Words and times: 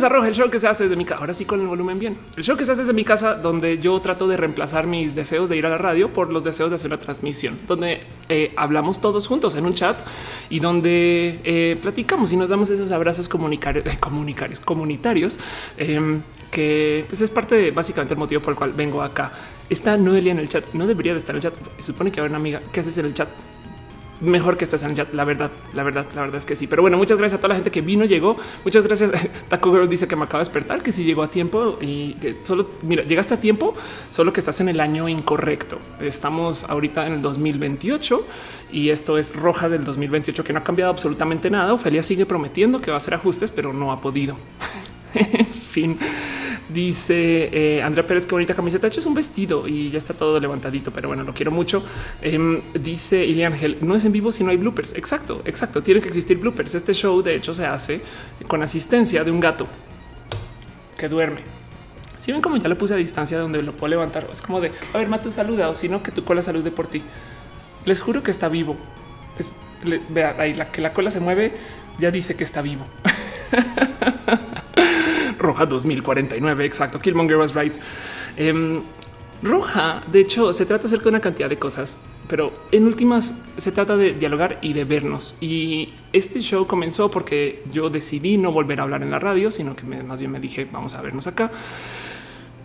Bienvenidos 0.00 0.16
a 0.16 0.16
Roja, 0.16 0.28
el 0.28 0.34
show 0.34 0.50
que 0.50 0.58
se 0.58 0.66
hace 0.66 0.84
desde 0.84 0.96
mi 0.96 1.04
casa. 1.04 1.20
Ahora 1.20 1.34
sí 1.34 1.44
con 1.44 1.60
el 1.60 1.66
volumen 1.66 1.98
bien. 1.98 2.16
El 2.34 2.42
show 2.42 2.56
que 2.56 2.64
se 2.64 2.72
hace 2.72 2.80
desde 2.80 2.94
mi 2.94 3.04
casa, 3.04 3.34
donde 3.34 3.80
yo 3.80 4.00
trato 4.00 4.28
de 4.28 4.38
reemplazar 4.38 4.86
mis 4.86 5.14
deseos 5.14 5.50
de 5.50 5.58
ir 5.58 5.66
a 5.66 5.68
la 5.68 5.76
radio 5.76 6.10
por 6.10 6.32
los 6.32 6.42
deseos 6.42 6.70
de 6.70 6.76
hacer 6.76 6.90
una 6.90 6.98
transmisión, 6.98 7.58
donde 7.66 8.00
eh, 8.30 8.50
hablamos 8.56 9.02
todos 9.02 9.26
juntos 9.26 9.56
en 9.56 9.66
un 9.66 9.74
chat 9.74 9.98
y 10.48 10.60
donde 10.60 11.38
eh, 11.44 11.76
platicamos 11.82 12.32
y 12.32 12.38
nos 12.38 12.48
damos 12.48 12.70
esos 12.70 12.90
abrazos 12.92 13.28
comunitarios, 13.28 13.84
eh, 13.84 13.98
comunitarios, 14.00 14.60
comunitarios 14.60 15.38
em, 15.76 16.22
que 16.50 17.04
pues, 17.06 17.20
es 17.20 17.30
parte 17.30 17.54
de 17.56 17.70
básicamente 17.70 18.14
el 18.14 18.20
motivo 18.20 18.40
por 18.40 18.52
el 18.52 18.56
cual 18.56 18.72
vengo 18.72 19.02
acá. 19.02 19.30
Está 19.68 19.98
Noelia 19.98 20.32
en 20.32 20.38
el 20.38 20.48
chat. 20.48 20.64
No 20.72 20.86
debería 20.86 21.12
de 21.12 21.18
estar 21.18 21.34
en 21.34 21.36
el 21.36 21.42
chat. 21.42 21.54
Se 21.76 21.92
supone 21.92 22.10
que 22.10 22.20
habrá 22.20 22.30
una 22.30 22.38
amiga. 22.38 22.62
¿Qué 22.72 22.80
haces 22.80 22.96
en 22.96 23.04
el 23.04 23.12
chat? 23.12 23.28
Mejor 24.20 24.56
que 24.56 24.64
estés 24.64 24.82
en 24.82 24.90
el 24.90 24.96
chat. 24.96 25.12
La 25.12 25.24
verdad, 25.24 25.50
la 25.74 25.82
verdad, 25.82 26.06
la 26.14 26.22
verdad 26.22 26.36
es 26.36 26.46
que 26.46 26.56
sí. 26.56 26.66
Pero 26.66 26.82
bueno, 26.82 26.96
muchas 26.96 27.18
gracias 27.18 27.38
a 27.38 27.40
toda 27.40 27.50
la 27.50 27.54
gente 27.54 27.70
que 27.70 27.80
vino, 27.80 28.04
llegó. 28.04 28.36
Muchas 28.64 28.84
gracias. 28.84 29.10
Taco 29.48 29.72
Girl 29.72 29.88
dice 29.88 30.06
que 30.06 30.16
me 30.16 30.24
acaba 30.24 30.38
de 30.38 30.48
despertar, 30.48 30.82
que 30.82 30.92
si 30.92 30.98
sí 31.02 31.04
llegó 31.04 31.22
a 31.22 31.28
tiempo 31.28 31.78
y 31.80 32.14
que 32.14 32.36
solo 32.42 32.68
mira, 32.82 33.02
llegaste 33.04 33.34
a 33.34 33.40
tiempo, 33.40 33.74
solo 34.10 34.32
que 34.32 34.40
estás 34.40 34.60
en 34.60 34.68
el 34.68 34.80
año 34.80 35.08
incorrecto. 35.08 35.78
Estamos 36.00 36.64
ahorita 36.64 37.06
en 37.06 37.14
el 37.14 37.22
2028 37.22 38.26
y 38.72 38.90
esto 38.90 39.18
es 39.18 39.34
roja 39.34 39.68
del 39.68 39.84
2028 39.84 40.44
que 40.44 40.52
no 40.52 40.60
ha 40.60 40.64
cambiado 40.64 40.90
absolutamente 40.90 41.50
nada. 41.50 41.72
Ofelia 41.72 42.02
sigue 42.02 42.26
prometiendo 42.26 42.80
que 42.80 42.90
va 42.90 42.96
a 42.96 42.98
hacer 42.98 43.14
ajustes, 43.14 43.50
pero 43.50 43.72
no 43.72 43.92
ha 43.92 44.00
podido. 44.00 44.36
en 45.14 45.46
fin. 45.70 45.98
Dice 46.72 47.50
eh, 47.52 47.82
Andrea 47.82 48.06
Pérez, 48.06 48.26
qué 48.26 48.34
bonita 48.34 48.54
camiseta. 48.54 48.86
hecho 48.86 49.00
es 49.00 49.06
un 49.06 49.14
vestido 49.14 49.66
y 49.66 49.90
ya 49.90 49.98
está 49.98 50.14
todo 50.14 50.38
levantadito, 50.38 50.92
pero 50.92 51.08
bueno, 51.08 51.24
lo 51.24 51.34
quiero 51.34 51.50
mucho. 51.50 51.82
Em, 52.22 52.60
dice 52.74 53.24
Ili 53.24 53.42
Ángel, 53.42 53.78
no 53.80 53.96
es 53.96 54.04
en 54.04 54.12
vivo 54.12 54.30
si 54.30 54.44
no 54.44 54.50
hay 54.50 54.56
bloopers. 54.56 54.94
Exacto, 54.94 55.42
exacto. 55.44 55.82
Tiene 55.82 56.00
que 56.00 56.08
existir 56.08 56.38
bloopers. 56.38 56.74
Este 56.74 56.94
show, 56.94 57.22
de 57.22 57.34
hecho, 57.34 57.54
se 57.54 57.66
hace 57.66 58.00
con 58.46 58.62
asistencia 58.62 59.24
de 59.24 59.30
un 59.30 59.40
gato 59.40 59.66
que 60.96 61.08
duerme. 61.08 61.40
Si 62.18 62.30
ven 62.30 62.42
como 62.42 62.56
ya 62.58 62.68
lo 62.68 62.76
puse 62.76 62.94
a 62.94 62.98
distancia 62.98 63.38
donde 63.38 63.62
lo 63.62 63.72
puedo 63.72 63.88
levantar, 63.88 64.28
es 64.30 64.42
como 64.42 64.60
de 64.60 64.70
a 64.92 64.98
ver, 64.98 65.08
Matu 65.08 65.32
saluda 65.32 65.70
o 65.70 65.74
si 65.74 65.88
no, 65.88 66.02
que 66.02 66.12
tu 66.12 66.22
cola 66.22 66.42
salude 66.42 66.70
por 66.70 66.86
ti. 66.86 67.02
Les 67.84 68.00
juro 68.00 68.22
que 68.22 68.30
está 68.30 68.48
vivo. 68.48 68.76
Es, 69.38 69.52
vea 70.10 70.36
ahí 70.38 70.54
la 70.54 70.70
que 70.70 70.82
la 70.82 70.92
cola 70.92 71.10
se 71.10 71.18
mueve, 71.18 71.52
ya 71.98 72.10
dice 72.10 72.36
que 72.36 72.44
está 72.44 72.62
vivo. 72.62 72.84
Roja 75.40 75.66
2049. 75.66 76.64
Exacto. 76.64 77.00
Killmonger 77.00 77.38
was 77.38 77.54
right. 77.54 77.74
Em, 78.36 78.80
roja, 79.42 80.02
de 80.06 80.20
hecho, 80.20 80.52
se 80.52 80.66
trata 80.66 80.86
acerca 80.86 81.04
de 81.04 81.08
una 81.10 81.20
cantidad 81.20 81.48
de 81.48 81.58
cosas, 81.58 81.96
pero 82.28 82.52
en 82.70 82.86
últimas 82.86 83.34
se 83.56 83.72
trata 83.72 83.96
de 83.96 84.12
dialogar 84.12 84.58
y 84.62 84.72
de 84.72 84.84
vernos. 84.84 85.34
Y 85.40 85.92
este 86.12 86.40
show 86.40 86.66
comenzó 86.66 87.10
porque 87.10 87.64
yo 87.72 87.90
decidí 87.90 88.38
no 88.38 88.52
volver 88.52 88.80
a 88.80 88.84
hablar 88.84 89.02
en 89.02 89.10
la 89.10 89.18
radio, 89.18 89.50
sino 89.50 89.74
que 89.74 89.84
más 89.84 90.20
bien 90.20 90.30
me 90.30 90.40
dije, 90.40 90.68
vamos 90.70 90.94
a 90.94 91.02
vernos 91.02 91.26
acá. 91.26 91.50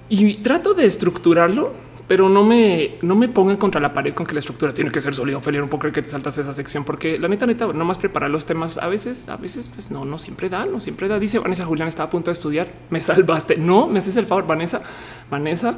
Y 0.07 0.35
trato 0.35 0.73
de 0.73 0.85
estructurarlo 0.85 1.73
pero 2.07 2.29
no 2.29 2.43
me, 2.43 2.95
no 3.01 3.15
me 3.15 3.27
pongan 3.27 3.57
contra 3.57 3.81
la 3.81 3.93
pared 3.93 4.13
con 4.13 4.25
que 4.25 4.33
la 4.33 4.39
estructura 4.39 4.73
tiene 4.73 4.91
que 4.91 5.01
ser 5.01 5.15
sólida. 5.15 5.37
Ophelia, 5.37 5.63
un 5.63 5.69
poco 5.69 5.91
que 5.91 6.01
te 6.01 6.09
saltas 6.09 6.37
esa 6.37 6.53
sección, 6.53 6.83
porque 6.83 7.17
la 7.17 7.27
neta, 7.27 7.45
neta, 7.45 7.67
no 7.67 7.85
más 7.85 7.97
preparar 7.97 8.29
los 8.29 8.45
temas 8.45 8.77
a 8.77 8.87
veces, 8.87 9.27
a 9.29 9.37
veces, 9.37 9.67
pues 9.67 9.91
no, 9.91 10.05
no 10.05 10.19
siempre 10.19 10.49
da, 10.49 10.65
no 10.65 10.79
siempre 10.79 11.07
da. 11.07 11.19
Dice 11.19 11.39
Vanessa 11.39 11.65
Julián, 11.65 11.87
estaba 11.87 12.07
a 12.07 12.11
punto 12.11 12.29
de 12.29 12.33
estudiar, 12.33 12.67
me 12.89 13.01
salvaste. 13.01 13.57
No 13.57 13.87
me 13.87 13.99
haces 13.99 14.17
el 14.17 14.25
favor, 14.25 14.45
Vanessa, 14.45 14.81
Vanessa, 15.29 15.77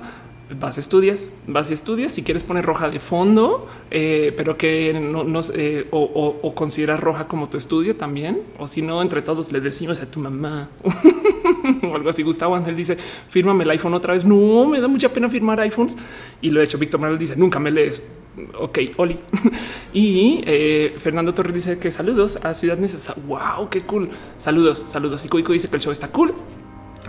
vas 0.60 0.78
estudias, 0.78 1.32
vas 1.48 1.72
y 1.72 1.74
estudias. 1.74 2.12
Si 2.12 2.24
quieres 2.24 2.44
poner 2.44 2.66
roja 2.66 2.90
de 2.90 3.00
fondo, 3.00 3.68
eh, 3.92 4.34
pero 4.36 4.58
que 4.58 4.94
no, 4.94 5.24
no 5.24 5.40
eh, 5.54 5.88
o, 5.92 6.40
o, 6.42 6.56
consideras 6.56 7.00
roja 7.00 7.28
como 7.28 7.50
tu 7.50 7.58
estudio 7.58 7.96
también, 7.96 8.42
o 8.58 8.68
si 8.68 8.82
no, 8.82 9.02
entre 9.02 9.22
todos 9.22 9.52
le 9.52 9.62
decimos 9.62 10.02
a 10.02 10.10
tu 10.10 10.20
mamá 10.20 10.70
o 11.84 11.96
algo 11.96 12.10
así. 12.10 12.24
Gustavo 12.24 12.56
Ángel 12.56 12.76
dice: 12.76 12.98
Fírmame 13.30 13.64
el 13.64 13.70
iPhone 13.72 13.94
otra 13.94 14.14
vez. 14.14 14.26
No 14.26 14.68
me 14.68 14.80
da 14.80 14.88
mucha 14.88 15.10
pena 15.10 15.30
firmar 15.30 15.60
iPhones 15.60 15.98
y 16.42 16.50
lo 16.50 16.62
he 16.62 16.64
hecho. 16.64 16.78
Víctor 16.78 17.00
Manuel 17.00 17.20
dice: 17.20 17.36
Nunca 17.36 17.60
me 17.60 17.72
lees. 17.72 18.02
Ok, 18.60 18.80
Oli. 18.98 19.18
y 19.94 20.44
eh, 20.46 20.96
Fernando 20.98 21.34
Torres 21.34 21.54
dice 21.54 21.80
que 21.80 21.90
saludos 21.92 22.38
a 22.44 22.54
Ciudad 22.54 22.78
Necesaria. 22.78 23.24
Wow, 23.26 23.70
qué 23.70 23.82
cool. 23.82 24.10
Saludos, 24.38 24.84
saludos. 24.86 25.26
Y 25.26 25.30
Cuico 25.30 25.54
dice 25.54 25.70
que 25.70 25.76
el 25.76 25.82
show 25.82 25.92
está 25.92 26.10
cool. 26.10 26.34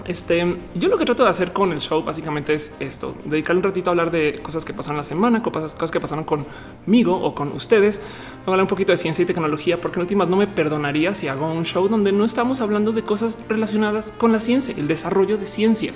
Este, 0.08 0.56
yo 0.74 0.88
lo 0.88 0.96
que 0.96 1.04
trato 1.04 1.22
de 1.22 1.28
hacer 1.28 1.52
con 1.52 1.70
el 1.70 1.82
show 1.82 2.02
básicamente 2.02 2.54
es 2.54 2.74
esto, 2.80 3.14
dedicar 3.26 3.54
un 3.54 3.62
ratito 3.62 3.90
a 3.90 3.92
hablar 3.92 4.10
de 4.10 4.40
cosas 4.42 4.64
que 4.64 4.72
pasaron 4.72 4.96
la 4.96 5.02
semana, 5.02 5.42
cosas, 5.42 5.90
que 5.90 6.00
pasaron 6.00 6.24
conmigo 6.24 7.14
o 7.14 7.34
con 7.34 7.52
ustedes, 7.52 8.00
hablar 8.46 8.62
un 8.62 8.68
poquito 8.68 8.90
de 8.90 8.96
ciencia 8.96 9.22
y 9.22 9.26
tecnología, 9.26 9.78
porque 9.78 9.98
en 9.98 10.04
últimas 10.04 10.26
no 10.26 10.36
me 10.36 10.46
perdonaría 10.46 11.12
si 11.12 11.28
hago 11.28 11.52
un 11.52 11.66
show 11.66 11.88
donde 11.88 12.12
no 12.12 12.24
estamos 12.24 12.62
hablando 12.62 12.92
de 12.92 13.02
cosas 13.02 13.36
relacionadas 13.50 14.10
con 14.12 14.32
la 14.32 14.40
ciencia, 14.40 14.74
el 14.78 14.88
desarrollo 14.88 15.36
de 15.36 15.44
ciencia. 15.44 15.92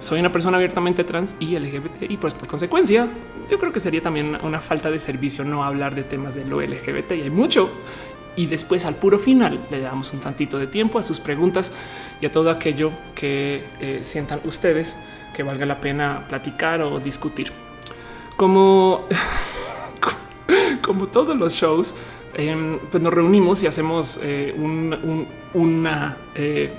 Soy 0.00 0.20
una 0.20 0.32
persona 0.32 0.56
abiertamente 0.56 1.04
trans 1.04 1.36
y 1.38 1.58
LGBT 1.58 2.10
y 2.10 2.16
pues 2.16 2.32
por 2.32 2.48
consecuencia 2.48 3.08
yo 3.50 3.58
creo 3.58 3.72
que 3.72 3.80
sería 3.80 4.00
también 4.00 4.38
una 4.42 4.58
falta 4.58 4.90
de 4.90 4.98
servicio 4.98 5.44
no 5.44 5.64
hablar 5.64 5.94
de 5.94 6.04
temas 6.04 6.34
de 6.34 6.46
lo 6.46 6.62
LGBT 6.62 7.12
y 7.12 7.20
hay 7.22 7.30
mucho 7.30 7.68
y 8.36 8.46
después 8.46 8.84
al 8.84 8.94
puro 8.94 9.18
final 9.18 9.60
le 9.70 9.80
damos 9.80 10.12
un 10.12 10.20
tantito 10.20 10.58
de 10.58 10.66
tiempo 10.66 10.98
a 10.98 11.02
sus 11.02 11.20
preguntas 11.20 11.72
y 12.20 12.26
a 12.26 12.32
todo 12.32 12.50
aquello 12.50 12.90
que 13.14 13.64
eh, 13.80 14.00
sientan 14.02 14.40
ustedes 14.44 14.96
que 15.34 15.42
valga 15.42 15.66
la 15.66 15.80
pena 15.80 16.24
platicar 16.28 16.82
o 16.82 16.98
discutir. 17.00 17.52
Como, 18.36 19.06
como 20.82 21.06
todos 21.06 21.36
los 21.38 21.52
shows, 21.52 21.94
em, 22.34 22.78
pues 22.90 23.02
nos 23.02 23.12
reunimos 23.12 23.62
y 23.62 23.66
hacemos 23.66 24.20
eh, 24.22 24.54
un, 24.56 25.26
una, 25.54 26.16
eh, 26.34 26.72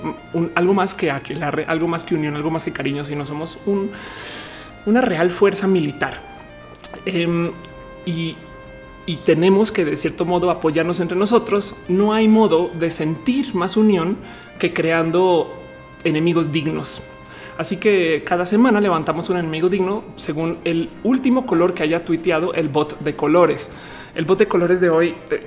algo 0.54 0.74
más 0.74 0.94
que 0.94 1.10
algo 1.10 1.88
más 1.88 2.04
que 2.04 2.14
unión, 2.14 2.34
algo 2.34 2.50
más 2.50 2.64
que 2.64 2.72
cariño, 2.72 3.04
sino 3.04 3.24
somos 3.26 3.58
una 4.86 5.00
real 5.00 5.30
fuerza 5.30 5.66
militar. 5.66 6.20
Em, 7.04 7.52
y 8.04 8.36
y 9.06 9.16
tenemos 9.16 9.72
que 9.72 9.84
de 9.84 9.96
cierto 9.96 10.24
modo 10.24 10.50
apoyarnos 10.50 11.00
entre 11.00 11.16
nosotros, 11.16 11.74
no 11.88 12.12
hay 12.12 12.28
modo 12.28 12.70
de 12.74 12.90
sentir 12.90 13.54
más 13.54 13.76
unión 13.76 14.16
que 14.58 14.72
creando 14.72 15.52
enemigos 16.04 16.52
dignos. 16.52 17.02
Así 17.58 17.76
que 17.76 18.22
cada 18.24 18.46
semana 18.46 18.80
levantamos 18.80 19.28
un 19.28 19.36
enemigo 19.36 19.68
digno 19.68 20.04
según 20.16 20.58
el 20.64 20.90
último 21.04 21.44
color 21.44 21.74
que 21.74 21.82
haya 21.82 22.04
tuiteado 22.04 22.54
el 22.54 22.68
bot 22.68 22.98
de 23.00 23.14
colores. 23.14 23.68
El 24.14 24.24
bot 24.24 24.38
de 24.38 24.48
colores 24.48 24.80
de 24.80 24.90
hoy 24.90 25.14
eh, 25.30 25.46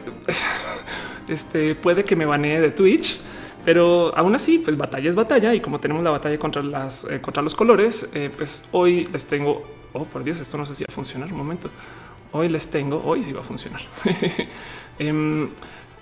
este, 1.27 1.75
puede 1.75 2.05
que 2.05 2.15
me 2.15 2.25
banee 2.25 2.59
de 2.59 2.71
Twitch, 2.71 3.19
pero 3.63 4.15
aún 4.15 4.35
así, 4.35 4.59
pues 4.59 4.77
batalla 4.77 5.09
es 5.09 5.15
batalla. 5.15 5.55
Y 5.55 5.61
como 5.61 5.79
tenemos 5.79 6.03
la 6.03 6.11
batalla 6.11 6.37
contra 6.37 6.61
las 6.61 7.09
eh, 7.09 7.19
contra 7.21 7.41
los 7.41 7.55
colores, 7.55 8.09
eh, 8.13 8.29
pues 8.35 8.69
hoy 8.71 9.07
les 9.11 9.25
tengo. 9.25 9.63
Oh, 9.93 10.03
por 10.03 10.23
Dios, 10.23 10.39
esto 10.41 10.57
no 10.57 10.65
sé 10.65 10.75
si 10.75 10.83
va 10.83 10.91
a 10.91 10.93
funcionar. 10.93 11.31
Un 11.31 11.37
momento 11.37 11.69
hoy 12.35 12.49
les 12.49 12.69
tengo, 12.69 13.01
hoy 13.05 13.23
sí 13.23 13.31
va 13.31 13.41
a 13.41 13.43
funcionar, 13.43 13.81
em, 14.99 15.49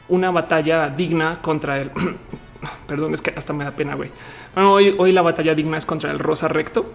una 0.09 0.31
batalla 0.31 0.89
digna 0.89 1.41
contra 1.41 1.79
el, 1.79 1.91
perdón, 2.87 3.13
es 3.13 3.21
que 3.21 3.33
hasta 3.35 3.53
me 3.53 3.63
da 3.63 3.71
pena, 3.71 3.95
güey. 3.95 4.09
Hoy, 4.55 4.95
hoy 4.97 5.11
la 5.11 5.21
batalla 5.21 5.55
digna 5.55 5.77
es 5.77 5.85
contra 5.85 6.11
el 6.11 6.19
rosa 6.19 6.47
recto. 6.47 6.85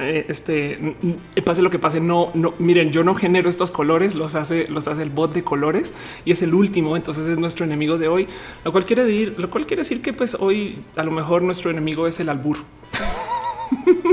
Eh, 0.00 0.26
este 0.28 0.96
pase 1.44 1.62
lo 1.62 1.70
que 1.70 1.78
pase, 1.78 2.00
no, 2.00 2.30
no 2.34 2.54
miren, 2.58 2.90
yo 2.90 3.04
no 3.04 3.14
genero 3.14 3.48
estos 3.48 3.70
colores, 3.70 4.16
los 4.16 4.34
hace, 4.34 4.66
los 4.66 4.88
hace 4.88 5.02
el 5.02 5.10
bot 5.10 5.32
de 5.32 5.44
colores 5.44 5.94
y 6.24 6.32
es 6.32 6.42
el 6.42 6.54
último. 6.54 6.96
Entonces 6.96 7.28
es 7.28 7.38
nuestro 7.38 7.64
enemigo 7.64 7.98
de 7.98 8.08
hoy, 8.08 8.26
lo 8.64 8.72
cual 8.72 8.84
quiere 8.84 9.04
decir, 9.04 9.34
lo 9.38 9.50
cual 9.50 9.66
quiere 9.66 9.82
decir 9.82 10.02
que 10.02 10.12
pues 10.12 10.36
hoy 10.40 10.78
a 10.96 11.04
lo 11.04 11.10
mejor 11.10 11.42
nuestro 11.42 11.70
enemigo 11.70 12.06
es 12.06 12.18
el 12.18 12.28
albur. 12.28 12.58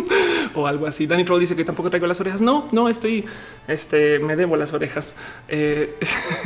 o 0.56 0.68
algo 0.68 0.88
así. 0.88 1.08
Danny 1.08 1.24
Troll 1.24 1.40
dice 1.40 1.56
que 1.56 1.64
tampoco 1.64 1.90
traigo 1.90 2.08
las 2.08 2.20
orejas. 2.20 2.42
No, 2.42 2.68
no 2.72 2.90
estoy, 2.90 3.26
este, 3.68 4.20
me 4.20 4.36
debo 4.36 4.56
las 4.56 4.74
orejas. 4.74 5.16
Eh, 5.48 5.96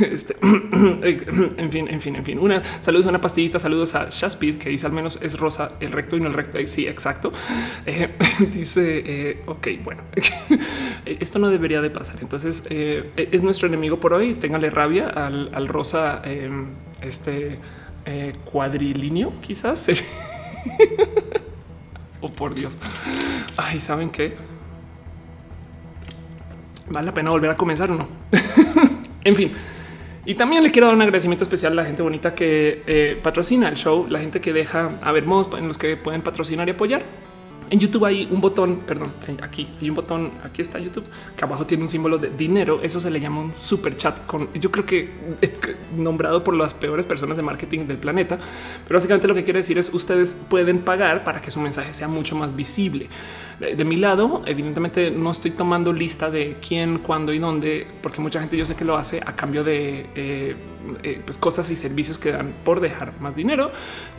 este, 0.00 0.36
en 0.42 1.70
fin, 1.70 1.88
en 1.88 2.00
fin, 2.00 2.16
en 2.16 2.24
fin. 2.24 2.38
Una 2.38 2.62
saludos 2.80 3.06
a 3.06 3.10
una 3.10 3.20
pastillita. 3.20 3.58
Saludos 3.58 3.94
a 3.94 4.08
Shaspid 4.10 4.58
que 4.58 4.68
dice 4.68 4.86
al 4.86 4.92
menos 4.92 5.18
es 5.22 5.38
rosa 5.38 5.72
el 5.80 5.92
recto 5.92 6.16
y 6.16 6.20
no 6.20 6.28
el 6.28 6.34
recto. 6.34 6.58
Sí, 6.66 6.86
exacto. 6.86 7.32
Eh, 7.86 8.14
dice, 8.52 9.02
eh, 9.06 9.42
ok, 9.46 9.68
bueno, 9.84 10.02
esto 11.06 11.38
no 11.38 11.50
debería 11.50 11.80
de 11.80 11.90
pasar. 11.90 12.16
Entonces 12.20 12.62
es 12.68 13.42
nuestro 13.42 13.68
enemigo 13.68 14.00
por 14.00 14.12
hoy. 14.12 14.34
Téngale 14.34 14.70
rabia 14.70 15.08
al, 15.08 15.50
al 15.52 15.68
rosa, 15.68 16.22
em, 16.24 16.66
este 17.02 17.58
cuadrilíneo, 18.44 19.32
quizás. 19.40 19.88
Oh, 22.20 22.28
por 22.28 22.54
Dios. 22.54 22.78
Ay, 23.56 23.80
¿saben 23.80 24.10
qué? 24.10 24.36
¿Vale 26.88 27.06
la 27.06 27.14
pena 27.14 27.30
volver 27.30 27.50
a 27.50 27.56
comenzar 27.56 27.90
o 27.90 27.96
no? 27.96 28.08
en 29.24 29.34
fin. 29.34 29.52
Y 30.24 30.34
también 30.34 30.62
le 30.62 30.72
quiero 30.72 30.86
dar 30.86 30.96
un 30.96 31.02
agradecimiento 31.02 31.44
especial 31.44 31.72
a 31.72 31.76
la 31.76 31.84
gente 31.84 32.02
bonita 32.02 32.34
que 32.34 32.82
eh, 32.86 33.18
patrocina 33.22 33.68
el 33.68 33.76
show, 33.76 34.06
la 34.08 34.18
gente 34.18 34.40
que 34.40 34.52
deja 34.52 34.90
a 35.00 35.12
ver 35.12 35.24
modos 35.24 35.48
en 35.56 35.68
los 35.68 35.78
que 35.78 35.96
pueden 35.96 36.22
patrocinar 36.22 36.66
y 36.68 36.72
apoyar. 36.72 37.02
En 37.68 37.80
YouTube 37.80 38.04
hay 38.04 38.28
un 38.30 38.40
botón, 38.40 38.82
perdón, 38.86 39.12
aquí 39.42 39.68
hay 39.80 39.88
un 39.88 39.96
botón, 39.96 40.30
aquí 40.44 40.62
está 40.62 40.78
YouTube, 40.78 41.04
que 41.36 41.44
abajo 41.44 41.66
tiene 41.66 41.82
un 41.82 41.88
símbolo 41.88 42.16
de 42.16 42.30
dinero. 42.30 42.80
Eso 42.82 43.00
se 43.00 43.10
le 43.10 43.18
llama 43.18 43.40
un 43.40 43.52
super 43.56 43.96
chat 43.96 44.24
con, 44.26 44.48
yo 44.54 44.70
creo 44.70 44.86
que 44.86 45.10
nombrado 45.96 46.44
por 46.44 46.54
las 46.54 46.74
peores 46.74 47.06
personas 47.06 47.36
de 47.36 47.42
marketing 47.42 47.86
del 47.86 47.98
planeta. 47.98 48.38
Pero 48.84 48.96
básicamente 48.96 49.26
lo 49.26 49.34
que 49.34 49.42
quiere 49.42 49.60
decir 49.60 49.78
es 49.78 49.92
ustedes 49.92 50.36
pueden 50.48 50.78
pagar 50.78 51.24
para 51.24 51.40
que 51.40 51.50
su 51.50 51.60
mensaje 51.60 51.92
sea 51.92 52.08
mucho 52.08 52.36
más 52.36 52.54
visible. 52.54 53.08
De, 53.58 53.84
mi 53.84 53.96
lado, 53.96 54.42
evidentemente 54.44 55.10
no 55.10 55.30
estoy 55.30 55.50
tomando 55.50 55.92
lista 55.92 56.30
de 56.30 56.58
quién, 56.66 56.98
cuándo 56.98 57.32
y 57.32 57.38
dónde, 57.38 57.86
porque 58.02 58.20
mucha 58.20 58.38
gente 58.38 58.56
yo 58.56 58.66
sé 58.66 58.76
que 58.76 58.84
lo 58.84 58.96
hace 58.96 59.20
a 59.24 59.34
cambio 59.34 59.64
de 59.64 60.06
eh, 60.14 60.54
eh, 61.02 61.22
pues 61.24 61.38
cosas 61.38 61.70
y 61.70 61.76
servicios 61.76 62.18
que 62.18 62.32
dan 62.32 62.52
por 62.64 62.80
dejar 62.80 63.18
más 63.18 63.34
dinero. 63.34 63.72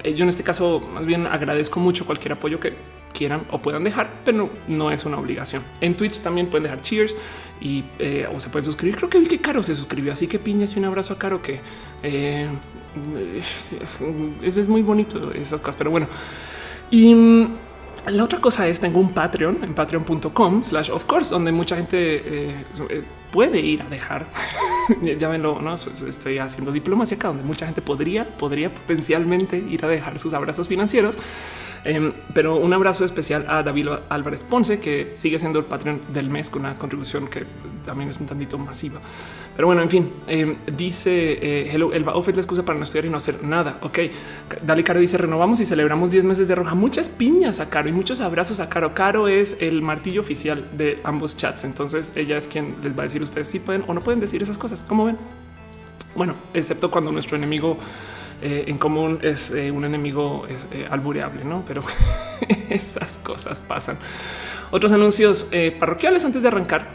Eh, 0.04 0.16
yo 0.16 0.24
en 0.24 0.30
este 0.30 0.44
caso 0.44 0.80
más 0.80 1.06
bien 1.06 1.28
agradezco 1.28 1.80
mucho 1.80 2.06
cualquier 2.06 2.34
apoyo 2.34 2.60
que 2.60 2.74
quieran 3.18 3.42
o 3.52 3.58
puedan 3.58 3.84
dejar, 3.84 4.10
pero 4.24 4.50
no, 4.68 4.92
es 4.92 5.06
una 5.06 5.18
obligación. 5.18 5.64
En 5.82 5.98
Twitch 5.98 6.20
también 6.20 6.48
pueden 6.48 6.64
dejar 6.64 6.82
cheers 6.82 7.16
y 7.60 7.84
eh, 7.98 8.28
o 8.34 8.40
se 8.40 8.50
pueden 8.50 8.66
suscribir. 8.66 8.96
Creo 8.96 9.10
que 9.10 9.20
vi 9.20 9.26
que 9.26 9.40
Caro 9.40 9.64
se 9.64 9.76
suscribió, 9.76 10.14
así 10.14 10.28
que 10.28 10.38
piñas 10.38 10.76
y 10.76 10.80
un 10.80 10.86
abrazo 10.86 11.14
a 11.14 11.18
Caro 11.18 11.42
que 11.42 11.60
eh, 12.04 12.48
es 14.44 14.68
muy 14.68 14.84
bonito 14.84 15.32
esas 15.34 15.60
cosas, 15.60 15.76
pero 15.76 15.90
bueno. 15.90 16.08
Y 16.92 17.14
mm, 17.14 17.56
la 18.08 18.24
otra 18.24 18.40
cosa 18.40 18.68
es 18.68 18.80
tengo 18.80 19.00
un 19.00 19.12
Patreon 19.12 19.64
en 19.64 19.74
patreon.com 19.74 20.64
slash 20.64 20.92
of 20.92 21.06
course, 21.06 21.34
donde 21.34 21.52
mucha 21.52 21.76
gente 21.76 21.98
eh, 22.00 22.66
puede 23.32 23.60
ir 23.60 23.82
a 23.82 23.86
dejar. 23.86 24.28
ya 25.20 25.28
ven 25.28 25.42
lo 25.42 25.60
no 25.60 25.76
estoy 25.76 26.38
haciendo 26.38 26.72
diplomacia 26.72 27.18
donde 27.18 27.44
mucha 27.44 27.66
gente 27.66 27.82
podría, 27.82 28.26
podría 28.38 28.74
potencialmente 28.74 29.58
ir 29.58 29.84
a 29.84 29.88
dejar 29.88 30.20
sus 30.20 30.34
abrazos 30.34 30.68
financieros. 30.68 31.16
Em, 31.88 32.12
pero 32.34 32.58
un 32.58 32.74
abrazo 32.74 33.06
especial 33.06 33.46
a 33.48 33.64
David 33.64 33.88
Álvarez 34.10 34.44
Ponce, 34.44 34.78
que 34.78 35.14
sigue 35.14 35.40
siendo 35.40 35.60
el 35.60 35.64
patrón 35.64 36.02
del 36.12 36.30
mes 36.30 36.50
con 36.50 36.64
una 36.64 36.76
contribución 36.76 37.30
que 37.30 37.46
también 37.86 38.10
es 38.10 38.20
un 38.20 38.26
tantito 38.26 38.58
masiva. 38.58 39.00
Pero 39.56 39.68
bueno, 39.68 39.82
en 39.82 39.88
fin, 39.88 40.12
em, 40.28 40.58
dice 40.76 41.40
eh, 41.42 41.72
Hello, 41.72 41.94
el 41.94 42.04
Baof 42.04 42.28
es 42.28 42.36
la 42.36 42.42
excusa 42.42 42.66
para 42.66 42.78
no 42.78 42.84
estudiar 42.84 43.06
y 43.06 43.10
no 43.10 43.16
hacer 43.16 43.42
nada. 43.42 43.78
Ok, 43.84 44.00
Dale 44.66 44.84
Caro 44.84 45.00
dice 45.00 45.18
renovamos 45.18 45.62
y 45.62 45.66
celebramos 45.66 46.12
10 46.12 46.26
meses 46.26 46.50
de 46.50 46.56
roja. 46.56 46.76
Muchas 46.76 47.08
piñas 47.08 47.62
a 47.62 47.70
Caro 47.70 47.88
y 47.88 47.94
muchos 47.94 48.20
abrazos 48.20 48.60
a 48.60 48.68
Caro. 48.68 48.94
Caro 48.94 49.30
es 49.30 49.56
el 49.62 49.82
martillo 49.82 50.20
oficial 50.20 50.66
de 50.74 51.00
ambos 51.06 51.38
chats. 51.38 51.64
Entonces 51.64 52.12
ella 52.18 52.36
es 52.38 52.50
quien 52.50 52.76
les 52.84 52.98
va 52.98 53.04
a 53.04 53.04
decir 53.04 53.24
ustedes 53.24 53.48
si 53.48 53.62
pueden 53.62 53.86
o 53.88 53.94
no 53.94 54.02
pueden 54.02 54.20
decir 54.20 54.44
esas 54.44 54.58
cosas. 54.58 54.84
Como 54.86 55.06
ven? 55.06 55.18
Bueno, 56.16 56.34
excepto 56.54 56.92
cuando 56.92 57.14
nuestro 57.14 57.38
enemigo 57.38 57.78
eh, 58.42 58.66
en 58.68 58.78
común 58.78 59.20
es 59.24 59.52
eh, 59.52 59.72
un 59.72 59.84
enemigo 59.84 60.46
es, 60.48 60.68
eh, 60.72 60.86
albureable, 60.90 61.44
no? 61.44 61.64
Pero 61.68 61.82
esas 62.70 63.18
cosas 63.18 63.62
pasan. 63.62 63.98
Otros 64.70 64.92
anuncios 64.92 65.50
parroquiales 65.80 66.26
antes 66.26 66.44
de 66.44 66.50
arrancar 66.50 66.90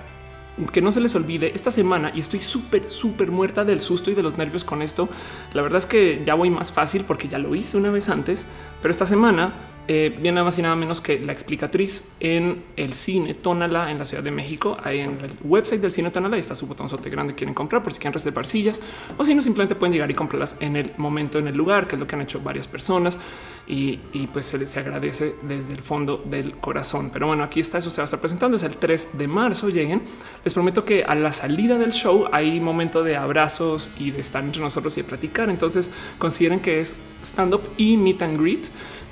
que 0.72 0.82
no 0.82 0.92
se 0.92 1.00
les 1.00 1.14
olvide 1.14 1.50
esta 1.54 1.70
semana 1.70 2.12
y 2.14 2.20
estoy 2.20 2.40
súper, 2.40 2.86
súper 2.86 3.30
muerta 3.30 3.64
del 3.64 3.80
susto 3.80 4.10
y 4.10 4.14
de 4.14 4.22
los 4.22 4.36
nervios 4.36 4.62
con 4.62 4.82
esto. 4.82 5.08
La 5.54 5.62
verdad 5.62 5.78
es 5.78 5.86
que 5.86 6.22
ya 6.26 6.34
voy 6.34 6.50
más 6.50 6.70
fácil 6.70 7.04
porque 7.06 7.28
ya 7.28 7.38
lo 7.38 7.54
hice 7.54 7.78
una 7.78 7.90
vez 7.90 8.10
antes, 8.10 8.44
pero 8.82 8.90
esta 8.90 9.06
semana 9.06 9.54
eh, 9.88 10.10
viene 10.14 10.36
nada 10.36 10.44
más 10.44 10.58
y 10.58 10.62
nada 10.62 10.76
menos 10.76 11.00
que 11.00 11.18
la 11.18 11.32
explicatriz 11.32 12.12
en 12.20 12.64
el 12.76 12.92
cine 12.92 13.34
Tónala 13.34 13.90
en 13.90 13.98
la 13.98 14.04
Ciudad 14.04 14.22
de 14.22 14.30
México. 14.30 14.76
Ahí 14.82 15.00
en 15.00 15.18
el 15.20 15.30
website 15.42 15.80
del 15.80 15.90
cine 15.90 16.10
Tónala 16.10 16.36
está 16.36 16.54
su 16.54 16.66
botónzote 16.66 17.10
grande. 17.10 17.34
Quieren 17.34 17.52
comprar 17.52 17.82
por 17.82 17.92
si 17.92 17.98
quieren 17.98 18.14
reservar 18.14 18.46
sillas 18.46 18.80
o 19.18 19.24
si 19.24 19.34
no, 19.34 19.42
simplemente 19.42 19.74
pueden 19.74 19.92
llegar 19.92 20.10
y 20.10 20.14
comprarlas 20.14 20.56
en 20.60 20.76
el 20.76 20.92
momento, 20.98 21.38
en 21.38 21.48
el 21.48 21.56
lugar, 21.56 21.88
que 21.88 21.96
es 21.96 22.00
lo 22.00 22.06
que 22.06 22.14
han 22.14 22.22
hecho 22.22 22.40
varias 22.40 22.68
personas 22.68 23.18
y, 23.66 23.96
pues 24.32 24.46
se 24.46 24.58
les 24.58 24.76
agradece 24.76 25.34
desde 25.42 25.74
el 25.74 25.82
fondo 25.82 26.22
del 26.24 26.56
corazón. 26.56 27.10
Pero 27.12 27.28
bueno, 27.28 27.42
aquí 27.42 27.60
está. 27.60 27.78
Eso 27.78 27.90
se 27.90 27.98
va 27.98 28.04
a 28.04 28.06
estar 28.06 28.20
presentando. 28.20 28.56
Es 28.56 28.62
el 28.64 28.76
3 28.76 29.18
de 29.18 29.28
marzo. 29.28 29.68
Lleguen. 29.68 30.02
Les 30.44 30.52
prometo 30.52 30.84
que 30.84 31.04
a 31.04 31.14
la 31.14 31.32
salida 31.32 31.78
del 31.78 31.92
show 31.92 32.26
hay 32.32 32.60
momento 32.60 33.02
de 33.02 33.16
abrazos 33.16 33.90
y 33.98 34.10
de 34.10 34.20
estar 34.20 34.44
entre 34.44 34.60
nosotros 34.60 34.96
y 34.98 35.02
de 35.02 35.08
platicar. 35.08 35.48
Entonces 35.48 35.90
consideren 36.18 36.60
que 36.60 36.80
es 36.80 36.96
stand 37.22 37.54
up 37.54 37.62
y 37.76 37.96
meet 37.96 38.22
and 38.22 38.38
greet. 38.38 38.64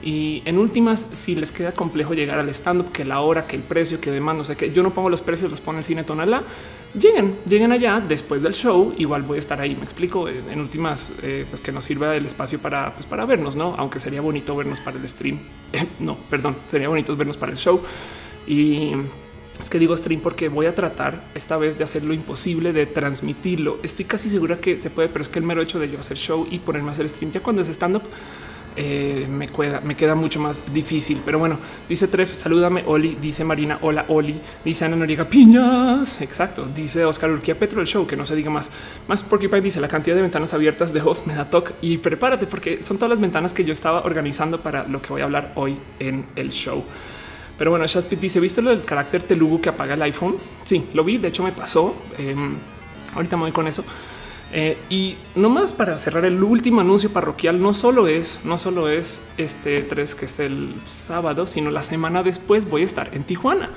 Y 0.03 0.43
en 0.47 0.59
últimas, 0.59 1.09
si 1.13 1.35
les 1.35 1.53
queda 1.53 1.73
complejo 1.73 2.15
llegar 2.15 2.39
al 2.39 2.49
stand 2.51 2.81
up, 2.81 2.93
que 2.93 3.05
la 3.05 3.21
hora, 3.21 3.47
que 3.47 3.57
el 3.57 3.63
precio, 3.63 4.01
que 4.01 4.11
demás, 4.11 4.37
no 4.37 4.45
sé 4.45 4.57
qué, 4.57 4.73
yo 4.73 4.83
no 4.83 4.95
pongo 4.95 5.11
los 5.11 5.21
precios, 5.21 5.51
los 5.51 5.61
pone 5.61 5.79
el 5.79 5.85
cine 5.85 6.05
Tonalá. 6.05 6.43
Lleguen, 6.99 7.37
lleguen 7.47 7.71
allá 7.71 8.01
después 8.01 8.43
del 8.43 8.55
show. 8.55 8.95
Igual 8.97 9.23
voy 9.23 9.37
a 9.37 9.41
estar 9.41 9.61
ahí. 9.61 9.77
Me 9.77 9.85
explico 9.85 10.29
en 10.29 10.61
últimas, 10.61 11.13
eh, 11.23 11.47
pues 11.49 11.61
que 11.61 11.71
nos 11.71 11.85
sirva 11.85 12.17
el 12.17 12.25
espacio 12.27 12.59
para, 12.59 12.95
pues 12.95 13.07
para 13.07 13.27
vernos, 13.27 13.57
no? 13.57 13.75
Aunque 13.79 13.99
sería 13.99 14.21
bonito 14.21 14.57
vernos 14.57 14.81
para 14.81 14.99
el 14.99 15.09
stream. 15.09 15.39
no, 16.01 16.17
perdón, 16.31 16.57
sería 16.67 16.89
bonito 16.89 17.15
vernos 17.17 17.37
para 17.37 17.53
el 17.53 17.59
show. 17.59 17.81
Y 18.47 18.93
es 19.61 19.69
que 19.69 19.79
digo 19.79 19.95
stream 19.97 20.21
porque 20.21 20.49
voy 20.49 20.65
a 20.65 20.75
tratar 20.75 21.23
esta 21.35 21.59
vez 21.59 21.77
de 21.77 21.85
hacer 21.85 22.03
lo 22.03 22.15
imposible 22.15 22.73
de 22.73 22.87
transmitirlo. 22.87 23.79
Estoy 23.83 24.07
casi 24.07 24.31
segura 24.31 24.59
que 24.59 24.79
se 24.79 24.89
puede, 24.89 25.09
pero 25.09 25.21
es 25.21 25.29
que 25.29 25.39
el 25.39 25.45
mero 25.45 25.61
hecho 25.61 25.79
de 25.79 25.91
yo 25.91 25.99
hacer 25.99 26.17
show 26.17 26.49
y 26.51 26.59
ponerme 26.59 26.89
a 26.89 26.93
hacer 26.93 27.09
stream 27.09 27.31
ya 27.31 27.43
cuando 27.43 27.61
es 27.61 27.69
stand 27.69 27.97
up 27.97 28.03
eh, 28.77 29.27
me, 29.29 29.49
queda, 29.49 29.81
me 29.81 29.97
queda 29.97 30.15
mucho 30.15 30.41
más 30.41 30.73
difícil. 30.73 31.21
Pero 31.25 31.39
bueno, 31.39 31.59
dice 31.89 32.09
Tref, 32.09 32.33
salúdame, 32.33 32.83
Oli, 32.87 33.17
dice 33.21 33.45
Marina, 33.45 33.79
hola, 33.83 34.05
Oli, 34.09 34.41
dice 34.65 34.85
Ana 34.85 34.97
Noriega, 34.97 35.25
piñas, 35.25 36.21
exacto, 36.21 36.67
dice 36.75 37.05
Oscar 37.05 37.31
Urquía 37.31 37.59
Petro, 37.59 37.81
el 37.81 37.87
show, 37.87 38.07
que 38.07 38.17
no 38.17 38.25
se 38.25 38.37
diga 38.37 38.51
más. 38.51 38.71
Más 39.09 39.23
porque 39.23 39.49
dice 39.61 39.81
la 39.81 39.89
cantidad 39.89 40.17
de 40.17 40.23
ventanas 40.23 40.55
abiertas 40.55 40.93
de 40.93 41.01
Hoff 41.03 41.27
me 41.27 41.35
da 41.35 41.49
toque 41.51 41.75
y 41.83 41.99
prepárate 41.99 42.47
porque 42.47 42.83
son 42.83 42.97
todas 42.97 43.11
las 43.11 43.21
ventanas 43.21 43.53
que 43.53 43.65
yo 43.65 43.73
estaba 43.73 44.03
organizando 44.05 44.61
para 44.61 44.87
lo 44.87 45.03
que 45.03 45.09
voy 45.09 45.23
a 45.23 45.25
hablar 45.25 45.53
hoy 45.57 45.79
en 45.99 46.27
el 46.37 46.51
show. 46.51 46.85
Pero 47.61 47.73
bueno, 47.73 47.87
Shaspit 47.87 48.19
dice, 48.19 48.41
¿viste 48.41 48.63
lo 48.63 48.71
del 48.71 48.85
carácter 48.87 49.23
telugu 49.23 49.61
que 49.61 49.69
apaga 49.69 49.93
el 49.93 50.03
iPhone? 50.03 50.37
Sí, 50.65 50.87
lo 50.95 51.05
vi, 51.05 51.19
de 51.19 51.29
hecho 51.29 51.43
me 51.43 51.53
pasó. 51.53 51.95
Em, 52.17 52.57
ahorita 53.15 53.37
me 53.37 53.43
voy 53.43 53.53
con 53.53 53.67
eso. 53.67 53.85
Eh, 54.53 54.77
y 54.89 55.17
no 55.37 55.49
más 55.49 55.73
para 55.73 55.97
cerrar 55.97 56.25
el 56.25 56.43
último 56.43 56.81
anuncio 56.81 57.13
parroquial, 57.13 57.63
no 57.63 57.73
solo 57.73 58.09
es, 58.09 58.41
no 58.45 58.59
solo 58.59 58.89
es 58.89 59.23
este 59.37 59.83
3 59.83 60.15
que 60.17 60.25
es 60.25 60.41
el 60.41 60.75
sábado, 60.87 61.47
sino 61.47 61.71
la 61.71 61.83
semana 61.83 62.23
después 62.23 62.69
voy 62.69 62.83
a 62.83 62.85
estar 62.85 63.11
en 63.15 63.25
Tijuana. 63.25 63.71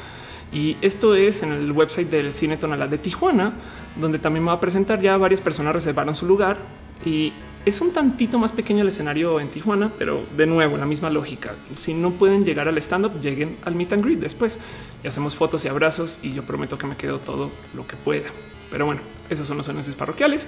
Y 0.51 0.77
esto 0.81 1.15
es 1.15 1.41
en 1.43 1.51
el 1.51 1.71
website 1.71 2.09
del 2.09 2.33
Cine 2.33 2.57
Tonalá 2.57 2.87
de 2.87 2.97
Tijuana, 2.97 3.53
donde 3.95 4.19
también 4.19 4.43
me 4.43 4.49
va 4.49 4.57
a 4.57 4.59
presentar. 4.59 5.01
Ya 5.01 5.17
varias 5.17 5.41
personas 5.41 5.73
reservaron 5.73 6.15
su 6.15 6.27
lugar 6.27 6.57
y 7.05 7.33
es 7.65 7.81
un 7.81 7.91
tantito 7.91 8.37
más 8.37 8.51
pequeño 8.51 8.81
el 8.81 8.89
escenario 8.89 9.39
en 9.39 9.49
Tijuana, 9.49 9.91
pero 9.97 10.21
de 10.35 10.45
nuevo 10.45 10.77
la 10.77 10.85
misma 10.85 11.09
lógica. 11.09 11.55
Si 11.75 11.93
no 11.93 12.11
pueden 12.11 12.45
llegar 12.45 12.67
al 12.67 12.77
stand 12.77 13.05
up, 13.05 13.19
lleguen 13.19 13.57
al 13.63 13.73
meet 13.73 13.93
and 13.93 14.03
greet 14.03 14.19
después 14.19 14.59
y 15.03 15.07
hacemos 15.07 15.35
fotos 15.35 15.65
y 15.65 15.69
abrazos. 15.69 16.19
Y 16.21 16.33
yo 16.33 16.43
prometo 16.43 16.77
que 16.77 16.87
me 16.87 16.97
quedo 16.97 17.19
todo 17.19 17.49
lo 17.73 17.87
que 17.87 17.95
pueda. 17.95 18.29
Pero 18.69 18.85
bueno, 18.85 19.01
esos 19.29 19.47
son 19.47 19.57
los 19.57 19.69
anuncios 19.69 19.95
parroquiales. 19.95 20.47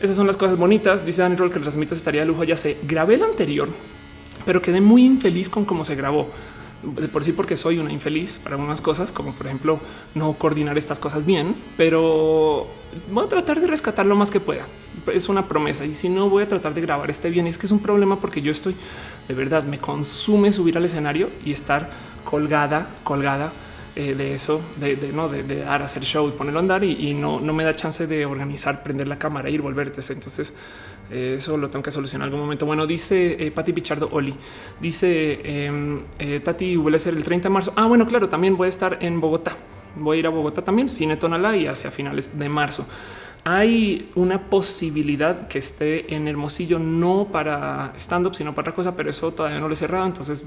Esas 0.00 0.16
son 0.16 0.26
las 0.26 0.36
cosas 0.36 0.56
bonitas. 0.56 1.04
Dice 1.06 1.22
Daniel 1.22 1.50
que 1.50 1.56
el 1.56 1.62
transmitas 1.62 1.98
estaría 1.98 2.22
de 2.22 2.26
lujo. 2.26 2.44
Ya 2.44 2.56
sé, 2.56 2.78
grabé 2.82 3.14
el 3.14 3.22
anterior, 3.22 3.68
pero 4.44 4.60
quedé 4.60 4.80
muy 4.80 5.04
infeliz 5.04 5.48
con 5.48 5.64
cómo 5.64 5.84
se 5.84 5.94
grabó. 5.94 6.28
De 6.82 7.08
por 7.08 7.24
sí, 7.24 7.32
porque 7.32 7.56
soy 7.56 7.78
una 7.78 7.90
infeliz 7.90 8.38
para 8.42 8.56
algunas 8.56 8.82
cosas, 8.82 9.10
como 9.10 9.32
por 9.32 9.46
ejemplo 9.46 9.80
no 10.14 10.34
coordinar 10.34 10.76
estas 10.76 11.00
cosas 11.00 11.24
bien, 11.24 11.56
pero 11.78 12.66
voy 13.10 13.24
a 13.24 13.28
tratar 13.28 13.58
de 13.58 13.66
rescatar 13.66 14.04
lo 14.04 14.14
más 14.16 14.30
que 14.30 14.38
pueda. 14.38 14.66
Es 15.10 15.30
una 15.30 15.48
promesa 15.48 15.86
y 15.86 15.94
si 15.94 16.10
no 16.10 16.28
voy 16.28 16.42
a 16.42 16.48
tratar 16.48 16.74
de 16.74 16.82
grabar 16.82 17.08
este 17.08 17.30
bien. 17.30 17.46
Es 17.46 17.56
que 17.56 17.64
es 17.64 17.72
un 17.72 17.80
problema 17.80 18.20
porque 18.20 18.42
yo 18.42 18.52
estoy 18.52 18.76
de 19.28 19.34
verdad 19.34 19.64
me 19.64 19.78
consume 19.78 20.52
subir 20.52 20.76
al 20.76 20.84
escenario 20.84 21.30
y 21.42 21.52
estar 21.52 21.88
colgada, 22.24 22.90
colgada 23.02 23.52
eh, 23.96 24.14
de 24.14 24.34
eso, 24.34 24.60
de, 24.76 24.96
no 25.12 25.28
de, 25.28 25.44
dar 25.44 25.80
hacer 25.82 26.02
show 26.02 26.28
ponerlo 26.32 26.58
a 26.58 26.62
andar 26.62 26.82
y, 26.82 27.14
no, 27.14 27.38
no 27.38 27.52
me 27.52 27.62
da 27.62 27.76
chance 27.76 28.08
de 28.08 28.26
organizar, 28.26 28.82
prender 28.82 29.06
la 29.06 29.18
cámara, 29.18 29.48
ir, 29.48 29.62
volverte. 29.62 30.00
Entonces 30.12 30.52
eh, 31.12 31.34
eso 31.36 31.56
lo 31.56 31.70
tengo 31.70 31.84
que 31.84 31.92
solucionar 31.92 32.26
en 32.26 32.32
algún 32.32 32.44
momento. 32.44 32.66
Bueno, 32.66 32.86
dice 32.86 33.36
eh, 33.38 33.52
Pati 33.52 33.72
Pichardo 33.72 34.08
Oli, 34.10 34.34
dice 34.80 35.40
em, 35.44 36.02
Tati, 36.42 36.74
vuelve 36.74 36.96
a 36.96 36.98
ser 36.98 37.14
el 37.14 37.22
30 37.22 37.48
de 37.48 37.52
marzo. 37.52 37.72
Ah, 37.76 37.86
bueno, 37.86 38.04
claro, 38.06 38.28
también 38.28 38.56
voy 38.56 38.66
a 38.66 38.68
estar 38.68 38.98
en 39.00 39.20
Bogotá. 39.20 39.56
Voy 39.96 40.16
a 40.16 40.20
ir 40.20 40.26
a 40.26 40.30
Bogotá 40.30 40.62
también, 40.62 40.88
Cine 40.88 41.16
Tonalá 41.16 41.56
y 41.56 41.68
hacia 41.68 41.92
finales 41.92 42.36
de 42.36 42.48
marzo 42.48 42.84
hay 43.44 44.10
una 44.14 44.48
posibilidad 44.48 45.46
que 45.48 45.58
esté 45.58 46.14
en 46.14 46.26
Hermosillo, 46.28 46.78
no 46.78 47.28
para 47.30 47.92
stand 47.96 48.26
up, 48.26 48.34
sino 48.34 48.54
para 48.54 48.62
otra 48.62 48.74
cosa, 48.74 48.96
pero 48.96 49.10
eso 49.10 49.32
todavía 49.32 49.60
no 49.60 49.68
lo 49.68 49.74
he 49.74 49.76
cerrado. 49.76 50.06
Entonces 50.06 50.44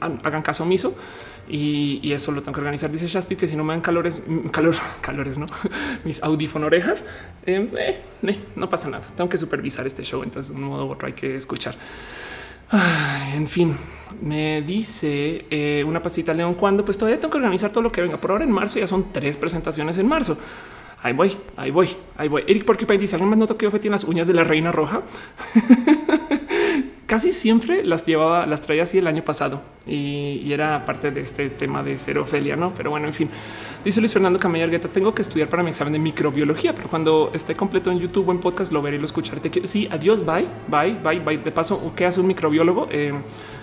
hagan 0.00 0.42
caso 0.42 0.64
omiso 0.64 0.96
y, 1.48 2.12
eso 2.12 2.32
lo 2.32 2.42
tengo 2.42 2.54
que 2.54 2.60
organizar. 2.60 2.90
Dice 2.90 3.06
Shaspit 3.06 3.38
que 3.38 3.46
si 3.46 3.54
no 3.54 3.62
me 3.62 3.72
dan 3.72 3.80
calores, 3.80 4.24
mm, 4.26 4.48
calor, 4.48 4.74
calores, 5.00 5.38
no 5.38 5.46
mis 6.04 6.20
audífonos 6.20 6.66
orejas, 6.66 7.04
em, 7.46 7.68
eh, 7.78 8.00
eh, 8.22 8.38
no 8.56 8.68
pasa 8.68 8.90
nada. 8.90 9.04
Tengo 9.16 9.30
que 9.30 9.38
supervisar 9.38 9.86
este 9.86 10.02
show. 10.02 10.24
Entonces, 10.24 10.52
de 10.52 10.60
un 10.60 10.68
modo 10.68 10.86
u 10.86 10.90
otro 10.90 11.06
hay 11.06 11.14
que 11.14 11.36
escuchar. 11.36 11.76
en 13.34 13.46
fin, 13.46 13.76
me 14.20 14.62
dice 14.62 15.46
eh, 15.48 15.84
una 15.86 16.02
pasita 16.02 16.34
León 16.34 16.54
cuando 16.54 16.84
pues 16.84 16.98
todavía 16.98 17.20
tengo 17.20 17.30
que 17.30 17.38
organizar 17.38 17.70
todo 17.70 17.82
lo 17.82 17.92
que 17.92 18.00
venga. 18.02 18.16
Por 18.16 18.32
ahora 18.32 18.42
en 18.42 18.50
marzo 18.50 18.80
ya 18.80 18.88
son 18.88 19.12
tres 19.12 19.36
presentaciones 19.36 19.96
en 19.98 20.08
marzo. 20.08 20.36
Ahí 21.02 21.12
voy, 21.12 21.36
ahí 21.56 21.70
voy, 21.70 21.88
ahí 22.16 22.28
voy. 22.28 22.44
Eric 22.46 22.64
Porcupine 22.64 22.98
dice: 22.98 23.16
¿Alguien 23.16 23.30
más 23.30 23.38
notó 23.38 23.56
que 23.56 23.66
Ofe 23.66 23.78
tiene 23.78 23.94
las 23.94 24.04
uñas 24.04 24.26
de 24.26 24.34
la 24.34 24.44
reina 24.44 24.72
roja? 24.72 25.02
casi 27.12 27.30
siempre 27.30 27.84
las 27.84 28.06
llevaba, 28.06 28.46
las 28.46 28.62
traía 28.62 28.84
así 28.84 28.96
el 28.96 29.06
año 29.06 29.22
pasado 29.22 29.60
y, 29.86 30.50
era 30.50 30.86
parte 30.86 31.10
de 31.10 31.20
este 31.20 31.50
tema 31.50 31.82
de 31.82 31.98
ser 31.98 32.16
Ofelia, 32.16 32.56
no? 32.56 32.72
Pero 32.74 32.88
bueno, 32.88 33.06
en 33.06 33.12
fin, 33.12 33.28
dice 33.84 34.00
Luis 34.00 34.14
Fernando 34.14 34.38
Camilla 34.38 34.64
Argueta, 34.64 34.88
tengo 34.88 35.12
que 35.14 35.20
estudiar 35.20 35.48
para 35.48 35.62
mi 35.62 35.68
examen 35.68 35.92
de 35.92 35.98
microbiología, 35.98 36.74
pero 36.74 36.88
cuando 36.88 37.30
esté 37.34 37.54
completo 37.54 37.90
en 37.90 37.98
YouTube 37.98 38.26
o 38.30 38.32
en 38.32 38.38
podcast 38.38 38.72
lo 38.72 38.80
veré 38.80 38.96
y 38.96 38.98
lo 38.98 39.04
escucharé. 39.04 39.42
Sí, 39.64 39.86
adiós, 39.90 40.24
bye, 40.24 40.46
bye, 40.68 40.96
bye, 41.04 41.18
bye. 41.18 41.36
De 41.36 41.50
paso, 41.50 41.92
¿qué 41.94 42.06
hace 42.06 42.18
un 42.18 42.28
microbiólogo? 42.28 42.88
Eh, 42.90 43.12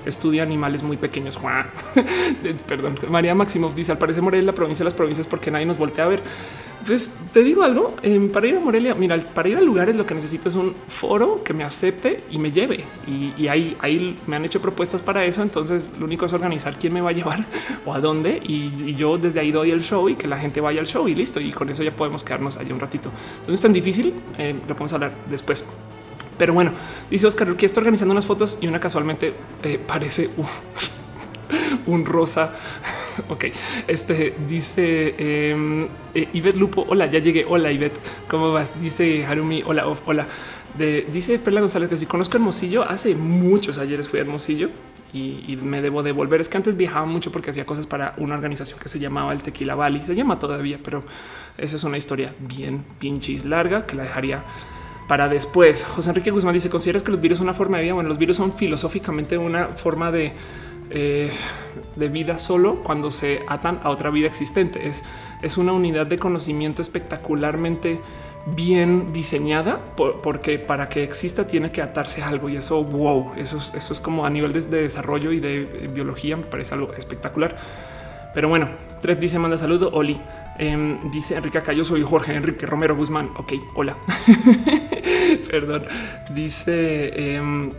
estudia 0.06 0.44
animales 0.44 0.84
muy 0.84 0.98
pequeños. 0.98 1.40
Perdón. 2.68 3.00
María 3.10 3.34
Maximov 3.34 3.74
dice: 3.74 3.92
Al 3.92 3.98
parecer 3.98 4.22
Morelia 4.22 4.46
la 4.46 4.54
provincia 4.54 4.84
de 4.84 4.86
las 4.86 4.94
provincias 4.94 5.26
porque 5.26 5.50
nadie 5.50 5.66
nos 5.66 5.80
voltea 5.80 6.06
a 6.06 6.08
ver. 6.08 6.22
Pues 6.86 7.12
te 7.34 7.44
digo 7.44 7.64
algo 7.64 7.96
para 8.32 8.48
ir 8.48 8.56
a 8.56 8.60
Morelia. 8.60 8.96
Mira, 8.96 9.18
para 9.18 9.50
ir 9.50 9.58
a 9.58 9.62
lugares 9.62 9.96
lo 9.96 10.06
que 10.06 10.14
necesito 10.16 10.50
es 10.50 10.56
un 10.56 10.74
foro 10.88 11.44
que 11.44 11.54
me 11.54 11.64
acepte 11.64 12.24
y 12.32 12.38
me 12.38 12.52
lleve. 12.52 12.86
Y, 13.08 13.48
ahí, 13.48 13.76
ahí 13.80 14.18
me 14.28 14.36
han 14.38 14.46
hecho 14.46 14.62
propuestas 14.62 15.02
para 15.02 15.26
eso. 15.26 15.42
Entonces 15.42 15.92
lo 16.00 16.06
único 16.06 16.26
es 16.26 16.34
organizar 16.34 16.78
quién 16.78 16.94
me 16.94 17.02
va 17.02 17.10
a 17.10 17.14
llevar 17.14 17.46
o 17.86 17.94
a 17.94 18.00
dónde. 18.00 18.42
Y, 18.44 18.96
yo 18.96 19.18
desde 19.18 19.40
ahí 19.40 19.52
doy 19.52 19.72
el 19.72 19.82
show 19.82 20.10
y 20.10 20.16
que 20.16 20.28
la 20.28 20.38
gente 20.38 20.62
vaya 20.62 20.80
al 20.80 20.88
show 20.88 21.08
y 21.08 21.16
listo. 21.16 21.40
Y 21.40 21.52
con 21.52 21.70
eso 21.70 21.84
ya 21.84 21.92
podemos 21.92 22.24
quedarnos 22.24 22.58
allí 22.58 22.72
un 22.72 22.80
ratito. 22.80 23.10
Entonces 23.32 23.56
es 23.56 23.62
tan 23.62 23.74
difícil. 23.74 24.14
Eh, 24.38 24.54
lo 24.68 24.74
podemos 24.74 24.94
hablar 24.94 25.12
después. 25.30 25.66
Pero 26.38 26.54
bueno, 26.54 26.72
dice 27.12 27.28
Oscar 27.28 27.54
que 27.56 27.66
está 27.66 27.82
organizando 27.82 28.14
unas 28.14 28.26
fotos 28.26 28.60
y 28.62 28.68
una 28.68 28.80
casualmente 28.80 29.34
eh, 29.64 29.78
parece 29.86 30.30
un 31.86 32.06
rosa. 32.06 32.54
ok, 33.30 33.46
este 33.88 34.34
dice 34.48 35.16
eh, 35.18 35.88
eh, 36.14 36.54
Lupo. 36.56 36.86
Hola, 36.88 37.06
ya 37.08 37.20
llegué. 37.20 37.46
Hola, 37.48 37.72
Ivette, 37.72 38.00
¿cómo 38.28 38.52
vas? 38.52 38.80
Dice 38.82 39.26
Harumi. 39.26 39.64
Hola, 39.66 39.86
hola. 40.06 40.28
De, 40.78 41.08
dice 41.12 41.40
Perla 41.40 41.62
González 41.62 41.90
que 41.90 41.98
si 41.98 42.06
conozco 42.06 42.38
Hermosillo 42.38 42.84
hace 42.84 43.16
muchos 43.16 43.80
ayeres 43.80 44.08
fui 44.08 44.20
a 44.20 44.22
Hermosillo 44.22 44.70
y, 45.12 45.58
me 45.62 45.82
debo 45.82 46.04
devolver. 46.04 46.40
Es 46.40 46.50
que 46.50 46.58
antes 46.58 46.78
viajaba 46.78 47.06
mucho 47.06 47.32
porque 47.32 47.50
hacía 47.50 47.66
cosas 47.66 47.88
para 47.88 48.14
una 48.18 48.36
organización 48.36 48.80
que 48.80 48.88
se 48.88 49.00
llamaba 49.00 49.34
el 49.34 49.42
Tequila 49.42 49.76
Valley. 49.76 50.02
Se 50.02 50.16
llama 50.16 50.38
todavía, 50.38 50.80
pero 50.84 51.04
esa 51.58 51.76
es 51.76 51.84
una 51.84 51.98
historia 51.98 52.34
bien 52.40 52.86
pinches 53.00 53.46
larga 53.46 53.86
que 53.86 53.96
la 53.96 54.04
dejaría 54.04 54.44
para 55.08 55.28
después. 55.28 55.86
José 55.86 56.10
Enrique 56.10 56.30
Guzmán 56.30 56.54
dice: 56.54 56.70
¿Consideras 56.70 57.02
que 57.02 57.12
los 57.12 57.20
virus 57.20 57.40
son 57.40 57.48
una 57.48 57.56
forma 57.56 57.78
de 57.78 57.84
vida? 57.84 57.94
Bueno, 57.96 58.10
los 58.10 58.20
virus 58.20 58.38
son 58.38 58.54
filosóficamente 58.54 59.38
una 59.38 59.70
forma 59.70 60.12
de, 60.12 60.34
eh, 60.92 61.32
de 61.96 62.10
vida 62.10 62.38
solo 62.38 62.82
cuando 62.84 63.12
se 63.12 63.42
atan 63.48 63.80
a 63.84 63.90
otra 63.90 64.10
vida 64.10 64.28
existente. 64.28 64.88
Es, 64.88 65.04
es 65.42 65.58
una 65.58 65.74
unidad 65.74 66.06
de 66.06 66.18
conocimiento 66.18 66.82
espectacularmente 66.82 68.00
bien 68.56 69.12
diseñada 69.12 69.80
porque 69.96 70.60
para 70.60 70.90
que 70.90 71.04
exista 71.04 71.46
tiene 71.46 71.72
que 71.72 71.82
atarse 71.82 72.24
a 72.24 72.30
algo 72.30 72.50
y 72.50 72.56
eso 72.56 72.84
wow, 72.84 73.34
eso 73.36 73.58
es, 73.58 73.74
eso 73.74 73.94
es 73.94 74.02
como 74.02 74.26
a 74.26 74.30
nivel 74.30 74.54
de, 74.54 74.62
desarrollo 74.82 75.32
y 75.32 75.40
de 75.40 75.90
biología 75.94 76.38
me 76.38 76.44
parece 76.44 76.74
algo 76.74 76.94
espectacular. 76.94 77.56
Pero 78.34 78.48
bueno, 78.48 78.70
Trep 79.02 79.20
dice 79.20 79.40
manda 79.40 79.58
saludo. 79.58 79.90
Oli 79.92 80.20
em, 80.60 81.00
dice 81.12 81.36
Enrique 81.36 81.58
acá. 81.58 81.74
Yo 81.74 81.84
soy 81.84 82.04
Jorge 82.04 82.36
Enrique 82.36 82.66
Romero 82.68 82.96
Guzmán. 82.96 83.32
Ok, 83.38 83.54
hola. 83.74 83.98
Perdón. 85.50 85.86
Dice 86.30 87.12
eh, 87.16 87.72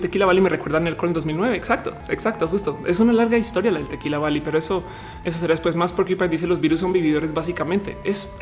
Tequila 0.00 0.26
Valley 0.26 0.42
me 0.42 0.48
recuerda 0.48 0.78
en 0.78 0.86
el 0.86 0.96
con 0.96 1.12
2009. 1.12 1.56
Exacto, 1.56 1.92
exacto, 2.08 2.48
justo. 2.48 2.78
Es 2.86 3.00
una 3.00 3.12
larga 3.12 3.38
historia 3.38 3.70
la 3.70 3.78
del 3.78 3.88
Tequila 3.88 4.18
Valley, 4.18 4.40
pero 4.40 4.58
eso, 4.58 4.82
eso 5.24 5.38
será 5.38 5.52
después 5.52 5.74
más 5.74 5.92
porque 5.92 6.16
dice 6.28 6.46
los 6.46 6.60
virus 6.60 6.80
son 6.80 6.92
vividores 6.92 7.32
básicamente. 7.32 7.96
Es, 8.04 8.32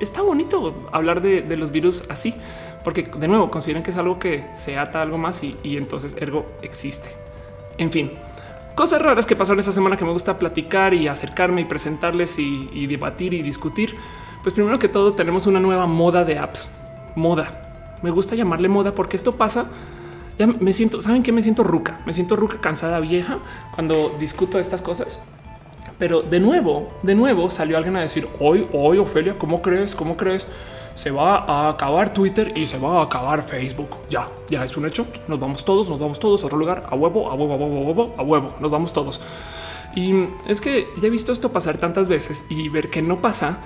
está 0.00 0.22
bonito 0.22 0.88
hablar 0.92 1.20
de, 1.20 1.56
los 1.56 1.70
virus 1.70 2.04
así, 2.08 2.34
porque 2.82 3.10
de 3.18 3.28
nuevo 3.28 3.50
consideran 3.50 3.82
que 3.82 3.90
es 3.90 3.96
algo 3.96 4.18
que 4.18 4.46
se 4.54 4.78
ata 4.78 5.02
algo 5.02 5.18
más 5.18 5.42
y, 5.42 5.56
y 5.62 5.76
entonces 5.76 6.16
ergo 6.18 6.46
existe. 6.62 7.10
En 7.78 7.90
fin, 7.90 8.12
cosas 8.74 9.00
raras 9.00 9.26
que 9.26 9.36
pasaron 9.36 9.58
esta 9.58 9.72
semana 9.72 9.96
que 9.96 10.04
me 10.04 10.12
gusta 10.12 10.38
platicar 10.38 10.94
y 10.94 11.08
acercarme 11.08 11.62
y 11.62 11.64
presentarles 11.64 12.38
y, 12.38 12.86
debatir 12.86 13.34
y 13.34 13.42
discutir. 13.42 13.96
Pues 14.42 14.54
primero 14.54 14.78
que 14.78 14.88
todo 14.88 15.14
tenemos 15.14 15.46
una 15.46 15.60
nueva 15.60 15.86
moda 15.86 16.24
de 16.24 16.38
apps. 16.38 16.74
Moda. 17.14 17.96
Me 18.02 18.10
gusta 18.10 18.34
llamarle 18.34 18.68
moda 18.68 18.94
porque 18.94 19.16
esto 19.16 19.36
pasa. 19.36 19.66
Ya 20.38 20.46
me 20.46 20.72
siento, 20.72 21.00
¿saben 21.00 21.22
qué? 21.22 21.32
Me 21.32 21.42
siento 21.42 21.62
ruca. 21.62 22.00
Me 22.06 22.12
siento 22.12 22.36
ruca, 22.36 22.60
cansada, 22.60 23.00
vieja 23.00 23.38
cuando 23.74 24.16
discuto 24.18 24.58
estas 24.58 24.82
cosas. 24.82 25.20
Pero 25.98 26.22
de 26.22 26.40
nuevo, 26.40 26.88
de 27.02 27.14
nuevo 27.14 27.50
salió 27.50 27.76
alguien 27.76 27.96
a 27.96 28.00
decir 28.00 28.28
hoy, 28.40 28.66
hoy, 28.72 28.98
Ofelia, 28.98 29.38
¿cómo 29.38 29.62
crees? 29.62 29.94
¿Cómo 29.94 30.16
crees? 30.16 30.46
se 30.94 31.10
va 31.10 31.38
a 31.38 31.68
acabar 31.68 32.12
Twitter 32.14 32.52
y 32.56 32.66
se 32.66 32.78
va 32.78 33.00
a 33.00 33.02
acabar 33.02 33.42
Facebook. 33.42 33.90
Ya, 34.08 34.28
ya 34.48 34.64
es 34.64 34.76
un 34.76 34.86
hecho. 34.86 35.06
Nos 35.28 35.40
vamos 35.40 35.64
todos, 35.64 35.90
nos 35.90 35.98
vamos 35.98 36.20
todos 36.20 36.42
a 36.42 36.46
otro 36.46 36.58
lugar, 36.58 36.86
a 36.88 36.94
huevo, 36.94 37.30
a 37.30 37.34
huevo, 37.34 37.52
a 37.52 37.56
huevo, 37.56 37.76
a 37.76 37.82
huevo, 37.82 38.14
a 38.16 38.22
huevo. 38.22 38.54
Nos 38.60 38.70
vamos 38.70 38.92
todos. 38.92 39.20
Y 39.94 40.12
es 40.46 40.60
que 40.60 40.86
ya 41.00 41.08
he 41.08 41.10
visto 41.10 41.32
esto 41.32 41.52
pasar 41.52 41.78
tantas 41.78 42.08
veces 42.08 42.44
y 42.48 42.68
ver 42.68 42.90
que 42.90 43.02
no 43.02 43.20
pasa 43.20 43.58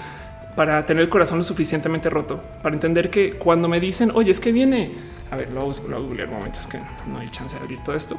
para 0.58 0.84
tener 0.84 1.04
el 1.04 1.08
corazón 1.08 1.38
lo 1.38 1.44
suficientemente 1.44 2.10
roto, 2.10 2.40
para 2.64 2.74
entender 2.74 3.10
que 3.10 3.34
cuando 3.34 3.68
me 3.68 3.78
dicen, 3.78 4.10
oye, 4.12 4.32
es 4.32 4.40
que 4.40 4.50
viene, 4.50 4.90
a 5.30 5.36
ver, 5.36 5.52
lo 5.52 5.60
voy 5.60 5.72
a 5.72 5.98
googlear 5.98 6.28
un 6.30 6.34
momento, 6.34 6.58
es 6.58 6.66
que 6.66 6.80
no 7.06 7.20
hay 7.20 7.28
chance 7.28 7.56
de 7.56 7.62
abrir 7.62 7.78
todo 7.84 7.94
esto. 7.94 8.16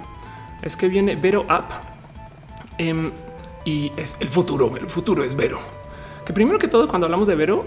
Es 0.62 0.78
que 0.78 0.88
viene 0.88 1.18
Vero 1.18 1.46
App 1.50 1.70
em, 2.78 3.12
y 3.66 3.92
es 3.98 4.16
el 4.22 4.30
futuro, 4.30 4.74
el 4.78 4.88
futuro 4.88 5.22
es 5.22 5.36
Vero 5.36 5.60
que 6.26 6.32
primero 6.32 6.58
que 6.60 6.70
todo, 6.70 6.88
cuando 6.88 7.08
hablamos 7.08 7.28
de 7.28 7.36
Vero, 7.36 7.66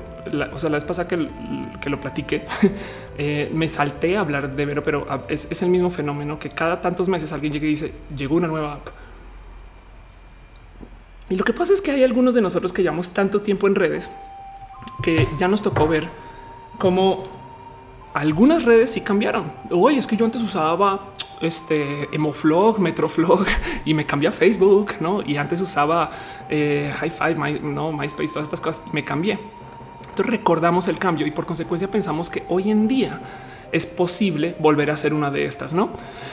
o 0.52 0.58
sea, 0.58 0.70
la 0.70 0.76
vez 0.76 0.84
pasada 0.84 1.06
que, 1.06 1.28
que 1.78 1.90
lo 1.90 2.00
platiqué, 2.00 2.46
eh, 3.18 3.50
me 3.52 3.68
salté 3.68 4.16
a 4.16 4.20
hablar 4.20 4.56
de 4.56 4.64
Vero, 4.64 4.82
pero 4.82 5.06
es, 5.28 5.60
el 5.60 5.68
mismo 5.68 5.90
fenómeno 5.90 6.38
que 6.38 6.48
cada 6.48 6.80
tantos 6.80 7.08
meses 7.08 7.30
alguien 7.32 7.52
llega 7.52 7.66
y 7.66 7.70
dice 7.70 7.92
llegó 8.16 8.36
una 8.36 8.48
nueva 8.48 8.74
app. 8.74 8.88
Y 11.28 11.36
lo 11.36 11.44
que 11.44 11.52
pasa 11.52 11.74
es 11.74 11.82
que 11.82 11.90
hay 11.90 12.04
algunos 12.04 12.32
de 12.32 12.40
nosotros 12.40 12.72
que 12.72 12.82
llevamos 12.82 13.10
tanto 13.10 13.42
tiempo 13.42 13.66
en 13.66 13.74
redes 13.74 14.12
que 15.02 15.28
ya 15.38 15.48
nos 15.48 15.62
tocó 15.62 15.86
ver 15.88 16.08
cómo 16.78 17.22
algunas 18.14 18.64
redes 18.64 18.92
sí 18.92 19.00
cambiaron. 19.00 19.52
Oye, 19.70 19.98
es 19.98 20.06
que 20.06 20.16
yo 20.16 20.24
antes 20.24 20.42
usaba 20.42 21.12
este 21.40 22.08
Emoflog, 22.14 22.80
Metroflog 22.80 23.46
y 23.84 23.94
me 23.94 24.06
cambié 24.06 24.28
a 24.28 24.32
Facebook, 24.32 24.94
¿no? 25.00 25.22
Y 25.22 25.36
antes 25.36 25.60
usaba 25.60 26.10
eh, 26.48 26.92
High 26.94 27.10
Five, 27.10 27.60
no, 27.60 27.92
MySpace, 27.92 28.28
todas 28.28 28.44
estas 28.44 28.60
cosas 28.60 28.92
me 28.92 29.04
cambié. 29.04 29.38
Entonces 30.00 30.26
recordamos 30.26 30.88
el 30.88 30.98
cambio 30.98 31.26
y 31.26 31.30
por 31.30 31.46
consecuencia 31.46 31.90
pensamos 31.90 32.28
que 32.30 32.44
hoy 32.48 32.70
en 32.70 32.86
día 32.86 33.20
es 33.72 33.86
posible 33.86 34.54
volver 34.58 34.90
a 34.90 34.96
ser 34.96 35.14
una 35.14 35.30
de 35.30 35.46
estas, 35.46 35.72
¿no? 35.72 35.90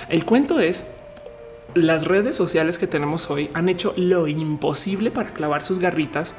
El 0.09 0.25
cuento 0.25 0.59
es 0.59 0.85
las 1.73 2.05
redes 2.05 2.35
sociales 2.35 2.77
que 2.77 2.87
tenemos 2.87 3.29
hoy 3.29 3.49
han 3.53 3.69
hecho 3.69 3.93
lo 3.95 4.27
imposible 4.27 5.11
para 5.11 5.31
clavar 5.33 5.63
sus 5.63 5.79
garritas 5.79 6.35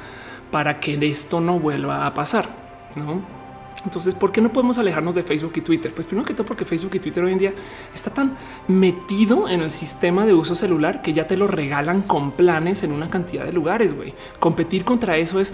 para 0.51 0.79
que 0.79 0.99
esto 1.07 1.41
no 1.41 1.59
vuelva 1.59 2.05
a 2.05 2.13
pasar, 2.13 2.47
¿no? 2.95 3.41
Entonces, 3.83 4.13
¿por 4.13 4.31
qué 4.31 4.41
no 4.41 4.53
podemos 4.53 4.77
alejarnos 4.77 5.15
de 5.15 5.23
Facebook 5.23 5.53
y 5.55 5.61
Twitter? 5.61 5.93
Pues 5.93 6.05
primero 6.05 6.25
que 6.25 6.33
todo 6.33 6.45
porque 6.45 6.65
Facebook 6.65 6.91
y 6.93 6.99
Twitter 6.99 7.23
hoy 7.23 7.31
en 7.31 7.37
día 7.39 7.53
está 7.93 8.11
tan 8.13 8.37
metido 8.67 9.49
en 9.49 9.61
el 9.61 9.71
sistema 9.71 10.25
de 10.25 10.33
uso 10.33 10.53
celular 10.53 11.01
que 11.01 11.13
ya 11.13 11.25
te 11.25 11.35
lo 11.35 11.47
regalan 11.47 12.03
con 12.03 12.31
planes 12.31 12.83
en 12.83 12.91
una 12.91 13.07
cantidad 13.07 13.43
de 13.43 13.51
lugares. 13.51 13.95
Güey. 13.95 14.13
Competir 14.39 14.85
contra 14.85 15.17
eso 15.17 15.39
es 15.39 15.53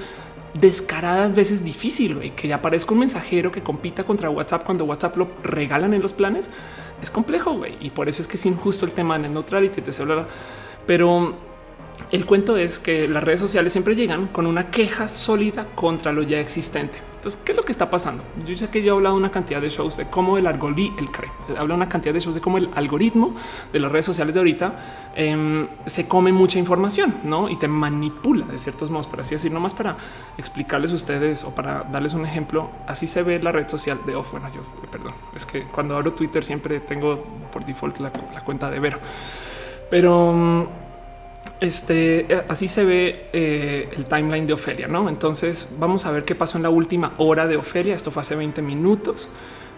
descaradas 0.54 1.36
veces 1.36 1.64
difícil. 1.64 2.16
Güey. 2.16 2.32
Que 2.32 2.54
aparezca 2.54 2.94
un 2.94 3.00
mensajero 3.00 3.50
que 3.50 3.64
compita 3.64 4.04
contra 4.04 4.30
WhatsApp 4.30 4.66
cuando 4.66 4.84
WhatsApp 4.84 5.16
lo 5.16 5.30
regalan 5.44 5.94
en 5.94 6.02
los 6.02 6.12
planes 6.12 6.50
es 7.02 7.10
complejo. 7.10 7.54
Güey. 7.54 7.78
Y 7.80 7.92
por 7.92 8.10
eso 8.10 8.22
es 8.22 8.28
que 8.28 8.36
es 8.36 8.46
injusto 8.46 8.86
el 8.86 8.92
tema 8.92 9.18
de 9.18 9.30
neutrality 9.30 9.80
de 9.80 9.92
celular. 9.94 10.28
Pero 10.86 11.34
el 12.12 12.26
cuento 12.26 12.56
es 12.58 12.80
que 12.80 13.08
las 13.08 13.24
redes 13.24 13.40
sociales 13.40 13.74
siempre 13.74 13.96
llegan 13.96 14.28
con 14.28 14.48
una 14.48 14.72
queja 14.72 15.08
sólida 15.08 15.68
contra 15.76 16.14
lo 16.14 16.24
ya 16.24 16.40
existente. 16.40 17.00
Entonces, 17.18 17.42
¿qué 17.44 17.52
es 17.52 17.58
lo 17.58 17.66
que 17.66 17.72
está 17.72 17.90
pasando? 17.90 18.24
Yo 18.46 18.56
sé 18.56 18.70
que 18.70 18.82
yo 18.82 18.94
he 18.94 18.96
hablado 18.96 19.16
una 19.16 19.32
cantidad 19.32 19.60
de 19.60 19.70
shows 19.70 19.98
de 19.98 20.06
cómo 20.06 20.38
el 20.38 20.48
algoritmo, 20.48 20.98
el 21.00 21.58
habla 21.58 21.74
una 21.74 21.90
cantidad 21.90 22.14
de 22.14 22.22
shows 22.22 22.36
de 22.36 22.42
cómo 22.42 22.58
el 22.58 22.70
algoritmo 22.76 23.36
de 23.74 23.80
las 23.80 23.92
redes 23.92 24.06
sociales 24.06 24.36
de 24.36 24.40
ahorita 24.40 24.76
em, 25.16 25.68
se 25.86 26.08
come 26.08 26.32
mucha 26.32 26.60
información, 26.60 27.16
¿no? 27.24 27.50
Y 27.50 27.58
te 27.58 27.68
manipula 27.68 28.46
de 28.46 28.60
ciertos 28.60 28.92
modos, 28.92 29.08
por 29.08 29.20
así 29.20 29.36
decir, 29.36 29.52
nomás 29.52 29.74
para 29.74 29.98
explicarles 30.38 30.92
a 30.94 30.96
ustedes 30.96 31.44
o 31.44 31.54
para 31.54 31.82
darles 31.92 32.14
un 32.14 32.26
ejemplo, 32.26 32.70
así 32.88 33.08
se 33.08 33.24
ve 33.24 33.42
la 33.42 33.52
red 33.52 33.68
social 33.68 34.00
de 34.06 34.16
off. 34.16 34.32
Bueno, 34.32 34.50
yo, 34.54 34.62
perdón, 34.90 35.14
es 35.36 35.46
que 35.46 35.64
cuando 35.64 35.98
abro 35.98 36.14
Twitter 36.14 36.44
siempre 36.44 36.80
tengo 36.82 37.22
por 37.52 37.66
default 37.66 37.98
la, 37.98 38.12
la 38.34 38.42
cuenta 38.42 38.72
de 38.72 38.80
Vero, 38.80 39.00
pero 39.90 40.87
este 41.60 42.32
eh, 42.34 42.44
así 42.50 42.68
se 42.68 42.86
ve 42.86 43.30
eh, 43.34 43.90
el 43.96 44.06
timeline 44.06 44.46
de 44.46 44.54
Ofelia, 44.54 44.88
¿no? 44.88 45.10
Entonces 45.10 45.76
vamos 45.80 46.06
a 46.06 46.12
ver 46.12 46.24
qué 46.24 46.36
pasó 46.36 46.58
en 46.58 46.64
la 46.64 46.70
última 46.70 47.14
hora 47.18 47.48
de 47.48 47.58
Ofelia. 47.58 47.96
Esto 47.96 48.12
fue 48.12 48.22
hace 48.22 48.36
20 48.36 48.62
minutos. 48.62 49.30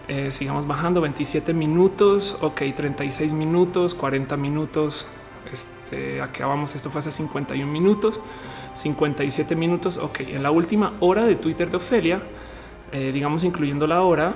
Eh, 0.08 0.30
sigamos 0.30 0.66
bajando 0.66 1.00
27 1.00 1.54
minutos. 1.54 2.36
Ok, 2.40 2.62
36 2.74 3.32
minutos, 3.32 3.94
40 3.94 4.36
minutos. 4.36 5.06
Este 5.52 6.20
acabamos. 6.20 6.74
Esto 6.74 6.90
fue 6.90 6.98
hace 6.98 7.10
51 7.10 7.70
minutos, 7.70 8.20
57 8.74 9.56
minutos. 9.56 9.96
Ok, 9.98 10.20
en 10.20 10.42
la 10.42 10.50
última 10.50 10.94
hora 11.00 11.24
de 11.24 11.34
Twitter 11.36 11.70
de 11.70 11.78
Ofelia, 11.78 12.22
digamos, 12.92 13.44
incluyendo 13.44 13.86
la 13.86 14.02
hora, 14.02 14.34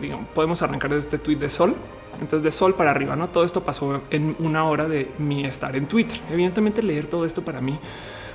digamos, 0.00 0.28
podemos 0.34 0.62
arrancar 0.62 0.90
desde 0.90 1.16
este 1.16 1.18
tweet 1.18 1.36
de 1.36 1.50
Sol 1.50 1.74
Entonces 2.14 2.42
de 2.42 2.50
sol 2.50 2.74
para 2.74 2.90
arriba, 2.90 3.16
no 3.16 3.28
todo 3.28 3.44
esto 3.44 3.62
pasó 3.62 4.02
en 4.10 4.36
una 4.38 4.64
hora 4.64 4.88
de 4.88 5.10
mi 5.18 5.44
estar 5.44 5.76
en 5.76 5.86
Twitter. 5.86 6.18
Evidentemente 6.30 6.82
leer 6.82 7.06
todo 7.06 7.24
esto 7.24 7.42
para 7.42 7.60
mí 7.60 7.78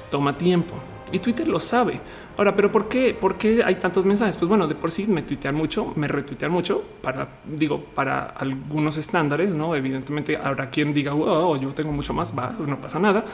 toma 0.10 0.38
tiempo 0.38 0.76
y 1.12 1.20
Twitter 1.20 1.48
lo 1.48 1.60
sabe. 1.60 2.00
Ahora, 2.38 2.56
pero 2.56 2.72
¿por 2.72 2.88
qué? 2.88 3.14
¿Por 3.14 3.38
qué 3.38 3.62
hay 3.64 3.76
tantos 3.76 4.06
mensajes? 4.06 4.38
Pues 4.38 4.48
bueno, 4.48 4.68
de 4.68 4.76
por 4.76 4.92
sí 4.92 5.06
me 5.08 5.22
tuitean 5.22 5.56
mucho, 5.56 5.94
me 5.96 6.08
retuitean 6.08 6.52
mucho 6.52 6.84
para, 7.02 7.28
digo, 7.46 7.84
para 7.94 8.22
algunos 8.24 8.98
estándares, 8.98 9.50
no? 9.52 9.76
Evidentemente 9.76 10.38
habrá 10.38 10.70
quien 10.70 10.94
diga, 10.94 11.14
wow, 11.14 11.60
yo 11.60 11.74
tengo 11.74 11.92
mucho 11.92 12.14
más, 12.14 12.38
va, 12.38 12.56
no 12.66 12.80
pasa 12.80 13.00
nada. 13.00 13.26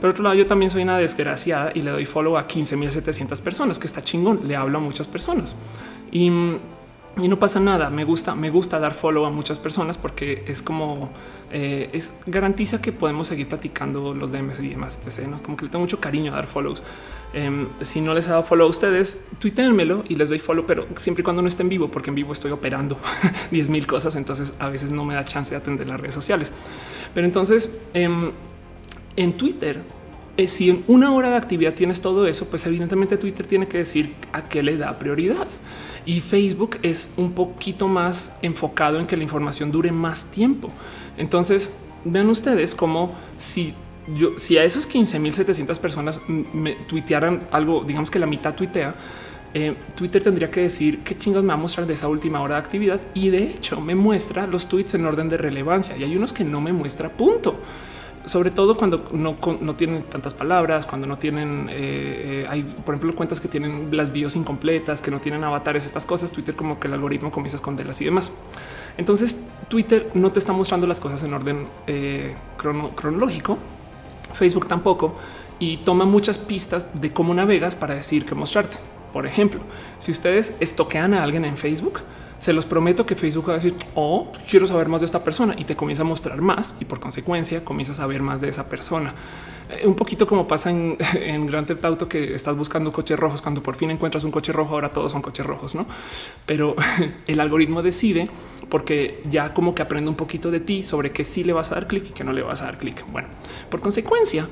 Pero 0.00 0.12
otro 0.12 0.24
lado, 0.24 0.34
yo 0.36 0.46
también 0.46 0.70
soy 0.70 0.82
una 0.82 0.98
desgraciada 0.98 1.72
y 1.74 1.82
le 1.82 1.90
doy 1.90 2.06
follow 2.06 2.36
a 2.36 2.46
15.700 2.46 3.42
personas, 3.42 3.78
que 3.78 3.86
está 3.86 4.02
chingón, 4.02 4.40
le 4.46 4.56
hablo 4.56 4.78
a 4.78 4.80
muchas 4.80 5.08
personas. 5.08 5.56
Y 6.12 6.30
y 7.20 7.28
no 7.28 7.38
pasa 7.38 7.58
nada. 7.58 7.90
Me 7.90 8.04
gusta, 8.04 8.34
me 8.34 8.50
gusta 8.50 8.78
dar 8.78 8.94
follow 8.94 9.24
a 9.24 9.30
muchas 9.30 9.58
personas 9.58 9.98
porque 9.98 10.44
es 10.46 10.62
como 10.62 11.10
eh, 11.50 11.90
es 11.92 12.12
garantiza 12.26 12.80
que 12.80 12.92
podemos 12.92 13.26
seguir 13.28 13.48
platicando 13.48 14.14
los 14.14 14.30
DMs 14.30 14.60
y 14.60 14.68
demás. 14.68 15.00
¿no? 15.28 15.42
Como 15.42 15.56
que 15.56 15.64
le 15.64 15.70
tengo 15.70 15.82
mucho 15.82 16.00
cariño 16.00 16.32
a 16.32 16.36
dar 16.36 16.46
follows. 16.46 16.82
Em, 17.32 17.66
si 17.80 18.00
no 18.00 18.14
les 18.14 18.26
he 18.26 18.30
dado 18.30 18.42
follow 18.42 18.66
a 18.66 18.70
ustedes, 18.70 19.28
tuítenmelo 19.38 20.04
y 20.08 20.14
les 20.14 20.28
doy 20.28 20.38
follow, 20.38 20.64
pero 20.64 20.86
siempre 20.96 21.22
y 21.22 21.24
cuando 21.24 21.42
no 21.42 21.48
esté 21.48 21.62
en 21.62 21.68
vivo, 21.68 21.90
porque 21.90 22.10
en 22.10 22.14
vivo 22.14 22.32
estoy 22.32 22.52
operando 22.52 22.96
10 23.50 23.70
mil 23.70 23.86
cosas. 23.86 24.14
Entonces 24.16 24.54
a 24.58 24.68
veces 24.68 24.92
no 24.92 25.04
me 25.04 25.14
da 25.14 25.24
chance 25.24 25.50
de 25.50 25.56
atender 25.56 25.88
las 25.88 26.00
redes 26.00 26.14
sociales. 26.14 26.52
Pero 27.14 27.26
entonces 27.26 27.80
em, 27.94 28.30
en 29.18 29.34
Twitter 29.34 29.82
eh, 30.38 30.46
si 30.46 30.70
en 30.70 30.84
una 30.86 31.12
hora 31.12 31.30
de 31.30 31.36
actividad 31.36 31.74
tienes 31.74 32.00
todo 32.00 32.28
eso, 32.28 32.48
pues 32.48 32.64
evidentemente 32.64 33.16
Twitter 33.16 33.44
tiene 33.44 33.66
que 33.66 33.78
decir 33.78 34.14
a 34.32 34.48
qué 34.48 34.62
le 34.62 34.76
da 34.76 34.96
prioridad. 34.96 35.48
Y 36.06 36.20
Facebook 36.20 36.78
es 36.82 37.14
un 37.16 37.32
poquito 37.32 37.88
más 37.88 38.38
enfocado 38.40 39.00
en 39.00 39.06
que 39.06 39.16
la 39.16 39.24
información 39.24 39.72
dure 39.72 39.90
más 39.90 40.26
tiempo. 40.26 40.70
Entonces, 41.16 41.72
vean 42.04 42.30
ustedes 42.30 42.76
como 42.76 43.16
si 43.36 43.74
yo, 44.16 44.38
si 44.38 44.56
a 44.58 44.62
esos 44.62 44.88
15.700 44.88 45.76
personas 45.80 46.20
me 46.28 46.76
tuitearan 46.86 47.48
algo, 47.50 47.82
digamos 47.82 48.08
que 48.08 48.20
la 48.20 48.26
mitad 48.26 48.54
tuitea, 48.54 48.94
eh, 49.54 49.74
Twitter 49.96 50.22
tendría 50.22 50.52
que 50.52 50.60
decir 50.60 51.00
qué 51.00 51.18
chingos 51.18 51.42
me 51.42 51.48
va 51.48 51.54
a 51.54 51.56
mostrar 51.56 51.84
de 51.84 51.94
esa 51.94 52.06
última 52.06 52.40
hora 52.42 52.54
de 52.54 52.60
actividad. 52.60 53.00
Y 53.12 53.30
de 53.30 53.42
hecho 53.42 53.80
me 53.80 53.96
muestra 53.96 54.46
los 54.46 54.68
tweets 54.68 54.94
en 54.94 55.04
orden 55.04 55.28
de 55.28 55.36
relevancia 55.36 55.96
y 55.96 56.04
hay 56.04 56.16
unos 56.16 56.32
que 56.32 56.44
no 56.44 56.60
me 56.60 56.72
muestra 56.72 57.08
punto 57.08 57.58
sobre 58.28 58.50
todo 58.50 58.76
cuando 58.76 59.04
no, 59.12 59.36
no, 59.60 59.74
tienen 59.74 60.02
tantas 60.04 60.34
palabras, 60.34 60.86
cuando 60.86 61.06
no 61.06 61.18
tienen, 61.18 61.68
eh, 61.70 62.44
eh, 62.44 62.46
hay 62.48 62.62
por 62.62 62.94
ejemplo 62.94 63.14
cuentas 63.14 63.40
que 63.40 63.48
tienen 63.48 63.88
las 63.90 64.12
bios 64.12 64.36
incompletas, 64.36 65.00
que 65.00 65.10
no 65.10 65.18
tienen 65.18 65.42
avatares, 65.44 65.86
estas 65.86 66.04
cosas, 66.04 66.30
Twitter 66.30 66.54
como 66.54 66.78
que 66.78 66.88
el 66.88 66.94
algoritmo 66.94 67.30
comienza 67.30 67.56
a 67.56 67.58
esconderlas 67.58 68.00
y 68.00 68.04
demás. 68.04 68.30
Entonces 68.98 69.46
Twitter 69.68 70.10
no 70.14 70.30
te 70.30 70.38
está 70.38 70.52
mostrando 70.52 70.86
las 70.86 71.00
cosas 71.00 71.22
en 71.22 71.32
orden 71.32 71.66
eh, 71.86 72.36
cronológico, 72.56 73.56
Facebook 74.34 74.66
tampoco, 74.66 75.16
y 75.58 75.78
toma 75.78 76.04
muchas 76.04 76.38
pistas 76.38 77.00
de 77.00 77.12
cómo 77.12 77.32
navegas 77.34 77.76
para 77.76 77.94
decir 77.94 78.24
que 78.24 78.34
mostrarte. 78.34 78.76
Por 79.12 79.26
ejemplo, 79.26 79.60
si 79.98 80.12
ustedes 80.12 80.54
estoquean 80.60 81.14
a 81.14 81.22
alguien 81.22 81.44
en 81.44 81.56
Facebook, 81.56 82.00
se 82.38 82.52
los 82.52 82.66
prometo 82.66 83.04
que 83.04 83.14
Facebook 83.14 83.48
va 83.48 83.54
a 83.54 83.56
decir, 83.56 83.74
oh, 83.94 84.30
quiero 84.48 84.66
saber 84.66 84.88
más 84.88 85.00
de 85.00 85.06
esta 85.06 85.24
persona 85.24 85.54
y 85.58 85.64
te 85.64 85.76
comienza 85.76 86.02
a 86.02 86.06
mostrar 86.06 86.40
más 86.40 86.76
y 86.80 86.84
por 86.84 87.00
consecuencia 87.00 87.64
comienzas 87.64 88.00
a 88.00 88.06
ver 88.06 88.22
más 88.22 88.40
de 88.40 88.48
esa 88.48 88.68
persona. 88.68 89.14
Eh, 89.70 89.86
un 89.86 89.94
poquito 89.94 90.26
como 90.26 90.46
pasa 90.46 90.70
en, 90.70 90.96
en 91.20 91.46
Grand 91.46 91.66
Theft 91.66 91.84
Auto 91.84 92.08
que 92.08 92.34
estás 92.34 92.56
buscando 92.56 92.92
coches 92.92 93.18
rojos 93.18 93.42
cuando 93.42 93.62
por 93.62 93.76
fin 93.76 93.90
encuentras 93.90 94.24
un 94.24 94.30
coche 94.30 94.52
rojo, 94.52 94.74
ahora 94.74 94.88
todos 94.90 95.12
son 95.12 95.22
coches 95.22 95.44
rojos, 95.44 95.74
¿no? 95.74 95.86
Pero 96.46 96.76
el 97.26 97.40
algoritmo 97.40 97.82
decide 97.82 98.30
porque 98.68 99.22
ya 99.28 99.52
como 99.52 99.74
que 99.74 99.82
aprende 99.82 100.10
un 100.10 100.16
poquito 100.16 100.50
de 100.50 100.60
ti 100.60 100.82
sobre 100.82 101.10
que 101.10 101.24
sí 101.24 101.44
le 101.44 101.52
vas 101.52 101.72
a 101.72 101.76
dar 101.76 101.86
clic 101.86 102.10
y 102.10 102.12
que 102.12 102.24
no 102.24 102.32
le 102.32 102.42
vas 102.42 102.62
a 102.62 102.66
dar 102.66 102.78
clic. 102.78 103.04
Bueno, 103.10 103.28
por 103.70 103.80
consecuencia, 103.80 104.46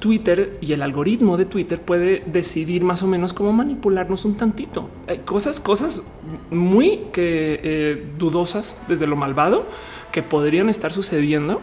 Twitter 0.00 0.58
y 0.60 0.72
el 0.72 0.82
algoritmo 0.82 1.36
de 1.36 1.44
Twitter 1.44 1.80
puede 1.80 2.24
decidir 2.26 2.82
más 2.82 3.02
o 3.02 3.06
menos 3.06 3.32
cómo 3.32 3.52
manipularnos 3.52 4.24
un 4.24 4.36
tantito. 4.36 4.88
Hay 5.06 5.18
cosas, 5.18 5.60
cosas 5.60 6.02
muy 6.50 7.02
que 7.12 7.60
eh, 7.62 8.06
dudosas 8.18 8.76
desde 8.88 9.06
lo 9.06 9.14
malvado 9.14 9.66
que 10.10 10.22
podrían 10.22 10.68
estar 10.68 10.92
sucediendo. 10.92 11.60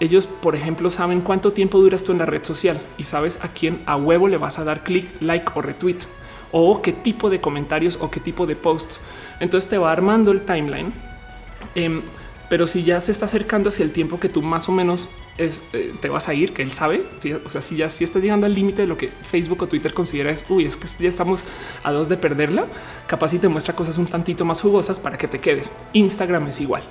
Ellos, 0.00 0.26
por 0.26 0.54
ejemplo, 0.54 0.90
saben 0.90 1.20
cuánto 1.20 1.52
tiempo 1.52 1.78
duras 1.78 2.04
tú 2.04 2.12
en 2.12 2.18
la 2.18 2.26
red 2.26 2.44
social 2.44 2.80
y 2.96 3.04
sabes 3.04 3.38
a 3.42 3.48
quién 3.48 3.80
a 3.86 3.96
huevo 3.96 4.28
le 4.28 4.38
vas 4.38 4.58
a 4.58 4.64
dar 4.64 4.82
clic, 4.82 5.06
like 5.20 5.46
o 5.54 5.62
retweet 5.62 5.98
o 6.52 6.80
qué 6.82 6.92
tipo 6.92 7.30
de 7.30 7.40
comentarios 7.40 7.98
o 8.00 8.10
qué 8.10 8.20
tipo 8.20 8.46
de 8.46 8.56
posts. 8.56 9.00
Entonces 9.40 9.68
te 9.68 9.76
va 9.76 9.90
armando 9.90 10.30
el 10.30 10.42
timeline. 10.42 10.92
Em, 11.74 12.02
pero 12.48 12.66
si 12.66 12.84
ya 12.84 13.00
se 13.00 13.10
está 13.10 13.26
acercando 13.26 13.68
hacia 13.68 13.84
el 13.84 13.90
tiempo 13.90 14.20
que 14.20 14.28
tú 14.28 14.42
más 14.42 14.68
o 14.68 14.72
menos 14.72 15.08
es, 15.38 15.62
eh, 15.72 15.92
te 16.00 16.08
vas 16.08 16.28
a 16.28 16.34
ir, 16.34 16.52
que 16.52 16.62
él 16.62 16.72
sabe, 16.72 17.02
o 17.44 17.48
sea, 17.48 17.60
si 17.60 17.76
ya 17.76 17.88
si 17.88 18.04
estás 18.04 18.22
llegando 18.22 18.46
al 18.46 18.54
límite 18.54 18.82
de 18.82 18.88
lo 18.88 18.96
que 18.96 19.08
Facebook 19.08 19.62
o 19.62 19.66
Twitter 19.66 19.92
considera 19.92 20.30
es, 20.30 20.44
uy, 20.48 20.64
es 20.64 20.76
que 20.76 20.86
ya 21.02 21.08
estamos 21.08 21.44
a 21.82 21.92
dos 21.92 22.08
de 22.08 22.16
perderla, 22.16 22.66
capaz 23.06 23.28
si 23.28 23.38
te 23.38 23.48
muestra 23.48 23.74
cosas 23.74 23.98
un 23.98 24.06
tantito 24.06 24.44
más 24.44 24.60
jugosas 24.60 25.00
para 25.00 25.18
que 25.18 25.26
te 25.26 25.40
quedes. 25.40 25.72
Instagram 25.92 26.48
es 26.48 26.60
igual. 26.60 26.82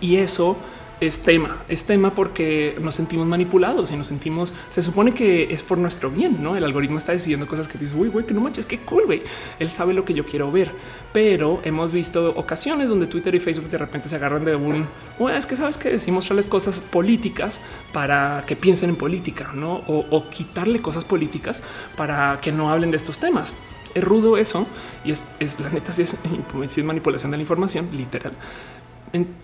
Y 0.00 0.16
eso 0.16 0.56
es 1.00 1.18
tema, 1.20 1.62
es 1.68 1.84
tema 1.84 2.14
porque 2.14 2.76
nos 2.80 2.94
sentimos 2.94 3.26
manipulados 3.26 3.90
y 3.90 3.96
nos 3.96 4.06
sentimos, 4.06 4.52
se 4.70 4.82
supone 4.82 5.12
que 5.12 5.52
es 5.52 5.62
por 5.62 5.78
nuestro 5.78 6.10
bien, 6.10 6.42
¿no? 6.42 6.56
El 6.56 6.64
algoritmo 6.64 6.98
está 6.98 7.12
decidiendo 7.12 7.46
cosas 7.46 7.68
que 7.68 7.78
dices, 7.78 7.94
uy, 7.98 8.08
güey, 8.08 8.26
que 8.26 8.34
no 8.34 8.40
manches, 8.40 8.66
qué 8.66 8.78
cool, 8.78 9.06
güey. 9.06 9.22
Él 9.58 9.68
sabe 9.70 9.92
lo 9.92 10.04
que 10.04 10.14
yo 10.14 10.24
quiero 10.24 10.50
ver, 10.50 10.72
pero 11.12 11.58
hemos 11.64 11.92
visto 11.92 12.32
ocasiones 12.36 12.88
donde 12.88 13.06
Twitter 13.06 13.34
y 13.34 13.40
Facebook 13.40 13.70
de 13.70 13.78
repente 13.78 14.08
se 14.08 14.16
agarran 14.16 14.44
de 14.44 14.56
un, 14.56 14.86
bueno, 15.18 15.36
es 15.36 15.46
que 15.46 15.56
sabes 15.56 15.78
que 15.78 15.90
decimos 15.90 16.14
mostrarles 16.14 16.48
cosas 16.48 16.80
políticas 16.80 17.60
para 17.92 18.44
que 18.46 18.56
piensen 18.56 18.90
en 18.90 18.96
política, 18.96 19.50
¿no? 19.54 19.82
O, 19.86 20.24
quitarle 20.30 20.80
cosas 20.80 21.04
políticas 21.04 21.62
para 21.96 22.38
que 22.40 22.50
no 22.50 22.70
hablen 22.70 22.90
de 22.90 22.96
estos 22.96 23.18
temas. 23.18 23.52
Es 23.94 24.02
rudo 24.02 24.36
eso 24.36 24.66
y 25.04 25.12
es, 25.12 25.60
la 25.60 25.70
neta, 25.70 25.92
si 25.92 26.02
es, 26.02 26.16
si 26.68 26.80
es 26.80 26.86
manipulación 26.86 27.30
de 27.30 27.36
la 27.36 27.42
información, 27.42 27.90
literal 27.92 28.32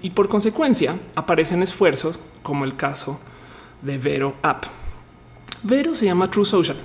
y 0.02 0.10
por 0.10 0.28
consecuencia 0.28 0.96
aparecen 1.14 1.62
esfuerzos 1.62 2.18
como 2.42 2.64
el 2.64 2.76
caso 2.76 3.20
de 3.82 3.98
Vero 3.98 4.34
App. 4.42 4.64
Vero 5.62 5.94
se 5.94 6.06
llama 6.06 6.30
True 6.30 6.44
Social, 6.44 6.76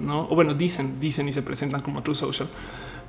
no? 0.00 0.28
O 0.30 0.34
bueno, 0.34 0.54
dicen, 0.54 1.00
dicen 1.00 1.28
y 1.28 1.32
se 1.32 1.42
presentan 1.42 1.80
como 1.80 2.02
True 2.02 2.14
Social, 2.14 2.48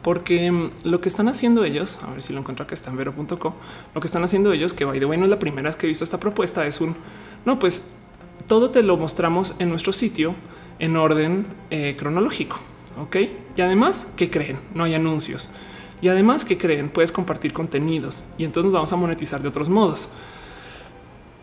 porque 0.02 0.52
mm, 0.52 0.70
lo 0.86 1.02
que 1.02 1.10
están 1.10 1.28
haciendo 1.28 1.65
ellos, 1.65 2.00
a 2.04 2.12
ver 2.12 2.22
si 2.22 2.34
lo 2.34 2.39
encuentro 2.39 2.63
acá 2.63 2.74
está 2.74 2.89
en 2.89 2.98
vero.co, 2.98 3.54
lo 3.94 4.02
que 4.02 4.08
están 4.08 4.24
haciendo 4.24 4.52
ellos, 4.52 4.74
que 4.74 4.86
by 4.86 5.00
the 5.00 5.06
way 5.06 5.18
no 5.18 5.26
es 5.26 5.30
la 5.30 5.39
primera 5.39 5.70
vez 5.70 5.76
que 5.76 5.86
he 5.86 5.89
visto 5.89 6.04
esta 6.04 6.20
propuesta, 6.20 6.65
es 6.65 6.82
un 6.82 6.96
no, 7.46 7.60
pues 7.60 7.92
todo 8.48 8.72
te 8.72 8.82
lo 8.82 8.98
mostramos 8.98 9.56
en 9.60 9.70
nuestro 9.70 9.94
sitio 9.94 10.36
en 10.80 10.96
orden 10.96 11.46
eh, 11.70 11.96
cronológico. 11.98 12.60
Ok, 13.00 13.18
y 13.56 13.62
además, 13.62 14.13
¿qué 14.18 14.30
creen? 14.30 14.60
No 14.74 14.84
hay 14.84 14.94
anuncios. 14.94 15.50
Y 16.02 16.08
además, 16.08 16.46
que 16.46 16.58
creen? 16.58 16.90
Puedes 16.90 17.12
compartir 17.12 17.52
contenidos 17.54 18.24
y 18.38 18.46
entonces 18.46 18.72
vamos 18.72 18.92
a 18.94 18.96
monetizar 18.96 19.42
de 19.42 19.50
otros 19.50 19.70
modos. 19.70 20.10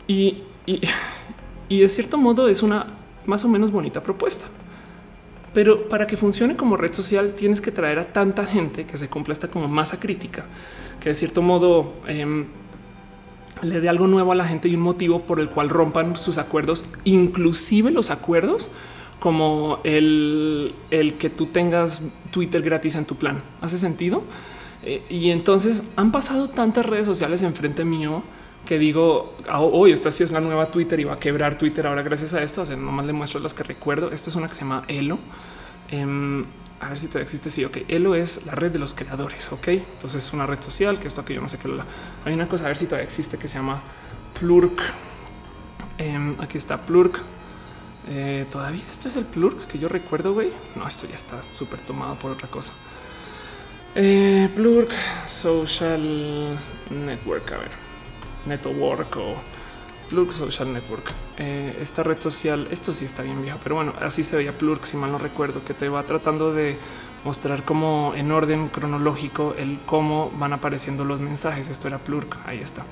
Y, 0.09 0.43
y, 1.69 1.81
de 1.81 1.89
cierto 1.89 2.17
modo 2.19 2.49
es 2.49 2.63
una 2.63 2.87
más 3.27 3.45
o 3.45 3.49
menos 3.49 3.71
bonita 3.71 4.03
propuesta. 4.03 4.47
Pero 5.53 5.89
para 5.89 6.07
que 6.07 6.17
funcione 6.17 6.57
como 6.57 6.77
red 6.77 6.93
social 6.93 7.33
tienes 7.33 7.61
que 7.61 7.71
traer 7.71 7.99
a 7.99 8.13
tanta 8.13 8.45
gente 8.45 8.85
que 8.85 8.97
se 8.97 9.09
cumpla 9.09 9.33
esta 9.33 9.49
como 9.49 9.69
masa 9.69 9.99
crítica, 9.99 10.45
que 11.01 11.11
de 11.11 11.15
cierto 11.15 11.41
modo 11.41 11.95
em, 12.07 12.47
le 13.63 13.81
dé 13.81 13.89
algo 13.89 14.07
nuevo 14.07 14.33
a 14.33 14.35
la 14.35 14.45
gente 14.45 14.69
y 14.69 14.75
un 14.75 14.83
motivo 14.83 15.23
por 15.23 15.41
el 15.41 15.49
cual 15.49 15.71
rompan 15.71 16.17
sus 16.17 16.37
acuerdos, 16.39 16.85
inclusive 17.05 17.91
los 17.91 18.11
acuerdos 18.11 18.71
como 19.21 19.81
el, 19.85 20.75
que 21.19 21.31
tú 21.31 21.47
tengas 21.47 22.01
Twitter 22.31 22.63
gratis 22.63 22.97
en 22.97 23.05
tu 23.05 23.17
plan. 23.17 23.43
¿Hace 23.61 23.79
sentido? 23.79 24.23
Eh, 24.83 25.03
y 25.09 25.31
entonces 25.31 25.83
han 25.97 26.13
pasado 26.13 26.49
tantas 26.49 26.87
redes 26.87 27.07
sociales 27.07 27.43
enfrente 27.43 27.85
mío 27.85 28.23
que 28.67 28.79
digo, 28.79 29.35
hoy 29.51 29.91
oh, 29.91 29.95
esta 29.95 30.11
sí 30.11 30.23
es 30.25 30.33
la 30.33 30.41
nueva 30.41 30.67
Twitter 30.67 30.99
y 31.01 31.05
va 31.05 31.15
a 31.15 31.19
quebrar 31.19 31.57
Twitter 31.57 31.87
ahora 31.87 32.03
gracias 32.03 32.35
a 32.35 32.43
esto. 32.43 32.63
O 32.63 32.67
sea, 32.67 32.77
nomás 32.77 33.07
le 33.07 33.13
muestro 33.13 33.41
las 33.41 33.55
que 33.55 33.63
recuerdo. 33.63 34.11
Esta 34.11 34.29
es 34.29 34.37
una 34.37 34.49
que 34.49 34.55
se 34.55 34.63
llama 34.63 34.83
Elo. 34.89 35.19
Em, 35.89 36.45
a 36.81 36.89
ver 36.89 36.99
si 36.99 37.07
todavía 37.07 37.25
existe. 37.25 37.49
Sí, 37.49 37.65
ok. 37.65 37.79
Elo 37.89 38.15
es 38.15 38.45
la 38.45 38.53
red 38.53 38.73
de 38.73 38.79
los 38.79 38.93
creadores. 38.93 39.51
Ok, 39.53 39.69
entonces 39.69 40.25
es 40.25 40.33
una 40.33 40.47
red 40.47 40.61
social 40.61 40.99
que 40.99 41.09
esto 41.09 41.25
que 41.25 41.35
yo 41.35 41.41
no 41.41 41.49
sé 41.49 41.59
qué. 41.59 41.69
Hay 42.25 42.35
una 42.35 42.49
cosa 42.49 42.65
a 42.65 42.69
ver 42.69 42.77
si 42.77 42.87
todavía 42.87 43.05
existe 43.05 43.39
que 43.39 43.49
se 43.49 43.59
llama 43.59 43.81
Plurk. 44.39 44.79
Em, 45.99 46.35
aquí 46.41 46.59
está 46.59 46.83
Plurk. 46.83 47.23
Eh, 48.09 48.47
todavía 48.51 48.85
esto 48.91 49.09
es 49.09 49.17
el 49.17 49.25
plurk 49.25 49.67
que 49.67 49.79
yo 49.79 49.89
recuerdo, 49.89 50.33
güey. 50.35 50.51
No, 50.75 50.87
esto 50.87 51.07
ya 51.09 51.15
está 51.15 51.41
súper 51.51 51.81
tomado 51.81 52.15
por 52.17 52.31
otra 52.31 52.49
cosa. 52.49 52.73
Eh, 53.95 54.49
plurk 54.55 54.91
Social 55.27 56.59
Network, 56.91 57.53
a 57.53 57.57
ver, 57.57 57.71
Network 58.47 59.17
o 59.17 59.35
Plurk 60.09 60.33
Social 60.33 60.73
Network. 60.73 61.13
Eh, 61.39 61.79
esta 61.81 62.03
red 62.03 62.21
social, 62.21 62.69
esto 62.71 62.93
sí 62.93 63.05
está 63.05 63.23
bien 63.23 63.43
viejo, 63.43 63.59
pero 63.63 63.75
bueno, 63.75 63.93
así 64.01 64.23
se 64.23 64.37
veía 64.37 64.57
Plurk, 64.57 64.85
si 64.85 64.97
mal 64.97 65.13
no 65.13 65.19
recuerdo, 65.19 65.65
que 65.65 65.75
te 65.75 65.89
va 65.89 66.03
tratando 66.05 66.53
de 66.53 66.79
mostrar 67.25 67.65
como 67.65 68.13
en 68.15 68.31
orden 68.31 68.69
cronológico 68.69 69.55
el 69.59 69.81
cómo 69.85 70.31
van 70.39 70.53
apareciendo 70.53 71.05
los 71.05 71.21
mensajes. 71.21 71.69
Esto 71.69 71.89
era 71.89 71.99
Plurk. 71.99 72.39
Ahí 72.47 72.61
está. 72.61 72.85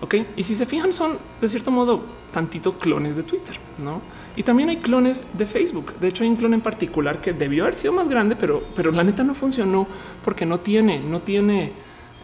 Ok, 0.00 0.14
y 0.36 0.42
si 0.44 0.54
se 0.54 0.64
fijan, 0.64 0.92
son 0.92 1.18
de 1.40 1.48
cierto 1.48 1.70
modo 1.70 2.04
tantito 2.32 2.78
clones 2.78 3.16
de 3.16 3.24
Twitter, 3.24 3.58
no? 3.78 4.00
Y 4.36 4.44
también 4.44 4.68
hay 4.68 4.76
clones 4.76 5.36
de 5.36 5.44
Facebook. 5.44 5.94
De 5.98 6.06
hecho, 6.06 6.22
hay 6.22 6.30
un 6.30 6.36
clon 6.36 6.54
en 6.54 6.60
particular 6.60 7.20
que 7.20 7.32
debió 7.32 7.64
haber 7.64 7.74
sido 7.74 7.92
más 7.92 8.08
grande, 8.08 8.36
pero, 8.36 8.62
pero 8.76 8.92
la 8.92 9.02
neta 9.02 9.24
no 9.24 9.34
funcionó 9.34 9.88
porque 10.24 10.46
no 10.46 10.60
tiene, 10.60 11.00
no 11.00 11.20
tiene 11.20 11.72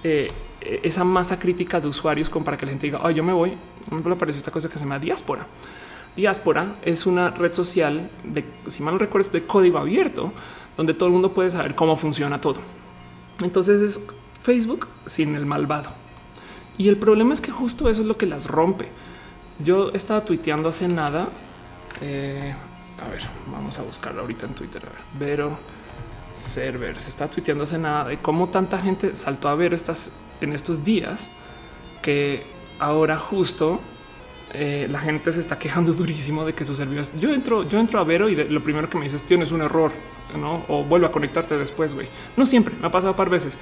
eh, 0.05 0.29
esa 0.61 1.03
masa 1.03 1.39
crítica 1.39 1.81
de 1.81 1.89
usuarios 1.89 2.31
como 2.31 2.45
para 2.45 2.57
que 2.57 2.67
la 2.67 2.71
gente 2.71 2.87
diga, 2.87 3.01
oh, 3.03 3.11
yo 3.11 3.25
me 3.25 3.33
voy. 3.33 3.55
Me 3.91 4.13
apareció 4.13 4.39
esta 4.39 4.53
cosa 4.53 4.69
que 4.69 4.75
se 4.75 4.85
llama 4.85 5.01
diáspora. 5.01 5.47
Diáspora 6.15 6.77
es 6.83 7.07
una 7.07 7.31
red 7.31 7.53
social 7.53 8.09
de, 8.23 8.45
si 8.69 8.83
mal 8.83 8.95
no 8.95 8.99
recuerdo, 8.99 9.31
de 9.31 9.43
código 9.43 9.79
abierto, 9.79 10.33
donde 10.77 10.95
todo 10.95 11.09
el 11.09 11.13
mundo 11.13 11.33
puede 11.33 11.51
saber 11.51 11.75
cómo 11.75 11.97
funciona 11.97 12.41
todo. 12.41 12.61
Entonces 13.43 13.81
es 13.81 14.01
Facebook 14.41 14.87
sin 15.07 15.35
el 15.35 15.47
malvado. 15.47 16.04
Y 16.79 16.89
el 16.89 16.97
problema 16.97 17.35
es 17.35 17.41
que 17.41 17.51
justo 17.51 17.89
eso 17.89 18.03
es 18.03 18.07
lo 18.07 18.17
que 18.17 18.27
las 18.27 18.47
rompe. 18.47 18.89
Yo 19.63 19.91
estaba 19.93 20.25
tuiteando 20.25 20.69
hace 20.69 20.89
nada. 20.89 21.29
Eh, 22.01 22.55
a 23.05 23.09
ver, 23.09 23.23
vamos 23.47 23.79
a 23.79 23.83
buscarlo 23.83 24.23
ahorita 24.23 24.47
en 24.47 24.55
Twitter. 24.55 24.83
A 24.85 25.19
ver, 25.19 25.29
Vero 25.29 25.59
server 26.37 27.01
se 27.01 27.11
está 27.11 27.29
tuiteando 27.29 27.63
hace 27.63 27.79
nada 27.79 28.09
de 28.09 28.19
cómo 28.19 28.49
tanta 28.49 28.79
gente 28.79 29.15
saltó 29.17 29.49
a 29.49 29.55
Vero 29.55 29.77
en 30.41 30.53
estos 30.53 30.85
días 30.85 31.31
que 32.03 32.43
ahora 32.79 33.19
justo 33.19 33.81
eh, 34.53 34.87
la 34.91 35.01
gente 35.01 35.33
se 35.33 35.41
está 35.41 35.59
quejando 35.59 35.93
durísimo 35.95 36.45
de 36.45 36.53
que 36.53 36.65
sus 36.65 36.77
servidores. 36.77 37.13
Yo 37.21 37.33
entro, 37.33 37.69
yo 37.69 37.79
entro 37.79 38.01
a 38.01 38.05
Vero 38.05 38.29
y 38.29 38.37
lo 38.37 38.63
primero 38.63 38.89
que 38.89 38.99
me 38.99 39.05
dices 39.05 39.23
tienes 39.23 39.53
un 39.53 39.63
error, 39.63 39.93
no? 40.39 40.65
O 40.69 40.85
vuelvo 40.85 41.07
a 41.07 41.13
conectarte 41.13 41.57
después. 41.57 41.95
Güey, 41.95 42.09
no 42.37 42.47
siempre 42.47 42.75
me 42.81 42.87
ha 42.87 42.91
pasado 42.91 43.13
un 43.13 43.17
par 43.17 43.31
veces 43.31 43.59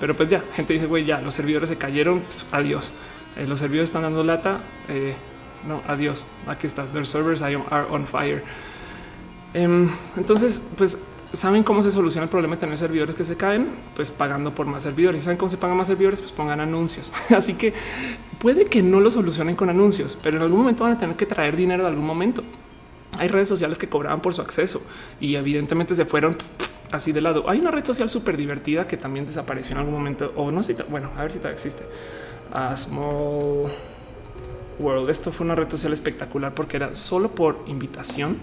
pero 0.00 0.16
pues 0.16 0.30
ya, 0.30 0.42
gente 0.56 0.72
dice, 0.72 0.86
güey, 0.86 1.04
ya 1.04 1.20
los 1.20 1.34
servidores 1.34 1.68
se 1.68 1.76
cayeron, 1.76 2.24
adiós. 2.50 2.90
Eh, 3.36 3.46
los 3.46 3.60
servidores 3.60 3.90
están 3.90 4.02
dando 4.02 4.24
lata, 4.24 4.60
eh, 4.88 5.14
no, 5.68 5.82
adiós. 5.86 6.26
Aquí 6.46 6.66
está, 6.66 6.84
their 6.86 7.06
servers 7.06 7.42
are 7.42 7.56
on 7.90 8.06
fire. 8.06 8.42
Em, 9.54 9.90
entonces, 10.16 10.60
pues 10.76 10.98
¿Saben 11.32 11.62
cómo 11.62 11.80
se 11.80 11.92
soluciona 11.92 12.24
el 12.24 12.28
problema 12.28 12.56
de 12.56 12.60
tener 12.60 12.76
servidores 12.76 13.14
que 13.14 13.24
se 13.24 13.36
caen? 13.36 13.68
Pues 13.94 14.10
pagando 14.10 14.52
por 14.52 14.66
más 14.66 14.82
servidores. 14.82 15.22
¿Saben 15.22 15.38
cómo 15.38 15.48
se 15.48 15.58
pagan 15.58 15.76
más 15.76 15.86
servidores? 15.86 16.20
Pues 16.20 16.32
pongan 16.32 16.58
anuncios. 16.58 17.12
Así 17.30 17.54
que 17.54 17.72
puede 18.40 18.66
que 18.66 18.82
no 18.82 18.98
lo 18.98 19.12
solucionen 19.12 19.54
con 19.54 19.70
anuncios, 19.70 20.18
pero 20.20 20.38
en 20.38 20.42
algún 20.42 20.58
momento 20.58 20.82
van 20.82 20.94
a 20.94 20.98
tener 20.98 21.14
que 21.14 21.26
traer 21.26 21.56
dinero 21.56 21.84
de 21.84 21.88
algún 21.88 22.04
momento. 22.04 22.42
Hay 23.16 23.28
redes 23.28 23.46
sociales 23.46 23.78
que 23.78 23.88
cobraban 23.88 24.20
por 24.20 24.34
su 24.34 24.42
acceso 24.42 24.82
y 25.20 25.36
evidentemente 25.36 25.94
se 25.94 26.04
fueron 26.04 26.36
así 26.90 27.12
de 27.12 27.20
lado. 27.20 27.48
Hay 27.48 27.58
una 27.58 27.70
red 27.70 27.84
social 27.84 28.08
súper 28.08 28.36
divertida 28.36 28.86
que 28.86 28.96
también 28.96 29.26
desapareció 29.26 29.72
en 29.72 29.78
algún 29.78 29.94
momento, 29.94 30.32
o 30.36 30.50
no 30.50 30.62
sé, 30.62 30.76
bueno, 30.88 31.10
a 31.16 31.22
ver 31.22 31.32
si 31.32 31.38
todavía 31.38 31.54
existe. 31.54 31.84
A 32.52 32.76
Small 32.76 33.70
World. 34.78 35.10
Esto 35.10 35.32
fue 35.32 35.44
una 35.44 35.54
red 35.54 35.70
social 35.70 35.92
espectacular 35.92 36.54
porque 36.54 36.76
era 36.76 36.94
solo 36.94 37.30
por 37.30 37.64
invitación. 37.66 38.38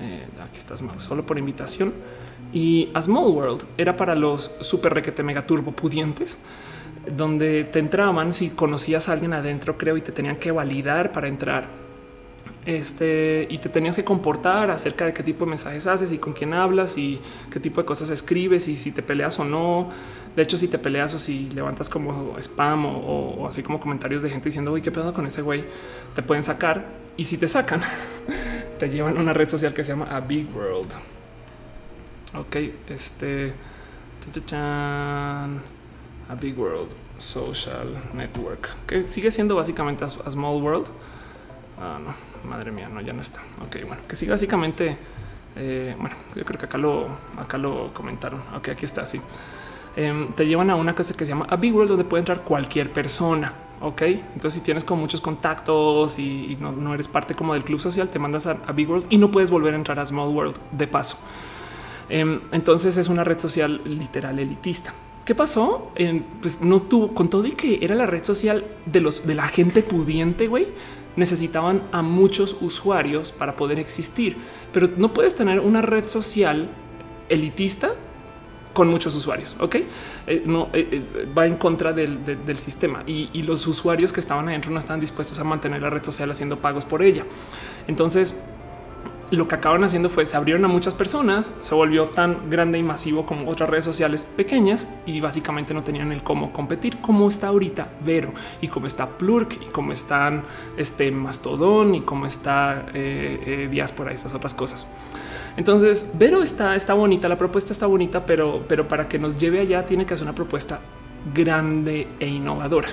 Eh, 0.00 0.26
aquí 0.42 0.58
está 0.58 0.76
Small, 0.76 1.00
solo 1.00 1.24
por 1.24 1.38
invitación. 1.38 1.92
Y 2.52 2.90
A 2.94 3.02
Small 3.02 3.30
World 3.30 3.64
era 3.76 3.96
para 3.96 4.14
los 4.14 4.50
super 4.60 4.94
requete 4.94 5.22
mega 5.22 5.42
turbo 5.42 5.72
pudientes, 5.72 6.38
donde 7.16 7.64
te 7.64 7.78
entraban 7.78 8.32
si 8.32 8.50
conocías 8.50 9.08
a 9.08 9.12
alguien 9.12 9.32
adentro, 9.32 9.76
creo, 9.76 9.96
y 9.96 10.00
te 10.00 10.12
tenían 10.12 10.36
que 10.36 10.50
validar 10.50 11.12
para 11.12 11.28
entrar 11.28 11.85
este, 12.66 13.46
y 13.48 13.58
te 13.58 13.68
tenías 13.68 13.94
que 13.94 14.02
comportar 14.02 14.72
acerca 14.72 15.06
de 15.06 15.14
qué 15.14 15.22
tipo 15.22 15.44
de 15.44 15.50
mensajes 15.50 15.86
haces 15.86 16.10
y 16.10 16.18
con 16.18 16.32
quién 16.32 16.52
hablas 16.52 16.98
y 16.98 17.20
qué 17.48 17.60
tipo 17.60 17.80
de 17.80 17.86
cosas 17.86 18.10
escribes 18.10 18.66
y 18.66 18.76
si 18.76 18.90
te 18.90 19.02
peleas 19.02 19.38
o 19.38 19.44
no. 19.44 19.88
De 20.34 20.42
hecho, 20.42 20.56
si 20.56 20.66
te 20.66 20.76
peleas 20.76 21.14
o 21.14 21.18
si 21.18 21.48
levantas 21.50 21.88
como 21.88 22.36
spam 22.38 22.84
o, 22.86 23.46
así 23.46 23.62
como 23.62 23.78
comentarios 23.78 24.22
de 24.22 24.30
gente 24.30 24.48
diciendo, 24.48 24.72
uy, 24.72 24.82
qué 24.82 24.90
pedo 24.90 25.14
con 25.14 25.26
ese 25.26 25.42
güey, 25.42 25.64
te 26.14 26.22
pueden 26.22 26.42
sacar. 26.42 26.84
Y 27.16 27.24
si 27.24 27.38
te 27.38 27.46
sacan, 27.46 27.80
te 28.78 28.88
llevan 28.88 29.16
a 29.16 29.20
una 29.20 29.32
red 29.32 29.48
social 29.48 29.72
que 29.72 29.84
se 29.84 29.92
llama 29.92 30.08
A 30.10 30.20
Big 30.20 30.48
World. 30.54 30.90
Ok, 32.34 32.56
este. 32.88 33.54
A 36.28 36.34
Big 36.40 36.58
World 36.58 36.90
Social 37.16 37.86
Network, 38.12 38.74
que 38.88 39.04
sigue 39.04 39.30
siendo 39.30 39.54
básicamente 39.54 40.04
a 40.04 40.08
Small 40.08 40.60
World. 40.60 40.88
Ah, 41.78 42.00
no 42.04 42.25
madre 42.46 42.70
mía, 42.70 42.88
no, 42.88 43.00
ya 43.00 43.12
no 43.12 43.20
está. 43.20 43.40
Ok, 43.64 43.76
bueno, 43.86 44.02
que 44.08 44.16
sí, 44.16 44.26
básicamente, 44.26 44.96
eh, 45.56 45.94
bueno, 45.98 46.16
yo 46.34 46.44
creo 46.44 46.58
que 46.58 46.66
acá 46.66 46.78
lo, 46.78 47.08
acá 47.36 47.58
lo 47.58 47.92
comentaron. 47.92 48.40
Ok, 48.56 48.70
aquí 48.70 48.84
está, 48.84 49.04
sí. 49.04 49.20
Em, 49.96 50.30
te 50.32 50.46
llevan 50.46 50.68
a 50.70 50.76
una 50.76 50.94
cosa 50.94 51.14
que 51.14 51.24
se 51.24 51.30
llama 51.30 51.46
a 51.48 51.56
Big 51.56 51.74
World 51.74 51.90
donde 51.90 52.04
puede 52.04 52.20
entrar 52.20 52.42
cualquier 52.42 52.92
persona. 52.92 53.52
Ok, 53.80 54.02
entonces 54.02 54.54
si 54.54 54.60
tienes 54.60 54.84
como 54.84 55.02
muchos 55.02 55.20
contactos 55.20 56.18
y, 56.18 56.56
no, 56.60 56.94
eres 56.94 57.08
parte 57.08 57.34
como 57.34 57.52
del 57.52 57.64
club 57.64 57.80
social, 57.80 58.08
te 58.08 58.18
mandas 58.18 58.46
a, 58.46 58.54
Big 58.72 58.88
World 58.88 59.06
y 59.10 59.18
no 59.18 59.30
puedes 59.30 59.50
volver 59.50 59.74
a 59.74 59.76
entrar 59.76 59.98
a 59.98 60.06
Small 60.06 60.28
World 60.28 60.56
de 60.72 60.86
paso. 60.86 61.18
Em, 62.08 62.40
entonces 62.52 62.96
es 62.96 63.08
una 63.08 63.24
red 63.24 63.38
social 63.38 63.80
literal 63.84 64.38
elitista. 64.38 64.94
¿Qué 65.24 65.34
pasó? 65.34 65.92
pues 66.40 66.60
no 66.60 66.82
tuvo 66.82 67.12
con 67.12 67.28
todo 67.28 67.44
y 67.46 67.52
que 67.52 67.84
era 67.84 67.96
la 67.96 68.06
red 68.06 68.22
social 68.22 68.64
de 68.86 69.00
los 69.00 69.26
de 69.26 69.34
la 69.34 69.48
gente 69.48 69.82
pudiente, 69.82 70.46
güey 70.46 70.68
necesitaban 71.16 71.82
a 71.92 72.02
muchos 72.02 72.56
usuarios 72.60 73.32
para 73.32 73.56
poder 73.56 73.78
existir, 73.78 74.36
pero 74.72 74.88
no 74.96 75.12
puedes 75.12 75.34
tener 75.34 75.60
una 75.60 75.82
red 75.82 76.06
social 76.06 76.68
elitista 77.28 77.92
con 78.72 78.88
muchos 78.88 79.16
usuarios. 79.16 79.56
Ok, 79.58 79.76
eh, 80.26 80.42
no 80.44 80.68
eh, 80.74 80.88
eh, 80.92 81.26
va 81.36 81.46
en 81.46 81.56
contra 81.56 81.94
del, 81.94 82.18
sistema 82.58 83.02
y, 83.06 83.30
y, 83.32 83.42
los 83.42 83.66
usuarios 83.66 84.12
que 84.12 84.20
estaban 84.20 84.48
adentro 84.48 84.70
no 84.70 84.78
estaban 84.78 85.00
dispuestos 85.00 85.38
a 85.38 85.44
mantener 85.44 85.80
la 85.80 85.88
red 85.88 86.04
social 86.04 86.30
haciendo 86.30 86.58
pagos 86.58 86.84
por 86.84 87.02
ella. 87.02 87.24
Entonces, 87.88 88.34
lo 89.30 89.48
que 89.48 89.54
acaban 89.54 89.82
haciendo 89.84 90.08
fue 90.08 90.24
se 90.26 90.36
abrieron 90.36 90.64
a 90.64 90.68
muchas 90.68 90.94
personas, 90.94 91.50
se 91.60 91.74
volvió 91.74 92.06
tan 92.06 92.48
grande 92.48 92.78
y 92.78 92.82
masivo 92.82 93.26
como 93.26 93.50
otras 93.50 93.68
redes 93.68 93.84
sociales 93.84 94.24
pequeñas 94.24 94.88
y 95.04 95.20
básicamente 95.20 95.74
no 95.74 95.82
tenían 95.82 96.12
el 96.12 96.22
cómo 96.22 96.52
competir 96.52 96.98
como 96.98 97.28
está 97.28 97.48
ahorita 97.48 97.88
Vero 98.04 98.32
y 98.60 98.68
como 98.68 98.86
está 98.86 99.06
Plurk 99.18 99.58
y 99.60 99.66
como 99.66 99.92
están 99.92 100.44
este 100.76 101.10
Mastodon 101.10 101.94
y 101.96 102.02
como 102.02 102.26
está 102.26 102.86
eh, 102.94 103.42
eh, 103.46 103.68
Diáspora 103.70 104.12
y 104.12 104.14
estas 104.14 104.34
otras 104.34 104.54
cosas. 104.54 104.86
Entonces 105.56 106.12
Vero 106.14 106.42
está, 106.42 106.76
está 106.76 106.94
bonita, 106.94 107.28
la 107.28 107.38
propuesta 107.38 107.72
está 107.72 107.86
bonita, 107.86 108.26
pero, 108.26 108.64
pero 108.68 108.86
para 108.86 109.08
que 109.08 109.18
nos 109.18 109.38
lleve 109.38 109.60
allá 109.60 109.86
tiene 109.86 110.06
que 110.06 110.14
hacer 110.14 110.24
una 110.24 110.34
propuesta 110.34 110.78
grande 111.34 112.06
e 112.20 112.26
innovadora. 112.28 112.88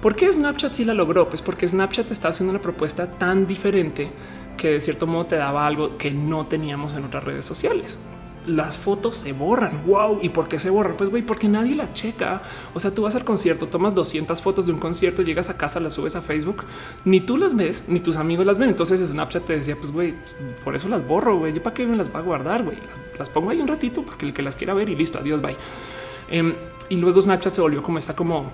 ¿Por 0.00 0.14
qué 0.14 0.32
Snapchat 0.32 0.74
sí 0.74 0.84
la 0.84 0.94
logró? 0.94 1.28
Pues 1.28 1.42
porque 1.42 1.66
Snapchat 1.66 2.10
está 2.12 2.28
haciendo 2.28 2.50
una 2.50 2.62
propuesta 2.62 3.06
tan 3.06 3.48
diferente 3.48 4.08
que 4.58 4.68
de 4.72 4.80
cierto 4.82 5.06
modo 5.06 5.24
te 5.24 5.36
daba 5.36 5.66
algo 5.66 5.96
que 5.96 6.10
no 6.10 6.46
teníamos 6.46 6.92
en 6.92 7.04
otras 7.04 7.24
redes 7.24 7.46
sociales. 7.46 7.96
Las 8.46 8.78
fotos 8.78 9.16
se 9.16 9.32
borran. 9.32 9.82
Wow. 9.86 10.20
¿Y 10.22 10.30
por 10.30 10.48
qué 10.48 10.58
se 10.58 10.70
borran? 10.70 10.96
Pues 10.96 11.10
güey, 11.10 11.22
porque 11.22 11.48
nadie 11.48 11.74
las 11.74 11.92
checa. 11.94 12.42
O 12.74 12.80
sea, 12.80 12.90
tú 12.90 13.02
vas 13.02 13.14
al 13.14 13.24
concierto, 13.24 13.66
tomas 13.66 13.94
200 13.94 14.40
fotos 14.42 14.66
de 14.66 14.72
un 14.72 14.78
concierto, 14.78 15.22
llegas 15.22 15.50
a 15.50 15.56
casa, 15.56 15.80
las 15.80 15.94
subes 15.94 16.16
a 16.16 16.22
Facebook, 16.22 16.64
ni 17.04 17.20
tú 17.20 17.36
las 17.36 17.54
ves, 17.54 17.84
ni 17.88 18.00
tus 18.00 18.16
amigos 18.16 18.46
las 18.46 18.58
ven. 18.58 18.70
Entonces 18.70 19.06
Snapchat 19.06 19.44
te 19.44 19.54
decía, 19.54 19.76
pues 19.76 19.92
güey, 19.92 20.14
por 20.64 20.74
eso 20.74 20.88
las 20.88 21.06
borro, 21.06 21.36
güey. 21.36 21.54
¿Yo 21.54 21.62
para 21.62 21.74
qué 21.74 21.86
me 21.86 21.96
las 21.96 22.12
va 22.14 22.18
a 22.18 22.22
guardar, 22.22 22.64
güey? 22.64 22.78
Las, 23.18 23.30
pongo 23.30 23.50
ahí 23.50 23.60
un 23.60 23.68
ratito 23.68 24.02
para 24.02 24.18
que 24.18 24.26
el 24.26 24.32
que 24.32 24.42
las 24.42 24.56
quiera 24.56 24.74
ver 24.74 24.88
y 24.88 24.96
listo, 24.96 25.18
adiós, 25.18 25.40
bye. 25.40 25.56
Em, 26.30 26.54
y 26.88 26.96
luego 26.96 27.20
Snapchat 27.20 27.54
se 27.54 27.60
volvió 27.60 27.82
como 27.82 27.98
esta 27.98 28.14
como 28.14 28.50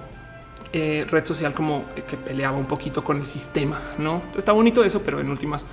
eh, 0.76 1.06
red 1.08 1.24
social 1.24 1.54
como 1.54 1.84
que 2.08 2.16
peleaba 2.16 2.56
un 2.56 2.66
poquito 2.66 3.04
con 3.04 3.18
el 3.18 3.26
sistema, 3.26 3.80
¿no? 3.98 4.24
Está 4.36 4.50
bonito 4.50 4.82
eso, 4.82 5.02
pero 5.04 5.20
en 5.20 5.30
últimas 5.30 5.64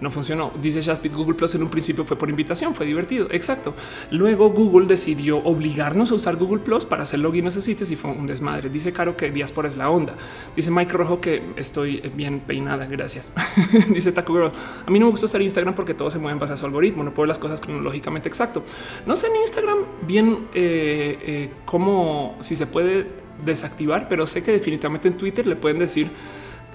no 0.00 0.10
funcionó. 0.10 0.52
Dice 0.60 0.80
Shaspit 0.80 1.14
Google 1.14 1.34
Plus 1.34 1.54
en 1.54 1.62
un 1.62 1.68
principio 1.68 2.04
fue 2.04 2.16
por 2.16 2.30
invitación, 2.30 2.74
fue 2.74 2.86
divertido. 2.86 3.28
Exacto. 3.30 3.74
Luego 4.10 4.50
Google 4.50 4.86
decidió 4.86 5.38
obligarnos 5.38 6.10
a 6.10 6.14
usar 6.14 6.36
Google 6.36 6.60
Plus 6.60 6.84
para 6.84 7.02
hacer 7.02 7.20
login 7.20 7.46
a 7.46 7.48
esos 7.48 7.64
sitios 7.64 7.90
y 7.90 7.96
fue 7.96 8.10
un 8.10 8.26
desmadre. 8.26 8.68
Dice 8.68 8.92
Caro 8.92 9.16
que 9.16 9.30
diáspora 9.30 9.68
es 9.68 9.76
la 9.76 9.90
onda. 9.90 10.14
Dice 10.56 10.70
Mike 10.70 10.92
Rojo 10.92 11.20
que 11.20 11.42
estoy 11.56 12.00
bien 12.14 12.40
peinada. 12.40 12.86
Gracias. 12.86 13.30
Dice 13.90 14.12
Taco 14.12 14.32
Girl. 14.34 14.52
A 14.86 14.90
mí 14.90 14.98
no 14.98 15.06
me 15.06 15.10
gusta 15.10 15.26
usar 15.26 15.42
Instagram 15.42 15.74
porque 15.74 15.94
todo 15.94 16.10
se 16.10 16.18
mueve 16.18 16.34
en 16.34 16.38
base 16.38 16.52
a 16.52 16.56
su 16.56 16.66
algoritmo. 16.66 17.02
No 17.02 17.12
puedo 17.12 17.26
las 17.26 17.38
cosas 17.38 17.60
cronológicamente 17.60 18.28
exacto. 18.28 18.62
No 19.06 19.16
sé 19.16 19.28
en 19.28 19.36
Instagram 19.36 19.78
bien 20.06 20.48
eh, 20.54 21.18
eh, 21.22 21.52
cómo 21.64 22.36
si 22.40 22.56
se 22.56 22.66
puede 22.66 23.06
desactivar, 23.44 24.08
pero 24.08 24.26
sé 24.26 24.42
que 24.42 24.52
definitivamente 24.52 25.08
en 25.08 25.14
Twitter 25.14 25.46
le 25.46 25.56
pueden 25.56 25.78
decir 25.78 26.10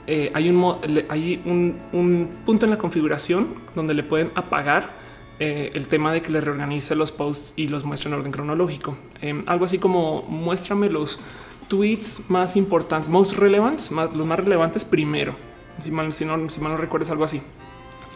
eh, 0.07 0.31
hay, 0.33 0.49
un, 0.49 0.75
hay 1.09 1.41
un, 1.45 2.29
punto 2.45 2.65
en 2.65 2.71
la 2.71 2.77
configuración 2.77 3.55
donde 3.75 3.93
le 3.93 4.03
pueden 4.03 4.31
apagar 4.35 4.91
eh, 5.39 5.71
el 5.73 5.87
tema 5.87 6.11
de 6.11 6.21
que 6.21 6.31
le 6.31 6.41
reorganice 6.41 6.95
los 6.95 7.11
posts 7.11 7.53
y 7.55 7.67
los 7.67 7.85
muestre 7.85 8.09
en 8.09 8.15
orden 8.15 8.31
cronológico. 8.31 8.97
Em, 9.21 9.43
algo 9.47 9.65
así 9.65 9.79
como 9.79 10.23
muéstrame 10.23 10.89
los 10.89 11.19
tweets 11.67 12.29
más 12.29 12.55
importantes, 12.55 13.09
most 13.09 13.33
relevant, 13.37 13.79
más, 13.91 14.13
los 14.13 14.27
más 14.27 14.39
relevantes 14.39 14.83
primero. 14.83 15.33
Si 15.79 15.89
mal, 15.89 16.13
si 16.13 16.25
no, 16.25 16.49
si 16.49 16.59
mal 16.59 16.73
no 16.73 16.77
recuerdas 16.77 17.09
algo 17.09 17.23
así. 17.23 17.41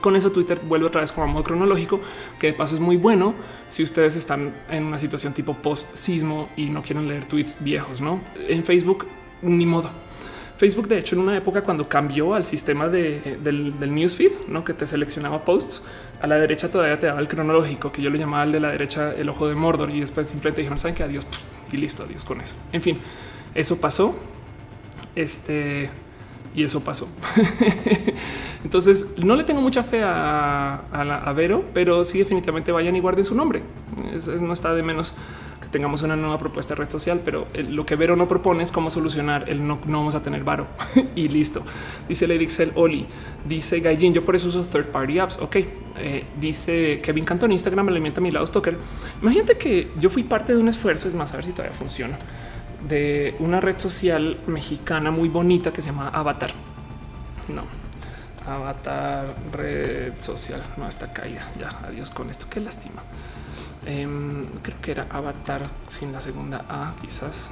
Con 0.02 0.15
eso 0.15 0.32
Twitter 0.32 0.60
vuelve 0.63 0.86
otra 0.86 1.02
vez 1.02 1.12
como 1.12 1.26
a 1.26 1.28
modo 1.28 1.43
cronológico, 1.43 2.00
que 2.39 2.47
de 2.47 2.54
paso 2.54 2.76
es 2.76 2.82
muy 2.82 2.97
bueno 2.97 3.34
si 3.67 3.82
ustedes 3.82 4.15
están 4.15 4.54
en 4.69 4.84
una 4.84 4.97
situación 4.97 5.34
tipo 5.34 5.56
post 5.56 5.95
sismo 5.95 6.50
y 6.56 6.69
no 6.69 6.84
quieren 6.84 7.08
leer 7.08 7.26
tweets 7.26 7.63
viejos, 7.63 8.00
¿no? 8.00 8.21
En 8.47 8.63
Facebook, 8.63 9.08
ni 9.41 9.65
modo. 9.65 9.89
Facebook, 10.58 10.88
de 10.88 10.98
hecho, 10.98 11.15
en 11.15 11.22
una 11.22 11.38
época 11.38 11.62
cuando 11.62 11.88
cambió 11.88 12.34
al 12.34 12.46
sistema 12.46 12.88
de, 12.88 13.38
del, 13.43 13.80
del 13.80 13.93
newsfeed, 13.93 14.32
¿no? 14.48 14.63
que 14.63 14.74
te 14.74 14.88
seleccionaba 14.88 15.46
posts, 15.46 15.84
a 16.22 16.28
la 16.28 16.36
derecha 16.39 16.70
todavía 16.70 16.98
te 16.98 17.08
daba 17.08 17.20
el 17.20 17.28
cronológico, 17.28 17.91
que 17.91 18.02
yo 18.02 18.10
lo 18.10 18.17
llamaba 18.17 18.43
el 18.43 18.52
de 18.52 18.60
la 18.60 18.72
derecha 18.72 19.13
el 19.13 19.30
ojo 19.30 19.48
de 19.48 19.56
Mordor, 19.56 19.91
y 19.91 20.00
después 20.00 20.28
simplemente 20.28 20.62
dijeron, 20.62 20.80
saben 20.80 20.96
que 20.96 21.04
adiós 21.04 21.28
y 21.72 21.78
listo, 21.78 22.04
adiós 22.04 22.26
con 22.26 22.41
eso. 22.41 22.56
En 22.72 22.82
fin, 22.82 22.98
eso 23.54 23.80
pasó. 23.80 24.15
Este 25.15 25.89
y 26.56 26.63
eso 26.63 26.84
pasó. 26.84 27.08
Entonces 28.63 29.13
no 29.17 29.36
le 29.36 29.43
tengo 29.43 29.62
mucha 29.62 29.84
fe 29.84 30.02
a, 30.04 30.82
a, 30.91 31.34
Vero, 31.34 31.65
pero 31.72 32.04
sí 32.04 32.17
definitivamente 32.17 32.72
vayan 32.72 32.96
y 32.96 33.00
guarden 33.00 33.26
su 33.26 33.36
nombre. 33.36 33.62
no 34.41 34.54
está 34.54 34.74
de 34.74 34.82
menos 34.82 35.13
tengamos 35.72 36.02
una 36.02 36.16
nueva 36.16 36.38
propuesta 36.38 36.74
de 36.74 36.82
red 36.82 36.90
social, 36.90 37.22
pero 37.24 37.48
lo 37.70 37.86
que 37.86 37.96
Vero 37.96 38.16
no 38.16 38.28
propone 38.28 38.64
es 38.64 38.72
cómo 38.72 38.90
solucionar 38.90 39.50
el 39.50 39.66
no, 39.66 39.80
no 39.86 39.98
vamos 39.98 40.16
a 40.16 40.24
tener 40.24 40.44
varo 40.44 40.68
y 41.16 41.28
listo. 41.28 41.64
Dice 42.08 42.28
Lady 42.28 42.44
Excel 42.44 42.72
Oli, 42.76 43.06
dice 43.48 43.80
Gaijin, 43.80 44.14
yo 44.14 44.26
por 44.26 44.36
eso 44.36 44.48
uso 44.48 44.64
third 44.64 44.88
party 44.88 45.20
apps. 45.20 45.40
Ok, 45.40 45.56
eh, 45.56 46.26
dice 46.40 47.00
Kevin 47.02 47.26
Canton, 47.26 47.52
Instagram 47.52 47.90
alimenta 47.90 48.22
mi 48.22 48.32
lado 48.32 48.46
stalker. 48.46 48.78
Imagínate 49.22 49.58
que 49.58 49.92
yo 50.00 50.10
fui 50.10 50.24
parte 50.24 50.54
de 50.54 50.60
un 50.60 50.68
esfuerzo, 50.68 51.08
es 51.08 51.16
más, 51.16 51.34
a 51.34 51.38
ver 51.38 51.46
si 51.46 51.52
todavía 51.52 51.76
funciona 51.78 52.18
de 52.88 53.36
una 53.40 53.60
red 53.60 53.78
social 53.78 54.40
mexicana 54.48 55.12
muy 55.12 55.30
bonita 55.30 55.72
que 55.74 55.82
se 55.82 55.90
llama 55.90 56.10
Avatar. 56.10 56.52
No, 57.50 57.64
Avatar, 58.48 59.36
red 59.52 60.14
social. 60.20 60.64
No 60.78 60.88
está 60.88 61.12
caída. 61.12 61.48
Ya, 61.60 61.70
adiós 61.86 62.12
con 62.12 62.30
esto. 62.30 62.48
Qué 62.50 62.60
lástima. 62.60 63.04
Em, 63.88 64.45
creo 64.62 64.78
que 64.82 64.91
era 64.91 65.08
Avatar 65.10 65.63
sin 65.88 66.12
la 66.12 66.21
segunda 66.21 66.65
A, 66.69 66.93
quizás. 67.02 67.50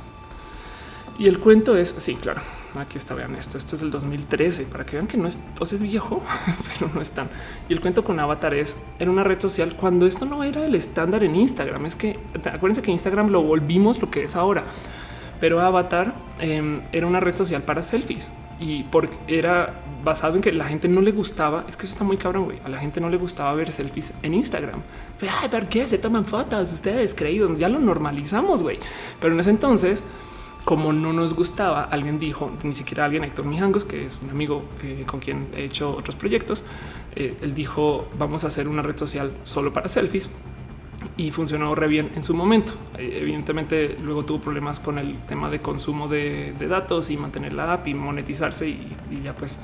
Y 1.18 1.28
el 1.28 1.40
cuento 1.40 1.78
es, 1.78 1.96
sí, 1.98 2.16
claro, 2.16 2.42
aquí 2.78 2.98
está, 2.98 3.16
vean 3.16 3.36
esto, 3.36 3.58
esto 3.58 3.76
es 3.76 3.82
el 3.82 3.90
2013, 3.90 4.66
para 4.66 4.86
que 4.86 4.98
vean 4.98 5.08
que 5.08 5.18
no 5.18 5.28
es, 5.28 5.40
o 5.60 5.66
sea, 5.66 5.78
es 5.78 5.82
viejo, 5.82 6.22
pero 6.80 6.92
no 6.94 7.02
es 7.02 7.12
tan. 7.12 7.30
Y 7.70 7.74
el 7.74 7.80
cuento 7.80 8.04
con 8.04 8.20
Avatar 8.20 8.54
es, 8.54 8.76
en 9.00 9.08
una 9.10 9.24
red 9.24 9.40
social, 9.40 9.76
cuando 9.76 10.06
esto 10.06 10.26
no 10.26 10.44
era 10.44 10.66
el 10.66 10.76
estándar 10.76 11.24
en 11.24 11.36
Instagram, 11.36 11.86
es 11.86 11.96
que, 11.96 12.20
acuérdense 12.52 12.82
que 12.82 12.92
Instagram 12.92 13.30
lo 13.30 13.42
volvimos 13.42 14.02
lo 14.02 14.12
que 14.12 14.24
es 14.24 14.36
ahora 14.36 14.66
pero 15.40 15.60
Avatar 15.60 16.14
em, 16.40 16.82
era 16.92 17.08
una 17.08 17.20
red 17.20 17.36
social 17.36 17.62
para 17.64 17.84
selfies 17.84 18.32
y 18.60 18.84
porque 18.84 19.18
era 19.28 19.82
basado 20.04 20.36
en 20.36 20.42
que 20.42 20.52
la 20.52 20.66
gente 20.66 20.88
no 20.88 21.02
le 21.02 21.12
gustaba. 21.12 21.66
Es 21.68 21.76
que 21.76 21.86
eso 21.86 21.94
está 21.94 22.04
muy 22.04 22.18
cabrón. 22.18 22.46
güey. 22.46 22.58
A 22.64 22.70
la 22.70 22.78
gente 22.78 23.02
no 23.02 23.10
le 23.10 23.18
gustaba 23.18 23.54
ver 23.54 23.72
selfies 23.72 24.14
en 24.22 24.34
Instagram. 24.34 24.82
Ay, 25.42 25.50
¿por 25.50 25.68
qué 25.68 25.88
se 25.88 25.98
toman 25.98 26.26
fotos? 26.26 26.72
Ustedes 26.72 27.14
creídos 27.16 27.58
ya 27.58 27.70
lo 27.70 27.80
normalizamos, 27.80 28.64
güey. 28.64 28.80
Pero 29.20 29.34
en 29.34 29.40
ese 29.40 29.50
entonces, 29.50 30.04
como 30.64 30.94
no 30.94 31.12
nos 31.14 31.34
gustaba, 31.34 31.84
alguien 31.84 32.20
dijo, 32.20 32.52
ni 32.64 32.74
siquiera 32.74 33.06
alguien, 33.06 33.24
Héctor 33.24 33.46
Mijangos, 33.46 33.86
que 33.86 34.06
es 34.06 34.20
un 34.22 34.30
amigo 34.30 34.64
eh, 34.84 35.04
con 35.06 35.20
quien 35.20 35.48
he 35.56 35.66
hecho 35.66 35.96
otros 35.96 36.16
proyectos, 36.16 36.64
eh, 37.16 37.36
él 37.42 37.54
dijo, 37.54 38.08
vamos 38.18 38.44
a 38.44 38.48
hacer 38.48 38.68
una 38.68 38.82
red 38.82 38.98
social 38.98 39.32
solo 39.44 39.74
para 39.74 39.90
selfies 39.90 40.32
y 41.18 41.32
funcionó 41.32 41.74
re 41.76 41.88
bien 41.88 42.12
en 42.16 42.22
su 42.22 42.34
momento. 42.34 42.74
Eh, 42.98 43.20
evidentemente 43.22 43.98
luego 44.02 44.24
tuvo 44.24 44.40
problemas 44.40 44.80
con 44.80 44.98
el 44.98 45.18
tema 45.20 45.50
de 45.50 45.60
consumo 45.60 46.08
de, 46.08 46.54
datos 46.68 47.10
y 47.10 47.18
mantener 47.18 47.54
la 47.54 47.74
app 47.74 47.88
y 47.88 47.94
monetizarse 47.94 48.68
y, 48.68 48.88
ya 49.24 49.34
pues 49.34 49.60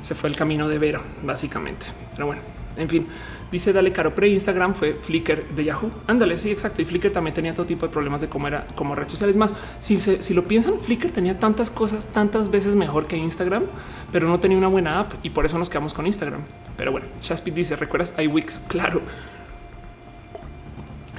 se 0.00 0.14
fue 0.14 0.28
el 0.28 0.36
camino 0.36 0.68
de 0.68 0.78
Vero 0.78 1.02
básicamente. 1.22 1.86
Pero 2.14 2.26
bueno, 2.26 2.42
en 2.76 2.88
fin, 2.88 3.06
dice 3.52 3.72
Dale 3.72 3.92
Caro 3.92 4.14
pre 4.14 4.28
Instagram 4.28 4.74
fue 4.74 4.94
Flickr 4.94 5.46
de 5.54 5.64
Yahoo. 5.64 5.90
Ándale, 6.08 6.36
sí, 6.38 6.50
exacto. 6.50 6.82
Y 6.82 6.84
Flickr 6.84 7.12
también 7.12 7.34
tenía 7.34 7.54
todo 7.54 7.66
tipo 7.66 7.86
de 7.86 7.92
problemas 7.92 8.20
de 8.20 8.28
cómo 8.28 8.48
era 8.48 8.66
como 8.74 8.96
red 8.96 9.08
social. 9.08 9.30
Es 9.30 9.36
más, 9.36 9.54
si, 9.78 10.00
si 10.00 10.34
lo 10.34 10.48
piensan, 10.48 10.80
Flickr 10.80 11.10
tenía 11.12 11.38
tantas 11.38 11.70
cosas 11.70 12.06
tantas 12.06 12.50
veces 12.50 12.74
mejor 12.74 13.06
que 13.06 13.16
Instagram, 13.16 13.64
pero 14.10 14.26
no 14.26 14.40
tenía 14.40 14.58
una 14.58 14.68
buena 14.68 14.98
app 14.98 15.12
y 15.22 15.30
por 15.30 15.46
eso 15.46 15.58
nos 15.58 15.70
quedamos 15.70 15.94
con 15.94 16.06
Instagram. 16.06 16.40
Pero 16.76 16.90
bueno, 16.90 17.06
Shaspit 17.20 17.54
dice: 17.54 17.76
¿Recuerdas 17.76 18.14
iWix? 18.18 18.60
Claro 18.72 19.02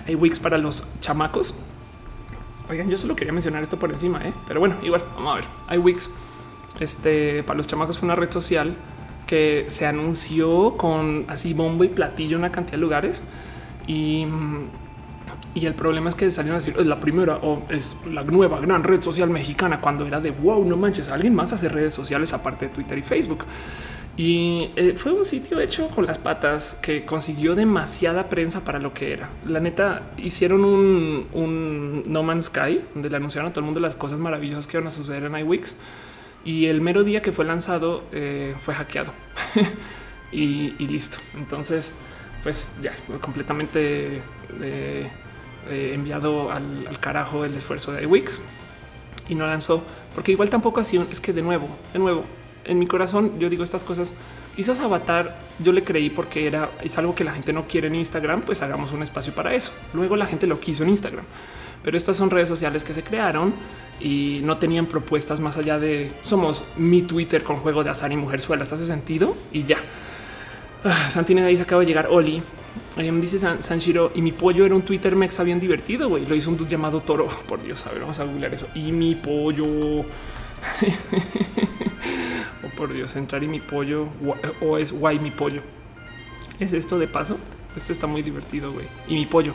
hay 0.07 0.15
Wix 0.15 0.39
para 0.39 0.57
los 0.57 0.83
chamacos. 0.99 1.55
Oigan, 2.69 2.89
yo 2.89 2.97
solo 2.97 3.15
quería 3.15 3.33
mencionar 3.33 3.61
esto 3.61 3.77
por 3.77 3.91
encima, 3.91 4.19
¿eh? 4.19 4.33
pero 4.47 4.59
bueno, 4.59 4.75
igual 4.83 5.03
vamos 5.15 5.33
a 5.33 5.35
ver. 5.35 5.45
Hay 5.67 5.77
Wix 5.77 6.09
este, 6.79 7.43
para 7.43 7.57
los 7.57 7.67
chamacos 7.67 7.99
fue 7.99 8.07
una 8.07 8.15
red 8.15 8.31
social 8.31 8.75
que 9.27 9.65
se 9.67 9.85
anunció 9.85 10.75
con 10.77 11.25
así 11.27 11.53
bombo 11.53 11.83
y 11.83 11.89
platillo 11.89 12.35
en 12.35 12.39
una 12.39 12.49
cantidad 12.49 12.73
de 12.73 12.81
lugares 12.81 13.23
y, 13.87 14.25
y 15.53 15.65
el 15.65 15.75
problema 15.75 16.09
es 16.09 16.15
que 16.15 16.29
salieron 16.31 16.55
a 16.55 16.59
decir 16.59 16.75
es 16.77 16.87
la 16.87 16.99
primera 16.99 17.37
o 17.41 17.63
es 17.69 17.95
la 18.09 18.23
nueva 18.23 18.59
gran 18.59 18.83
red 18.83 19.01
social 19.01 19.29
mexicana 19.29 19.79
cuando 19.79 20.05
era 20.05 20.19
de 20.19 20.31
wow, 20.31 20.65
no 20.65 20.77
manches, 20.77 21.09
alguien 21.09 21.35
más 21.35 21.53
hace 21.53 21.69
redes 21.69 21.93
sociales 21.93 22.33
aparte 22.33 22.67
de 22.67 22.73
Twitter 22.73 22.97
y 22.97 23.01
Facebook. 23.01 23.45
Y 24.15 24.69
eh, 24.75 24.93
fue 24.95 25.11
un 25.11 25.25
sitio 25.25 25.59
hecho 25.59 25.87
con 25.87 26.05
las 26.05 26.19
patas 26.19 26.77
que 26.81 27.03
consiguió 27.03 27.55
demasiada 27.55 28.29
prensa 28.29 28.63
para 28.63 28.77
lo 28.77 28.93
que 28.93 29.11
era. 29.11 29.29
La 29.47 29.59
neta 29.59 30.11
hicieron 30.17 30.63
un, 30.63 32.03
No 32.07 32.21
Man's 32.21 32.45
Sky 32.45 32.81
donde 32.93 33.09
le 33.09 33.17
anunciaron 33.17 33.49
a 33.49 33.53
todo 33.53 33.61
el 33.61 33.65
mundo 33.65 33.79
las 33.79 33.95
cosas 33.95 34.19
maravillosas 34.19 34.67
que 34.67 34.77
iban 34.77 34.87
a 34.87 34.91
suceder 34.91 35.23
en 35.23 35.37
iWix. 35.37 35.75
Y 36.45 36.67
el 36.67 36.81
mero 36.81 37.03
día 37.03 37.21
que 37.21 37.31
fue 37.31 37.45
lanzado 37.45 38.03
eh, 38.11 38.55
fue 38.63 38.75
hackeado 38.75 39.13
y, 40.31 40.71
listo. 40.85 41.17
Entonces, 41.35 41.95
pues 42.43 42.73
ya 42.83 42.91
completamente 43.19 44.21
eh, 44.61 45.09
enviado 45.69 46.51
al, 46.51 46.99
carajo 46.99 47.45
el 47.45 47.55
esfuerzo 47.55 47.93
de 47.93 48.03
iWix 48.03 48.41
y 49.29 49.35
no 49.35 49.47
lanzó 49.47 49.81
porque 50.13 50.33
igual 50.33 50.49
tampoco 50.49 50.81
así 50.81 51.03
es 51.09 51.21
que 51.21 51.33
de 51.33 51.41
nuevo, 51.41 51.67
de 51.93 51.99
nuevo, 51.99 52.25
en 52.65 52.79
mi 52.79 52.87
corazón 52.87 53.39
yo 53.39 53.49
digo 53.49 53.63
estas 53.63 53.83
cosas. 53.83 54.13
Quizás 54.55 54.79
Avatar 54.79 55.39
yo 55.59 55.71
le 55.71 55.83
creí 55.83 56.09
porque 56.09 56.47
era 56.47 56.71
es 56.83 56.97
algo 56.97 57.15
que 57.15 57.23
la 57.23 57.33
gente 57.33 57.53
no 57.53 57.67
quiere 57.67 57.87
en 57.87 57.95
Instagram, 57.95 58.41
pues 58.41 58.61
hagamos 58.61 58.91
un 58.91 59.03
espacio 59.03 59.33
para 59.33 59.53
eso. 59.53 59.71
Luego 59.93 60.15
la 60.15 60.25
gente 60.25 60.47
lo 60.47 60.59
quiso 60.59 60.83
en 60.83 60.89
Instagram, 60.89 61.25
pero 61.83 61.97
estas 61.97 62.17
son 62.17 62.29
redes 62.29 62.49
sociales 62.49 62.83
que 62.83 62.93
se 62.93 63.03
crearon 63.03 63.53
y 63.99 64.41
no 64.43 64.57
tenían 64.57 64.85
propuestas 64.85 65.39
más 65.39 65.57
allá 65.57 65.79
de 65.79 66.11
somos 66.21 66.63
mi 66.77 67.01
Twitter 67.01 67.43
con 67.43 67.57
juego 67.57 67.83
de 67.83 67.89
azar 67.89 68.11
y 68.11 68.17
mujerzuelas. 68.17 68.73
Hace 68.73 68.85
sentido 68.85 69.35
y 69.51 69.63
ya. 69.63 69.77
Ah, 70.83 71.09
Santine 71.09 71.41
de 71.41 71.47
ahí 71.47 71.57
se 71.57 71.63
acaba 71.63 71.81
de 71.81 71.87
llegar. 71.87 72.07
Oli 72.11 72.43
me 72.97 73.21
dice 73.21 73.39
San, 73.39 73.63
Sanshiro 73.63 74.11
y 74.13 74.21
mi 74.21 74.31
pollo 74.31 74.65
era 74.65 74.75
un 74.75 74.81
Twitter 74.81 75.15
mexa 75.15 75.43
bien 75.43 75.59
divertido. 75.59 76.09
Güey, 76.09 76.25
lo 76.25 76.35
hizo 76.35 76.49
un 76.49 76.57
dude 76.57 76.69
llamado 76.69 76.99
Toro. 76.99 77.27
Por 77.47 77.63
Dios, 77.63 77.85
a 77.85 77.91
ver, 77.91 78.01
vamos 78.01 78.19
a 78.19 78.23
googlear 78.25 78.53
eso. 78.53 78.67
Y 78.75 78.91
mi 78.91 79.15
pollo. 79.15 79.65
oh 82.63 82.75
por 82.75 82.93
Dios, 82.93 83.15
entrar 83.15 83.43
y 83.43 83.47
mi 83.47 83.59
pollo 83.59 84.07
o 84.61 84.77
es 84.77 84.91
guay 84.91 85.19
mi 85.19 85.31
pollo. 85.31 85.61
Es 86.59 86.73
esto 86.73 86.99
de 86.99 87.07
paso. 87.07 87.37
Esto 87.75 87.91
está 87.91 88.07
muy 88.07 88.21
divertido, 88.21 88.71
güey. 88.71 88.85
Y 89.07 89.15
mi 89.15 89.25
pollo. 89.25 89.53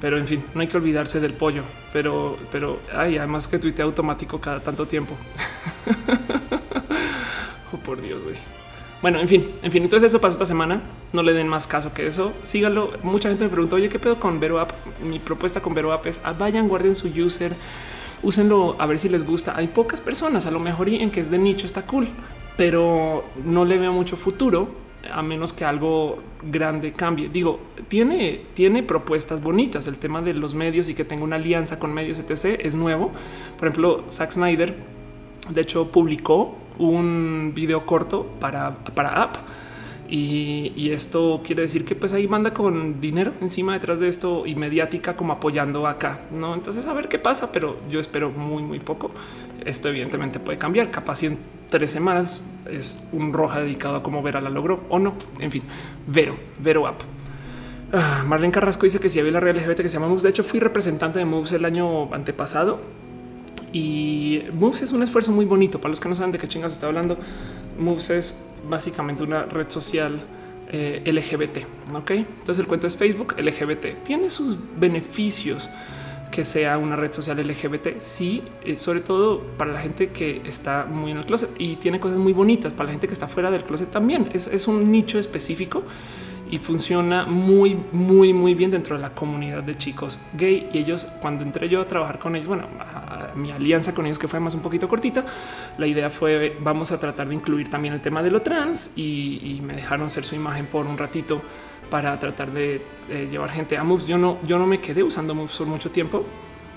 Pero 0.00 0.18
en 0.18 0.26
fin, 0.26 0.44
no 0.54 0.60
hay 0.60 0.68
que 0.68 0.76
olvidarse 0.76 1.20
del 1.20 1.32
pollo. 1.32 1.62
Pero, 1.92 2.38
pero 2.50 2.80
hay 2.94 3.18
además 3.18 3.48
que 3.48 3.58
tuite 3.58 3.82
automático 3.82 4.40
cada 4.40 4.60
tanto 4.60 4.86
tiempo. 4.86 5.14
oh 7.72 7.78
por 7.78 8.00
Dios, 8.00 8.22
güey. 8.22 8.36
Bueno, 9.02 9.18
en 9.20 9.28
fin, 9.28 9.50
en 9.62 9.72
fin. 9.72 9.82
Entonces 9.82 10.08
eso 10.08 10.20
pasó 10.20 10.34
esta 10.34 10.46
semana. 10.46 10.82
No 11.12 11.22
le 11.22 11.32
den 11.32 11.48
más 11.48 11.66
caso 11.66 11.92
que 11.92 12.06
eso. 12.06 12.32
Síganlo. 12.42 12.92
Mucha 13.02 13.28
gente 13.28 13.44
me 13.44 13.50
preguntó, 13.50 13.76
oye, 13.76 13.88
¿qué 13.88 13.98
pedo 13.98 14.18
con 14.18 14.38
Vero 14.38 14.60
App? 14.60 14.72
Mi 15.02 15.18
propuesta 15.18 15.60
con 15.60 15.74
Vero 15.74 15.92
App 15.92 16.06
es 16.06 16.20
ah, 16.24 16.32
vayan, 16.32 16.68
guarden 16.68 16.94
su 16.94 17.08
user 17.08 17.52
úsenlo 18.22 18.76
a 18.78 18.86
ver 18.86 18.98
si 18.98 19.08
les 19.08 19.24
gusta. 19.24 19.56
Hay 19.56 19.68
pocas 19.68 20.00
personas, 20.00 20.46
a 20.46 20.50
lo 20.50 20.58
mejor 20.58 20.88
y 20.88 20.96
en 20.96 21.10
que 21.10 21.20
es 21.20 21.30
de 21.30 21.38
nicho 21.38 21.66
está 21.66 21.82
cool, 21.82 22.08
pero 22.56 23.24
no 23.44 23.64
le 23.64 23.78
veo 23.78 23.92
mucho 23.92 24.16
futuro 24.16 24.86
a 25.12 25.22
menos 25.22 25.52
que 25.52 25.64
algo 25.64 26.18
grande 26.42 26.92
cambie. 26.92 27.28
Digo, 27.28 27.60
tiene, 27.88 28.42
tiene 28.54 28.82
propuestas 28.82 29.42
bonitas. 29.42 29.86
El 29.86 29.98
tema 29.98 30.22
de 30.22 30.34
los 30.34 30.54
medios 30.54 30.88
y 30.88 30.94
que 30.94 31.04
tenga 31.04 31.24
una 31.24 31.36
alianza 31.36 31.78
con 31.78 31.92
medios 31.92 32.18
etc. 32.18 32.58
es 32.62 32.74
nuevo. 32.74 33.12
Por 33.58 33.68
ejemplo, 33.68 34.04
Zack 34.10 34.32
Snyder, 34.32 34.74
de 35.48 35.60
hecho, 35.60 35.90
publicó 35.90 36.56
un 36.78 37.52
video 37.54 37.86
corto 37.86 38.26
para, 38.40 38.76
para 38.94 39.22
app 39.22 39.36
y, 40.08 40.90
esto 40.90 41.42
quiere 41.44 41.62
decir 41.62 41.84
que 41.84 41.94
pues 41.94 42.12
ahí 42.12 42.28
manda 42.28 42.54
con 42.54 43.00
dinero 43.00 43.32
encima 43.40 43.74
detrás 43.74 44.00
de 44.00 44.08
esto 44.08 44.46
y 44.46 44.54
mediática 44.54 45.16
como 45.16 45.32
apoyando 45.32 45.86
acá. 45.86 46.20
No, 46.32 46.54
entonces 46.54 46.86
a 46.86 46.92
ver 46.92 47.08
qué 47.08 47.18
pasa, 47.18 47.52
pero 47.52 47.76
yo 47.90 48.00
espero 48.00 48.30
muy, 48.30 48.62
muy 48.62 48.78
poco. 48.78 49.10
Esto 49.64 49.88
evidentemente 49.88 50.38
puede 50.38 50.58
cambiar. 50.58 50.90
Capaz 50.90 51.16
si 51.16 51.26
en 51.26 51.38
tres 51.68 51.90
semanas 51.90 52.42
es 52.70 52.98
un 53.12 53.32
roja 53.32 53.60
dedicado 53.60 53.96
a 53.96 54.02
cómo 54.02 54.22
Vera 54.22 54.40
la 54.40 54.50
logró 54.50 54.84
o 54.88 54.98
no. 54.98 55.14
En 55.40 55.50
fin, 55.50 55.62
Vero, 56.06 56.36
Vero 56.60 56.82
Up. 56.82 56.96
Ah, 57.92 58.24
Marlene 58.26 58.52
Carrasco 58.52 58.84
dice 58.84 58.98
que 58.98 59.08
si 59.08 59.20
había 59.20 59.32
la 59.32 59.40
real 59.40 59.56
LGBT 59.56 59.82
que 59.82 59.88
se 59.88 59.94
llama 59.94 60.08
Moves. 60.08 60.22
De 60.22 60.30
hecho, 60.30 60.44
fui 60.44 60.60
representante 60.60 61.18
de 61.18 61.24
Moves 61.24 61.52
el 61.52 61.64
año 61.64 62.12
antepasado 62.14 62.78
y 63.72 64.42
Moves 64.54 64.82
es 64.82 64.92
un 64.92 65.02
esfuerzo 65.02 65.32
muy 65.32 65.44
bonito. 65.44 65.80
Para 65.80 65.90
los 65.90 66.00
que 66.00 66.08
no 66.08 66.14
saben 66.14 66.32
de 66.32 66.38
qué 66.38 66.48
chingados 66.48 66.74
está 66.74 66.86
hablando, 66.86 67.16
Moves 67.78 68.10
es 68.10 68.38
básicamente 68.68 69.22
una 69.22 69.44
red 69.44 69.68
social 69.68 70.20
eh, 70.68 71.02
LGBT. 71.04 71.94
Ok, 71.94 72.10
entonces 72.10 72.58
el 72.58 72.66
cuento 72.66 72.86
es 72.86 72.96
Facebook 72.96 73.34
LGBT. 73.38 74.02
Tiene 74.04 74.30
sus 74.30 74.56
beneficios 74.78 75.70
que 76.30 76.44
sea 76.44 76.76
una 76.78 76.96
red 76.96 77.12
social 77.12 77.38
LGBT. 77.38 77.98
Sí, 77.98 78.42
eh, 78.64 78.76
sobre 78.76 79.00
todo 79.00 79.42
para 79.56 79.72
la 79.72 79.80
gente 79.80 80.08
que 80.08 80.42
está 80.44 80.84
muy 80.84 81.12
en 81.12 81.18
el 81.18 81.26
closet 81.26 81.50
y 81.58 81.76
tiene 81.76 82.00
cosas 82.00 82.18
muy 82.18 82.32
bonitas. 82.32 82.72
Para 82.72 82.86
la 82.86 82.92
gente 82.92 83.06
que 83.06 83.12
está 83.12 83.28
fuera 83.28 83.50
del 83.50 83.64
closet 83.64 83.90
también 83.90 84.28
es, 84.32 84.48
es 84.48 84.66
un 84.66 84.90
nicho 84.90 85.18
específico 85.18 85.82
y 86.50 86.58
funciona 86.58 87.26
muy, 87.26 87.76
muy, 87.92 88.32
muy 88.32 88.54
bien 88.54 88.70
dentro 88.70 88.96
de 88.96 89.02
la 89.02 89.10
comunidad 89.10 89.62
de 89.62 89.76
chicos 89.76 90.18
gay. 90.34 90.68
Y 90.72 90.78
ellos, 90.78 91.06
cuando 91.20 91.42
entré 91.42 91.68
yo 91.68 91.80
a 91.80 91.84
trabajar 91.84 92.18
con 92.18 92.36
ellos, 92.36 92.48
bueno, 92.48 92.68
mi 93.34 93.50
alianza 93.50 93.94
con 93.94 94.06
ellos, 94.06 94.18
que 94.18 94.28
fue 94.28 94.40
más 94.40 94.54
un 94.54 94.62
poquito 94.62 94.88
cortita, 94.88 95.24
la 95.78 95.86
idea 95.86 96.10
fue 96.10 96.56
vamos 96.60 96.92
a 96.92 97.00
tratar 97.00 97.28
de 97.28 97.34
incluir 97.34 97.68
también 97.68 97.94
el 97.94 98.00
tema 98.00 98.22
de 98.22 98.30
lo 98.30 98.42
trans 98.42 98.92
y, 98.96 99.60
me 99.66 99.74
dejaron 99.74 100.10
ser 100.10 100.24
su 100.24 100.34
imagen 100.34 100.66
por 100.66 100.86
un 100.86 100.96
ratito 100.96 101.42
para 101.90 102.18
tratar 102.18 102.52
de, 102.52 102.80
llevar 103.30 103.50
gente 103.50 103.76
a 103.76 103.84
Moves. 103.84 104.06
Yo 104.06 104.18
no, 104.18 104.38
yo 104.46 104.58
no 104.58 104.66
me 104.66 104.80
quedé 104.80 105.02
usando 105.02 105.34
Moves 105.34 105.56
por 105.56 105.66
mucho 105.66 105.90
tiempo. 105.90 106.24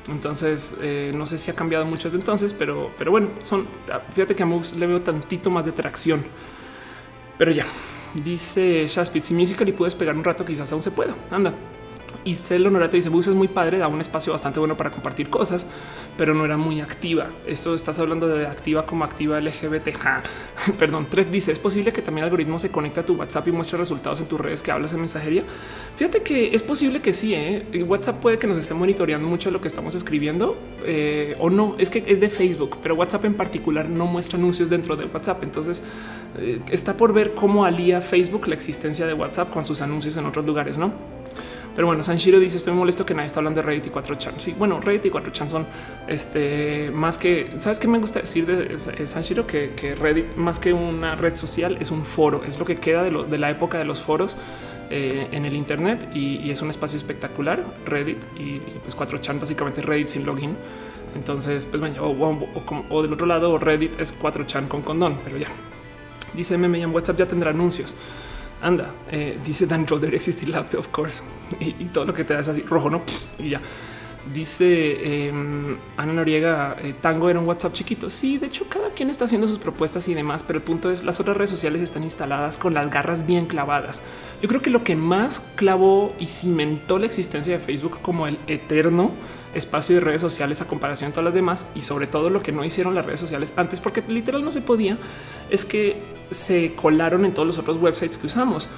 Entonces, 0.10 0.78
eh, 0.82 1.12
no 1.14 1.26
sé 1.26 1.38
si 1.38 1.52
ha 1.52 1.54
cambiado 1.54 1.86
mucho 1.86 2.06
desde 2.06 2.18
entonces, 2.18 2.54
pero, 2.54 2.90
pero 2.98 3.12
bueno, 3.12 3.28
son 3.42 3.68
fíjate 4.14 4.36
que 4.36 4.42
a 4.42 4.46
Moves 4.46 4.76
le 4.76 4.88
veo 4.88 5.02
tantito 5.02 5.52
más 5.52 5.66
de 5.66 5.72
tracción, 5.72 6.24
pero 7.38 7.52
ya 7.52 7.66
Dice 8.14 8.88
Shaspit, 8.88 9.24
si 9.24 9.34
Musical 9.34 9.70
y 9.70 9.72
puedes 9.72 9.96
pegar 9.96 10.16
un 10.16 10.24
rato, 10.24 10.46
quizás 10.46 10.72
aún 10.72 10.82
se 10.82 10.92
pueda. 10.92 11.16
Anda. 11.32 11.54
Y 12.24 12.36
Cel 12.36 12.66
Honorato 12.66 12.96
dice 12.96 13.10
Bus 13.10 13.28
es 13.28 13.36
muy 13.36 13.48
padre, 13.48 13.78
da 13.78 13.88
un 13.88 14.02
espacio 14.02 14.34
bastante 14.34 14.60
bueno 14.60 14.76
para 14.76 14.92
compartir 14.92 15.30
cosas, 15.30 15.66
pero 16.18 16.34
no 16.34 16.46
era 16.46 16.58
muy 16.58 16.82
activa. 16.82 17.28
Esto 17.48 17.74
estás 17.76 18.00
hablando 18.00 18.28
de 18.28 18.46
activa 18.46 18.86
como 18.86 19.04
activa 19.04 19.40
LGBT. 19.40 19.90
Perdón, 20.80 21.08
Trek 21.10 21.30
dice 21.30 21.52
es 21.52 21.60
posible 21.60 21.92
que 21.94 22.02
también 22.02 22.24
el 22.24 22.30
algoritmo 22.30 22.60
se 22.60 22.72
conecte 22.72 23.00
a 23.00 23.06
tu 23.06 23.16
WhatsApp 23.16 23.48
y 23.48 23.52
muestre 23.52 23.78
resultados 23.78 24.20
en 24.20 24.28
tus 24.28 24.40
redes 24.40 24.64
que 24.64 24.72
hablas 24.72 24.94
en 24.94 25.00
mensajería. 25.00 25.44
Fíjate 25.96 26.22
que 26.22 26.56
es 26.56 26.64
posible 26.64 27.02
que 27.02 27.14
sí. 27.14 27.34
¿eh? 27.34 27.84
WhatsApp 27.88 28.22
puede 28.22 28.40
que 28.40 28.48
nos 28.48 28.58
esté 28.58 28.74
monitoreando 28.74 29.28
mucho 29.28 29.52
lo 29.52 29.62
que 29.62 29.68
estamos 29.68 29.96
escribiendo 29.96 30.58
eh, 30.86 31.36
o 31.40 31.50
no. 31.50 31.76
Es 31.78 31.90
que 31.90 32.04
es 32.08 32.20
de 32.20 32.30
Facebook, 32.30 32.78
pero 32.82 32.96
WhatsApp 32.96 33.26
en 33.26 33.34
particular 33.34 33.90
no 33.90 34.06
muestra 34.06 34.38
anuncios 34.38 34.70
dentro 34.70 34.96
de 34.96 35.06
WhatsApp. 35.06 35.44
Entonces 35.44 35.84
eh, 36.38 36.60
está 36.72 36.96
por 36.96 37.14
ver 37.14 37.34
cómo 37.34 37.66
alía 37.66 38.02
Facebook 38.02 38.48
la 38.48 38.56
existencia 38.56 39.06
de 39.06 39.14
WhatsApp 39.14 39.50
con 39.50 39.66
sus 39.66 39.82
anuncios 39.82 40.18
en 40.18 40.26
otros 40.26 40.46
lugares, 40.46 40.78
no? 40.78 41.19
Pero 41.76 41.88
bueno, 41.88 42.04
Sanshiro 42.04 42.40
dice 42.40 42.58
estoy 42.58 42.74
molesto 42.74 43.06
que 43.06 43.14
nadie 43.14 43.28
está 43.28 43.40
hablando 43.40 43.62
de 43.62 43.68
Reddit 43.68 43.88
y 43.88 43.90
4chan. 43.90 44.34
Sí, 44.38 44.56
bueno, 44.58 44.80
Reddit 44.82 45.06
y 45.06 45.10
4chan 45.10 45.50
son 45.50 45.66
este 46.08 46.92
más 46.94 47.18
que 47.18 47.52
sabes 47.60 47.80
qué 47.80 47.88
me 47.88 48.00
gusta 48.00 48.20
decir 48.20 48.46
de 48.46 48.78
Sanshiro 48.78 49.48
que, 49.48 49.72
que 49.76 49.96
Reddit 49.96 50.36
más 50.36 50.60
que 50.60 50.74
una 50.74 51.16
red 51.16 51.36
social 51.36 51.78
es 51.80 51.92
un 51.92 52.04
foro, 52.04 52.44
es 52.46 52.60
lo 52.60 52.66
que 52.66 52.78
queda 52.78 53.04
de, 53.04 53.12
lo, 53.12 53.24
de 53.24 53.38
la 53.38 53.50
época 53.50 53.78
de 53.78 53.86
los 53.86 54.02
foros 54.02 54.36
eh, 54.92 55.28
en 55.32 55.46
el 55.46 55.54
Internet 55.54 56.10
y, 56.16 56.50
es 56.50 56.64
un 56.64 56.72
espacio 56.72 56.98
espectacular. 56.98 57.64
Reddit 57.86 58.18
y, 58.40 58.58
pues 58.82 58.98
4chan, 58.98 59.40
básicamente 59.40 59.84
Reddit 59.84 60.08
sin 60.08 60.26
login. 60.26 60.56
Entonces, 61.14 61.68
pues 61.68 61.80
bueno, 61.80 62.02
o, 62.02 63.02
del 63.04 63.14
otro 63.14 63.28
lado, 63.28 63.60
Reddit 63.60 64.00
es 64.00 64.20
4chan 64.20 64.68
con 64.68 64.82
condón, 64.82 65.18
pero 65.24 65.38
ya 65.38 65.48
dice 66.34 66.58
meme 66.58 66.82
en 66.82 66.94
WhatsApp 66.94 67.18
ya 67.18 67.28
tendrá 67.28 67.52
anuncios. 67.52 67.94
Anda, 68.62 68.94
eh, 69.10 69.38
dice 69.46 69.66
Dan 69.66 69.88
Roll 69.88 70.02
debería 70.02 70.18
existir 70.18 70.50
la 70.50 70.62
of 70.62 70.88
course. 70.90 71.24
Y, 71.60 71.86
todo 71.86 72.06
lo 72.06 72.14
que 72.14 72.24
te 72.24 72.34
das 72.34 72.48
así 72.48 72.62
rojo, 72.62 72.90
no? 72.90 73.02
Y 73.38 73.50
ya. 73.50 73.62
Dice 74.34 75.28
em, 75.28 75.78
Ana 75.98 76.14
Noriega, 76.14 76.76
eh, 76.84 76.94
Tango 77.02 77.30
era 77.30 77.40
un 77.40 77.48
WhatsApp 77.48 77.74
chiquito. 77.74 78.10
Sí, 78.10 78.38
de 78.38 78.48
hecho, 78.48 78.66
cada 78.70 78.92
quien 78.92 79.10
está 79.10 79.26
haciendo 79.26 79.48
sus 79.48 79.58
propuestas 79.58 80.08
y 80.08 80.14
demás, 80.14 80.44
pero 80.44 80.58
el 80.58 80.64
punto 80.64 80.92
es 80.92 81.04
las 81.04 81.20
otras 81.20 81.38
redes 81.38 81.50
sociales 81.50 81.82
están 81.82 82.04
instaladas 82.04 82.58
con 82.58 82.74
las 82.74 82.90
garras 82.90 83.26
bien 83.26 83.46
clavadas. 83.46 84.02
Yo 84.42 84.50
creo 84.50 84.62
que 84.62 84.70
lo 84.70 84.84
que 84.84 84.96
más 84.96 85.42
clavó 85.56 86.14
y 86.20 86.28
cimentó 86.28 87.00
la 87.00 87.06
existencia 87.06 87.58
de 87.58 87.64
Facebook 87.64 88.00
como 88.02 88.28
el 88.28 88.38
eterno 88.48 89.12
espacio 89.54 89.96
de 89.96 90.02
redes 90.02 90.22
sociales 90.22 90.62
a 90.62 90.66
comparación 90.66 91.10
de 91.10 91.14
todas 91.14 91.26
las 91.26 91.34
demás 91.34 91.66
y 91.76 91.82
sobre 91.82 92.08
todo 92.08 92.30
lo 92.30 92.42
que 92.42 92.52
no 92.52 92.64
hicieron 92.64 92.96
las 92.96 93.06
redes 93.06 93.20
sociales 93.20 93.54
antes, 93.56 93.80
porque 93.80 94.04
literal 94.08 94.44
no 94.44 94.52
se 94.52 94.62
podía, 94.62 94.98
es 95.50 95.66
que 95.66 95.96
se 96.32 96.74
colaron 96.76 97.26
en 97.26 97.34
todos 97.34 97.48
los 97.48 97.58
otros 97.58 97.78
websites 97.78 98.18
que 98.18 98.28
usamos 98.28 98.70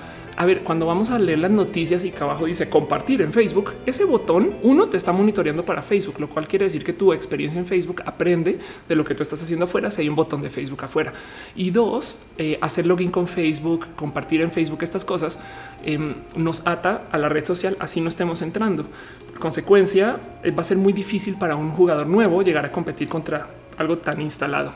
a 0.41 0.45
ver, 0.45 0.63
cuando 0.63 0.87
vamos 0.87 1.11
a 1.11 1.19
leer 1.19 1.37
las 1.37 1.51
noticias 1.51 2.03
y 2.03 2.09
que 2.09 2.23
abajo 2.23 2.47
dice 2.47 2.67
compartir 2.67 3.21
en 3.21 3.31
Facebook, 3.31 3.75
ese 3.85 4.05
botón 4.05 4.55
uno 4.63 4.87
te 4.87 4.97
está 4.97 5.11
monitoreando 5.11 5.63
para 5.63 5.83
Facebook, 5.83 6.19
lo 6.19 6.27
cual 6.27 6.47
quiere 6.47 6.65
decir 6.65 6.83
que 6.83 6.93
tu 6.93 7.13
experiencia 7.13 7.59
en 7.59 7.67
Facebook 7.67 8.01
aprende 8.07 8.57
de 8.89 8.95
lo 8.95 9.03
que 9.03 9.13
tú 9.13 9.21
estás 9.21 9.43
haciendo 9.43 9.65
afuera. 9.65 9.91
Si 9.91 10.01
hay 10.01 10.09
un 10.09 10.15
botón 10.15 10.41
de 10.41 10.49
Facebook 10.49 10.83
afuera 10.83 11.13
y 11.55 11.69
dos, 11.69 12.23
eh, 12.39 12.57
hacer 12.59 12.87
login 12.87 13.11
con 13.11 13.27
Facebook, 13.27 13.85
compartir 13.95 14.41
en 14.41 14.49
Facebook 14.49 14.81
estas 14.81 15.05
cosas 15.05 15.37
em, 15.83 16.15
nos 16.35 16.65
ata 16.65 17.03
a 17.11 17.19
la 17.19 17.29
red 17.29 17.45
social. 17.45 17.77
Así 17.79 18.01
no 18.01 18.09
estemos 18.09 18.41
entrando. 18.41 18.87
Por 19.27 19.37
consecuencia, 19.37 20.19
eh, 20.41 20.49
va 20.49 20.61
a 20.61 20.65
ser 20.65 20.77
muy 20.77 20.91
difícil 20.91 21.35
para 21.35 21.55
un 21.55 21.69
jugador 21.69 22.07
nuevo 22.07 22.41
llegar 22.41 22.65
a 22.65 22.71
competir 22.71 23.07
contra 23.07 23.47
algo 23.77 23.99
tan 23.99 24.19
instalado. 24.19 24.73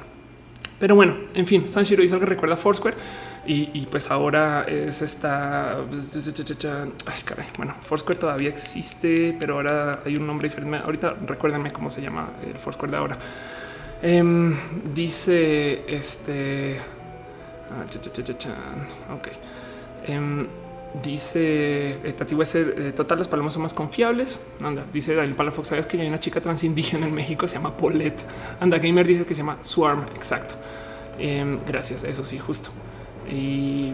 Pero 0.79 0.95
bueno, 0.95 1.15
en 1.33 1.47
fin, 1.47 1.69
Sanshiro 1.69 2.03
hizo 2.03 2.15
algo 2.15 2.25
que 2.25 2.31
recuerda 2.31 2.57
Foursquare 2.57 2.97
y, 3.47 3.85
pues 3.91 4.09
ahora 4.09 4.65
es 4.67 5.01
esta. 5.01 5.77
Ay, 5.77 7.21
caray. 7.23 7.47
Bueno, 7.57 7.75
Foursquare 7.79 8.19
todavía 8.19 8.49
existe, 8.49 9.35
pero 9.39 9.55
ahora 9.55 10.01
hay 10.03 10.15
un 10.17 10.25
nombre 10.25 10.49
diferente. 10.49 10.77
Ahorita 10.77 11.15
recuérdenme 11.25 11.71
cómo 11.71 11.89
se 11.89 12.01
llama 12.01 12.29
el 12.45 12.55
Foursquare 12.55 12.91
de 12.91 12.97
ahora. 12.97 13.17
Em, 14.01 14.55
dice 14.93 15.83
este. 15.87 16.79
Ah, 17.71 17.85
ok. 19.13 19.27
Em, 20.07 20.47
dice 21.03 21.91
eh, 22.03 22.13
Tati 22.17 22.35
eh, 22.35 22.93
total, 22.95 23.19
las 23.19 23.27
palomas 23.27 23.53
son 23.53 23.63
más 23.63 23.73
confiables. 23.73 24.39
Anda, 24.63 24.85
dice 24.91 25.15
Daniel 25.15 25.35
Palafox. 25.35 25.69
Sabes 25.69 25.85
que 25.85 25.99
hay 25.99 26.07
una 26.07 26.19
chica 26.19 26.41
trans 26.41 26.63
indígena 26.63 27.07
en 27.07 27.13
México, 27.13 27.47
se 27.47 27.55
llama 27.55 27.75
Paulette. 27.75 28.21
Anda, 28.59 28.77
Gamer 28.77 29.05
dice 29.05 29.25
que 29.25 29.33
se 29.33 29.41
llama 29.41 29.57
Swarm. 29.61 30.05
Exacto. 30.15 30.55
Em, 31.19 31.57
gracias. 31.65 32.03
Eso 32.03 32.25
sí, 32.25 32.37
justo. 32.39 32.69
Y 33.29 33.93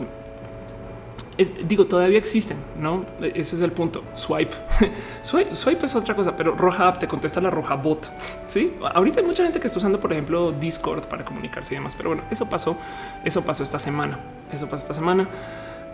digo, 1.67 1.85
todavía 1.85 2.17
existen, 2.17 2.57
no? 2.77 3.01
Ese 3.21 3.55
es 3.55 3.61
el 3.61 3.71
punto. 3.71 4.03
Swipe. 4.13 4.55
swipe, 5.21 5.85
es 5.85 5.95
otra 5.95 6.15
cosa, 6.15 6.35
pero 6.35 6.55
Roja 6.55 6.87
App 6.87 6.99
te 6.99 7.07
contesta 7.07 7.41
la 7.41 7.49
Roja 7.49 7.75
Bot. 7.75 8.11
Sí, 8.47 8.73
ahorita 8.93 9.19
hay 9.21 9.25
mucha 9.25 9.43
gente 9.43 9.59
que 9.59 9.67
está 9.67 9.79
usando, 9.79 9.99
por 9.99 10.11
ejemplo, 10.11 10.51
Discord 10.51 11.07
para 11.07 11.25
comunicarse 11.25 11.73
y 11.73 11.77
demás. 11.77 11.95
Pero 11.95 12.09
bueno, 12.09 12.23
eso 12.29 12.47
pasó. 12.49 12.77
Eso 13.23 13.43
pasó 13.43 13.63
esta 13.63 13.79
semana. 13.79 14.19
Eso 14.51 14.65
pasó 14.65 14.83
esta 14.83 14.93
semana. 14.93 15.27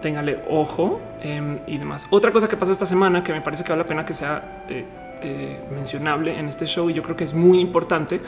Téngale 0.01 0.43
ojo 0.49 0.99
em, 1.21 1.59
y 1.67 1.77
demás. 1.77 2.07
Otra 2.09 2.31
cosa 2.31 2.47
que 2.47 2.55
pasó 2.55 2.71
esta 2.71 2.85
semana 2.85 3.23
que 3.23 3.33
me 3.33 3.41
parece 3.41 3.63
que 3.63 3.69
vale 3.69 3.83
la 3.83 3.87
pena 3.87 4.05
que 4.05 4.13
sea 4.13 4.63
eh, 4.69 4.85
eh, 5.21 5.59
mencionable 5.73 6.37
en 6.37 6.47
este 6.47 6.65
show 6.65 6.89
y 6.89 6.93
yo 6.93 7.01
creo 7.01 7.15
que 7.15 7.23
es 7.23 7.33
muy 7.33 7.59
importante. 7.59 8.21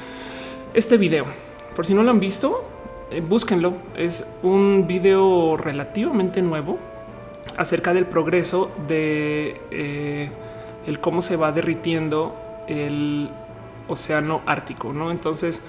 Este 0.74 0.98
video, 0.98 1.26
por 1.76 1.86
si 1.86 1.94
no 1.94 2.04
lo 2.04 2.10
han 2.12 2.20
visto, 2.20 2.68
eh, 3.12 3.22
búsquenlo. 3.22 3.74
Es 3.96 4.26
un 4.42 4.88
video 4.88 5.58
relativamente 5.58 6.42
nuevo 6.42 6.80
acerca 7.58 7.94
del 7.94 8.06
progreso 8.06 8.72
de 8.88 10.30
el 10.88 11.00
cómo 11.00 11.22
se 11.22 11.36
va 11.36 11.52
derritiendo 11.52 12.36
el 12.68 13.30
océano 13.88 14.42
ártico. 14.46 14.94
No, 14.94 15.12
entonces 15.12 15.62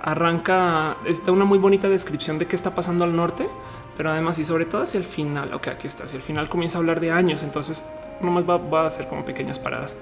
arranca, 0.00 0.98
está 1.06 1.32
una 1.32 1.46
muy 1.46 1.58
bonita 1.58 1.88
descripción 1.88 2.38
de 2.38 2.46
qué 2.46 2.56
está 2.56 2.74
pasando 2.74 3.04
al 3.04 3.16
norte, 3.16 3.48
pero 3.96 4.10
además 4.10 4.38
y 4.38 4.44
sobre 4.44 4.66
todo 4.66 4.82
hacia 4.82 4.98
el 4.98 5.04
final. 5.04 5.52
Ok, 5.54 5.68
aquí 5.68 5.86
está. 5.86 6.04
Hacia 6.04 6.16
el 6.16 6.22
final 6.22 6.48
comienza 6.48 6.78
a 6.78 6.80
hablar 6.80 7.00
de 7.00 7.10
años. 7.10 7.42
Entonces, 7.42 7.84
nomás 8.20 8.48
va, 8.48 8.56
va 8.56 8.86
a 8.86 8.90
ser 8.90 9.06
como 9.08 9.24
pequeñas 9.24 9.58
paradas. 9.58 9.96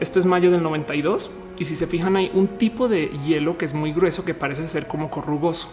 Esto 0.00 0.20
es 0.20 0.26
mayo 0.26 0.50
del 0.52 0.62
92 0.62 1.30
y 1.58 1.64
si 1.64 1.74
se 1.74 1.88
fijan 1.88 2.16
hay 2.16 2.30
un 2.32 2.46
tipo 2.46 2.88
de 2.88 3.08
hielo 3.26 3.58
que 3.58 3.64
es 3.64 3.74
muy 3.74 3.92
grueso 3.92 4.24
que 4.24 4.32
parece 4.32 4.68
ser 4.68 4.86
como 4.86 5.10
corrugoso. 5.10 5.68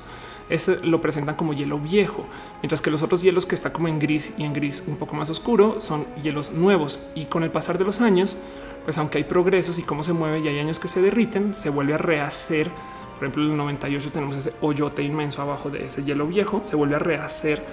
Ese 0.49 0.77
lo 0.83 1.01
presentan 1.01 1.35
como 1.35 1.53
hielo 1.53 1.79
viejo, 1.79 2.25
mientras 2.61 2.81
que 2.81 2.91
los 2.91 3.01
otros 3.01 3.23
hielos 3.23 3.47
que 3.47 3.55
está 3.55 3.73
como 3.73 3.87
en 3.87 3.97
gris 3.97 4.33
y 4.37 4.43
en 4.43 4.53
gris 4.53 4.83
un 4.85 4.95
poco 4.95 5.15
más 5.15 5.29
oscuro 5.29 5.81
son 5.81 6.05
hielos 6.21 6.51
nuevos. 6.51 6.99
Y 7.15 7.25
con 7.25 7.43
el 7.43 7.51
pasar 7.51 7.77
de 7.77 7.83
los 7.83 8.01
años, 8.01 8.37
pues 8.83 8.97
aunque 8.97 9.19
hay 9.19 9.23
progresos 9.23 9.79
y 9.79 9.83
cómo 9.83 10.03
se 10.03 10.13
mueve 10.13 10.39
y 10.39 10.47
hay 10.47 10.59
años 10.59 10.79
que 10.79 10.87
se 10.87 11.01
derriten, 11.01 11.53
se 11.53 11.69
vuelve 11.69 11.95
a 11.95 11.97
rehacer. 11.97 12.69
Por 13.15 13.23
ejemplo, 13.23 13.43
en 13.43 13.51
el 13.51 13.57
98 13.57 14.11
tenemos 14.11 14.35
ese 14.35 14.53
hoyote 14.61 15.01
inmenso 15.03 15.41
abajo 15.41 15.69
de 15.69 15.85
ese 15.85 16.03
hielo 16.03 16.27
viejo, 16.27 16.61
se 16.61 16.75
vuelve 16.75 16.95
a 16.95 16.99
rehacer 16.99 17.63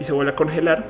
y 0.00 0.04
se 0.04 0.12
vuelve 0.12 0.32
a 0.32 0.34
congelar. 0.34 0.84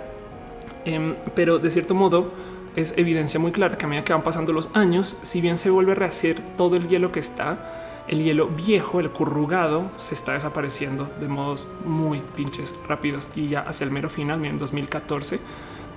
Em, 0.85 1.14
pero 1.35 1.59
de 1.59 1.71
cierto 1.71 1.95
modo, 1.95 2.31
es 2.77 2.95
evidencia 2.97 3.40
muy 3.40 3.53
clara 3.53 3.77
que 3.77 3.85
a 3.85 3.88
medida 3.88 4.05
que 4.05 4.12
van 4.12 4.23
pasando 4.23 4.53
los 4.53 4.71
años, 4.75 5.16
si 5.23 5.40
bien 5.40 5.57
se 5.57 5.71
vuelve 5.71 5.92
a 5.92 5.95
rehacer 5.97 6.40
todo 6.57 6.77
el 6.77 6.88
hielo 6.88 7.11
que 7.11 7.21
está, 7.21 8.05
el 8.07 8.22
hielo 8.22 8.47
viejo, 8.47 9.01
el 9.01 9.11
corrugado, 9.11 9.91
se 9.97 10.14
está 10.14 10.35
desapareciendo 10.35 11.11
de 11.18 11.26
modos 11.26 11.66
muy 11.85 12.20
pinches 12.37 12.74
rápidos 12.87 13.31
y 13.35 13.49
ya 13.49 13.61
hacia 13.61 13.85
el 13.85 13.91
mero 13.91 14.09
final, 14.09 14.45
en 14.45 14.59
2014, 14.59 15.41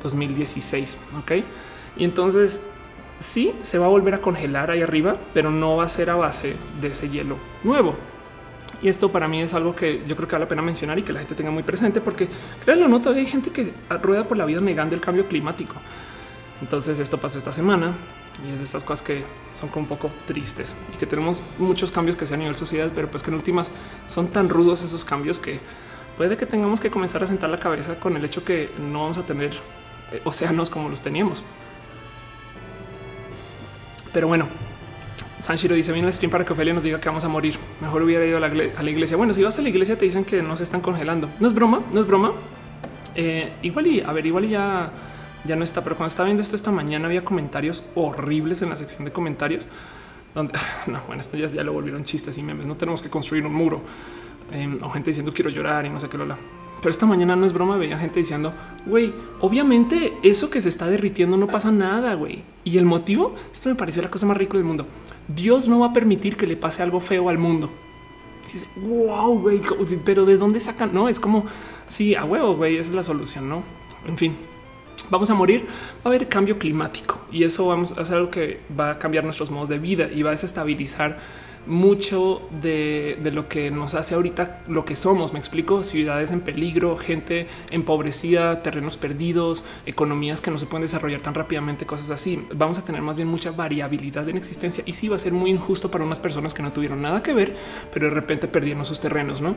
2016. 0.01 0.97
Ok. 1.19 1.31
Y 1.97 2.05
entonces 2.05 2.61
sí 3.19 3.53
se 3.61 3.77
va 3.77 3.85
a 3.85 3.89
volver 3.89 4.13
a 4.15 4.21
congelar 4.21 4.71
ahí 4.71 4.81
arriba, 4.81 5.17
pero 5.33 5.51
no 5.51 5.77
va 5.77 5.85
a 5.85 5.89
ser 5.89 6.09
a 6.09 6.15
base 6.15 6.55
de 6.81 6.87
ese 6.89 7.09
hielo 7.09 7.37
nuevo. 7.63 7.95
Y 8.81 8.87
esto 8.87 9.11
para 9.11 9.27
mí 9.27 9.41
es 9.41 9.53
algo 9.53 9.75
que 9.75 10.03
yo 10.07 10.15
creo 10.15 10.27
que 10.27 10.35
vale 10.35 10.45
la 10.45 10.49
pena 10.49 10.61
mencionar 10.61 10.97
y 10.97 11.01
que 11.01 11.11
la 11.11 11.19
gente 11.19 11.35
tenga 11.35 11.51
muy 11.51 11.63
presente, 11.63 11.99
porque 11.99 12.29
créanlo, 12.63 12.87
no 12.87 13.01
todavía 13.01 13.23
hay 13.23 13.29
gente 13.29 13.51
que 13.51 13.73
rueda 14.01 14.23
por 14.23 14.37
la 14.37 14.45
vida 14.45 14.61
negando 14.61 14.95
el 14.95 15.01
cambio 15.01 15.27
climático. 15.27 15.75
Entonces 16.61 16.99
esto 16.99 17.17
pasó 17.17 17.37
esta 17.37 17.51
semana 17.51 17.93
y 18.47 18.51
es 18.51 18.59
de 18.59 18.65
estas 18.65 18.83
cosas 18.83 19.05
que 19.05 19.23
son 19.57 19.69
un 19.75 19.87
poco 19.87 20.11
tristes 20.25 20.75
y 20.93 20.97
que 20.97 21.05
tenemos 21.05 21.41
muchos 21.57 21.91
cambios 21.91 22.15
que 22.15 22.25
sean 22.25 22.41
a 22.41 22.43
nivel 22.43 22.57
sociedad, 22.57 22.89
pero 22.93 23.09
pues 23.09 23.23
que 23.23 23.31
en 23.31 23.35
últimas 23.35 23.71
son 24.07 24.27
tan 24.27 24.49
rudos 24.49 24.83
esos 24.83 25.03
cambios 25.05 25.39
que 25.39 25.59
puede 26.17 26.35
que 26.35 26.45
tengamos 26.45 26.79
que 26.79 26.89
comenzar 26.89 27.23
a 27.23 27.27
sentar 27.27 27.49
la 27.49 27.59
cabeza 27.59 27.99
con 27.99 28.15
el 28.15 28.25
hecho 28.25 28.43
que 28.43 28.69
no 28.77 29.03
vamos 29.03 29.17
a 29.17 29.25
tener 29.25 29.51
eh, 30.11 30.21
océanos 30.25 30.69
como 30.69 30.89
los 30.89 31.01
teníamos. 31.01 31.43
Pero 34.13 34.27
bueno, 34.27 34.47
Sanshiro 35.39 35.75
dice: 35.75 35.91
Viene 35.91 36.07
el 36.07 36.13
stream 36.13 36.31
para 36.31 36.45
que 36.45 36.53
Ophelia 36.53 36.73
nos 36.73 36.83
diga 36.83 36.99
que 36.99 37.09
vamos 37.09 37.25
a 37.25 37.29
morir. 37.29 37.55
Mejor 37.81 38.03
hubiera 38.03 38.25
ido 38.25 38.37
a 38.37 38.39
la, 38.39 38.89
iglesia. 38.89 39.17
Bueno, 39.17 39.33
si 39.33 39.43
vas 39.43 39.57
a 39.59 39.61
la 39.61 39.69
iglesia, 39.69 39.97
te 39.97 40.05
dicen 40.05 40.25
que 40.25 40.41
no 40.41 40.57
se 40.57 40.63
están 40.63 40.81
congelando. 40.81 41.29
No 41.39 41.47
es 41.47 41.53
broma, 41.53 41.81
no 41.93 41.99
es 41.99 42.05
broma. 42.05 42.33
Eh, 43.15 43.51
igual 43.63 43.87
y 43.87 44.01
a 44.01 44.11
ver, 44.11 44.25
igual 44.25 44.45
y 44.45 44.49
ya 44.49 44.91
ya 45.45 45.55
no 45.55 45.63
está, 45.63 45.83
pero 45.83 45.95
cuando 45.95 46.09
estaba 46.09 46.25
viendo 46.25 46.41
esto 46.41 46.55
esta 46.55 46.71
mañana 46.71 47.05
había 47.05 47.23
comentarios 47.23 47.83
horribles 47.95 48.61
en 48.61 48.69
la 48.69 48.75
sección 48.75 49.05
de 49.05 49.11
comentarios 49.11 49.67
donde 50.35 50.53
no, 50.87 51.01
bueno, 51.07 51.21
esto 51.21 51.37
ya, 51.37 51.47
ya 51.47 51.63
lo 51.63 51.73
volvieron 51.73 52.03
chistes 52.03 52.37
y 52.37 52.43
memes. 52.43 52.65
No 52.65 52.75
tenemos 52.75 53.01
que 53.01 53.09
construir 53.09 53.45
un 53.45 53.53
muro 53.53 53.81
em, 54.51 54.77
o 54.81 54.89
gente 54.89 55.11
diciendo 55.11 55.31
quiero 55.33 55.49
llorar 55.49 55.85
y 55.85 55.89
no 55.89 55.99
sé 55.99 56.09
qué 56.09 56.17
lola. 56.17 56.37
Pero 56.81 56.91
esta 56.91 57.05
mañana 57.05 57.35
no 57.35 57.45
es 57.45 57.53
broma. 57.53 57.77
Veía 57.77 57.97
gente 57.97 58.19
diciendo, 58.19 58.53
güey, 58.85 59.13
obviamente 59.41 60.13
eso 60.23 60.49
que 60.49 60.61
se 60.61 60.69
está 60.69 60.87
derritiendo 60.87 61.37
no 61.37 61.47
pasa 61.47 61.71
nada, 61.71 62.13
güey. 62.15 62.43
Y 62.63 62.77
el 62.77 62.85
motivo, 62.85 63.35
esto 63.51 63.69
me 63.69 63.75
pareció 63.75 64.01
la 64.01 64.09
cosa 64.09 64.25
más 64.25 64.37
rica 64.37 64.57
del 64.57 64.65
mundo. 64.65 64.87
Dios 65.27 65.67
no 65.67 65.79
va 65.79 65.87
a 65.87 65.93
permitir 65.93 66.37
que 66.37 66.47
le 66.47 66.57
pase 66.57 66.81
algo 66.81 66.99
feo 66.99 67.29
al 67.29 67.37
mundo. 67.37 67.69
wow, 68.77 69.39
güey, 69.39 69.61
pero 70.05 70.25
de 70.25 70.37
dónde 70.37 70.59
sacan? 70.59 70.93
No 70.93 71.09
es 71.09 71.19
como 71.19 71.45
sí, 71.85 72.15
a 72.15 72.23
huevo, 72.23 72.55
güey, 72.55 72.77
esa 72.77 72.91
es 72.91 72.95
la 72.95 73.03
solución, 73.03 73.49
no? 73.49 73.63
En 74.07 74.17
fin, 74.17 74.35
vamos 75.09 75.29
a 75.29 75.33
morir, 75.33 75.65
va 75.97 76.05
a 76.05 76.07
haber 76.09 76.27
cambio 76.29 76.57
climático 76.57 77.19
y 77.31 77.43
eso 77.43 77.67
vamos 77.67 77.97
a 77.97 78.01
hacer 78.01 78.17
algo 78.17 78.31
que 78.31 78.61
va 78.79 78.91
a 78.91 78.99
cambiar 78.99 79.23
nuestros 79.23 79.51
modos 79.51 79.69
de 79.69 79.79
vida 79.79 80.09
y 80.11 80.23
va 80.23 80.29
a 80.29 80.31
desestabilizar 80.31 81.19
mucho 81.65 82.41
de, 82.61 83.17
lo 83.31 83.47
que 83.47 83.71
nos 83.71 83.93
hace 83.93 84.15
ahorita 84.15 84.61
lo 84.67 84.85
que 84.85 84.95
somos. 84.95 85.33
Me 85.33 85.39
explico 85.39 85.83
ciudades 85.83 86.31
en 86.31 86.41
peligro, 86.41 86.97
gente 86.97 87.47
empobrecida, 87.71 88.61
terrenos 88.63 88.97
perdidos, 88.97 89.63
economías 89.85 90.41
que 90.41 90.51
no 90.51 90.59
se 90.59 90.65
pueden 90.65 90.83
desarrollar 90.83 91.21
tan 91.21 91.33
rápidamente, 91.33 91.85
cosas 91.85 92.09
así. 92.11 92.45
Vamos 92.53 92.79
a 92.79 92.85
tener 92.85 93.01
más 93.01 93.15
bien 93.15 93.27
mucha 93.27 93.51
variabilidad 93.51 94.27
en 94.29 94.37
existencia 94.37 94.83
y 94.85 94.93
sí 94.93 95.07
va 95.07 95.15
a 95.15 95.19
ser 95.19 95.33
muy 95.33 95.51
injusto 95.51 95.91
para 95.91 96.03
unas 96.03 96.19
personas 96.19 96.53
que 96.53 96.63
no 96.63 96.73
tuvieron 96.73 97.01
nada 97.01 97.21
que 97.23 97.33
ver, 97.33 97.55
pero 97.93 98.07
de 98.07 98.13
repente 98.13 98.47
perdieron 98.47 98.85
sus 98.85 98.99
terrenos, 98.99 99.41
no? 99.41 99.55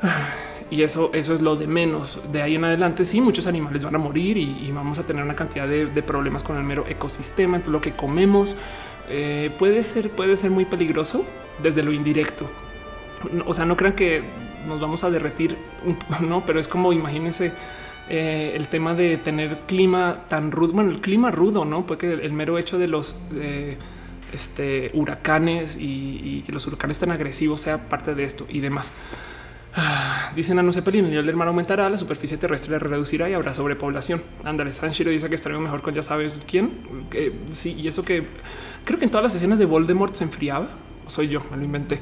y 0.70 0.82
eso, 0.82 1.10
eso 1.12 1.34
es 1.34 1.40
lo 1.40 1.56
de 1.56 1.66
menos. 1.66 2.20
De 2.30 2.42
ahí 2.42 2.54
en 2.54 2.64
adelante, 2.64 3.04
sí, 3.04 3.20
muchos 3.20 3.46
animales 3.46 3.84
van 3.84 3.94
a 3.96 3.98
morir 3.98 4.36
y, 4.36 4.70
vamos 4.72 4.98
a 4.98 5.06
tener 5.06 5.24
una 5.24 5.34
cantidad 5.34 5.66
de, 5.66 6.02
problemas 6.02 6.42
con 6.42 6.56
el 6.56 6.62
mero 6.62 6.86
ecosistema. 6.88 7.60
Lo 7.66 7.80
que 7.80 7.92
comemos 7.92 8.56
eh, 9.10 9.50
puede 9.58 9.82
ser, 9.82 10.10
puede 10.10 10.36
ser 10.36 10.50
muy 10.50 10.64
peligroso 10.64 11.24
desde 11.62 11.82
lo 11.82 11.92
indirecto. 11.92 12.48
O 13.46 13.52
sea, 13.52 13.66
no 13.66 13.76
crean 13.76 13.94
que 13.94 14.22
nos 14.66 14.80
vamos 14.80 15.04
a 15.04 15.10
derretir, 15.10 15.56
no, 16.20 16.44
pero 16.46 16.58
es 16.58 16.68
como 16.68 16.92
imagínense 16.92 17.52
eh, 18.08 18.52
el 18.54 18.68
tema 18.68 18.94
de 18.94 19.18
tener 19.18 19.58
clima 19.66 20.24
tan 20.28 20.50
rudo. 20.50 20.72
Bueno, 20.72 20.90
el 20.90 21.00
clima 21.00 21.30
rudo, 21.30 21.64
no, 21.64 21.86
porque 21.86 22.10
el, 22.10 22.32
mero 22.32 22.56
hecho 22.58 22.78
de 22.78 22.88
los 22.88 23.16
este, 24.32 24.90
huracanes 24.94 25.76
y, 25.78 26.42
que 26.46 26.52
los 26.52 26.66
huracanes 26.66 26.98
tan 26.98 27.10
agresivos 27.10 27.60
sea 27.60 27.88
parte 27.88 28.14
de 28.14 28.24
esto 28.24 28.46
y 28.48 28.60
demás. 28.60 28.92
Ah, 29.74 30.32
dicen 30.34 30.58
a 30.58 30.64
no 30.64 30.72
Zeppelin, 30.72 31.04
el 31.04 31.10
nivel 31.10 31.26
del 31.26 31.36
mar 31.36 31.46
aumentará, 31.46 31.88
la 31.88 31.96
superficie 31.96 32.36
terrestre 32.36 32.76
reducirá 32.80 33.30
y 33.30 33.34
habrá 33.34 33.54
sobrepoblación. 33.54 34.20
Ándale, 34.42 34.72
Sanshiro 34.72 35.10
dice 35.10 35.28
que 35.28 35.36
estaría 35.36 35.58
mejor 35.58 35.80
con 35.80 35.94
ya 35.94 36.02
sabes 36.02 36.42
quién. 36.46 37.06
Que, 37.08 37.32
sí, 37.50 37.74
y 37.78 37.86
eso 37.86 38.04
que 38.04 38.26
creo 38.84 38.98
que 38.98 39.04
en 39.04 39.10
todas 39.10 39.24
las 39.24 39.34
escenas 39.34 39.58
de 39.58 39.66
Voldemort 39.66 40.14
se 40.14 40.24
enfriaba. 40.24 40.68
Soy 41.06 41.28
yo, 41.28 41.42
me 41.50 41.56
lo 41.56 41.64
inventé. 41.64 42.00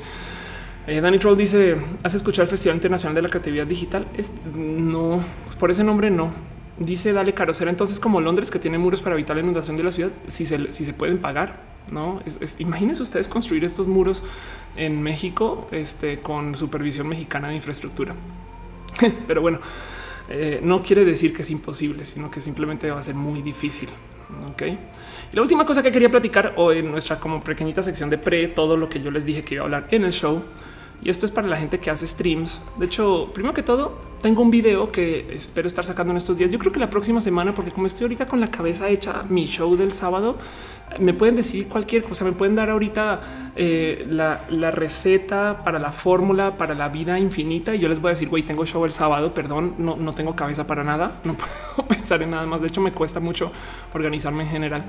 Eh, 0.86 1.00
Danny 1.00 1.18
Troll 1.18 1.36
dice: 1.36 1.76
¿Has 2.02 2.14
escuchado 2.14 2.44
el 2.44 2.48
Festival 2.48 2.76
Internacional 2.76 3.14
de 3.14 3.22
la 3.22 3.28
Creatividad 3.28 3.66
Digital? 3.66 4.06
No, 4.54 5.22
por 5.58 5.70
ese 5.70 5.84
nombre 5.84 6.10
no. 6.10 6.32
Dice 6.78 7.12
Dale 7.12 7.34
Carocera. 7.34 7.70
Entonces, 7.70 7.98
como 8.00 8.20
Londres, 8.20 8.50
que 8.50 8.58
tiene 8.58 8.78
muros 8.78 9.02
para 9.02 9.14
evitar 9.14 9.36
la 9.36 9.42
inundación 9.42 9.76
de 9.76 9.82
la 9.82 9.90
ciudad, 9.90 10.10
si 10.26 10.46
se, 10.46 10.72
si 10.72 10.84
se 10.84 10.92
pueden 10.94 11.18
pagar, 11.18 11.60
no 11.90 12.20
es, 12.24 12.60
imagínense 12.60 13.02
ustedes 13.02 13.28
construir 13.28 13.64
estos 13.64 13.86
muros 13.86 14.22
en 14.76 15.02
México 15.02 15.66
este, 15.72 16.18
con 16.18 16.54
supervisión 16.54 17.08
mexicana 17.08 17.48
de 17.48 17.56
infraestructura. 17.56 18.14
Pero 19.26 19.42
bueno, 19.42 19.60
eh, 20.28 20.60
no 20.62 20.82
quiere 20.82 21.04
decir 21.04 21.34
que 21.34 21.42
es 21.42 21.50
imposible, 21.50 22.04
sino 22.04 22.30
que 22.30 22.40
simplemente 22.40 22.90
va 22.90 22.98
a 22.98 23.02
ser 23.02 23.14
muy 23.14 23.42
difícil. 23.42 23.88
Ok. 24.50 24.62
Y 25.32 25.36
la 25.36 25.42
última 25.42 25.64
cosa 25.64 25.82
que 25.82 25.92
quería 25.92 26.10
platicar 26.10 26.54
hoy 26.56 26.78
en 26.78 26.90
nuestra 26.90 27.18
como 27.18 27.40
pequeñita 27.40 27.82
sección 27.82 28.08
de 28.10 28.18
pre, 28.18 28.48
todo 28.48 28.76
lo 28.76 28.88
que 28.88 29.00
yo 29.00 29.10
les 29.10 29.24
dije 29.24 29.44
que 29.44 29.54
iba 29.54 29.62
a 29.62 29.66
hablar 29.66 29.88
en 29.90 30.04
el 30.04 30.12
show 30.12 30.42
y 31.02 31.10
esto 31.10 31.26
es 31.26 31.32
para 31.32 31.46
la 31.46 31.56
gente 31.56 31.78
que 31.78 31.90
hace 31.90 32.06
streams. 32.06 32.60
De 32.76 32.86
hecho, 32.86 33.30
primero 33.32 33.54
que 33.54 33.62
todo, 33.62 33.98
tengo 34.20 34.42
un 34.42 34.50
video 34.50 34.90
que 34.90 35.32
espero 35.32 35.68
estar 35.68 35.84
sacando 35.84 36.12
en 36.12 36.16
estos 36.16 36.38
días. 36.38 36.50
Yo 36.50 36.58
creo 36.58 36.72
que 36.72 36.80
la 36.80 36.90
próxima 36.90 37.20
semana, 37.20 37.54
porque 37.54 37.70
como 37.70 37.86
estoy 37.86 38.04
ahorita 38.04 38.26
con 38.26 38.40
la 38.40 38.50
cabeza 38.50 38.88
hecha 38.88 39.24
mi 39.28 39.46
show 39.46 39.76
del 39.76 39.92
sábado, 39.92 40.36
me 40.98 41.14
pueden 41.14 41.36
decir 41.36 41.68
cualquier 41.68 42.02
cosa. 42.02 42.24
Me 42.24 42.32
pueden 42.32 42.56
dar 42.56 42.70
ahorita 42.70 43.20
eh, 43.54 44.06
la, 44.10 44.70
receta 44.72 45.62
para 45.62 45.78
la 45.78 45.92
fórmula 45.92 46.56
para 46.56 46.74
la 46.74 46.88
vida 46.88 47.16
infinita. 47.18 47.76
Y 47.76 47.78
yo 47.78 47.88
les 47.88 48.00
voy 48.00 48.08
a 48.08 48.12
decir, 48.12 48.28
güey, 48.28 48.42
tengo 48.42 48.66
show 48.66 48.84
el 48.84 48.92
sábado. 48.92 49.32
Perdón, 49.34 49.76
no, 49.78 49.94
no 49.94 50.14
tengo 50.14 50.34
cabeza 50.34 50.66
para 50.66 50.82
nada. 50.82 51.20
No 51.22 51.36
puedo 51.76 51.88
pensar 51.88 52.22
en 52.22 52.30
nada 52.30 52.46
más. 52.46 52.60
De 52.60 52.66
hecho, 52.66 52.80
me 52.80 52.90
cuesta 52.90 53.20
mucho 53.20 53.52
organizarme 53.94 54.42
en 54.42 54.50
general 54.50 54.84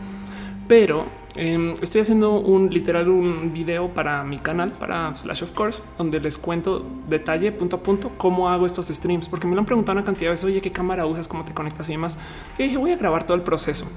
pero 0.70 1.08
em, 1.36 1.74
estoy 1.82 2.02
haciendo 2.02 2.40
un 2.40 2.70
literal 2.70 3.10
un 3.10 3.52
video 3.52 3.92
para 3.92 4.24
mi 4.24 4.38
canal, 4.38 4.72
para 4.74 5.16
Slash 5.16 5.44
of 5.44 5.52
Course, 5.54 5.82
donde 5.98 6.20
les 6.20 6.38
cuento 6.38 6.86
detalle 7.08 7.52
punto 7.52 7.78
a 7.78 7.80
punto 7.84 8.12
cómo 8.18 8.50
hago 8.50 8.68
estos 8.68 8.88
streams, 8.88 9.28
porque 9.28 9.48
me 9.48 9.56
lo 9.56 9.62
han 9.62 9.66
preguntado 9.66 9.98
una 9.98 10.06
cantidad 10.06 10.28
de 10.28 10.34
veces, 10.34 10.46
oye, 10.46 10.62
qué 10.62 10.72
cámara 10.72 11.08
usas, 11.08 11.28
cómo 11.28 11.44
te 11.44 11.56
conectas 11.56 11.90
y 11.90 11.94
demás. 11.94 12.20
Y 12.60 12.64
dije, 12.64 12.78
voy 12.78 12.92
a 12.92 12.98
grabar 12.98 13.26
todo 13.26 13.36
el 13.36 13.42
proceso. 13.42 13.90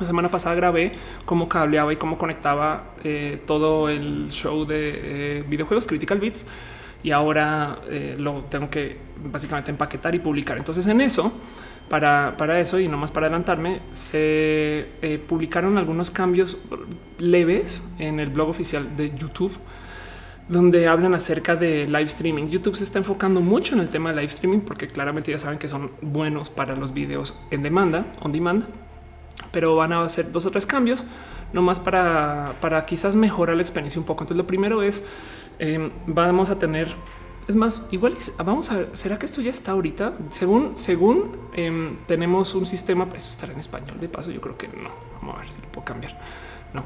La 0.00 0.06
semana 0.06 0.28
pasada 0.28 0.56
grabé 0.56 0.90
cómo 1.24 1.48
cableaba 1.48 1.92
y 1.92 1.96
cómo 1.96 2.18
conectaba 2.18 2.94
eh, 3.04 3.40
todo 3.46 3.88
el 3.88 4.30
show 4.30 4.64
de 4.64 5.38
eh, 5.38 5.44
videojuegos 5.48 5.86
Critical 5.86 6.18
Beats 6.18 6.46
y 7.04 7.12
ahora 7.12 7.78
eh, 7.88 8.16
lo 8.18 8.42
tengo 8.44 8.68
que 8.68 8.96
básicamente 9.24 9.70
empaquetar 9.70 10.16
y 10.16 10.18
publicar. 10.18 10.58
Entonces 10.58 10.84
en 10.88 11.00
eso 11.00 11.32
para, 11.88 12.60
eso 12.60 12.78
y 12.80 12.88
no 12.88 12.96
más 12.96 13.10
para 13.10 13.26
adelantarme, 13.26 13.80
se 13.90 14.88
eh, 15.02 15.22
publicaron 15.26 15.78
algunos 15.78 16.10
cambios 16.10 16.58
leves 17.18 17.82
en 17.98 18.20
el 18.20 18.30
blog 18.30 18.48
oficial 18.48 18.96
de 18.96 19.10
YouTube 19.16 19.52
donde 20.48 20.88
hablan 20.88 21.14
acerca 21.14 21.56
de 21.56 21.86
live 21.86 22.04
streaming. 22.04 22.48
YouTube 22.48 22.76
se 22.76 22.84
está 22.84 22.98
enfocando 22.98 23.40
mucho 23.40 23.74
en 23.74 23.80
el 23.80 23.90
tema 23.90 24.10
de 24.10 24.16
live 24.16 24.28
streaming 24.28 24.60
porque 24.60 24.88
claramente 24.88 25.30
ya 25.30 25.38
saben 25.38 25.58
que 25.58 25.68
son 25.68 25.90
buenos 26.00 26.48
para 26.48 26.74
los 26.74 26.94
videos 26.94 27.38
en 27.50 27.62
demanda, 27.62 28.06
on 28.22 28.32
demand, 28.32 28.64
pero 29.52 29.76
van 29.76 29.92
a 29.92 30.02
hacer 30.02 30.32
dos 30.32 30.46
o 30.46 30.50
tres 30.50 30.64
cambios 30.64 31.04
nomás 31.52 31.80
para, 31.80 32.54
para 32.60 32.84
quizás 32.86 33.14
mejorar 33.14 33.56
la 33.56 33.62
experiencia 33.62 34.00
un 34.00 34.06
poco. 34.06 34.24
Entonces 34.24 34.38
lo 34.38 34.46
primero 34.46 34.82
es 34.82 35.04
eh, 35.58 35.90
vamos 36.06 36.50
a 36.50 36.58
tener 36.58 36.94
es 37.48 37.56
más, 37.56 37.88
igual 37.90 38.14
vamos 38.44 38.70
a 38.70 38.76
ver, 38.76 38.90
¿será 38.92 39.18
que 39.18 39.24
esto 39.24 39.40
ya 39.40 39.50
está 39.50 39.72
ahorita? 39.72 40.12
Según, 40.28 40.76
según 40.76 41.32
em, 41.54 41.96
tenemos 42.06 42.54
un 42.54 42.66
sistema, 42.66 43.08
eso 43.16 43.30
estará 43.30 43.54
en 43.54 43.58
español. 43.58 43.98
De 43.98 44.08
paso, 44.08 44.30
yo 44.30 44.40
creo 44.42 44.58
que 44.58 44.68
no. 44.68 44.90
Vamos 45.14 45.36
a 45.36 45.40
ver 45.40 45.48
si 45.50 45.62
lo 45.62 45.68
puedo 45.68 45.86
cambiar. 45.86 46.20
No, 46.74 46.84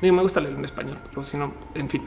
no 0.00 0.12
me 0.12 0.22
gusta 0.22 0.40
leer 0.40 0.54
en 0.54 0.64
español, 0.64 0.98
pero 1.08 1.24
si 1.24 1.36
no, 1.36 1.52
en 1.74 1.88
fin. 1.88 2.02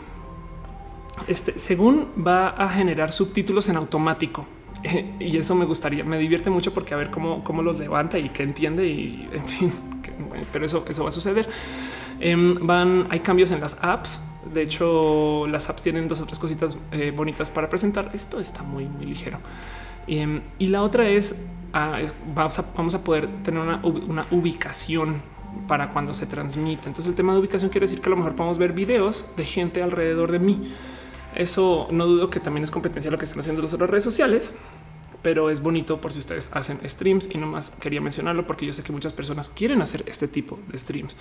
Este, 1.27 1.59
según 1.59 2.07
va 2.25 2.49
a 2.49 2.69
generar 2.69 3.11
subtítulos 3.11 3.67
en 3.67 3.75
automático. 3.75 4.45
y 5.19 5.35
eso 5.35 5.53
me 5.53 5.65
gustaría, 5.65 6.05
me 6.05 6.17
divierte 6.17 6.49
mucho 6.49 6.73
porque 6.73 6.93
a 6.93 6.97
ver 6.97 7.11
cómo, 7.11 7.43
cómo 7.43 7.61
los 7.63 7.79
levanta 7.79 8.17
y 8.17 8.29
qué 8.29 8.43
entiende 8.43 8.87
y 8.87 9.29
en 9.31 9.45
fin, 9.45 9.73
pero 10.53 10.65
eso, 10.65 10.85
eso 10.87 11.03
va 11.03 11.09
a 11.09 11.11
suceder. 11.11 11.49
Em, 12.21 12.55
van, 12.61 13.07
hay 13.09 13.19
cambios 13.19 13.51
en 13.51 13.59
las 13.59 13.77
apps. 13.83 14.21
De 14.53 14.61
hecho, 14.61 15.47
las 15.47 15.69
apps 15.69 15.83
tienen 15.83 16.07
dos 16.07 16.21
o 16.21 16.25
tres 16.25 16.39
cositas 16.39 16.77
eh, 16.91 17.11
bonitas 17.15 17.49
para 17.51 17.69
presentar. 17.69 18.11
Esto 18.13 18.39
está 18.39 18.63
muy, 18.63 18.85
muy 18.85 19.05
ligero. 19.05 19.39
Em, 20.07 20.41
y 20.59 20.67
la 20.67 20.81
otra 20.81 21.03
ah, 21.03 21.09
es, 21.09 21.35
vamos, 22.35 22.59
a, 22.59 22.65
vamos, 22.75 22.95
a, 22.95 23.03
poder 23.03 23.27
tener 23.43 23.61
una, 23.61 23.81
una, 23.83 24.27
ubicación 24.31 25.21
para 25.67 25.89
cuando 25.89 26.13
se 26.13 26.25
transmite. 26.25 26.87
Entonces, 26.87 27.07
el 27.07 27.15
tema 27.15 27.33
de 27.33 27.39
ubicación 27.39 27.69
quiere 27.69 27.85
decir 27.85 28.01
que 28.01 28.09
a 28.09 28.11
lo 28.11 28.17
mejor 28.17 28.35
podemos 28.35 28.57
ver 28.57 28.73
videos 28.73 29.25
de 29.37 29.45
gente 29.45 29.81
alrededor 29.81 30.31
de 30.31 30.39
mí. 30.39 30.73
Eso 31.35 31.87
no 31.91 32.05
dudo 32.05 32.29
que 32.29 32.39
también 32.39 32.63
es 32.63 32.71
competencia 32.71 33.09
lo 33.09 33.17
que 33.17 33.25
están 33.25 33.39
haciendo 33.39 33.61
las 33.61 33.73
otras 33.73 33.89
redes 33.89 34.03
sociales, 34.03 34.55
pero 35.21 35.49
es 35.49 35.61
bonito 35.61 35.99
por 35.99 36.13
si 36.13 36.19
ustedes 36.19 36.49
hacen 36.53 36.77
streams 36.87 37.33
y 37.33 37.37
nomás 37.37 37.71
quería 37.71 38.01
mencionarlo 38.01 38.45
porque 38.45 38.65
yo 38.65 38.73
sé 38.73 38.83
que 38.83 38.91
muchas 38.91 39.13
personas 39.13 39.49
quieren 39.49 39.81
hacer 39.81 40.03
este 40.05 40.27
tipo 40.27 40.59
de 40.67 40.77
streams. 40.77 41.17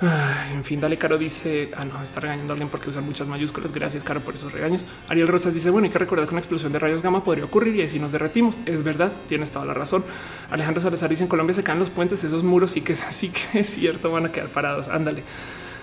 En 0.00 0.62
fin, 0.62 0.78
dale 0.78 0.98
Caro 0.98 1.16
dice, 1.16 1.70
ah 1.74 1.86
no, 1.86 2.02
está 2.02 2.20
regañando 2.20 2.52
a 2.52 2.54
alguien 2.54 2.68
porque 2.68 2.90
usan 2.90 3.04
muchas 3.04 3.26
mayúsculas. 3.28 3.72
Gracias 3.72 4.04
Caro 4.04 4.20
por 4.20 4.34
esos 4.34 4.52
regaños. 4.52 4.86
Ariel 5.08 5.26
Rosas 5.28 5.54
dice, 5.54 5.70
bueno, 5.70 5.86
hay 5.86 5.92
que 5.92 5.98
recordar 5.98 6.26
que 6.26 6.34
una 6.34 6.40
explosión 6.40 6.72
de 6.72 6.78
rayos 6.78 7.02
gamma 7.02 7.24
podría 7.24 7.44
ocurrir 7.44 7.76
y 7.76 7.82
así 7.82 7.98
nos 7.98 8.12
derretimos. 8.12 8.58
Es 8.66 8.82
verdad, 8.82 9.12
tienes 9.28 9.52
toda 9.52 9.64
la 9.64 9.72
razón. 9.72 10.04
Alejandro 10.50 10.82
Salazar 10.82 11.08
dice, 11.08 11.24
en 11.24 11.28
Colombia 11.28 11.54
se 11.54 11.62
caen 11.62 11.78
los 11.78 11.88
puentes, 11.88 12.22
esos 12.24 12.42
muros 12.42 12.76
y 12.76 12.82
que 12.82 12.94
sí 13.10 13.30
que 13.30 13.60
es 13.60 13.68
cierto, 13.68 14.10
van 14.10 14.26
a 14.26 14.32
quedar 14.32 14.48
parados. 14.48 14.88
Ándale. 14.88 15.22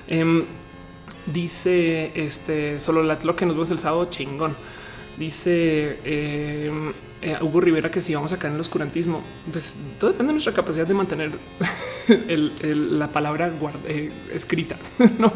Em, 0.07 0.43
dice 1.25 2.11
este 2.15 2.79
solo 2.79 3.01
lo 3.01 3.35
que 3.35 3.45
nos 3.45 3.55
vemos 3.55 3.71
el 3.71 3.79
sábado 3.79 4.05
chingón. 4.11 4.55
Dice 5.17 5.99
eh, 6.03 6.71
eh, 7.23 7.37
Hugo 7.41 7.61
Rivera 7.61 7.89
que 7.89 8.01
si 8.01 8.13
vamos 8.13 8.33
a 8.33 8.37
caer 8.37 8.51
en 8.51 8.55
el 8.55 8.61
oscurantismo, 8.61 9.21
pues 9.51 9.77
todo 9.97 10.11
depende 10.11 10.29
de 10.29 10.33
nuestra 10.33 10.53
capacidad 10.53 10.85
de 10.85 10.93
mantener 10.93 11.31
la 12.27 13.07
palabra 13.07 13.51
eh, 13.87 14.11
escrita, 14.33 14.75
no, 15.19 15.31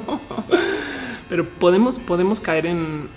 pero 1.30 1.46
podemos, 1.46 1.98
podemos 1.98 2.42
caer 2.42 2.66
en, 2.66 3.10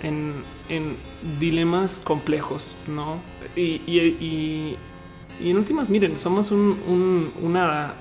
dilemas 1.39 1.99
complejos, 2.01 2.77
no? 2.87 3.19
Y, 3.55 4.77
en 5.41 5.57
últimas, 5.57 5.89
miren, 5.89 6.15
somos 6.15 6.51
un, 6.51 7.33
una, 7.41 7.93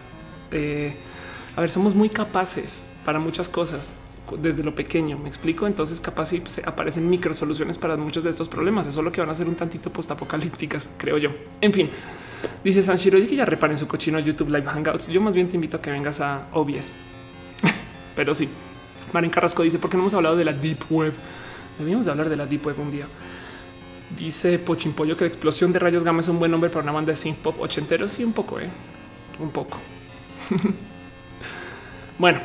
a 1.56 1.60
ver, 1.60 1.70
somos 1.70 1.96
muy 1.96 2.08
capaces 2.08 2.84
para 3.04 3.18
muchas 3.18 3.48
cosas 3.48 3.94
desde 4.36 4.62
lo 4.62 4.74
pequeño. 4.74 5.18
Me 5.18 5.28
explico. 5.28 5.66
Entonces, 5.66 6.00
capaz 6.00 6.26
si 6.26 6.42
se 6.46 6.62
aparecen 6.66 7.08
micro 7.08 7.34
soluciones 7.34 7.78
para 7.78 7.96
muchos 7.96 8.24
de 8.24 8.30
estos 8.30 8.48
problemas. 8.48 8.86
Eso 8.86 9.00
es 9.00 9.04
lo 9.04 9.12
que 9.12 9.20
van 9.20 9.30
a 9.30 9.34
ser 9.34 9.48
un 9.48 9.54
tantito 9.54 9.92
postapocalípticas, 9.92 10.90
creo 10.96 11.18
yo. 11.18 11.30
En 11.60 11.72
fin, 11.72 11.90
dice 12.64 12.82
Sanshiro 12.82 13.18
que 13.18 13.36
ya 13.36 13.44
reparen 13.44 13.76
su 13.76 13.86
cochino 13.86 14.18
YouTube 14.18 14.50
Live 14.50 14.66
Hangouts. 14.66 15.08
Yo 15.08 15.20
más 15.20 15.34
bien 15.34 15.48
te 15.48 15.56
invito 15.56 15.76
a 15.76 15.82
que 15.82 15.90
vengas 15.90 16.20
a 16.20 16.48
OBS, 16.52 16.92
pero 18.16 18.34
sí. 18.34 18.48
Maren 19.12 19.30
Carrasco 19.30 19.62
dice: 19.62 19.78
¿Por 19.78 19.90
qué 19.90 19.96
no 19.96 20.04
hemos 20.04 20.14
hablado 20.14 20.36
de 20.36 20.44
la 20.44 20.52
Deep 20.52 20.84
Web? 20.90 21.14
Debíamos 21.78 22.06
hablar 22.08 22.28
de 22.28 22.36
la 22.36 22.46
Deep 22.46 22.66
Web 22.66 22.80
un 22.80 22.90
día. 22.90 23.06
Dice 24.16 24.58
Pochimpollo 24.58 25.16
que 25.16 25.24
la 25.24 25.28
explosión 25.28 25.72
de 25.72 25.78
rayos 25.78 26.04
gamma 26.04 26.20
es 26.20 26.28
un 26.28 26.38
buen 26.38 26.50
nombre 26.50 26.68
para 26.68 26.82
una 26.82 26.92
banda 26.92 27.10
de 27.10 27.16
synth 27.16 27.38
pop 27.38 27.60
ochentero. 27.60 28.08
Sí, 28.08 28.24
un 28.24 28.32
poco, 28.32 28.58
eh? 28.60 28.68
un 29.40 29.50
poco. 29.50 29.78
bueno, 32.18 32.40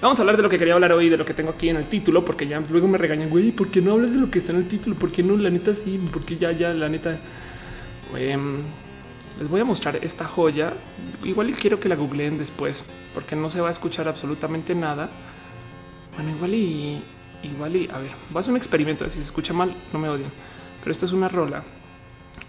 Vamos 0.00 0.18
a 0.18 0.22
hablar 0.22 0.38
de 0.38 0.42
lo 0.42 0.48
que 0.48 0.58
quería 0.58 0.72
hablar 0.72 0.92
hoy, 0.92 1.10
de 1.10 1.18
lo 1.18 1.26
que 1.26 1.34
tengo 1.34 1.50
aquí 1.50 1.68
en 1.68 1.76
el 1.76 1.84
título, 1.84 2.24
porque 2.24 2.46
ya 2.46 2.58
luego 2.70 2.88
me 2.88 2.96
regañan, 2.96 3.28
güey, 3.28 3.50
¿por 3.50 3.70
qué 3.70 3.82
no 3.82 3.92
hablas 3.92 4.14
de 4.14 4.18
lo 4.18 4.30
que 4.30 4.38
está 4.38 4.52
en 4.52 4.58
el 4.58 4.66
título? 4.66 4.96
¿Por 4.96 5.12
qué 5.12 5.22
no? 5.22 5.36
La 5.36 5.50
neta 5.50 5.74
sí, 5.74 6.00
porque 6.10 6.38
ya, 6.38 6.52
ya, 6.52 6.72
la 6.72 6.88
neta. 6.88 7.18
Em, 8.16 8.56
les 9.38 9.48
voy 9.48 9.60
a 9.60 9.64
mostrar 9.64 9.96
esta 9.96 10.24
joya. 10.24 10.72
Igual 11.22 11.50
y 11.50 11.52
quiero 11.52 11.78
que 11.78 11.90
la 11.90 11.96
googleen 11.96 12.38
después, 12.38 12.82
porque 13.12 13.36
no 13.36 13.50
se 13.50 13.60
va 13.60 13.68
a 13.68 13.70
escuchar 13.70 14.08
absolutamente 14.08 14.74
nada. 14.74 15.10
Bueno, 16.16 16.30
igual 16.30 16.54
y 16.54 17.02
igual 17.42 17.76
y 17.76 17.90
a 17.92 17.98
ver, 17.98 18.12
va 18.34 18.40
a 18.40 18.42
ser 18.42 18.52
un 18.52 18.56
experimento. 18.56 19.04
Si 19.04 19.16
se 19.16 19.20
escucha 19.20 19.52
mal, 19.52 19.74
no 19.92 19.98
me 19.98 20.08
odian, 20.08 20.30
pero 20.80 20.92
esto 20.92 21.04
es 21.04 21.12
una 21.12 21.28
rola. 21.28 21.62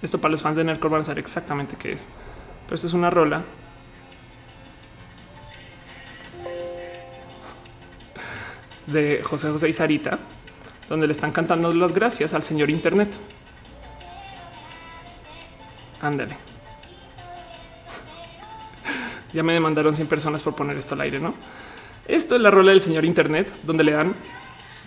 Esto 0.02 0.22
para 0.22 0.32
los 0.32 0.42
fans 0.42 0.56
de 0.56 0.64
Nerdcore 0.64 0.94
van 0.94 1.02
a 1.02 1.04
saber 1.04 1.20
exactamente 1.20 1.76
qué 1.78 1.92
es, 1.92 2.08
pero 2.66 2.76
esto 2.76 2.88
es 2.88 2.94
una 2.94 3.10
rola 3.10 3.44
de 8.92 9.22
José 9.24 9.50
José 9.50 9.70
y 9.70 9.74
Sarita, 9.74 10.20
donde 10.90 11.08
le 11.08 11.14
están 11.14 11.32
cantando 11.32 11.72
las 11.74 11.94
gracias 11.94 12.34
al 12.34 12.44
señor 12.44 12.70
Internet. 12.70 13.10
Ándale. 16.02 16.36
Ya 19.34 19.44
me 19.44 19.54
demandaron 19.54 19.96
100 19.96 20.10
personas 20.10 20.44
por 20.44 20.58
poner 20.58 20.76
esto 20.76 20.94
al 20.94 21.02
aire, 21.02 21.18
¿no? 21.18 21.34
Esto 22.06 22.36
es 22.36 22.42
la 22.42 22.52
rola 22.52 22.72
del 22.72 22.82
señor 22.82 23.06
Internet, 23.06 23.50
donde 23.64 23.86
le 23.86 23.94
dan, 23.94 24.14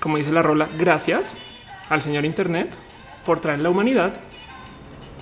como 0.00 0.18
dice 0.18 0.32
la 0.32 0.42
rola, 0.42 0.68
gracias 0.76 1.38
al 1.88 2.02
señor 2.02 2.26
Internet 2.26 2.76
por 3.24 3.40
traer 3.40 3.60
la 3.60 3.70
humanidad. 3.70 4.20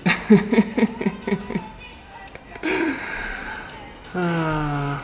ah. 4.15 5.03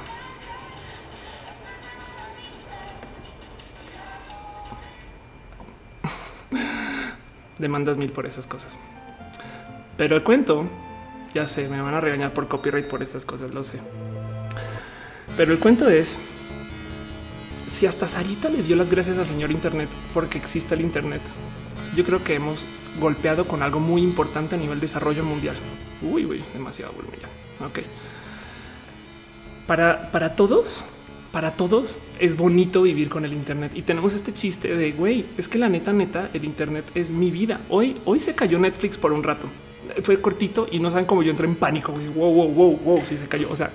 Demandas 7.60 7.97
mil 7.97 8.12
por 8.12 8.26
esas 8.26 8.47
cosas. 8.47 8.78
Pero 9.97 10.16
el 10.16 10.24
cuento, 10.24 10.70
ya 11.34 11.45
sé, 11.45 11.68
me 11.70 11.82
van 11.82 11.93
a 11.93 11.99
regañar 11.99 12.34
por 12.34 12.47
copyright 12.47 12.88
por 12.88 13.03
esas 13.03 13.26
cosas, 13.26 13.53
lo 13.53 13.64
sé. 13.64 13.80
Pero 15.38 15.51
el 15.51 15.60
cuento 15.60 15.88
es, 15.88 16.20
si 17.70 17.86
hasta 17.86 18.07
Sarita 18.07 18.49
le 18.49 18.64
dio 18.64 18.76
las 18.76 18.89
gracias 18.89 19.18
al 19.20 19.26
señor 19.26 19.51
Internet 19.51 19.89
porque 20.14 20.38
existe 20.38 20.74
el 20.74 20.82
Internet, 20.82 21.22
yo 21.95 22.03
creo 22.03 22.24
que 22.24 22.36
hemos 22.36 22.66
golpeado 22.99 23.47
con 23.47 23.62
algo 23.62 23.80
muy 23.80 24.01
importante 24.01 24.55
a 24.55 24.57
nivel 24.57 24.80
desarrollo 24.80 25.24
mundial. 25.24 25.55
Uy, 26.01 26.26
uy, 26.26 26.43
demasiado 26.53 26.93
volumen 26.93 27.20
ya. 27.20 27.66
Ok. 27.66 27.80
Para, 29.68 30.12
para 30.12 30.34
todos, 30.34 30.86
para 31.32 31.56
todos 31.56 32.00
es 32.20 32.36
bonito 32.36 32.82
vivir 32.82 33.10
con 33.10 33.26
el 33.26 33.34
Internet 33.34 33.74
y 33.76 33.84
tenemos 33.84 34.16
este 34.16 34.34
chiste 34.34 34.76
de 34.76 34.92
güey, 34.92 35.26
es 35.38 35.48
que 35.48 35.58
la 35.58 35.70
neta, 35.70 35.94
neta, 35.94 36.30
el 36.34 36.44
Internet 36.44 36.86
es 36.96 37.12
mi 37.12 37.32
vida. 37.32 37.62
Hoy, 37.70 37.98
hoy 38.06 38.20
se 38.20 38.34
cayó 38.34 38.60
Netflix 38.60 38.98
por 38.98 39.12
un 39.12 39.24
rato, 39.24 39.48
fue 40.04 40.20
cortito 40.22 40.68
y 40.72 40.80
no 40.80 40.90
saben 40.90 41.06
cómo 41.06 41.24
yo 41.24 41.32
entré 41.32 41.48
en 41.48 41.56
pánico. 41.56 41.94
Wow, 42.16 42.34
wow, 42.34 42.48
wow, 42.50 42.78
wow, 42.78 43.06
si 43.06 43.18
se 43.18 43.28
cayó. 43.28 43.50
O 43.52 43.56
sea, 43.56 43.72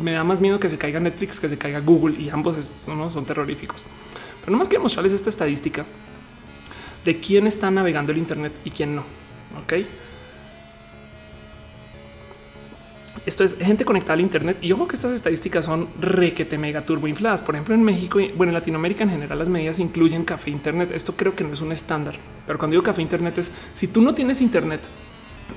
me 0.00 0.12
da 0.12 0.24
más 0.24 0.40
miedo 0.40 0.58
que 0.60 0.68
se 0.68 0.78
caiga 0.78 1.00
Netflix 1.00 1.40
que 1.40 1.48
se 1.48 1.58
caiga 1.58 1.80
Google 1.80 2.20
y 2.20 2.28
ambos 2.28 2.72
son, 2.84 3.10
son 3.10 3.24
terroríficos. 3.24 3.84
Pero 4.40 4.52
no 4.52 4.58
más 4.58 4.68
quiero 4.68 4.82
mostrarles 4.82 5.12
esta 5.12 5.30
estadística 5.30 5.86
de 7.04 7.20
quién 7.20 7.46
está 7.46 7.70
navegando 7.70 8.12
el 8.12 8.18
Internet 8.18 8.52
y 8.64 8.70
quién 8.70 8.94
no. 8.94 9.04
Ok. 9.62 9.84
Esto 13.26 13.42
es 13.42 13.56
gente 13.56 13.84
conectada 13.84 14.14
al 14.14 14.20
Internet. 14.20 14.58
Y 14.60 14.72
ojo 14.72 14.86
que 14.86 14.96
estas 14.96 15.12
estadísticas 15.12 15.64
son 15.64 15.88
requete 16.00 16.58
mega 16.58 16.82
turbo 16.82 17.08
infladas. 17.08 17.40
Por 17.40 17.54
ejemplo, 17.54 17.74
en 17.74 17.82
México 17.82 18.20
y 18.20 18.28
bueno, 18.32 18.50
en 18.50 18.54
Latinoamérica 18.54 19.04
en 19.04 19.10
general, 19.10 19.38
las 19.38 19.48
medidas 19.48 19.78
incluyen 19.78 20.24
café 20.24 20.50
Internet. 20.50 20.90
Esto 20.92 21.16
creo 21.16 21.34
que 21.34 21.44
no 21.44 21.52
es 21.52 21.60
un 21.60 21.72
estándar, 21.72 22.16
pero 22.46 22.58
cuando 22.58 22.72
digo 22.72 22.82
café 22.82 23.02
Internet 23.02 23.38
es 23.38 23.50
si 23.72 23.88
tú 23.88 24.02
no 24.02 24.14
tienes 24.14 24.40
Internet, 24.40 24.80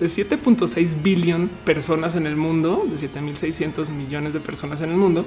de 0.00 0.06
7.6 0.06 1.02
billón 1.02 1.50
personas 1.64 2.16
en 2.16 2.26
el 2.26 2.36
mundo, 2.36 2.86
de 2.88 2.98
7600 2.98 3.90
millones 3.90 4.34
de 4.34 4.40
personas 4.40 4.80
en 4.82 4.90
el 4.90 4.96
mundo. 4.96 5.24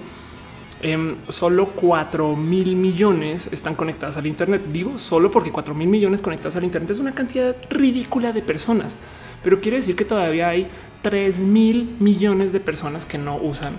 Em, 0.81 1.17
solo 1.27 1.69
4 1.75 2.37
mil 2.37 2.75
millones 2.75 3.49
están 3.51 3.75
conectadas 3.75 4.17
al 4.17 4.27
Internet. 4.27 4.61
Digo 4.71 4.97
solo 4.97 5.31
porque 5.31 5.51
4 5.51 5.73
mil 5.73 5.89
millones 5.89 6.21
conectadas 6.21 6.55
al 6.55 6.63
Internet 6.63 6.91
es 6.91 6.99
una 6.99 7.13
cantidad 7.13 7.55
ridícula 7.69 8.31
de 8.31 8.41
personas, 8.41 8.95
pero 9.43 9.59
quiere 9.59 9.77
decir 9.77 9.95
que 9.95 10.05
todavía 10.05 10.49
hay 10.49 10.67
3 11.01 11.39
mil 11.39 11.95
millones 11.99 12.53
de 12.53 12.59
personas 12.59 13.05
que 13.05 13.17
no 13.17 13.37
usan 13.37 13.73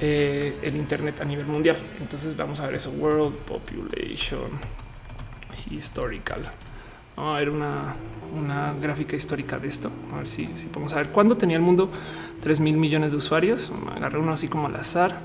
eh, 0.00 0.56
el 0.62 0.76
Internet 0.76 1.20
a 1.20 1.24
nivel 1.24 1.46
mundial. 1.46 1.76
Entonces 2.00 2.36
vamos 2.36 2.60
a 2.60 2.66
ver 2.66 2.76
eso. 2.76 2.90
World 2.90 3.36
Population 3.40 4.50
Historical. 5.70 6.40
Vamos 7.16 7.34
a 7.34 7.38
ver 7.38 7.50
una, 7.50 7.96
una 8.36 8.74
gráfica 8.74 9.16
histórica 9.16 9.58
de 9.58 9.68
esto. 9.68 9.90
A 10.12 10.18
ver 10.18 10.28
si, 10.28 10.46
si 10.54 10.66
podemos 10.66 10.92
saber 10.92 11.08
cuándo 11.10 11.36
tenía 11.36 11.56
el 11.56 11.62
mundo 11.62 11.90
3 12.40 12.60
mil 12.60 12.76
millones 12.76 13.10
de 13.10 13.16
usuarios. 13.16 13.72
Agarré 13.94 14.18
uno 14.18 14.32
así 14.32 14.48
como 14.48 14.66
al 14.68 14.76
azar. 14.76 15.18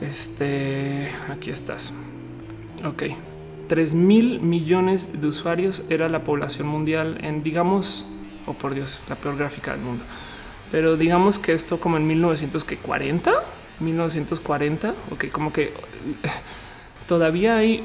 Este 0.00 1.08
aquí 1.30 1.50
estás. 1.50 1.92
Ok, 2.84 3.04
3 3.68 3.94
mil 3.94 4.40
millones 4.40 5.20
de 5.20 5.26
usuarios 5.26 5.84
era 5.88 6.08
la 6.08 6.24
población 6.24 6.68
mundial 6.68 7.18
en, 7.22 7.42
digamos, 7.42 8.06
oh 8.46 8.52
por 8.52 8.74
Dios, 8.74 9.04
la 9.08 9.16
peor 9.16 9.36
gráfica 9.36 9.72
del 9.72 9.80
mundo. 9.80 10.04
Pero 10.70 10.96
digamos 10.96 11.38
que 11.38 11.52
esto 11.52 11.80
como 11.80 11.96
en 11.96 12.06
1940, 12.06 13.32
1940, 13.80 14.94
ok, 15.12 15.28
como 15.30 15.52
que 15.52 15.72
todavía 17.06 17.56
hay 17.56 17.84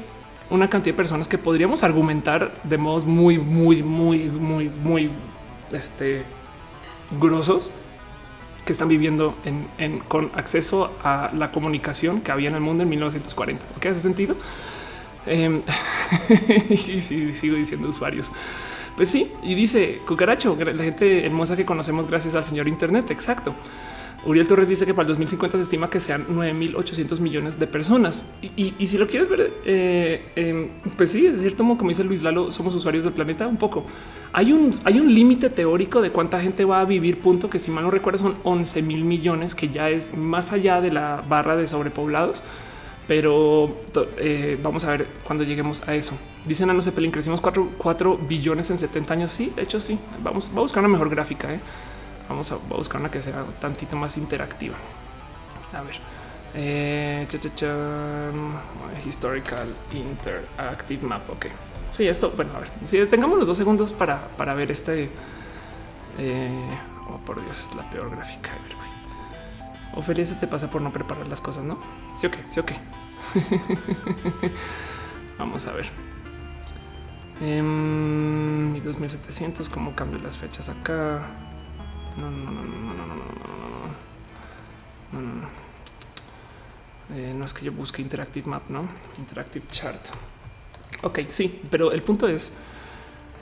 una 0.50 0.68
cantidad 0.68 0.94
de 0.94 0.96
personas 0.96 1.28
que 1.28 1.38
podríamos 1.38 1.82
argumentar 1.82 2.52
de 2.64 2.78
modos 2.78 3.06
muy, 3.06 3.38
muy, 3.38 3.82
muy, 3.82 4.18
muy, 4.28 4.68
muy 4.68 5.10
este, 5.72 6.22
grosos 7.20 7.70
que 8.64 8.72
están 8.72 8.88
viviendo 8.88 9.34
en, 9.78 9.98
con 10.00 10.30
acceso 10.34 10.92
a 11.02 11.30
la 11.34 11.50
comunicación 11.50 12.20
que 12.20 12.32
había 12.32 12.48
en 12.48 12.54
el 12.54 12.60
mundo 12.60 12.82
en 12.82 12.88
1940. 12.88 13.64
¿Qué 13.80 13.88
hace 13.88 14.00
sentido? 14.00 14.36
Eh, 15.26 15.62
y 16.70 16.76
sí, 16.76 17.00
sigo 17.00 17.56
diciendo 17.56 17.88
usuarios. 17.88 18.32
Pues 18.96 19.08
sí, 19.08 19.30
y 19.42 19.54
dice 19.54 20.00
cucaracho, 20.06 20.56
la 20.56 20.84
gente 20.84 21.26
hermosa 21.26 21.56
que 21.56 21.64
conocemos 21.64 22.06
gracias 22.06 22.36
al 22.36 22.44
señor 22.44 22.68
Internet. 22.68 23.10
Exacto. 23.10 23.54
Uriel 24.26 24.46
Torres 24.46 24.68
dice 24.68 24.86
que 24.86 24.94
para 24.94 25.02
el 25.02 25.08
2050 25.08 25.58
se 25.58 25.62
estima 25.62 25.90
que 25.90 26.00
sean 26.00 26.26
9800 26.30 27.20
millones 27.20 27.58
de 27.58 27.66
personas. 27.66 28.24
Y, 28.56 28.86
si 28.86 28.96
lo 28.96 29.06
quieres 29.06 29.28
ver, 29.28 29.52
eh, 29.66 30.32
em, 30.34 30.68
pues 30.96 31.10
sí, 31.10 31.26
es 31.26 31.40
cierto, 31.40 31.64
como 31.76 31.88
dice 31.88 32.04
Luis 32.04 32.22
Lalo, 32.22 32.50
somos 32.50 32.74
usuarios 32.74 33.04
del 33.04 33.12
planeta 33.12 33.46
un 33.46 33.58
poco. 33.58 33.84
Hay 34.32 34.52
un, 34.52 34.78
hay 34.84 34.98
un 34.98 35.14
límite 35.14 35.50
teórico 35.50 36.00
de 36.00 36.10
cuánta 36.10 36.40
gente 36.40 36.64
va 36.64 36.80
a 36.80 36.84
vivir, 36.84 37.18
punto 37.18 37.50
que 37.50 37.58
si 37.58 37.70
mal 37.70 37.84
no 37.84 37.90
recuerdo 37.90 38.18
son 38.18 38.36
11 38.44 38.82
mil 38.82 39.04
millones, 39.04 39.54
que 39.54 39.68
ya 39.68 39.90
es 39.90 40.16
más 40.16 40.52
allá 40.52 40.80
de 40.80 40.90
la 40.90 41.22
barra 41.28 41.56
de 41.56 41.66
sobrepoblados 41.66 42.42
pero 43.06 43.76
eh, 44.16 44.58
vamos 44.62 44.84
a 44.84 44.90
ver 44.90 45.06
cuando 45.24 45.44
lleguemos 45.44 45.86
a 45.86 45.94
eso. 45.94 46.14
Dicen 46.46 46.70
a 46.70 46.72
no 46.72 46.82
sé, 46.82 46.92
Pelín, 46.92 47.10
crecimos 47.10 47.40
4, 47.40 48.18
billones 48.28 48.70
en 48.70 48.78
70 48.78 49.14
años. 49.14 49.32
Sí, 49.32 49.52
de 49.54 49.62
hecho, 49.62 49.80
sí. 49.80 49.98
Vamos, 50.22 50.50
a 50.54 50.60
buscar 50.60 50.82
una 50.82 50.92
mejor 50.92 51.10
gráfica. 51.10 51.52
¿eh? 51.52 51.60
Vamos 52.28 52.50
a, 52.52 52.56
buscar 52.56 53.00
una 53.00 53.10
que 53.10 53.20
sea 53.20 53.44
tantito 53.60 53.96
más 53.96 54.16
interactiva. 54.16 54.74
A 55.72 55.82
ver, 55.82 55.96
eh, 56.54 57.26
historical 59.06 59.68
interactive 59.92 61.06
map. 61.06 61.28
Ok, 61.30 61.46
sí, 61.90 62.06
esto. 62.06 62.32
Bueno, 62.34 62.52
a 62.56 62.60
ver, 62.60 62.70
si 62.86 63.04
tengamos 63.06 63.38
los 63.38 63.46
dos 63.46 63.56
segundos 63.56 63.92
para, 63.92 64.28
para 64.36 64.54
ver 64.54 64.70
este. 64.70 65.10
oh, 67.10 67.18
por 67.18 67.42
Dios, 67.42 67.60
es 67.60 67.74
la 67.74 67.88
peor 67.90 68.10
gráfica. 68.10 68.52
A 68.52 68.62
ver, 68.62 68.83
Ofelia 69.96 70.26
se 70.26 70.34
te 70.34 70.46
pasa 70.46 70.70
por 70.70 70.82
no 70.82 70.92
preparar 70.92 71.28
las 71.28 71.40
cosas, 71.40 71.64
¿no? 71.64 71.78
Sí, 72.16 72.26
ok, 72.26 72.36
sí, 72.48 72.60
ok. 72.60 72.72
Vamos 75.38 75.66
a 75.66 75.72
ver. 75.72 75.86
Eh, 77.40 78.80
2700, 78.84 79.68
¿cómo 79.68 79.94
cambio 79.94 80.18
las 80.18 80.36
fechas 80.36 80.68
acá? 80.68 81.26
No, 82.18 82.30
no, 82.30 82.50
no, 82.50 82.62
no, 82.62 82.62
no, 82.62 82.94
no, 82.94 83.06
no, 83.06 83.14
no, 83.14 83.14
no, 85.12 85.20
no, 85.20 85.34
no. 85.42 85.48
Eh, 87.14 87.34
no 87.36 87.44
es 87.44 87.52
que 87.54 87.64
yo 87.64 87.72
busque 87.72 88.02
Interactive 88.02 88.48
Map, 88.48 88.68
¿no? 88.70 88.86
Interactive 89.18 89.66
Chart. 89.70 90.00
Ok, 91.02 91.20
sí, 91.28 91.60
pero 91.70 91.92
el 91.92 92.02
punto 92.02 92.28
es, 92.28 92.52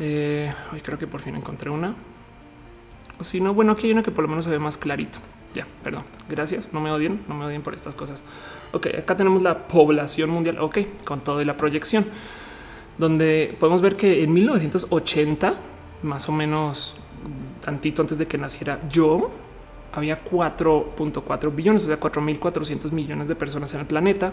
eh, 0.00 0.52
hoy 0.72 0.80
creo 0.80 0.98
que 0.98 1.06
por 1.06 1.20
fin 1.20 1.36
encontré 1.36 1.70
una. 1.70 1.94
O 3.18 3.24
si 3.24 3.40
no, 3.40 3.54
bueno, 3.54 3.72
aquí 3.72 3.86
hay 3.86 3.92
una 3.92 4.02
que 4.02 4.10
por 4.10 4.22
lo 4.22 4.28
menos 4.28 4.44
se 4.44 4.50
ve 4.50 4.58
más 4.58 4.76
clarito. 4.76 5.18
Ya, 5.54 5.66
perdón. 5.82 6.04
Gracias. 6.28 6.72
No 6.72 6.80
me 6.80 6.90
odien, 6.90 7.22
no 7.28 7.34
me 7.34 7.44
odien 7.44 7.62
por 7.62 7.74
estas 7.74 7.94
cosas. 7.94 8.22
Ok, 8.72 8.86
acá 8.98 9.16
tenemos 9.16 9.42
la 9.42 9.66
población 9.68 10.30
mundial. 10.30 10.58
Ok, 10.60 10.78
con 11.04 11.20
toda 11.20 11.44
la 11.44 11.56
proyección, 11.56 12.04
donde 12.98 13.56
podemos 13.58 13.82
ver 13.82 13.96
que 13.96 14.22
en 14.22 14.32
1980, 14.32 15.54
más 16.02 16.28
o 16.28 16.32
menos 16.32 16.96
tantito 17.62 18.02
antes 18.02 18.18
de 18.18 18.26
que 18.26 18.38
naciera 18.38 18.80
yo, 18.90 19.30
había 19.92 20.24
4.4 20.24 21.54
billones, 21.54 21.84
o 21.84 21.86
sea, 21.86 22.00
4.400 22.00 22.92
millones 22.92 23.28
de 23.28 23.34
personas 23.34 23.72
en 23.74 23.80
el 23.80 23.86
planeta. 23.86 24.32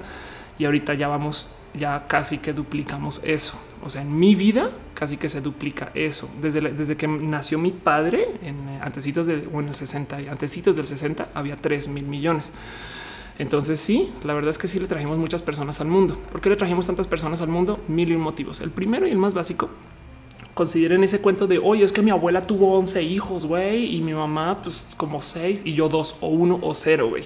Y 0.60 0.66
ahorita 0.66 0.93
ya 0.93 1.07
vamos, 1.07 1.49
ya 1.74 2.05
casi 2.07 2.38
que 2.38 2.53
duplicamos 2.53 3.22
eso. 3.24 3.57
O 3.84 3.89
sea, 3.89 4.01
en 4.03 4.20
mi 4.20 4.36
vida 4.36 4.70
casi 4.93 5.18
que 5.18 5.30
se 5.30 5.41
duplica 5.41 5.91
eso. 5.95 6.30
Desde, 6.41 6.62
desde 6.62 6.97
que 6.97 7.07
nació 7.07 7.57
mi 7.57 7.72
padre, 7.72 8.28
en 8.43 8.70
eh, 8.70 8.80
antecitos 8.82 9.26
del 9.26 9.49
en 9.51 9.68
el 9.70 9.76
60, 9.76 10.18
antecitos 10.30 10.76
del 10.76 10.86
60, 10.86 11.30
había 11.34 11.55
3 11.55 11.88
mil 11.88 12.03
millones. 12.03 12.51
Entonces 13.39 13.80
sí, 13.80 14.12
la 14.26 14.34
verdad 14.34 14.51
es 14.51 14.57
que 14.57 14.68
sí 14.68 14.80
le 14.82 14.88
trajimos 14.88 15.18
muchas 15.18 15.41
personas 15.41 15.80
al 15.80 15.88
mundo. 15.88 16.20
¿Por 16.30 16.41
qué 16.41 16.49
le 16.49 16.57
trajimos 16.57 16.86
tantas 16.86 17.07
personas 17.07 17.41
al 17.41 17.47
mundo? 17.47 17.80
Mil 17.88 18.12
y 18.12 18.16
un 18.16 18.22
motivos. 18.22 18.60
El 18.60 18.70
primero 18.70 19.07
y 19.07 19.12
el 19.12 19.18
más 19.18 19.34
básico 19.34 19.70
consideren 20.60 21.01
ese 21.05 21.22
cuento 21.22 21.47
de 21.47 21.57
hoy 21.57 21.84
es 21.84 21.93
que 21.93 22.01
mi 22.01 22.12
abuela 22.12 22.41
tuvo 22.41 22.78
11 22.78 23.01
hijos, 23.01 23.45
güey, 23.45 23.95
y 23.95 24.01
mi 24.01 24.14
mamá, 24.14 24.62
pues 24.62 24.86
como 24.97 25.22
seis 25.22 25.62
y 25.64 25.74
yo 25.74 25.88
dos 25.88 26.18
o 26.20 26.28
uno 26.28 26.60
o 26.62 26.76
cero, 26.76 27.07
güey. 27.07 27.24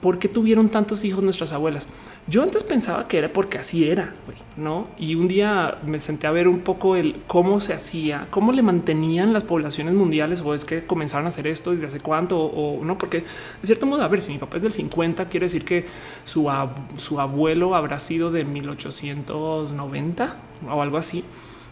¿Por 0.00 0.18
qué 0.20 0.28
tuvieron 0.28 0.68
tantos 0.68 1.04
hijos 1.04 1.24
nuestras 1.24 1.52
abuelas? 1.52 1.88
Yo 2.28 2.42
antes 2.42 2.62
pensaba 2.62 3.08
que 3.08 3.18
era 3.18 3.32
porque 3.32 3.58
así 3.58 3.88
era, 3.88 4.14
no? 4.56 4.86
Y 4.96 5.16
un 5.16 5.26
día 5.26 5.78
me 5.84 5.98
senté 5.98 6.28
a 6.28 6.30
ver 6.30 6.46
un 6.46 6.60
poco 6.60 6.94
el 6.94 7.22
cómo 7.26 7.60
se 7.60 7.72
hacía, 7.72 8.28
cómo 8.30 8.52
le 8.52 8.62
mantenían 8.62 9.32
las 9.32 9.42
poblaciones 9.42 9.94
mundiales 9.94 10.40
o 10.42 10.54
es 10.54 10.64
que 10.64 10.84
comenzaron 10.84 11.26
a 11.26 11.30
hacer 11.30 11.48
esto 11.48 11.72
desde 11.72 11.88
hace 11.88 11.98
cuánto 12.00 12.38
o, 12.38 12.84
no, 12.84 12.96
porque 12.96 13.20
de 13.20 13.26
cierto 13.66 13.86
modo, 13.86 14.02
a 14.02 14.08
ver, 14.08 14.20
si 14.20 14.30
mi 14.30 14.38
papá 14.38 14.58
es 14.58 14.62
del 14.62 14.72
50, 14.72 15.28
quiere 15.28 15.46
decir 15.46 15.64
que 15.64 15.86
su, 16.24 16.48
su 16.96 17.20
abuelo 17.20 17.74
habrá 17.74 17.98
sido 17.98 18.30
de 18.30 18.44
1890 18.44 20.36
o 20.70 20.82
algo 20.82 20.96
así. 20.96 21.24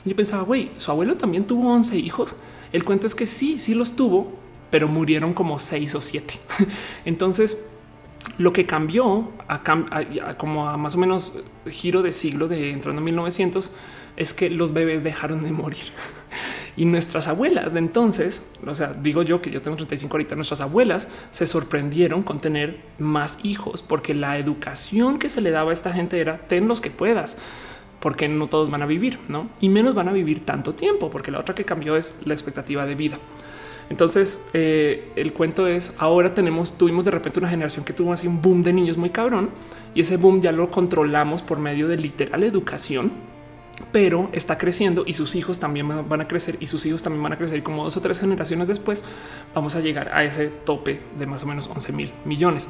Yo 0.04 0.16
pensaba, 0.16 0.42
güey, 0.42 0.70
su 0.76 0.90
abuelo 0.90 1.16
también 1.16 1.44
tuvo 1.44 1.72
11 1.72 1.96
hijos. 1.98 2.34
El 2.72 2.84
cuento 2.84 3.06
es 3.06 3.14
que 3.14 3.26
sí, 3.26 3.58
sí 3.58 3.74
los 3.74 3.94
tuvo, 3.94 4.32
pero 4.70 4.88
murieron 4.88 5.34
como 5.34 5.58
seis 5.58 5.94
o 5.94 6.00
siete. 6.00 6.34
Entonces, 7.04 7.66
lo 8.38 8.52
que 8.52 8.66
cambió 8.66 9.32
a, 9.48 9.60
como 10.36 10.68
a 10.68 10.76
más 10.76 10.94
o 10.94 10.98
menos 10.98 11.34
giro 11.70 12.02
de 12.02 12.12
siglo 12.12 12.48
de 12.48 12.70
entrando 12.70 13.00
en 13.00 13.04
1900 13.04 13.70
es 14.16 14.34
que 14.34 14.50
los 14.50 14.72
bebés 14.72 15.02
dejaron 15.02 15.42
de 15.42 15.52
morir 15.52 15.84
y 16.76 16.84
nuestras 16.84 17.28
abuelas 17.28 17.72
de 17.72 17.78
entonces, 17.78 18.42
o 18.66 18.74
sea, 18.74 18.92
digo 18.92 19.22
yo 19.22 19.40
que 19.40 19.50
yo 19.50 19.62
tengo 19.62 19.76
35 19.76 20.12
ahorita, 20.14 20.34
nuestras 20.36 20.60
abuelas 20.60 21.08
se 21.30 21.46
sorprendieron 21.46 22.22
con 22.22 22.40
tener 22.40 22.80
más 22.98 23.38
hijos 23.42 23.82
porque 23.82 24.14
la 24.14 24.38
educación 24.38 25.18
que 25.18 25.28
se 25.28 25.40
le 25.40 25.50
daba 25.50 25.70
a 25.70 25.74
esta 25.74 25.92
gente 25.92 26.20
era 26.20 26.38
ten 26.46 26.68
los 26.68 26.80
que 26.80 26.90
puedas 26.90 27.36
porque 28.00 28.28
no 28.28 28.46
todos 28.46 28.70
van 28.70 28.82
a 28.82 28.86
vivir, 28.86 29.18
¿no? 29.28 29.48
Y 29.60 29.68
menos 29.68 29.94
van 29.94 30.08
a 30.08 30.12
vivir 30.12 30.44
tanto 30.44 30.74
tiempo, 30.74 31.10
porque 31.10 31.30
la 31.30 31.40
otra 31.40 31.54
que 31.54 31.64
cambió 31.64 31.96
es 31.96 32.20
la 32.24 32.34
expectativa 32.34 32.86
de 32.86 32.94
vida. 32.94 33.18
Entonces, 33.88 34.40
eh, 34.52 35.12
el 35.16 35.32
cuento 35.32 35.66
es, 35.66 35.92
ahora 35.98 36.34
tenemos, 36.34 36.76
tuvimos 36.76 37.04
de 37.04 37.12
repente 37.12 37.38
una 37.38 37.48
generación 37.48 37.84
que 37.84 37.92
tuvo 37.92 38.12
así 38.12 38.26
un 38.26 38.42
boom 38.42 38.62
de 38.62 38.72
niños 38.72 38.96
muy 38.96 39.10
cabrón, 39.10 39.50
y 39.94 40.00
ese 40.00 40.16
boom 40.16 40.40
ya 40.40 40.52
lo 40.52 40.70
controlamos 40.70 41.42
por 41.42 41.58
medio 41.58 41.86
de 41.86 41.96
literal 41.96 42.42
educación, 42.42 43.12
pero 43.92 44.28
está 44.32 44.58
creciendo 44.58 45.04
y 45.06 45.12
sus 45.12 45.34
hijos 45.34 45.58
también 45.60 45.88
van 46.08 46.20
a 46.20 46.28
crecer 46.28 46.56
y 46.60 46.66
sus 46.66 46.86
hijos 46.86 47.02
también 47.02 47.22
van 47.22 47.34
a 47.34 47.36
crecer 47.36 47.58
y 47.58 47.62
como 47.62 47.84
dos 47.84 47.96
o 47.96 48.00
tres 48.00 48.18
generaciones 48.18 48.68
después 48.68 49.04
vamos 49.54 49.76
a 49.76 49.80
llegar 49.80 50.10
a 50.14 50.24
ese 50.24 50.48
tope 50.48 51.00
de 51.18 51.26
más 51.26 51.42
o 51.42 51.46
menos 51.46 51.68
11 51.68 51.92
mil 51.92 52.12
millones. 52.24 52.68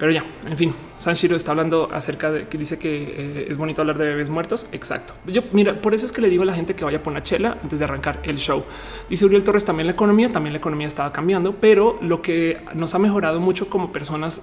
Pero 0.00 0.12
ya, 0.12 0.24
en 0.46 0.56
fin, 0.56 0.74
Sanshiro 0.96 1.36
está 1.36 1.50
hablando 1.50 1.90
acerca 1.92 2.30
de 2.32 2.48
que 2.48 2.56
dice 2.56 2.78
que 2.78 3.02
eh, 3.18 3.46
es 3.50 3.58
bonito 3.58 3.82
hablar 3.82 3.98
de 3.98 4.06
bebés 4.06 4.30
muertos. 4.30 4.66
Exacto. 4.72 5.12
Yo, 5.26 5.42
mira, 5.52 5.78
por 5.82 5.92
eso 5.92 6.06
es 6.06 6.12
que 6.12 6.22
le 6.22 6.30
digo 6.30 6.42
a 6.42 6.46
la 6.46 6.54
gente 6.54 6.74
que 6.74 6.86
vaya 6.86 7.02
por 7.02 7.10
una 7.10 7.22
chela 7.22 7.58
antes 7.62 7.78
de 7.78 7.84
arrancar 7.84 8.18
el 8.22 8.38
show. 8.38 8.64
Dice 9.10 9.26
Uriel 9.26 9.44
Torres 9.44 9.66
también 9.66 9.86
la 9.86 9.92
economía, 9.92 10.30
también 10.30 10.54
la 10.54 10.58
economía 10.58 10.86
estaba 10.86 11.12
cambiando, 11.12 11.54
pero 11.54 11.98
lo 12.00 12.22
que 12.22 12.62
nos 12.74 12.94
ha 12.94 12.98
mejorado 12.98 13.40
mucho 13.40 13.68
como 13.68 13.92
personas, 13.92 14.40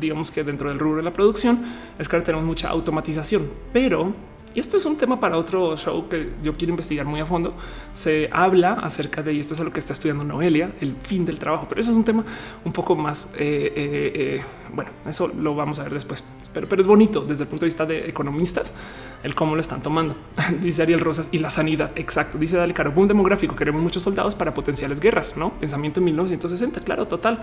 digamos 0.00 0.32
que 0.32 0.42
dentro 0.42 0.70
del 0.70 0.80
rubro 0.80 0.96
de 0.96 1.04
la 1.04 1.12
producción, 1.12 1.64
es 2.00 2.08
que 2.08 2.16
ahora 2.16 2.26
tenemos 2.26 2.44
mucha 2.44 2.68
automatización, 2.70 3.48
pero 3.72 4.12
y 4.56 4.60
esto 4.60 4.78
es 4.78 4.86
un 4.86 4.96
tema 4.96 5.20
para 5.20 5.36
otro 5.36 5.76
show 5.76 6.08
que 6.08 6.30
yo 6.42 6.56
quiero 6.56 6.70
investigar 6.70 7.04
muy 7.04 7.20
a 7.20 7.26
fondo, 7.26 7.54
se 7.92 8.30
habla 8.32 8.72
acerca 8.72 9.22
de, 9.22 9.34
y 9.34 9.40
esto 9.40 9.52
es 9.52 9.60
lo 9.60 9.70
que 9.70 9.80
está 9.80 9.92
estudiando 9.92 10.24
Noelia, 10.24 10.72
el 10.80 10.96
fin 10.96 11.26
del 11.26 11.38
trabajo, 11.38 11.66
pero 11.68 11.78
eso 11.78 11.90
es 11.90 11.96
un 11.96 12.04
tema 12.04 12.24
un 12.64 12.72
poco 12.72 12.96
más, 12.96 13.28
eh, 13.34 13.72
eh, 13.76 14.12
eh, 14.14 14.42
bueno, 14.72 14.90
eso 15.06 15.28
lo 15.28 15.54
vamos 15.54 15.78
a 15.78 15.82
ver 15.82 15.92
después, 15.92 16.24
pero, 16.54 16.66
pero 16.66 16.80
es 16.80 16.88
bonito 16.88 17.20
desde 17.20 17.44
el 17.44 17.48
punto 17.48 17.66
de 17.66 17.66
vista 17.66 17.84
de 17.84 18.08
economistas, 18.08 18.72
el 19.22 19.34
cómo 19.34 19.56
lo 19.56 19.60
están 19.60 19.82
tomando, 19.82 20.16
dice 20.62 20.80
Ariel 20.80 21.00
Rosas, 21.00 21.28
y 21.32 21.38
la 21.38 21.50
sanidad, 21.50 21.92
exacto, 21.94 22.38
dice 22.38 22.56
Dale 22.56 22.72
Caro, 22.72 22.92
boom 22.92 23.08
demográfico, 23.08 23.54
queremos 23.54 23.82
muchos 23.82 24.04
soldados 24.04 24.34
para 24.34 24.54
potenciales 24.54 25.00
guerras, 25.00 25.36
¿no? 25.36 25.52
Pensamiento 25.60 26.00
en 26.00 26.04
1960, 26.04 26.80
claro, 26.80 27.06
total. 27.06 27.42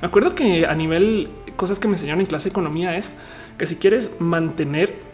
Me 0.00 0.06
acuerdo 0.06 0.36
que 0.36 0.64
a 0.64 0.76
nivel, 0.76 1.28
cosas 1.56 1.80
que 1.80 1.88
me 1.88 1.94
enseñaron 1.94 2.20
en 2.20 2.26
clase 2.26 2.50
de 2.50 2.50
economía 2.50 2.96
es 2.96 3.10
que 3.58 3.66
si 3.66 3.74
quieres 3.74 4.20
mantener 4.20 5.11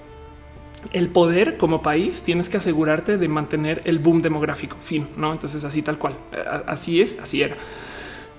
el 0.92 1.08
poder 1.08 1.56
como 1.56 1.82
país 1.82 2.22
tienes 2.22 2.48
que 2.48 2.56
asegurarte 2.56 3.18
de 3.18 3.28
mantener 3.28 3.82
el 3.84 3.98
boom 3.98 4.22
demográfico. 4.22 4.76
Fin, 4.80 5.08
no? 5.16 5.32
Entonces, 5.32 5.64
así 5.64 5.82
tal 5.82 5.98
cual. 5.98 6.14
Así 6.66 7.00
es, 7.00 7.18
así 7.20 7.42
era. 7.42 7.56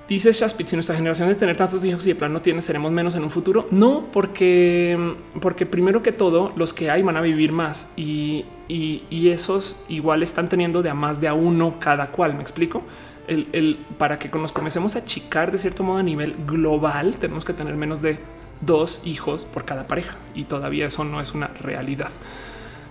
Dice 0.08 0.32
Shaspit, 0.32 0.66
si 0.66 0.76
nuestra 0.76 0.96
generación 0.96 1.30
de 1.30 1.36
tener 1.36 1.56
tantos 1.56 1.86
hijos 1.86 2.04
y 2.08 2.10
de 2.10 2.16
plan 2.16 2.34
no 2.34 2.42
tiene, 2.42 2.64
seremos 2.64 2.92
menos 2.92 3.14
en 3.14 3.24
un 3.24 3.30
futuro. 3.30 3.68
No, 3.70 4.08
porque, 4.12 4.98
porque 5.40 5.68
primero 5.68 6.02
que 6.02 6.12
todo, 6.12 6.52
los 6.56 6.74
que 6.74 6.90
hay 6.90 7.04
van 7.04 7.16
a 7.16 7.22
vivir 7.22 7.52
más 7.52 7.92
y, 7.96 8.46
y, 8.68 9.30
esos 9.30 9.84
igual 9.88 10.24
están 10.24 10.50
teniendo 10.50 10.82
de 10.82 10.90
a 10.90 10.96
más 10.96 11.22
de 11.22 11.28
a 11.28 11.36
uno 11.36 11.76
cada 11.80 12.10
cual. 12.10 12.34
Me 12.34 12.42
explico. 12.42 12.82
El, 13.28 13.50
el, 13.52 13.86
para 14.00 14.18
que 14.18 14.30
nos 14.30 14.52
comencemos 14.52 14.96
a 14.96 15.00
achicar 15.00 15.52
de 15.52 15.60
cierto 15.60 15.84
modo 15.84 16.00
a 16.00 16.04
nivel 16.04 16.36
global, 16.48 17.20
tenemos 17.20 17.46
que 17.46 17.54
tener 17.54 17.76
menos 17.76 18.02
de 18.02 18.18
dos 18.62 19.02
hijos 19.06 19.46
por 19.46 19.66
cada 19.66 19.88
pareja 19.88 20.18
y 20.36 20.46
todavía 20.46 20.88
eso 20.88 21.04
no 21.04 21.22
es 21.22 21.34
una 21.34 21.48
realidad. 21.48 22.10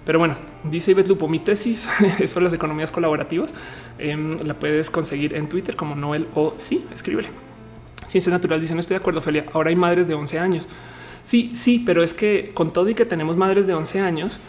Pero 0.05 0.19
bueno, 0.19 0.37
dice 0.65 0.93
Ivette 0.93 1.09
Lupo, 1.09 1.29
mi 1.29 1.39
tesis 1.39 1.89
sobre 2.27 2.45
las 2.45 2.55
economías 2.55 2.91
colaborativas 2.91 3.53
em, 3.99 4.39
la 4.39 4.55
puedes 4.55 4.91
conseguir 4.91 5.35
en 5.35 5.49
Twitter 5.49 5.77
como 5.77 5.95
Noel 5.95 6.27
o 6.35 6.55
sí, 6.57 6.87
escríbele. 6.93 7.29
Ciencia 8.07 8.33
Natural 8.33 8.59
dice 8.59 8.75
no 8.75 8.81
estoy 8.81 8.95
de 8.95 9.01
acuerdo, 9.01 9.21
Felia. 9.21 9.47
Ahora 9.53 9.69
hay 9.69 9.77
madres 9.77 10.09
de 10.09 10.15
11 10.15 10.39
años. 10.39 10.67
Sí, 11.23 11.51
sí, 11.55 11.83
pero 11.85 12.03
es 12.03 12.15
que 12.15 12.53
con 12.55 12.73
todo 12.73 12.89
y 12.89 12.95
que 12.95 13.05
tenemos 13.05 13.37
madres 13.37 13.67
de 13.67 13.75
11 13.75 14.01
años, 14.01 14.41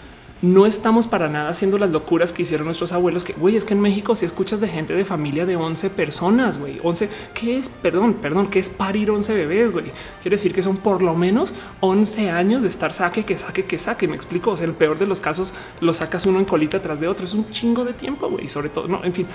no 0.41 0.65
estamos 0.65 1.07
para 1.07 1.27
nada 1.27 1.49
haciendo 1.49 1.77
las 1.77 1.89
locuras 1.89 2.31
que 2.31 2.43
hicieron 2.43 2.65
nuestros 2.65 2.91
abuelos. 2.91 3.23
Que 3.23 3.33
güey, 3.33 3.55
es 3.55 3.65
que 3.65 3.73
en 3.73 3.81
México, 3.81 4.15
si 4.15 4.25
escuchas 4.25 4.61
de 4.61 4.67
gente 4.67 4.93
de 4.93 5.05
familia 5.05 5.45
de 5.45 5.55
11 5.55 5.89
personas, 5.89 6.57
güey, 6.57 6.79
11, 6.81 7.09
¿qué 7.33 7.57
es? 7.57 7.69
Perdón, 7.69 8.15
perdón, 8.15 8.49
¿qué 8.49 8.59
es 8.59 8.69
parir 8.69 9.11
11 9.11 9.33
bebés? 9.33 9.71
Güey, 9.71 9.91
quiere 10.21 10.37
decir 10.37 10.53
que 10.53 10.63
son 10.63 10.77
por 10.77 11.01
lo 11.01 11.15
menos 11.15 11.53
11 11.81 12.31
años 12.31 12.61
de 12.61 12.67
estar 12.67 12.93
saque, 12.93 13.23
que 13.23 13.37
saque, 13.37 13.65
que 13.65 13.77
saque. 13.77 14.07
Me 14.07 14.15
explico. 14.15 14.51
O 14.51 14.57
sea, 14.57 14.67
el 14.67 14.73
peor 14.73 14.97
de 14.97 15.07
los 15.07 15.19
casos, 15.19 15.53
lo 15.81 15.93
sacas 15.93 16.25
uno 16.25 16.39
en 16.39 16.45
colita 16.45 16.81
tras 16.81 16.99
de 16.99 17.07
otro. 17.07 17.25
Es 17.25 17.33
un 17.33 17.49
chingo 17.51 17.83
de 17.83 17.93
tiempo, 17.93 18.29
güey, 18.29 18.47
sobre 18.47 18.69
todo. 18.69 18.87
No, 18.87 19.03
en 19.03 19.13
fin, 19.13 19.27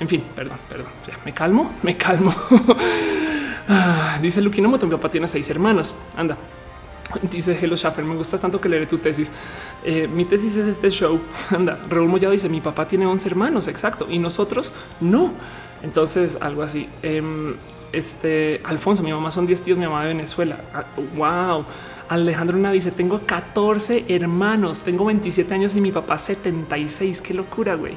en 0.00 0.08
fin, 0.08 0.22
perdón, 0.34 0.58
perdón. 0.68 0.88
Ya, 1.06 1.18
me 1.24 1.32
calmo, 1.32 1.72
me 1.82 1.96
calmo. 1.96 2.34
Ah, 3.68 4.20
dice 4.22 4.40
Luquino 4.40 4.68
mi 4.68 4.78
papá 4.78 5.10
tiene 5.10 5.26
seis 5.26 5.50
hermanos. 5.50 5.92
Anda. 6.16 6.38
Dice 7.30 7.58
Hello 7.60 7.76
Schaffer, 7.76 8.04
me 8.04 8.14
gusta 8.14 8.38
tanto 8.38 8.60
que 8.60 8.68
leeré 8.68 8.86
tu 8.86 8.98
tesis. 8.98 9.30
Eh, 9.84 10.08
mi 10.08 10.24
tesis 10.24 10.56
es 10.56 10.66
este 10.66 10.90
show. 10.90 11.20
Anda, 11.50 11.78
Raúl 11.88 12.08
Mollado 12.08 12.32
dice 12.32 12.48
mi 12.48 12.60
papá 12.60 12.86
tiene 12.86 13.06
11 13.06 13.28
hermanos, 13.28 13.68
exacto, 13.68 14.06
y 14.10 14.18
nosotros 14.18 14.72
no. 15.00 15.32
Entonces, 15.82 16.38
algo 16.40 16.62
así. 16.62 16.88
Em, 17.02 17.54
este 17.92 18.60
Alfonso, 18.64 19.02
mi 19.02 19.12
mamá 19.12 19.30
son 19.30 19.46
10 19.46 19.62
tíos, 19.62 19.78
mi 19.78 19.86
mamá 19.86 20.02
de 20.02 20.08
Venezuela. 20.08 20.58
wow. 21.16 21.24
Ah, 21.24 21.64
Alejandro 22.08 22.56
Navice, 22.56 22.92
tengo 22.92 23.20
14 23.26 24.04
hermanos, 24.08 24.82
tengo 24.82 25.04
27 25.06 25.52
años 25.54 25.74
y 25.74 25.80
mi 25.80 25.90
papá 25.90 26.18
76. 26.18 27.20
Qué 27.20 27.34
locura, 27.34 27.74
güey. 27.74 27.94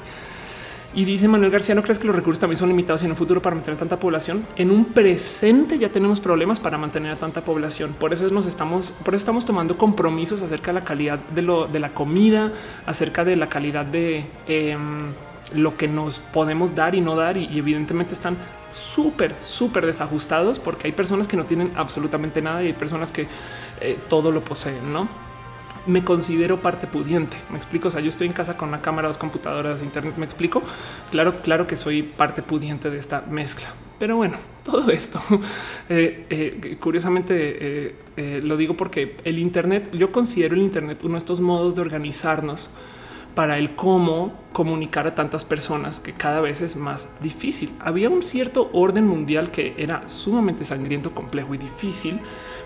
Y 0.95 1.05
dice 1.05 1.27
Manuel 1.27 1.51
García, 1.51 1.75
¿no 1.75 1.83
crees 1.83 1.99
que 1.99 2.07
los 2.07 2.15
recursos 2.15 2.39
también 2.39 2.57
son 2.57 2.69
limitados 2.69 3.03
en 3.03 3.11
un 3.11 3.15
futuro 3.15 3.41
para 3.41 3.55
mantener 3.55 3.77
tanta 3.77 3.99
población? 3.99 4.47
En 4.55 4.71
un 4.71 4.85
presente 4.85 5.77
ya 5.77 5.89
tenemos 5.89 6.19
problemas 6.19 6.59
para 6.59 6.79
mantener 6.79 7.11
a 7.11 7.15
tanta 7.15 7.41
población. 7.41 7.93
Por 7.99 8.11
eso 8.11 8.27
nos 8.29 8.47
estamos, 8.47 8.91
por 9.03 9.13
eso 9.13 9.21
estamos 9.21 9.45
tomando 9.45 9.77
compromisos 9.77 10.41
acerca 10.41 10.71
de 10.71 10.79
la 10.79 10.83
calidad 10.83 11.19
de, 11.19 11.43
lo, 11.43 11.67
de 11.67 11.79
la 11.79 11.93
comida, 11.93 12.51
acerca 12.87 13.23
de 13.23 13.35
la 13.35 13.49
calidad 13.49 13.85
de 13.85 14.25
em, 14.47 15.13
lo 15.53 15.77
que 15.77 15.87
nos 15.87 16.17
podemos 16.17 16.73
dar 16.73 16.95
y 16.95 17.01
no 17.01 17.15
dar. 17.15 17.37
Y, 17.37 17.55
evidentemente 17.55 18.15
están 18.15 18.35
súper, 18.73 19.35
súper 19.43 19.85
desajustados 19.85 20.57
porque 20.57 20.87
hay 20.87 20.93
personas 20.93 21.27
que 21.27 21.37
no 21.37 21.45
tienen 21.45 21.71
absolutamente 21.75 22.41
nada 22.41 22.63
y 22.63 22.67
hay 22.67 22.73
personas 22.73 23.11
que 23.11 23.27
eh, 23.79 23.99
todo 24.09 24.31
lo 24.31 24.43
poseen, 24.43 24.91
¿no? 24.91 25.28
Me 25.85 26.03
considero 26.03 26.61
parte 26.61 26.87
pudiente. 26.87 27.37
Me 27.49 27.57
explico. 27.57 27.87
O 27.87 27.91
sea, 27.91 28.01
yo 28.01 28.09
estoy 28.09 28.27
en 28.27 28.33
casa 28.33 28.57
con 28.57 28.69
una 28.69 28.81
cámara, 28.81 29.07
dos 29.07 29.17
computadoras, 29.17 29.83
internet. 29.83 30.15
Me 30.17 30.25
explico. 30.25 30.61
Claro, 31.11 31.41
claro 31.41 31.67
que 31.67 31.75
soy 31.75 32.03
parte 32.03 32.41
pudiente 32.41 32.89
de 32.89 32.97
esta 32.97 33.21
mezcla. 33.29 33.73
Pero 33.99 34.15
bueno, 34.15 34.37
todo 34.63 34.89
esto 34.89 35.21
eh, 35.89 36.25
eh, 36.29 36.77
curiosamente 36.79 37.95
eh, 38.15 38.41
lo 38.41 38.57
digo 38.57 38.75
porque 38.75 39.17
el 39.25 39.37
Internet, 39.37 39.91
yo 39.93 40.11
considero 40.11 40.55
el 40.55 40.61
Internet 40.61 41.03
uno 41.03 41.13
de 41.13 41.19
estos 41.19 41.41
modos 41.41 41.75
de 41.75 41.81
organizarnos 41.81 42.69
para 43.35 43.57
el 43.57 43.75
cómo 43.75 44.33
comunicar 44.53 45.05
a 45.05 45.15
tantas 45.15 45.45
personas 45.45 45.99
que 45.99 46.13
cada 46.13 46.41
vez 46.41 46.61
es 46.61 46.75
más 46.75 47.21
difícil. 47.21 47.71
Había 47.79 48.09
un 48.09 48.23
cierto 48.23 48.69
orden 48.73 49.05
mundial 49.05 49.51
que 49.51 49.75
era 49.77 50.07
sumamente 50.09 50.63
sangriento, 50.63 51.11
complejo 51.11 51.53
y 51.53 51.57
difícil 51.57 52.19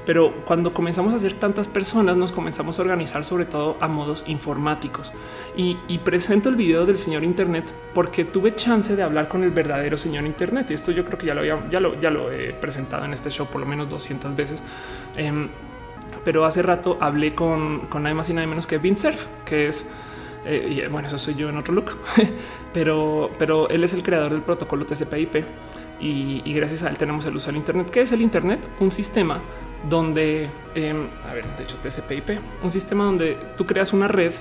pero 0.06 0.34
cuando 0.45 0.74
comenzamos 0.74 1.14
a 1.14 1.18
hacer 1.18 1.34
tantas 1.34 1.68
personas, 1.68 2.18
nos 2.18 2.32
comenzamos 2.32 2.78
a 2.78 2.82
organizar 2.82 3.24
sobre 3.24 3.45
todo 3.45 3.78
a 3.80 3.88
modos 3.88 4.26
informáticos. 4.28 5.14
Y, 5.56 5.78
presento 5.99 6.49
el 6.49 6.56
video 6.56 6.86
del 6.86 6.97
señor 6.97 7.24
Internet 7.24 7.74
porque 7.93 8.26
tuve 8.26 8.54
chance 8.56 8.95
de 8.95 9.04
hablar 9.04 9.30
con 9.30 9.43
el 9.43 9.51
verdadero 9.51 9.97
señor 9.97 10.26
Internet. 10.26 10.72
Y 10.72 10.74
esto 10.74 10.91
yo 10.91 11.06
creo 11.06 11.18
que 11.18 11.28
ya 11.28 11.34
lo, 11.34 11.39
había, 11.39 11.70
ya 11.70 11.80
lo, 11.80 11.99
ya 11.99 12.10
lo 12.10 12.30
he 12.32 12.51
presentado 12.54 13.06
en 13.06 13.14
este 13.14 13.30
show 13.30 13.47
por 13.47 13.62
lo 13.62 13.68
menos 13.68 13.89
200 13.89 14.36
veces. 14.36 14.64
Em, 15.16 15.49
pero 16.26 16.45
hace 16.45 16.62
rato 16.62 16.97
hablé 16.99 17.34
con, 17.34 17.88
con 17.88 18.04
nada 18.04 18.16
más 18.16 18.30
y 18.30 18.34
nada 18.34 18.45
menos 18.47 18.68
que 18.68 18.80
Surf, 18.95 19.28
que 19.45 19.68
es 19.68 19.88
eh, 20.45 20.88
bueno, 20.91 21.08
eso 21.08 21.18
soy 21.18 21.36
yo 21.36 21.47
en 21.47 21.58
otro 21.58 21.74
look, 21.74 21.91
pero, 22.74 23.32
pero 23.39 23.70
él 23.70 23.84
es 23.84 23.93
el 23.93 24.04
creador 24.04 24.34
del 24.34 24.41
protocolo 24.41 24.86
TCP/IP 24.86 25.45
y, 26.01 26.41
y, 26.43 26.54
gracias 26.54 26.84
a 26.84 26.89
él 26.89 26.97
tenemos 26.97 27.26
el 27.26 27.36
uso 27.36 27.47
del 27.47 27.58
Internet. 27.58 27.89
¿Qué 27.89 28.01
es 28.01 28.12
el 28.12 28.22
Internet? 28.22 28.68
Un 28.82 28.91
sistema 28.91 29.41
donde, 29.90 30.50
em, 30.76 31.08
a 31.30 31.34
ver, 31.34 31.46
de 31.58 31.64
hecho 31.64 31.78
TCP/IP, 31.78 32.40
un 32.64 32.72
sistema 32.72 33.06
donde 33.06 33.38
tú 33.58 33.66
creas 33.66 33.94
una 33.94 34.08
red 34.08 34.34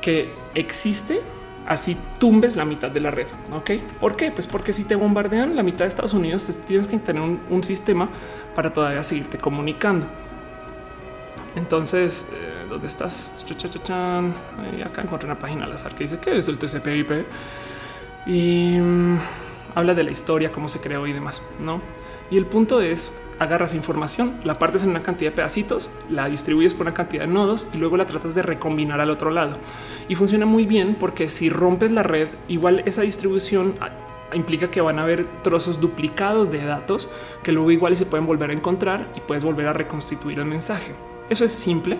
que 0.00 0.32
existe, 0.54 1.20
así 1.66 1.96
tumbes 2.18 2.56
la 2.56 2.64
mitad 2.64 2.90
de 2.90 3.00
la 3.00 3.10
red. 3.10 3.26
Ok, 3.52 3.70
¿por 4.00 4.16
qué? 4.16 4.30
Pues 4.30 4.46
porque 4.46 4.72
si 4.72 4.84
te 4.84 4.96
bombardean 4.96 5.54
la 5.54 5.62
mitad 5.62 5.80
de 5.80 5.86
Estados 5.86 6.12
Unidos, 6.12 6.58
tienes 6.66 6.88
que 6.88 6.98
tener 6.98 7.22
un, 7.22 7.64
sistema 7.64 8.08
para 8.54 8.72
todavía 8.72 9.02
seguirte 9.02 9.38
comunicando. 9.38 10.06
Entonces, 11.54 12.28
eh, 12.32 12.66
¿dónde 12.68 12.86
estás? 12.86 13.44
acá 14.84 15.02
encontré 15.02 15.26
una 15.26 15.38
página 15.38 15.64
al 15.64 15.72
azar 15.72 15.94
que 15.94 16.04
dice 16.04 16.18
que 16.18 16.36
es 16.36 16.48
el 16.48 16.58
TCP/IP 16.58 17.24
y 18.26 18.78
mm, 18.80 19.18
habla 19.74 19.94
de 19.94 20.02
la 20.02 20.10
historia, 20.10 20.50
cómo 20.50 20.66
se 20.66 20.80
creó 20.80 21.06
y 21.06 21.12
demás. 21.12 21.42
No, 21.60 21.80
y 22.32 22.38
el 22.38 22.46
punto 22.46 22.80
es 22.80 23.12
agarras 23.38 23.74
información, 23.74 24.40
la 24.42 24.54
partes 24.54 24.82
en 24.82 24.88
una 24.88 25.00
cantidad 25.00 25.30
de 25.30 25.36
pedacitos, 25.36 25.90
la 26.08 26.30
distribuyes 26.30 26.72
por 26.72 26.86
una 26.86 26.94
cantidad 26.94 27.24
de 27.24 27.28
nodos 27.28 27.68
y 27.74 27.76
luego 27.76 27.98
la 27.98 28.06
tratas 28.06 28.34
de 28.34 28.40
recombinar 28.40 29.02
al 29.02 29.10
otro 29.10 29.30
lado. 29.30 29.58
Y 30.08 30.14
funciona 30.14 30.46
muy 30.46 30.64
bien 30.64 30.96
porque 30.98 31.28
si 31.28 31.50
rompes 31.50 31.90
la 31.90 32.02
red, 32.02 32.28
igual 32.48 32.84
esa 32.86 33.02
distribución 33.02 33.74
ah, 33.82 33.90
implica 34.32 34.70
que 34.70 34.80
van 34.80 34.98
a 34.98 35.02
haber 35.02 35.26
trozos 35.42 35.78
duplicados 35.78 36.50
de 36.50 36.64
datos 36.64 37.10
que 37.42 37.52
luego 37.52 37.70
igual 37.70 37.98
se 37.98 38.06
pueden 38.06 38.26
volver 38.26 38.48
a 38.48 38.54
encontrar 38.54 39.06
y 39.14 39.20
puedes 39.20 39.44
volver 39.44 39.66
a 39.66 39.74
reconstituir 39.74 40.38
el 40.38 40.46
mensaje. 40.46 40.94
Eso 41.28 41.44
es 41.44 41.52
simple 41.52 41.98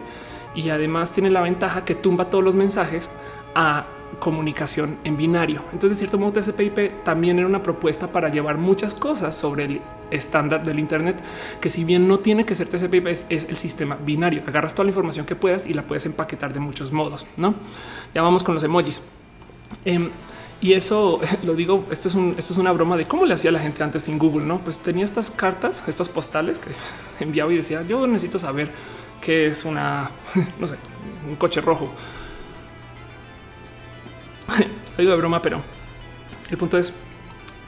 y 0.55 0.70
además 0.70 1.12
tiene 1.12 1.28
la 1.28 1.43
ventaja 1.43 1.85
que 1.85 1.95
tumba 1.95 2.30
todos 2.30 2.43
los 2.43 2.55
mensajes 2.55 3.11
a 3.55 3.85
comunicación 4.18 4.98
en 5.04 5.16
binario. 5.16 5.62
Entonces, 5.72 5.98
de 5.98 6.06
cierto 6.06 6.18
modo, 6.18 6.32
TCP/IP 6.32 7.04
también 7.04 7.38
era 7.38 7.46
una 7.46 7.62
propuesta 7.62 8.08
para 8.08 8.28
llevar 8.28 8.58
muchas 8.58 8.94
cosas 8.94 9.36
sobre 9.36 9.64
el 9.64 9.80
estándar 10.10 10.64
del 10.64 10.78
Internet, 10.78 11.22
que 11.60 11.70
si 11.70 11.84
bien 11.84 12.06
no 12.06 12.18
tiene 12.18 12.44
que 12.44 12.54
ser 12.54 12.68
TCP/IP, 12.68 13.06
es, 13.06 13.26
el 13.30 13.56
sistema 13.56 13.96
binario. 13.96 14.42
Agarras 14.46 14.74
toda 14.74 14.84
la 14.84 14.90
información 14.90 15.26
que 15.26 15.34
puedas 15.34 15.66
y 15.66 15.74
la 15.74 15.82
puedes 15.82 16.06
empaquetar 16.06 16.52
de 16.52 16.60
muchos 16.60 16.92
modos. 16.92 17.26
No, 17.36 17.54
ya 18.14 18.22
vamos 18.22 18.42
con 18.42 18.54
los 18.54 18.62
emojis. 18.64 19.02
Em, 19.84 20.10
y 20.60 20.74
eso 20.74 21.20
lo 21.42 21.54
digo, 21.54 21.84
esto 21.90 22.08
es, 22.08 22.50
una 22.58 22.72
broma 22.72 22.96
de 22.96 23.06
cómo 23.06 23.26
le 23.26 23.34
hacía 23.34 23.50
la 23.50 23.58
gente 23.58 23.82
antes 23.82 24.04
sin 24.04 24.18
Google, 24.18 24.46
¿no? 24.46 24.58
Pues 24.58 24.78
tenía 24.78 25.04
estas 25.04 25.30
cartas, 25.30 25.82
estas 25.86 26.08
postales 26.08 26.58
que 26.58 26.70
enviaba 27.24 27.52
y 27.52 27.56
decía, 27.56 27.82
yo 27.82 28.06
necesito 28.06 28.38
saber 28.38 28.70
qué 29.20 29.46
es 29.46 29.64
una, 29.64 30.10
no 30.60 30.66
sé, 30.66 30.76
un 31.28 31.36
coche 31.36 31.60
rojo 31.60 31.90
de 34.97 35.16
broma, 35.16 35.43
pero 35.43 35.61
el 36.51 36.57
punto 36.57 36.78
es 36.78 36.93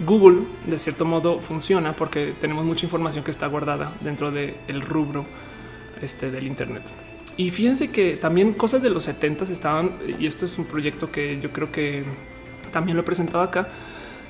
Google 0.00 0.42
de 0.66 0.78
cierto 0.78 1.04
modo 1.04 1.38
funciona 1.38 1.92
porque 1.92 2.34
tenemos 2.40 2.64
mucha 2.64 2.84
información 2.84 3.22
que 3.22 3.30
está 3.30 3.46
guardada 3.46 3.92
dentro 4.00 4.30
del 4.30 4.80
rubro 4.80 5.24
este 6.02 6.30
del 6.30 6.46
Internet. 6.46 6.82
Y 7.36 7.50
fíjense 7.50 7.90
que 7.90 8.16
también 8.16 8.52
cosas 8.52 8.82
de 8.82 8.90
los 8.90 9.04
70 9.04 9.44
estaban, 9.44 9.92
y 10.18 10.26
esto 10.26 10.44
es 10.44 10.56
un 10.58 10.66
proyecto 10.66 11.10
que 11.10 11.40
yo 11.40 11.52
creo 11.52 11.72
que 11.72 12.04
también 12.72 12.96
lo 12.96 13.02
he 13.02 13.04
presentado 13.04 13.42
acá. 13.42 13.68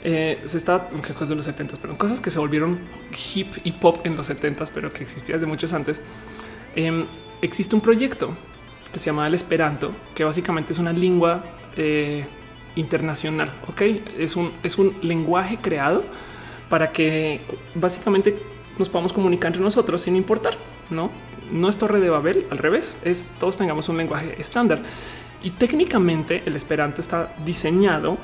Eh, 0.02 0.40
se 0.44 0.58
está 0.58 0.88
cosas 0.88 1.30
de 1.30 1.34
los 1.34 1.44
70, 1.46 1.76
pero 1.80 1.96
cosas 1.96 2.20
que 2.20 2.30
se 2.30 2.38
volvieron 2.38 2.78
hip 3.34 3.48
y 3.64 3.72
pop 3.72 4.04
en 4.04 4.16
los 4.16 4.26
70, 4.26 4.64
pero 4.74 4.92
que 4.92 5.02
existía 5.02 5.34
desde 5.34 5.46
muchos 5.46 5.72
antes. 5.72 6.02
Em, 6.76 7.06
existe 7.40 7.74
un 7.74 7.80
proyecto 7.80 8.34
que 8.92 8.98
se 8.98 9.06
llama 9.06 9.26
el 9.26 9.34
Esperanto, 9.34 9.92
que 10.14 10.24
básicamente 10.24 10.72
es 10.72 10.78
una 10.78 10.92
lengua 10.92 11.42
eh, 11.76 12.24
internacional. 12.76 13.52
Ok, 13.68 13.82
es 14.18 14.36
un, 14.36 14.52
es 14.62 14.78
un 14.78 14.96
lenguaje 15.02 15.58
creado 15.60 16.04
para 16.68 16.90
que 16.90 17.40
básicamente 17.74 18.36
nos 18.78 18.88
podamos 18.88 19.12
comunicar 19.12 19.48
entre 19.48 19.62
nosotros 19.62 20.02
sin 20.02 20.16
importar. 20.16 20.54
No, 20.90 21.10
no 21.52 21.68
es 21.68 21.78
Torre 21.78 22.00
de 22.00 22.10
Babel, 22.10 22.46
al 22.50 22.58
revés, 22.58 22.96
es 23.04 23.28
todos 23.38 23.56
tengamos 23.56 23.88
un 23.88 23.96
lenguaje 23.96 24.34
estándar. 24.38 24.82
Y 25.42 25.50
técnicamente 25.50 26.42
el 26.46 26.56
Esperanto 26.56 27.00
está 27.00 27.34
diseñado 27.44 28.16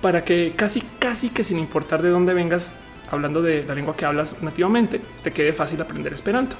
para 0.00 0.24
que 0.24 0.54
casi, 0.56 0.82
casi 0.98 1.28
que 1.28 1.44
sin 1.44 1.58
importar 1.58 2.02
de 2.02 2.08
dónde 2.10 2.34
vengas, 2.34 2.74
hablando 3.10 3.42
de 3.42 3.62
la 3.64 3.74
lengua 3.74 3.96
que 3.96 4.06
hablas 4.06 4.42
nativamente, 4.42 5.00
te 5.22 5.32
quede 5.32 5.52
fácil 5.52 5.80
aprender 5.80 6.12
Esperanto. 6.12 6.56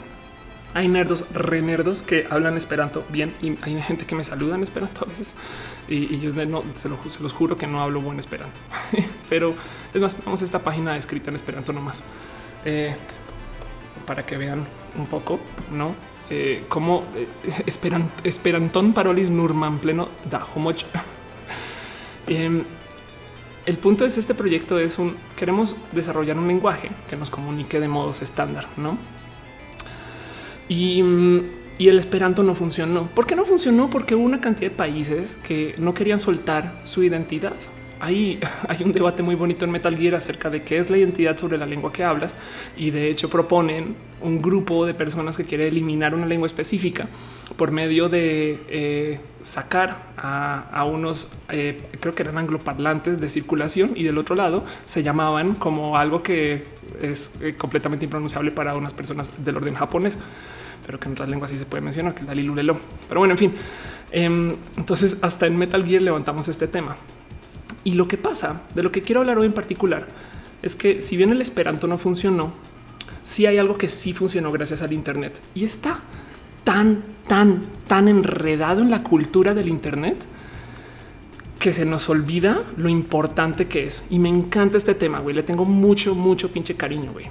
Hay 0.74 0.88
nerdos, 0.88 1.26
renerdos 1.34 2.02
que 2.02 2.26
hablan 2.30 2.56
Esperanto 2.56 3.04
bien 3.10 3.34
y 3.42 3.58
hay 3.62 3.80
gente 3.82 4.06
que 4.06 4.14
me 4.14 4.24
saluda 4.24 4.54
en 4.54 4.62
Esperanto 4.62 5.04
a 5.04 5.08
veces 5.08 5.34
y, 5.88 6.18
yo 6.18 6.30
no, 6.46 6.62
se, 6.74 6.88
los 6.88 7.32
juro 7.32 7.58
que 7.58 7.66
no 7.66 7.82
hablo 7.82 8.00
buen 8.00 8.18
Esperanto, 8.18 8.58
pero 9.28 9.54
es 9.92 10.00
más, 10.00 10.16
vamos 10.24 10.40
a 10.40 10.44
esta 10.44 10.60
página 10.60 10.96
escrita 10.96 11.30
en 11.30 11.36
Esperanto 11.36 11.72
nomás 11.72 12.02
eh, 12.64 12.94
para 14.06 14.24
que 14.24 14.36
vean 14.36 14.66
un 14.96 15.06
poco, 15.06 15.38
no? 15.70 15.94
Eh, 16.30 16.64
como 16.68 17.04
eh, 17.14 17.28
esperan, 17.66 18.10
esperantón 18.24 18.94
parolis 18.94 19.28
nurman 19.28 19.78
pleno 19.78 20.08
da 20.30 20.46
homoch. 20.54 20.84
Em, 22.28 22.62
el 23.66 23.76
punto 23.78 24.04
es 24.06 24.16
este 24.16 24.32
proyecto 24.32 24.78
es 24.78 25.00
un 25.00 25.16
queremos 25.36 25.76
desarrollar 25.90 26.38
un 26.38 26.46
lenguaje 26.46 26.88
que 27.10 27.16
nos 27.16 27.30
comunique 27.30 27.80
de 27.80 27.88
modos 27.88 28.22
estándar, 28.22 28.68
no? 28.76 28.96
Y, 30.68 31.02
y, 31.78 31.88
el 31.88 31.98
Esperanto 31.98 32.42
no 32.42 32.54
funcionó. 32.54 33.08
¿Por 33.08 33.26
qué 33.26 33.36
no 33.36 33.44
funcionó? 33.44 33.90
Porque 33.90 34.14
hubo 34.14 34.24
una 34.24 34.40
cantidad 34.40 34.70
de 34.70 34.76
países 34.76 35.38
que 35.42 35.74
no 35.78 35.94
querían 35.94 36.18
soltar 36.18 36.80
su 36.84 37.02
identidad 37.02 37.54
hay, 38.02 38.40
hay 38.68 38.82
un 38.84 38.92
debate 38.92 39.22
muy 39.22 39.36
bonito 39.36 39.64
en 39.64 39.70
Metal 39.70 39.96
Gear 39.96 40.16
acerca 40.16 40.50
de 40.50 40.62
qué 40.62 40.76
es 40.76 40.90
la 40.90 40.98
identidad 40.98 41.38
sobre 41.38 41.56
la 41.56 41.64
lengua 41.64 41.92
que 41.92 42.04
hablas 42.04 42.34
y 42.76 42.90
de 42.90 43.08
hecho 43.08 43.30
proponen 43.30 43.94
un 44.20 44.42
grupo 44.42 44.84
de 44.84 44.92
personas 44.92 45.36
que 45.36 45.44
quiere 45.44 45.68
eliminar 45.68 46.14
una 46.14 46.26
lengua 46.26 46.46
específica 46.46 47.08
por 47.56 47.70
medio 47.70 48.08
de 48.08 48.60
eh, 48.68 49.20
sacar 49.40 50.12
a, 50.16 50.84
unos, 50.84 51.28
eh, 51.48 51.80
creo 52.00 52.14
que 52.14 52.22
eran 52.22 52.38
angloparlantes 52.38 53.20
de 53.20 53.28
circulación 53.28 53.92
y 53.94 54.02
del 54.02 54.18
otro 54.18 54.34
lado 54.34 54.64
se 54.84 55.02
llamaban 55.02 55.54
como 55.54 55.96
algo 55.96 56.22
que 56.22 56.64
es 57.00 57.32
eh, 57.40 57.54
completamente 57.56 58.04
impronunciable 58.04 58.50
para 58.50 58.74
unas 58.74 58.92
personas 58.92 59.30
del 59.44 59.56
orden 59.56 59.74
japonés 59.74 60.18
pero 60.84 60.98
que 60.98 61.06
en 61.06 61.12
otras 61.12 61.28
lenguas 61.28 61.50
sí 61.50 61.58
se 61.58 61.64
puede 61.64 61.80
mencionar, 61.80 62.14
que 62.14 62.22
es 62.22 62.26
Dalilulelo. 62.26 62.76
Pero 63.08 63.20
bueno, 63.20 63.32
en 63.32 63.38
fin. 63.38 63.54
Em, 64.10 64.56
entonces, 64.76 65.18
hasta 65.22 65.46
en 65.46 65.56
Metal 65.56 65.84
Gear 65.84 66.02
levantamos 66.02 66.48
este 66.48 66.66
tema. 66.66 66.96
Y 67.84 67.94
lo 67.94 68.08
que 68.08 68.16
pasa, 68.16 68.62
de 68.74 68.82
lo 68.82 68.92
que 68.92 69.02
quiero 69.02 69.20
hablar 69.20 69.38
hoy 69.38 69.46
en 69.46 69.52
particular, 69.52 70.06
es 70.62 70.76
que 70.76 71.00
si 71.00 71.16
bien 71.16 71.30
el 71.30 71.40
Esperanto 71.40 71.86
no 71.86 71.98
funcionó, 71.98 72.52
sí 73.22 73.46
hay 73.46 73.58
algo 73.58 73.78
que 73.78 73.88
sí 73.88 74.12
funcionó 74.12 74.50
gracias 74.52 74.82
al 74.82 74.92
Internet 74.92 75.40
y 75.54 75.64
está 75.64 76.00
tan, 76.64 77.02
tan, 77.26 77.62
tan 77.88 78.08
enredado 78.08 78.82
en 78.82 78.90
la 78.90 79.02
cultura 79.02 79.54
del 79.54 79.68
Internet 79.68 80.16
que 81.62 81.72
se 81.72 81.84
nos 81.84 82.08
olvida 82.08 82.60
lo 82.76 82.88
importante 82.88 83.68
que 83.68 83.84
es. 83.84 84.06
Y 84.10 84.18
me 84.18 84.28
encanta 84.28 84.76
este 84.76 84.94
tema, 84.94 85.20
güey. 85.20 85.32
Le 85.32 85.44
tengo 85.44 85.64
mucho, 85.64 86.12
mucho 86.12 86.50
pinche 86.50 86.74
cariño, 86.74 87.12
güey. 87.12 87.26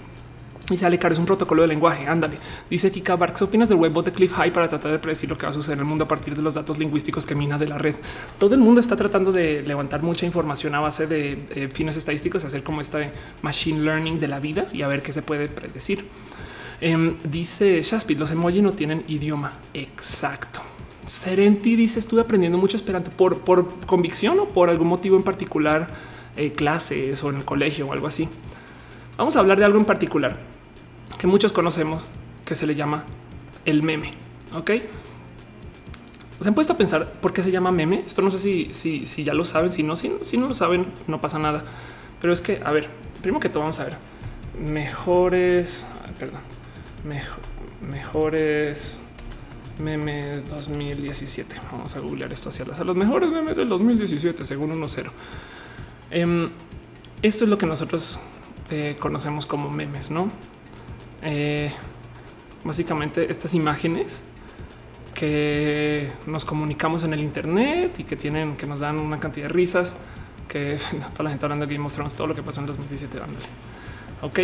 Y 0.69 0.77
sale 0.77 0.97
caro, 0.97 1.11
es 1.11 1.19
un 1.19 1.25
protocolo 1.25 1.63
de 1.63 1.67
lenguaje. 1.67 2.07
Ándale. 2.07 2.37
Dice 2.69 2.89
Kika 2.93 3.17
Barks, 3.17 3.39
¿qué 3.39 3.43
opinas 3.43 3.67
del 3.67 3.77
webbot 3.77 4.05
de 4.05 4.13
Cliff 4.13 4.31
High 4.31 4.53
para 4.53 4.69
tratar 4.69 4.89
de 4.93 4.99
predecir 4.99 5.29
lo 5.29 5.37
que 5.37 5.45
va 5.45 5.49
a 5.49 5.53
suceder 5.53 5.79
en 5.79 5.81
el 5.81 5.85
mundo 5.85 6.05
a 6.05 6.07
partir 6.07 6.33
de 6.33 6.41
los 6.41 6.53
datos 6.53 6.79
lingüísticos 6.79 7.25
que 7.25 7.35
mina 7.35 7.57
de 7.57 7.67
la 7.67 7.77
red? 7.77 7.95
Todo 8.39 8.55
el 8.55 8.61
mundo 8.61 8.79
está 8.79 8.95
tratando 8.95 9.33
de 9.33 9.63
levantar 9.63 10.01
mucha 10.01 10.25
información 10.25 10.75
a 10.75 10.79
base 10.79 11.07
de 11.07 11.47
eh, 11.49 11.67
fines 11.67 11.97
estadísticos, 11.97 12.45
hacer 12.45 12.63
como 12.63 12.79
este 12.79 13.11
machine 13.41 13.81
learning 13.81 14.17
de 14.21 14.29
la 14.29 14.39
vida 14.39 14.67
y 14.71 14.81
a 14.81 14.87
ver 14.87 15.01
qué 15.01 15.11
se 15.11 15.23
puede 15.23 15.49
predecir. 15.49 16.05
Em, 16.79 17.17
dice 17.25 17.81
Shaspid, 17.81 18.17
los 18.17 18.31
emojis 18.31 18.63
no 18.63 18.71
tienen 18.71 19.03
idioma. 19.09 19.51
Exacto. 19.73 20.70
Serenti 21.05 21.75
dice, 21.75 21.99
estuve 21.99 22.21
aprendiendo 22.21 22.57
mucho 22.57 22.77
esperanto 22.77 23.11
por, 23.11 23.39
por 23.39 23.67
convicción 23.85 24.39
o 24.39 24.47
por 24.47 24.69
algún 24.69 24.87
motivo 24.87 25.17
en 25.17 25.23
particular, 25.23 25.87
eh, 26.37 26.51
clases 26.53 27.23
o 27.23 27.29
en 27.29 27.37
el 27.37 27.45
colegio 27.45 27.87
o 27.87 27.93
algo 27.93 28.07
así. 28.07 28.29
Vamos 29.17 29.35
a 29.35 29.39
hablar 29.39 29.57
de 29.57 29.65
algo 29.65 29.77
en 29.77 29.85
particular 29.85 30.37
que 31.19 31.27
muchos 31.27 31.53
conocemos 31.53 32.03
que 32.45 32.55
se 32.55 32.65
le 32.65 32.75
llama 32.75 33.03
el 33.65 33.83
meme. 33.83 34.11
Ok. 34.55 34.71
Se 36.39 36.47
han 36.47 36.55
puesto 36.55 36.73
a 36.73 36.77
pensar 36.77 37.11
por 37.21 37.33
qué 37.33 37.43
se 37.43 37.51
llama 37.51 37.71
meme. 37.71 38.03
Esto 38.05 38.21
no 38.21 38.31
sé 38.31 38.39
si, 38.39 38.73
si, 38.73 39.05
si 39.05 39.23
ya 39.23 39.33
lo 39.33 39.45
saben, 39.45 39.71
si 39.71 39.83
no, 39.83 39.95
si, 39.95 40.11
si 40.21 40.37
no 40.37 40.47
lo 40.47 40.53
saben, 40.53 40.87
no 41.07 41.21
pasa 41.21 41.37
nada. 41.37 41.63
Pero 42.19 42.33
es 42.33 42.41
que, 42.41 42.61
a 42.63 42.71
ver, 42.71 42.89
primero 43.21 43.39
que 43.39 43.49
todo, 43.49 43.59
vamos 43.59 43.79
a 43.79 43.85
ver 43.85 43.97
mejores, 44.59 45.85
perdón, 46.19 46.41
mejores 47.89 48.99
memes 49.79 50.47
2017. 50.49 51.55
Vamos 51.71 51.95
a 51.95 51.99
googlear 51.99 52.31
esto 52.31 52.49
hacia 52.49 52.65
las 52.65 52.79
a 52.79 52.83
los 52.83 52.95
mejores 52.95 53.29
memes 53.29 53.57
del 53.57 53.69
2017, 53.69 54.45
según 54.45 54.71
1.0. 54.71 55.11
Em, 56.11 56.49
esto 57.21 57.43
es 57.45 57.49
lo 57.49 57.57
que 57.57 57.65
nosotros 57.65 58.19
eh, 58.69 58.95
conocemos 58.99 59.45
como 59.45 59.69
memes, 59.69 60.11
no? 60.11 60.31
Eh, 61.23 61.71
básicamente 62.63 63.29
estas 63.29 63.53
imágenes 63.53 64.21
que 65.13 66.11
nos 66.25 66.45
comunicamos 66.45 67.03
en 67.03 67.13
el 67.13 67.19
Internet 67.19 67.99
y 67.99 68.03
que 68.03 68.15
tienen 68.15 68.57
que 68.57 68.65
nos 68.65 68.79
dan 68.79 68.99
una 68.99 69.19
cantidad 69.19 69.47
de 69.47 69.53
risas 69.53 69.93
que 70.47 70.77
toda 71.13 71.25
la 71.25 71.29
gente 71.29 71.45
hablando 71.45 71.65
de 71.65 71.73
Game 71.73 71.85
of 71.85 71.93
Thrones, 71.93 72.13
todo 72.13 72.27
lo 72.27 72.35
que 72.35 72.43
pasó 72.43 72.59
en 72.61 72.67
2017. 72.67 73.19
Ándale. 73.19 73.45
Ok. 74.21 74.39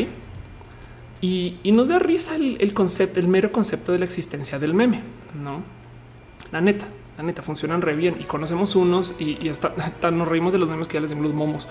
Y, 1.19 1.59
nos 1.71 1.88
da 1.88 1.99
risa 1.99 2.36
el, 2.36 2.73
concepto, 2.73 3.19
el 3.19 3.28
mero 3.28 3.51
concepto 3.51 3.91
de 3.91 3.99
la 3.99 4.05
existencia 4.05 4.59
del 4.59 4.73
meme. 4.73 5.01
No, 5.36 5.61
la 6.51 6.61
neta, 6.61 6.88
la 7.17 7.23
neta 7.23 7.41
funcionan 7.41 7.82
re 7.82 7.95
bien 7.95 8.15
y 8.19 8.25
conocemos 8.25 8.75
unos 8.75 9.15
y, 9.19 9.49
hasta, 9.49 10.11
nos 10.11 10.28
reímos 10.28 10.53
de 10.53 10.59
los 10.59 10.69
memes 10.69 10.88
que 10.88 10.95
ya 10.95 11.01
les 11.01 11.09
decimos 11.09 11.30
los 11.30 11.38
momos. 11.38 11.67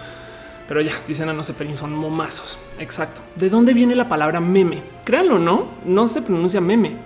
Pero 0.69 0.81
ya 0.81 0.93
dicen 1.07 1.29
a 1.29 1.33
no 1.33 1.45
sé, 1.45 1.55
pero 1.55 1.77
son 1.77 1.93
momazos. 1.93 2.59
Exacto. 2.81 3.21
¿De 3.37 3.49
dónde 3.49 3.73
viene 3.73 3.95
la 3.95 4.09
palabra 4.09 4.41
meme? 4.41 4.83
Créanlo, 5.05 5.39
no, 5.39 5.69
no 5.85 6.09
se 6.09 6.23
pronuncia 6.23 6.61
meme. 6.61 6.97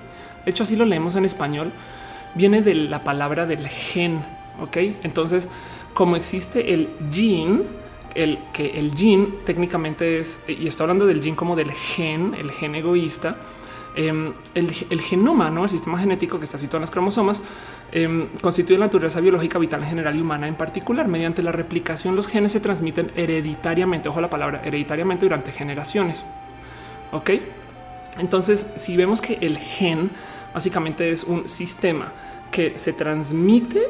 De 0.45 0.51
hecho, 0.51 0.63
así 0.63 0.77
lo 0.77 0.87
leemos 0.87 1.17
en 1.17 1.27
español. 1.27 1.71
Viene 2.35 2.63
de 2.63 2.75
la 2.75 3.05
palabra 3.05 3.45
del 3.45 3.69
gen. 3.69 4.25
Ok, 4.63 4.79
entonces, 5.03 5.49
como 5.93 6.17
existe 6.17 6.73
el 6.73 6.89
gene, 7.13 7.65
el 8.15 8.39
que 8.55 8.79
el 8.79 8.95
gene 8.95 9.29
técnicamente 9.45 10.21
es, 10.21 10.41
y 10.49 10.67
estoy 10.67 10.85
hablando 10.85 11.05
del 11.05 11.23
gene 11.23 11.37
como 11.37 11.55
del 11.55 11.71
gen, 11.71 12.35
el 12.35 12.51
gen 12.51 12.75
egoísta. 12.75 13.37
Em, 14.01 14.33
el, 14.55 14.71
genoma, 15.03 15.51
¿no? 15.51 15.65
el 15.65 15.69
sistema 15.69 15.99
genético 15.99 16.39
que 16.39 16.47
está 16.47 16.57
situado 16.57 16.79
en 16.79 16.83
las 16.85 16.91
cromosomas, 16.91 17.43
eh, 17.93 18.29
constituye 18.41 18.79
la 18.79 18.87
naturaleza 18.87 19.21
biológica 19.21 19.59
vital 19.59 19.83
en 19.83 19.91
general 19.91 20.17
y 20.17 20.23
humana 20.23 20.49
en 20.49 20.57
particular. 20.57 21.07
Mediante 21.07 21.43
la 21.43 21.53
replicación, 21.53 22.17
los 22.17 22.27
genes 22.27 22.53
se 22.53 22.61
transmiten 22.61 23.11
hereditariamente, 23.15 24.09
ojo 24.09 24.23
la 24.23 24.31
palabra, 24.31 24.63
hereditariamente 24.65 25.27
durante 25.27 25.53
generaciones. 25.53 26.25
Ok, 27.13 27.31
entonces 28.19 28.69
si 28.77 28.97
vemos 28.97 29.21
que 29.21 29.37
el 29.43 29.59
gen 29.59 30.11
básicamente 30.55 31.11
es 31.11 31.23
un 31.25 31.47
sistema 31.47 32.11
que 32.51 32.79
se 32.79 32.95
transmite 32.95 33.83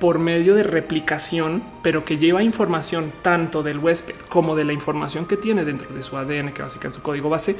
por 0.00 0.18
medio 0.18 0.54
de 0.54 0.62
replicación, 0.62 1.62
pero 1.82 2.04
que 2.06 2.16
lleva 2.16 2.42
información 2.42 3.12
tanto 3.22 3.62
del 3.62 3.78
huésped 3.78 4.14
como 4.28 4.56
de 4.56 4.64
la 4.64 4.72
información 4.72 5.26
que 5.26 5.36
tiene 5.36 5.64
dentro 5.64 5.94
de 5.94 6.02
su 6.02 6.16
ADN, 6.16 6.52
que 6.52 6.62
básicamente 6.62 6.86
en 6.86 6.92
su 6.94 7.02
código 7.02 7.28
base, 7.28 7.54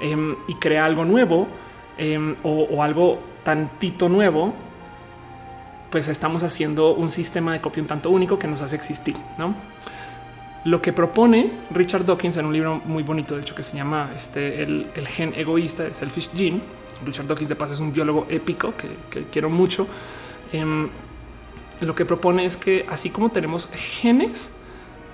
em, 0.00 0.34
y 0.48 0.56
crea 0.56 0.84
algo 0.84 1.04
nuevo 1.04 1.46
em, 1.96 2.34
o, 2.42 2.82
algo 2.82 3.20
tantito 3.44 4.08
nuevo, 4.08 4.52
pues 5.90 6.08
estamos 6.08 6.42
haciendo 6.42 6.92
un 6.92 7.08
sistema 7.08 7.52
de 7.52 7.60
copia 7.60 7.80
un 7.80 7.88
tanto 7.88 8.10
único 8.10 8.36
que 8.36 8.48
nos 8.48 8.60
hace 8.62 8.74
existir. 8.74 9.14
¿no? 9.38 9.54
Lo 10.64 10.82
que 10.82 10.92
propone 10.92 11.52
Richard 11.70 12.04
Dawkins 12.04 12.36
en 12.38 12.46
un 12.46 12.52
libro 12.52 12.82
muy 12.84 13.04
bonito, 13.04 13.36
de 13.36 13.42
hecho, 13.42 13.54
que 13.54 13.62
se 13.62 13.76
llama 13.76 14.10
este, 14.12 14.64
el, 14.64 15.06
gen 15.06 15.32
egoísta 15.36 15.84
de 15.84 15.94
Selfish 15.94 16.32
Gene. 16.34 16.60
Richard 17.06 17.28
Dawkins, 17.28 17.50
de 17.50 17.54
paso, 17.54 17.74
es 17.74 17.80
un 17.80 17.92
biólogo 17.92 18.26
épico 18.28 18.74
que, 18.76 19.26
quiero 19.30 19.48
mucho. 19.48 19.86
Em, 20.52 20.88
lo 21.80 21.94
que 21.94 22.04
propone 22.04 22.44
es 22.44 22.56
que 22.56 22.84
así 22.88 23.10
como 23.10 23.30
tenemos 23.30 23.68
genes 23.68 24.50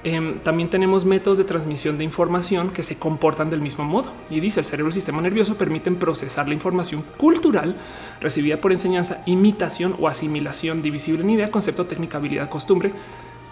Em, 0.02 0.38
también 0.38 0.70
tenemos 0.70 1.04
métodos 1.04 1.36
de 1.36 1.44
transmisión 1.44 1.98
de 1.98 2.04
información 2.04 2.70
que 2.70 2.82
se 2.82 2.98
comportan 2.98 3.50
del 3.50 3.60
mismo 3.60 3.84
modo. 3.84 4.10
Y 4.30 4.40
dice 4.40 4.60
el 4.60 4.66
cerebro 4.66 4.88
y 4.88 4.90
el 4.90 4.94
sistema 4.94 5.20
nervioso 5.20 5.56
permiten 5.56 5.96
procesar 5.96 6.48
la 6.48 6.54
información 6.54 7.04
cultural 7.18 7.76
recibida 8.20 8.60
por 8.60 8.72
enseñanza, 8.72 9.22
imitación 9.26 9.94
o 10.00 10.08
asimilación 10.08 10.80
divisible 10.80 11.22
en 11.22 11.30
idea, 11.30 11.50
concepto, 11.50 11.84
técnica, 11.84 12.16
habilidad, 12.16 12.48
costumbre 12.48 12.92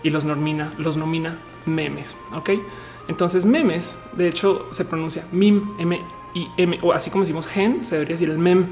y 0.02 0.08
los 0.08 0.24
nomina, 0.24 0.72
los 0.78 0.96
nomina 0.96 1.38
memes. 1.66 2.16
Ok, 2.34 2.50
entonces 3.08 3.44
memes, 3.44 3.98
de 4.14 4.28
hecho, 4.28 4.68
se 4.70 4.86
pronuncia 4.86 5.26
mim, 5.32 5.74
m 5.78 6.00
y 6.34 6.48
m, 6.56 6.78
o 6.82 6.92
así 6.92 7.10
como 7.10 7.24
decimos 7.24 7.46
gen, 7.46 7.84
se 7.84 7.96
debería 7.96 8.14
decir 8.14 8.30
el 8.30 8.38
mem. 8.38 8.68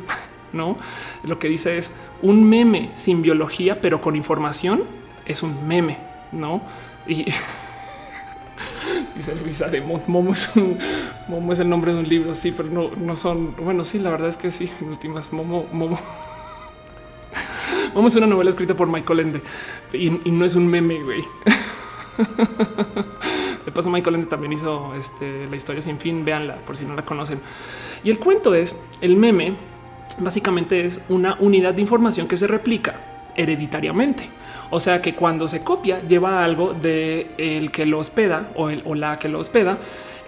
No 0.57 0.77
lo 1.23 1.39
que 1.39 1.49
dice 1.49 1.79
es 1.79 1.93
un 2.23 2.49
meme 2.49 2.91
sin 2.95 3.23
biología, 3.23 3.81
pero 3.81 4.01
con 4.01 4.17
información 4.17 4.85
es 5.27 5.43
un 5.43 5.67
meme, 5.67 5.99
no? 6.33 6.63
Y 7.07 7.27
Dice 9.17 9.35
Luisa 9.35 9.69
de 9.69 9.81
Momo 9.81 10.33
es, 10.33 10.55
un, 10.57 10.79
Momo 11.29 11.53
es 11.53 11.59
el 11.59 11.69
nombre 11.69 11.93
de 11.93 12.01
un 12.01 12.09
libro, 12.09 12.35
sí, 12.35 12.53
pero 12.55 12.69
no, 12.69 12.91
no 12.97 13.17
son. 13.17 13.55
Bueno, 13.57 13.83
sí, 13.85 13.99
la 13.99 14.11
verdad 14.11 14.29
es 14.29 14.37
que 14.37 14.51
sí. 14.51 14.71
En 14.81 14.89
últimas, 14.89 15.33
Momo, 15.33 15.67
Momo. 15.73 15.99
Momo 17.95 18.09
es 18.09 18.17
una 18.17 18.27
novela 18.27 18.51
escrita 18.51 18.75
por 18.75 18.89
Michael 18.89 19.21
Ende 19.21 19.43
y, 19.93 20.11
no 20.11 20.45
es 20.45 20.55
un 20.55 20.67
meme, 20.67 21.03
güey. 21.03 21.25
De 23.65 23.73
paso, 23.73 23.91
Michael 23.91 24.17
Ende 24.17 24.27
también 24.27 24.53
hizo 24.53 24.95
este, 24.95 25.47
la 25.49 25.57
historia 25.57 25.81
sin 25.81 25.99
fin. 25.99 26.23
Véanla 26.23 26.57
por 26.57 26.77
si 26.77 26.85
no 26.85 26.95
la 26.95 27.05
conocen. 27.05 27.41
Y 28.05 28.11
el 28.11 28.19
cuento 28.19 28.55
es 28.55 28.77
el 29.01 29.17
meme. 29.17 29.57
Básicamente 30.19 30.85
es 30.85 31.01
una 31.09 31.37
unidad 31.41 31.75
de 31.75 31.83
información 31.83 32.27
que 32.27 32.37
se 32.37 32.47
replica 32.47 32.95
hereditariamente. 33.37 34.29
O 34.71 34.81
sea 34.81 35.01
que 35.01 35.15
cuando 35.15 35.49
se 35.49 35.63
copia 35.63 36.01
lleva 36.07 36.45
algo 36.45 36.75
de 36.75 37.31
el 37.39 37.71
que 37.71 37.87
lo 37.87 37.99
hospeda 37.99 38.51
o, 38.57 38.71
el, 38.71 38.83
o 38.85 38.95
la 38.95 39.19
que 39.19 39.29
lo 39.29 39.39
hospeda 39.39 39.79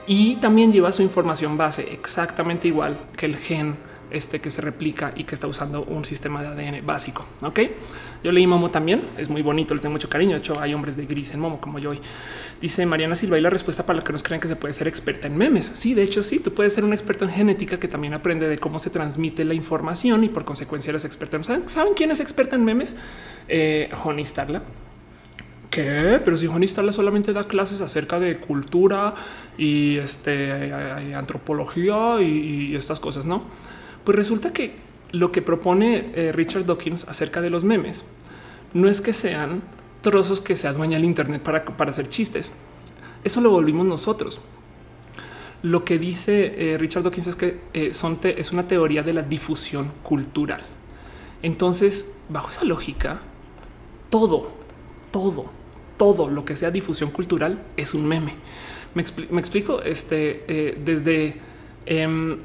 y 0.07 0.37
también 0.37 0.72
lleva 0.72 0.93
su 0.93 1.03
información 1.03 1.57
base 1.57 1.93
exactamente 1.93 2.68
igual 2.68 2.99
que 3.16 3.26
el 3.26 3.37
gen 3.37 3.76
este 4.11 4.41
que 4.41 4.51
se 4.51 4.62
replica 4.62 5.12
y 5.14 5.24
que 5.24 5.35
está 5.35 5.47
usando 5.47 5.83
un 5.83 6.05
sistema 6.05 6.43
de 6.43 6.49
ADN 6.49 6.87
básico. 6.87 7.26
Ok, 7.43 7.61
yo 8.24 8.33
leí 8.33 8.47
Momo 8.47 8.70
también, 8.70 9.03
es 9.18 9.29
muy 9.29 9.43
bonito, 9.43 9.74
le 9.74 9.81
tengo 9.81 9.93
mucho 9.93 10.09
cariño. 10.09 10.33
De 10.33 10.39
hecho, 10.39 10.59
hay 10.59 10.72
hombres 10.74 10.97
de 10.97 11.07
gris 11.07 11.35
en 11.35 11.41
Momo 11.41 11.61
como 11.61 11.79
yo. 11.79 11.91
Hoy. 11.91 12.01
Dice 12.61 12.84
Mariana 12.86 13.14
Silva 13.14 13.38
y 13.38 13.40
la 13.40 13.50
respuesta 13.50 13.86
para 13.86 13.96
los 13.96 14.04
que 14.04 14.12
nos 14.12 14.22
creen 14.22 14.40
que 14.40 14.48
se 14.48 14.56
puede 14.56 14.74
ser 14.74 14.88
experta 14.88 15.26
en 15.28 15.36
memes. 15.36 15.70
Sí, 15.74 15.94
de 15.94 16.02
hecho, 16.02 16.22
sí, 16.22 16.40
tú 16.40 16.52
puedes 16.54 16.72
ser 16.72 16.84
un 16.84 16.92
experto 16.92 17.24
en 17.24 17.30
genética 17.30 17.78
que 17.78 17.86
también 17.86 18.14
aprende 18.14 18.48
de 18.48 18.59
cómo 18.59 18.78
se 18.78 18.90
transmite 18.90 19.44
la 19.44 19.54
información 19.54 20.24
y 20.24 20.28
por 20.28 20.44
consecuencia 20.44 20.90
eres 20.90 21.04
experta 21.04 21.36
en. 21.36 21.44
¿Saben, 21.44 21.68
¿Saben 21.68 21.94
quién 21.94 22.11
es 22.11 22.20
experta 22.20 22.56
en 22.56 22.64
memes? 22.64 22.96
Eh, 23.46 23.90
Honey 24.02 24.24
Starla. 24.24 24.62
¿Qué? 25.70 26.20
Pero 26.24 26.36
si 26.36 26.46
Honey 26.46 26.66
Starla 26.66 26.92
solamente 26.92 27.32
da 27.32 27.44
clases 27.44 27.80
acerca 27.80 28.18
de 28.18 28.38
cultura 28.38 29.14
y 29.56 29.98
este 29.98 30.72
antropología 31.14 32.20
y 32.20 32.74
estas 32.74 32.98
cosas, 32.98 33.26
no? 33.26 33.44
Pues 34.04 34.16
resulta 34.16 34.52
que 34.52 34.88
lo 35.12 35.32
que 35.32 35.42
propone 35.42 36.12
eh, 36.14 36.32
Richard 36.32 36.66
Dawkins 36.66 37.09
acerca 37.09 37.40
de 37.40 37.50
los 37.50 37.64
memes 37.64 38.04
no 38.74 38.88
es 38.88 39.00
que 39.00 39.12
sean 39.12 39.62
trozos 40.03 40.40
que 40.40 40.57
se 40.57 40.68
adueña 40.68 40.96
el 40.96 41.05
Internet 41.05 41.42
para, 41.42 41.64
para 41.64 41.90
hacer 41.90 42.09
chistes. 42.09 42.53
Eso 43.24 43.40
lo 43.40 43.51
volvimos 43.51 43.86
nosotros. 43.86 44.40
Lo 45.62 45.84
que 45.84 45.99
dice 45.99 46.72
eh, 46.72 46.78
Richard 46.78 47.03
Dawkins 47.03 47.26
es 47.26 47.36
que 47.36 47.61
eh, 47.74 47.90
es 47.90 48.53
una 48.53 48.68
teoría 48.68 49.03
de 49.03 49.12
la 49.12 49.22
difusión 49.22 49.90
cultural. 50.03 50.62
Entonces, 51.42 52.14
bajo 52.28 52.51
esa 52.51 52.64
lógica, 52.64 53.20
todo, 54.09 54.53
todo, 55.11 55.46
todo 55.96 56.28
lo 56.28 56.44
que 56.44 56.55
sea 56.55 56.70
difusión 56.70 57.11
cultural 57.11 57.62
es 57.76 57.94
un 57.94 58.07
meme. 58.07 58.34
Me, 58.94 59.03
explico 59.03 59.82
este 59.82 60.74
desde 60.84 61.40
em, 61.86 62.38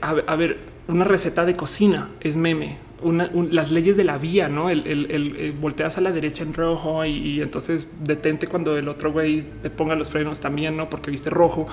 a, 0.00 0.36
ver, 0.36 0.60
una 0.88 1.04
receta 1.04 1.44
de 1.44 1.56
cocina 1.56 2.10
es 2.20 2.36
meme. 2.36 2.78
Las 3.02 3.70
leyes 3.70 3.96
de 3.96 4.04
la 4.04 4.18
vía, 4.18 4.48
no 4.48 4.70
el, 4.70 5.54
volteas 5.60 5.98
a 5.98 6.00
la 6.00 6.12
derecha 6.12 6.42
en 6.42 6.54
rojo 6.54 7.04
y, 7.04 7.40
entonces 7.40 7.88
detente 8.02 8.46
cuando 8.46 8.76
el 8.76 8.88
otro 8.88 9.12
güey 9.12 9.44
te 9.62 9.70
ponga 9.70 9.94
los 9.94 10.10
frenos 10.10 10.40
también, 10.40 10.76
no 10.76 10.90
porque 10.90 11.10
viste 11.10 11.30
rojo. 11.30 11.66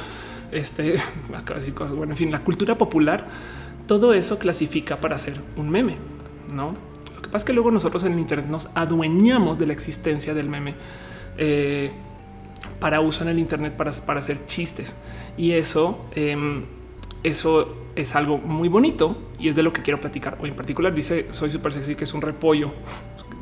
Este 0.52 1.02
cosas. 1.76 1.96
Bueno, 1.96 2.14
en 2.14 2.18
fin, 2.18 2.32
la 2.32 2.44
cultura 2.44 2.78
popular, 2.78 3.26
todo 3.88 4.14
eso 4.14 4.38
clasifica 4.40 4.98
para 4.98 5.16
hacer 5.16 5.42
un 5.58 5.70
meme, 5.70 5.98
no? 6.54 6.74
Lo 7.16 7.22
que 7.22 7.28
pasa 7.28 7.38
es 7.38 7.46
que 7.46 7.54
luego 7.54 7.72
nosotros 7.72 8.04
en 8.04 8.14
el 8.14 8.20
Internet 8.20 8.48
nos 8.50 8.70
adueñamos 8.76 9.58
de 9.58 9.68
la 9.68 9.74
existencia 9.74 10.34
del 10.34 10.50
meme. 10.50 10.76
Eh, 11.38 11.92
para 12.80 13.00
uso 13.00 13.24
en 13.24 13.30
el 13.30 13.40
Internet 13.40 13.74
para, 13.76 13.92
para 14.06 14.20
hacer 14.20 14.46
chistes 14.46 14.96
y 15.38 15.52
eso, 15.52 16.06
em, 16.16 16.64
eso 17.26 17.76
es 17.96 18.16
algo 18.16 18.38
muy 18.38 18.70
bonito 18.70 19.18
y 19.40 19.50
es 19.50 19.56
de 19.56 19.64
lo 19.64 19.74
que 19.74 19.82
quiero 19.82 20.00
platicar 20.00 20.38
hoy 20.40 20.50
en 20.50 20.56
particular. 20.56 20.94
Dice 20.94 21.28
soy 21.32 21.50
súper 21.50 21.74
sexy, 21.74 21.96
que 21.96 22.04
es 22.04 22.14
un 22.14 22.22
repollo. 22.22 22.72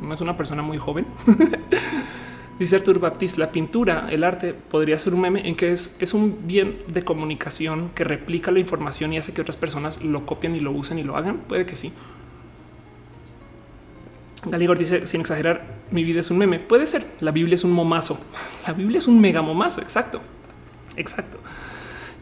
No 0.00 0.14
es 0.14 0.20
una 0.22 0.36
persona 0.36 0.62
muy 0.62 0.78
joven. 0.78 1.06
Dice 2.58 2.76
Artur 2.76 2.98
Baptiste, 2.98 3.40
la 3.40 3.50
pintura, 3.50 4.06
el 4.10 4.24
arte 4.24 4.54
podría 4.54 4.98
ser 4.98 5.12
un 5.12 5.20
meme 5.20 5.46
en 5.46 5.54
que 5.54 5.72
es, 5.72 5.96
es 5.98 6.14
un 6.14 6.46
bien 6.46 6.78
de 6.86 7.04
comunicación 7.04 7.90
que 7.94 8.04
replica 8.04 8.52
la 8.52 8.60
información 8.60 9.12
y 9.12 9.18
hace 9.18 9.32
que 9.32 9.42
otras 9.42 9.56
personas 9.56 10.02
lo 10.02 10.24
copien 10.24 10.54
y 10.56 10.60
lo 10.60 10.70
usen 10.70 10.98
y 10.98 11.02
lo 11.02 11.16
hagan. 11.16 11.38
Puede 11.38 11.66
que 11.66 11.76
sí. 11.76 11.92
Galigor 14.46 14.78
dice 14.78 15.06
sin 15.06 15.20
exagerar, 15.20 15.66
mi 15.90 16.04
vida 16.04 16.20
es 16.20 16.30
un 16.30 16.38
meme. 16.38 16.58
Puede 16.58 16.86
ser. 16.86 17.04
La 17.20 17.32
Biblia 17.32 17.56
es 17.56 17.64
un 17.64 17.72
momazo. 17.72 18.18
La 18.66 18.72
Biblia 18.72 18.96
es 18.96 19.08
un 19.08 19.20
mega 19.20 19.42
momazo. 19.42 19.82
Exacto. 19.82 20.22
Exacto. 20.96 21.38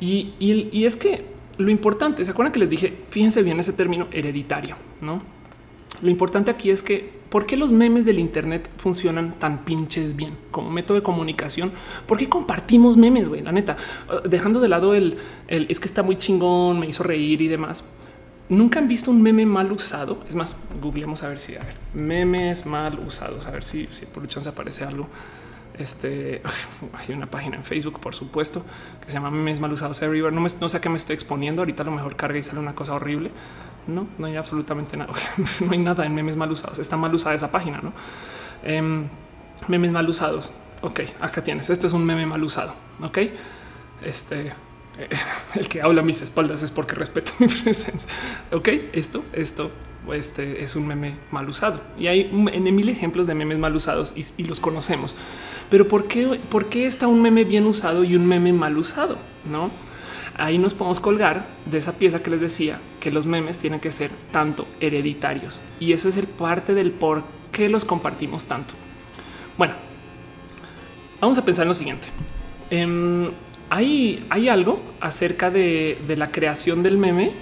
Y, 0.01 0.35
y 0.41 0.87
es 0.87 0.97
que 0.97 1.33
lo 1.63 1.71
importante, 1.71 2.25
¿se 2.25 2.31
acuerdan 2.31 2.53
que 2.53 2.61
les 2.61 2.71
dije? 2.71 3.05
Fíjense 3.09 3.43
bien 3.43 3.59
ese 3.61 3.73
término 3.73 4.09
hereditario, 4.13 4.77
¿no? 5.01 5.23
Lo 6.03 6.11
importante 6.11 6.51
aquí 6.51 6.71
es 6.71 6.83
que 6.83 7.23
¿por 7.31 7.47
qué 7.47 7.57
los 7.57 7.73
memes 7.73 8.05
del 8.05 8.19
Internet 8.19 8.69
funcionan 8.77 9.33
tan 9.39 9.65
pinches 9.65 10.17
bien 10.17 10.37
como 10.51 10.71
método 10.71 10.97
de 10.97 11.03
comunicación? 11.03 11.73
¿Por 12.07 12.19
qué 12.19 12.29
compartimos 12.29 12.97
memes, 12.97 13.29
güey? 13.29 13.43
La 13.43 13.53
neta, 13.53 13.77
uh, 14.09 14.29
dejando 14.29 14.61
de 14.61 14.69
lado 14.69 14.95
el, 14.95 15.17
es 15.49 15.81
que 15.81 15.87
está 15.87 16.03
muy 16.03 16.17
chingón, 16.17 16.79
me 16.79 16.87
hizo 16.87 17.03
reír 17.03 17.41
y 17.41 17.49
demás. 17.49 17.85
Nunca 18.49 18.81
han 18.81 18.89
visto 18.89 19.11
un 19.11 19.23
meme 19.23 19.47
mal 19.47 19.73
usado. 19.73 20.19
Es 20.29 20.35
más, 20.35 20.57
googleemos 20.83 21.23
a 21.23 21.29
ver 21.29 21.39
si 21.39 21.55
memes 21.95 22.67
mal 22.67 22.99
usados, 23.07 23.47
a 23.47 23.51
ver 23.51 23.65
si, 23.65 23.87
si 23.93 24.05
por 24.05 24.27
chance 24.29 24.49
aparece 24.49 24.85
algo. 24.85 25.09
Este 25.79 26.43
hay 26.95 27.15
una 27.15 27.27
página 27.27 27.57
en 27.57 27.65
Facebook, 27.65 28.01
por 28.01 28.15
supuesto, 28.15 28.65
que 29.01 29.07
se 29.07 29.15
llama 29.15 29.31
Memes 29.31 29.61
Mal 29.61 29.73
Usados 29.73 30.01
Everywhere. 30.03 30.35
No, 30.35 30.49
sé 30.49 30.77
a 30.77 30.81
qué 30.81 30.89
me 30.89 30.97
estoy 30.97 31.15
exponiendo. 31.15 31.63
Ahorita 31.63 31.83
a 31.83 31.87
lo 31.87 31.93
mejor 31.93 32.17
carga 32.17 32.39
y 32.39 32.43
sale 32.43 32.61
una 32.61 32.75
cosa 32.75 32.95
horrible. 32.95 33.31
No, 33.87 34.07
no 34.19 34.27
hay 34.27 34.37
absolutamente 34.37 34.97
nada. 34.97 35.13
no 35.61 35.73
hay 35.73 35.79
nada 35.79 36.07
en 36.07 36.15
memes 36.15 36.37
mal 36.37 36.51
usados. 36.51 36.79
Está 36.79 36.97
mal 36.97 37.15
usada 37.15 37.35
esa 37.35 37.51
página, 37.51 37.81
no? 37.83 37.93
Em, 38.65 39.09
memes 39.69 39.93
mal 39.93 40.09
usados. 40.09 40.53
Ok, 40.83 41.01
acá 41.21 41.43
tienes. 41.45 41.71
Este 41.71 41.87
es 41.87 41.93
un 41.93 42.05
meme 42.05 42.27
mal 42.27 42.43
usado. 42.43 42.75
Ok, 43.03 43.19
este 44.03 44.53
el 45.55 45.69
que 45.69 45.83
habla 45.83 46.03
a 46.03 46.05
mis 46.05 46.21
espaldas 46.23 46.63
es 46.63 46.71
porque 46.71 46.95
respeto 46.95 47.33
mi 47.39 47.49
presencia. 47.49 48.11
Ok, 48.53 48.69
esto, 48.93 49.25
esto 49.33 49.71
este 50.11 50.65
es 50.65 50.75
un 50.75 50.87
meme 50.87 51.15
mal 51.31 51.49
usado 51.49 51.81
y 51.97 52.09
hay 52.09 52.23
en 52.53 52.75
mil 52.75 52.89
ejemplos 52.89 53.27
de 53.27 53.35
memes 53.35 53.59
mal 53.59 53.75
usados 53.77 54.15
y, 54.17 54.43
los 54.45 54.59
conocemos. 54.59 55.15
Pero 55.71 55.87
¿por 55.87 56.09
qué, 56.09 56.41
¿por 56.51 56.67
qué 56.67 56.87
está 56.87 57.07
un 57.07 57.23
meme 57.23 57.45
bien 57.45 57.67
usado 57.67 58.03
y 58.03 58.17
un 58.17 58.27
meme 58.27 58.53
mal 58.53 58.77
usado? 58.77 59.17
No, 59.51 59.71
ahí 60.37 60.59
nos 60.59 60.75
podemos 60.75 60.99
colgar 60.99 61.47
de 61.67 61.79
esa 61.79 61.93
pieza 61.93 62.23
que 62.23 62.31
les 62.31 62.41
decía 62.41 62.81
que 63.01 63.13
los 63.13 63.27
memes 63.27 63.59
tienen 63.59 63.79
que 63.79 63.93
ser 63.93 64.11
tanto 64.33 64.67
hereditarios 64.81 65.61
y 65.79 65.93
eso 65.93 66.09
es 66.09 66.17
el 66.17 66.27
parte 66.27 66.75
del 66.75 66.91
por 66.91 67.23
qué 67.53 67.69
los 67.69 67.85
compartimos 67.85 68.47
tanto. 68.47 68.75
Bueno, 69.57 69.75
vamos 71.21 71.39
a 71.39 71.45
pensar 71.45 71.63
en 71.63 71.69
lo 71.69 71.75
siguiente. 71.75 72.09
Em, 72.71 73.31
hay, 73.71 74.25
hay 74.31 74.49
algo 74.49 74.81
acerca 75.01 75.51
de, 75.51 75.99
de 76.07 76.17
la 76.17 76.33
creación 76.33 76.83
del 76.83 76.99
meme 76.99 77.33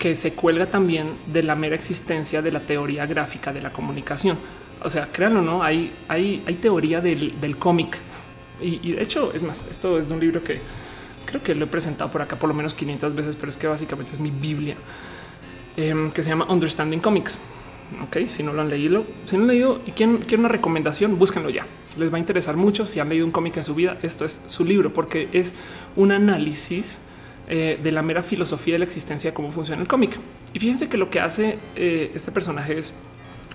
que 0.00 0.16
se 0.16 0.32
cuelga 0.32 0.64
también 0.64 1.08
de 1.26 1.42
la 1.42 1.54
mera 1.54 1.76
existencia 1.76 2.40
de 2.40 2.50
la 2.50 2.60
teoría 2.60 3.04
gráfica 3.04 3.52
de 3.52 3.60
la 3.60 3.70
comunicación. 3.70 4.38
O 4.82 4.88
sea, 4.88 5.06
créanlo, 5.12 5.42
no 5.42 5.62
hay, 5.62 5.92
hay, 6.08 6.42
hay 6.46 6.54
teoría 6.54 7.02
del, 7.02 7.56
cómic. 7.58 7.98
Y, 8.62 8.92
de 8.92 9.02
hecho, 9.02 9.30
es 9.34 9.42
más, 9.42 9.66
esto 9.70 9.98
es 9.98 10.08
de 10.08 10.14
un 10.14 10.20
libro 10.20 10.42
que 10.42 10.58
creo 11.26 11.42
que 11.42 11.54
lo 11.54 11.66
he 11.66 11.68
presentado 11.68 12.10
por 12.10 12.22
acá 12.22 12.36
por 12.36 12.48
lo 12.48 12.54
menos 12.54 12.72
500 12.72 13.14
veces, 13.14 13.36
pero 13.36 13.50
es 13.50 13.58
que 13.58 13.66
básicamente 13.66 14.12
es 14.12 14.20
mi 14.20 14.30
Biblia 14.30 14.74
em, 15.76 16.10
que 16.10 16.22
se 16.22 16.30
llama 16.30 16.46
Understanding 16.48 17.00
Comics. 17.00 17.38
Ok, 18.02 18.26
si 18.26 18.42
no 18.42 18.54
lo 18.54 18.62
han 18.62 18.70
leído, 18.70 19.04
si 19.26 19.36
no 19.36 19.42
han 19.42 19.48
leído 19.48 19.82
y 19.84 19.92
quieren, 19.92 20.18
quieren 20.18 20.40
una 20.40 20.48
recomendación, 20.48 21.18
búsquenlo 21.18 21.50
ya. 21.50 21.66
Les 21.98 22.10
va 22.10 22.16
a 22.16 22.20
interesar 22.20 22.56
mucho. 22.56 22.86
Si 22.86 23.00
han 23.00 23.10
leído 23.10 23.26
un 23.26 23.32
cómic 23.32 23.58
en 23.58 23.64
su 23.64 23.74
vida, 23.74 23.98
esto 24.02 24.24
es 24.24 24.44
su 24.46 24.64
libro, 24.64 24.94
porque 24.94 25.28
es 25.32 25.54
un 25.94 26.10
análisis 26.10 27.00
eh, 27.52 27.80
de 27.82 27.90
la 27.90 28.00
mera 28.02 28.22
filosofía 28.22 28.74
de 28.74 28.78
la 28.78 28.84
existencia 28.84 29.30
de 29.30 29.34
cómo 29.34 29.50
funciona 29.50 29.82
el 29.82 29.88
cómic. 29.88 30.16
Y 30.52 30.60
fíjense 30.60 30.88
que 30.88 30.96
lo 30.96 31.10
que 31.10 31.18
hace 31.18 31.58
eh, 31.74 32.12
este 32.14 32.30
personaje 32.30 32.78
es 32.78 32.94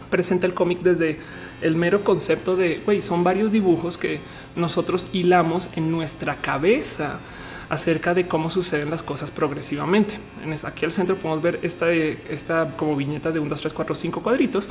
presenta 0.10 0.46
el 0.46 0.54
cómic 0.54 0.82
desde 0.82 1.18
el 1.62 1.78
mero 1.78 2.04
concepto 2.04 2.58
de 2.58 2.82
güey, 2.86 3.02
son 3.02 3.24
varios 3.24 3.54
dibujos 3.54 3.98
que 3.98 4.20
nosotros 4.58 5.08
hilamos 5.14 5.70
en 5.78 5.91
nuestra 5.91 6.36
cabeza 6.36 7.20
acerca 7.70 8.14
de 8.14 8.28
cómo 8.28 8.50
suceden 8.50 8.89
las 8.89 9.02
cosas 9.02 9.32
progresivamente. 9.32 10.20
En 10.43 10.54
aquí 10.54 10.84
al 10.84 10.91
centro 10.91 11.16
podemos 11.16 11.41
ver 11.41 11.60
esta, 11.64 11.89
esta 11.89 12.76
como 12.76 12.98
viñeta 12.98 13.32
de 13.32 13.39
un, 13.39 13.48
dos, 13.48 13.62
tres, 13.62 13.74
cuatro, 13.74 13.96
cinco 13.96 14.22
cuadritos 14.22 14.70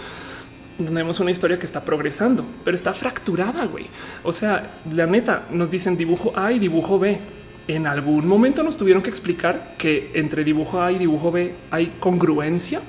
donde 0.76 0.92
vemos 0.92 1.18
una 1.20 1.30
historia 1.30 1.58
que 1.58 1.66
está 1.66 1.82
progresando, 1.82 2.44
pero 2.62 2.74
está 2.74 2.92
fracturada, 2.92 3.64
güey. 3.64 3.86
O 4.22 4.32
sea, 4.32 4.70
la 4.92 5.06
neta, 5.06 5.46
nos 5.50 5.70
dicen 5.70 5.96
dibujo 5.96 6.32
A 6.36 6.52
y 6.52 6.58
dibujo 6.58 6.98
B. 6.98 7.20
En 7.66 7.86
algún 7.86 8.26
momento 8.26 8.62
nos 8.62 8.76
tuvieron 8.76 9.02
que 9.02 9.08
explicar 9.08 9.74
que 9.78 10.10
entre 10.14 10.44
dibujo 10.44 10.82
A 10.82 10.92
y 10.92 10.98
dibujo 10.98 11.30
B 11.30 11.54
hay 11.70 11.94
congruencia. 11.98 12.82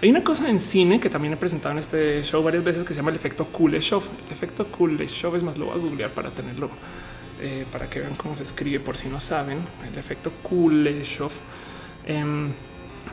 Hay 0.00 0.10
una 0.10 0.24
cosa 0.24 0.48
en 0.48 0.60
cine 0.60 0.98
que 0.98 1.10
también 1.10 1.34
he 1.34 1.36
presentado 1.36 1.72
en 1.72 1.78
este 1.78 2.22
show 2.22 2.42
varias 2.42 2.64
veces 2.64 2.84
que 2.84 2.94
se 2.94 3.00
llama 3.00 3.10
el 3.10 3.16
efecto 3.16 3.44
Kuleshov. 3.46 4.02
El 4.26 4.32
efecto 4.32 4.66
Kuleshov 4.66 5.36
es 5.36 5.42
más, 5.42 5.58
lo 5.58 5.66
voy 5.66 5.74
a 5.74 5.78
googlear 5.78 6.10
para 6.10 6.30
tenerlo 6.30 6.70
eh, 7.40 7.66
para 7.70 7.90
que 7.90 8.00
vean 8.00 8.14
cómo 8.14 8.34
se 8.34 8.44
escribe 8.44 8.80
por 8.80 8.96
si 8.96 9.08
no 9.08 9.20
saben 9.20 9.58
el 9.90 9.98
efecto 9.98 10.32
Kuleshov. 10.42 11.32
Em, 12.06 12.48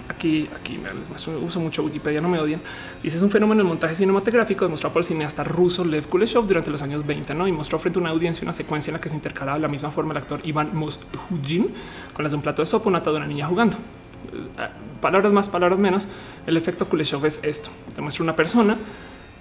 aquí, 0.10 0.48
aquí 0.56 0.78
me 0.78 0.90
uso 1.36 1.60
mucho 1.60 1.84
Wikipedia, 1.84 2.22
no 2.22 2.30
me 2.30 2.40
odien. 2.40 2.62
Dice 3.02 3.18
es 3.18 3.24
un 3.24 3.32
fenómeno 3.32 3.60
del 3.60 3.68
montaje 3.68 3.96
cinematográfico 3.96 4.66
demostrado 4.66 4.94
por 4.94 5.02
el 5.02 5.06
cineasta 5.06 5.44
ruso 5.44 5.84
Lev 5.84 6.08
Kuleshov 6.08 6.48
durante 6.48 6.70
los 6.70 6.82
años 6.82 7.06
20, 7.06 7.34
¿no? 7.34 7.48
Y 7.48 7.52
mostró 7.52 7.80
frente 7.80 8.00
a 8.00 8.02
una 8.02 8.12
audiencia 8.12 8.44
una 8.44 8.54
secuencia 8.54 8.92
en 8.92 8.94
la 8.94 9.02
que 9.02 9.10
se 9.10 9.16
intercalaba 9.16 9.58
de 9.58 9.62
la 9.62 9.68
misma 9.68 9.92
forma 9.92 10.12
el 10.12 10.18
actor 10.18 10.40
Iván 10.44 10.76
Moshujin 10.76 11.74
con 12.14 12.24
las 12.24 12.32
de 12.32 12.36
un 12.36 12.42
plato 12.42 12.62
de 12.62 12.66
sopa, 12.66 12.90
una 12.90 13.28
niña 13.28 13.48
jugando. 13.48 13.78
Eh, 13.78 14.68
palabras 15.00 15.34
más, 15.34 15.50
palabras 15.50 15.80
menos. 15.80 16.08
El 16.46 16.58
efecto 16.58 16.88
Kuleshov 16.88 17.26
es 17.26 17.40
esto. 17.44 17.70
Te 17.96 18.02
muestra 18.02 18.24
una 18.24 18.36
persona 18.36 18.78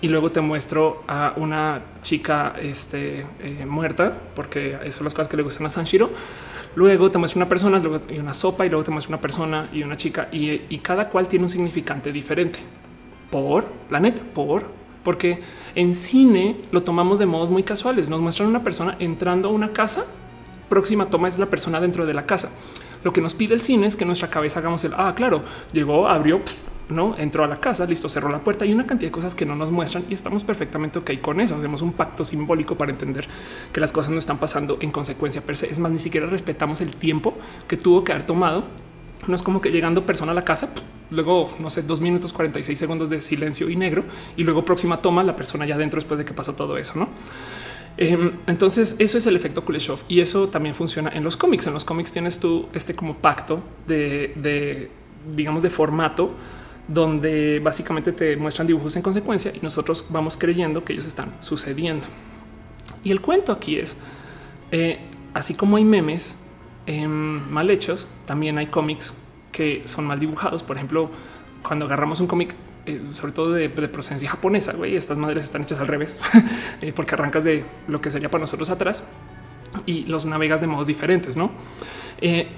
y 0.01 0.09
luego 0.09 0.31
te 0.33 0.41
muestro 0.41 1.05
a 1.07 1.35
una 1.37 1.83
chica 2.03 2.55
este, 2.61 3.27
eh, 3.41 3.67
muerta, 3.67 4.15
porque 4.35 4.79
son 4.91 5.05
las 5.05 5.15
cosas 5.15 5.29
que 5.29 5.37
le 5.37 5.43
gustan 5.43 5.67
a 5.67 5.71
Sanshiro. 5.71 6.11
Luego 6.75 7.11
te 7.11 7.19
muestro 7.19 7.39
una 7.39 7.49
persona 7.49 7.79
luego, 7.79 8.05
y 8.09 8.19
una 8.19 8.35
sopa, 8.35 8.65
y 8.65 8.69
luego 8.69 8.85
te 8.85 8.91
muestro 8.91 9.11
una 9.11 9.21
persona 9.21 9.69
y 9.73 9.83
una 9.83 9.97
chica, 9.97 10.29
y, 10.31 10.63
y 10.69 10.79
cada 10.79 11.09
cual 11.09 11.29
tiene 11.29 11.45
un 11.45 11.51
significante 11.51 12.13
diferente. 12.13 12.61
Por 13.31 13.65
la 13.91 14.01
neta, 14.01 14.23
por 14.23 14.81
porque 15.05 15.41
en 15.75 15.95
cine 15.95 16.57
lo 16.73 16.83
tomamos 16.83 17.19
de 17.19 17.27
modos 17.27 17.51
muy 17.51 17.63
casuales. 17.63 18.09
Nos 18.09 18.21
muestran 18.21 18.49
una 18.49 18.63
persona 18.63 18.97
entrando 18.99 19.49
a 19.49 19.53
una 19.53 19.73
casa. 19.73 20.05
Próxima 20.69 21.07
toma 21.07 21.29
es 21.29 21.39
la 21.39 21.47
persona 21.47 21.81
dentro 21.81 22.07
de 22.07 22.15
la 22.15 22.27
casa. 22.27 22.51
Lo 23.03 23.13
que 23.13 23.21
nos 23.21 23.35
pide 23.35 23.55
el 23.55 23.61
cine 23.61 23.87
es 23.87 23.97
que 23.97 24.05
nuestra 24.05 24.29
cabeza 24.29 24.61
hagamos 24.61 24.85
el 24.85 24.93
ah, 24.97 25.15
claro, 25.15 25.43
llegó, 25.73 26.07
abrió, 26.07 26.43
no 26.91 27.17
entró 27.17 27.45
a 27.45 27.47
la 27.47 27.61
casa, 27.61 27.87
listo, 27.87 28.09
cerró 28.09 28.29
la 28.29 28.41
puerta 28.41 28.65
y 28.65 28.73
una 28.73 28.87
cantidad 28.87 29.09
de 29.09 29.13
cosas 29.13 29.35
que 29.35 29.47
no 29.47 29.57
nos 29.57 29.71
muestran 29.71 30.05
y 30.09 30.15
estamos 30.15 30.45
perfectamente 30.45 30.99
ok 30.99 31.13
con 31.21 31.41
eso. 31.41 31.57
Hacemos 31.57 31.83
un 31.83 31.93
pacto 31.93 32.25
simbólico 32.25 32.77
para 32.77 32.91
entender 32.91 33.27
que 33.73 33.81
las 33.81 33.93
cosas 33.93 34.13
no 34.13 34.19
están 34.19 34.39
pasando 34.39 34.79
en 34.81 34.91
consecuencia 34.91 35.43
per. 35.43 35.55
Es 35.55 35.79
más, 35.79 35.91
ni 35.91 35.99
siquiera 35.99 36.27
respetamos 36.27 36.81
el 36.81 36.97
tiempo 36.97 37.35
que 37.67 37.77
tuvo 37.77 38.05
que 38.05 38.13
haber 38.13 38.27
tomado. 38.27 38.65
No 39.27 39.35
es 39.35 39.43
como 39.43 39.61
que 39.61 39.71
llegando 39.71 40.07
persona 40.07 40.33
a 40.33 40.35
la 40.35 40.45
casa, 40.45 40.71
luego 41.11 41.55
no 41.59 41.69
sé, 41.69 41.83
dos 41.83 42.01
minutos 42.01 42.33
46 42.33 42.79
segundos 42.79 43.11
de 43.11 43.21
silencio 43.21 43.69
y 43.69 43.77
negro 43.77 44.05
y 44.37 44.45
luego 44.45 44.65
próxima 44.65 45.03
toma 45.03 45.23
la 45.23 45.37
persona 45.37 45.67
ya 45.67 45.77
dentro 45.77 45.99
después 45.99 46.19
de 46.19 46.25
que 46.25 46.33
pasó 46.33 46.55
todo 46.55 46.79
eso, 46.79 46.99
no? 46.99 47.09
Em, 47.97 48.33
entonces, 48.47 48.97
eso 48.99 49.19
es 49.19 49.27
el 49.27 49.37
efecto 49.37 49.63
Kuleshov 49.63 50.01
y 50.09 50.21
eso 50.21 50.49
también 50.49 50.75
funciona 50.75 51.11
en 51.11 51.23
los 51.23 51.37
cómics. 51.37 51.67
En 51.67 51.75
los 51.75 51.85
cómics 51.85 52.13
tienes 52.13 52.41
tú 52.41 52.67
este 52.73 52.95
como 52.95 53.17
pacto 53.17 53.63
de, 53.87 54.33
de 54.37 54.91
digamos, 55.35 55.63
de 55.63 55.71
formato 55.71 56.31
donde 56.93 57.61
básicamente 57.61 58.11
te 58.13 58.37
muestran 58.37 58.67
dibujos 58.67 58.97
en 58.97 59.03
consecuencia 59.03 59.53
y 59.55 59.61
nosotros 59.63 60.07
vamos 60.11 60.37
creyendo 60.37 60.85
que 60.85 60.93
ellos 60.93 61.07
están 61.07 61.33
sucediendo. 61.41 62.07
Y 63.05 63.13
el 63.13 63.21
cuento 63.21 63.53
aquí 63.53 63.77
es, 63.77 63.97
eh, 64.73 64.99
así 65.33 65.55
como 65.55 65.77
hay 65.77 65.85
memes 65.85 66.37
em, 66.87 67.49
mal 67.49 67.71
hechos, 67.71 68.09
también 68.27 68.59
hay 68.59 68.67
cómics 68.67 69.15
que 69.53 69.83
son 69.85 70.05
mal 70.05 70.19
dibujados. 70.19 70.65
Por 70.65 70.77
ejemplo, 70.77 71.11
cuando 71.63 71.85
agarramos 71.85 72.21
un 72.21 72.27
cómic, 72.27 72.57
eh, 72.87 73.01
sobre 73.13 73.33
todo 73.33 73.53
de, 73.53 73.69
procedencia 73.69 74.29
japonesa, 74.29 74.73
güey, 74.73 74.97
estas 74.97 75.17
madres 75.17 75.45
están 75.45 75.63
hechas 75.63 75.79
al 75.79 75.87
revés, 75.87 76.21
eh, 76.83 76.93
porque 76.93 77.15
arrancas 77.15 77.45
de 77.45 77.65
lo 77.87 78.01
que 78.01 78.11
sería 78.11 78.29
para 78.31 78.41
nosotros 78.41 78.69
atrás 78.69 79.05
y 79.87 80.07
los 80.07 80.27
navegas 80.27 80.61
de 80.61 80.67
modos 80.67 80.89
diferentes, 80.89 81.37
¿no? 81.37 81.53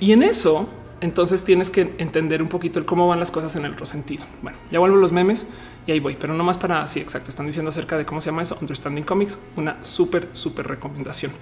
y 0.00 0.10
en 0.10 0.24
eso 0.24 0.68
entonces 1.02 1.42
tienes 1.42 1.68
que 1.68 1.94
entender 1.98 2.40
un 2.40 2.48
poquito 2.48 2.78
el 2.78 2.84
cómo 2.84 3.08
van 3.08 3.18
las 3.18 3.32
cosas 3.32 3.56
en 3.56 3.64
el 3.64 3.72
otro 3.72 3.84
sentido. 3.84 4.24
Bueno, 4.40 4.56
ya 4.70 4.78
vuelvo 4.78 4.96
a 4.96 5.00
los 5.00 5.10
memes 5.10 5.48
y 5.84 5.90
ahí 5.90 5.98
voy, 5.98 6.16
pero 6.18 6.32
no 6.32 6.44
más 6.44 6.58
para 6.58 6.80
así 6.80 7.00
exacto. 7.00 7.28
Están 7.28 7.46
diciendo 7.46 7.70
acerca 7.70 7.98
de 7.98 8.06
cómo 8.06 8.20
se 8.20 8.30
llama 8.30 8.42
eso. 8.42 8.56
Understanding 8.60 9.02
Comics, 9.02 9.36
una 9.56 9.82
súper, 9.82 10.28
súper 10.32 10.68
recomendación. 10.68 11.32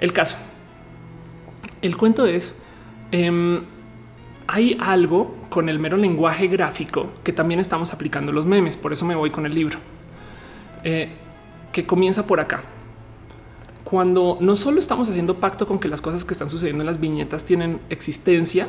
El 0.00 0.12
caso, 0.12 0.36
el 1.80 1.96
cuento 1.96 2.26
es 2.26 2.54
em, 3.12 3.62
hay 4.48 4.76
algo 4.80 5.36
con 5.48 5.68
el 5.68 5.78
mero 5.78 5.96
lenguaje 5.96 6.48
gráfico 6.48 7.10
que 7.22 7.32
también 7.32 7.60
estamos 7.60 7.92
aplicando 7.92 8.32
los 8.32 8.46
memes. 8.46 8.76
Por 8.76 8.92
eso 8.92 9.04
me 9.04 9.14
voy 9.14 9.30
con 9.30 9.46
el 9.46 9.54
libro 9.54 9.78
eh, 10.82 11.08
que 11.70 11.86
comienza 11.86 12.26
por 12.26 12.40
acá 12.40 12.64
cuando 13.88 14.36
no 14.40 14.56
solo 14.56 14.80
estamos 14.80 15.08
haciendo 15.08 15.36
pacto 15.36 15.64
con 15.64 15.78
que 15.78 15.86
las 15.86 16.00
cosas 16.00 16.24
que 16.24 16.32
están 16.32 16.50
sucediendo 16.50 16.82
en 16.82 16.86
las 16.86 16.98
viñetas 16.98 17.44
tienen 17.44 17.78
existencia 17.88 18.68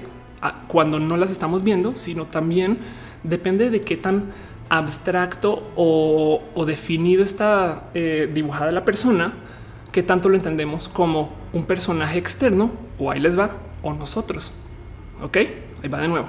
cuando 0.68 1.00
no 1.00 1.18
las 1.18 1.32
estamos 1.32 1.64
viendo, 1.64 1.96
sino 1.96 2.26
también 2.26 2.78
depende 3.24 3.72
de 3.72 3.82
qué 3.82 3.98
tan 3.98 4.32
abstracto 4.70 5.72
o, 5.76 6.66
definido 6.68 7.24
está 7.24 7.90
eh, 7.96 8.30
dibujada 8.32 8.72
la 8.72 8.86
persona, 8.86 9.34
qué 9.92 10.04
tanto 10.04 10.30
lo 10.30 10.36
entendemos 10.36 10.88
como 10.88 11.32
un 11.52 11.66
personaje 11.66 12.20
externo 12.20 12.70
o 13.00 13.10
ahí 13.10 13.20
les 13.20 13.40
va 13.40 13.56
o 13.82 13.94
nosotros. 13.94 14.52
Ok, 15.24 15.38
ahí 15.82 15.90
va 15.90 16.00
de 16.00 16.10
nuevo. 16.10 16.28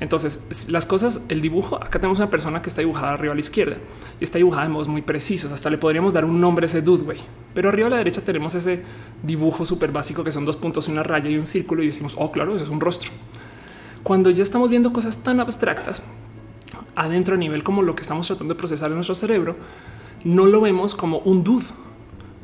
Entonces, 0.00 0.66
las 0.68 0.86
cosas, 0.86 1.20
el 1.28 1.42
dibujo, 1.42 1.76
acá 1.76 2.00
tenemos 2.00 2.18
una 2.18 2.30
persona 2.30 2.62
que 2.62 2.70
está 2.70 2.80
dibujada 2.80 3.12
arriba 3.12 3.32
a 3.32 3.34
la 3.34 3.40
izquierda 3.40 3.76
y 4.18 4.24
está 4.24 4.38
dibujada 4.38 4.62
de 4.62 4.70
modos 4.70 4.88
muy 4.88 5.02
precisos. 5.02 5.52
Hasta 5.52 5.68
le 5.68 5.76
podríamos 5.76 6.14
dar 6.14 6.24
un 6.24 6.40
nombre 6.40 6.64
a 6.64 6.66
ese 6.66 6.80
dude. 6.80 7.16
Pero 7.52 7.68
arriba 7.68 7.88
a 7.88 7.90
la 7.90 7.96
derecha 7.98 8.22
tenemos 8.22 8.54
ese 8.54 8.82
dibujo 9.22 9.66
súper 9.66 9.92
básico 9.92 10.24
que 10.24 10.32
son 10.32 10.46
dos 10.46 10.56
puntos, 10.56 10.88
una 10.88 11.02
raya 11.02 11.28
y 11.28 11.36
un 11.36 11.44
círculo 11.44 11.82
y 11.82 11.86
decimos, 11.86 12.14
oh, 12.18 12.32
claro, 12.32 12.56
eso 12.56 12.64
es 12.64 12.70
un 12.70 12.80
rostro. 12.80 13.10
Cuando 14.02 14.30
ya 14.30 14.42
estamos 14.42 14.70
viendo 14.70 14.92
cosas 14.92 15.18
tan 15.18 15.38
abstractas 15.38 16.02
adentro 16.96 17.34
a 17.34 17.38
nivel 17.38 17.62
como 17.62 17.82
lo 17.82 17.94
que 17.94 18.02
estamos 18.02 18.26
tratando 18.26 18.54
de 18.54 18.58
procesar 18.58 18.88
en 18.90 18.96
nuestro 18.96 19.14
cerebro, 19.14 19.56
no 20.24 20.46
lo 20.46 20.62
vemos 20.62 20.94
como 20.94 21.18
un 21.18 21.44
dude, 21.44 21.66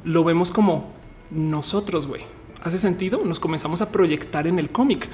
lo 0.04 0.24
vemos 0.24 0.52
como 0.52 0.92
nosotros, 1.30 2.06
güey. 2.06 2.22
¿Hace 2.62 2.78
sentido? 2.78 3.22
Nos 3.24 3.38
comenzamos 3.38 3.80
a 3.80 3.92
proyectar 3.92 4.46
en 4.46 4.58
el 4.58 4.70
cómic. 4.70 5.08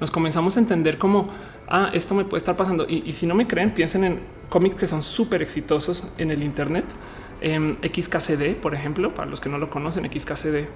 Nos 0.00 0.10
comenzamos 0.10 0.56
a 0.56 0.60
entender 0.60 0.98
como, 0.98 1.28
ah, 1.68 1.90
esto 1.92 2.14
me 2.14 2.24
puede 2.24 2.38
estar 2.38 2.56
pasando. 2.56 2.86
Y, 2.88 3.12
si 3.12 3.26
no 3.26 3.34
me 3.34 3.46
creen, 3.46 3.70
piensen 3.70 4.04
en 4.04 4.20
cómics 4.48 4.76
que 4.76 4.86
son 4.86 5.02
súper 5.02 5.42
exitosos 5.42 6.08
en 6.18 6.30
el 6.30 6.42
Internet. 6.42 6.84
XKCD, 7.40 8.56
por 8.56 8.74
ejemplo, 8.74 9.14
para 9.14 9.28
los 9.28 9.40
que 9.40 9.48
no 9.48 9.58
lo 9.58 9.68
conocen, 9.70 10.10
XKCD 10.10 10.66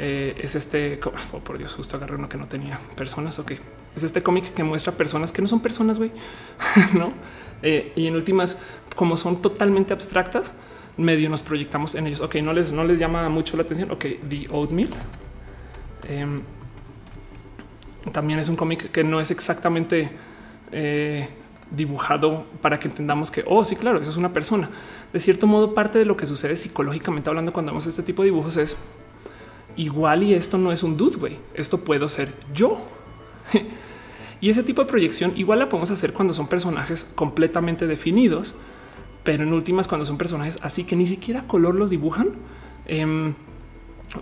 eh, 0.00 0.38
es 0.40 0.54
este, 0.54 1.00
oh, 1.32 1.38
por 1.40 1.58
Dios, 1.58 1.74
justo 1.74 1.96
agarré 1.96 2.14
uno 2.14 2.28
que 2.28 2.38
no 2.38 2.46
tenía 2.46 2.78
personas. 2.96 3.38
Ok, 3.38 3.52
es 3.96 4.04
este 4.04 4.22
cómic 4.22 4.52
que 4.54 4.62
muestra 4.62 4.92
personas 4.92 5.32
que 5.32 5.42
no 5.42 5.48
son 5.48 5.60
personas, 5.60 5.98
güey, 5.98 6.12
no? 6.94 7.12
Eh, 7.62 7.92
y 7.96 8.06
en 8.06 8.14
últimas, 8.14 8.58
como 8.94 9.16
son 9.16 9.42
totalmente 9.42 9.92
abstractas, 9.92 10.54
medio 10.96 11.28
nos 11.28 11.42
proyectamos 11.42 11.94
en 11.96 12.06
ellos. 12.06 12.20
Ok, 12.20 12.36
no 12.36 12.52
les, 12.52 12.72
no 12.72 12.84
les 12.84 12.98
llama 12.98 13.28
mucho 13.28 13.56
la 13.56 13.64
atención. 13.64 13.90
Ok, 13.90 14.04
The 14.28 14.46
Oatmeal. 14.50 14.90
Em, 16.08 16.42
también 18.12 18.38
es 18.38 18.48
un 18.48 18.56
cómic 18.56 18.90
que 18.90 19.04
no 19.04 19.20
es 19.20 19.30
exactamente 19.30 20.10
eh, 20.72 21.28
dibujado 21.70 22.46
para 22.60 22.78
que 22.78 22.88
entendamos 22.88 23.30
que, 23.30 23.44
oh, 23.46 23.64
sí, 23.64 23.76
claro, 23.76 24.00
eso 24.00 24.10
es 24.10 24.16
una 24.16 24.32
persona. 24.32 24.68
De 25.12 25.20
cierto 25.20 25.46
modo, 25.46 25.74
parte 25.74 25.98
de 25.98 26.04
lo 26.04 26.16
que 26.16 26.26
sucede 26.26 26.56
psicológicamente 26.56 27.28
hablando 27.28 27.52
cuando 27.52 27.72
vemos 27.72 27.86
este 27.86 28.02
tipo 28.02 28.22
de 28.22 28.26
dibujos 28.26 28.56
es 28.56 28.76
igual 29.76 30.22
y 30.22 30.34
esto 30.34 30.58
no 30.58 30.72
es 30.72 30.82
un 30.82 30.96
dude, 30.96 31.16
güey. 31.18 31.38
Esto 31.54 31.80
puedo 31.80 32.08
ser 32.08 32.32
yo. 32.54 32.80
y 34.40 34.50
ese 34.50 34.62
tipo 34.62 34.82
de 34.82 34.88
proyección 34.88 35.32
igual 35.36 35.58
la 35.58 35.68
podemos 35.68 35.90
hacer 35.90 36.12
cuando 36.12 36.32
son 36.32 36.46
personajes 36.48 37.04
completamente 37.04 37.86
definidos, 37.86 38.54
pero 39.24 39.42
en 39.42 39.52
últimas 39.52 39.88
cuando 39.88 40.04
son 40.04 40.18
personajes 40.18 40.58
así 40.62 40.84
que 40.84 40.96
ni 40.96 41.06
siquiera 41.06 41.42
color 41.42 41.74
los 41.74 41.90
dibujan. 41.90 42.30
Em, 42.86 43.34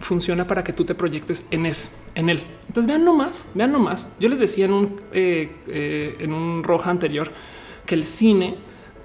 funciona 0.01 0.47
para 0.47 0.65
que 0.65 0.73
tú 0.73 0.85
te 0.85 0.95
proyectes 0.95 1.47
en, 1.51 1.67
en 1.67 2.29
él. 2.29 2.45
Entonces 2.67 2.87
vean 2.87 3.05
nomás, 3.05 3.47
vean 3.55 3.73
nomás. 3.73 4.07
Yo 4.19 4.29
les 4.29 4.39
decía 4.39 4.67
en 4.67 4.73
un, 4.73 5.01
eh, 5.13 5.51
eh, 5.69 6.17
en 6.21 6.33
un 6.33 6.65
roja 6.65 6.91
anterior 6.91 7.31
que 7.85 7.95
el 7.95 8.05
cine 8.05 8.57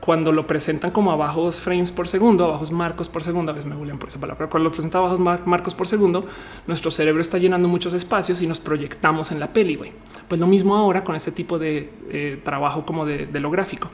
cuando 0.02 0.32
lo 0.32 0.48
presentan 0.48 0.92
como 0.92 1.12
a 1.12 1.16
bajos 1.16 1.62
frames 1.62 1.92
por 1.92 2.08
segundo, 2.08 2.46
a 2.46 2.48
bajos 2.48 2.72
marcos 2.72 3.08
por 3.08 3.24
segundo, 3.24 3.52
a 3.52 3.56
veces 3.56 3.70
me 3.70 3.76
bullean 3.76 3.98
por 3.98 4.10
esa 4.10 4.20
palabra, 4.20 4.38
pero 4.38 4.50
cuando 4.50 4.70
lo 4.70 4.74
presenta 4.74 4.98
a 4.98 5.40
marcos 5.46 5.76
por 5.76 5.88
segundo, 5.88 6.26
nuestro 6.68 6.92
cerebro 6.92 7.22
está 7.22 7.38
llenando 7.38 7.68
muchos 7.68 7.94
espacios 7.94 8.42
y 8.42 8.48
nos 8.48 8.60
proyectamos 8.60 9.32
en 9.32 9.40
la 9.40 9.54
peli. 9.54 9.80
Pues 10.28 10.42
lo 10.42 10.48
mismo 10.48 10.76
ahora 10.76 11.04
con 11.04 11.16
este 11.16 11.32
tipo 11.32 11.60
de 11.60 11.90
eh, 12.10 12.42
trabajo 12.44 12.86
como 12.86 13.06
de, 13.06 13.28
de 13.28 13.40
lo 13.40 13.52
gráfico 13.52 13.90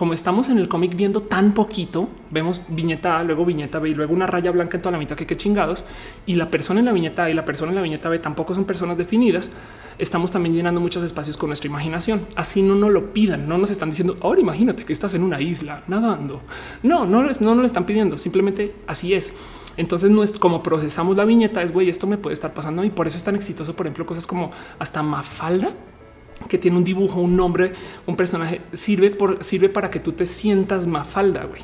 como 0.00 0.14
estamos 0.14 0.48
en 0.48 0.56
el 0.56 0.66
cómic 0.66 0.96
viendo 0.96 1.20
tan 1.20 1.52
poquito, 1.52 2.08
vemos 2.30 2.62
viñeta 2.68 3.18
A, 3.18 3.22
luego 3.22 3.44
viñeta 3.44 3.78
B 3.78 3.90
y 3.90 3.94
luego 3.94 4.14
una 4.14 4.26
raya 4.26 4.50
blanca 4.50 4.78
en 4.78 4.82
toda 4.82 4.92
la 4.92 4.98
mitad 4.98 5.14
que 5.14 5.26
qué 5.26 5.36
chingados. 5.36 5.84
Y 6.24 6.36
la 6.36 6.48
persona 6.48 6.80
en 6.80 6.86
la 6.86 6.92
viñeta 6.92 7.24
A 7.24 7.30
y 7.30 7.34
la 7.34 7.44
persona 7.44 7.70
en 7.72 7.76
la 7.76 7.82
viñeta 7.82 8.08
B 8.08 8.18
tampoco 8.18 8.54
son 8.54 8.64
personas 8.64 8.96
definidas. 8.96 9.50
Estamos 10.00 10.32
también 10.32 10.54
llenando 10.54 10.80
muchos 10.80 11.02
espacios 11.02 11.36
con 11.36 11.48
nuestra 11.48 11.68
imaginación. 11.68 12.26
Así 12.34 12.62
no 12.62 12.74
nos 12.74 12.90
lo 12.90 13.12
pidan, 13.12 13.48
no 13.48 13.58
nos 13.58 13.70
están 13.70 13.90
diciendo 13.90 14.16
ahora 14.22 14.40
imagínate 14.40 14.84
que 14.84 14.92
estás 14.92 15.14
en 15.14 15.22
una 15.22 15.40
isla 15.40 15.82
nadando. 15.88 16.40
No, 16.82 17.04
no, 17.06 17.22
no, 17.22 17.30
no 17.40 17.54
lo 17.54 17.66
están 17.66 17.84
pidiendo. 17.84 18.18
Simplemente 18.18 18.74
así 18.86 19.14
es. 19.14 19.34
Entonces 19.76 20.10
no 20.10 20.22
es 20.22 20.38
como 20.38 20.62
procesamos 20.62 21.16
la 21.16 21.24
viñeta, 21.24 21.62
es 21.62 21.72
güey, 21.72 21.88
esto 21.88 22.06
me 22.06 22.18
puede 22.18 22.34
estar 22.34 22.52
pasando 22.54 22.82
y 22.84 22.90
por 22.90 23.06
eso 23.06 23.16
es 23.16 23.24
tan 23.24 23.36
exitoso. 23.36 23.74
Por 23.74 23.86
ejemplo, 23.86 24.06
cosas 24.06 24.26
como 24.26 24.50
hasta 24.78 25.02
Mafalda 25.02 25.72
que 26.48 26.58
tiene 26.58 26.76
un 26.76 26.84
dibujo, 26.84 27.20
un 27.20 27.36
nombre, 27.36 27.72
un 28.06 28.16
personaje, 28.16 28.62
sirve, 28.72 29.10
por, 29.10 29.42
sirve 29.44 29.68
para 29.68 29.90
que 29.90 30.00
tú 30.00 30.12
te 30.12 30.26
sientas 30.26 30.86
mafalda, 30.86 31.44
güey. 31.44 31.62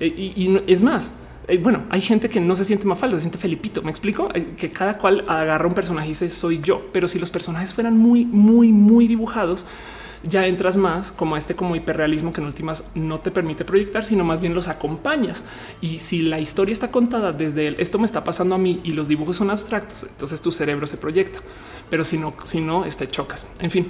Eh, 0.00 0.06
y, 0.06 0.62
es 0.66 0.82
más, 0.82 1.12
eh, 1.48 1.58
bueno, 1.58 1.84
hay 1.88 2.02
gente 2.02 2.28
que 2.28 2.40
no 2.40 2.54
se 2.54 2.64
siente 2.64 2.86
mafalda, 2.86 3.16
se 3.16 3.22
siente 3.22 3.38
Felipito. 3.38 3.82
Me 3.82 3.90
explico 3.90 4.28
eh, 4.34 4.54
que 4.56 4.70
cada 4.70 4.98
cual 4.98 5.24
agarra 5.26 5.66
un 5.66 5.74
personaje 5.74 6.06
y 6.06 6.10
dice 6.10 6.28
soy 6.28 6.60
yo, 6.62 6.86
pero 6.92 7.08
si 7.08 7.18
los 7.18 7.30
personajes 7.30 7.72
fueran 7.72 7.96
muy, 7.96 8.26
muy, 8.26 8.70
muy 8.70 9.08
dibujados, 9.08 9.64
ya 10.24 10.46
entras 10.46 10.76
más 10.76 11.12
como 11.12 11.36
este 11.36 11.54
como 11.54 11.76
hiperrealismo 11.76 12.32
que 12.32 12.40
en 12.40 12.46
últimas 12.48 12.84
no 12.94 13.20
te 13.20 13.30
permite 13.30 13.64
proyectar, 13.64 14.04
sino 14.04 14.24
más 14.24 14.40
bien 14.40 14.54
los 14.54 14.68
acompañas. 14.68 15.42
Y 15.80 15.98
si 16.00 16.22
la 16.22 16.38
historia 16.38 16.72
está 16.72 16.90
contada 16.90 17.32
desde 17.32 17.68
el 17.68 17.80
esto 17.80 17.98
me 17.98 18.06
está 18.06 18.24
pasando 18.24 18.54
a 18.54 18.58
mí 18.58 18.80
y 18.84 18.92
los 18.92 19.08
dibujos 19.08 19.36
son 19.36 19.50
abstractos, 19.50 20.04
entonces 20.10 20.42
tu 20.42 20.52
cerebro 20.52 20.86
se 20.86 20.98
proyecta. 20.98 21.40
Pero 21.88 22.04
si 22.04 22.18
no, 22.18 22.34
si 22.44 22.60
no, 22.60 22.84
este 22.84 23.08
chocas. 23.08 23.52
En 23.60 23.70
fin. 23.70 23.88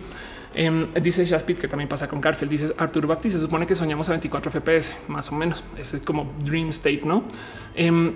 Em, 0.59 0.93
dice 0.95 1.25
Shaspit 1.25 1.57
que 1.61 1.69
también 1.69 1.89
pasa 1.89 2.09
con 2.09 2.21
Garfield. 2.21 2.51
Dice 2.51 2.75
Arturo 2.79 3.07
Baptiste. 3.07 3.39
Se 3.39 3.45
supone 3.45 3.65
que 3.65 3.77
soñamos 3.77 4.09
a 4.09 4.13
24 4.13 4.51
FPS, 4.51 4.97
más 5.07 5.31
o 5.31 5.37
menos. 5.37 5.63
Es 5.79 5.97
como 6.05 6.27
dream 6.45 6.71
state, 6.71 7.03
no? 7.05 7.23
Em, 7.77 8.13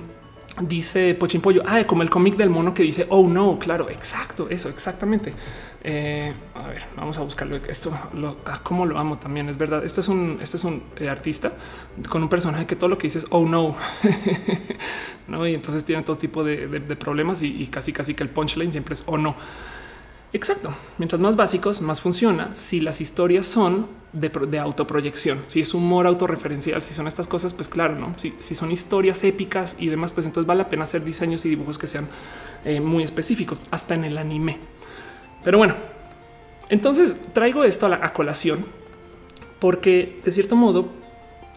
dice 0.60 1.14
Pochimpollo, 1.14 1.62
ah, 1.64 1.85
como 1.86 2.02
el 2.02 2.10
cómic 2.10 2.36
del 2.36 2.51
mono 2.51 2.74
que 2.74 2.82
dice, 2.82 3.06
oh 3.10 3.28
no, 3.28 3.60
claro, 3.60 3.89
exacto, 3.89 4.51
eso, 4.51 4.69
exactamente. 4.69 5.32
Eh, 5.85 6.32
a 6.56 6.69
ver, 6.69 6.82
vamos 6.97 7.16
a 7.16 7.23
buscarlo. 7.23 7.56
Esto, 7.69 7.97
lo, 8.14 8.39
ah, 8.44 8.59
cómo 8.60 8.86
lo 8.86 8.98
amo 8.98 9.19
también, 9.19 9.48
es 9.48 9.56
verdad. 9.56 9.85
Esto 9.85 10.01
es 10.01 10.09
un, 10.09 10.40
esto 10.43 10.56
es 10.56 10.64
un 10.64 10.82
eh, 10.97 11.09
artista 11.09 11.52
con 12.09 12.24
un 12.24 12.28
personaje 12.28 12.66
que 12.66 12.74
todo 12.74 12.89
lo 12.89 12.98
que 12.98 13.06
dice 13.06 13.24
oh 13.31 13.47
no, 13.47 13.77
no, 15.28 15.47
y 15.47 15.55
entonces 15.55 15.85
tiene 15.85 16.02
todo 16.02 16.19
tipo 16.19 16.43
de, 16.43 16.81
problemas 16.97 17.40
y, 17.43 17.62
y, 17.62 17.69
casi, 17.69 17.93
casi 17.93 18.14
que 18.14 18.24
el 18.24 18.31
punchline 18.31 18.73
siempre 18.73 18.94
es, 18.94 19.05
oh 19.06 19.16
no. 19.16 19.36
Exacto. 20.33 20.75
Mientras 20.99 21.21
más 21.21 21.37
básicos, 21.37 21.83
más 21.83 22.01
funciona. 22.01 22.55
Si 22.55 22.81
las 22.81 23.01
historias 23.01 23.47
son 23.47 23.87
de, 24.13 24.59
autoproyección, 24.59 25.43
si 25.47 25.61
es 25.61 25.75
humor 25.75 26.07
autorreferencial, 26.07 26.81
si 26.81 26.95
son 26.95 27.07
estas 27.07 27.29
cosas, 27.29 27.53
pues 27.53 27.69
claro, 27.69 27.97
no. 27.97 28.15
Si, 28.17 28.55
son 28.55 28.71
historias 28.71 29.25
épicas 29.25 29.77
y 29.79 29.89
demás, 29.89 30.13
pues 30.13 30.27
entonces 30.27 30.47
vale 30.47 30.63
la 30.63 30.69
pena 30.71 30.85
hacer 30.85 31.05
diseños 31.05 31.45
y 31.45 31.51
dibujos 31.51 31.77
que 31.77 31.87
sean 31.87 32.09
eh, 32.65 32.81
muy 32.81 33.03
específicos, 33.03 33.61
hasta 33.71 33.95
en 33.95 34.05
el 34.05 34.17
anime. 34.17 34.59
Pero 35.45 35.59
bueno, 35.59 35.75
entonces 36.71 37.17
traigo 37.35 37.65
esto 37.65 37.87
a 37.87 37.89
la 37.91 38.13
colación 38.13 38.65
porque 39.59 40.21
de 40.25 40.33
cierto 40.33 40.57
modo, 40.57 40.89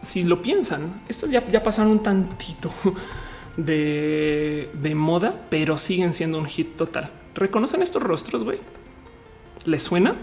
si 0.02 0.22
lo 0.22 0.42
piensan, 0.42 1.02
estos 1.08 1.30
ya, 1.30 1.46
ya 1.48 1.62
pasaron 1.62 1.92
un 1.92 2.02
tantito 2.02 2.70
de, 3.56 4.68
de 4.74 4.94
moda, 4.94 5.34
pero 5.48 5.78
siguen 5.78 6.12
siendo 6.12 6.38
un 6.38 6.46
hit 6.46 6.76
total. 6.76 7.10
¿Reconocen 7.36 7.82
estos 7.82 8.02
rostros, 8.02 8.44
güey? 8.44 8.58
¿Les 9.66 9.82
suena? 9.82 10.16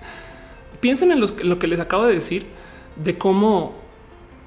Piensen 0.80 1.12
en, 1.12 1.20
lo 1.20 1.58
que 1.58 1.66
les 1.68 1.78
acabo 1.78 2.04
de 2.04 2.14
decir 2.14 2.46
de 2.96 3.16
cómo 3.16 3.74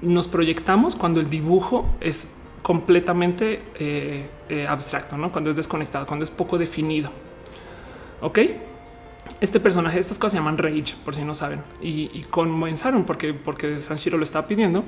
nos 0.02 0.28
proyectamos 0.28 0.94
cuando 0.94 1.20
el 1.20 1.30
dibujo 1.30 1.86
es 2.00 2.34
completamente 2.62 3.62
eh, 3.78 4.28
eh, 4.50 4.66
abstracto, 4.68 5.16
¿no? 5.16 5.32
cuando 5.32 5.48
es 5.48 5.56
desconectado, 5.56 6.06
cuando 6.06 6.22
es 6.24 6.30
poco 6.30 6.58
definido. 6.58 7.10
Ok, 8.20 8.40
este 9.40 9.58
personaje, 9.58 9.98
estas 9.98 10.18
cosas 10.18 10.32
se 10.32 10.38
llaman 10.38 10.58
Rage, 10.58 10.94
por 11.02 11.14
si 11.14 11.22
no 11.22 11.34
saben, 11.34 11.62
y, 11.80 12.22
comenzaron 12.28 13.04
porque, 13.04 13.32
porque 13.32 13.80
Sanshiro 13.80 14.18
lo 14.18 14.24
estaba 14.24 14.46
pidiendo. 14.46 14.84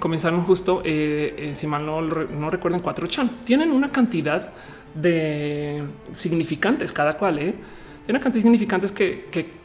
Comenzaron 0.00 0.42
justo, 0.42 0.82
eh, 0.84 1.52
si 1.54 1.66
mal 1.66 1.84
no, 1.84 2.00
no 2.00 2.50
recuerden, 2.50 2.80
cuatro 2.80 3.06
chan. 3.08 3.30
Tienen 3.44 3.72
una 3.72 3.90
cantidad 3.90 4.52
de 4.94 5.84
significantes 6.12 6.92
cada 6.92 7.16
cual. 7.16 7.38
¿eh? 7.38 7.54
Tiene 8.04 8.18
una 8.18 8.20
cantidad 8.20 8.42
de 8.44 8.50
significantes 8.50 8.92
que, 8.92 9.58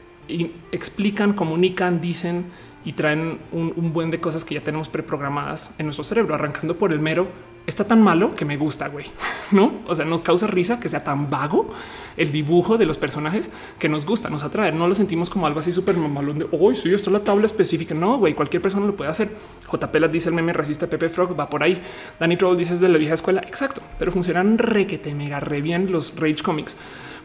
explican, 0.72 1.34
comunican, 1.34 2.02
dicen 2.02 2.46
y 2.86 2.94
traen 2.94 3.40
un, 3.52 3.94
buen 3.94 4.10
de 4.10 4.20
cosas 4.20 4.46
que 4.46 4.56
ya 4.56 4.62
tenemos 4.62 4.90
preprogramadas 4.90 5.76
en 5.78 5.86
nuestro 5.86 6.04
cerebro, 6.04 6.36
arrancando 6.36 6.78
por 6.78 6.92
el 6.92 7.00
mero 7.00 7.28
está 7.66 7.86
tan 7.86 8.02
malo 8.02 8.36
que 8.36 8.46
me 8.46 8.58
gusta, 8.58 8.90
güey. 8.90 9.06
No, 9.52 9.72
o 9.88 9.94
sea, 9.94 10.04
nos 10.04 10.22
causa 10.22 10.48
risa 10.48 10.80
que 10.80 10.90
sea 10.90 11.04
tan 11.04 11.30
vago 11.30 11.70
el 12.18 12.32
dibujo 12.32 12.80
de 12.80 12.88
los 12.88 12.98
personajes 12.98 13.52
que 13.78 13.88
nos 13.88 14.04
gusta, 14.04 14.30
nos 14.30 14.44
atrae. 14.44 14.72
No 14.72 14.88
lo 14.88 14.96
sentimos 14.96 15.30
como 15.30 15.46
algo 15.46 15.60
así 15.60 15.72
súper 15.72 15.96
mamalón 15.96 16.40
de 16.40 16.48
hoy. 16.52 16.76
Sí, 16.76 16.92
esto 16.92 17.12
es 17.12 17.14
la 17.14 17.24
tabla 17.24 17.46
específica. 17.46 17.94
No, 17.94 18.18
güey, 18.18 18.34
cualquier 18.34 18.64
persona 18.64 18.88
lo 18.88 18.96
puede 18.96 19.12
hacer. 19.12 19.30
JP 19.72 19.96
las 20.00 20.12
dice 20.12 20.30
el 20.30 20.36
meme 20.36 20.54
resiste 20.54 20.88
Pepe 20.88 21.10
Frog, 21.10 21.40
va 21.40 21.48
por 21.48 21.62
ahí. 21.62 21.80
Danny 22.20 22.36
Troll 22.36 22.58
dice 22.58 22.76
de 22.78 22.90
la 22.90 22.98
vieja 22.98 23.14
escuela. 23.14 23.42
Exacto, 23.42 23.82
pero 24.00 24.12
funcionan 24.12 24.58
re 24.58 24.88
que 24.88 24.98
te 24.98 25.14
mega 25.14 25.40
re 25.40 25.62
bien 25.62 25.92
los 25.92 26.16
Rage 26.16 26.42
Comics 26.42 26.78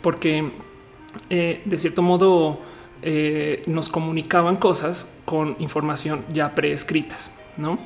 porque 0.03 0.51
eh, 1.31 1.63
de 1.65 1.79
cierto 1.79 2.03
modo 2.03 2.61
eh, 3.03 3.63
nos 3.67 3.89
comunicaban 3.89 4.57
cosas 4.57 5.09
con 5.25 5.57
información 5.59 6.25
ya 6.33 6.55
preescritas, 6.55 7.31
no? 7.57 7.79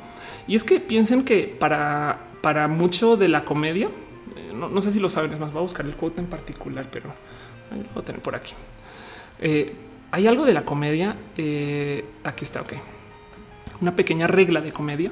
Y 0.47 0.57
es 0.57 0.65
que 0.65 0.81
piensen 0.81 1.25
que 1.25 1.45
para 1.45 2.32
para 2.43 2.69
mucho 2.69 3.17
de 3.17 3.29
la 3.29 3.45
comedia, 3.45 3.89
eh, 4.37 4.55
no, 4.55 4.81
sé 4.81 4.91
si 4.91 5.01
lo 5.01 5.09
saben, 5.09 5.33
es 5.33 5.41
más, 5.41 5.53
voy 5.53 5.61
a 5.61 5.63
buscar 5.63 5.87
el 5.87 5.95
quote 5.95 6.21
en 6.21 6.27
particular, 6.27 6.89
pero 6.91 7.07
lo 7.71 7.95
voy 7.95 8.03
a 8.03 8.05
tener 8.05 8.21
por 8.21 8.35
aquí. 8.35 8.53
Eh, 9.41 9.73
hay 10.11 10.27
algo 10.27 10.45
de 10.45 10.53
la 10.53 10.65
comedia. 10.65 11.17
Eh, 11.37 12.05
aquí 12.25 12.45
está. 12.45 12.61
Ok, 12.61 12.75
una 13.81 13.97
pequeña 13.97 14.27
regla 14.27 14.61
de 14.61 14.73
comedia 14.73 15.11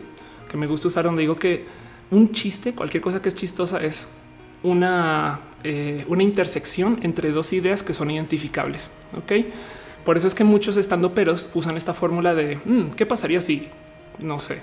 que 0.50 0.56
me 0.56 0.66
gusta 0.66 0.88
usar, 0.88 1.04
donde 1.04 1.22
digo 1.22 1.36
que 1.36 1.64
un 2.10 2.32
chiste, 2.32 2.74
cualquier 2.74 3.02
cosa 3.02 3.22
que 3.22 3.28
es 3.28 3.34
chistosa, 3.34 3.82
es 3.82 4.08
una, 4.62 5.40
una 6.08 6.22
intersección 6.22 6.98
entre 7.02 7.30
dos 7.30 7.52
ideas 7.52 7.82
que 7.82 7.94
son 7.94 8.10
identificables. 8.10 8.90
Ok, 9.16 9.32
por 10.04 10.16
eso 10.16 10.26
es 10.26 10.34
que 10.34 10.42
muchos 10.42 10.76
estando 10.76 11.14
peros 11.14 11.50
usan 11.54 11.76
esta 11.76 11.94
fórmula 11.94 12.34
de 12.34 12.56
mm, 12.56 12.90
qué 12.96 13.06
pasaría 13.06 13.40
si 13.40 13.68
no 14.18 14.40
sé 14.40 14.60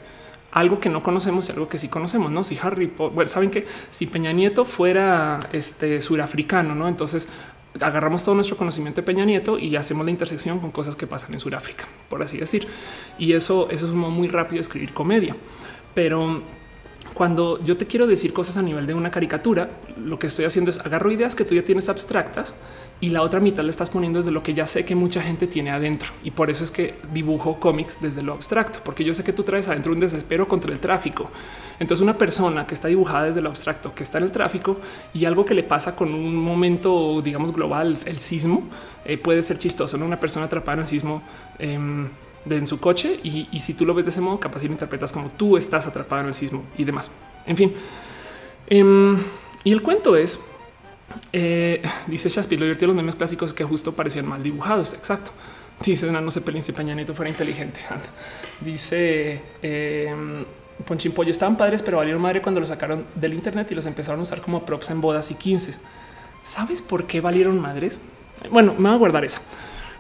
algo 0.59 0.79
que 0.79 0.89
no 0.89 1.03
conocemos 1.03 1.47
y 1.47 1.51
algo 1.51 1.69
que 1.69 1.77
sí 1.77 1.88
conocemos, 1.88 2.31
no? 2.31 2.43
Si 2.43 2.57
Harry 2.61 2.88
Potter, 2.88 3.27
saben 3.27 3.51
que 3.51 3.67
si 3.91 4.07
Peña 4.07 4.31
Nieto 4.31 4.65
fuera 4.65 5.49
este 5.53 6.01
surafricano, 6.01 6.73
no? 6.73 6.88
Entonces 6.88 7.27
agarramos 7.79 8.23
todo 8.23 8.34
nuestro 8.34 8.57
conocimiento 8.57 9.01
de 9.01 9.05
Peña 9.05 9.23
Nieto 9.23 9.59
y 9.59 9.75
hacemos 9.75 10.03
la 10.03 10.11
intersección 10.11 10.59
con 10.59 10.71
cosas 10.71 10.95
que 10.95 11.05
pasan 11.05 11.34
en 11.34 11.39
Sudáfrica, 11.39 11.85
por 12.09 12.23
así 12.23 12.38
decir. 12.38 12.67
Y 13.19 13.34
eso, 13.34 13.67
eso 13.69 13.85
es 13.85 13.91
muy 13.91 14.27
rápido 14.29 14.59
escribir 14.59 14.93
comedia, 14.93 15.35
pero 15.93 16.41
cuando 17.13 17.63
yo 17.63 17.77
te 17.77 17.85
quiero 17.85 18.07
decir 18.07 18.34
cosas 18.34 18.57
a 18.57 18.63
nivel 18.63 18.88
de 18.88 18.95
una 18.95 19.11
caricatura, 19.11 19.69
lo 20.03 20.17
que 20.17 20.27
estoy 20.27 20.45
haciendo 20.45 20.71
es 20.71 20.79
agarro 20.79 21.11
ideas 21.11 21.35
que 21.35 21.45
tú 21.45 21.53
ya 21.53 21.63
tienes 21.63 21.88
abstractas 21.88 22.55
y 22.99 23.10
la 23.10 23.22
otra 23.22 23.40
mitad 23.40 23.64
le 23.64 23.69
estás 23.69 23.91
poniendo 23.91 24.18
desde 24.18 24.32
lo 24.32 24.41
que 24.41 24.56
ya 24.56 24.65
sé 24.65 24.84
que 24.84 24.95
mucha 24.95 25.22
gente 25.22 25.45
tiene 25.45 25.69
adentro. 25.69 26.10
Y 26.24 26.32
por 26.32 26.49
eso 26.49 26.64
es 26.64 26.72
que 26.72 26.95
dibujo 27.14 27.60
cómics 27.60 28.02
desde 28.02 28.24
lo 28.24 28.34
abstracto, 28.34 28.80
porque 28.84 29.03
yo 29.03 29.14
sé 29.14 29.24
que 29.24 29.34
tú 29.34 29.44
traes 29.44 29.68
adentro 29.68 29.94
un 29.94 29.99
desespero 29.99 30.48
contra 30.48 30.72
el 30.72 30.80
tráfico. 30.80 31.30
Entonces 31.80 32.02
una 32.02 32.15
persona 32.15 32.65
que 32.65 32.74
está 32.74 32.88
dibujada 32.88 33.26
desde 33.26 33.41
lo 33.41 33.49
abstracto, 33.49 33.94
que 33.94 34.02
está 34.02 34.18
en 34.18 34.24
el 34.24 34.32
tráfico 34.32 34.78
y 35.14 35.26
algo 35.26 35.45
que 35.45 35.53
le 35.53 35.61
pasa 35.61 35.95
con 35.95 36.11
un 36.11 36.36
momento, 36.36 37.22
digamos, 37.22 37.53
global, 37.53 37.99
el 38.06 38.18
sismo, 38.18 38.64
eh, 39.06 39.18
puede 39.18 39.44
ser 39.44 39.60
chistoso. 39.60 39.98
¿no? 39.98 40.06
Una 40.06 40.19
persona 40.19 40.48
atrapada 40.48 40.74
en 40.78 40.80
el 40.82 40.88
sismo. 40.88 41.22
Em, 41.60 42.07
de 42.45 42.56
en 42.56 42.65
su 42.65 42.80
coche 42.80 43.19
y, 43.24 43.60
si 43.60 43.74
tú 43.74 43.86
lo 43.86 43.94
ves 43.94 44.06
de 44.06 44.11
ese 44.11 44.22
modo, 44.22 44.40
capaz 44.40 44.64
lo 44.64 44.72
interpretas 44.72 45.11
como 45.11 45.30
tú 45.30 45.57
estás 45.57 45.86
atrapado 45.86 46.22
en 46.22 46.28
el 46.30 46.34
sismo 46.34 46.64
y 46.78 46.86
demás. 46.86 47.11
En 47.45 47.57
fin. 47.57 47.74
Em, 48.68 49.18
y 49.65 49.74
el 49.74 49.82
cuento 49.82 50.15
es 50.15 50.40
eh, 51.34 51.81
dice 52.07 52.29
Shakespeare, 52.29 52.59
lo 52.59 52.65
divertido 52.65 52.88
los 52.88 52.95
memes 52.95 53.15
clásicos 53.15 53.53
que 53.53 53.63
justo 53.63 53.93
parecían 53.93 54.27
mal 54.27 54.43
dibujados. 54.43 54.93
Exacto. 54.93 55.31
Dice 55.84 56.11
no, 56.11 56.21
no 56.21 56.31
se 56.31 56.41
pelín 56.41 56.61
si 56.61 56.71
Peña 56.71 56.95
Nieto 56.95 57.13
fuera 57.13 57.29
inteligente. 57.29 57.79
Dice 58.61 59.41
eh, 59.61 60.15
Ponchín 60.85 61.11
Pollo 61.11 61.29
estaban 61.29 61.55
padres, 61.57 61.84
pero 61.84 61.97
valieron 61.97 62.21
madre 62.21 62.41
cuando 62.41 62.59
los 62.59 62.69
sacaron 62.69 63.05
del 63.15 63.34
Internet 63.34 63.71
y 63.71 63.75
los 63.75 63.85
empezaron 63.85 64.19
a 64.19 64.23
usar 64.23 64.41
como 64.41 64.65
props 64.65 64.89
en 64.89 65.01
bodas 65.01 65.29
y 65.31 65.35
15. 65.35 65.73
¿Sabes 66.43 66.81
por 66.81 67.05
qué 67.05 67.21
valieron 67.21 67.59
madres? 67.59 67.99
Bueno, 68.51 68.73
me 68.73 68.89
voy 68.89 68.95
a 68.95 68.97
guardar 68.97 69.25
esa. 69.25 69.41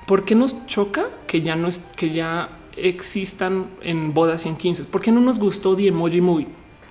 ¿Por 0.07 0.25
qué 0.25 0.35
nos 0.35 0.65
choca 0.65 1.05
que 1.27 1.41
ya 1.41 1.55
no 1.55 1.67
es 1.67 1.79
que 1.95 2.11
ya 2.11 2.49
existan 2.77 3.67
en 3.81 4.13
bodas 4.13 4.45
y 4.45 4.49
en 4.49 4.55
15. 4.55 4.85
¿Por 4.85 5.01
qué 5.01 5.11
no 5.11 5.19
nos 5.19 5.39
gustó 5.39 5.75
The 5.75 5.87
Emoji 5.87 6.21
Movie? 6.21 6.47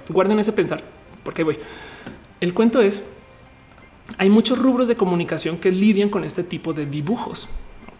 Guarden 0.08 0.38
ese 0.38 0.52
pensar, 0.52 0.82
porque 1.22 1.44
voy. 1.44 1.58
El 2.40 2.54
cuento 2.54 2.80
es, 2.80 3.08
hay 4.18 4.30
muchos 4.30 4.58
rubros 4.58 4.88
de 4.88 4.96
comunicación 4.96 5.58
que 5.58 5.70
lidian 5.70 6.08
con 6.08 6.24
este 6.24 6.42
tipo 6.42 6.72
de 6.72 6.86
dibujos, 6.86 7.48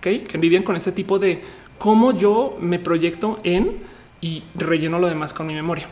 que 0.00 0.24
lidian 0.40 0.62
con 0.62 0.76
este 0.76 0.92
tipo 0.92 1.18
de 1.18 1.42
cómo 1.78 2.16
yo 2.16 2.56
me 2.60 2.78
proyecto 2.78 3.38
en 3.42 3.78
y 4.20 4.42
relleno 4.54 4.98
lo 4.98 5.08
demás 5.08 5.34
con 5.34 5.46
mi 5.46 5.54
memoria. 5.54 5.86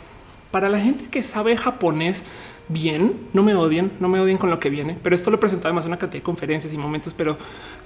Para 0.51 0.69
la 0.69 0.78
gente 0.78 1.07
que 1.07 1.23
sabe 1.23 1.57
japonés 1.57 2.24
bien, 2.69 3.28
no 3.32 3.43
me 3.43 3.55
odien, 3.55 3.93
no 4.01 4.09
me 4.09 4.20
odien 4.20 4.39
con 4.39 4.51
lo 4.51 4.59
que 4.59 4.70
viene, 4.70 4.97
pero 5.03 5.15
esto 5.15 5.31
lo 5.31 5.36
he 5.36 5.41
presentado 5.41 5.69
además 5.69 5.85
en 5.85 5.91
una 5.91 5.99
cantidad 5.99 6.20
de 6.20 6.24
conferencias 6.24 6.73
y 6.73 6.78
momentos, 6.78 7.12
pero 7.12 7.36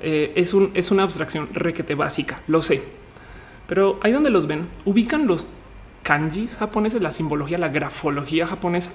eh, 0.01 0.33
es, 0.37 0.55
un, 0.55 0.71
es 0.75 0.91
una 0.91 1.03
abstracción 1.03 1.49
requete 1.53 1.95
básica, 1.95 2.43
lo 2.47 2.63
sé. 2.63 2.83
Pero 3.67 3.99
ahí 4.03 4.13
donde 4.13 4.31
los 4.31 4.47
ven, 4.47 4.69
ubican 4.85 5.27
los 5.27 5.45
kanjis 6.03 6.57
japoneses, 6.57 7.03
la 7.03 7.11
simbología, 7.11 7.59
la 7.59 7.69
grafología 7.69 8.47
japonesa, 8.47 8.93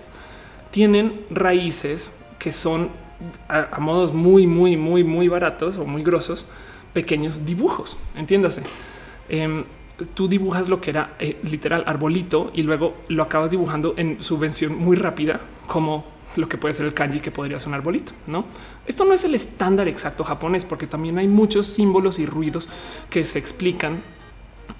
tienen 0.72 1.26
raíces 1.30 2.14
que 2.40 2.52
son 2.52 2.90
a, 3.48 3.80
modos 3.80 4.14
muy, 4.14 4.48
muy, 4.48 4.78
muy, 4.78 5.04
muy 5.04 5.28
baratos 5.28 5.78
o 5.78 5.86
muy 5.86 6.04
grosos, 6.04 6.46
pequeños 6.94 7.46
dibujos. 7.46 7.98
Entiéndase. 8.16 8.64
Em, 9.30 9.64
tú 10.14 10.28
dibujas 10.28 10.70
lo 10.70 10.82
que 10.82 10.90
era 10.90 11.16
eh, 11.20 11.40
literal 11.44 11.84
arbolito 11.86 12.52
y 12.54 12.64
luego 12.64 12.96
lo 13.10 13.24
acabas 13.24 13.52
dibujando 13.52 13.94
en 13.98 14.22
su 14.22 14.38
versión 14.38 14.76
muy 14.78 14.96
rápida, 14.96 15.42
como 15.68 16.06
lo 16.36 16.50
que 16.50 16.58
puede 16.58 16.74
ser 16.74 16.88
el 16.88 16.94
kanji 16.94 17.20
que 17.20 17.32
podría 17.32 17.60
ser 17.60 17.70
un 17.70 17.76
arbolito. 17.76 18.12
No, 18.28 18.46
esto 18.86 19.06
no 19.06 19.14
es 19.14 19.24
el 19.24 19.36
estándar 19.36 19.88
exacto 19.88 20.24
japonés, 20.24 20.66
porque 20.66 20.88
también 20.88 21.18
hay 21.18 21.28
muchos 21.28 21.68
símbolos 21.68 22.20
y 22.20 22.26
ruidos 22.26 22.68
que 23.10 23.24
se 23.24 23.40
explican 23.40 24.02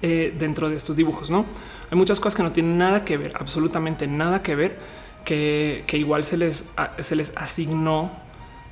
eh, 0.02 0.34
dentro 0.36 0.68
de 0.68 0.76
estos 0.76 0.96
dibujos. 0.96 1.30
No 1.30 1.46
hay 1.90 1.96
muchas 1.96 2.18
cosas 2.18 2.34
que 2.34 2.42
no 2.42 2.52
tienen 2.52 2.76
nada 2.76 3.04
que 3.04 3.16
ver, 3.16 3.32
absolutamente 3.38 4.06
nada 4.06 4.42
que 4.42 4.56
ver, 4.56 4.78
que, 5.24 5.84
igual 5.92 6.24
se 6.24 6.36
les, 6.36 6.70
se 6.98 7.16
les 7.16 7.32
asignó 7.36 8.10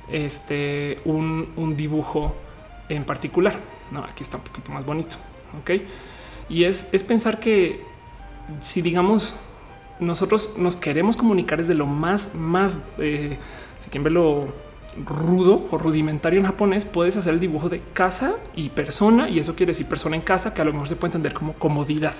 este 0.09 0.99
un, 1.05 1.49
un 1.55 1.75
dibujo 1.75 2.35
en 2.89 3.03
particular. 3.03 3.59
No, 3.91 4.03
aquí 4.03 4.23
está 4.23 4.37
un 4.37 4.43
poquito 4.43 4.71
más 4.71 4.85
bonito. 4.85 5.15
Ok. 5.61 5.71
Y 6.49 6.65
es, 6.65 6.85
pensar 7.03 7.39
que 7.39 7.81
si 8.59 8.81
digamos 8.81 9.35
nosotros 9.99 10.55
nos 10.57 10.75
queremos 10.75 11.15
comunicar 11.15 11.59
desde 11.59 11.75
lo 11.75 11.85
más, 11.85 12.35
más, 12.35 12.79
eh, 12.97 13.37
si 13.77 13.89
quieren 13.89 14.03
verlo 14.03 14.53
rudo 15.05 15.67
o 15.71 15.77
rudimentario 15.77 16.39
en 16.39 16.45
japonés, 16.45 16.85
puedes 16.85 17.15
hacer 17.15 17.33
el 17.33 17.39
dibujo 17.39 17.69
de 17.69 17.81
casa 17.93 18.33
y 18.55 18.69
persona, 18.69 19.29
y 19.29 19.39
eso 19.39 19.55
quiere 19.55 19.71
decir 19.71 19.85
persona 19.85 20.15
en 20.15 20.21
casa, 20.21 20.53
que 20.53 20.61
a 20.61 20.65
lo 20.65 20.73
mejor 20.73 20.87
se 20.87 20.95
puede 20.95 21.09
entender 21.09 21.33
como 21.33 21.53
comodidad, 21.53 22.15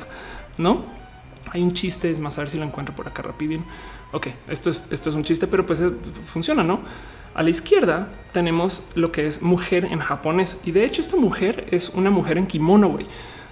¿no? 0.57 0.85
Hay 1.51 1.61
un 1.61 1.73
chiste, 1.73 2.10
es 2.10 2.19
más, 2.19 2.38
a 2.38 2.41
ver 2.41 2.49
si 2.49 2.57
lo 2.57 2.65
encuentro 2.65 2.95
por 2.95 3.07
acá 3.07 3.22
rápido. 3.22 3.61
Ok, 4.11 4.27
esto 4.47 4.69
es, 4.69 4.88
esto 4.91 5.10
es 5.10 5.15
un 5.15 5.23
chiste, 5.23 5.45
pero 5.45 5.65
pues 5.65 5.81
eh, 5.81 5.91
funciona, 6.26 6.64
¿no? 6.64 6.80
A 7.35 7.43
la 7.43 7.49
izquierda 7.49 8.10
tenemos 8.31 8.84
lo 8.95 9.11
que 9.11 9.26
es 9.26 9.41
mujer 9.41 9.85
en 9.85 9.99
japonés, 9.99 10.57
y 10.64 10.72
de 10.72 10.85
hecho 10.85 11.01
esta 11.01 11.15
mujer 11.15 11.68
es 11.72 11.89
una 11.89 12.10
mujer 12.10 12.38
en 12.38 12.47
kimono. 12.47 12.97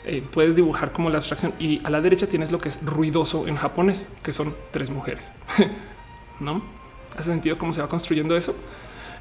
Eh, 0.06 0.24
puedes 0.32 0.56
dibujar 0.56 0.92
como 0.92 1.10
la 1.10 1.18
abstracción 1.18 1.54
y 1.60 1.80
a 1.86 1.90
la 1.92 2.02
derecha 2.02 2.28
tienes 2.28 2.52
lo 2.52 2.60
que 2.60 2.70
es 2.70 2.84
ruidoso 2.84 3.48
en 3.48 3.56
japonés, 3.56 4.10
que 4.24 4.32
son 4.32 4.54
tres 4.72 4.90
mujeres. 4.90 5.32
no 6.40 6.82
hace 7.18 7.32
sentido 7.32 7.58
cómo 7.58 7.74
se 7.74 7.82
va 7.82 7.88
construyendo 7.88 8.36
eso. 8.36 8.56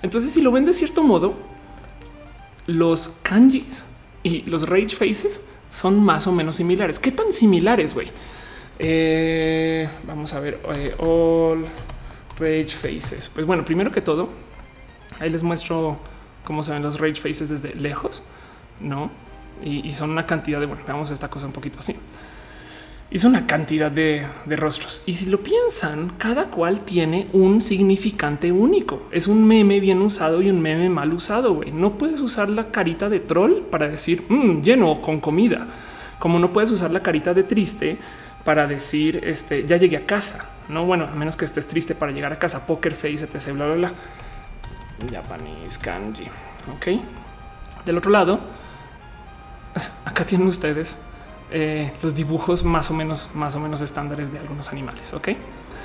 Entonces, 0.03 0.33
si 0.33 0.41
lo 0.41 0.53
ven 0.53 0.65
de 0.65 0.75
cierto 0.75 1.03
modo, 1.03 1.35
los 2.67 3.17
kanjis 3.23 3.85
y 4.23 4.43
los 4.43 4.69
rage 4.69 4.91
faces 4.91 5.43
son 5.71 6.03
más 6.03 6.27
o 6.27 6.33
menos 6.33 6.57
similares. 6.57 6.99
¿Qué 6.99 7.13
tan 7.13 7.33
similares, 7.33 7.95
güey? 7.95 8.09
Eh, 8.79 9.89
vamos 10.07 10.33
a 10.33 10.41
ver 10.41 10.59
eh, 10.75 10.95
all 10.99 11.67
rage 12.39 12.69
faces. 12.69 13.31
Pues 13.33 13.47
bueno, 13.47 13.65
primero 13.65 13.93
que 13.93 14.01
todo, 14.01 14.29
ahí 15.21 15.31
les 15.31 15.43
muestro 15.43 15.99
cómo 16.45 16.63
se 16.65 16.73
ven 16.73 16.83
los 16.83 16.99
rage 16.99 17.17
faces 17.17 17.49
desde 17.51 17.75
lejos, 17.75 18.23
no? 18.81 19.11
y, 19.63 19.93
son 19.93 20.11
una 20.11 20.27
cantidad 20.27 20.61
de, 20.61 20.67
bueno, 20.67 20.83
veamos 20.87 21.11
esta 21.11 21.29
cosa 21.29 21.47
un 21.47 21.53
poquito 21.53 21.79
así. 21.79 21.95
Hizo 23.13 23.27
una 23.27 23.47
cantidad 23.47 23.91
de, 23.91 24.27
rostros. 24.47 25.03
Y 25.05 25.15
si 25.15 25.27
lo 25.27 25.41
piensan, 25.41 26.13
cada 26.17 26.45
cual 26.45 26.81
tiene 26.83 27.27
un 27.33 27.61
significante 27.61 28.53
único. 28.53 29.03
Es 29.11 29.27
un 29.27 29.47
meme 29.47 29.81
bien 29.81 30.01
usado 30.01 30.41
y 30.43 30.49
un 30.49 30.61
meme 30.61 30.89
mal 30.91 31.13
usado. 31.13 31.55
güey. 31.55 31.73
No 31.73 31.99
puedes 31.99 32.21
usar 32.21 32.49
la 32.49 32.71
carita 32.71 33.09
de 33.09 33.19
troll 33.19 33.63
para 33.63 33.89
decir 33.89 34.25
mm, 34.29 34.63
lleno 34.63 35.01
con 35.01 35.19
comida, 35.19 35.67
como 36.21 36.39
no 36.39 36.53
puedes 36.53 36.71
usar 36.71 36.93
la 36.93 37.03
carita 37.03 37.35
de 37.35 37.43
triste 37.43 37.99
para 38.45 38.67
decir 38.67 39.21
este 39.25 39.67
ya 39.67 39.77
llegué 39.77 39.97
a 39.97 40.07
casa. 40.07 40.49
No, 40.69 40.87
bueno, 40.87 41.09
a 41.13 41.17
menos 41.17 41.37
que 41.37 41.45
estés 41.45 41.67
triste 41.67 41.97
para 41.97 42.13
llegar 42.13 42.33
a 42.33 42.39
casa. 42.39 42.65
Poker 42.65 42.95
face, 42.95 43.25
etc. 43.25 43.53
Bla, 43.55 43.67
bla, 43.67 43.75
bla. 43.75 43.93
Japanese 45.09 45.79
kanji. 45.81 46.29
Ok. 46.75 46.87
Del 47.85 47.99
otro 47.99 48.11
lado, 48.11 48.41
acá 50.05 50.25
tienen 50.25 50.47
ustedes 50.47 50.99
eh, 51.51 51.93
los 52.03 52.15
dibujos 52.15 52.65
más 52.65 52.91
o 52.91 52.95
menos, 52.95 53.31
más 53.35 53.57
o 53.57 53.61
menos 53.61 53.81
estándares 53.81 54.33
de 54.33 54.39
algunos 54.39 54.71
animales. 54.71 55.13
Ok. 55.13 55.29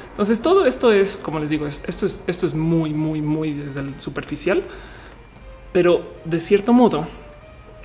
Entonces 0.09 0.41
todo 0.41 0.65
esto 0.65 0.91
es, 0.91 1.17
como 1.17 1.39
les 1.39 1.49
digo, 1.49 1.67
esto 1.67 2.05
es, 2.05 2.23
esto 2.27 2.45
es 2.45 2.53
muy, 2.53 2.93
muy, 2.93 3.21
muy 3.21 3.53
desde 3.53 3.81
el 3.81 4.01
superficial, 4.01 4.63
pero 5.73 6.03
de 6.23 6.39
cierto 6.39 6.71
modo 6.71 7.05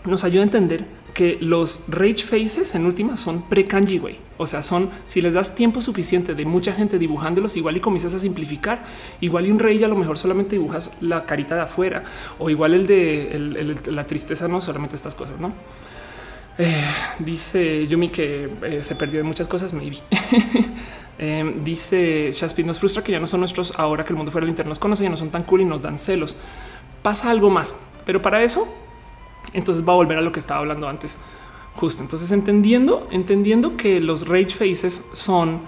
nos 0.04 0.22
ayuda 0.22 0.42
a 0.42 0.44
entender 0.44 0.86
que 1.14 1.38
los 1.40 1.84
rage 1.88 2.24
faces 2.24 2.74
en 2.74 2.86
última 2.86 3.16
son 3.16 3.42
pre 3.42 3.64
kanji 3.64 3.98
way. 3.98 4.18
O 4.38 4.46
sea, 4.46 4.62
son 4.62 4.90
si 5.06 5.20
les 5.20 5.34
das 5.34 5.54
tiempo 5.54 5.82
suficiente 5.82 6.34
de 6.34 6.44
mucha 6.44 6.72
gente 6.72 6.98
dibujándolos, 6.98 7.56
igual 7.56 7.76
y 7.76 7.80
comienzas 7.80 8.14
a 8.14 8.20
simplificar. 8.20 8.84
Igual 9.20 9.46
y 9.46 9.50
un 9.50 9.58
rey 9.58 9.82
a 9.84 9.88
lo 9.88 9.96
mejor 9.96 10.18
solamente 10.18 10.56
dibujas 10.56 10.90
la 11.00 11.26
carita 11.26 11.54
de 11.54 11.62
afuera 11.62 12.04
o 12.38 12.50
igual 12.50 12.74
el 12.74 12.86
de 12.86 13.76
la 13.86 14.06
tristeza, 14.06 14.48
no 14.48 14.60
solamente 14.60 14.96
estas 14.96 15.14
cosas, 15.14 15.38
no? 15.38 15.52
Eh, 16.58 16.84
dice 17.18 17.86
Yumi 17.88 18.10
que 18.10 18.50
eh, 18.62 18.82
se 18.82 18.94
perdió 18.94 19.20
de 19.20 19.24
muchas 19.24 19.48
cosas, 19.48 19.72
maybe. 19.72 19.98
eh, 21.18 21.54
dice 21.64 22.32
Shaspid 22.32 22.66
nos 22.66 22.78
frustra 22.78 23.02
que 23.02 23.12
ya 23.12 23.20
no 23.20 23.26
son 23.26 23.40
nuestros 23.40 23.72
ahora 23.76 24.04
que 24.04 24.12
el 24.12 24.16
mundo 24.16 24.30
fuera 24.30 24.44
del 24.44 24.50
internet 24.50 24.68
nos 24.68 24.78
conoce, 24.78 25.04
ya 25.04 25.10
no 25.10 25.16
son 25.16 25.30
tan 25.30 25.44
cool 25.44 25.62
y 25.62 25.64
nos 25.64 25.80
dan 25.80 25.96
celos. 25.98 26.36
Pasa 27.02 27.30
algo 27.30 27.48
más, 27.48 27.74
pero 28.04 28.20
para 28.20 28.42
eso, 28.42 28.68
entonces 29.52 29.86
va 29.86 29.92
a 29.92 29.96
volver 29.96 30.18
a 30.18 30.20
lo 30.20 30.32
que 30.32 30.40
estaba 30.40 30.60
hablando 30.60 30.88
antes. 30.88 31.16
Justo. 31.74 32.02
Entonces, 32.02 32.30
entendiendo, 32.32 33.06
entendiendo 33.10 33.76
que 33.76 34.00
los 34.00 34.26
rage 34.26 34.50
faces 34.50 35.02
son 35.12 35.60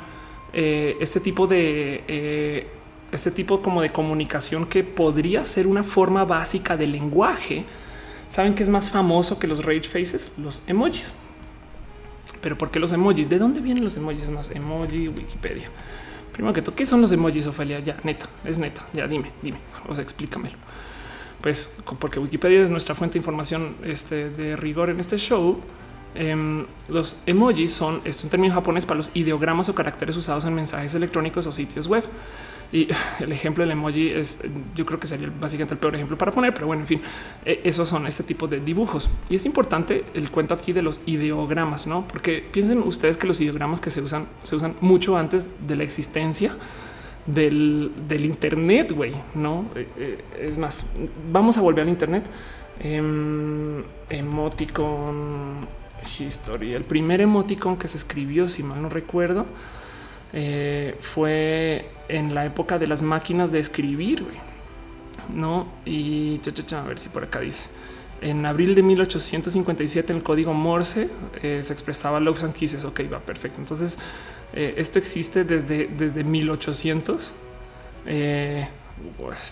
eh, 0.52 0.96
este 1.00 1.20
tipo 1.20 1.46
de 1.46 2.66
este 3.12 3.30
tipo 3.30 3.60
como 3.60 3.82
de 3.82 3.92
comunicación 3.92 4.66
que 4.66 4.82
podría 4.84 5.44
ser 5.44 5.66
una 5.66 5.84
forma 5.84 6.24
básica 6.24 6.76
de 6.76 6.86
lenguaje 6.86 7.66
¿Saben 8.32 8.54
qué 8.54 8.62
es 8.62 8.70
más 8.70 8.90
famoso 8.90 9.38
que 9.38 9.46
los 9.46 9.62
rage 9.62 9.82
faces? 9.82 10.32
Los 10.38 10.62
emojis. 10.66 11.12
Pero 12.40 12.56
¿por 12.56 12.70
qué 12.70 12.80
los 12.80 12.90
emojis? 12.90 13.28
¿De 13.28 13.38
dónde 13.38 13.60
vienen 13.60 13.84
los 13.84 13.94
emojis? 13.98 14.22
Es 14.22 14.30
más, 14.30 14.50
emoji, 14.52 15.08
Wikipedia. 15.08 15.68
Primero 16.32 16.54
que 16.54 16.62
todo, 16.62 16.74
¿qué 16.74 16.86
son 16.86 17.02
los 17.02 17.12
emojis, 17.12 17.46
Ofelia? 17.46 17.80
Ya, 17.80 17.98
neta, 18.04 18.30
es 18.42 18.58
neta. 18.58 18.86
Ya 18.94 19.06
dime, 19.06 19.32
dime, 19.42 19.58
o 19.86 19.94
sea, 19.94 20.02
explícamelo. 20.02 20.56
Pues 21.42 21.70
porque 21.98 22.20
Wikipedia 22.20 22.62
es 22.62 22.70
nuestra 22.70 22.94
fuente 22.94 23.14
de 23.14 23.18
información 23.18 23.74
este, 23.84 24.30
de 24.30 24.56
rigor 24.56 24.90
en 24.90 25.00
este 25.00 25.18
show. 25.18 25.58
Em, 26.14 26.66
los 26.88 27.18
emojis 27.26 27.72
son, 27.72 28.00
es 28.04 28.22
un 28.22 28.30
término 28.30 28.54
japonés 28.54 28.86
para 28.86 28.98
los 28.98 29.10
ideogramas 29.14 29.68
o 29.68 29.74
caracteres 29.74 30.16
usados 30.16 30.44
en 30.44 30.54
mensajes 30.54 30.94
electrónicos 30.94 31.46
o 31.46 31.52
sitios 31.52 31.86
web. 31.88 32.04
Y 32.72 32.88
el 33.20 33.32
ejemplo 33.32 33.62
del 33.62 33.72
emoji 33.72 34.08
es, 34.08 34.40
yo 34.74 34.86
creo 34.86 35.00
que 35.00 35.06
sería 35.06 35.30
básicamente 35.40 35.74
el 35.74 35.80
peor 35.80 35.94
ejemplo 35.94 36.16
para 36.16 36.30
poner, 36.30 36.54
pero 36.54 36.68
bueno, 36.68 36.82
en 36.82 36.86
fin, 36.86 37.02
eh, 37.44 37.60
esos 37.64 37.88
son 37.88 38.06
este 38.06 38.22
tipo 38.22 38.46
de 38.46 38.60
dibujos. 38.60 39.10
Y 39.28 39.34
es 39.34 39.44
importante 39.44 40.04
el 40.14 40.30
cuento 40.30 40.54
aquí 40.54 40.72
de 40.72 40.82
los 40.82 41.02
ideogramas, 41.06 41.86
no? 41.86 42.06
Porque 42.06 42.46
piensen 42.52 42.78
ustedes 42.82 43.18
que 43.18 43.26
los 43.26 43.40
ideogramas 43.40 43.80
que 43.80 43.90
se 43.90 44.00
usan, 44.00 44.28
se 44.42 44.54
usan 44.54 44.76
mucho 44.80 45.16
antes 45.16 45.50
de 45.66 45.76
la 45.76 45.82
existencia 45.82 46.56
del, 47.26 48.24
Internet, 48.24 48.92
güey, 48.92 49.12
no? 49.34 49.66
Eh, 49.74 49.88
eh, 49.96 50.18
es 50.40 50.58
más, 50.58 50.86
vamos 51.30 51.56
a 51.58 51.60
volver 51.60 51.82
al 51.82 51.88
Internet. 51.88 52.24
Em, 52.80 53.82
emoticon 54.08 55.58
history. 56.18 56.72
El 56.72 56.84
primer 56.84 57.20
emoticon 57.20 57.76
que 57.76 57.86
se 57.86 57.96
escribió, 57.96 58.48
si 58.48 58.62
mal 58.62 58.82
no 58.82 58.88
recuerdo, 58.88 59.46
eh, 60.32 60.96
fue 60.98 61.90
en 62.08 62.34
la 62.34 62.44
época 62.44 62.78
de 62.78 62.86
las 62.86 63.02
máquinas 63.02 63.52
de 63.52 63.60
escribir, 63.60 64.26
no? 65.32 65.68
Y 65.84 66.40
a 66.74 66.82
ver 66.82 66.98
si 66.98 67.08
por 67.08 67.24
acá 67.24 67.40
dice 67.40 67.66
en 68.20 68.46
abril 68.46 68.76
de 68.76 68.82
1857 68.84 70.12
en 70.12 70.18
el 70.18 70.22
código 70.22 70.54
Morse 70.54 71.08
se 71.40 71.72
expresaba 71.72 72.20
Loves 72.20 72.44
and 72.44 72.54
Kisses. 72.54 72.84
Ok, 72.84 73.00
va 73.12 73.18
perfecto. 73.18 73.58
Entonces, 73.60 73.98
eh, 74.52 74.74
esto 74.76 74.98
existe 74.98 75.44
desde, 75.44 75.86
desde 75.86 76.24
1800. 76.24 77.32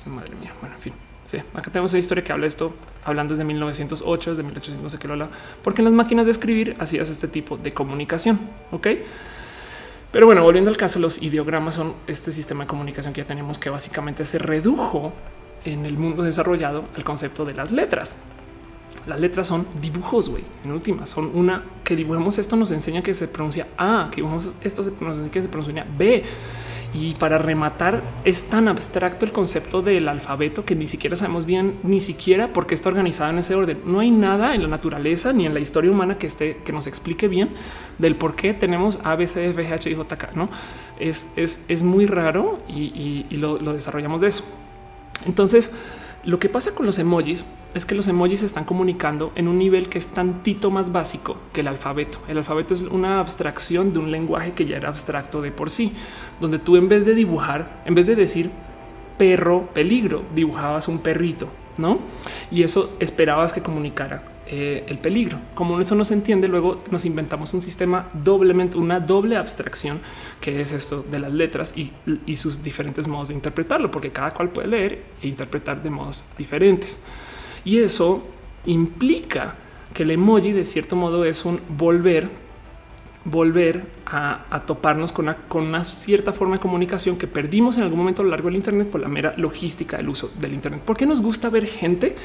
madre 0.07 0.35
mía. 0.37 0.53
Bueno, 0.61 0.77
en 0.77 0.81
fin, 0.81 0.93
Sí, 1.31 1.37
acá 1.55 1.71
tenemos 1.71 1.93
una 1.93 2.01
historia 2.01 2.25
que 2.25 2.33
habla 2.33 2.43
de 2.43 2.49
esto, 2.49 2.75
hablando 3.05 3.35
desde 3.35 3.45
1908, 3.45 4.31
desde 4.31 4.43
1800, 4.43 4.83
no 4.83 4.91
sé 4.91 4.99
qué 4.99 5.07
lo 5.07 5.15
habla, 5.15 5.29
porque 5.63 5.81
en 5.81 5.85
las 5.85 5.95
máquinas 5.95 6.27
de 6.27 6.33
escribir 6.33 6.75
hacías 6.81 7.09
este 7.09 7.29
tipo 7.29 7.57
de 7.57 7.73
comunicación. 7.73 8.41
Ok. 8.73 8.89
Pero 10.11 10.27
bueno, 10.27 10.43
volviendo 10.43 10.71
al 10.71 10.77
caso, 10.77 10.99
los 10.99 11.23
ideogramas 11.23 11.77
son 11.77 11.95
este 12.09 12.33
sistema 12.33 12.65
de 12.65 12.67
comunicación 12.67 13.15
que 13.15 13.21
ya 13.21 13.29
tenemos 13.29 13.61
que 13.61 13.71
básicamente 13.71 14.25
se 14.25 14.41
redujo 14.41 15.13
en 15.65 15.87
el 15.87 15.97
mundo 15.97 16.25
desarrollado 16.25 16.87
al 16.97 17.05
concepto 17.05 17.45
de 17.45 17.55
las 17.55 17.71
letras. 17.71 18.17
Las 19.07 19.21
letras 19.21 19.47
son 19.47 19.67
dibujos, 19.81 20.29
güey. 20.29 20.45
En 20.65 20.73
última, 20.73 21.07
son 21.07 21.31
una 21.35 21.65
que 21.85 21.97
dibujemos 21.97 22.39
esto 22.39 22.57
nos 22.57 22.71
enseña 22.71 23.03
que 23.03 23.15
se 23.15 23.29
pronuncia 23.29 23.67
A, 23.77 24.09
que 24.11 24.17
dibujamos 24.17 24.57
esto 24.63 24.85
se 24.85 24.93
pronuncia 24.93 25.31
que 25.31 25.43
se 25.43 25.49
pronuncia 25.49 25.87
B 25.99 26.25
y 26.93 27.15
para 27.15 27.39
rematar, 27.39 28.03
es 28.25 28.45
tan 28.45 28.67
abstracto 28.67 29.25
el 29.25 29.31
concepto 29.33 29.81
del 29.81 30.09
alfabeto 30.09 30.65
que 30.65 30.75
ni 30.75 30.89
siquiera 30.89 31.15
sabemos 31.15 31.47
bien, 31.47 31.79
ni 31.85 32.01
siquiera 32.01 32.53
por 32.53 32.67
qué 32.67 32.75
está 32.75 32.89
organizado 32.89 33.31
en 33.31 33.39
ese 33.39 33.55
orden. 33.55 33.81
No 33.87 34.01
hay 34.01 34.11
nada 34.11 34.57
en 34.57 34.63
la 34.63 34.69
naturaleza 34.69 35.33
ni 35.33 35.47
en 35.47 35.55
la 35.55 35.61
historia 35.61 35.91
humana 35.91 36.19
que 36.19 36.27
esté 36.27 36.59
que 36.65 36.73
nos 36.73 36.89
explique 36.89 37.29
bien 37.29 37.51
del 37.99 38.17
por 38.17 38.35
qué 38.35 38.55
tenemos 38.55 38.99
A, 39.05 39.15
B, 39.15 39.29
C, 39.29 39.51
F, 39.51 39.69
G, 39.69 39.73
H, 39.73 39.89
I, 39.89 39.95
J, 39.95 40.19
K. 40.19 40.31
No 40.35 40.51
es, 40.99 41.33
es, 41.37 41.65
es 41.69 41.85
muy 41.85 42.07
raro 42.07 42.59
y, 42.69 43.25
lo 43.31 43.73
desarrollamos 43.73 44.21
de 44.21 44.29
eso. 44.29 44.45
Entonces, 45.27 45.71
lo 46.25 46.39
que 46.39 46.51
pasa 46.51 46.75
con 46.75 46.85
los 46.85 46.99
emojis 46.99 47.47
es 47.75 47.87
que 47.87 47.95
los 47.95 48.07
emojis 48.07 48.41
se 48.41 48.47
están 48.47 48.65
comunicando 48.65 49.33
en 49.37 49.49
un 49.49 49.59
nivel 49.59 49.89
que 49.89 49.97
es 49.97 50.09
tantito 50.09 50.71
más 50.71 50.93
básico 50.93 51.39
que 51.53 51.63
el 51.63 51.69
alfabeto. 51.69 52.19
El 52.29 52.37
alfabeto 52.37 52.75
es 52.75 52.83
una 52.83 53.21
abstracción 53.21 53.93
de 53.93 54.01
un 54.01 54.11
lenguaje 54.11 54.53
que 54.53 54.67
ya 54.67 54.77
era 54.77 54.89
abstracto 54.89 55.41
de 55.41 55.51
por 55.51 55.71
sí, 55.71 55.93
donde 56.41 56.59
tú 56.59 56.77
en 56.77 56.89
vez 56.89 57.07
de 57.07 57.15
dibujar, 57.15 57.83
en 57.87 57.95
vez 57.95 58.07
de 58.07 58.17
decir 58.17 58.51
perro, 59.17 59.69
peligro, 59.73 60.23
dibujabas 60.35 60.89
un 60.89 60.99
perrito, 60.99 61.49
¿no? 61.79 62.01
Y 62.51 62.65
eso 62.65 62.95
esperabas 63.01 63.53
que 63.53 63.63
comunicara 63.63 64.23
eh, 64.53 64.83
el 64.89 64.99
peligro. 64.99 65.39
Como 65.55 65.79
eso 65.79 65.95
no 65.95 66.05
se 66.05 66.13
entiende, 66.13 66.49
luego 66.49 66.83
nos 66.91 67.05
inventamos 67.05 67.55
un 67.55 67.61
sistema 67.61 68.09
doblemente, 68.13 68.79
una 68.79 68.99
doble 68.99 69.37
abstracción 69.37 70.01
que 70.41 70.61
es 70.61 70.73
esto 70.73 71.05
de 71.09 71.21
las 71.21 71.33
letras 71.33 71.73
y, 71.77 71.93
sus 72.35 72.61
diferentes 72.61 73.07
modos 73.07 73.29
de 73.29 73.35
interpretarlo, 73.35 73.93
porque 73.93 74.11
cada 74.11 74.33
cual 74.33 74.49
puede 74.49 74.67
leer 74.67 75.05
e 75.23 75.29
interpretar 75.29 75.81
de 75.85 75.91
modos 75.91 76.25
diferentes. 76.37 76.99
Y 77.65 77.79
eso 77.79 78.27
implica 78.67 79.55
que 79.95 80.03
el 80.03 80.11
emoji 80.11 80.51
de 80.51 80.65
cierto 80.65 80.97
modo 80.97 81.25
es 81.25 81.45
un 81.45 81.61
volver, 81.69 82.29
volver 83.25 83.85
a, 84.05 84.47
a 84.51 84.65
toparnos 84.65 85.13
con 85.13 85.27
una, 85.27 85.37
con 85.37 85.65
una, 85.65 85.85
cierta 85.85 86.33
forma 86.33 86.57
de 86.57 86.61
comunicación 86.61 87.17
que 87.17 87.29
perdimos 87.29 87.77
en 87.77 87.85
algún 87.85 87.99
momento 87.99 88.23
a 88.23 88.25
lo 88.25 88.33
largo 88.33 88.49
del 88.49 88.57
Internet 88.57 88.89
por 88.89 89.01
la 89.01 89.07
mera 89.07 89.33
logística 89.37 89.97
del 89.97 90.09
uso 90.09 90.33
del 90.41 90.55
Internet. 90.55 90.83
¿Por 90.83 90.97
qué 90.97 91.07
nos 91.07 91.23
gusta 91.23 91.51
ver 91.51 91.67
gente 91.67 92.17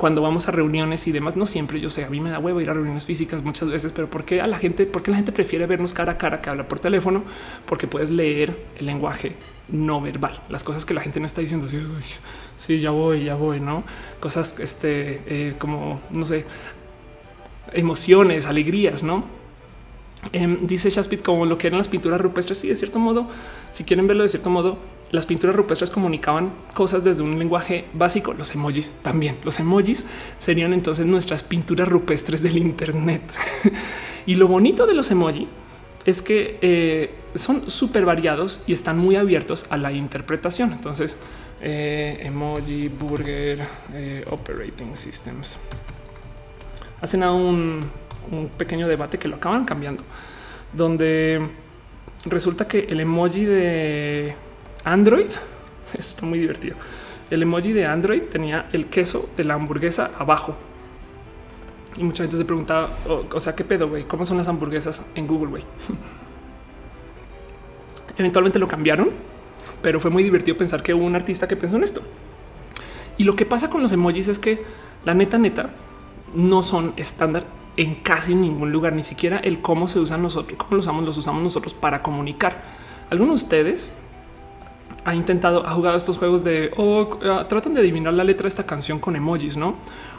cuando 0.00 0.22
vamos 0.22 0.48
a 0.48 0.50
reuniones 0.50 1.06
y 1.06 1.12
demás? 1.12 1.36
No 1.36 1.44
siempre, 1.44 1.78
yo 1.78 1.90
sé, 1.90 2.06
a 2.06 2.08
mí 2.08 2.20
me 2.20 2.30
da 2.30 2.38
huevo 2.38 2.58
ir 2.62 2.70
a 2.70 2.72
reuniones 2.74 3.04
físicas 3.04 3.42
muchas 3.42 3.68
veces, 3.68 3.92
pero 3.92 4.08
¿por 4.08 4.24
qué 4.24 4.40
a 4.40 4.46
la 4.46 4.56
gente, 4.56 4.86
por 4.86 5.02
qué 5.02 5.10
la 5.10 5.18
gente 5.18 5.30
prefiere 5.30 5.66
vernos 5.66 5.92
cara 5.92 6.12
a 6.12 6.18
cara 6.18 6.40
que 6.40 6.48
hablar 6.48 6.66
por 6.66 6.80
teléfono? 6.80 7.22
Porque 7.66 7.86
puedes 7.86 8.08
leer 8.08 8.56
el 8.78 8.86
lenguaje 8.86 9.34
no 9.68 10.00
verbal, 10.00 10.40
las 10.48 10.64
cosas 10.64 10.86
que 10.86 10.94
la 10.94 11.02
gente 11.02 11.20
no 11.20 11.26
está 11.26 11.42
diciendo. 11.42 11.68
Sí, 12.56 12.80
ya 12.80 12.90
voy, 12.90 13.24
ya 13.24 13.34
voy, 13.34 13.60
no 13.60 13.84
cosas 14.20 14.58
este, 14.58 15.20
eh, 15.26 15.54
como 15.58 16.00
no 16.10 16.24
sé, 16.24 16.46
emociones, 17.74 18.46
alegrías, 18.46 19.02
no? 19.02 19.24
Eh, 20.32 20.58
dice 20.62 20.88
Shaspit 20.88 21.22
como 21.22 21.44
lo 21.44 21.58
que 21.58 21.66
eran 21.66 21.76
las 21.76 21.88
pinturas 21.88 22.22
rupestres. 22.22 22.58
Sí, 22.58 22.68
de 22.68 22.76
cierto 22.76 22.98
modo, 22.98 23.26
si 23.70 23.84
quieren 23.84 24.06
verlo 24.06 24.22
de 24.22 24.30
cierto 24.30 24.48
modo, 24.48 24.78
las 25.10 25.26
pinturas 25.26 25.56
rupestres 25.56 25.90
comunicaban 25.90 26.52
cosas 26.72 27.02
desde 27.02 27.22
un 27.22 27.38
lenguaje 27.38 27.86
básico. 27.92 28.32
Los 28.32 28.54
emojis 28.54 28.92
también. 29.02 29.36
Los 29.44 29.58
emojis 29.58 30.06
serían 30.38 30.72
entonces 30.72 31.04
nuestras 31.06 31.42
pinturas 31.42 31.88
rupestres 31.88 32.42
del 32.42 32.58
Internet. 32.58 33.22
y 34.26 34.36
lo 34.36 34.46
bonito 34.46 34.86
de 34.86 34.94
los 34.94 35.10
emojis 35.10 35.48
es 36.04 36.22
que 36.22 36.58
eh, 36.62 37.10
son 37.34 37.68
súper 37.68 38.04
variados 38.04 38.62
y 38.66 38.72
están 38.72 38.98
muy 38.98 39.16
abiertos 39.16 39.66
a 39.70 39.76
la 39.76 39.92
interpretación. 39.92 40.72
Entonces, 40.72 41.16
eh, 41.60 42.20
emoji, 42.22 42.88
burger, 42.88 43.66
eh, 43.92 44.24
operating 44.30 44.96
systems. 44.96 45.58
Hacen 47.00 47.24
un, 47.24 47.80
un 48.30 48.48
pequeño 48.48 48.86
debate 48.86 49.18
que 49.18 49.26
lo 49.26 49.36
acaban 49.36 49.64
cambiando, 49.64 50.04
donde 50.72 51.40
resulta 52.26 52.68
que 52.68 52.80
el 52.88 53.00
emoji 53.00 53.44
de 53.44 54.34
Android, 54.84 55.30
está 55.98 56.26
muy 56.26 56.38
divertido. 56.38 56.76
El 57.30 57.42
emoji 57.42 57.72
de 57.72 57.86
Android 57.86 58.22
tenía 58.22 58.68
el 58.72 58.86
queso 58.86 59.28
de 59.36 59.44
la 59.44 59.54
hamburguesa 59.54 60.10
abajo. 60.18 60.56
Y 61.96 62.04
mucha 62.04 62.22
gente 62.22 62.36
se 62.36 62.44
preguntaba, 62.44 62.90
o, 63.08 63.24
o 63.32 63.40
sea, 63.40 63.54
¿qué 63.54 63.64
pedo, 63.64 63.88
güey? 63.88 64.04
¿Cómo 64.04 64.24
son 64.24 64.36
las 64.36 64.48
hamburguesas 64.48 65.04
en 65.14 65.26
Google, 65.26 65.50
güey? 65.50 65.64
Eventualmente 68.16 68.58
lo 68.58 68.68
cambiaron, 68.68 69.10
pero 69.82 70.00
fue 70.00 70.10
muy 70.10 70.22
divertido 70.22 70.56
pensar 70.56 70.82
que 70.82 70.94
hubo 70.94 71.04
un 71.04 71.14
artista 71.14 71.48
que 71.48 71.56
pensó 71.56 71.76
en 71.76 71.84
esto. 71.84 72.02
Y 73.16 73.24
lo 73.24 73.36
que 73.36 73.46
pasa 73.46 73.70
con 73.70 73.82
los 73.82 73.92
emojis 73.92 74.28
es 74.28 74.38
que 74.38 74.62
la 75.04 75.14
neta, 75.14 75.38
neta, 75.38 75.70
no 76.34 76.62
son 76.62 76.92
estándar 76.96 77.44
en 77.76 77.96
casi 77.96 78.34
ningún 78.34 78.72
lugar, 78.72 78.92
ni 78.92 79.02
siquiera 79.02 79.38
el 79.38 79.60
cómo 79.60 79.88
se 79.88 80.00
usan 80.00 80.22
nosotros, 80.22 80.58
cómo 80.58 80.76
los 80.76 80.84
usamos, 80.84 81.04
los 81.04 81.18
usamos 81.18 81.42
nosotros 81.42 81.74
para 81.74 82.02
comunicar. 82.02 82.62
Algunos 83.10 83.40
de 83.40 83.44
ustedes 83.44 83.92
ha 85.04 85.14
intentado, 85.14 85.66
ha 85.66 85.70
jugado 85.70 85.96
estos 85.96 86.18
juegos 86.18 86.44
de 86.44 86.72
o 86.76 87.18
oh, 87.22 87.46
tratan 87.46 87.74
de 87.74 87.80
adivinar 87.80 88.12
la 88.12 88.24
letra 88.24 88.44
de 88.44 88.48
esta 88.48 88.66
canción 88.66 88.98
con 88.98 89.16
emojis, 89.16 89.56
no? 89.56 89.76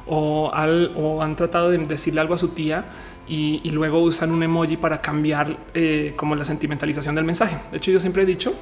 O, 0.08 0.52
al, 0.53 0.94
o 0.95 1.22
han 1.22 1.36
tratado 1.36 1.70
de 1.70 1.78
decirle 1.78 2.22
algo 2.22 2.34
a 2.34 2.38
su 2.38 2.49
tía 2.49 2.86
y, 3.28 3.62
y 3.64 3.70
luego 3.70 3.99
usan 3.99 4.32
un 4.32 4.41
emoji 4.44 4.78
para 4.78 5.02
cambiar 5.02 5.58
eh, 5.74 6.14
como 6.16 6.36
la 6.36 6.44
sentimentalización 6.44 7.16
del 7.16 7.24
mensaje. 7.24 7.58
De 7.72 7.78
hecho, 7.78 7.91
yo 7.91 7.99
siempre 7.99 8.24
he 8.24 8.26
dicho, 8.26 8.53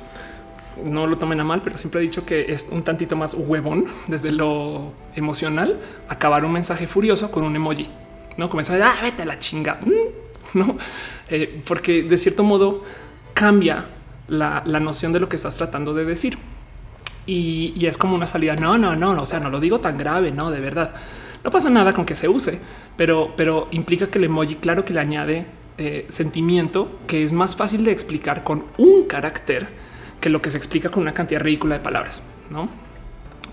no 0.86 1.08
lo 1.08 1.18
tomen 1.18 1.40
a 1.40 1.44
mal, 1.44 1.62
pero 1.62 1.78
siempre 1.78 2.02
he 2.02 2.04
dicho 2.04 2.26
que 2.26 2.52
es 2.52 2.68
un 2.72 2.84
tantito 2.84 3.16
más 3.16 3.34
huevón 3.34 3.86
desde 4.08 4.32
lo 4.32 4.92
emocional 5.16 5.80
acabar 6.08 6.44
un 6.46 6.52
mensaje 6.52 6.88
furioso 6.88 7.32
con 7.32 7.44
un 7.44 7.56
emoji. 7.56 7.90
No 8.38 8.50
comenzar 8.50 8.82
a 8.82 8.92
ah, 8.92 9.02
vete 9.02 9.24
a 9.24 9.26
la 9.26 9.40
chinga, 9.40 9.80
no, 10.54 10.76
eh, 11.30 11.62
porque 11.68 12.04
de 12.04 12.18
cierto 12.18 12.44
modo 12.44 12.84
cambia 13.34 13.86
la, 14.30 14.64
la, 14.66 14.80
noción 14.80 15.14
de 15.14 15.20
lo 15.20 15.28
que 15.28 15.36
estás 15.36 15.58
tratando 15.58 15.94
de 15.94 16.06
decir. 16.06 16.38
Y, 17.26 17.74
y, 17.76 17.86
es 17.86 17.98
como 17.98 18.16
una 18.16 18.26
salida. 18.26 18.56
No, 18.56 18.78
no, 18.78 18.96
no, 18.96 19.14
no. 19.14 19.24
O 19.24 19.26
sea, 19.26 19.40
no 19.40 19.50
lo 19.50 19.60
digo 19.60 19.80
tan 19.80 19.98
grave, 19.98 20.32
no, 20.32 20.52
de 20.52 20.60
verdad. 20.60 20.94
No 21.44 21.52
pasa 21.52 21.70
nada 21.70 21.94
con 21.94 22.06
que 22.06 22.16
se 22.16 22.28
use, 22.28 22.60
pero, 22.98 23.34
pero 23.38 23.68
implica 23.72 24.08
que 24.08 24.18
el 24.18 24.26
emoji, 24.26 24.56
claro 24.56 24.84
que 24.84 24.94
le 24.94 25.00
añade 25.00 25.46
eh, 25.78 26.06
sentimiento 26.10 27.00
que 27.08 27.24
es 27.24 27.32
más 27.32 27.56
fácil 27.56 27.86
de 27.86 27.92
explicar 27.92 28.44
con 28.44 28.66
un 28.78 29.04
carácter 29.04 29.70
que 30.20 30.30
lo 30.30 30.42
que 30.42 30.52
se 30.52 30.58
explica 30.58 30.90
con 30.90 31.04
una 31.04 31.14
cantidad 31.14 31.40
ridícula 31.40 31.78
de 31.78 31.82
palabras, 31.82 32.24
no? 32.50 32.68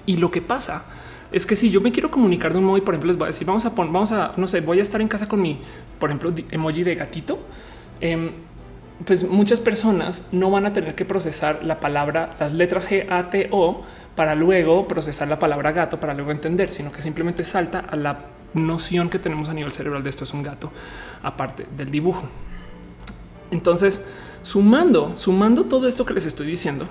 Y 0.04 0.16
lo 0.16 0.32
que 0.32 0.42
pasa 0.42 0.84
es 1.30 1.46
que 1.46 1.54
si 1.54 1.70
yo 1.70 1.80
me 1.80 1.92
quiero 1.92 2.10
comunicar 2.10 2.52
de 2.52 2.58
un 2.58 2.64
modo 2.64 2.78
y 2.78 2.80
por 2.80 2.94
ejemplo 2.94 3.12
les 3.12 3.18
voy 3.18 3.26
a 3.26 3.28
decir 3.28 3.46
vamos 3.46 3.64
a 3.66 3.74
poner, 3.74 3.92
vamos 3.92 4.10
a 4.10 4.32
no 4.36 4.48
sé, 4.48 4.60
voy 4.60 4.80
a 4.80 4.82
estar 4.82 5.00
en 5.00 5.06
casa 5.06 5.28
con 5.28 5.40
mi, 5.40 5.60
por 6.00 6.10
ejemplo, 6.10 6.32
emoji 6.50 6.82
de 6.82 6.94
gatito. 6.96 7.38
Eh, 8.00 8.32
pues 9.04 9.28
muchas 9.28 9.60
personas 9.60 10.28
no 10.32 10.50
van 10.50 10.66
a 10.66 10.72
tener 10.72 10.94
que 10.94 11.04
procesar 11.04 11.62
la 11.62 11.80
palabra, 11.80 12.34
las 12.40 12.52
letras 12.52 12.90
G, 12.90 13.06
A, 13.10 13.30
T, 13.30 13.48
O 13.52 13.82
para 14.14 14.34
luego 14.34 14.88
procesar 14.88 15.28
la 15.28 15.38
palabra 15.38 15.72
gato 15.72 16.00
para 16.00 16.14
luego 16.14 16.30
entender, 16.30 16.72
sino 16.72 16.90
que 16.90 17.02
simplemente 17.02 17.44
salta 17.44 17.80
a 17.80 17.96
la 17.96 18.18
noción 18.54 19.10
que 19.10 19.18
tenemos 19.18 19.50
a 19.50 19.54
nivel 19.54 19.70
cerebral 19.70 20.02
de 20.02 20.10
esto 20.10 20.24
es 20.24 20.32
un 20.32 20.42
gato, 20.42 20.72
aparte 21.22 21.66
del 21.76 21.90
dibujo. 21.90 22.26
Entonces, 23.50 24.02
sumando, 24.42 25.16
sumando 25.16 25.64
todo 25.64 25.86
esto 25.86 26.06
que 26.06 26.14
les 26.14 26.24
estoy 26.24 26.46
diciendo, 26.46 26.86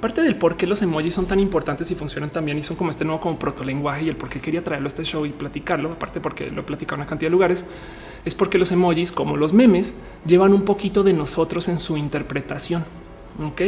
parte 0.00 0.22
del 0.22 0.36
por 0.36 0.56
qué 0.56 0.66
los 0.66 0.82
emojis 0.82 1.14
son 1.14 1.26
tan 1.26 1.40
importantes 1.40 1.90
y 1.90 1.94
funcionan 1.94 2.30
también 2.30 2.58
y 2.58 2.62
son 2.62 2.76
como 2.76 2.90
este 2.90 3.04
nuevo 3.04 3.20
como 3.20 3.38
protolenguaje 3.38 4.04
y 4.04 4.08
el 4.10 4.16
por 4.16 4.28
qué 4.28 4.40
quería 4.40 4.62
traerlo 4.62 4.86
a 4.86 4.88
este 4.88 5.04
show 5.04 5.24
y 5.24 5.30
platicarlo, 5.30 5.90
aparte 5.90 6.20
porque 6.20 6.50
lo 6.50 6.60
he 6.60 6.64
platicado 6.64 6.96
en 6.96 7.00
una 7.00 7.08
cantidad 7.08 7.28
de 7.28 7.32
lugares, 7.32 7.64
es 8.28 8.34
porque 8.34 8.58
los 8.58 8.70
emojis, 8.70 9.10
como 9.10 9.36
los 9.36 9.52
memes, 9.52 9.94
llevan 10.26 10.52
un 10.52 10.62
poquito 10.62 11.02
de 11.02 11.12
nosotros 11.12 11.68
en 11.68 11.78
su 11.78 11.96
interpretación. 11.96 12.84
Ok, 13.42 13.62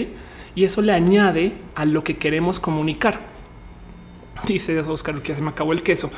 y 0.55 0.65
eso 0.65 0.83
le 0.83 0.93
añade 0.93 1.55
a 1.75 1.85
lo 1.85 2.05
que 2.05 2.17
queremos 2.17 2.61
comunicar. 2.61 3.31
Dice 4.47 4.79
Oscar 4.81 5.21
que 5.21 5.35
se 5.35 5.43
me 5.43 5.51
acabó 5.51 5.73
el 5.73 5.83
queso. 5.83 6.11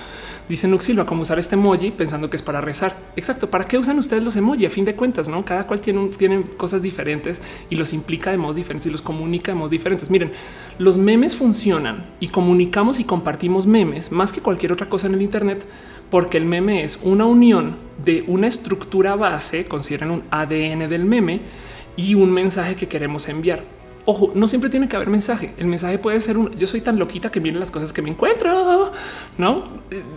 Dice 0.49 0.69
Nuxilva 0.69 1.07
cómo 1.07 1.23
usar 1.23 1.39
este 1.39 1.55
emoji 1.55 1.91
pensando 1.91 2.31
que 2.31 2.37
es 2.37 2.43
para 2.43 2.61
rezar. 2.61 2.97
Exacto. 3.17 3.51
¿Para 3.51 3.65
qué 3.65 3.79
usan 3.79 3.99
ustedes 3.99 4.23
los 4.23 4.37
emojis? 4.37 4.69
A 4.69 4.71
fin 4.71 4.85
de 4.85 4.95
cuentas, 4.95 5.29
no 5.29 5.45
cada 5.45 5.67
cual 5.67 5.81
tiene, 5.81 6.09
tienen 6.09 6.43
cosas 6.43 6.83
diferentes 6.83 7.43
y 7.69 7.77
los 7.77 7.93
implica 7.93 8.31
de 8.31 8.39
modos 8.39 8.57
diferentes 8.57 8.87
y 8.87 8.91
los 8.91 9.03
comunica 9.03 9.53
de 9.53 9.57
modos 9.57 9.71
diferentes. 9.71 10.11
Miren, 10.11 10.33
los 10.79 10.99
memes 10.99 11.37
funcionan 11.37 12.07
y 12.21 12.29
comunicamos 12.29 13.01
y 13.01 13.05
compartimos 13.05 13.67
memes 13.67 14.13
más 14.13 14.33
que 14.33 14.41
cualquier 14.41 14.73
otra 14.73 14.89
cosa 14.89 15.09
en 15.09 15.15
el 15.15 15.23
Internet, 15.23 15.65
porque 16.13 16.37
el 16.37 16.45
meme 16.45 16.85
es 16.85 16.99
una 17.05 17.25
unión 17.25 17.75
de 18.05 18.23
una 18.27 18.47
estructura 18.47 19.17
base, 19.17 19.65
consideren 19.65 20.11
un 20.11 20.23
ADN 20.31 20.87
del 20.87 21.07
meme 21.07 21.41
y 21.97 22.15
un 22.15 22.31
mensaje 22.31 22.77
que 22.77 22.87
queremos 22.87 23.31
enviar. 23.31 23.65
ojo, 24.05 24.31
no 24.35 24.47
siempre 24.47 24.69
tiene 24.69 24.89
que 24.91 24.97
haber 24.97 25.09
mensaje. 25.09 25.55
El 25.57 25.69
mensaje 25.69 25.97
puede 25.97 26.21
ser 26.21 26.37
un 26.37 26.51
yo 26.59 26.67
soy 26.67 26.83
tan 26.83 26.99
loquita 26.99 27.31
que 27.31 27.41
miren 27.41 27.61
las 27.61 27.71
cosas 27.71 27.95
que 27.95 28.03
me 28.03 28.11
encuentro, 28.11 28.93
no 29.39 29.65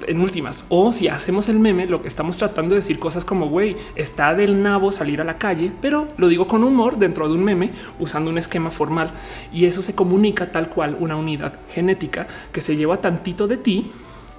en 0.06 0.20
últimas. 0.20 0.66
O 0.68 0.92
si 0.92 1.08
hacemos 1.08 1.48
el 1.48 1.60
meme, 1.60 1.86
lo 1.86 2.02
que 2.02 2.10
estamos 2.10 2.38
tratando 2.38 2.72
de 2.76 2.82
decir 2.82 3.00
cosas 3.00 3.24
como 3.24 3.48
güey, 3.48 3.78
está 3.96 4.34
del 4.34 4.62
nabo 4.62 4.92
salir 4.92 5.22
a 5.22 5.24
la 5.24 5.38
calle, 5.38 5.72
pero 5.82 6.10
lo 6.18 6.28
digo 6.28 6.46
con 6.46 6.66
humor 6.66 6.98
dentro 6.98 7.30
de 7.30 7.36
un 7.36 7.44
meme 7.46 7.72
usando 8.00 8.30
un 8.30 8.38
esquema 8.38 8.70
formal 8.70 9.12
y 9.54 9.64
eso 9.64 9.82
se 9.82 9.96
comunica 9.96 10.52
tal 10.52 10.68
cual 10.68 10.98
una 11.00 11.16
unidad 11.16 11.54
genética 11.70 12.28
que 12.52 12.60
se 12.60 12.76
lleva 12.76 13.00
tantito 13.00 13.48
de 13.48 13.56
ti 13.56 13.92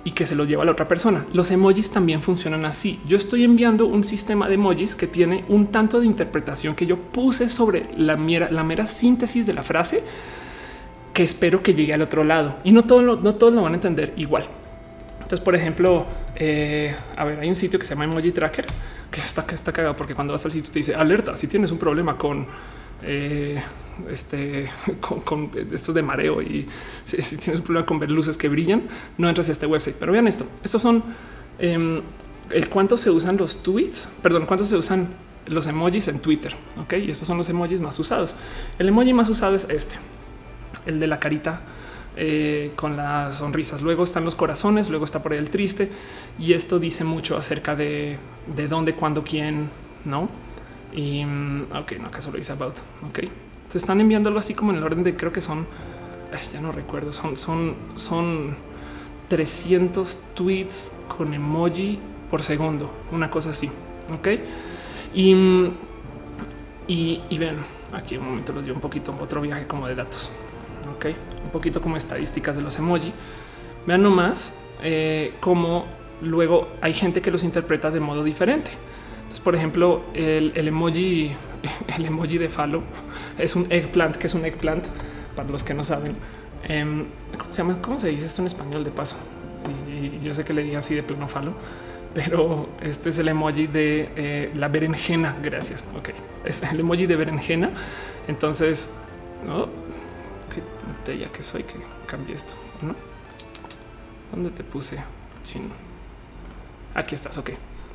y 0.07 0.13
que 0.13 0.25
se 0.25 0.37
lo 0.37 0.45
lleva 0.45 0.63
a 0.63 0.67
la 0.67 0.71
otra 0.71 0.87
persona. 0.87 1.27
Los 1.33 1.51
emojis 1.51 1.91
también 1.91 2.23
funcionan 2.23 2.65
así. 2.65 3.01
Yo 3.09 3.17
estoy 3.17 3.43
enviando 3.43 3.87
un 3.87 4.05
sistema 4.05 4.47
de 4.47 4.55
emojis 4.55 4.95
que 4.95 5.09
tiene 5.09 5.45
un 5.49 5.67
tanto 5.67 5.99
de 5.99 6.07
interpretación 6.07 6.77
que 6.77 6.87
yo 6.87 6.97
puse 6.97 7.49
sobre 7.49 7.89
la 7.97 8.17
mera, 8.17 8.49
la 8.49 8.63
mera 8.63 8.87
síntesis 8.87 9.47
de 9.47 9.53
la 9.53 9.65
frase 9.65 10.05
que 11.13 11.25
espero 11.25 11.61
que 11.61 11.75
llegue 11.75 11.93
al 11.93 12.03
otro 12.03 12.23
lado 12.23 12.57
y 12.63 12.71
no 12.71 12.85
todos 12.85 13.21
no 13.21 13.35
todos 13.35 13.53
lo 13.53 13.63
van 13.63 13.73
a 13.73 13.75
entender 13.75 14.15
igual. 14.17 14.47
Entonces, 15.17 15.41
por 15.41 15.57
ejemplo, 15.57 16.07
eh, 16.37 16.95
a 17.17 17.25
ver, 17.25 17.41
hay 17.41 17.49
un 17.49 17.57
sitio 17.57 17.81
que 17.81 17.85
se 17.85 17.95
llama 17.97 18.05
Emoji 18.05 18.31
Tracker 18.31 18.65
que 19.11 19.21
está, 19.21 19.45
que 19.45 19.57
está 19.57 19.73
cagado 19.73 19.97
porque 19.97 20.15
cuando 20.15 20.33
vas 20.33 20.45
al 20.45 20.53
sitio 20.53 20.71
te 20.71 20.79
dice 20.79 20.95
alerta 20.95 21.35
si 21.35 21.49
tienes 21.49 21.73
un 21.73 21.79
problema 21.79 22.17
con 22.17 22.47
eh, 23.03 23.63
este 24.11 24.69
con, 25.01 25.51
estos 25.73 25.95
de 25.95 26.03
mareo 26.03 26.43
y 26.43 26.67
si, 27.05 27.17
tienes 27.37 27.61
un 27.61 27.67
problema 27.67 27.87
con 27.87 27.99
ver 27.99 28.11
luces 28.11 28.37
que 28.37 28.49
brillan, 28.49 28.89
no 29.19 29.29
entras 29.29 29.49
a 29.49 29.53
este 29.53 29.67
website. 29.67 29.97
Pero 29.99 30.13
vean 30.13 30.29
esto. 30.29 30.47
Estos 30.63 30.83
son 30.83 31.03
em, 31.59 32.03
el 32.51 32.69
cuánto 32.69 32.97
se 32.97 33.11
usan 33.11 33.37
los 33.37 33.63
tweets, 33.63 34.09
perdón, 34.23 34.47
cuánto 34.47 34.65
se 34.65 34.77
usan 34.77 35.09
los 35.47 35.67
emojis 35.67 36.09
en 36.09 36.19
Twitter. 36.21 36.55
Ok, 36.81 36.95
y 36.95 37.11
estos 37.11 37.27
son 37.27 37.39
los 37.39 37.49
emojis 37.49 37.81
más 37.81 37.99
usados. 37.99 38.35
El 38.79 38.89
emoji 38.89 39.13
más 39.13 39.29
usado 39.29 39.55
es 39.55 39.69
este, 39.71 39.97
el 40.87 41.01
de 41.01 41.07
la 41.07 41.19
carita 41.19 41.61
eh, 42.17 42.73
con 42.77 42.97
las 42.97 43.37
sonrisas. 43.39 43.83
Luego 43.83 44.05
están 44.05 44.25
los 44.25 44.35
corazones, 44.35 44.89
luego 44.89 45.05
está 45.05 45.23
por 45.23 45.33
ahí 45.33 45.39
el 45.39 45.51
triste. 45.51 45.91
Y 46.39 46.53
esto 46.53 46.79
dice 46.79 47.05
mucho 47.05 47.37
acerca 47.37 47.77
de, 47.77 48.19
de 48.55 48.69
dónde, 48.69 48.95
cuándo, 48.95 49.23
quién, 49.23 49.71
no? 50.05 50.29
Y 50.97 51.25
mm, 51.25 51.67
ok, 51.73 51.93
no, 52.01 52.09
acaso 52.09 52.33
lo 52.33 52.39
dice 52.39 52.53
about. 52.53 52.75
Ok, 53.09 53.21
se 53.69 53.79
están 53.79 54.01
enviando 54.01 54.29
algo 54.29 54.41
así 54.41 54.55
como 54.55 54.73
en 54.73 54.79
el 54.79 54.83
orden 54.83 55.05
de 55.05 55.15
creo 55.15 55.31
que 55.31 55.41
son, 55.41 55.67
ya 56.53 56.61
no 56.61 56.73
recuerdo, 56.73 57.13
son, 57.13 57.37
son, 57.37 57.77
son 57.95 58.57
300 59.29 60.19
tweets 60.35 60.95
con 61.07 61.33
emoji 61.35 62.01
por 62.31 62.43
segundo, 62.43 62.91
una 63.13 63.31
cosa 63.31 63.51
así. 63.51 63.71
Ok, 64.13 64.29
y, 65.15 65.35
mm, 65.35 65.73
y, 66.89 67.23
y 67.29 67.39
ven 67.39 67.57
aquí 67.93 68.17
un 68.17 68.25
momento 68.25 68.53
los 68.53 68.65
dio 68.65 68.75
un 68.75 68.81
poquito 68.81 69.15
otro 69.21 69.41
viaje 69.43 69.67
como 69.67 69.87
de 69.87 69.95
datos. 69.95 70.31
Ok, 70.97 71.07
un 71.45 71.51
poquito 71.51 71.81
como 71.81 71.97
estadísticas 71.97 72.57
de 72.57 72.63
los 72.63 72.79
emoji. 72.79 73.13
Vean 73.87 74.03
nomás 74.03 74.55
eh, 74.83 75.35
cómo 75.41 75.85
luego 76.23 76.69
hay 76.81 76.93
gente 76.93 77.21
que 77.21 77.31
los 77.31 77.45
interpreta 77.45 77.91
de 77.91 78.01
modo 78.01 78.25
diferente. 78.25 78.71
Entonces, 79.27 79.41
por 79.41 79.57
ejemplo, 79.57 80.05
el, 80.15 80.53
emoji, 80.57 81.33
el 81.97 82.07
emoji 82.07 82.39
de 82.39 82.49
falo 82.49 82.83
es 83.39 83.57
un 83.57 83.67
eggplant, 83.71 84.17
que 84.17 84.29
es 84.29 84.35
un 84.35 84.45
eggplant 84.45 84.85
para 85.35 85.49
los 85.49 85.65
que 85.65 85.75
no 85.75 85.83
saben. 85.83 86.13
Em, 86.65 87.07
¿Cómo 87.37 87.53
se 87.53 87.59
llama? 87.59 87.83
¿Cómo 87.83 87.99
se 87.99 88.09
dice 88.09 88.27
esto 88.27 88.41
en 88.43 88.47
español 88.47 88.85
de 88.85 88.93
paso? 88.93 89.17
Y, 89.89 90.25
yo 90.25 90.33
sé 90.35 90.45
que 90.45 90.53
le 90.53 90.63
digan 90.63 90.79
así 90.79 90.95
de 90.95 91.03
plano 91.03 91.27
falo, 91.27 91.55
pero 92.15 92.69
este 92.81 93.09
es 93.09 93.19
el 93.19 93.29
emoji 93.29 93.67
de 93.67 94.11
eh, 94.15 94.53
la 94.55 94.69
berenjena. 94.69 95.37
Gracias. 95.43 95.85
Ok, 95.97 96.11
es 96.45 96.63
el 96.63 96.81
emoji 96.81 97.07
de 97.07 97.17
berenjena. 97.17 97.71
Entonces, 98.29 98.91
no 99.45 99.67
qué 100.55 100.63
botella 100.87 101.33
que 101.33 101.43
soy 101.43 101.65
que 101.65 101.75
cambie 102.07 102.37
esto, 102.37 102.55
no? 102.81 102.95
¿Dónde 104.33 104.51
te 104.51 104.63
puse 104.63 104.99
chino? 105.45 105.71
Aquí 106.95 107.17
estás. 107.17 107.37
Ok. 107.39 107.51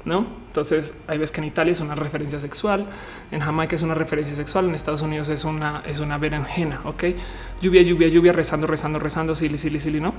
¿No? 0.05 0.25
Entonces 0.47 0.93
hay 1.07 1.17
veces 1.17 1.31
que 1.31 1.41
en 1.41 1.47
Italia 1.47 1.73
es 1.73 1.79
una 1.79 1.95
referencia 1.95 2.39
sexual, 2.39 2.85
en 3.31 3.39
Jamaica 3.39 3.75
es 3.75 3.81
una 3.81 3.93
referencia 3.93 4.35
sexual, 4.35 4.65
en 4.65 4.75
Estados 4.75 5.01
Unidos 5.01 5.29
es 5.29 5.45
una, 5.45 5.81
es 5.85 5.99
una 5.99 6.17
berenjena, 6.17 6.81
¿ok? 6.85 7.03
Lluvia, 7.61 7.81
lluvia, 7.81 8.07
lluvia, 8.07 8.33
rezando, 8.33 8.67
rezando, 8.67 8.99
rezando, 8.99 9.35
silly, 9.35 9.57
silly, 9.57 9.79
silly, 9.79 9.99
¿no? 9.99 10.13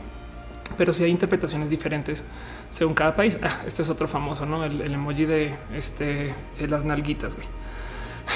Pero 0.78 0.92
si 0.92 1.04
hay 1.04 1.10
interpretaciones 1.10 1.68
diferentes 1.68 2.24
según 2.70 2.94
cada 2.94 3.14
país. 3.14 3.38
Ah, 3.42 3.60
este 3.66 3.82
es 3.82 3.90
otro 3.90 4.09
famoso, 4.09 4.46
¿no? 4.46 4.64
El, 4.64 4.80
emoji 4.80 5.26
de 5.26 5.54
este, 5.74 6.34
las 6.60 6.84
nalguitas, 6.84 7.34
güey. 7.34 7.46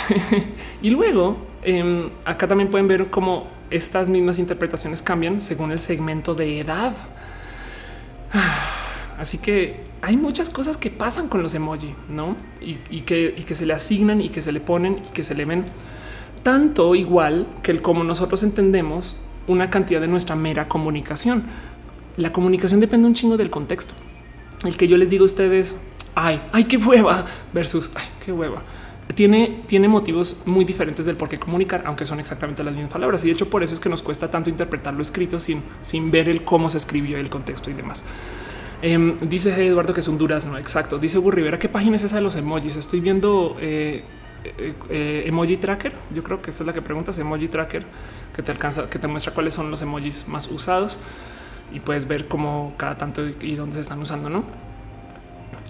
y 0.83 0.91
luego 0.91 1.39
em, 1.63 2.11
acá 2.25 2.47
también 2.47 2.71
pueden 2.71 2.89
ver 2.89 3.09
cómo 3.09 3.49
estas 3.71 4.09
mismas 4.09 4.39
interpretaciones 4.39 5.03
cambian 5.03 5.41
según 5.41 5.73
el 5.73 5.79
segmento 5.79 6.35
de 6.35 6.61
edad. 6.61 6.95
Así 9.19 9.39
que 9.39 9.81
hay 10.07 10.17
muchas 10.17 10.51
cosas 10.51 10.77
que 10.77 10.89
pasan 10.89 11.27
con 11.27 11.43
los 11.43 11.53
emoji, 11.55 11.93
¿no? 12.09 12.37
Y, 12.61 13.01
que, 13.01 13.45
se 13.57 13.67
le 13.67 13.73
asignan 13.73 14.21
y 14.21 14.29
que 14.29 14.41
se 14.41 14.53
le 14.53 14.61
ponen 14.61 15.03
y 15.05 15.13
que 15.13 15.25
se 15.25 15.35
le 15.35 15.45
ven 15.45 15.65
tanto 16.45 16.95
igual 16.95 17.49
que 17.65 17.73
el 17.73 17.83
como 17.83 18.05
nosotros 18.05 18.45
entendemos 18.45 19.17
una 19.49 19.69
cantidad 19.69 20.01
de 20.01 20.07
nuestra 20.07 20.37
mera 20.37 20.69
comunicación. 20.69 21.43
La 22.17 22.31
comunicación 22.31 22.79
depende 22.79 23.09
un 23.09 23.15
chingo 23.15 23.37
del 23.37 23.51
contexto. 23.51 23.95
El 24.65 24.77
que 24.77 24.87
yo 24.87 24.97
les 24.97 25.11
digo 25.11 25.25
a 25.25 25.27
ustedes, 25.27 25.75
ay, 26.15 26.41
ay, 26.53 26.65
qué 26.65 26.77
hueva 26.77 27.27
versus 27.53 27.91
qué 28.25 28.31
hueva. 28.33 28.63
Tiene, 29.17 29.65
tiene 29.67 29.89
motivos 29.89 30.43
muy 30.47 30.65
diferentes 30.65 31.05
del 31.05 31.17
por 31.17 31.29
qué 31.29 31.41
comunicar, 31.41 31.83
aunque 31.85 32.07
son 32.07 32.21
exactamente 32.21 32.63
las 32.63 32.75
mismas 32.75 32.93
palabras. 32.93 33.25
Y 33.25 33.27
de 33.27 33.33
hecho, 33.33 33.51
por 33.51 33.65
eso 33.65 33.75
es 33.75 33.81
que 33.81 33.89
nos 33.89 34.03
cuesta 34.03 34.31
tanto 34.31 34.51
interpretar 34.51 34.95
lo 34.95 35.03
escrito 35.03 35.41
sin, 35.41 35.65
sin 35.83 36.13
ver 36.13 36.29
el 36.29 36.45
cómo 36.45 36.71
se 36.71 36.79
escribió 36.79 37.19
el 37.19 37.29
contexto 37.29 37.71
y 37.71 37.75
demás. 37.75 38.05
Em, 38.83 39.17
dice 39.19 39.67
Eduardo 39.67 39.95
que 39.95 40.01
es 40.01 40.09
un 40.09 40.19
durazno. 40.19 40.59
Exacto. 40.59 40.99
Dice 40.99 41.19
Hugo 41.19 41.31
Rivera, 41.31 41.59
¿qué 41.59 41.69
página 41.69 41.97
es 41.97 42.03
esa 42.03 42.17
de 42.17 42.23
los 42.23 42.37
emojis? 42.37 42.77
Estoy 42.77 43.01
viendo 43.01 43.57
eh, 43.61 44.03
eh, 44.45 44.75
eh, 44.91 45.25
emoji 45.27 45.57
tracker. 45.57 45.93
Yo 46.15 46.23
creo 46.23 46.43
que 46.43 46.51
esta 46.51 46.63
es 46.63 46.67
la 46.67 46.73
que 46.73 46.83
preguntas 46.83 47.19
emoji 47.19 47.49
tracker 47.49 47.85
que 48.35 48.43
te 48.43 48.53
alcanza, 48.53 48.89
que 48.89 48.99
te 48.99 49.09
muestra 49.09 49.33
cuáles 49.33 49.55
son 49.55 49.71
los 49.71 49.81
emojis 49.83 50.29
más 50.29 50.51
usados 50.51 50.99
y 51.73 51.81
puedes 51.81 52.07
ver 52.07 52.29
cómo 52.29 52.75
cada 52.77 52.97
tanto 52.97 53.23
y 53.27 53.55
dónde 53.55 53.75
se 53.75 53.81
están 53.81 54.01
usando. 54.01 54.29
No 54.29 54.45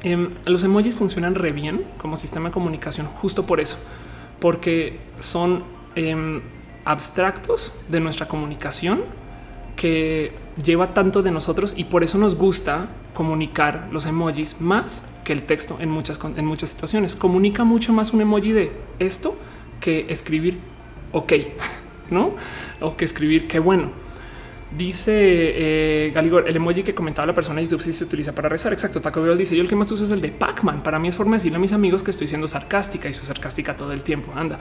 em, 0.02 0.30
los 0.44 0.64
emojis 0.64 0.96
funcionan 0.96 1.34
re 1.34 1.52
bien 1.52 1.84
como 1.98 2.16
sistema 2.16 2.48
de 2.48 2.52
comunicación, 2.52 3.06
justo 3.06 3.46
por 3.46 3.60
eso, 3.60 3.78
porque 4.40 4.98
son 5.18 5.62
em, 5.94 6.42
abstractos 6.84 7.72
de 7.88 8.00
nuestra 8.00 8.26
comunicación 8.28 9.00
que 9.76 10.32
lleva 10.62 10.94
tanto 10.94 11.22
de 11.22 11.30
nosotros 11.30 11.74
y 11.76 11.84
por 11.84 12.02
eso 12.02 12.18
nos 12.18 12.34
gusta 12.34 12.88
comunicar 13.14 13.88
los 13.92 14.06
emojis 14.06 14.60
más 14.60 15.04
que 15.22 15.32
el 15.32 15.42
texto 15.42 15.76
en 15.80 15.90
muchas, 15.90 16.18
en 16.36 16.46
muchas 16.46 16.70
situaciones. 16.70 17.14
Comunica 17.14 17.64
mucho 17.64 17.92
más 17.92 18.12
un 18.12 18.22
emoji 18.22 18.52
de 18.52 18.72
esto 18.98 19.36
que 19.80 20.06
escribir 20.08 20.58
ok, 21.12 21.32
no? 22.10 22.34
O 22.80 22.96
que 22.96 23.04
escribir 23.04 23.46
qué 23.46 23.58
bueno. 23.58 23.90
Dice 24.70 25.12
eh, 25.14 26.10
Galigor, 26.12 26.48
el 26.48 26.56
emoji 26.56 26.82
que 26.82 26.92
comentaba 26.92 27.24
la 27.24 27.34
persona 27.34 27.60
en 27.60 27.68
YouTube 27.68 27.82
si 27.82 27.92
se 27.92 28.02
utiliza 28.02 28.34
para 28.34 28.48
rezar. 28.48 28.72
Exacto. 28.72 29.00
Taco 29.00 29.22
Bell 29.22 29.38
dice: 29.38 29.54
Yo 29.54 29.62
el 29.62 29.68
que 29.68 29.76
más 29.76 29.90
uso 29.92 30.04
es 30.04 30.10
el 30.10 30.20
de 30.20 30.32
Pac-Man. 30.32 30.82
Para 30.82 30.98
mí 30.98 31.06
es 31.06 31.14
forma 31.14 31.32
de 31.32 31.36
decirle 31.36 31.56
a 31.56 31.60
mis 31.60 31.72
amigos 31.72 32.02
que 32.02 32.10
estoy 32.10 32.26
siendo 32.26 32.48
sarcástica 32.48 33.08
y 33.08 33.14
soy 33.14 33.26
sarcástica 33.26 33.76
todo 33.76 33.92
el 33.92 34.02
tiempo. 34.02 34.32
Anda. 34.34 34.58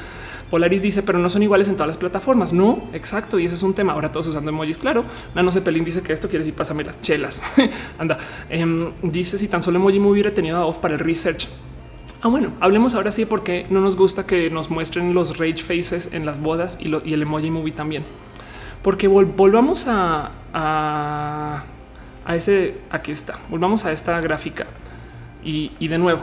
Polaris 0.52 0.84
dice, 0.84 1.02
pero 1.02 1.18
no 1.18 1.28
son 1.28 1.42
iguales 1.42 1.68
en 1.70 1.74
todas 1.74 1.88
las 1.88 1.98
plataformas. 1.98 2.54
No, 2.54 2.88
exacto. 2.94 3.40
Y 3.40 3.46
eso 3.46 3.56
es 3.56 3.64
un 3.64 3.74
tema. 3.74 3.94
Ahora 3.94 4.12
todos 4.12 4.28
usando 4.28 4.52
emojis. 4.52 4.78
Claro. 4.78 5.06
Nano 5.34 5.52
Cepelín 5.52 5.84
dice 5.84 6.04
que 6.04 6.14
esto 6.14 6.28
quiere 6.28 6.46
decir 6.46 6.54
pásame 6.54 6.84
las 6.84 7.02
chelas. 7.02 7.42
Anda. 7.98 8.20
Em, 8.50 8.92
dice 9.02 9.40
si 9.40 9.48
tan 9.48 9.64
solo 9.64 9.80
emoji 9.80 10.00
me 10.00 10.08
hubiera 10.08 10.32
tenido 10.32 10.58
a 10.58 10.66
off 10.68 10.78
para 10.78 10.94
el 10.94 11.00
research. 11.00 11.48
Ah, 12.22 12.28
bueno, 12.28 12.54
hablemos 12.60 12.94
ahora 12.94 13.12
sí 13.12 13.26
porque 13.26 13.66
no 13.72 13.82
nos 13.82 13.96
gusta 13.96 14.26
que 14.26 14.52
nos 14.52 14.70
muestren 14.70 15.16
los 15.16 15.38
rage 15.38 15.58
faces 15.58 16.12
en 16.14 16.26
las 16.26 16.40
bodas 16.40 16.78
y, 16.80 16.92
y 17.08 17.14
el 17.14 17.24
emoji 17.24 17.50
movie 17.50 17.74
también 17.74 18.04
porque 18.86 19.08
volvamos 19.08 19.88
a, 19.88 20.30
a, 20.54 21.64
ese, 22.36 22.76
aquí 22.92 23.12
está, 23.12 23.40
volvamos 23.50 23.84
a 23.84 23.92
esta 23.92 24.22
gráfica 24.22 24.68
y, 25.44 25.88
de 25.88 25.98
nuevo, 25.98 26.22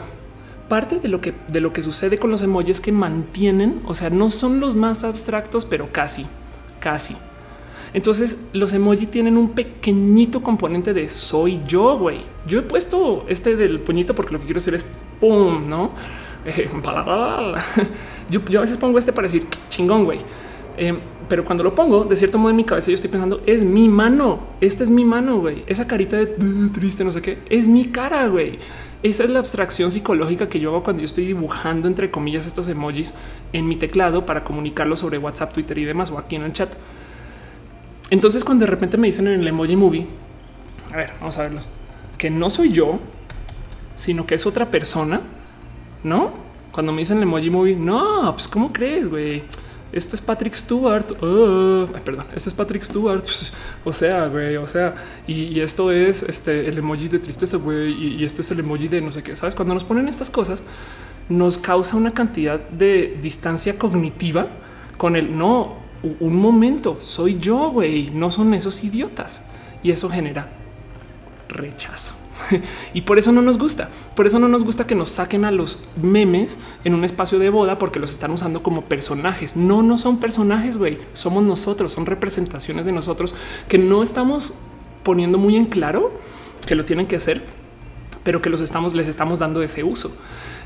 parte 0.69 0.99
de 0.99 1.09
lo 1.09 1.19
que 1.19 1.33
de 1.49 1.59
lo 1.59 1.73
que 1.73 1.83
sucede 1.83 2.17
con 2.17 2.31
los 2.31 2.41
emojis 2.41 2.79
que 2.79 2.93
mantienen, 2.93 3.81
o 3.85 3.93
sea, 3.93 4.09
no 4.09 4.29
son 4.29 4.61
los 4.61 4.77
más 4.77 5.03
abstractos, 5.03 5.65
pero 5.65 5.89
casi, 5.91 6.25
casi. 6.79 7.17
Entonces 7.93 8.37
los 8.53 8.71
emojis 8.71 9.11
tienen 9.11 9.35
un 9.35 9.49
pequeñito 9.49 10.41
componente 10.41 10.93
de 10.93 11.09
soy 11.09 11.59
yo, 11.67 11.97
güey. 11.97 12.21
Yo 12.47 12.59
he 12.59 12.61
puesto 12.61 13.25
este 13.27 13.57
del 13.57 13.81
puñito 13.81 14.15
porque 14.15 14.31
lo 14.31 14.39
que 14.39 14.45
quiero 14.45 14.59
hacer 14.59 14.75
es 14.75 14.85
pum, 15.19 15.67
no? 15.67 15.91
yo, 18.29 18.39
yo, 18.45 18.59
a 18.59 18.61
veces 18.61 18.77
pongo 18.77 18.97
este 18.97 19.11
para 19.11 19.27
decir 19.27 19.47
chingón, 19.69 20.05
güey 20.05 20.19
Em, 20.75 20.99
pero 21.27 21.43
cuando 21.43 21.63
lo 21.63 21.73
pongo, 21.73 22.05
de 22.05 22.15
cierto 22.15 22.37
modo 22.37 22.49
en 22.51 22.55
mi 22.55 22.63
cabeza, 22.63 22.89
yo 22.89 22.95
estoy 22.95 23.09
pensando, 23.09 23.41
es 23.45 23.63
mi 23.63 23.89
mano. 23.89 24.39
Esta 24.61 24.83
es 24.83 24.89
mi 24.89 25.05
mano, 25.05 25.39
güey. 25.39 25.63
Esa 25.67 25.87
carita 25.87 26.17
de 26.17 26.27
triste, 26.69 27.03
no 27.03 27.11
sé 27.11 27.21
qué, 27.21 27.39
es 27.49 27.67
mi 27.67 27.85
cara, 27.85 28.27
güey. 28.27 28.57
Esa 29.03 29.25
es 29.25 29.29
la 29.29 29.39
abstracción 29.39 29.91
psicológica 29.91 30.47
que 30.47 30.61
yo 30.61 30.69
hago 30.69 30.83
cuando 30.83 31.01
yo 31.01 31.05
estoy 31.05 31.25
dibujando, 31.25 31.89
entre 31.89 32.09
comillas, 32.09 32.47
estos 32.47 32.69
emojis 32.69 33.13
en 33.51 33.67
mi 33.67 33.75
teclado 33.75 34.25
para 34.25 34.45
comunicarlo 34.45 34.95
sobre 34.95 35.17
WhatsApp, 35.17 35.53
Twitter 35.53 35.77
y 35.77 35.83
demás, 35.83 36.09
o 36.09 36.17
aquí 36.17 36.37
en 36.37 36.43
el 36.43 36.53
chat. 36.53 36.73
Entonces, 38.09 38.43
cuando 38.43 38.65
de 38.65 38.71
repente 38.71 38.97
me 38.97 39.07
dicen 39.07 39.27
en 39.27 39.41
el 39.41 39.47
emoji 39.47 39.75
movie, 39.75 40.07
a 40.93 40.97
ver, 40.97 41.11
vamos 41.19 41.37
a 41.37 41.43
verlo, 41.43 41.61
que 42.17 42.29
no 42.29 42.49
soy 42.49 42.71
yo, 42.71 42.99
sino 43.95 44.25
que 44.25 44.35
es 44.35 44.45
otra 44.45 44.71
persona, 44.71 45.19
¿no? 46.03 46.31
Cuando 46.71 46.93
me 46.93 46.99
dicen 46.99 47.17
el 47.17 47.23
emoji 47.23 47.49
movie, 47.49 47.75
no, 47.75 48.31
pues 48.33 48.47
¿cómo 48.47 48.71
crees, 48.71 49.09
güey? 49.09 49.43
Este 49.93 50.15
es 50.15 50.21
Patrick 50.21 50.55
Stewart. 50.55 51.05
Perdón, 52.03 52.25
este 52.35 52.49
es 52.49 52.53
Patrick 52.53 52.83
Stewart. 52.83 53.23
O 53.85 53.93
sea, 53.93 54.27
güey, 54.27 54.55
o 54.57 54.65
sea, 54.65 54.95
y, 55.27 55.59
esto 55.59 55.91
es 55.91 56.23
este 56.23 56.67
el 56.67 56.77
emoji 56.77 57.09
de 57.09 57.19
tristeza, 57.19 57.57
güey, 57.57 57.91
y, 57.91 58.15
y 58.15 58.23
este 58.23 58.41
es 58.41 58.51
el 58.51 58.59
emoji 58.59 58.87
de 58.87 59.01
no 59.01 59.11
sé 59.11 59.21
qué. 59.21 59.35
Sabes, 59.35 59.55
cuando 59.55 59.73
nos 59.73 59.83
ponen 59.83 60.07
estas 60.07 60.29
cosas, 60.29 60.63
nos 61.29 61.57
causa 61.57 61.95
una 61.97 62.13
cantidad 62.13 62.59
de 62.59 63.17
distancia 63.21 63.77
cognitiva 63.77 64.47
con 64.97 65.15
el 65.15 65.37
no, 65.37 65.77
un 66.19 66.35
momento, 66.35 66.97
soy 67.01 67.39
yo, 67.39 67.71
güey, 67.71 68.09
no 68.11 68.31
son 68.31 68.53
esos 68.53 68.83
idiotas. 68.83 69.41
Y 69.83 69.91
eso 69.91 70.09
genera 70.09 70.47
rechazo. 71.49 72.22
y 72.93 73.01
por 73.01 73.19
eso 73.19 73.31
no 73.31 73.41
nos 73.41 73.57
gusta. 73.57 73.89
Por 74.15 74.27
eso 74.27 74.39
no 74.39 74.47
nos 74.47 74.63
gusta 74.63 74.87
que 74.87 74.95
nos 74.95 75.09
saquen 75.09 75.45
a 75.45 75.51
los 75.51 75.79
memes 76.01 76.59
en 76.83 76.93
un 76.93 77.03
espacio 77.03 77.39
de 77.39 77.49
boda 77.49 77.79
porque 77.79 77.99
los 77.99 78.11
están 78.11 78.31
usando 78.31 78.63
como 78.63 78.83
personajes. 78.83 79.55
No, 79.55 79.81
no 79.81 79.97
son 79.97 80.17
personajes, 80.17 80.77
güey. 80.77 80.99
Somos 81.13 81.43
nosotros, 81.43 81.91
son 81.91 82.05
representaciones 82.05 82.85
de 82.85 82.91
nosotros 82.91 83.35
que 83.67 83.77
no 83.77 84.03
estamos 84.03 84.53
poniendo 85.03 85.37
muy 85.37 85.55
en 85.55 85.65
claro 85.65 86.09
que 86.65 86.75
lo 86.75 86.85
tienen 86.85 87.07
que 87.07 87.17
hacer, 87.17 87.43
pero 88.23 88.41
que 88.41 88.49
los 88.49 88.61
estamos, 88.61 88.93
les 88.93 89.07
estamos 89.07 89.39
dando 89.39 89.61
ese 89.61 89.83
uso. 89.83 90.11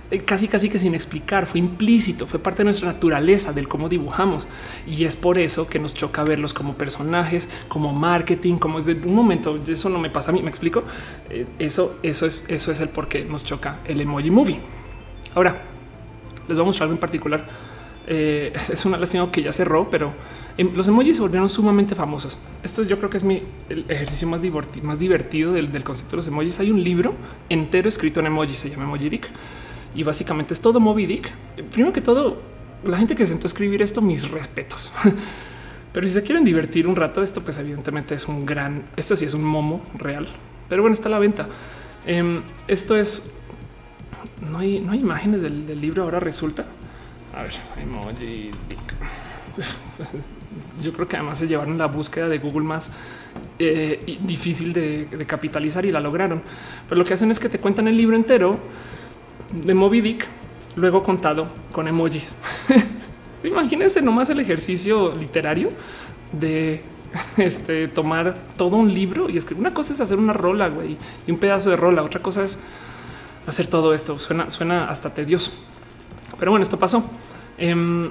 Eh, 0.09 0.19
casi 0.19 0.47
casi 0.47 0.69
que 0.69 0.79
sin 0.79 0.95
explicar, 0.95 1.45
fue 1.45 1.59
implícito, 1.59 2.27
fue 2.27 2.39
parte 2.39 2.59
de 2.59 2.65
nuestra 2.65 2.87
naturaleza, 2.87 3.51
del 3.51 3.67
cómo 3.67 3.89
dibujamos. 3.89 4.47
Y 4.87 5.03
es 5.03 5.17
por 5.17 5.37
eso 5.37 5.67
que 5.67 5.79
nos 5.79 5.93
choca 5.93 6.23
verlos 6.23 6.53
como 6.53 6.75
personajes, 6.75 7.49
como 7.67 7.91
marketing, 7.91 8.57
como 8.57 8.79
es 8.79 8.85
de 8.85 8.93
un 8.93 9.13
momento, 9.13 9.59
eso 9.67 9.89
no 9.89 9.99
me 9.99 10.09
pasa 10.09 10.31
a 10.31 10.33
mí, 10.33 10.41
me 10.41 10.49
explico. 10.49 10.83
Eh, 11.29 11.45
eso, 11.59 11.99
eso 12.03 12.25
es, 12.25 12.45
eso 12.47 12.71
es 12.71 12.79
el 12.79 12.89
por 12.89 13.09
qué 13.09 13.25
nos 13.25 13.43
choca 13.43 13.79
el 13.85 13.99
emoji 13.99 14.31
movie. 14.31 14.59
Ahora, 15.35 15.61
les 16.47 16.57
voy 16.57 16.63
a 16.63 16.65
mostrar 16.67 16.85
algo 16.85 16.95
en 16.95 17.01
particular. 17.01 17.45
Eh, 18.07 18.53
es 18.71 18.85
una 18.85 18.97
lástima 18.97 19.29
que 19.29 19.43
ya 19.43 19.51
cerró, 19.51 19.89
pero 19.89 20.13
em, 20.57 20.73
los 20.73 20.87
emojis 20.87 21.17
se 21.17 21.21
volvieron 21.21 21.49
sumamente 21.49 21.95
famosos. 21.95 22.39
Esto 22.63 22.83
yo 22.83 22.97
creo 22.97 23.09
que 23.09 23.17
es 23.17 23.25
mi 23.25 23.41
ejercicio 23.89 24.25
más, 24.29 24.41
divertido, 24.41 24.85
más 24.85 24.99
divertido 24.99 25.51
del, 25.51 25.69
del, 25.69 25.83
concepto 25.83 26.11
de 26.11 26.17
los 26.17 26.27
emojis. 26.27 26.61
Hay 26.61 26.71
un 26.71 26.81
libro 26.81 27.13
entero 27.49 27.89
escrito 27.89 28.21
en 28.21 28.27
emojis, 28.27 28.55
se 28.55 28.69
llama 28.69 28.85
Emoji 28.85 29.09
Dick 29.09 29.29
y 29.97 30.03
básicamente 30.03 30.53
es 30.53 30.61
todo 30.61 30.79
Moby 30.79 31.07
Dick. 31.07 31.31
Primero 31.71 31.91
que 31.91 32.01
todo, 32.01 32.39
la 32.85 32.97
gente 32.97 33.15
que 33.15 33.23
se 33.23 33.29
sentó 33.29 33.47
a 33.47 33.49
escribir 33.49 33.81
esto, 33.81 33.99
mis 33.99 34.29
respetos. 34.29 34.93
Pero 35.91 36.07
si 36.07 36.13
se 36.13 36.21
quieren 36.21 36.45
divertir 36.45 36.87
un 36.87 36.95
rato, 36.95 37.23
esto 37.23 37.41
pues 37.41 37.57
evidentemente 37.57 38.13
es 38.13 38.27
un 38.27 38.45
gran, 38.45 38.83
esto 38.95 39.15
sí 39.15 39.25
es 39.25 39.33
un 39.33 39.43
momo 39.43 39.81
real, 39.95 40.27
pero 40.69 40.83
bueno, 40.83 40.93
está 40.93 41.07
a 41.07 41.11
la 41.11 41.17
venta. 41.17 41.47
Em, 42.05 42.41
esto 42.67 42.95
es, 42.95 43.31
no 44.51 44.59
hay, 44.59 44.79
no 44.79 44.91
hay 44.91 44.99
imágenes 44.99 45.41
del, 45.41 45.81
libro 45.81 46.03
ahora 46.03 46.19
resulta. 46.19 46.65
A 47.35 47.41
ver, 47.41 47.53
dick. 48.19 48.93
Yo 50.83 50.93
creo 50.93 51.07
que 51.07 51.15
además 51.15 51.39
se 51.39 51.47
llevaron 51.47 51.79
la 51.79 51.87
búsqueda 51.87 52.27
de 52.27 52.37
Google 52.37 52.67
más 52.67 52.91
eh, 53.57 54.19
difícil 54.21 54.73
de, 54.73 55.05
de 55.05 55.25
capitalizar 55.25 55.83
y 55.85 55.91
la 55.91 55.99
lograron. 55.99 56.43
Pero 56.87 56.99
lo 56.99 57.05
que 57.05 57.15
hacen 57.15 57.31
es 57.31 57.39
que 57.39 57.49
te 57.49 57.57
cuentan 57.57 57.87
el 57.87 57.97
libro 57.97 58.15
entero 58.15 58.59
de 59.51 59.73
Moby 59.73 60.01
Dick, 60.01 60.27
luego 60.75 61.03
contado 61.03 61.47
con 61.71 61.87
emojis. 61.87 62.33
Imagínense 63.43 64.01
nomás 64.01 64.29
el 64.29 64.39
ejercicio 64.39 65.13
literario 65.15 65.71
de 66.31 66.81
este, 67.37 67.87
tomar 67.87 68.37
todo 68.57 68.75
un 68.75 68.93
libro 68.93 69.29
y 69.29 69.37
escribir. 69.37 69.61
Una 69.61 69.73
cosa 69.73 69.93
es 69.93 70.01
hacer 70.01 70.17
una 70.17 70.33
rola 70.33 70.69
güey, 70.69 70.97
y 71.25 71.31
un 71.31 71.37
pedazo 71.37 71.69
de 71.69 71.75
rola. 71.75 72.03
Otra 72.03 72.21
cosa 72.21 72.43
es 72.43 72.57
hacer 73.45 73.67
todo 73.67 73.93
esto. 73.93 74.19
Suena, 74.19 74.49
suena 74.49 74.85
hasta 74.85 75.13
tedioso. 75.13 75.51
Pero 76.39 76.51
bueno, 76.51 76.63
esto 76.63 76.77
pasó. 76.77 77.03
Em, 77.57 78.09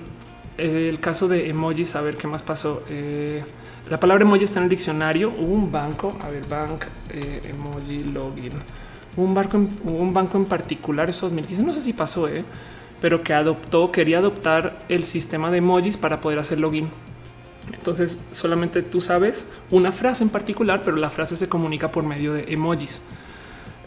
el 0.57 0.99
caso 1.01 1.29
de 1.29 1.49
emojis, 1.51 1.95
a 1.97 2.01
ver 2.01 2.17
qué 2.17 2.27
más 2.27 2.43
pasó. 2.43 2.83
Eh, 2.89 3.45
la 3.91 4.01
palabra 4.01 4.25
emoji 4.25 4.45
está 4.45 4.59
en 4.59 4.65
el 4.65 4.71
diccionario. 4.71 5.29
Hubo 5.31 5.53
un 5.53 5.71
banco, 5.71 6.17
a 6.23 6.31
ver, 6.31 6.47
bank, 6.49 6.85
eh, 7.11 7.43
emoji, 7.51 8.05
login 8.05 8.53
un, 9.17 9.35
barco 9.35 9.59
un 9.59 10.13
banco 10.13 10.39
en 10.39 10.45
particular, 10.45 11.09
eso 11.09 11.27
2015, 11.27 11.63
no 11.63 11.73
sé 11.73 11.81
si 11.81 11.93
pasó, 11.93 12.29
¿eh? 12.29 12.45
pero 13.01 13.23
que 13.23 13.35
adoptó, 13.35 13.93
quería 13.93 14.19
adoptar 14.19 14.79
el 14.89 15.05
sistema 15.05 15.51
de 15.51 15.59
emojis 15.59 15.97
para 15.97 16.21
poder 16.21 16.39
hacer 16.39 16.59
login. 16.59 16.89
Entonces 17.73 18.19
solamente 18.31 18.83
tú 18.83 19.01
sabes 19.01 19.47
una 19.71 19.93
frase 19.93 20.25
en 20.25 20.31
particular, 20.31 20.83
pero 20.85 20.97
la 20.97 21.11
frase 21.11 21.37
se 21.37 21.49
comunica 21.49 21.91
por 21.91 22.05
medio 22.05 22.33
de 22.33 22.53
emojis. 22.53 23.03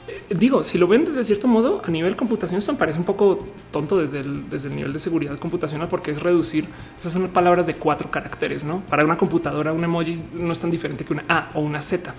Eh, 0.08 0.36
digo, 0.36 0.64
si 0.64 0.78
lo 0.78 0.88
ven 0.88 1.06
desde 1.06 1.24
cierto 1.24 1.48
modo 1.48 1.82
a 1.86 1.92
nivel 1.92 2.16
computación, 2.16 2.58
esto 2.58 2.74
me 2.74 2.80
parece 2.80 3.00
un 3.00 3.06
poco 3.06 3.48
tonto 3.72 3.98
desde 3.98 4.20
el, 4.20 4.50
desde 4.50 4.70
el 4.70 4.76
nivel 4.76 4.94
de 4.94 5.00
seguridad 5.00 5.38
computacional, 5.40 5.88
porque 5.88 6.12
es 6.12 6.22
reducir 6.22 6.66
esas 7.00 7.14
son 7.14 7.28
palabras 7.30 7.68
de 7.68 7.76
cuatro 7.76 8.12
caracteres. 8.12 8.64
No 8.64 8.82
para 8.82 9.06
una 9.06 9.18
computadora, 9.18 9.72
un 9.72 9.84
emoji 9.84 10.22
no 10.34 10.52
es 10.52 10.60
tan 10.60 10.72
diferente 10.72 11.06
que 11.06 11.14
una 11.14 11.26
A 11.30 11.50
o 11.54 11.62
una 11.62 11.82
Z. 11.82 12.14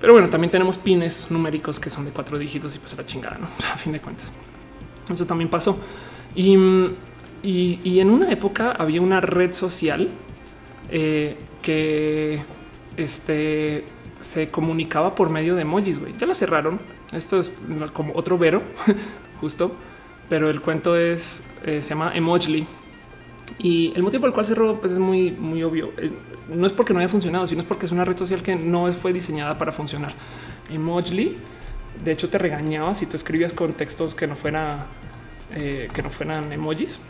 Pero 0.00 0.12
bueno, 0.12 0.28
también 0.28 0.50
tenemos 0.50 0.76
pines 0.78 1.30
numéricos 1.30 1.80
que 1.80 1.88
son 1.88 2.04
de 2.04 2.10
cuatro 2.10 2.38
dígitos 2.38 2.76
y 2.76 2.78
pues 2.78 2.96
la 2.96 3.06
chingada, 3.06 3.38
¿no? 3.38 3.46
A 3.72 3.76
fin 3.76 3.92
de 3.92 4.00
cuentas. 4.00 4.32
Eso 5.10 5.24
también 5.24 5.48
pasó. 5.48 5.78
Y, 6.34 6.54
en 7.42 8.10
una 8.10 8.30
época 8.30 8.72
había 8.72 9.00
una 9.00 9.20
red 9.20 9.52
social 9.54 10.08
eh, 10.90 11.36
que 11.62 12.42
este, 12.96 13.84
se 14.20 14.50
comunicaba 14.50 15.14
por 15.14 15.30
medio 15.30 15.54
de 15.54 15.62
emojis. 15.62 15.98
güey. 15.98 16.14
Ya 16.18 16.26
la 16.26 16.34
cerraron. 16.34 16.78
Esto 17.12 17.38
es 17.38 17.54
como 17.92 18.12
otro 18.14 18.36
vero, 18.36 18.62
justo. 19.40 19.72
Pero 20.28 20.50
el 20.50 20.60
cuento 20.60 20.96
es, 20.96 21.42
eh, 21.64 21.80
se 21.80 21.90
llama 21.90 22.10
Emojli. 22.14 22.66
Y 23.58 23.92
el 23.94 24.02
motivo 24.02 24.22
por 24.22 24.28
el 24.28 24.34
cual 24.34 24.46
cerró 24.46 24.80
pues 24.80 24.92
es 24.92 24.98
muy, 24.98 25.30
muy 25.30 25.62
obvio. 25.62 25.92
No 26.48 26.66
es 26.66 26.72
porque 26.72 26.92
no 26.92 27.00
haya 27.00 27.08
funcionado, 27.08 27.46
sino 27.46 27.60
es 27.60 27.66
porque 27.66 27.86
es 27.86 27.92
una 27.92 28.04
red 28.04 28.16
social 28.16 28.42
que 28.42 28.56
no 28.56 28.92
fue 28.92 29.12
diseñada 29.12 29.58
para 29.58 29.72
funcionar. 29.72 30.12
Emoji, 30.70 31.36
de 32.04 32.12
hecho, 32.12 32.28
te 32.28 32.38
regañaba 32.38 32.94
si 32.94 33.06
tú 33.06 33.16
escribías 33.16 33.52
con 33.52 33.72
textos 33.72 34.14
que 34.14 34.26
no 34.26 34.36
fuera 34.36 34.86
eh, 35.54 35.88
que 35.92 36.02
no 36.02 36.10
fueran 36.10 36.52
emojis. 36.52 37.00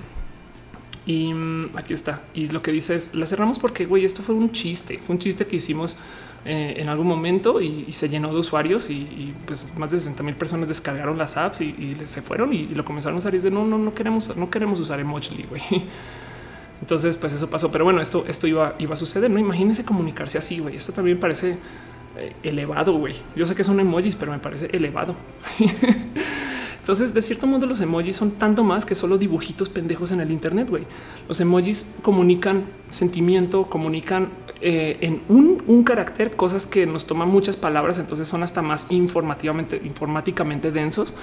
Y 1.07 1.33
mm, 1.33 1.77
aquí 1.77 1.95
está. 1.95 2.23
Y 2.35 2.49
lo 2.49 2.63
que 2.63 2.73
dice 2.73 2.95
es 2.95 3.15
la 3.15 3.27
cerramos 3.27 3.59
porque 3.59 3.87
güey, 3.87 4.05
esto 4.05 4.23
fue 4.23 4.35
un 4.35 4.53
chiste, 4.53 5.01
fue 5.05 5.15
un 5.15 5.21
chiste 5.21 5.47
que 5.47 5.57
hicimos 5.57 5.97
eh, 6.45 6.75
en 6.79 6.89
algún 6.89 7.07
momento 7.07 7.61
y, 7.61 7.91
se 7.93 8.09
llenó 8.09 8.33
de 8.33 8.41
usuarios 8.41 8.91
y, 8.91 9.33
pues 9.47 9.67
más 9.77 9.91
de 9.91 9.99
60 9.99 10.23
mil 10.23 10.35
personas 10.35 10.69
descargaron 10.69 11.17
las 11.17 11.37
apps 11.37 11.61
y, 11.61 11.97
se 12.05 12.23
fueron 12.23 12.53
y, 12.53 12.67
lo 12.67 12.85
comenzaron 12.85 13.17
a 13.17 13.19
usar 13.19 13.35
y 13.35 13.39
de 13.39 13.51
no, 13.51 13.65
no, 13.65 13.79
no 13.79 13.95
queremos, 13.95 14.37
no 14.37 14.51
queremos 14.51 14.81
usar 14.81 15.01
emoji, 15.01 15.45
güey. 15.49 15.63
Entonces, 16.81 17.17
pues 17.17 17.33
eso 17.33 17.49
pasó. 17.49 17.71
Pero 17.71 17.85
bueno, 17.85 18.01
esto, 18.01 18.25
esto 18.29 18.47
iba, 18.47 18.75
iba 18.79 18.95
a 18.95 18.97
suceder. 18.97 19.31
No 19.31 19.39
imagínense 19.39 19.85
comunicarse 19.85 20.39
así. 20.39 20.59
Güey, 20.59 20.77
esto 20.77 20.93
también 20.93 21.19
parece 21.19 21.57
eh, 22.17 22.33
elevado. 22.43 22.95
Güey, 22.95 23.15
yo 23.35 23.47
sé 23.47 23.55
que 23.55 23.65
son 23.65 23.81
emojis, 23.81 24.17
pero 24.17 24.33
me 24.33 24.39
parece 24.39 24.67
elevado. 24.67 25.15
Entonces, 26.81 27.13
de 27.13 27.21
cierto 27.21 27.49
modo, 27.49 27.67
los 27.67 27.81
emojis 27.81 28.15
son 28.15 28.33
tanto 28.33 28.63
más 28.63 28.87
que 28.87 28.95
solo 28.95 29.19
dibujitos 29.19 29.69
pendejos 29.69 30.13
en 30.13 30.21
el 30.21 30.31
Internet. 30.31 30.71
Güey, 30.71 30.85
los 31.29 31.41
emojis 31.41 31.95
comunican 32.01 32.65
sentimiento, 32.91 33.67
comunican 33.67 34.29
eh, 34.61 34.97
en 35.01 35.21
un, 35.29 35.65
un, 35.67 35.83
carácter, 35.83 36.37
cosas 36.37 36.67
que 36.69 36.87
nos 36.87 37.05
toman 37.07 37.29
muchas 37.29 37.57
palabras. 37.57 37.99
Entonces, 37.99 38.29
son 38.29 38.45
hasta 38.45 38.63
más 38.63 38.87
informativamente, 38.91 39.83
informáticamente 39.85 40.71
densos. 40.71 41.15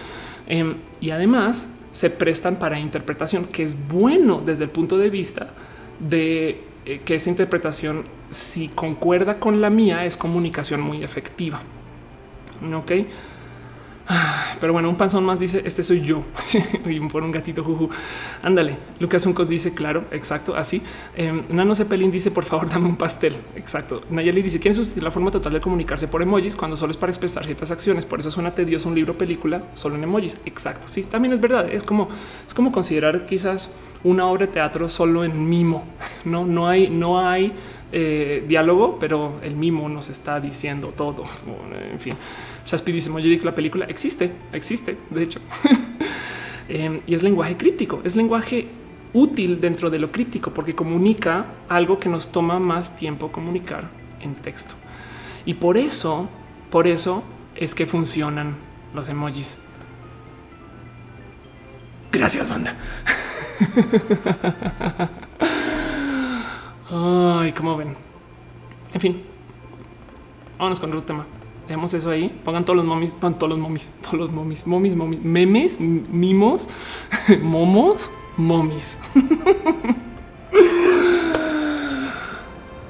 Em, 0.47 0.75
y 0.99 1.11
además, 1.11 1.69
se 1.93 2.09
prestan 2.09 2.57
para 2.57 2.77
interpretación, 2.77 3.45
que 3.45 3.63
es 3.63 3.87
bueno 3.87 4.41
desde 4.45 4.65
el 4.65 4.69
punto 4.69 4.97
de 4.97 5.09
vista 5.09 5.51
de 5.99 6.61
eh, 6.85 6.99
que 7.05 7.15
esa 7.15 7.29
interpretación, 7.29 8.03
si 8.29 8.67
concuerda 8.67 9.39
con 9.39 9.61
la 9.61 9.69
mía, 9.69 10.03
es 10.03 10.17
comunicación 10.17 10.81
muy 10.81 11.03
efectiva. 11.03 11.61
Ok. 12.75 12.91
Pero 14.59 14.73
bueno, 14.73 14.89
un 14.89 14.95
panzón 14.95 15.25
más 15.25 15.39
dice 15.39 15.61
este 15.65 15.83
soy 15.83 16.01
yo 16.01 16.23
y 16.85 16.99
por 17.01 17.23
un 17.23 17.31
gatito 17.31 17.63
juju. 17.63 17.89
Ándale. 18.41 18.77
Lucas 18.99 19.25
Uncos 19.25 19.47
dice 19.47 19.73
claro, 19.73 20.05
exacto, 20.11 20.55
así. 20.55 20.81
Eh, 21.15 21.41
Nano 21.49 21.75
Cepelin 21.75 22.11
dice 22.11 22.31
por 22.31 22.43
favor 22.43 22.69
dame 22.71 22.87
un 22.87 22.95
pastel. 22.95 23.35
Exacto. 23.55 24.03
Nayeli 24.09 24.41
dice 24.41 24.59
quieren 24.59 24.75
sustituir 24.75 25.03
la 25.03 25.11
forma 25.11 25.31
total 25.31 25.53
de 25.53 25.61
comunicarse 25.61 26.07
por 26.07 26.21
emojis 26.21 26.55
cuando 26.55 26.75
solo 26.75 26.91
es 26.91 26.97
para 26.97 27.11
expresar 27.11 27.45
ciertas 27.45 27.71
acciones. 27.71 28.05
Por 28.05 28.19
eso 28.19 28.31
suena 28.31 28.51
tedioso 28.51 28.89
un 28.89 28.95
libro 28.95 29.17
película 29.17 29.63
solo 29.73 29.95
en 29.95 30.03
emojis. 30.03 30.37
Exacto. 30.45 30.87
Sí, 30.87 31.03
también 31.03 31.33
es 31.33 31.39
verdad. 31.39 31.69
Es 31.69 31.83
como 31.83 32.09
es 32.47 32.53
como 32.53 32.71
considerar 32.71 33.25
quizás 33.25 33.73
una 34.03 34.27
obra 34.27 34.45
de 34.47 34.53
teatro 34.53 34.89
solo 34.89 35.23
en 35.23 35.49
mimo. 35.49 35.85
No, 36.25 36.45
no 36.45 36.69
hay, 36.69 36.89
no 36.89 37.19
hay 37.19 37.51
eh, 37.95 38.43
diálogo, 38.47 38.97
pero 38.99 39.39
el 39.43 39.55
mimo 39.55 39.87
nos 39.87 40.09
está 40.09 40.39
diciendo 40.39 40.87
todo. 40.87 41.23
En 41.91 41.99
fin, 41.99 42.15
Shaspi 42.65 42.91
dice 42.91 43.11
que 43.13 43.45
la 43.45 43.53
película 43.53 43.85
existe, 43.85 44.31
existe, 44.51 44.97
de 45.11 45.21
hecho, 45.21 45.39
em, 46.69 46.99
y 47.05 47.13
es 47.13 47.21
lenguaje 47.21 47.55
crítico, 47.55 48.01
es 48.03 48.15
lenguaje 48.15 48.67
útil 49.13 49.61
dentro 49.61 49.91
de 49.91 49.99
lo 49.99 50.11
crítico 50.11 50.51
porque 50.51 50.73
comunica 50.73 51.45
algo 51.69 51.99
que 51.99 52.09
nos 52.09 52.31
toma 52.31 52.59
más 52.59 52.95
tiempo 52.95 53.31
comunicar 53.31 53.91
en 54.21 54.33
texto. 54.33 54.73
Y 55.45 55.53
por 55.53 55.77
eso, 55.77 56.27
por 56.71 56.87
eso 56.87 57.23
es 57.55 57.75
que 57.75 57.85
funcionan 57.85 58.55
los 58.95 59.07
emojis. 59.07 59.59
Gracias, 62.11 62.49
banda. 62.49 62.75
Ay, 66.95 67.51
cómo 67.53 67.75
ven. 67.75 67.95
En 68.93 69.01
fin, 69.01 69.23
vámonos 70.59 70.79
con 70.79 70.89
otro 70.91 71.01
tema. 71.01 71.25
Dejemos 71.67 71.91
eso 71.95 72.11
ahí. 72.11 72.29
Pongan 72.43 72.63
todos 72.65 72.77
los 72.77 72.85
momis, 72.85 73.15
pongan 73.15 73.39
todos 73.39 73.49
los 73.49 73.59
momis, 73.59 73.91
todos 74.03 74.19
los 74.19 74.31
momis, 74.31 74.67
momis, 74.67 74.95
momis, 74.95 75.19
memes, 75.23 75.79
mimos, 75.79 76.69
momos, 77.41 78.11
momis. 78.37 78.99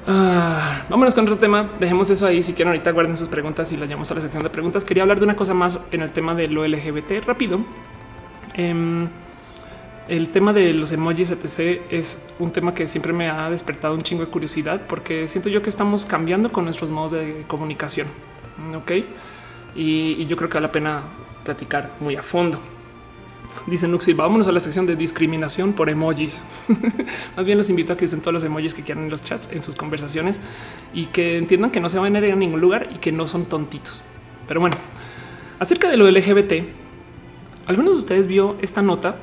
Ah, 0.06 0.82
vámonos 0.90 1.14
con 1.14 1.24
otro 1.24 1.38
tema. 1.38 1.70
Dejemos 1.80 2.10
eso 2.10 2.26
ahí. 2.26 2.42
Si 2.42 2.52
quieren, 2.52 2.68
ahorita 2.68 2.90
guarden 2.90 3.16
sus 3.16 3.28
preguntas 3.28 3.72
y 3.72 3.78
las 3.78 3.88
llamamos 3.88 4.10
a 4.10 4.14
la 4.14 4.20
sección 4.20 4.42
de 4.42 4.50
preguntas. 4.50 4.84
Quería 4.84 5.02
hablar 5.02 5.18
de 5.18 5.24
una 5.24 5.34
cosa 5.34 5.54
más 5.54 5.80
en 5.92 6.02
el 6.02 6.12
tema 6.12 6.34
de 6.34 6.46
lo 6.46 6.66
LGBT 6.68 7.24
rápido. 7.24 7.60
Eh, 8.52 9.08
el 10.08 10.28
tema 10.28 10.52
de 10.52 10.74
los 10.74 10.92
emojis 10.92 11.30
etc 11.30 11.80
es 11.90 12.26
un 12.38 12.50
tema 12.50 12.74
que 12.74 12.86
siempre 12.86 13.12
me 13.12 13.28
ha 13.28 13.48
despertado 13.48 13.94
un 13.94 14.02
chingo 14.02 14.24
de 14.24 14.30
curiosidad 14.30 14.82
porque 14.86 15.28
siento 15.28 15.48
yo 15.48 15.62
que 15.62 15.70
estamos 15.70 16.04
cambiando 16.04 16.50
con 16.50 16.64
nuestros 16.64 16.90
modos 16.90 17.12
de 17.12 17.44
comunicación. 17.46 18.06
Ok, 18.76 18.92
y, 19.74 20.26
yo 20.26 20.36
creo 20.36 20.48
que 20.48 20.54
vale 20.54 20.66
la 20.68 20.72
pena 20.72 21.02
platicar 21.42 21.92
muy 22.00 22.16
a 22.16 22.22
fondo. 22.22 22.60
Dice 23.66 23.86
Nuxi, 23.88 24.12
vámonos 24.12 24.46
a 24.46 24.52
la 24.52 24.60
sección 24.60 24.84
de 24.84 24.96
discriminación 24.96 25.72
por 25.72 25.88
emojis. 25.88 26.42
Más 27.36 27.44
bien 27.44 27.56
los 27.56 27.70
invito 27.70 27.92
a 27.92 27.96
que 27.96 28.04
usen 28.04 28.20
todos 28.20 28.34
los 28.34 28.44
emojis 28.44 28.74
que 28.74 28.82
quieran 28.82 29.04
en 29.04 29.10
los 29.10 29.22
chats, 29.22 29.48
en 29.52 29.62
sus 29.62 29.76
conversaciones 29.76 30.40
y 30.92 31.06
que 31.06 31.38
entiendan 31.38 31.70
que 31.70 31.80
no 31.80 31.88
se 31.88 31.98
van 31.98 32.14
a 32.14 32.18
ir 32.18 32.32
a 32.32 32.36
ningún 32.36 32.60
lugar 32.60 32.88
y 32.94 32.98
que 32.98 33.12
no 33.12 33.26
son 33.26 33.46
tontitos. 33.46 34.02
Pero 34.46 34.60
bueno, 34.60 34.76
acerca 35.58 35.88
de 35.88 35.96
lo 35.96 36.10
LGBT, 36.10 36.52
algunos 37.66 37.94
de 37.94 37.98
ustedes 37.98 38.26
vio 38.26 38.56
esta 38.60 38.82
nota 38.82 39.16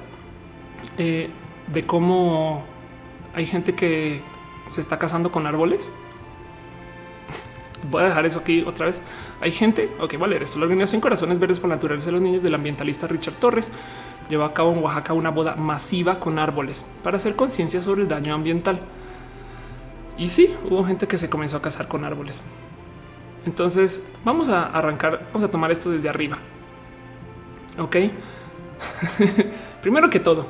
eh, 0.98 1.30
de 1.68 1.86
cómo 1.86 2.64
hay 3.34 3.46
gente 3.46 3.74
que 3.76 4.22
se 4.70 4.82
está 4.82 4.98
casando 5.00 5.32
con 5.32 5.48
árboles. 5.48 5.92
Voy 7.90 8.04
a 8.04 8.06
dejar 8.06 8.26
eso 8.26 8.40
aquí 8.40 8.64
otra 8.66 8.86
vez. 8.86 9.02
Hay 9.42 9.52
gente, 9.52 9.90
ok, 10.00 10.18
vale, 10.18 10.38
esto 10.42 10.60
la 10.60 10.66
organización 10.66 11.02
Corazones 11.02 11.40
Verdes 11.40 11.60
por 11.60 11.70
Naturales 11.70 12.06
de 12.06 12.12
los 12.12 12.22
Niños 12.22 12.44
del 12.44 12.54
ambientalista 12.54 13.08
Richard 13.08 13.36
Torres 13.36 13.72
llevó 14.30 14.44
a 14.44 14.54
cabo 14.54 14.72
en 14.72 14.84
Oaxaca 14.84 15.14
una 15.14 15.30
boda 15.30 15.56
masiva 15.56 16.20
con 16.20 16.40
árboles 16.40 16.86
para 17.04 17.18
hacer 17.18 17.36
conciencia 17.36 17.82
sobre 17.82 18.02
el 18.02 18.08
daño 18.08 18.34
ambiental. 18.34 18.80
Y 20.18 20.30
sí, 20.30 20.56
hubo 20.70 20.84
gente 20.84 21.08
que 21.08 21.18
se 21.18 21.30
comenzó 21.30 21.58
a 21.58 21.62
casar 21.62 21.88
con 21.88 22.06
árboles. 22.06 22.44
Entonces 23.46 24.08
vamos 24.24 24.50
a 24.50 24.66
arrancar, 24.66 25.28
vamos 25.34 25.44
a 25.44 25.52
tomar 25.52 25.72
esto 25.72 25.90
desde 25.90 26.10
arriba. 26.10 26.38
Ok. 27.80 27.98
Primero 29.82 30.10
que 30.10 30.20
todo, 30.20 30.46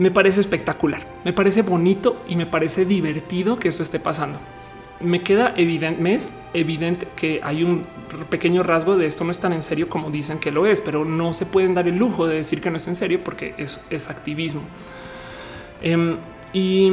me 0.00 0.10
parece 0.10 0.40
espectacular, 0.40 1.06
me 1.26 1.34
parece 1.34 1.60
bonito 1.60 2.22
y 2.26 2.34
me 2.34 2.46
parece 2.46 2.86
divertido 2.86 3.58
que 3.58 3.68
eso 3.68 3.82
esté 3.82 4.00
pasando. 4.00 4.38
Me 5.00 5.20
queda 5.20 5.52
evidente, 5.58 6.30
evidente 6.54 7.06
que 7.14 7.38
hay 7.42 7.64
un 7.64 7.84
pequeño 8.30 8.62
rasgo 8.62 8.96
de 8.96 9.04
esto 9.04 9.24
no 9.24 9.30
es 9.30 9.38
tan 9.38 9.52
en 9.52 9.62
serio 9.62 9.90
como 9.90 10.10
dicen 10.10 10.38
que 10.38 10.52
lo 10.52 10.64
es, 10.64 10.80
pero 10.80 11.04
no 11.04 11.34
se 11.34 11.44
pueden 11.44 11.74
dar 11.74 11.86
el 11.86 11.98
lujo 11.98 12.26
de 12.26 12.36
decir 12.36 12.62
que 12.62 12.70
no 12.70 12.78
es 12.78 12.88
en 12.88 12.94
serio 12.94 13.20
porque 13.22 13.54
es, 13.58 14.08
activismo. 14.08 14.62
Em, 15.82 16.16
y, 16.54 16.88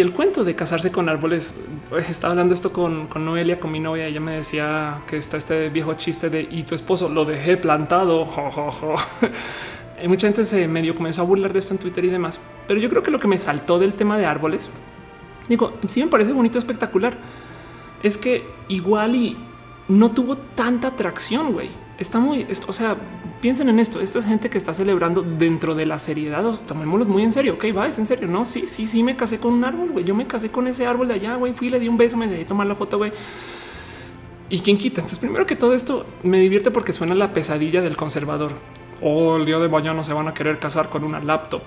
el 0.00 0.12
cuento 0.12 0.42
de 0.42 0.56
casarse 0.56 0.90
con 0.90 1.08
árboles, 1.08 1.54
estaba 2.08 2.32
hablando 2.32 2.54
esto 2.54 2.72
con, 2.72 3.06
con, 3.06 3.24
Noelia, 3.24 3.60
con 3.60 3.70
mi 3.70 3.78
novia, 3.78 4.08
ella 4.08 4.20
me 4.20 4.34
decía 4.34 5.00
que 5.06 5.16
está 5.16 5.36
este 5.36 5.68
viejo 5.68 5.94
chiste 5.94 6.28
de 6.28 6.42
y 6.50 6.64
tu 6.64 6.74
esposo 6.74 7.08
lo 7.08 7.24
dejé 7.24 7.56
plantado. 7.56 8.28
mucha 10.08 10.26
gente 10.26 10.44
se 10.44 10.68
medio 10.68 10.94
comenzó 10.94 11.22
a 11.22 11.24
burlar 11.24 11.52
de 11.52 11.58
esto 11.58 11.74
en 11.74 11.78
Twitter 11.78 12.04
y 12.04 12.08
demás, 12.08 12.40
pero 12.66 12.80
yo 12.80 12.88
creo 12.88 13.02
que 13.02 13.10
lo 13.10 13.20
que 13.20 13.28
me 13.28 13.38
saltó 13.38 13.78
del 13.78 13.94
tema 13.94 14.18
de 14.18 14.26
árboles, 14.26 14.70
digo, 15.48 15.72
sí 15.88 16.02
me 16.02 16.08
parece 16.08 16.32
bonito, 16.32 16.58
espectacular, 16.58 17.16
es 18.02 18.18
que 18.18 18.44
igual 18.68 19.14
y 19.14 19.36
no 19.88 20.10
tuvo 20.10 20.36
tanta 20.36 20.88
atracción, 20.88 21.52
güey. 21.52 21.68
Está 21.98 22.18
muy, 22.18 22.46
o 22.66 22.72
sea, 22.72 22.96
piensen 23.40 23.68
en 23.68 23.78
esto. 23.78 24.00
Esto 24.00 24.18
es 24.18 24.24
gente 24.24 24.50
que 24.50 24.58
está 24.58 24.74
celebrando 24.74 25.22
dentro 25.22 25.74
de 25.74 25.86
la 25.86 25.98
seriedad. 25.98 26.44
O 26.44 26.56
tomémoslo 26.58 27.04
muy 27.06 27.22
en 27.22 27.32
serio. 27.32 27.54
Ok, 27.54 27.66
va, 27.76 27.86
es 27.86 27.98
en 27.98 28.06
serio. 28.06 28.26
No, 28.26 28.44
sí, 28.44 28.64
sí, 28.66 28.86
sí, 28.86 29.02
me 29.02 29.16
casé 29.16 29.38
con 29.38 29.52
un 29.52 29.64
árbol. 29.64 29.90
Güey, 29.90 30.04
yo 30.04 30.14
me 30.14 30.26
casé 30.26 30.50
con 30.50 30.66
ese 30.66 30.86
árbol 30.86 31.08
de 31.08 31.14
allá. 31.14 31.36
Güey, 31.36 31.52
fui, 31.52 31.68
le 31.68 31.78
di 31.78 31.88
un 31.88 31.96
beso, 31.96 32.16
me 32.16 32.26
dejé 32.26 32.44
tomar 32.44 32.66
la 32.66 32.74
foto. 32.74 32.98
Güey, 32.98 33.12
y 34.50 34.60
quién 34.60 34.76
quita. 34.76 35.00
Entonces, 35.00 35.18
primero 35.18 35.46
que 35.46 35.56
todo 35.56 35.74
esto 35.74 36.06
me 36.22 36.40
divierte 36.40 36.70
porque 36.70 36.92
suena 36.92 37.14
la 37.14 37.32
pesadilla 37.32 37.80
del 37.82 37.96
conservador 37.96 38.52
o 39.02 39.36
el 39.36 39.46
día 39.46 39.58
de 39.58 39.68
mañana 39.68 40.02
se 40.02 40.12
van 40.12 40.28
a 40.28 40.34
querer 40.34 40.58
casar 40.58 40.88
con 40.88 41.04
una 41.04 41.20
laptop. 41.20 41.62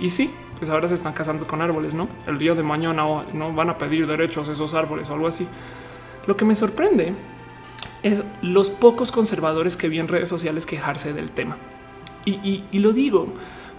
Y 0.00 0.10
sí, 0.10 0.32
pues 0.58 0.70
ahora 0.70 0.88
se 0.88 0.94
están 0.94 1.12
casando 1.12 1.46
con 1.46 1.60
árboles, 1.62 1.94
¿no? 1.94 2.08
El 2.26 2.38
día 2.38 2.54
de 2.54 2.62
mañana 2.62 3.04
no 3.32 3.52
van 3.52 3.70
a 3.70 3.78
pedir 3.78 4.06
derechos 4.06 4.48
a 4.48 4.52
esos 4.52 4.74
árboles 4.74 5.10
o 5.10 5.14
algo 5.14 5.26
así. 5.26 5.46
Lo 6.26 6.36
que 6.36 6.44
me 6.44 6.54
sorprende 6.54 7.14
es 8.02 8.22
los 8.42 8.70
pocos 8.70 9.12
conservadores 9.12 9.76
que 9.76 9.88
vi 9.88 9.98
en 9.98 10.08
redes 10.08 10.28
sociales 10.28 10.66
quejarse 10.66 11.12
del 11.12 11.30
tema. 11.30 11.56
Y, 12.24 12.62
lo 12.78 12.92
digo 12.92 13.28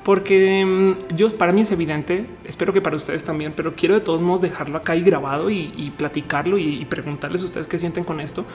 porque 0.03 0.65
mm, 0.65 1.15
yo 1.15 1.35
para 1.37 1.53
mí 1.53 1.61
es 1.61 1.71
evidente, 1.71 2.27
espero 2.43 2.73
que 2.73 2.81
para 2.81 2.97
ustedes 2.97 3.23
también, 3.23 3.53
pero 3.55 3.73
quiero 3.73 3.95
de 3.95 4.01
todos 4.01 4.21
modos 4.21 4.41
dejarlo 4.41 4.77
acá 4.77 4.97
y 4.97 5.01
grabado 5.01 5.49
y, 5.49 5.93
platicarlo 5.97 6.57
y, 6.57 6.81
y 6.81 6.85
preguntarles 6.85 7.41
a 7.41 7.45
ustedes 7.45 7.67
qué 7.67 7.77
sienten 7.77 8.03
con 8.03 8.19
esto 8.19 8.45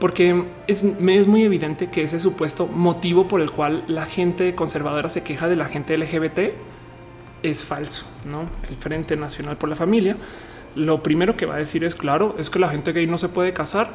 porque 0.00 0.44
es, 0.66 0.82
me 0.82 1.16
es 1.16 1.26
muy 1.26 1.42
evidente 1.42 1.88
que 1.88 2.02
ese 2.02 2.18
supuesto 2.18 2.66
motivo 2.66 3.28
por 3.28 3.40
el 3.40 3.50
cual 3.50 3.84
la 3.88 4.06
gente 4.06 4.54
conservadora 4.54 5.08
se 5.08 5.22
queja 5.22 5.48
de 5.48 5.56
la 5.56 5.66
gente 5.66 5.96
LGBT 5.96 6.54
es 7.42 7.64
falso. 7.64 8.04
No 8.28 8.44
el 8.68 8.76
Frente 8.76 9.16
Nacional 9.16 9.56
por 9.56 9.68
la 9.68 9.76
Familia 9.76 10.16
lo 10.74 11.02
primero 11.02 11.36
que 11.36 11.46
va 11.46 11.54
a 11.54 11.58
decir 11.58 11.84
es 11.84 11.94
claro, 11.94 12.34
es 12.38 12.50
que 12.50 12.58
la 12.58 12.68
gente 12.68 12.92
gay 12.92 13.06
no 13.06 13.18
se 13.18 13.28
puede 13.28 13.52
casar 13.52 13.90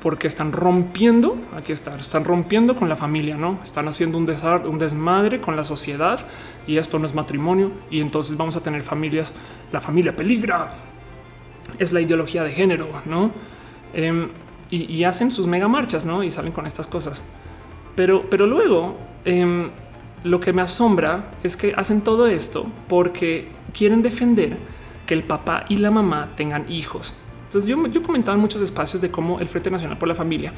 porque 0.00 0.28
están 0.28 0.52
rompiendo, 0.52 1.36
aquí 1.56 1.72
está, 1.72 1.96
están 1.96 2.24
rompiendo 2.24 2.76
con 2.76 2.88
la 2.88 2.96
familia, 2.96 3.36
no 3.36 3.58
están 3.62 3.88
haciendo 3.88 4.16
un, 4.16 4.30
un 4.66 4.78
desmadre 4.78 5.40
con 5.40 5.56
la 5.56 5.64
sociedad 5.64 6.20
y 6.66 6.76
esto 6.76 6.98
no 6.98 7.06
es 7.06 7.14
matrimonio 7.14 7.72
y 7.90 8.00
entonces 8.00 8.36
vamos 8.36 8.56
a 8.56 8.60
tener 8.60 8.82
familias, 8.82 9.32
la 9.72 9.80
familia 9.80 10.14
peligra, 10.14 10.72
es 11.78 11.92
la 11.92 12.00
ideología 12.00 12.44
de 12.44 12.52
género, 12.52 12.88
no? 13.06 13.32
Em, 13.92 14.28
y, 14.70 15.04
hacen 15.04 15.30
sus 15.30 15.46
mega 15.46 15.68
marchas, 15.68 16.04
¿no? 16.04 16.22
Y 16.22 16.30
salen 16.30 16.52
con 16.52 16.66
estas 16.66 16.86
cosas. 16.86 17.22
Pero, 17.94 18.28
pero 18.28 18.46
luego 18.46 18.96
em, 19.24 19.70
lo 20.24 20.40
que 20.40 20.52
me 20.52 20.62
asombra 20.62 21.32
es 21.42 21.56
que 21.56 21.72
hacen 21.76 22.02
todo 22.02 22.26
esto 22.26 22.66
porque 22.86 23.48
quieren 23.72 24.02
defender 24.02 24.56
que 25.06 25.14
el 25.14 25.22
papá 25.22 25.64
y 25.68 25.76
la 25.76 25.90
mamá 25.90 26.30
tengan 26.36 26.70
hijos. 26.70 27.14
Entonces 27.46 27.68
yo, 27.68 27.86
yo 27.86 28.02
comentaba 28.02 28.34
en 28.34 28.40
muchos 28.40 28.60
espacios 28.60 29.00
de 29.00 29.10
cómo 29.10 29.40
el 29.40 29.46
Frente 29.48 29.70
Nacional 29.70 29.96
por 29.96 30.06
la 30.06 30.14
Familia 30.14 30.52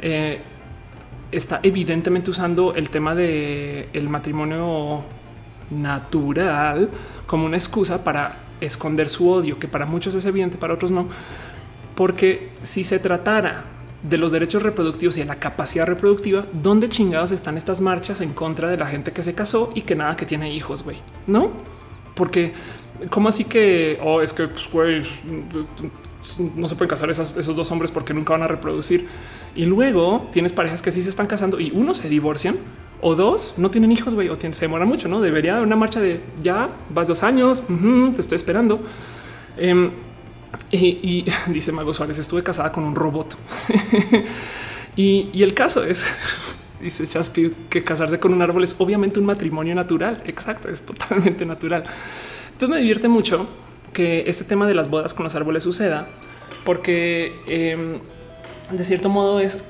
eh, 0.00 0.40
está 1.30 1.60
evidentemente 1.62 2.30
usando 2.30 2.74
el 2.74 2.90
tema 2.90 3.14
de 3.14 3.88
el 3.92 4.08
matrimonio 4.08 5.02
natural 5.70 6.90
como 7.26 7.46
una 7.46 7.56
excusa 7.56 8.02
para 8.02 8.36
esconder 8.60 9.08
su 9.08 9.30
odio, 9.30 9.58
que 9.58 9.68
para 9.68 9.86
muchos 9.86 10.14
es 10.14 10.24
evidente, 10.26 10.56
para 10.56 10.74
otros 10.74 10.90
no 10.90 11.06
porque 11.96 12.50
si 12.62 12.84
se 12.84 12.98
tratara 12.98 13.64
de 14.02 14.18
los 14.18 14.30
derechos 14.30 14.62
reproductivos 14.62 15.16
y 15.16 15.20
de 15.20 15.26
la 15.26 15.36
capacidad 15.36 15.86
reproductiva, 15.86 16.46
¿dónde 16.52 16.88
chingados 16.88 17.32
están 17.32 17.56
estas 17.56 17.80
marchas 17.80 18.20
en 18.20 18.32
contra 18.32 18.68
de 18.68 18.76
la 18.76 18.86
gente 18.86 19.12
que 19.12 19.22
se 19.22 19.34
casó 19.34 19.72
y 19.74 19.82
que 19.82 19.96
nada 19.96 20.14
que 20.16 20.26
tiene 20.26 20.54
hijos, 20.54 20.84
güey? 20.84 20.98
¿No? 21.26 21.50
Porque, 22.14 22.52
¿cómo 23.10 23.28
así 23.28 23.44
que, 23.44 23.98
oh, 24.02 24.22
es 24.22 24.32
que, 24.32 24.46
pues, 24.46 24.70
güey, 24.70 25.02
no 26.54 26.68
se 26.68 26.74
pueden 26.76 26.88
casar 26.88 27.10
esos 27.10 27.56
dos 27.56 27.70
hombres 27.70 27.90
porque 27.90 28.12
nunca 28.14 28.32
van 28.32 28.42
a 28.42 28.48
reproducir. 28.48 29.06
Y 29.54 29.64
luego 29.64 30.28
tienes 30.32 30.52
parejas 30.52 30.82
que 30.82 30.92
sí 30.92 31.02
se 31.02 31.10
están 31.10 31.26
casando 31.26 31.60
y 31.60 31.72
uno 31.74 31.94
se 31.94 32.08
divorcian 32.08 32.56
o 33.00 33.14
dos 33.14 33.54
no 33.56 33.70
tienen 33.70 33.92
hijos, 33.92 34.14
güey, 34.14 34.28
o 34.28 34.34
se 34.34 34.48
demoran 34.48 34.88
mucho, 34.88 35.08
no 35.08 35.20
debería 35.20 35.54
haber 35.54 35.66
una 35.66 35.76
marcha 35.76 36.00
de 36.00 36.22
ya 36.42 36.68
vas 36.92 37.06
dos 37.06 37.22
años, 37.22 37.62
te 38.14 38.20
estoy 38.20 38.36
esperando. 38.36 38.80
Em, 39.56 39.90
y, 40.70 41.24
dice 41.48 41.72
Mago 41.72 41.94
Suárez, 41.94 42.18
estuve 42.18 42.42
casada 42.42 42.72
con 42.72 42.84
un 42.84 42.94
robot. 42.94 43.36
y, 44.96 45.42
el 45.42 45.54
caso 45.54 45.84
es, 45.84 46.04
dice 46.80 47.06
Chaspi, 47.06 47.52
que 47.68 47.84
casarse 47.84 48.18
con 48.18 48.32
un 48.32 48.42
árbol 48.42 48.64
es 48.64 48.74
obviamente 48.78 49.18
un 49.18 49.26
matrimonio 49.26 49.74
natural. 49.74 50.22
Exacto, 50.26 50.68
es 50.68 50.82
totalmente 50.82 51.46
natural. 51.46 51.84
Entonces 52.46 52.68
me 52.68 52.78
divierte 52.78 53.08
mucho 53.08 53.48
que 53.92 54.24
este 54.26 54.44
tema 54.44 54.66
de 54.66 54.74
las 54.74 54.90
bodas 54.90 55.14
con 55.14 55.24
los 55.24 55.34
árboles 55.34 55.62
suceda, 55.62 56.08
porque 56.64 57.40
em, 57.46 58.00
de 58.70 58.84
cierto 58.84 59.08
modo 59.08 59.40
es 59.40 59.62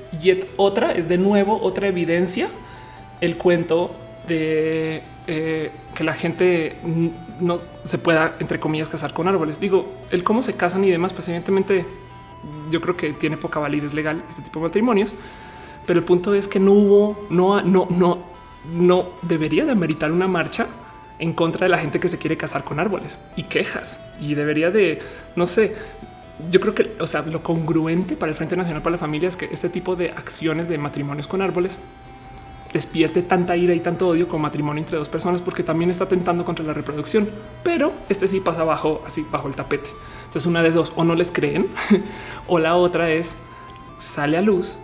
otra, 0.57 0.91
es 0.91 1.07
de 1.07 1.17
nuevo 1.17 1.61
otra 1.61 1.87
evidencia 1.87 2.49
el 3.21 3.37
cuento 3.37 3.95
de 4.27 5.01
eh, 5.27 5.71
que 5.97 6.03
la 6.03 6.13
gente 6.13 6.75
no 7.39 7.59
se 7.83 7.97
pueda, 7.97 8.35
entre 8.39 8.59
comillas, 8.59 8.87
casar 8.87 9.13
con 9.13 9.27
árboles. 9.27 9.59
Digo, 9.59 9.91
el 10.11 10.23
cómo 10.23 10.43
se 10.43 10.53
casan 10.53 10.83
y 10.83 10.91
demás, 10.91 11.11
pues 11.11 11.27
evidentemente 11.27 11.87
yo 12.69 12.81
creo 12.81 12.95
que 12.95 13.13
tiene 13.13 13.35
poca 13.35 13.59
validez 13.59 13.95
legal 13.95 14.21
este 14.29 14.43
tipo 14.43 14.59
de 14.59 14.67
matrimonios, 14.67 15.15
pero 15.87 15.97
el 15.97 16.05
punto 16.05 16.35
es 16.35 16.47
que 16.47 16.59
no 16.59 16.71
hubo, 16.73 17.27
no, 17.31 17.63
no, 17.63 17.87
no, 17.89 18.19
no 18.71 19.09
debería 19.23 19.65
de 19.65 19.71
ameritar 19.71 20.11
una 20.11 20.27
marcha 20.27 20.67
en 21.17 21.33
contra 21.33 21.65
de 21.65 21.69
la 21.69 21.79
gente 21.79 21.99
que 21.99 22.09
se 22.09 22.19
quiere 22.19 22.37
casar 22.37 22.63
con 22.63 22.79
árboles 22.79 23.17
y 23.35 23.41
quejas 23.41 23.97
y 24.21 24.35
debería 24.35 24.69
de, 24.69 24.99
no 25.35 25.47
sé, 25.47 25.75
yo 26.51 26.59
creo 26.59 26.75
que, 26.75 26.95
o 26.99 27.07
sea, 27.07 27.23
lo 27.23 27.41
congruente 27.41 28.15
para 28.15 28.29
el 28.29 28.35
Frente 28.35 28.55
Nacional 28.55 28.83
para 28.83 28.91
la 28.91 28.99
Familia 28.99 29.29
es 29.29 29.35
que 29.35 29.45
este 29.45 29.69
tipo 29.69 29.95
de 29.95 30.11
acciones 30.11 30.69
de 30.69 30.77
matrimonios 30.77 31.25
con 31.25 31.41
árboles 31.41 31.79
despierte 32.77 33.23
tanta 33.23 33.57
ira 33.57 33.73
y 33.73 33.79
tanto 33.79 34.07
odio 34.07 34.27
como 34.27 34.43
matrimonio 34.43 34.83
entre 34.83 34.97
dos 34.97 35.09
personas, 35.09 35.41
porque 35.41 35.63
también 35.63 35.89
está 35.89 36.07
tentando 36.07 36.45
contra 36.45 36.63
la 36.63 36.73
reproducción. 36.73 37.27
Pero 37.63 37.91
este 38.07 38.27
sí 38.27 38.39
pasa 38.39 38.63
bajo, 38.63 39.01
así 39.05 39.25
bajo 39.31 39.47
el 39.47 39.55
tapete. 39.55 39.89
Entonces, 40.25 40.45
una 40.45 40.61
de 40.61 40.69
dos, 40.69 40.93
o 40.95 41.03
no 41.03 41.15
les 41.15 41.31
creen, 41.31 41.67
o 42.47 42.59
la 42.59 42.75
otra 42.75 43.09
es 43.09 43.35
sale 43.97 44.37
a 44.37 44.43
luz 44.43 44.77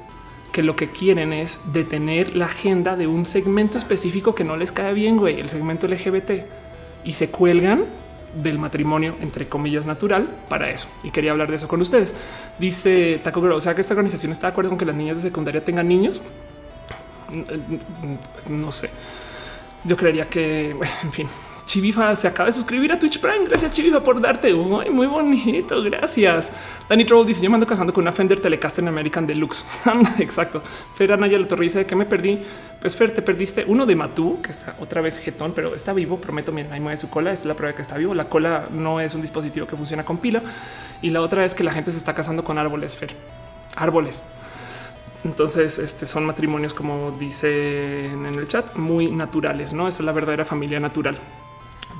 que 0.51 0.63
lo 0.63 0.75
que 0.75 0.89
quieren 0.89 1.33
es 1.33 1.59
detener 1.71 2.35
la 2.35 2.45
agenda 2.45 2.95
de 2.95 3.05
un 3.05 3.25
segmento 3.25 3.77
específico 3.77 4.33
que 4.33 4.43
no 4.43 4.57
les 4.57 4.71
cae 4.71 4.93
bien, 4.93 5.17
güey, 5.17 5.39
el 5.39 5.49
segmento 5.49 5.87
LGBT, 5.87 6.31
y 7.03 7.13
se 7.13 7.29
cuelgan 7.29 7.85
del 8.41 8.57
matrimonio, 8.57 9.15
entre 9.21 9.47
comillas, 9.47 9.85
natural 9.85 10.27
para 10.49 10.71
eso. 10.71 10.87
Y 11.03 11.11
quería 11.11 11.31
hablar 11.31 11.49
de 11.49 11.57
eso 11.57 11.67
con 11.67 11.81
ustedes. 11.81 12.15
Dice 12.57 13.19
Taco 13.23 13.41
Girl, 13.41 13.53
o 13.53 13.61
sea 13.61 13.75
que 13.75 13.81
esta 13.81 13.93
organización 13.93 14.31
está 14.31 14.47
de 14.47 14.51
acuerdo 14.51 14.71
con 14.71 14.79
que 14.79 14.85
las 14.85 14.95
niñas 14.95 15.17
de 15.17 15.29
secundaria 15.29 15.63
tengan 15.63 15.87
niños 15.87 16.21
no 18.49 18.71
sé. 18.71 18.89
Yo 19.83 19.97
creería 19.97 20.29
que, 20.29 20.75
en 21.03 21.11
fin, 21.11 21.27
Chivifa 21.65 22.15
se 22.15 22.27
acaba 22.27 22.47
de 22.47 22.53
suscribir 22.53 22.91
a 22.91 22.99
Twitch 22.99 23.19
Prime. 23.19 23.45
Gracias, 23.47 23.71
Chivifa, 23.71 24.03
por 24.03 24.21
darte 24.21 24.53
un 24.53 24.69
muy 24.93 25.07
bonito. 25.07 25.81
Gracias. 25.81 26.51
Danny 26.87 27.03
Troll 27.05 27.25
dice: 27.25 27.43
Yo 27.43 27.49
me 27.49 27.55
ando 27.55 27.65
casando 27.65 27.91
con 27.91 28.03
una 28.03 28.11
Fender 28.11 28.39
Telecaster 28.39 28.87
American 28.87 29.25
Deluxe. 29.25 29.65
Exacto. 30.19 30.61
Fer 30.93 31.13
Anaya 31.13 31.45
torre 31.47 31.63
dice 31.63 31.85
que 31.85 31.95
me 31.95 32.05
perdí. 32.05 32.39
Pues 32.79 32.95
Fer, 32.95 33.13
te 33.13 33.21
perdiste 33.21 33.63
uno 33.67 33.85
de 33.85 33.95
Matú, 33.95 34.41
que 34.41 34.51
está 34.51 34.75
otra 34.79 35.01
vez 35.01 35.17
jetón, 35.17 35.53
pero 35.53 35.73
está 35.73 35.93
vivo. 35.93 36.17
Prometo, 36.17 36.51
miren, 36.51 36.71
ahí 36.73 36.79
mueve 36.79 36.97
su 36.97 37.09
cola. 37.09 37.31
Es 37.31 37.45
la 37.45 37.55
prueba 37.55 37.71
de 37.71 37.75
que 37.75 37.81
está 37.81 37.97
vivo. 37.97 38.13
La 38.13 38.25
cola 38.25 38.67
no 38.71 38.99
es 38.99 39.15
un 39.15 39.21
dispositivo 39.21 39.65
que 39.65 39.75
funciona 39.75 40.03
con 40.03 40.17
pila. 40.17 40.43
Y 41.01 41.09
la 41.09 41.21
otra 41.21 41.43
es 41.45 41.55
que 41.55 41.63
la 41.63 41.71
gente 41.71 41.91
se 41.91 41.97
está 41.97 42.13
casando 42.13 42.43
con 42.43 42.57
árboles, 42.57 42.95
Fer. 42.95 43.15
Árboles. 43.75 44.21
Entonces, 45.23 45.79
este 45.79 46.05
son 46.05 46.25
matrimonios, 46.25 46.73
como 46.73 47.11
dice 47.11 48.07
en 48.07 48.25
el 48.25 48.47
chat, 48.47 48.75
muy 48.75 49.09
naturales. 49.09 49.71
No 49.71 49.87
Esa 49.87 50.01
es 50.01 50.05
la 50.05 50.11
verdadera 50.11 50.43
familia 50.43 50.79
natural. 50.79 51.17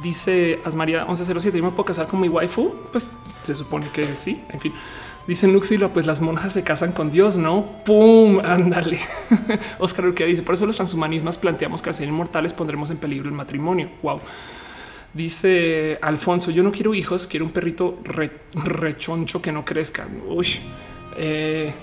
Dice 0.02 0.60
Asmaria 0.66 1.06
1107. 1.06 1.58
Yo 1.58 1.64
me 1.64 1.72
puedo 1.72 1.86
casar 1.86 2.08
con 2.08 2.20
mi 2.20 2.28
waifu. 2.28 2.74
Pues 2.92 3.10
se 3.42 3.56
supone 3.56 3.88
que 3.90 4.18
sí. 4.18 4.44
En 4.50 4.60
fin, 4.60 4.74
dice 5.26 5.48
Nuxilo, 5.48 5.90
pues 5.90 6.06
las 6.06 6.20
monjas 6.20 6.52
se 6.52 6.64
casan 6.64 6.92
con 6.92 7.12
Dios, 7.12 7.38
no? 7.38 7.66
Pum, 7.86 8.40
ándale. 8.44 9.00
Oscar 9.80 10.06
Urquía 10.06 10.26
dice: 10.26 10.44
Por 10.44 10.56
eso 10.56 10.66
los 10.66 10.76
transhumanistas 10.76 11.38
planteamos 11.38 11.82
que 11.82 11.90
al 11.90 11.96
ser 11.96 12.10
inmortales 12.10 12.52
pondremos 12.52 12.90
en 12.92 12.98
peligro 12.98 13.30
el 13.30 13.36
matrimonio. 13.36 13.90
Wow. 14.02 14.20
Dice 15.14 15.98
Alfonso: 16.02 16.52
Yo 16.52 16.62
no 16.62 16.74
quiero 16.74 16.94
hijos, 16.94 17.26
quiero 17.26 17.46
un 17.46 17.52
perrito 17.52 18.00
rechoncho 18.54 19.42
que 19.42 19.54
no 19.54 19.64
crezca. 19.64 20.06
Uy, 20.28 20.48
eh, 21.18 21.74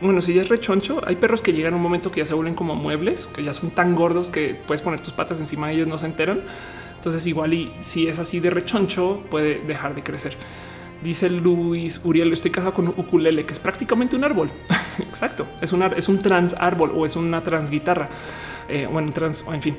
bueno, 0.00 0.20
si 0.22 0.34
ya 0.34 0.42
es 0.42 0.48
rechoncho, 0.48 1.00
hay 1.06 1.16
perros 1.16 1.42
que 1.42 1.52
llegan 1.52 1.74
a 1.74 1.76
un 1.76 1.82
momento 1.82 2.10
que 2.10 2.20
ya 2.20 2.26
se 2.26 2.34
vuelven 2.34 2.54
como 2.54 2.74
muebles, 2.74 3.26
que 3.26 3.42
ya 3.42 3.52
son 3.52 3.70
tan 3.70 3.94
gordos 3.94 4.30
que 4.30 4.54
puedes 4.66 4.82
poner 4.82 5.00
tus 5.00 5.12
patas 5.12 5.38
encima 5.38 5.68
de 5.68 5.74
ellos, 5.74 5.88
no 5.88 5.98
se 5.98 6.06
enteran. 6.06 6.42
Entonces, 6.94 7.26
igual 7.26 7.54
y 7.54 7.72
si 7.80 8.08
es 8.08 8.18
así 8.18 8.40
de 8.40 8.50
rechoncho, 8.50 9.22
puede 9.30 9.60
dejar 9.60 9.94
de 9.94 10.02
crecer. 10.02 10.36
Dice 11.02 11.30
Luis 11.30 12.02
Uriel, 12.04 12.30
estoy 12.32 12.50
casado 12.50 12.74
con 12.74 12.88
un 12.88 12.94
ukulele, 12.94 13.46
que 13.46 13.54
es 13.54 13.58
prácticamente 13.58 14.16
un 14.16 14.24
árbol. 14.24 14.50
Exacto, 14.98 15.46
es 15.62 15.72
un, 15.72 16.22
trans 16.22 16.54
árbol 16.54 16.92
o 16.94 17.06
es 17.06 17.16
una 17.16 17.42
trans 17.42 17.70
guitarra. 17.70 18.10
Eh, 18.68 18.86
bueno, 18.90 19.10
trans, 19.12 19.44
o 19.46 19.54
en 19.54 19.62
fin. 19.62 19.76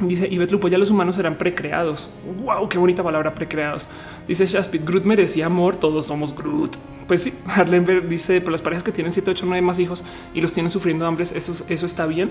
Dice 0.00 0.26
Ivette 0.28 0.52
Lupo, 0.52 0.68
ya 0.68 0.78
los 0.78 0.90
humanos 0.90 1.16
serán 1.16 1.36
precreados. 1.36 2.08
Wow, 2.42 2.68
qué 2.68 2.78
bonita 2.78 3.02
palabra 3.02 3.34
precreados. 3.34 3.88
Dice 4.26 4.46
Shaspit, 4.46 4.84
Groot 4.84 5.04
merecía 5.04 5.46
amor, 5.46 5.76
todos 5.76 6.06
somos 6.06 6.34
Groot. 6.34 6.76
Pues 7.06 7.22
sí, 7.24 7.34
Harlemberg 7.46 8.08
dice, 8.08 8.40
por 8.40 8.52
las 8.52 8.62
parejas 8.62 8.82
que 8.82 8.92
tienen 8.92 9.12
7, 9.12 9.30
8, 9.30 9.44
9 9.46 9.62
más 9.62 9.78
hijos 9.78 10.04
y 10.34 10.40
los 10.40 10.52
tienen 10.52 10.70
sufriendo 10.70 11.06
hambres, 11.06 11.32
eso, 11.32 11.64
eso 11.68 11.86
está 11.86 12.06
bien. 12.06 12.30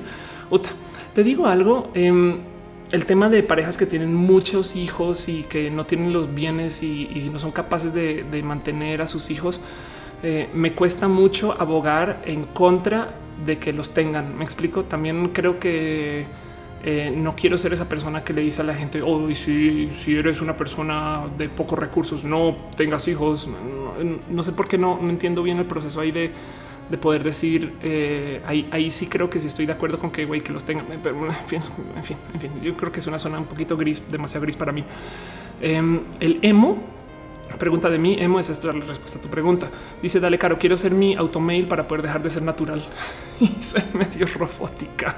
te 1.14 1.24
digo 1.24 1.48
algo, 1.48 1.92
em, 1.94 2.40
el 2.92 3.06
tema 3.06 3.30
de 3.30 3.44
parejas 3.44 3.78
que 3.78 3.86
tienen 3.86 4.14
muchos 4.14 4.76
hijos 4.76 5.30
y 5.30 5.44
que 5.44 5.72
no 5.72 5.86
tienen 5.86 6.12
los 6.12 6.34
bienes 6.34 6.84
y, 6.84 7.30
no 7.32 7.40
son 7.40 7.52
capaces 7.52 7.94
de, 7.94 8.44
mantener 8.44 9.02
a 9.02 9.08
sus 9.08 9.30
hijos, 9.32 9.62
eh, 10.24 10.50
me 10.54 10.74
cuesta 10.74 11.08
mucho 11.08 11.56
abogar 11.60 12.22
en 12.26 12.44
contra 12.44 13.10
de 13.46 13.58
que 13.58 13.72
los 13.72 13.92
tengan. 13.92 14.38
Me 14.38 14.44
explico, 14.44 14.84
también 14.84 15.30
creo 15.30 15.60
que 15.60 16.26
eh, 16.84 17.14
no 17.16 17.36
quiero 17.36 17.58
ser 17.58 17.74
esa 17.74 17.88
persona 17.88 18.24
que 18.24 18.34
le 18.34 18.42
dice 18.42 18.62
a 18.62 18.66
la 18.66 18.74
gente, 18.74 19.02
hoy 19.02 19.36
si, 19.36 19.90
eres 20.08 20.42
una 20.42 20.58
persona 20.58 21.24
de 21.38 21.48
pocos 21.50 21.78
recursos, 21.78 22.24
no 22.24 22.56
tengas 22.76 23.08
hijos. 23.08 23.48
No, 24.30 24.44
sé 24.44 24.54
por 24.54 24.68
qué 24.68 24.78
no, 24.78 25.00
entiendo 25.02 25.44
bien 25.44 25.60
el 25.60 25.66
proceso 25.66 26.00
ahí 26.02 26.12
de, 26.12 26.32
poder 27.00 27.24
decir 27.24 27.74
eh, 27.82 28.42
ahí, 28.46 28.92
sí 28.92 29.08
creo 29.08 29.30
que 29.30 29.40
sí 29.40 29.48
estoy 29.48 29.66
de 29.66 29.72
acuerdo 29.72 29.98
con 29.98 30.12
que 30.12 30.26
güey 30.26 30.42
que 30.42 30.52
los 30.52 30.66
tengan. 30.66 30.86
Pero 31.02 31.28
en 31.28 31.34
fin, 31.46 31.62
en 31.96 32.04
fin, 32.40 32.52
yo 32.62 32.76
creo 32.76 32.92
que 32.92 33.00
es 33.00 33.08
una 33.08 33.20
zona 33.20 33.38
un 33.38 33.46
poquito 33.46 33.78
gris, 33.78 34.02
demasiado 34.10 34.42
gris 34.44 34.56
para 34.56 34.72
mí. 34.72 34.84
Em, 35.62 36.00
el 36.20 36.40
emo 36.42 36.78
pregunta 37.58 37.90
de 37.92 38.00
mí. 38.00 38.16
Emo 38.20 38.40
es 38.40 38.50
esto 38.50 38.74
la 38.74 38.84
respuesta 38.84 39.20
a 39.20 39.22
tu 39.22 39.30
pregunta. 39.30 39.70
Dice: 40.02 40.20
Dale, 40.20 40.40
caro, 40.40 40.58
quiero 40.58 40.76
ser 40.78 40.94
mi 40.94 41.16
automail 41.16 41.68
para 41.68 41.88
poder 41.88 42.02
dejar 42.02 42.24
de 42.24 42.30
ser 42.32 42.42
natural 42.42 42.84
y 43.40 43.48
ser 43.62 43.86
medio 43.94 44.26
robótica. 44.26 45.16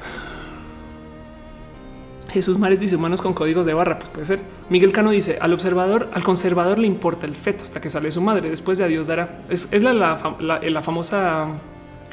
Jesús 2.34 2.58
Mares 2.58 2.80
dice 2.80 2.96
humanos 2.96 3.22
con 3.22 3.34
códigos 3.34 3.68
de 3.68 3.76
barra. 3.76 4.00
Pues 4.00 4.10
puede 4.10 4.26
ser. 4.26 4.40
Miguel 4.70 4.92
Cano 4.92 5.12
dice 5.12 5.38
al 5.40 5.54
observador, 5.54 6.10
al 6.14 6.24
conservador 6.24 6.80
le 6.80 6.88
importa 6.88 7.28
el 7.28 7.36
feto 7.36 7.64
hasta 7.64 7.80
que 7.80 7.92
sale 7.92 8.10
su 8.10 8.22
madre. 8.22 8.50
Después 8.50 8.80
de 8.80 8.86
adiós 8.86 9.06
dará. 9.06 9.42
Es, 9.50 9.72
la, 9.84 9.94
la, 10.40 10.82
famosa 10.82 11.48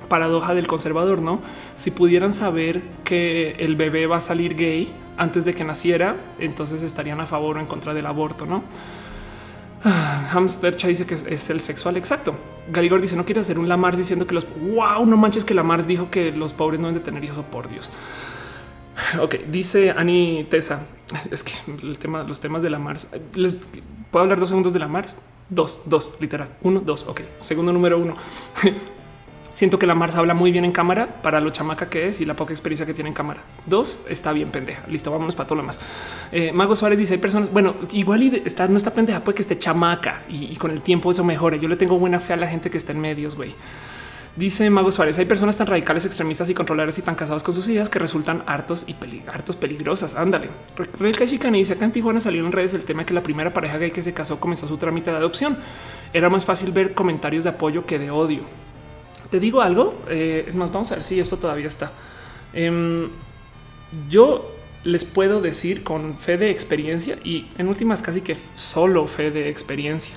paradoja 0.08 0.54
del 0.54 0.66
conservador, 0.66 1.22
no? 1.22 1.40
Si 1.74 1.90
pudieran 1.90 2.34
saber 2.34 2.82
que 3.02 3.56
el 3.60 3.76
bebé 3.76 4.06
va 4.06 4.16
a 4.16 4.20
salir 4.20 4.56
gay 4.56 4.92
antes 5.16 5.46
de 5.46 5.54
que 5.54 5.64
naciera, 5.64 6.16
entonces 6.38 6.82
estarían 6.82 7.20
a 7.22 7.26
favor 7.26 7.56
o 7.56 7.60
en 7.60 7.66
contra 7.66 7.94
del 7.94 8.04
aborto, 8.04 8.44
no? 8.44 8.62
Ah, 9.82 10.28
Hamster 10.32 10.76
dice 10.76 11.06
que 11.06 11.14
es, 11.14 11.48
el 11.48 11.60
sexual 11.60 11.96
exacto. 11.96 12.34
Galigor 12.70 13.00
dice 13.00 13.16
no 13.16 13.24
quiere 13.24 13.40
hacer 13.40 13.58
un 13.58 13.70
Lamars 13.70 13.96
diciendo 13.96 14.26
que 14.26 14.34
los 14.34 14.46
wow, 14.60 15.06
no 15.06 15.16
manches 15.16 15.46
que 15.46 15.54
Lamars 15.54 15.86
dijo 15.86 16.10
que 16.10 16.30
los 16.32 16.52
pobres 16.52 16.78
no 16.78 16.88
deben 16.88 17.02
de 17.02 17.04
tener 17.04 17.24
hijos. 17.24 17.38
Oh, 17.38 17.50
por 17.50 17.70
Dios. 17.70 17.90
Ok, 19.20 19.36
dice 19.50 19.90
Ani 19.90 20.44
Tessa. 20.48 20.86
Es 21.30 21.42
que 21.42 21.52
el 21.82 21.98
tema, 21.98 22.22
los 22.22 22.40
temas 22.40 22.62
de 22.62 22.70
la 22.70 22.78
Mars. 22.78 23.08
Les 23.34 23.56
puedo 24.10 24.22
hablar 24.22 24.38
dos 24.38 24.48
segundos 24.48 24.72
de 24.72 24.78
la 24.78 24.88
Mars. 24.88 25.16
Dos, 25.48 25.82
dos, 25.86 26.10
literal. 26.20 26.48
Uno, 26.62 26.80
dos. 26.80 27.04
Ok. 27.08 27.22
Segundo 27.40 27.72
número 27.72 27.98
uno. 27.98 28.16
Siento 29.52 29.80
que 29.80 29.86
la 29.86 29.96
Mars 29.96 30.14
habla 30.14 30.32
muy 30.32 30.52
bien 30.52 30.64
en 30.64 30.70
cámara 30.70 31.08
para 31.22 31.40
lo 31.40 31.50
chamaca 31.50 31.90
que 31.90 32.06
es 32.06 32.20
y 32.20 32.24
la 32.24 32.34
poca 32.34 32.52
experiencia 32.52 32.86
que 32.86 32.94
tiene 32.94 33.08
en 33.08 33.14
cámara. 33.14 33.40
Dos, 33.66 33.98
está 34.08 34.32
bien 34.32 34.50
pendeja. 34.50 34.86
Listo, 34.86 35.10
vámonos 35.10 35.34
para 35.34 35.48
todo 35.48 35.56
lo 35.56 35.64
más. 35.64 35.80
Eh, 36.30 36.52
Mago 36.52 36.76
Suárez 36.76 37.00
dice: 37.00 37.14
hay 37.14 37.20
personas, 37.20 37.52
bueno, 37.52 37.74
igual 37.90 38.22
y 38.22 38.42
está, 38.44 38.68
no 38.68 38.76
está 38.76 38.92
pendeja, 38.92 39.24
puede 39.24 39.34
que 39.34 39.42
esté 39.42 39.58
chamaca 39.58 40.22
y, 40.28 40.52
y, 40.52 40.56
con 40.56 40.70
el 40.70 40.82
tiempo 40.82 41.10
eso 41.10 41.24
mejore. 41.24 41.58
Yo 41.58 41.68
le 41.68 41.76
tengo 41.76 41.98
buena 41.98 42.20
fe 42.20 42.34
a 42.34 42.36
la 42.36 42.46
gente 42.46 42.70
que 42.70 42.78
está 42.78 42.92
en 42.92 43.00
medios, 43.00 43.34
güey 43.34 43.52
Dice 44.40 44.70
Mago 44.70 44.90
Suárez, 44.90 45.18
hay 45.18 45.26
personas 45.26 45.58
tan 45.58 45.66
radicales, 45.66 46.06
extremistas 46.06 46.48
y 46.48 46.54
controladores 46.54 46.96
y 46.96 47.02
tan 47.02 47.14
casados 47.14 47.42
con 47.42 47.54
sus 47.54 47.68
ideas 47.68 47.90
que 47.90 47.98
resultan 47.98 48.42
hartos 48.46 48.86
y 48.88 48.96
hartos 49.30 49.54
peligrosas. 49.54 50.14
Ándale. 50.14 50.48
Rebeca 50.98 51.26
Chicani 51.26 51.58
dice, 51.58 51.74
acá 51.74 51.84
en 51.84 51.92
Tijuana 51.92 52.20
salió 52.20 52.46
en 52.46 52.50
redes 52.50 52.72
el 52.72 52.84
tema 52.84 53.02
de 53.02 53.06
que 53.06 53.12
la 53.12 53.22
primera 53.22 53.52
pareja 53.52 53.76
gay 53.76 53.90
que 53.90 54.02
se 54.02 54.14
casó 54.14 54.40
comenzó 54.40 54.66
su 54.66 54.78
trámite 54.78 55.10
de 55.10 55.18
adopción. 55.18 55.58
Era 56.14 56.30
más 56.30 56.46
fácil 56.46 56.72
ver 56.72 56.94
comentarios 56.94 57.44
de 57.44 57.50
apoyo 57.50 57.84
que 57.84 57.98
de 57.98 58.10
odio. 58.10 58.40
Te 59.30 59.40
digo 59.40 59.60
algo, 59.60 59.94
eh, 60.08 60.46
es 60.48 60.54
más, 60.54 60.72
vamos 60.72 60.90
a 60.90 60.94
ver 60.94 61.04
si 61.04 61.20
esto 61.20 61.36
todavía 61.36 61.66
está. 61.66 61.92
Em, 62.54 63.10
yo 64.08 64.50
les 64.84 65.04
puedo 65.04 65.42
decir 65.42 65.82
con 65.82 66.16
fe 66.16 66.38
de 66.38 66.50
experiencia 66.50 67.18
y 67.22 67.46
en 67.58 67.68
últimas 67.68 68.00
casi 68.00 68.22
que 68.22 68.38
solo 68.54 69.06
fe 69.06 69.30
de 69.30 69.50
experiencia. 69.50 70.14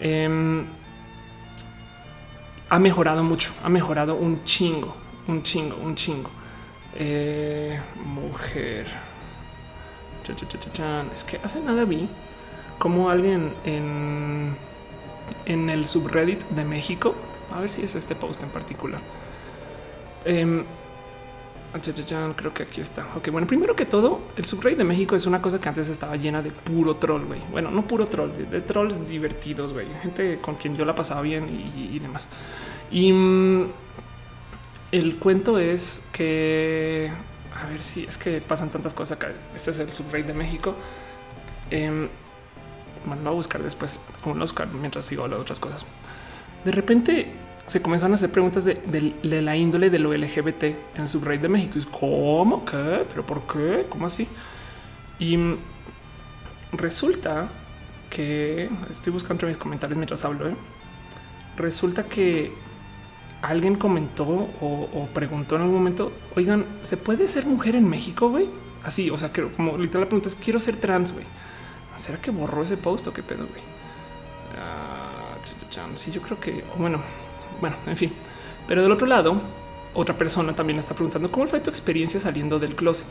Em, 0.00 0.66
ha 2.74 2.78
mejorado 2.80 3.22
mucho, 3.22 3.52
ha 3.62 3.68
mejorado 3.68 4.16
un 4.16 4.42
chingo, 4.44 4.96
un 5.28 5.44
chingo, 5.44 5.76
un 5.76 5.94
chingo. 5.94 6.28
Eh, 6.96 7.80
mujer. 8.04 8.86
Es 11.14 11.22
que 11.22 11.38
hace 11.44 11.60
nada 11.60 11.84
vi 11.84 12.08
como 12.78 13.10
alguien 13.10 13.52
en, 13.64 14.56
en 15.46 15.70
el 15.70 15.86
subreddit 15.86 16.42
de 16.48 16.64
México, 16.64 17.14
a 17.54 17.60
ver 17.60 17.70
si 17.70 17.82
es 17.82 17.94
este 17.94 18.16
post 18.16 18.42
en 18.42 18.48
particular. 18.48 19.00
Eh, 20.24 20.64
creo 22.36 22.54
que 22.54 22.62
aquí 22.62 22.80
está. 22.80 23.06
Ok, 23.16 23.30
bueno, 23.30 23.46
primero 23.46 23.74
que 23.74 23.84
todo, 23.84 24.20
el 24.36 24.44
subreddit 24.44 24.78
de 24.78 24.84
México 24.84 25.16
es 25.16 25.26
una 25.26 25.42
cosa 25.42 25.60
que 25.60 25.68
antes 25.68 25.88
estaba 25.88 26.16
llena 26.16 26.40
de 26.40 26.50
puro 26.50 26.96
troll, 26.96 27.24
güey. 27.24 27.40
Bueno, 27.50 27.70
no 27.70 27.86
puro 27.86 28.06
troll, 28.06 28.30
de, 28.30 28.60
trolls 28.60 29.08
divertidos, 29.08 29.72
güey. 29.72 29.86
Gente 30.02 30.38
con 30.40 30.54
quien 30.54 30.76
yo 30.76 30.84
la 30.84 30.94
pasaba 30.94 31.22
bien 31.22 31.48
y, 31.48 31.98
demás. 31.98 32.28
Y 32.90 33.12
mm, 33.12 33.66
el 34.92 35.16
cuento 35.16 35.58
es 35.58 36.04
que, 36.12 37.12
a 37.60 37.66
ver 37.66 37.82
si 37.82 38.04
es 38.04 38.18
que 38.18 38.40
pasan 38.40 38.70
tantas 38.70 38.94
cosas 38.94 39.18
acá. 39.18 39.32
Este 39.54 39.72
es 39.72 39.78
el 39.80 39.92
subreddit 39.92 40.26
de 40.28 40.34
México. 40.34 40.74
Eh, 41.70 42.08
bueno, 43.04 43.22
lo 43.22 43.30
voy 43.30 43.34
a 43.34 43.36
buscar 43.36 43.62
después, 43.62 44.00
como 44.22 44.36
lo 44.36 44.42
buscar 44.42 44.68
mientras 44.68 45.04
sigo 45.04 45.28
de 45.28 45.34
otras 45.34 45.58
cosas. 45.58 45.84
De 46.64 46.70
repente 46.70 47.32
se 47.66 47.80
comenzaron 47.80 48.12
a 48.12 48.14
hacer 48.16 48.30
preguntas 48.30 48.64
de, 48.64 49.14
la 49.22 49.56
índole 49.56 49.88
de 49.90 49.98
lo 49.98 50.12
LGBT 50.14 50.64
en 50.64 51.02
el 51.02 51.08
subreddit 51.08 51.42
de 51.42 51.48
México. 51.48 51.78
Y 51.78 51.84
¿Cómo? 51.84 52.64
¿Qué? 52.64 53.04
¿Pero 53.08 53.24
por 53.24 53.42
qué? 53.46 53.86
¿Cómo 53.88 54.06
así? 54.06 54.28
Y 55.18 55.38
resulta 56.72 57.48
que 58.10 58.68
estoy 58.90 59.12
buscando 59.12 59.34
entre 59.34 59.48
mis 59.48 59.56
comentarios 59.56 59.96
mientras 59.96 60.24
hablo. 60.24 60.48
¿eh? 60.48 60.54
Resulta 61.56 62.04
que 62.04 62.52
alguien 63.40 63.76
comentó 63.76 64.48
o, 64.60 65.08
preguntó 65.14 65.56
en 65.56 65.62
algún 65.62 65.76
momento: 65.78 66.12
Oigan, 66.36 66.66
¿se 66.82 66.98
puede 66.98 67.28
ser 67.28 67.46
mujer 67.46 67.76
en 67.76 67.88
México? 67.88 68.28
Güey, 68.28 68.48
así, 68.84 69.10
o 69.10 69.18
sea, 69.18 69.32
que 69.32 69.42
como 69.42 69.78
literal 69.78 70.02
la 70.02 70.08
pregunta 70.08 70.28
es: 70.28 70.34
Quiero 70.34 70.60
ser 70.60 70.76
trans. 70.76 71.12
Güey, 71.12 71.24
será 71.96 72.20
que 72.20 72.30
borró 72.30 72.62
ese 72.62 72.76
post 72.76 73.06
o 73.06 73.12
qué 73.12 73.22
pedo? 73.22 73.46
Güey, 73.46 73.62
uh, 74.52 75.96
sí, 75.96 76.10
yo 76.12 76.20
creo 76.20 76.38
que 76.38 76.62
bueno, 76.76 77.00
bueno, 77.60 77.76
en 77.86 77.96
fin. 77.96 78.12
Pero 78.66 78.82
del 78.82 78.92
otro 78.92 79.06
lado, 79.06 79.40
otra 79.94 80.16
persona 80.16 80.54
también 80.54 80.78
está 80.78 80.94
preguntando 80.94 81.30
cómo 81.30 81.46
fue 81.46 81.60
tu 81.60 81.70
experiencia 81.70 82.20
saliendo 82.20 82.58
del 82.58 82.74
closet. 82.74 83.06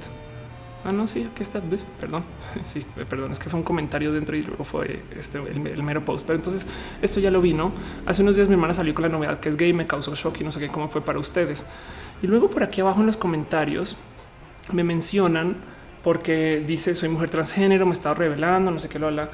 Ah, 0.86 0.92
no, 0.92 1.08
sí, 1.08 1.26
aquí 1.32 1.44
está. 1.44 1.62
Perdón. 2.00 2.24
Sí, 2.64 2.86
perdón. 3.10 3.32
Es 3.32 3.40
que 3.40 3.50
fue 3.50 3.60
un 3.60 3.64
comentario 3.64 4.12
dentro 4.12 4.36
y 4.36 4.42
luego 4.42 4.64
fue 4.64 5.04
este 5.18 5.38
el, 5.40 5.84
mero 5.84 6.04
post. 6.04 6.26
Pero 6.26 6.38
entonces 6.38 6.68
esto 7.02 7.20
ya 7.20 7.32
lo 7.32 7.42
vino. 7.42 7.72
Hace 8.06 8.22
unos 8.22 8.36
días 8.36 8.48
mi 8.48 8.56
hermana 8.56 8.74
salió 8.74 8.94
con 8.94 9.04
la 9.04 9.10
novedad 9.10 9.40
que 9.40 9.50
es 9.50 9.58
gay, 9.58 9.72
me 9.74 9.88
causó 9.88 10.14
shock 10.16 10.42
y 10.42 10.44
no 10.44 10.52
sé 10.52 10.60
qué 10.60 10.68
cómo 10.68 10.90
fue 10.90 11.02
para 11.02 11.20
ustedes. 11.20 11.66
Y 12.22 12.28
luego 12.28 12.50
por 12.50 12.64
aquí 12.64 12.82
abajo 12.82 13.00
en 13.00 13.06
los 13.06 13.18
comentarios 13.18 13.98
me 14.72 14.84
mencionan 14.84 15.56
porque 16.04 16.64
dice 16.66 16.96
soy 16.96 17.10
mujer 17.10 17.30
transgénero, 17.30 17.86
me 17.86 17.94
estaba 17.94 18.16
revelando, 18.16 18.72
no 18.72 18.80
sé 18.80 18.90
qué 18.90 19.00
lo 19.00 19.08
habla. 19.08 19.30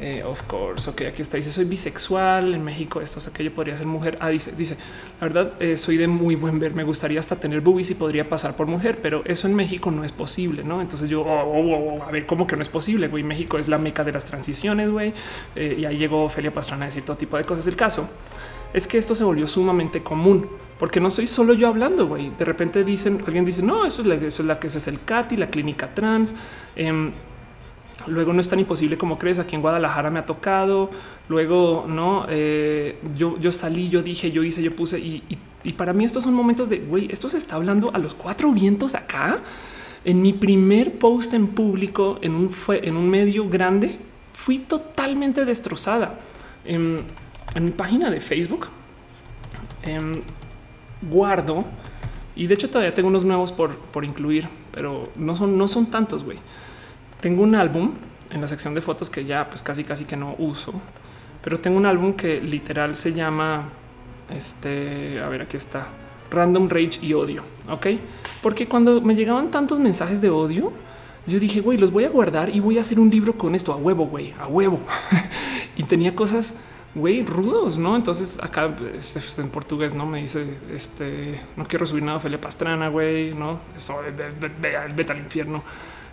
Eh, 0.00 0.22
of 0.24 0.42
course, 0.44 0.88
ok, 0.88 1.02
aquí 1.02 1.22
está. 1.22 1.36
Dice 1.36 1.50
soy 1.50 1.64
bisexual 1.64 2.54
en 2.54 2.64
México. 2.64 3.00
Esto, 3.00 3.18
o 3.18 3.22
sea 3.22 3.32
que 3.32 3.44
yo 3.44 3.52
podría 3.52 3.76
ser 3.76 3.86
mujer. 3.86 4.16
Ah, 4.20 4.30
dice, 4.30 4.52
dice 4.52 4.76
la 5.20 5.28
verdad, 5.28 5.52
eh, 5.60 5.76
soy 5.76 5.96
de 5.96 6.08
muy 6.08 6.34
buen 6.34 6.58
ver. 6.58 6.74
Me 6.74 6.82
gustaría 6.82 7.20
hasta 7.20 7.36
tener 7.36 7.60
boobies 7.60 7.90
y 7.90 7.94
podría 7.94 8.28
pasar 8.28 8.56
por 8.56 8.66
mujer, 8.66 8.98
pero 9.02 9.22
eso 9.26 9.46
en 9.46 9.54
México 9.54 9.90
no 9.90 10.02
es 10.04 10.12
posible. 10.12 10.64
No, 10.64 10.80
entonces 10.80 11.08
yo 11.08 11.22
oh, 11.22 11.42
oh, 11.44 11.94
oh, 11.96 12.02
a 12.02 12.10
ver 12.10 12.26
cómo 12.26 12.46
que 12.46 12.56
no 12.56 12.62
es 12.62 12.68
posible. 12.68 13.08
Güey, 13.08 13.22
México 13.22 13.58
es 13.58 13.68
la 13.68 13.78
meca 13.78 14.02
de 14.02 14.12
las 14.12 14.24
transiciones. 14.24 14.90
Güey, 14.90 15.12
eh, 15.56 15.76
y 15.78 15.84
ahí 15.84 15.98
llegó 15.98 16.24
Ophelia 16.24 16.52
Pastrana 16.52 16.84
a 16.84 16.86
decir 16.86 17.04
todo 17.04 17.16
tipo 17.16 17.36
de 17.36 17.44
cosas. 17.44 17.66
El 17.66 17.76
caso 17.76 18.08
es 18.72 18.86
que 18.86 18.98
esto 18.98 19.14
se 19.14 19.24
volvió 19.24 19.46
sumamente 19.46 20.02
común 20.02 20.48
porque 20.78 20.98
no 20.98 21.10
soy 21.10 21.26
solo 21.26 21.52
yo 21.52 21.68
hablando. 21.68 22.08
Güey, 22.08 22.32
de 22.36 22.44
repente 22.44 22.82
dicen, 22.82 23.22
alguien 23.24 23.44
dice, 23.44 23.62
no, 23.62 23.84
eso 23.84 24.02
es 24.02 24.08
la, 24.08 24.14
eso 24.14 24.42
es 24.42 24.48
la 24.48 24.58
que 24.58 24.66
es 24.66 24.86
el 24.88 25.04
CAT 25.04 25.32
y 25.32 25.36
la 25.36 25.50
clínica 25.50 25.94
trans. 25.94 26.34
Em, 28.06 28.12
Luego 28.12 28.32
no 28.32 28.40
es 28.40 28.48
tan 28.48 28.58
imposible 28.58 28.96
como 28.96 29.18
crees. 29.18 29.38
Aquí 29.38 29.54
en 29.54 29.62
Guadalajara 29.62 30.10
me 30.10 30.18
ha 30.18 30.26
tocado. 30.26 30.90
Luego 31.28 31.84
no, 31.88 32.26
eh, 32.28 32.98
yo, 33.16 33.38
yo 33.38 33.52
salí, 33.52 33.88
yo 33.88 34.02
dije, 34.02 34.30
yo 34.32 34.42
hice, 34.42 34.62
yo 34.62 34.74
puse 34.74 34.98
y, 34.98 35.22
para 35.76 35.92
mí 35.92 36.04
estos 36.04 36.24
son 36.24 36.34
momentos 36.34 36.68
de 36.68 36.78
güey. 36.78 37.08
Esto 37.10 37.28
se 37.28 37.38
está 37.38 37.56
hablando 37.56 37.94
a 37.94 37.98
los 37.98 38.14
cuatro 38.14 38.50
vientos 38.52 38.94
acá. 38.94 39.40
En 40.04 40.20
mi 40.20 40.32
primer 40.32 40.98
post 40.98 41.32
en 41.34 41.46
público 41.48 42.18
en 42.22 42.34
un, 42.34 42.50
fue, 42.50 42.86
en 42.86 42.96
un 42.96 43.08
medio 43.08 43.48
grande, 43.48 43.98
fui 44.32 44.58
totalmente 44.58 45.44
destrozada 45.44 46.18
en, 46.64 47.04
mi 47.60 47.70
página 47.70 48.10
de 48.10 48.18
Facebook. 48.20 48.66
Em, 49.84 50.20
guardo 51.02 51.64
y 52.34 52.46
de 52.46 52.54
hecho 52.54 52.68
todavía 52.68 52.94
tengo 52.94 53.08
unos 53.08 53.24
nuevos 53.24 53.52
por, 53.52 53.76
por 53.76 54.04
incluir, 54.04 54.48
pero 54.72 55.10
no 55.16 55.36
son, 55.36 55.58
no 55.58 55.68
son 55.68 55.86
tantos. 55.86 56.24
Güey. 56.24 56.38
Tengo 57.22 57.44
un 57.44 57.54
álbum 57.54 57.92
en 58.32 58.40
la 58.40 58.48
sección 58.48 58.74
de 58.74 58.80
fotos 58.80 59.08
que 59.08 59.24
ya 59.24 59.48
pues 59.48 59.62
casi 59.62 59.84
casi 59.84 60.04
que 60.04 60.16
no 60.16 60.34
uso, 60.38 60.74
pero 61.40 61.60
tengo 61.60 61.76
un 61.76 61.86
álbum 61.86 62.14
que 62.14 62.40
literal 62.40 62.96
se 62.96 63.12
llama 63.12 63.68
este, 64.28 65.20
a 65.22 65.28
ver, 65.28 65.42
aquí 65.42 65.56
está, 65.56 65.86
Random 66.32 66.68
Rage 66.68 66.98
y 67.00 67.14
Odio, 67.14 67.44
¿ok? 67.70 67.86
Porque 68.42 68.66
cuando 68.66 69.00
me 69.00 69.14
llegaban 69.14 69.52
tantos 69.52 69.78
mensajes 69.78 70.20
de 70.20 70.30
odio, 70.30 70.72
yo 71.24 71.38
dije, 71.38 71.60
güey, 71.60 71.78
los 71.78 71.92
voy 71.92 72.06
a 72.06 72.10
guardar 72.10 72.48
y 72.52 72.58
voy 72.58 72.78
a 72.78 72.80
hacer 72.80 72.98
un 72.98 73.08
libro 73.08 73.38
con 73.38 73.54
esto, 73.54 73.72
a 73.72 73.76
huevo, 73.76 74.06
güey, 74.06 74.34
a 74.40 74.48
huevo. 74.48 74.80
y 75.76 75.84
tenía 75.84 76.16
cosas, 76.16 76.54
güey, 76.96 77.24
rudos, 77.24 77.78
¿no? 77.78 77.94
Entonces 77.94 78.40
acá 78.42 78.74
pues, 78.76 79.38
en 79.38 79.48
portugués, 79.48 79.94
¿no? 79.94 80.06
Me 80.06 80.22
dice, 80.22 80.44
este, 80.74 81.40
no 81.56 81.68
quiero 81.68 81.86
subir 81.86 82.02
nada, 82.02 82.18
Felipe 82.18 82.42
Pastrana, 82.42 82.88
güey, 82.88 83.32
¿no? 83.32 83.60
Eso, 83.76 84.00
vete 84.96 85.12
al 85.12 85.18
infierno. 85.18 85.62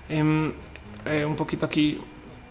Em, 0.10 0.52
eh, 1.10 1.26
un 1.26 1.36
poquito 1.36 1.66
aquí. 1.66 2.00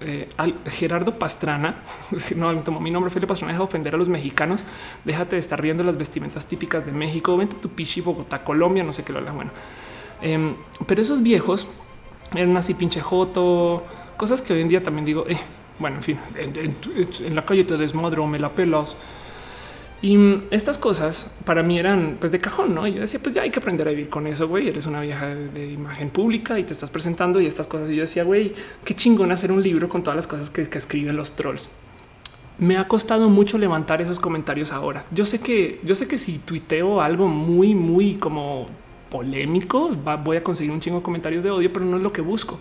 Eh, 0.00 0.28
al 0.36 0.54
Gerardo 0.64 1.18
Pastrana, 1.18 1.82
no 2.36 2.52
mi 2.80 2.90
nombre, 2.92 3.10
Felipe 3.10 3.26
Pastrana, 3.26 3.52
deja 3.52 3.64
de 3.64 3.68
ofender 3.68 3.94
a 3.94 3.98
los 3.98 4.08
mexicanos. 4.08 4.64
Déjate 5.04 5.34
de 5.36 5.40
estar 5.40 5.60
riendo 5.60 5.82
las 5.82 5.96
vestimentas 5.96 6.46
típicas 6.46 6.86
de 6.86 6.92
México. 6.92 7.36
Vente 7.36 7.56
tu 7.56 7.68
pichi, 7.70 8.00
Bogotá, 8.00 8.44
Colombia, 8.44 8.84
no 8.84 8.92
sé 8.92 9.02
qué 9.02 9.12
lo 9.12 9.18
habla. 9.18 9.32
Bueno, 9.32 9.50
em, 10.22 10.54
pero 10.86 11.02
esos 11.02 11.22
viejos 11.22 11.68
eran 12.34 12.56
así 12.56 12.74
pinche 12.74 13.00
joto, 13.00 13.84
cosas 14.16 14.40
que 14.40 14.52
hoy 14.52 14.60
en 14.60 14.68
día 14.68 14.82
también 14.82 15.04
digo, 15.04 15.24
eh, 15.26 15.38
bueno, 15.80 15.96
en 15.96 16.02
fin, 16.02 16.18
en, 16.36 16.76
en 17.26 17.34
la 17.34 17.42
calle 17.42 17.64
te 17.64 17.76
desmadro, 17.76 18.26
me 18.28 18.38
la 18.38 18.50
pelas. 18.50 18.96
Y 20.00 20.16
estas 20.52 20.78
cosas 20.78 21.32
para 21.44 21.64
mí 21.64 21.78
eran 21.78 22.18
pues 22.20 22.30
de 22.30 22.38
cajón, 22.38 22.74
¿no? 22.74 22.86
Y 22.86 22.94
yo 22.94 23.00
decía, 23.00 23.18
pues 23.20 23.34
ya 23.34 23.42
hay 23.42 23.50
que 23.50 23.58
aprender 23.58 23.88
a 23.88 23.90
vivir 23.90 24.08
con 24.08 24.28
eso, 24.28 24.46
güey. 24.46 24.68
Eres 24.68 24.86
una 24.86 25.00
vieja 25.00 25.26
de 25.26 25.72
imagen 25.72 26.10
pública 26.10 26.58
y 26.58 26.64
te 26.64 26.72
estás 26.72 26.90
presentando 26.90 27.40
y 27.40 27.46
estas 27.46 27.66
cosas. 27.66 27.90
Y 27.90 27.96
yo 27.96 28.02
decía, 28.02 28.22
güey, 28.22 28.52
qué 28.84 28.94
chingón 28.94 29.32
hacer 29.32 29.50
un 29.50 29.60
libro 29.60 29.88
con 29.88 30.02
todas 30.02 30.16
las 30.16 30.28
cosas 30.28 30.50
que, 30.50 30.62
escriben 30.62 31.16
los 31.16 31.32
trolls. 31.32 31.70
Me 32.58 32.76
ha 32.76 32.86
costado 32.86 33.28
mucho 33.28 33.58
levantar 33.58 34.00
esos 34.00 34.20
comentarios 34.20 34.72
ahora. 34.72 35.04
Yo 35.10 35.26
sé 35.26 35.40
que, 35.40 35.80
yo 35.82 35.96
sé 35.96 36.06
que 36.06 36.16
si 36.16 36.38
tuiteo 36.38 37.00
algo 37.00 37.26
muy, 37.26 37.74
muy 37.74 38.14
como 38.14 38.66
polémico, 39.10 39.90
voy 40.22 40.36
a 40.36 40.44
conseguir 40.44 40.72
un 40.72 40.80
chingo 40.80 40.98
de 40.98 41.02
comentarios 41.02 41.42
de 41.42 41.50
odio, 41.50 41.72
pero 41.72 41.84
no 41.84 41.96
es 41.96 42.02
lo 42.02 42.12
que 42.12 42.20
busco. 42.20 42.58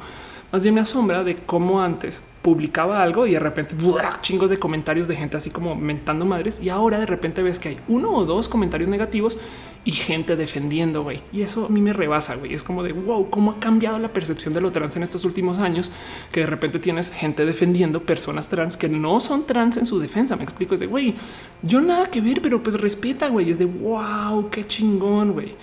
Más 0.51 0.63
bien 0.63 0.75
me 0.75 0.81
asombra 0.81 1.25
de 1.25 1.35
cómo 1.35 1.81
antes 1.81 2.23
publicaba 2.41 3.03
algo 3.03 3.27
y 3.27 3.31
de 3.33 3.39
repente 3.39 3.75
chingos 4.21 4.49
de 4.49 4.57
comentarios 4.57 5.09
de 5.09 5.17
gente 5.17 5.35
así 5.35 5.49
como 5.49 5.75
mentando 5.75 6.23
madres 6.23 6.61
y 6.63 6.69
ahora 6.69 6.99
de 6.99 7.05
repente 7.05 7.43
ves 7.43 7.59
que 7.59 7.67
hay 7.67 7.79
uno 7.89 8.13
o 8.13 8.23
dos 8.23 8.47
comentarios 8.47 8.89
negativos 8.89 9.37
y 9.83 9.91
gente 9.91 10.37
defendiendo, 10.37 11.03
güey. 11.03 11.21
Y 11.33 11.41
eso 11.41 11.65
a 11.65 11.69
mí 11.69 11.81
me 11.81 11.91
rebasa, 11.91 12.35
güey. 12.35 12.53
Es 12.53 12.63
como 12.63 12.83
de 12.83 12.93
wow, 12.93 13.29
cómo 13.29 13.51
ha 13.51 13.59
cambiado 13.59 13.99
la 13.99 14.07
percepción 14.07 14.53
de 14.53 14.61
lo 14.61 14.71
trans 14.71 14.95
en 14.95 15.03
estos 15.03 15.25
últimos 15.25 15.59
años, 15.59 15.91
que 16.31 16.41
de 16.41 16.45
repente 16.45 16.79
tienes 16.79 17.11
gente 17.11 17.45
defendiendo 17.45 18.03
personas 18.03 18.47
trans 18.47 18.77
que 18.77 18.87
no 18.87 19.19
son 19.19 19.45
trans 19.45 19.75
en 19.75 19.85
su 19.85 19.99
defensa. 19.99 20.37
Me 20.37 20.43
explico, 20.43 20.73
es 20.73 20.79
de 20.79 20.87
güey, 20.87 21.15
yo 21.61 21.81
nada 21.81 22.09
que 22.09 22.21
ver, 22.21 22.41
pero 22.41 22.63
pues 22.63 22.79
respeta, 22.79 23.27
güey. 23.27 23.49
Es 23.49 23.59
de 23.59 23.65
wow, 23.65 24.49
qué 24.49 24.65
chingón, 24.65 25.33
güey. 25.33 25.55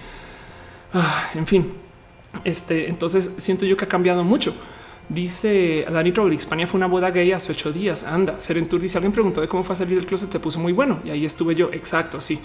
Ah, 0.93 1.31
en 1.35 1.47
fin, 1.47 1.73
este 2.44 2.90
entonces 2.90 3.32
siento 3.39 3.65
yo 3.65 3.78
que 3.78 3.86
ha 3.86 3.89
cambiado 3.89 4.23
mucho 4.23 4.55
Dice 5.09 5.87
Dani 5.91 6.13
Troll, 6.13 6.33
España 6.33 6.67
fue 6.67 6.79
una 6.79 6.87
boda 6.87 7.11
gay 7.11 7.31
hace 7.33 7.53
ocho 7.53 7.73
días. 7.73 8.05
Anda, 8.05 8.39
Serentur 8.39 8.81
dice 8.81 8.97
alguien 8.97 9.13
preguntó 9.13 9.43
de 9.43 9.49
cómo 9.49 9.63
fue 9.63 9.75
a 9.75 9.77
salir 9.77 9.97
del 9.97 10.07
closet. 10.07 10.33
Se 10.33 10.41
puso 10.41 10.59
muy 10.59 10.73
bueno 10.73 11.01
y 11.05 11.11
ahí 11.11 11.27
estuve 11.27 11.55
yo. 11.55 11.69
Exacto. 11.73 12.21
Sí, 12.21 12.39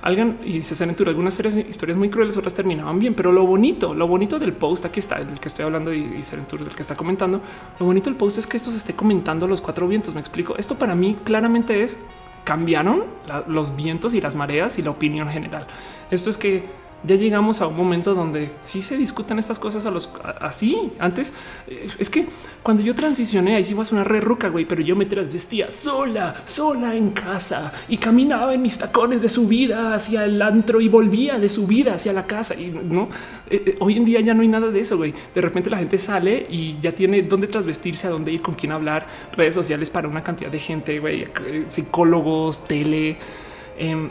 alguien 0.00 0.38
y 0.42 0.52
dice 0.52 0.74
Serentur. 0.74 1.08
Algunas 1.08 1.34
series, 1.34 1.56
historias 1.56 1.98
muy 1.98 2.08
crueles, 2.08 2.36
otras 2.36 2.54
terminaban 2.54 2.98
bien, 2.98 3.12
pero 3.14 3.32
lo 3.32 3.46
bonito, 3.46 3.94
lo 3.94 4.06
bonito 4.08 4.38
del 4.38 4.54
post 4.54 4.86
aquí 4.86 5.00
está 5.00 5.18
el 5.18 5.38
que 5.38 5.48
estoy 5.48 5.66
hablando 5.66 5.92
y, 5.92 6.16
y 6.18 6.22
Serentur 6.22 6.64
del 6.64 6.74
que 6.74 6.82
está 6.82 6.96
comentando. 6.96 7.42
Lo 7.78 7.86
bonito 7.86 8.08
del 8.08 8.16
post 8.16 8.38
es 8.38 8.46
que 8.46 8.56
esto 8.56 8.70
se 8.70 8.78
esté 8.78 8.94
comentando 8.94 9.46
los 9.46 9.60
cuatro 9.60 9.86
vientos. 9.86 10.14
Me 10.14 10.20
explico. 10.20 10.56
Esto 10.56 10.76
para 10.76 10.94
mí 10.94 11.18
claramente 11.22 11.82
es 11.82 11.98
cambiaron 12.44 13.04
los 13.48 13.74
vientos 13.74 14.14
y 14.14 14.20
las 14.20 14.36
mareas 14.36 14.78
y 14.78 14.82
la 14.82 14.90
opinión 14.90 15.28
general. 15.28 15.66
Esto 16.12 16.30
es 16.30 16.38
que 16.38 16.64
ya 17.04 17.14
llegamos 17.14 17.60
a 17.60 17.66
un 17.66 17.76
momento 17.76 18.14
donde 18.14 18.50
sí 18.60 18.82
se 18.82 18.96
discuten 18.96 19.38
estas 19.38 19.58
cosas 19.58 19.86
a 19.86 19.90
los 19.90 20.10
así. 20.40 20.92
Antes 20.98 21.32
eh, 21.68 21.86
es 21.98 22.10
que 22.10 22.26
cuando 22.62 22.82
yo 22.82 22.94
transicioné, 22.94 23.56
ahí 23.56 23.64
sí 23.64 23.74
vas 23.74 23.92
una 23.92 24.02
re 24.02 24.20
ruca, 24.20 24.48
güey, 24.48 24.64
pero 24.64 24.82
yo 24.82 24.96
me 24.96 25.06
transvestía 25.06 25.70
sola, 25.70 26.34
sola 26.44 26.94
en 26.94 27.10
casa 27.10 27.70
y 27.88 27.98
caminaba 27.98 28.54
en 28.54 28.62
mis 28.62 28.78
tacones 28.78 29.22
de 29.22 29.28
su 29.28 29.46
vida 29.46 29.94
hacia 29.94 30.24
el 30.24 30.40
antro 30.42 30.80
y 30.80 30.88
volvía 30.88 31.38
de 31.38 31.48
su 31.48 31.66
vida 31.66 31.94
hacia 31.94 32.12
la 32.12 32.26
casa. 32.26 32.54
Y 32.54 32.68
no 32.70 33.08
eh, 33.50 33.62
eh, 33.66 33.76
hoy 33.78 33.96
en 33.96 34.04
día 34.04 34.20
ya 34.20 34.34
no 34.34 34.42
hay 34.42 34.48
nada 34.48 34.68
de 34.68 34.80
eso. 34.80 34.96
güey. 34.96 35.14
De 35.34 35.40
repente 35.40 35.70
la 35.70 35.78
gente 35.78 35.98
sale 35.98 36.46
y 36.50 36.78
ya 36.80 36.92
tiene 36.92 37.22
dónde 37.22 37.46
transvestirse, 37.46 38.06
a 38.06 38.10
dónde 38.10 38.32
ir, 38.32 38.42
con 38.42 38.54
quién 38.54 38.72
hablar, 38.72 39.06
redes 39.36 39.54
sociales 39.54 39.90
para 39.90 40.08
una 40.08 40.22
cantidad 40.22 40.50
de 40.50 40.58
gente, 40.58 40.98
güey, 40.98 41.26
psicólogos, 41.68 42.66
tele. 42.66 43.16
Em, 43.78 44.08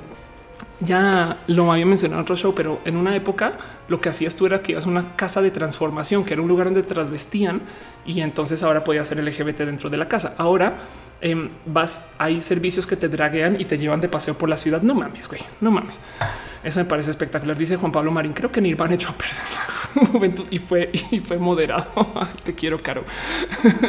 ya 0.79 1.37
lo 1.47 1.71
había 1.71 1.85
mencionado 1.85 2.19
en 2.19 2.23
otro 2.23 2.35
show, 2.35 2.53
pero 2.55 2.79
en 2.85 2.97
una 2.97 3.15
época 3.15 3.53
lo 3.87 4.01
que 4.01 4.09
hacías 4.09 4.35
tú 4.35 4.45
era 4.45 4.61
que 4.61 4.73
ibas 4.73 4.85
a 4.85 4.89
una 4.89 5.15
casa 5.15 5.41
de 5.41 5.51
transformación, 5.51 6.23
que 6.23 6.33
era 6.33 6.41
un 6.41 6.47
lugar 6.47 6.67
donde 6.67 6.83
transvestían 6.83 7.61
y 8.05 8.21
entonces 8.21 8.63
ahora 8.63 8.83
podía 8.83 9.03
ser 9.03 9.23
LGBT 9.23 9.59
dentro 9.59 9.89
de 9.89 9.97
la 9.97 10.07
casa. 10.07 10.35
Ahora 10.37 10.75
em, 11.21 11.49
vas, 11.65 12.11
hay 12.17 12.41
servicios 12.41 12.87
que 12.87 12.95
te 12.95 13.09
draguean 13.09 13.59
y 13.59 13.65
te 13.65 13.77
llevan 13.77 14.01
de 14.01 14.09
paseo 14.09 14.37
por 14.37 14.49
la 14.49 14.57
ciudad. 14.57 14.81
No 14.81 14.95
mames, 14.95 15.27
güey, 15.27 15.41
no 15.61 15.71
mames. 15.71 15.99
Eso 16.63 16.79
me 16.79 16.85
parece 16.85 17.11
espectacular. 17.11 17.55
Dice 17.55 17.77
Juan 17.77 17.91
Pablo 17.91 18.11
Marín. 18.11 18.33
Creo 18.33 18.51
que 18.51 18.59
Nirvana 18.59 18.95
echó 18.95 19.09
a 19.09 19.13
perder 19.13 19.35
la 19.95 20.05
juventud 20.11 20.45
y 20.49 20.57
fue 20.57 20.91
y 21.11 21.19
fue 21.19 21.37
moderado. 21.37 21.85
te 22.43 22.55
quiero, 22.55 22.79
caro. 22.79 23.03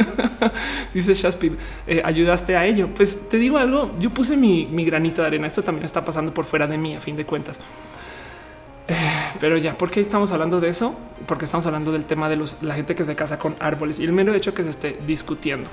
Dice 0.95 1.15
Shaspid, 1.15 1.53
eh, 1.87 2.03
ayudaste 2.05 2.55
a 2.55 2.67
ello. 2.67 2.91
Pues 2.95 3.31
te 3.31 3.39
digo 3.39 3.57
algo. 3.57 3.97
Yo 3.99 4.11
puse 4.11 4.37
mi, 4.37 4.67
mi 4.67 4.85
granito 4.85 5.23
de 5.23 5.29
arena. 5.29 5.47
Esto 5.47 5.63
también 5.63 5.87
está 5.87 6.05
pasando 6.05 6.35
por 6.35 6.45
fuera 6.45 6.67
de 6.67 6.77
mí, 6.77 6.95
a 6.95 7.01
fin 7.01 7.17
de 7.17 7.25
cuentas. 7.25 7.61
Eh, 8.89 8.95
pero 9.41 9.57
ya, 9.57 9.77
¿por 9.77 9.91
qué 9.91 10.01
estamos 10.01 10.33
hablando 10.33 10.61
de 10.61 10.69
eso? 10.69 10.95
Porque 11.27 11.45
estamos 11.45 11.67
hablando 11.67 11.93
del 11.93 12.05
tema 12.05 12.29
de 12.29 12.37
los, 12.37 12.63
la 12.63 12.75
gente 12.75 12.95
que 12.95 13.05
se 13.05 13.15
casa 13.15 13.39
con 13.39 13.57
árboles 13.61 14.01
y 14.01 14.05
el 14.05 14.13
mero 14.13 14.35
hecho 14.35 14.55
que 14.55 14.63
se 14.63 14.71
esté 14.71 14.99
discutiendo. 15.07 15.69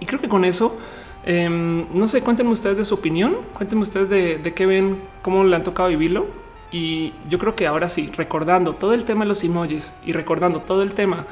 Y 0.00 0.06
creo 0.06 0.20
que 0.20 0.28
con 0.28 0.44
eso 0.44 0.78
Em, 1.26 1.86
no 1.96 2.06
sé, 2.06 2.20
cuéntenme 2.20 2.52
ustedes 2.52 2.76
de 2.76 2.84
su 2.84 2.94
opinión, 2.94 3.38
cuéntenme 3.54 3.82
ustedes 3.82 4.10
de, 4.10 4.52
qué 4.54 4.66
ven, 4.66 5.00
cómo 5.22 5.44
le 5.44 5.56
han 5.56 5.62
tocado 5.62 5.88
vivirlo. 5.88 6.26
Y 6.70 7.14
yo 7.28 7.38
creo 7.38 7.54
que 7.54 7.66
ahora 7.66 7.88
sí, 7.88 8.10
recordando 8.16 8.74
todo 8.74 8.94
el 8.94 9.04
tema 9.04 9.24
de 9.24 9.28
los 9.28 9.42
emojis 9.44 9.92
y 10.04 10.12
recordando 10.12 10.60
todo 10.60 10.82
el 10.82 10.92
tema 10.92 11.26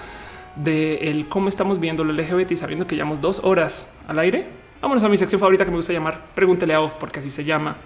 de 0.57 1.27
cómo 1.29 1.49
estamos 1.49 1.81
viendo 1.81 2.03
el 2.03 2.17
LGBT 2.17 2.55
sabiendo 2.55 2.87
que 2.87 2.95
llevamos 2.95 3.21
dos 3.21 3.41
horas 3.43 3.95
al 4.07 4.19
aire, 4.19 4.47
vámonos 4.81 5.03
a 5.03 5.09
mi 5.09 5.17
sección 5.17 5.41
favorita 5.41 5.65
que 5.65 5.71
me 5.71 5.79
gusta 5.79 5.93
llamar 5.93 6.27
Pregúntele 6.35 6.75
a 6.75 6.81
Off, 6.81 6.95
porque 7.01 7.19
así 7.21 7.31
se 7.31 7.45
llama, 7.45 7.77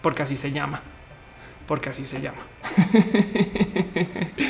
porque 0.00 0.22
así 0.22 0.36
se 0.36 0.52
llama, 0.52 0.80
porque 1.66 1.90
así 1.90 2.04
se 2.04 2.20
llama. 2.20 2.38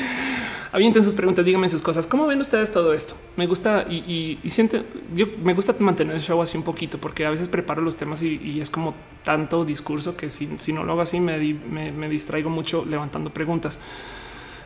avienten 0.73 1.03
sus 1.03 1.13
preguntas, 1.13 1.45
díganme 1.45 1.69
sus 1.69 1.83
cosas. 1.83 2.07
¿Cómo 2.07 2.25
ven 2.25 2.41
ustedes 2.41 2.71
todo 2.71 2.93
esto? 2.93 3.15
Me 3.37 3.45
gusta 3.45 3.85
y, 3.87 4.39
siente, 4.49 4.83
yo 5.15 5.27
me 5.43 5.53
gusta 5.53 5.75
mantener 5.79 6.15
el 6.15 6.21
show 6.21 6.41
así 6.41 6.57
un 6.57 6.63
poquito 6.63 6.97
porque 6.97 7.27
a 7.27 7.29
veces 7.29 7.47
preparo 7.47 7.81
los 7.81 7.95
temas 7.95 8.23
y, 8.23 8.59
es 8.59 8.71
como 8.71 8.95
tanto 9.23 9.63
discurso 9.63 10.17
que 10.17 10.29
si, 10.29 10.47
no 10.73 10.83
lo 10.83 10.93
hago 10.93 11.01
así 11.01 11.19
me, 11.19 11.37
me, 11.37 12.09
distraigo 12.09 12.49
mucho 12.49 12.83
levantando 12.85 13.29
preguntas. 13.29 13.79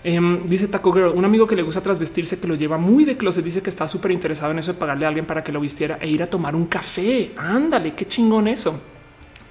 Em, 0.03 0.45
dice 0.45 0.69
Taco 0.69 0.94
Girl, 0.94 1.11
un 1.14 1.26
amigo 1.26 1.45
que 1.45 1.57
le 1.57 1.64
gusta 1.64 1.82
trasvestirse, 1.82 2.40
que 2.40 2.48
lo 2.48 2.56
lleva 2.56 2.78
muy 2.78 3.03
de 3.03 3.18
closet, 3.18 3.44
dice 3.44 3.61
que 3.61 3.69
está 3.69 3.86
súper 3.90 4.11
interesado 4.11 4.53
en 4.53 4.60
eso 4.60 4.72
de 4.72 4.80
pagarle 4.80 5.03
a 5.03 5.10
alguien 5.10 5.26
para 5.26 5.44
que 5.44 5.52
lo 5.52 5.60
vistiera 5.60 5.98
e 5.99 6.07
ir 6.07 6.24
a 6.24 6.28
tomar 6.28 6.56
un 6.56 6.68
café. 6.68 7.32
Ándale, 7.36 7.94
qué 7.94 8.07
chingón 8.07 8.48
eso. 8.48 8.80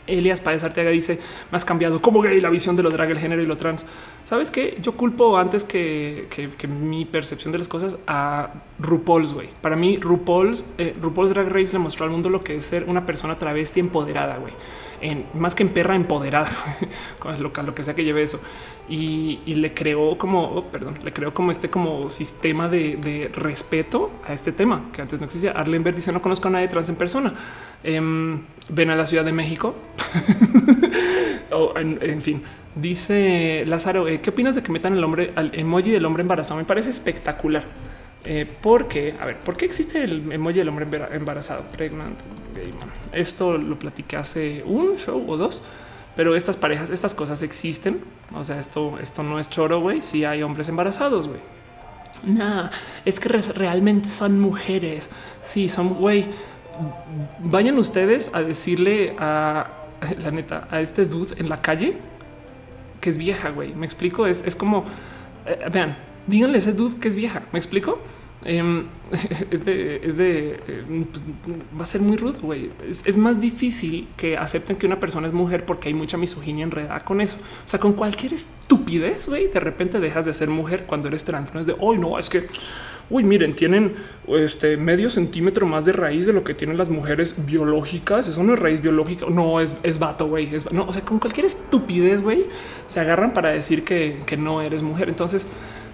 Elias 0.06 0.40
Páez 0.40 0.64
Arteaga 0.64 0.90
dice 0.90 1.18
más 1.50 1.64
cambiado 1.64 2.00
como 2.00 2.20
gay 2.20 2.40
la 2.40 2.50
visión 2.50 2.76
de 2.76 2.82
lo 2.82 2.90
drag, 2.90 3.10
el 3.10 3.18
género 3.18 3.42
y 3.42 3.46
lo 3.46 3.56
trans. 3.56 3.86
Sabes 4.24 4.50
que 4.50 4.78
yo 4.82 4.96
culpo 4.96 5.38
antes 5.38 5.64
que, 5.64 6.28
mi 6.68 7.04
percepción 7.04 7.52
de 7.52 7.58
las 7.58 7.68
cosas 7.68 7.96
a 8.06 8.50
RuPaul's 8.78 9.32
güey. 9.32 9.48
Para 9.60 9.76
mí, 9.76 9.96
RuPaul's, 9.96 10.64
eh, 10.78 10.94
RuPaul's 11.00 11.30
Drag 11.30 11.48
Race 11.48 11.72
le 11.72 11.78
mostró 11.78 12.04
al 12.04 12.10
mundo 12.10 12.28
lo 12.28 12.42
que 12.42 12.56
es 12.56 12.66
ser 12.66 12.84
una 12.84 13.06
persona 13.06 13.38
travesti 13.38 13.80
empoderada, 13.80 14.38
güey. 14.38 14.52
En, 15.06 15.24
más 15.34 15.54
que 15.54 15.62
en 15.62 15.68
perra 15.68 15.94
empoderada, 15.94 16.50
con 17.20 17.40
lo, 17.40 17.50
lo 17.50 17.74
que 17.74 17.84
sea 17.84 17.94
que 17.94 18.04
lleve 18.04 18.22
eso. 18.22 18.40
Y, 18.88 19.40
le 19.46 19.72
creó 19.74 20.16
como, 20.18 20.42
oh, 20.42 20.64
perdón, 20.64 20.98
le 21.02 21.12
creó 21.12 21.34
como 21.34 21.50
este 21.50 21.68
como 21.70 22.08
sistema 22.08 22.68
de, 22.68 23.30
respeto 23.34 24.10
a 24.26 24.32
este 24.32 24.52
tema 24.52 24.90
que 24.92 25.02
antes 25.02 25.18
no 25.18 25.26
existía. 25.26 25.52
Arlen 25.52 25.82
dice 25.84 26.12
no 26.12 26.22
conozco 26.22 26.48
a 26.48 26.50
nadie 26.50 26.68
trans 26.68 26.88
en 26.88 26.96
persona. 26.96 27.32
Em, 27.82 28.42
ven 28.68 28.90
a 28.90 28.96
la 28.96 29.06
Ciudad 29.06 29.24
de 29.24 29.32
México. 29.32 29.74
o 31.52 31.72
en, 31.78 32.22
fin, 32.22 32.42
dice 32.74 33.64
Lázaro, 33.66 34.08
eh, 34.08 34.20
¿qué 34.20 34.30
opinas 34.30 34.54
de 34.54 34.62
que 34.62 34.72
metan 34.72 34.96
el 34.96 35.02
hombre 35.02 35.32
al 35.36 35.52
emoji 35.54 35.90
del 35.90 36.04
hombre 36.04 36.22
embarazado? 36.22 36.58
Me 36.58 36.66
parece 36.66 36.90
espectacular. 36.90 37.64
Eh, 38.26 38.46
porque, 38.60 39.14
a 39.20 39.24
ver, 39.24 39.38
¿por 39.38 39.56
qué 39.56 39.64
existe 39.64 40.02
el 40.02 40.30
emoji 40.32 40.58
del 40.58 40.68
hombre 40.68 40.86
embarazado? 41.12 41.62
Pregnant 41.70 42.18
Esto 43.12 43.56
lo 43.56 43.78
platiqué 43.78 44.16
hace 44.16 44.62
un 44.66 44.96
show 44.96 45.24
o 45.28 45.36
dos, 45.36 45.62
pero 46.16 46.34
estas 46.34 46.56
parejas, 46.56 46.90
estas 46.90 47.14
cosas 47.14 47.42
existen. 47.42 48.00
O 48.34 48.42
sea, 48.42 48.58
esto, 48.58 48.98
esto 49.00 49.22
no 49.22 49.38
es 49.38 49.48
choro, 49.48 49.80
güey. 49.80 50.02
Si 50.02 50.24
hay 50.24 50.42
hombres 50.42 50.68
embarazados, 50.68 51.28
güey. 51.28 51.40
Nah, 52.24 52.70
es 53.04 53.20
que 53.20 53.28
realmente 53.28 54.08
son 54.08 54.40
mujeres. 54.40 55.10
Sí, 55.42 55.68
son, 55.68 55.94
güey 55.94 56.26
vayan 57.40 57.78
ustedes 57.78 58.30
a 58.34 58.42
decirle 58.42 59.14
a 59.18 59.68
la 60.18 60.30
neta 60.30 60.68
a 60.70 60.80
este 60.80 61.06
dude 61.06 61.34
en 61.38 61.48
la 61.48 61.60
calle 61.60 61.96
que 63.00 63.10
es 63.10 63.18
vieja. 63.18 63.50
Güey, 63.50 63.74
me 63.74 63.86
explico. 63.86 64.26
Es, 64.26 64.42
es 64.44 64.56
como 64.56 64.84
eh, 65.46 65.68
vean, 65.72 65.96
díganle 66.26 66.56
a 66.56 66.58
ese 66.58 66.72
dude 66.72 66.98
que 66.98 67.08
es 67.08 67.16
vieja. 67.16 67.42
Me 67.52 67.58
explico. 67.58 67.98
Em, 68.44 68.84
es 69.50 69.64
de, 69.64 70.00
es 70.04 70.16
de 70.16 70.52
eh, 70.68 71.04
pues, 71.10 71.22
va 71.78 71.82
a 71.82 71.86
ser 71.86 72.00
muy 72.00 72.16
rudo. 72.16 72.38
Güey, 72.40 72.70
es, 72.88 73.16
más 73.16 73.40
difícil 73.40 74.08
que 74.16 74.36
acepten 74.36 74.76
que 74.76 74.86
una 74.86 75.00
persona 75.00 75.26
es 75.26 75.32
mujer 75.32 75.64
porque 75.64 75.88
hay 75.88 75.94
mucha 75.94 76.16
misoginia 76.16 76.64
enredada 76.64 77.00
con 77.04 77.20
eso. 77.20 77.38
O 77.38 77.68
sea, 77.68 77.80
con 77.80 77.92
cualquier 77.92 78.34
estupidez, 78.34 79.28
güey, 79.28 79.48
de 79.48 79.60
repente 79.60 80.00
dejas 80.00 80.26
de 80.26 80.32
ser 80.32 80.48
mujer 80.48 80.84
cuando 80.86 81.08
eres 81.08 81.24
trans. 81.24 81.52
No 81.54 81.60
es 81.60 81.66
de 81.66 81.74
hoy, 81.78 81.98
no 81.98 82.18
es 82.18 82.28
que 82.28 82.46
uy, 83.08 83.24
miren, 83.24 83.54
tienen 83.54 83.94
este 84.28 84.76
medio 84.76 85.10
centímetro 85.10 85.66
más 85.66 85.84
de 85.84 85.92
raíz 85.92 86.26
de 86.26 86.32
lo 86.32 86.42
que 86.42 86.54
tienen 86.54 86.76
las 86.76 86.88
mujeres 86.88 87.46
biológicas. 87.46 88.28
Eso 88.28 88.42
no 88.42 88.54
es 88.54 88.58
raíz 88.58 88.82
biológica, 88.82 89.26
no 89.26 89.60
es, 89.60 89.76
es 89.82 89.98
vato, 89.98 90.26
güey. 90.26 90.50
No, 90.72 90.86
o 90.86 90.92
sea, 90.92 91.02
con 91.02 91.18
cualquier 91.18 91.46
estupidez, 91.46 92.22
güey, 92.22 92.46
se 92.86 93.00
agarran 93.00 93.32
para 93.32 93.50
decir 93.50 93.84
que, 93.84 94.36
no 94.36 94.60
eres 94.60 94.82
mujer. 94.82 95.08
Entonces, 95.08 95.46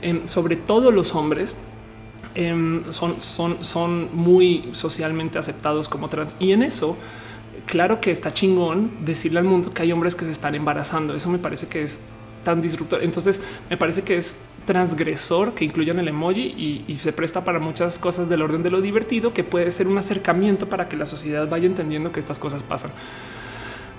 em, 0.03 0.27
sobre 0.27 0.57
todo 0.57 0.91
los 0.91 1.15
hombres, 1.15 1.55
em, 2.35 2.83
son, 2.91 3.21
son, 3.21 3.65
son 3.65 4.09
muy 4.15 4.69
socialmente 4.73 5.39
aceptados 5.39 5.89
como 5.89 6.09
trans 6.09 6.37
y 6.39 6.53
en 6.53 6.63
eso 6.63 6.97
claro 7.67 8.01
que 8.01 8.11
está 8.11 8.33
chingón 8.33 8.91
decirle 9.05 9.39
al 9.39 9.45
mundo 9.45 9.73
que 9.73 9.83
hay 9.83 9.93
hombres 9.93 10.15
que 10.15 10.25
se 10.25 10.33
están 10.33 10.55
embarazando. 10.55 11.15
Eso 11.15 11.29
me 11.31 11.39
parece 11.39 11.69
que 11.69 11.83
es 11.83 12.01
tan 12.45 12.61
disruptor. 12.61 13.03
Entonces 13.03 13.41
me 13.71 13.77
parece 13.77 14.03
que 14.03 14.17
es 14.17 14.37
transgresor 14.67 15.55
que 15.55 15.65
incluyan 15.65 15.99
el 15.99 16.09
emoji 16.09 16.85
y, 16.87 16.95
se 16.99 17.13
presta 17.13 17.45
para 17.45 17.59
muchas 17.59 17.99
cosas 17.99 18.29
del 18.29 18.43
orden 18.43 18.63
de 18.63 18.71
lo 18.71 18.81
divertido, 18.81 19.33
que 19.33 19.43
puede 19.43 19.71
ser 19.71 19.89
un 19.89 19.99
acercamiento 19.99 20.69
para 20.69 20.89
que 20.89 20.97
la 20.97 21.07
sociedad 21.07 21.49
vaya 21.49 21.67
entendiendo 21.67 22.13
que 22.13 22.21
estas 22.21 22.39
cosas 22.39 22.63
pasan. 22.63 22.93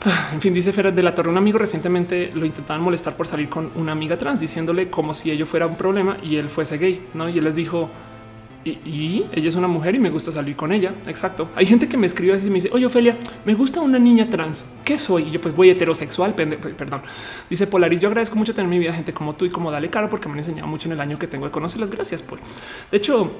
En 0.33 0.41
fin, 0.41 0.53
dice 0.53 0.73
Fer 0.73 0.93
de 0.93 1.03
la 1.03 1.15
Torre, 1.15 1.29
un 1.29 1.37
amigo 1.37 1.57
recientemente 1.57 2.31
lo 2.33 2.45
intentaban 2.45 2.81
molestar 2.81 3.15
por 3.15 3.27
salir 3.27 3.49
con 3.49 3.71
una 3.75 3.91
amiga 3.91 4.17
trans, 4.17 4.39
diciéndole 4.39 4.89
como 4.89 5.13
si 5.13 5.31
ello 5.31 5.45
fuera 5.45 5.67
un 5.67 5.75
problema 5.75 6.17
y 6.23 6.35
él 6.35 6.49
fuese 6.49 6.77
gay, 6.77 7.07
¿no? 7.13 7.29
Y 7.29 7.37
él 7.37 7.43
les 7.43 7.55
dijo, 7.55 7.89
y, 8.65 9.25
ella 9.33 9.49
es 9.49 9.55
una 9.55 9.67
mujer 9.67 9.95
y 9.95 9.99
me 9.99 10.09
gusta 10.09 10.31
salir 10.31 10.55
con 10.55 10.71
ella. 10.71 10.93
Exacto. 11.07 11.49
Hay 11.55 11.65
gente 11.65 11.89
que 11.89 11.97
me 11.97 12.07
escribe 12.07 12.33
así 12.33 12.47
y 12.47 12.49
me 12.49 12.55
dice, 12.55 12.69
oye, 12.71 12.85
Ofelia, 12.85 13.17
me 13.45 13.53
gusta 13.53 13.81
una 13.81 13.99
niña 13.99 14.29
trans. 14.29 14.63
¿Qué 14.85 14.97
soy? 14.97 15.23
Y 15.23 15.31
yo 15.31 15.41
pues 15.41 15.53
voy 15.53 15.69
heterosexual. 15.69 16.33
Perdón. 16.33 17.01
Dice 17.49 17.67
Polaris, 17.67 17.99
yo 17.99 18.07
agradezco 18.07 18.37
mucho 18.37 18.53
tener 18.53 18.69
mi 18.69 18.79
vida 18.79 18.93
gente 18.93 19.13
como 19.13 19.33
tú 19.33 19.45
y 19.45 19.49
como 19.49 19.69
Dale 19.69 19.89
Cara 19.89 20.09
porque 20.09 20.27
me 20.27 20.33
han 20.33 20.39
enseñado 20.39 20.67
mucho 20.67 20.87
en 20.87 20.93
el 20.93 21.01
año 21.01 21.19
que 21.19 21.27
tengo 21.27 21.45
de 21.45 21.51
conocerlas. 21.51 21.89
Gracias, 21.89 22.23
por 22.23 22.39
De 22.89 22.97
hecho, 22.97 23.33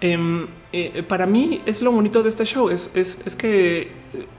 em, 0.00 0.46
eh, 0.72 1.02
para 1.06 1.26
mí 1.26 1.60
es 1.66 1.82
lo 1.82 1.92
bonito 1.92 2.22
de 2.22 2.28
este 2.28 2.44
show. 2.44 2.70
Es, 2.70 2.94
es, 2.94 3.36
que 3.36 3.90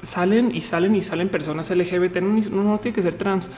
salen 0.02 0.53
y 0.53 0.62
salen 0.62 0.95
y 0.95 1.02
salen 1.02 1.30
personas 1.30 1.70
LGBT. 1.70 2.18
No, 2.18 2.78
tiene 2.80 2.95
que 2.95 3.02
ser 3.02 3.16
trans 3.16 3.49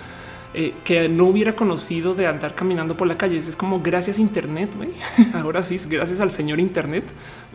eh, 0.53 0.73
que 0.83 1.09
no 1.09 1.25
hubiera 1.25 1.55
conocido 1.55 2.15
de 2.15 2.27
andar 2.27 2.55
caminando 2.55 2.95
por 2.95 3.07
la 3.07 3.17
calle. 3.17 3.37
Es 3.37 3.55
como 3.55 3.81
gracias 3.81 4.19
Internet. 4.19 4.71
Ahora 5.33 5.63
sí, 5.63 5.77
gracias 5.89 6.19
al 6.19 6.31
señor 6.31 6.59
Internet, 6.59 7.05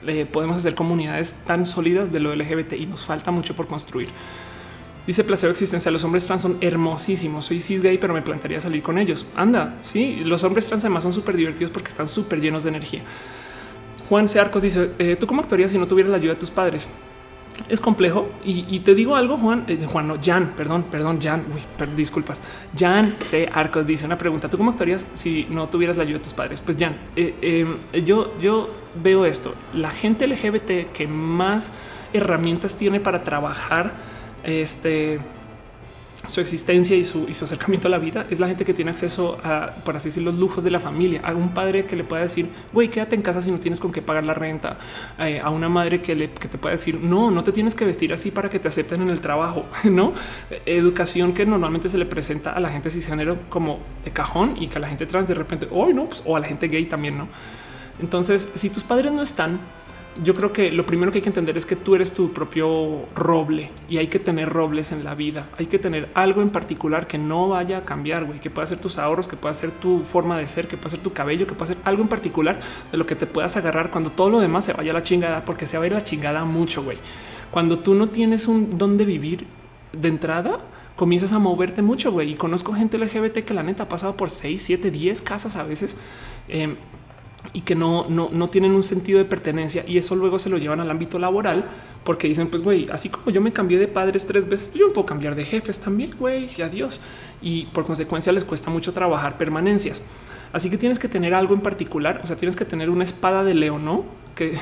eh, 0.07 0.27
podemos 0.31 0.57
hacer 0.57 0.74
comunidades 0.74 1.35
tan 1.47 1.65
sólidas 1.65 2.12
de 2.12 2.20
lo 2.20 2.35
LGBT 2.35 2.74
y 2.74 2.86
nos 2.86 3.05
falta 3.05 3.31
mucho 3.31 3.55
por 3.55 3.66
construir. 3.66 4.09
Dice 5.07 5.24
placebo 5.24 5.51
existencia. 5.51 5.90
Los 5.90 6.05
hombres 6.05 6.27
trans 6.27 6.43
son 6.43 6.59
hermosísimos. 6.61 7.47
Soy 7.47 7.61
cis 7.61 7.82
gay, 7.82 7.99
pero 7.99 8.15
me 8.15 8.23
plantearía 8.23 8.61
salir 8.61 8.82
con 8.82 8.99
ellos. 8.99 9.27
Anda, 9.35 9.78
sí, 9.82 10.23
los 10.24 10.44
hombres 10.44 10.66
trans 10.66 10.85
además 10.85 11.03
son 11.03 11.12
súper 11.12 11.36
divertidos 11.36 11.73
porque 11.73 11.89
están 11.89 12.09
súper 12.09 12.40
llenos 12.40 12.62
de 12.62 12.70
energía. 12.70 13.03
Juan 14.08 14.28
C. 14.28 14.40
Arcos 14.40 14.62
dice: 14.62 14.90
eh, 14.98 15.16
¿Tú 15.18 15.26
cómo 15.26 15.42
actuarías 15.42 15.70
si 15.70 15.78
no 15.78 15.86
tuvieras 15.86 16.10
la 16.10 16.16
ayuda 16.16 16.34
de 16.34 16.40
tus 16.40 16.50
padres? 16.50 16.88
Es 17.68 17.80
complejo 17.80 18.28
y, 18.44 18.80
te 18.80 18.94
digo 18.94 19.14
algo, 19.14 19.36
Juan, 19.36 19.64
eh, 19.68 19.78
Juan, 19.86 20.08
no, 20.08 20.16
Jan, 20.20 20.54
perdón, 20.56 20.84
perdón, 20.90 21.20
Jan, 21.20 21.44
uy, 21.54 21.86
disculpas. 21.94 22.42
Jan 22.76 23.14
C. 23.18 23.48
Arcos 23.52 23.86
dice 23.86 24.06
una 24.06 24.18
pregunta: 24.18 24.48
¿Tú 24.48 24.56
cómo 24.56 24.70
actuarías 24.70 25.06
si 25.14 25.46
no 25.50 25.68
tuvieras 25.68 25.96
la 25.96 26.02
ayuda 26.02 26.18
de 26.18 26.24
tus 26.24 26.34
padres? 26.34 26.60
Pues 26.60 26.76
Jan, 26.78 26.96
eh, 27.14 27.66
yo, 28.04 28.38
yo 28.40 28.70
veo 29.02 29.24
esto. 29.24 29.54
La 29.74 29.90
gente 29.90 30.26
LGBT 30.26 30.92
que 30.92 31.06
más 31.06 31.72
herramientas 32.12 32.76
tiene 32.76 33.00
para 33.00 33.22
trabajar 33.22 33.92
este 34.44 35.20
su 36.27 36.40
existencia 36.40 36.97
y 36.97 37.05
su, 37.05 37.27
acercamiento 37.28 37.89
a 37.89 37.90
la 37.90 37.99
vida 37.99 38.27
es 38.31 38.39
la 38.40 38.49
gente 38.49 38.65
que 38.65 38.74
tiene 38.74 38.90
acceso 38.90 39.39
a, 39.43 39.74
por 39.85 39.97
así 39.97 40.09
decir, 40.09 40.23
los 40.23 40.35
lujos 40.35 40.65
de 40.65 40.70
la 40.70 40.81
familia. 40.81 41.20
A 41.24 41.35
un 41.35 41.53
padre 41.53 41.85
que 41.85 41.97
le 41.97 42.05
pueda 42.05 42.23
decir, 42.23 42.49
güey, 42.73 42.89
quédate 42.89 43.16
en 43.16 43.23
casa 43.23 43.43
si 43.43 43.51
no 43.51 43.59
tienes 43.59 43.81
con 43.81 43.93
qué 43.93 44.03
pagar 44.03 44.24
la 44.24 44.35
renta. 44.35 44.78
Eh, 45.19 45.40
a 45.43 45.51
una 45.51 45.69
madre 45.69 46.01
que, 46.01 46.15
le, 46.15 46.31
que 46.31 46.49
te 46.49 46.59
pueda 46.59 46.73
decir, 46.73 47.01
no, 47.01 47.31
no 47.31 47.43
te 47.43 47.53
tienes 47.53 47.74
que 47.74 47.85
vestir 47.85 48.12
así 48.12 48.31
para 48.31 48.49
que 48.49 48.59
te 48.59 48.69
acepten 48.69 49.03
en 49.03 49.09
el 49.09 49.20
trabajo. 49.20 49.66
No 49.93 50.15
educación 50.65 51.35
que 51.35 51.44
normalmente 51.44 51.89
se 51.89 51.99
le 51.99 52.07
presenta 52.07 52.53
a 52.53 52.61
la 52.61 52.70
gente 52.70 52.90
cisgénero 52.90 53.39
como 53.49 53.81
de 54.05 54.11
cajón 54.11 54.55
y 54.59 54.69
que 54.69 54.78
a 54.78 54.81
la 54.81 54.89
gente 54.89 55.07
trans 55.07 55.28
de 55.28 55.35
repente, 55.35 55.69
hoy 55.70 55.93
no, 55.94 56.07
pues, 56.07 56.23
o 56.24 56.36
a 56.36 56.40
la 56.40 56.47
gente 56.47 56.69
gay 56.69 56.86
también, 56.86 57.19
no. 57.19 57.28
Entonces, 58.01 58.51
si 58.55 58.70
tus 58.70 58.85
padres 58.85 59.12
no 59.12 59.23
están, 59.23 59.61
yo 60.22 60.34
creo 60.34 60.52
que 60.52 60.72
lo 60.72 60.84
primero 60.84 61.10
que 61.10 61.18
hay 61.18 61.22
que 61.22 61.30
entender 61.30 61.56
es 61.56 61.64
que 61.64 61.76
tú 61.76 61.94
eres 61.94 62.12
tu 62.12 62.32
propio 62.32 63.06
roble 63.14 63.70
y 63.89 63.97
hay 63.97 64.09
que 64.09 64.18
tener 64.18 64.48
robles 64.48 64.93
en 64.93 65.05
la 65.05 65.14
vida. 65.14 65.48
Hay 65.59 65.66
que 65.66 65.78
tener 65.78 66.10
algo 66.14 66.43
en 66.43 66.51
particular 66.51 67.06
que 67.06 67.18
no 67.18 67.48
vaya 67.48 67.78
a 67.78 67.84
cambiar, 67.84 68.24
güey, 68.24 68.39
que 68.39 68.51
pueda 68.51 68.66
ser 68.66 68.78
tus 68.78 68.98
ahorros, 68.98 69.26
que 69.26 69.36
pueda 69.36 69.55
ser 69.55 69.70
tu 69.70 70.01
forma 70.01 70.36
de 70.39 70.47
ser, 70.48 70.68
que 70.68 70.76
pueda 70.76 70.90
ser 70.90 71.01
tu 71.01 71.12
cabello, 71.12 71.47
que 71.47 71.55
pueda 71.55 71.72
ser 71.72 71.78
algo 71.84 72.02
en 72.02 72.09
particular 72.09 72.60
de 72.90 72.98
lo 72.98 73.06
que 73.06 73.16
te 73.16 73.26
puedas 73.26 73.56
agarrar 73.56 73.90
cuando 73.90 74.10
todo 74.10 74.28
lo 74.28 74.40
demás 74.40 74.64
se 74.64 74.74
vaya 74.74 74.90
a 74.90 74.94
la 74.94 75.02
chingada, 75.02 75.44
porque 75.44 75.66
se 75.66 75.78
va 75.78 75.84
a 75.84 75.86
ir 75.86 75.93
la 75.93 76.05
chingada 76.05 76.44
mucho, 76.44 76.82
güey. 76.82 76.98
Cuando 77.51 77.78
tú 77.78 77.94
no 77.94 78.09
tienes 78.09 78.48
un 78.48 78.76
dónde 78.76 79.05
vivir 79.05 79.47
de 79.93 80.09
entrada, 80.09 80.60
comienzas 80.97 81.32
a 81.32 81.39
moverte 81.39 81.82
mucho, 81.82 82.12
güey. 82.12 82.32
Y 82.32 82.34
conozco 82.34 82.72
gente 82.72 82.98
LGBT 82.98 83.39
que 83.44 83.55
la 83.55 83.62
neta 83.62 83.84
ha 83.84 83.89
pasado 83.89 84.16
por 84.16 84.30
6, 84.30 84.62
7, 84.62 84.90
10 84.90 85.22
casas 85.22 85.56
a 85.56 85.62
veces. 85.62 85.97
Eh, 86.48 86.76
y 87.52 87.62
que 87.62 87.74
no, 87.74 88.06
no, 88.09 88.28
no 88.32 88.48
tienen 88.48 88.73
un 88.73 88.82
sentido 88.82 89.19
de 89.19 89.24
pertenencia 89.24 89.85
y 89.86 89.98
eso 89.98 90.14
luego 90.16 90.39
se 90.39 90.48
lo 90.48 90.59
llevan 90.59 90.81
al 90.81 90.90
ámbito 90.90 91.19
laboral 91.19 91.64
porque 92.05 92.28
dicen 92.28 92.48
pues 92.48 92.62
güey, 92.62 92.89
así 92.90 93.09
como 93.09 93.31
yo 93.31 93.40
me 93.40 93.52
cambié 93.52 93.78
de 93.78 93.89
padres 93.89 94.27
tres 94.27 94.48
veces, 94.48 94.73
yo 94.74 94.93
puedo 94.93 95.06
cambiar 95.06 95.35
de 95.35 95.44
jefes 95.44 95.81
también, 95.81 96.14
güey, 96.19 96.48
y 96.56 96.62
adiós. 96.62 97.01
Y 97.40 97.66
por 97.66 97.85
consecuencia 97.85 98.32
les 98.32 98.44
cuesta 98.44 98.70
mucho 98.70 98.93
trabajar 98.93 99.39
permanencias. 99.39 100.02
Así 100.52 100.69
que 100.69 100.77
tienes 100.77 100.98
que 100.98 101.09
tener 101.09 101.32
algo 101.32 101.55
en 101.55 101.60
particular, 101.60 102.20
o 102.23 102.27
sea, 102.27 102.36
tienes 102.36 102.56
que 102.56 102.64
tener 102.64 102.90
una 102.90 103.05
espada 103.05 103.43
de 103.43 103.55
león 103.55 104.02
que, 104.35 104.59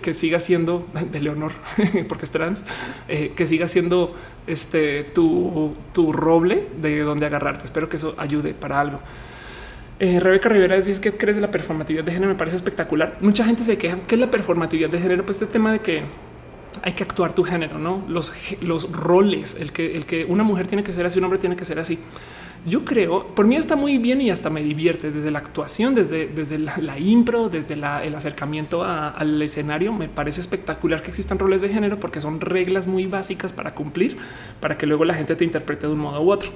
que, 0.00 0.14
siga 0.14 0.38
siendo 0.38 0.86
de 1.12 1.20
Leonor, 1.20 1.52
porque 2.08 2.24
es 2.24 2.30
trans, 2.30 2.64
eh, 3.08 3.32
que 3.36 3.46
siga 3.46 3.68
siendo 3.68 4.14
este 4.46 5.04
tu, 5.04 5.74
tu 5.92 6.12
roble 6.12 6.66
de 6.80 7.00
donde 7.00 7.26
agarrarte. 7.26 7.64
Espero 7.64 7.88
que 7.88 7.96
eso 7.96 8.14
ayude 8.18 8.54
para 8.54 8.80
algo. 8.80 9.00
Eh, 10.02 10.18
Rebeca 10.18 10.48
Rivera 10.48 10.74
dice 10.80 11.00
que 11.00 11.12
crees 11.12 11.36
de 11.36 11.42
la 11.42 11.52
performatividad 11.52 12.02
de 12.02 12.10
género. 12.10 12.32
Me 12.32 12.36
parece 12.36 12.56
espectacular. 12.56 13.18
Mucha 13.20 13.44
gente 13.44 13.62
se 13.62 13.78
queja 13.78 14.00
que 14.00 14.16
es 14.16 14.20
la 14.20 14.32
performatividad 14.32 14.90
de 14.90 14.98
género. 14.98 15.24
Pues 15.24 15.40
este 15.40 15.52
tema 15.52 15.70
de 15.70 15.78
que 15.78 16.02
hay 16.82 16.94
que 16.94 17.04
actuar 17.04 17.36
tu 17.36 17.44
género, 17.44 17.78
no 17.78 18.02
los, 18.08 18.32
roles, 18.90 19.56
el 19.60 19.70
que, 19.70 20.26
una 20.28 20.42
mujer 20.42 20.66
tiene 20.66 20.82
que 20.82 20.92
ser 20.92 21.06
así, 21.06 21.20
un 21.20 21.24
hombre 21.26 21.38
tiene 21.38 21.54
que 21.54 21.64
ser 21.64 21.78
así. 21.78 22.00
Yo 22.66 22.84
creo, 22.84 23.28
por 23.28 23.46
mí 23.46 23.54
está 23.54 23.76
muy 23.76 23.98
bien 23.98 24.20
y 24.20 24.30
hasta 24.30 24.50
me 24.50 24.64
divierte 24.64 25.12
desde 25.12 25.30
la 25.30 25.38
actuación, 25.38 25.94
desde 25.94 26.58
la, 26.58 26.98
impro, 26.98 27.48
desde 27.48 27.74
el 27.74 27.84
acercamiento 27.84 28.82
al 28.82 29.40
escenario. 29.40 29.92
Me 29.92 30.08
parece 30.08 30.40
espectacular 30.40 31.00
que 31.02 31.10
existan 31.10 31.38
roles 31.38 31.62
de 31.62 31.68
género 31.68 32.00
porque 32.00 32.20
son 32.20 32.40
reglas 32.40 32.88
muy 32.88 33.06
básicas 33.06 33.52
para 33.52 33.72
cumplir, 33.72 34.16
para 34.58 34.76
que 34.76 34.86
luego 34.86 35.04
la 35.04 35.14
gente 35.14 35.36
te 35.36 35.44
interprete 35.44 35.86
de 35.86 35.92
un 35.92 36.00
modo 36.00 36.20
u 36.20 36.32
otro. 36.32 36.50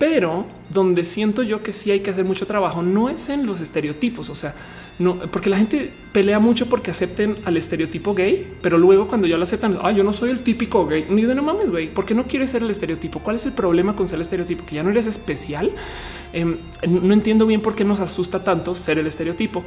Pero 0.00 0.46
donde 0.70 1.04
siento 1.04 1.42
yo 1.42 1.62
que 1.62 1.74
sí 1.74 1.90
hay 1.90 2.00
que 2.00 2.08
hacer 2.08 2.24
mucho 2.24 2.46
trabajo 2.46 2.80
no 2.80 3.10
es 3.10 3.28
en 3.28 3.44
los 3.44 3.60
estereotipos, 3.60 4.30
o 4.30 4.34
sea, 4.34 4.54
no, 4.98 5.18
porque 5.18 5.50
la 5.50 5.58
gente 5.58 5.92
pelea 6.12 6.38
mucho 6.38 6.70
porque 6.70 6.90
acepten 6.90 7.36
al 7.44 7.58
estereotipo 7.58 8.14
gay, 8.14 8.50
pero 8.62 8.78
luego 8.78 9.08
cuando 9.08 9.26
ya 9.26 9.36
lo 9.36 9.42
aceptan, 9.42 9.76
ah, 9.82 9.90
yo 9.90 10.02
no 10.02 10.14
soy 10.14 10.30
el 10.30 10.40
típico 10.40 10.86
gay, 10.86 11.04
ni 11.10 11.26
de 11.26 11.34
no 11.34 11.42
mames, 11.42 11.70
güey, 11.70 11.92
¿por 11.92 12.06
qué 12.06 12.14
no 12.14 12.26
quieres 12.26 12.48
ser 12.48 12.62
el 12.62 12.70
estereotipo? 12.70 13.18
¿Cuál 13.18 13.36
es 13.36 13.44
el 13.44 13.52
problema 13.52 13.94
con 13.94 14.08
ser 14.08 14.16
el 14.16 14.22
estereotipo? 14.22 14.64
Que 14.64 14.76
ya 14.76 14.82
no 14.82 14.88
eres 14.88 15.06
especial. 15.06 15.70
Em, 16.32 16.56
no 16.88 17.12
entiendo 17.12 17.44
bien 17.44 17.60
por 17.60 17.74
qué 17.74 17.84
nos 17.84 18.00
asusta 18.00 18.42
tanto 18.42 18.74
ser 18.74 18.98
el 18.98 19.06
estereotipo. 19.06 19.62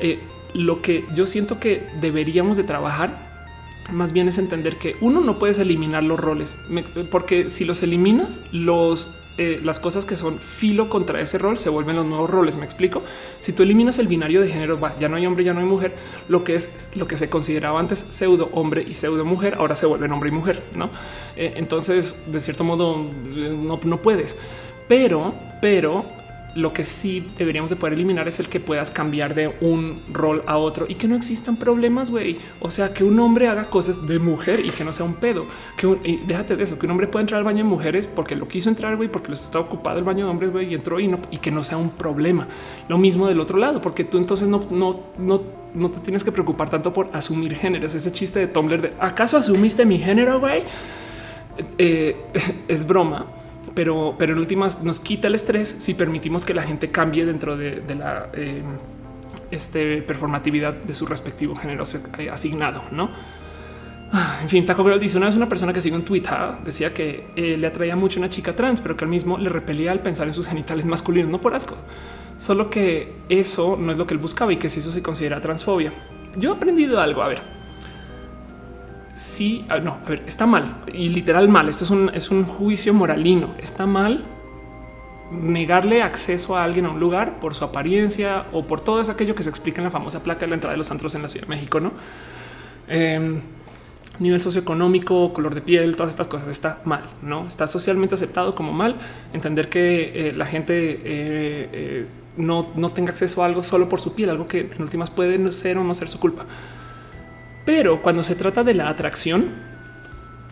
Eh, 0.00 0.18
lo 0.54 0.82
que 0.82 1.04
yo 1.14 1.24
siento 1.24 1.60
que 1.60 1.86
deberíamos 2.00 2.56
de 2.56 2.64
trabajar 2.64 3.28
más 3.92 4.12
bien 4.12 4.26
es 4.26 4.38
entender 4.38 4.76
que 4.76 4.96
uno 5.00 5.20
no 5.20 5.38
puedes 5.38 5.60
eliminar 5.60 6.02
los 6.02 6.18
roles, 6.18 6.56
porque 7.12 7.48
si 7.48 7.64
los 7.64 7.84
eliminas, 7.84 8.40
los 8.50 9.14
eh, 9.38 9.60
las 9.62 9.78
cosas 9.78 10.04
que 10.04 10.16
son 10.16 10.40
filo 10.40 10.88
contra 10.88 11.20
ese 11.20 11.38
rol 11.38 11.58
se 11.58 11.70
vuelven 11.70 11.96
los 11.96 12.04
nuevos 12.04 12.28
roles. 12.28 12.56
Me 12.56 12.64
explico. 12.64 13.02
Si 13.38 13.52
tú 13.52 13.62
eliminas 13.62 13.98
el 14.00 14.08
binario 14.08 14.40
de 14.40 14.48
género, 14.48 14.80
ya 14.98 15.08
no 15.08 15.16
hay 15.16 15.26
hombre, 15.26 15.44
ya 15.44 15.54
no 15.54 15.60
hay 15.60 15.66
mujer. 15.66 15.94
Lo 16.28 16.42
que 16.42 16.56
es 16.56 16.90
lo 16.96 17.06
que 17.06 17.16
se 17.16 17.30
consideraba 17.30 17.78
antes 17.78 18.04
pseudo 18.08 18.50
hombre 18.52 18.84
y 18.86 18.94
pseudo 18.94 19.24
mujer, 19.24 19.54
ahora 19.58 19.76
se 19.76 19.86
vuelven 19.86 20.10
hombre 20.10 20.30
y 20.30 20.32
mujer. 20.32 20.64
No, 20.76 20.90
eh, 21.36 21.54
entonces 21.56 22.16
de 22.26 22.40
cierto 22.40 22.64
modo 22.64 22.96
no, 22.96 23.78
no 23.82 23.96
puedes, 23.98 24.36
pero, 24.88 25.32
pero 25.62 26.17
lo 26.54 26.72
que 26.72 26.84
sí 26.84 27.30
deberíamos 27.36 27.70
de 27.70 27.76
poder 27.76 27.94
eliminar 27.94 28.26
es 28.28 28.40
el 28.40 28.48
que 28.48 28.60
puedas 28.60 28.90
cambiar 28.90 29.34
de 29.34 29.54
un 29.60 30.02
rol 30.12 30.42
a 30.46 30.56
otro 30.56 30.86
y 30.88 30.94
que 30.94 31.06
no 31.06 31.16
existan 31.16 31.56
problemas, 31.56 32.10
güey. 32.10 32.38
O 32.60 32.70
sea, 32.70 32.92
que 32.92 33.04
un 33.04 33.18
hombre 33.20 33.48
haga 33.48 33.70
cosas 33.70 34.06
de 34.06 34.18
mujer 34.18 34.64
y 34.64 34.70
que 34.70 34.84
no 34.84 34.92
sea 34.92 35.04
un 35.06 35.14
pedo. 35.14 35.46
Que 35.76 36.20
déjate 36.26 36.56
de 36.56 36.64
eso, 36.64 36.78
que 36.78 36.86
un 36.86 36.92
hombre 36.92 37.06
pueda 37.06 37.22
entrar 37.22 37.38
al 37.38 37.44
baño 37.44 37.58
de 37.58 37.70
mujeres 37.70 38.06
porque 38.06 38.34
lo 38.34 38.48
quiso 38.48 38.68
entrar, 38.68 38.96
güey, 38.96 39.08
porque 39.08 39.30
les 39.30 39.42
está 39.42 39.60
ocupado 39.60 39.98
el 39.98 40.04
baño 40.04 40.24
de 40.24 40.30
hombres, 40.30 40.50
güey, 40.50 40.70
y 40.70 40.74
entró 40.74 40.98
y 41.00 41.08
no 41.08 41.18
y 41.30 41.38
que 41.38 41.50
no 41.50 41.64
sea 41.64 41.76
un 41.76 41.90
problema. 41.90 42.48
Lo 42.88 42.98
mismo 42.98 43.26
del 43.26 43.40
otro 43.40 43.58
lado, 43.58 43.80
porque 43.80 44.04
tú 44.04 44.18
entonces 44.18 44.48
no, 44.48 44.64
no, 44.70 44.90
no, 45.18 45.42
no 45.74 45.90
te 45.90 46.00
tienes 46.00 46.24
que 46.24 46.32
preocupar 46.32 46.70
tanto 46.70 46.92
por 46.92 47.10
asumir 47.12 47.54
géneros. 47.54 47.94
Ese 47.94 48.10
chiste 48.10 48.40
de 48.40 48.46
Tumblr 48.48 48.80
de 48.80 48.92
¿acaso 48.98 49.36
asumiste 49.36 49.84
mi 49.84 49.98
género, 49.98 50.40
güey? 50.40 50.64
Eh, 51.76 52.16
es 52.68 52.86
broma 52.86 53.26
pero, 53.78 54.16
pero 54.18 54.32
en 54.32 54.40
últimas 54.40 54.82
nos 54.82 54.98
quita 54.98 55.28
el 55.28 55.36
estrés 55.36 55.76
si 55.78 55.94
permitimos 55.94 56.44
que 56.44 56.52
la 56.52 56.64
gente 56.64 56.90
cambie 56.90 57.24
dentro 57.24 57.56
de, 57.56 57.80
la 57.96 58.28
eh, 58.32 58.60
este, 59.52 60.02
performatividad 60.02 60.74
de 60.74 60.92
su 60.92 61.06
respectivo 61.06 61.54
género 61.54 61.84
eh, 62.18 62.28
asignado, 62.28 62.82
¿no? 62.90 63.08
Ah, 64.10 64.40
en 64.42 64.48
fin, 64.48 64.66
Taco 64.66 64.82
Girl 64.82 64.98
dice 64.98 65.16
una 65.16 65.26
vez 65.26 65.36
una 65.36 65.48
persona 65.48 65.72
que 65.72 65.80
sigue 65.80 65.94
en 65.94 66.04
Twitter 66.04 66.36
decía 66.64 66.92
que 66.92 67.28
eh, 67.36 67.56
le 67.56 67.68
atraía 67.68 67.94
mucho 67.94 68.18
una 68.18 68.28
chica 68.28 68.56
trans, 68.56 68.80
pero 68.80 68.96
que 68.96 69.04
al 69.04 69.10
mismo 69.12 69.38
le 69.38 69.48
repelía 69.48 69.92
al 69.92 70.00
pensar 70.00 70.26
en 70.26 70.32
sus 70.32 70.48
genitales 70.48 70.84
masculinos, 70.84 71.30
no 71.30 71.40
por 71.40 71.54
asco, 71.54 71.76
solo 72.36 72.70
que 72.70 73.12
eso 73.28 73.76
no 73.78 73.92
es 73.92 73.98
lo 73.98 74.08
que 74.08 74.14
él 74.14 74.18
buscaba 74.18 74.52
y 74.52 74.56
que 74.56 74.68
si 74.70 74.80
eso 74.80 74.90
se 74.90 75.04
considera 75.04 75.40
transfobia. 75.40 75.92
Yo 76.34 76.50
he 76.50 76.56
aprendido 76.56 77.00
algo. 77.00 77.22
A 77.22 77.28
ver, 77.28 77.42
sí, 79.18 79.64
ah, 79.68 79.78
no, 79.78 79.98
a 80.04 80.08
ver, 80.08 80.22
está 80.26 80.46
mal 80.46 80.84
y 80.92 81.08
literal 81.08 81.48
mal. 81.48 81.68
Esto 81.68 81.84
es 81.84 81.90
un, 81.90 82.10
es 82.14 82.30
un 82.30 82.44
juicio 82.44 82.94
moralino. 82.94 83.54
Está 83.58 83.86
mal 83.86 84.24
negarle 85.30 86.02
acceso 86.02 86.56
a 86.56 86.64
alguien 86.64 86.86
a 86.86 86.90
un 86.90 87.00
lugar 87.00 87.38
por 87.40 87.54
su 87.54 87.64
apariencia 87.64 88.44
o 88.52 88.66
por 88.66 88.80
todo 88.80 89.00
eso 89.00 89.14
que 89.16 89.42
se 89.42 89.50
explica 89.50 89.80
en 89.80 89.84
la 89.84 89.90
famosa 89.90 90.22
placa 90.22 90.40
de 90.40 90.48
la 90.48 90.54
entrada 90.54 90.72
de 90.72 90.78
los 90.78 90.90
antros 90.90 91.14
en 91.14 91.22
la 91.22 91.28
Ciudad 91.28 91.46
de 91.46 91.54
México, 91.54 91.80
no? 91.80 91.92
Em, 92.88 93.40
nivel 94.20 94.40
socioeconómico, 94.40 95.32
color 95.32 95.54
de 95.54 95.60
piel, 95.60 95.96
todas 95.96 96.10
estas 96.10 96.28
cosas 96.28 96.48
está 96.48 96.80
mal, 96.84 97.02
no 97.22 97.46
está 97.46 97.66
socialmente 97.66 98.14
aceptado 98.14 98.54
como 98.54 98.72
mal. 98.72 98.96
Entender 99.32 99.68
que 99.68 100.28
eh, 100.28 100.32
la 100.32 100.46
gente 100.46 100.74
eh, 100.74 101.00
eh, 101.04 102.06
no, 102.36 102.68
no 102.76 102.90
tenga 102.90 103.10
acceso 103.10 103.42
a 103.42 103.46
algo 103.46 103.62
solo 103.62 103.88
por 103.88 104.00
su 104.00 104.14
piel, 104.14 104.30
algo 104.30 104.48
que 104.48 104.60
en 104.60 104.82
últimas 104.82 105.10
puede 105.10 105.52
ser 105.52 105.76
o 105.76 105.84
no 105.84 105.94
ser 105.94 106.08
su 106.08 106.18
culpa. 106.18 106.46
Pero 107.68 108.00
cuando 108.00 108.22
se 108.22 108.34
trata 108.34 108.64
de 108.64 108.72
la 108.72 108.88
atracción, 108.88 109.44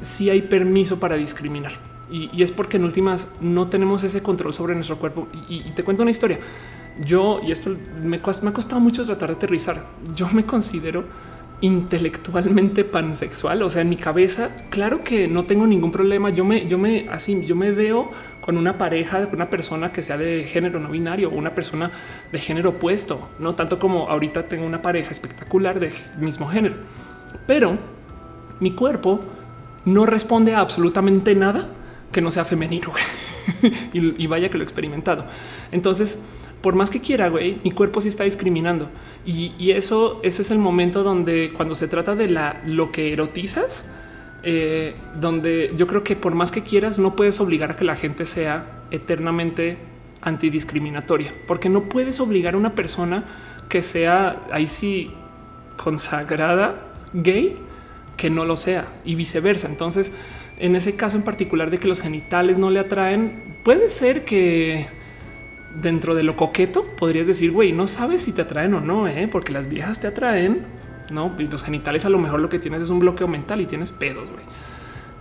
sí 0.02 0.28
hay 0.28 0.43
permiso 0.43 1.01
para 1.01 1.16
discriminar. 1.16 1.72
Y, 2.10 2.43
es 2.43 2.52
porque 2.52 2.76
en 2.76 2.84
últimas 2.84 3.36
no 3.40 3.68
tenemos 3.68 4.05
ese 4.05 4.22
control 4.22 4.52
sobre 4.52 4.74
nuestro 4.74 4.98
cuerpo. 4.98 5.26
Y, 5.48 5.62
te 5.70 5.82
cuento 5.82 6.02
una 6.02 6.10
historia. 6.10 6.38
Yo, 7.02 7.40
y 7.43 7.52
esto 7.52 7.74
me, 8.02 8.18
me, 8.18 8.18
ha 8.18 8.52
costado 8.52 8.80
mucho 8.82 9.02
tratar 9.06 9.30
de 9.30 9.36
aterrizar. 9.36 9.82
Yo 10.14 10.28
me 10.28 10.44
considero 10.44 11.05
intelectualmente 11.62 12.84
pansexual. 12.84 13.62
O 13.62 13.70
sea, 13.70 13.80
en 13.80 13.88
mi 13.88 13.97
cabeza, 13.97 14.51
claro 14.68 15.02
que 15.02 15.26
no 15.26 15.44
tengo 15.44 15.66
ningún 15.66 15.93
problema. 15.93 16.28
Yo 16.28 16.44
me, 16.44 16.66
yo 16.68 16.76
me, 16.76 17.09
así, 17.09 17.47
yo 17.47 17.56
me 17.56 17.70
veo 17.70 18.10
con 18.43 18.59
una 18.59 18.76
pareja, 18.76 19.24
con 19.24 19.36
una 19.36 19.48
persona 19.48 19.90
que 19.90 20.02
sea 20.02 20.18
de 20.18 20.44
género 20.44 20.80
no 20.80 20.90
binario 20.90 21.30
una 21.30 21.55
persona 21.55 21.90
de 22.30 22.38
género 22.38 22.70
opuesto, 22.70 23.30
no 23.38 23.55
tanto 23.55 23.78
como 23.78 24.10
ahorita 24.10 24.48
tengo 24.48 24.66
una 24.66 24.82
pareja 24.82 25.10
espectacular 25.12 25.80
de 25.80 25.90
mismo 26.18 26.47
género, 26.47 26.76
pero 27.47 27.79
mi 28.61 28.73
cuerpo 28.73 29.21
no 29.85 30.07
responde 30.07 30.55
a 30.55 30.61
absolutamente 30.61 31.35
nada 31.35 31.69
que 32.13 32.21
no 32.21 32.31
sea 32.31 32.45
femenino. 32.45 32.93
y, 33.93 34.23
y 34.23 34.27
vaya 34.27 34.49
que 34.49 34.59
lo 34.59 34.63
he 34.63 34.65
experimentado. 34.65 35.25
Entonces, 35.71 36.23
por 36.67 36.75
más 36.75 36.91
que 36.91 37.01
quiera, 37.01 37.29
güey, 37.29 37.61
mi 37.63 37.71
cuerpo 37.71 38.01
sí 38.01 38.09
está 38.09 38.25
discriminando. 38.25 38.89
Y, 39.25 39.71
eso, 39.71 40.21
eso 40.25 40.43
es 40.43 40.51
el 40.51 40.59
momento 40.59 41.05
donde 41.05 41.53
cuando 41.57 41.77
se 41.77 41.87
trata 41.87 42.17
de 42.17 42.29
la, 42.29 42.61
lo 42.67 42.91
que 42.91 43.13
erotizas, 43.13 43.87
eh, 44.43 44.97
donde 45.21 45.73
yo 45.77 45.87
creo 45.87 46.03
que 46.03 46.17
por 46.17 46.35
más 46.35 46.51
que 46.51 46.63
quieras, 46.63 46.99
no 46.99 47.15
puedes 47.15 47.39
obligar 47.41 47.71
a 47.71 47.77
que 47.77 47.85
la 47.85 47.95
gente 47.95 48.27
sea 48.27 48.83
eternamente 48.91 49.79
antidiscriminatoria, 50.23 51.33
porque 51.47 51.69
no 51.69 51.85
puedes 51.85 52.19
obligar 52.19 52.55
a 52.55 52.57
una 52.57 52.75
persona 52.75 53.23
que 53.69 53.85
sea 53.85 54.43
ahí 54.51 54.67
sí 54.67 55.13
consagrada 55.77 56.86
gay 57.22 57.56
que 58.16 58.30
no 58.30 58.44
lo 58.44 58.56
sea 58.56 58.88
y 59.05 59.14
viceversa. 59.14 59.68
Entonces, 59.68 60.12
en 60.59 60.76
ese 60.76 60.97
caso 60.97 61.16
en 61.16 61.22
particular 61.22 61.70
de 61.70 61.78
que 61.78 61.88
los 61.88 62.01
genitales 62.01 62.59
no 62.59 62.70
le 62.70 62.80
atraen, 62.80 63.43
puede 63.62 63.90
ser 63.90 64.24
que 64.24 64.86
dentro 65.80 66.14
de 66.14 66.22
lo 66.22 66.36
coqueto 66.36 66.86
podrías 66.98 67.26
decir, 67.26 67.52
güey, 67.52 67.72
no 67.72 67.86
sabes 67.86 68.22
si 68.22 68.32
te 68.32 68.43
atraen 68.43 68.74
o 68.74 68.80
no, 68.80 69.06
¿eh? 69.09 69.28
porque 69.30 69.52
las 69.52 69.68
viejas 69.68 70.01
te 70.01 70.06
atraen, 70.06 70.64
no? 71.10 71.34
Y 71.38 71.47
los 71.47 71.62
genitales 71.62 72.05
a 72.06 72.09
lo 72.09 72.18
mejor 72.18 72.40
lo 72.40 72.48
que 72.48 72.59
tienes 72.59 72.82
es 72.82 72.90
un 72.90 72.98
bloqueo 72.98 73.28
mental 73.28 73.60
y 73.60 73.66
tienes 73.66 73.93
pedos, 73.93 74.30
güey. 74.30 74.44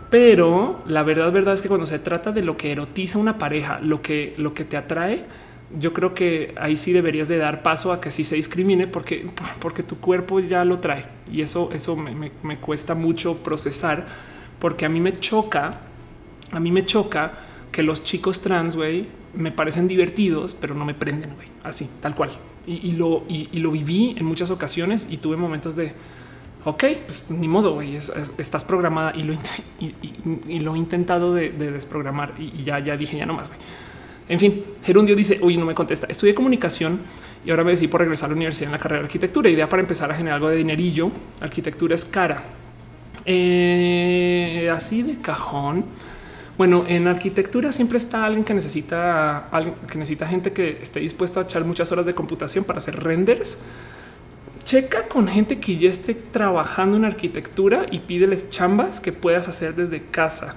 Pero 0.09 0.81
la 0.87 1.03
verdad, 1.03 1.31
verdad 1.31 1.55
es 1.55 1.61
que 1.61 1.67
cuando 1.67 1.85
se 1.85 1.99
trata 1.99 2.31
de 2.31 2.43
lo 2.43 2.55
que 2.55 2.71
erotiza 2.71 3.17
una 3.19 3.37
pareja, 3.37 3.79
lo 3.81 4.01
que, 4.01 4.33
lo 4.37 4.53
que 4.53 4.63
te 4.63 4.77
atrae, 4.77 5.25
yo 5.79 5.93
creo 5.93 6.13
que 6.13 6.53
ahí 6.57 6.77
sí 6.77 6.93
deberías 6.93 7.27
de 7.27 7.37
dar 7.37 7.63
paso 7.63 7.91
a 7.91 7.99
que 7.99 8.11
sí 8.11 8.23
se 8.23 8.35
discrimine 8.35 8.87
porque, 8.87 9.27
porque 9.59 9.83
tu 9.83 9.97
cuerpo 9.97 10.39
ya 10.39 10.63
lo 10.63 10.79
trae 10.79 11.05
y 11.31 11.41
eso, 11.41 11.71
eso 11.73 11.95
me, 11.95 12.31
me 12.43 12.57
cuesta 12.57 12.95
mucho 12.95 13.37
procesar 13.37 14.05
porque 14.59 14.85
a 14.85 14.89
mí 14.89 14.99
me 14.99 15.13
choca, 15.13 15.81
a 16.51 16.59
mí 16.59 16.71
me 16.71 16.85
choca 16.85 17.33
que 17.71 17.83
los 17.83 18.03
chicos 18.03 18.41
trans, 18.41 18.75
güey, 18.75 19.07
me 19.33 19.51
parecen 19.51 19.87
divertidos, 19.87 20.53
pero 20.53 20.75
no 20.75 20.85
me 20.85 20.93
prenden, 20.93 21.35
güey, 21.35 21.47
así, 21.63 21.89
tal 21.99 22.15
cual. 22.15 22.31
Y, 22.65 22.93
lo, 22.93 23.25
y, 23.27 23.59
lo 23.59 23.69
viví 23.69 24.15
en 24.17 24.25
muchas 24.25 24.49
ocasiones 24.49 25.07
y 25.09 25.17
tuve 25.17 25.37
momentos 25.37 25.75
de, 25.75 25.93
ok, 26.63 26.83
pues 27.05 27.29
ni 27.29 27.47
modo, 27.47 27.73
güey, 27.73 27.95
estás 27.95 28.63
programada 28.63 29.13
y 29.15 29.23
lo, 29.23 29.33
y, 30.47 30.59
lo 30.61 30.73
he 30.73 30.77
intentado 30.77 31.33
de, 31.33 31.51
desprogramar 31.51 32.33
y, 32.39 32.63
ya, 32.63 32.79
ya 32.79 32.97
dije, 32.97 33.17
ya 33.17 33.25
no 33.25 33.33
más, 33.33 33.49
güey. 33.49 33.59
En 34.27 34.39
fin, 34.39 34.63
Gerundio 34.83 35.15
dice, 35.15 35.39
uy, 35.41 35.57
no 35.57 35.65
me 35.65 35.75
contesta. 35.75 36.07
Estudié 36.09 36.33
comunicación 36.33 36.99
y 37.45 37.51
ahora 37.51 37.63
me 37.63 37.71
decidí 37.71 37.87
por 37.87 38.01
regresar 38.01 38.27
a 38.27 38.29
la 38.29 38.35
universidad 38.35 38.69
en 38.69 38.71
la 38.71 38.79
carrera 38.79 39.01
de 39.01 39.05
arquitectura. 39.05 39.49
Idea 39.49 39.69
para 39.69 39.81
empezar 39.81 40.09
a 40.09 40.15
generar 40.15 40.37
algo 40.37 40.49
de 40.49 40.57
dinerillo. 40.57 41.11
Arquitectura 41.41 41.93
es 41.93 42.05
cara. 42.05 42.43
Eh, 43.25 44.69
así 44.73 45.03
de 45.03 45.19
cajón. 45.19 45.85
Bueno, 46.57 46.85
en 46.87 47.07
arquitectura 47.07 47.71
siempre 47.71 47.97
está 47.97 48.25
alguien 48.25 48.43
que 48.43 48.53
necesita 48.53 49.49
que 49.91 49.97
necesita 49.97 50.25
gente 50.25 50.53
que 50.53 50.79
esté 50.81 51.01
dispuesto 51.01 51.39
a 51.39 51.43
echar 51.43 51.65
muchas 51.65 51.91
horas 51.91 52.05
de 52.05 52.15
computación 52.15 52.63
para 52.63 52.77
hacer 52.77 53.03
renders. 53.03 53.57
Checa 54.63 55.07
con 55.07 55.27
gente 55.27 55.59
que 55.59 55.77
ya 55.77 55.89
esté 55.89 56.15
trabajando 56.15 56.97
en 56.97 57.05
arquitectura 57.05 57.85
y 57.91 57.99
pídeles 57.99 58.49
chambas 58.49 58.99
que 58.99 59.11
puedas 59.11 59.47
hacer 59.49 59.75
desde 59.75 60.01
casa. 60.01 60.55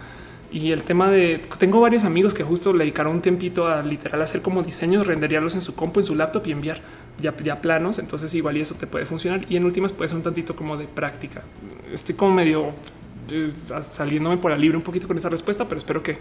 Y 0.50 0.72
el 0.72 0.82
tema 0.82 1.10
de 1.10 1.42
tengo 1.58 1.80
varios 1.80 2.04
amigos 2.04 2.32
que 2.32 2.42
justo 2.42 2.72
le 2.72 2.80
dedicaron 2.80 3.16
un 3.16 3.20
tiempito 3.20 3.66
a 3.66 3.82
literal 3.82 4.22
hacer 4.22 4.40
como 4.40 4.62
diseños, 4.62 5.06
renderiarlos 5.06 5.54
en 5.54 5.60
su 5.60 5.74
compu, 5.74 6.00
en 6.00 6.04
su 6.04 6.14
laptop 6.14 6.46
y 6.46 6.52
enviar 6.52 6.80
ya, 7.18 7.36
ya 7.36 7.60
planos. 7.60 7.98
Entonces, 7.98 8.34
igual 8.34 8.56
y 8.56 8.60
eso 8.60 8.74
te 8.74 8.86
puede 8.86 9.04
funcionar. 9.04 9.44
Y 9.48 9.56
en 9.56 9.64
últimas, 9.64 9.92
puede 9.92 10.08
ser 10.08 10.16
un 10.16 10.22
tantito 10.22 10.56
como 10.56 10.76
de 10.76 10.86
práctica. 10.86 11.42
Estoy 11.92 12.14
como 12.14 12.34
medio 12.34 12.72
eh, 13.30 13.52
saliéndome 13.82 14.38
por 14.38 14.50
la 14.50 14.56
libre 14.56 14.76
un 14.76 14.82
poquito 14.82 15.06
con 15.06 15.18
esa 15.18 15.28
respuesta, 15.28 15.64
pero 15.64 15.78
espero 15.78 16.02
que 16.02 16.18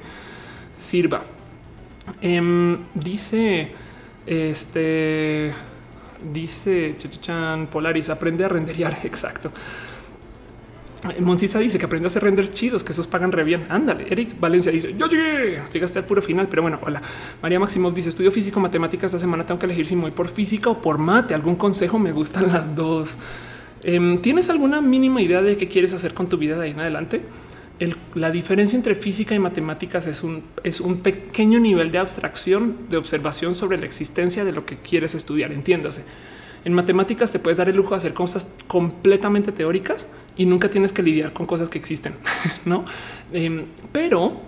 sirva. 0.78 1.24
Em, 2.22 2.78
dice 2.94 3.72
este, 4.28 5.54
dice 6.34 6.95
Chachachan 6.98 7.68
Polaris, 7.68 8.10
aprende 8.10 8.44
a 8.44 8.49
renderiar. 8.49 8.99
Exacto. 9.04 9.52
Moncisa 11.19 11.60
dice 11.60 11.78
que 11.78 11.86
aprende 11.86 12.06
a 12.06 12.07
hacer 12.07 12.24
renders 12.24 12.52
chidos, 12.53 12.84
que 12.84 12.91
esos 12.91 13.07
pagan 13.07 13.32
re 13.32 13.44
bien. 13.44 13.65
Ándale. 13.69 14.07
Eric 14.10 14.40
Valencia 14.40 14.72
dice: 14.72 14.95
Yo 14.98 15.07
llegué, 15.07 15.61
llegaste 15.72 15.99
al 15.99 16.06
puro 16.06 16.22
final, 16.22 16.48
pero 16.49 16.61
bueno, 16.61 16.80
hola. 16.82 17.02
María 17.41 17.60
Maximov 17.60 17.94
dice: 17.94 18.10
Estudio 18.10 18.32
físico, 18.32 18.60
matemáticas. 18.60 19.14
Esta 19.14 19.19
semana 19.19 19.45
tengo 19.45 19.60
que 19.60 19.65
elegir 19.65 19.86
si 19.86 19.95
voy 19.95 20.11
por 20.11 20.28
física 20.28 20.69
o 20.69 20.82
por 20.82 20.98
mate. 20.98 21.34
Algún 21.34 21.56
consejo 21.56 21.99
me 21.99 22.11
gustan 22.11 22.48
las 22.52 22.76
dos. 22.76 23.18
Em, 23.84 24.19
¿Tienes 24.19 24.49
alguna 24.49 24.82
mínima 24.82 25.22
idea 25.22 25.41
de 25.41 25.56
qué 25.56 25.68
quieres 25.68 25.94
hacer 25.94 26.14
con 26.14 26.28
tu 26.30 26.38
vida 26.38 26.57
de 26.57 26.65
ahí 26.65 26.72
en 26.72 26.80
adelante? 26.80 27.22
la 28.15 28.32
diferencia 28.32 28.76
entre 28.76 28.95
física 28.95 29.36
y 29.36 29.40
matemáticas 29.40 30.07
es 30.07 30.24
un, 30.24 30.44
es 30.64 30.82
un 30.82 30.98
pequeño 30.98 31.60
nivel 31.60 31.91
de 31.91 31.99
abstracción, 31.99 32.76
de 32.90 32.98
observación 32.98 33.53
sobre 33.53 33.78
la 33.78 33.86
existencia 33.86 34.44
de 34.44 34.52
lo 34.52 34.65
que 34.65 34.78
quieres 34.78 35.14
estudiar. 35.14 35.52
Entiéndase. 35.52 36.03
En 36.65 36.74
matemáticas 36.74 37.32
te 37.32 37.38
puedes 37.38 37.57
dar 37.57 37.69
el 37.69 37.76
lujo 37.76 37.91
de 37.91 37.98
hacer 37.98 38.14
cosas 38.14 38.52
completamente 38.68 39.52
teóricas 39.52 40.07
y 40.38 40.46
nunca 40.46 40.70
tienes 40.70 40.92
que 40.92 41.04
lidiar 41.04 41.34
con 41.34 41.46
cosas 41.46 41.70
que 41.70 41.78
existen, 41.78 42.14
no? 42.66 42.86
Em, 43.34 43.66
pero 43.92 44.42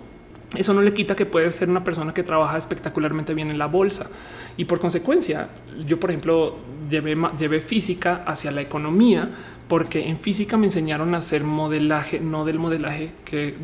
eso 0.56 0.74
no 0.74 0.82
le 0.82 0.92
quita 0.92 1.14
que 1.14 1.26
puedes 1.26 1.54
ser 1.54 1.68
una 1.68 1.84
persona 1.84 2.12
que 2.12 2.22
trabaja 2.22 2.58
espectacularmente 2.58 3.34
bien 3.34 3.50
en 3.50 3.58
la 3.58 3.66
bolsa 3.66 4.08
y 4.56 4.64
por 4.64 4.80
consecuencia 4.80 5.48
yo 5.86 6.00
por 6.00 6.10
ejemplo 6.10 6.56
llevé, 6.90 7.16
llevé 7.38 7.60
física 7.60 8.24
hacia 8.26 8.50
la 8.50 8.60
economía 8.60 9.30
porque 9.70 10.08
en 10.08 10.18
física 10.18 10.56
me 10.56 10.66
enseñaron 10.66 11.14
a 11.14 11.18
hacer 11.18 11.44
modelaje, 11.44 12.18
no 12.18 12.44
del 12.44 12.58
modelaje 12.58 13.12
que, 13.24 13.54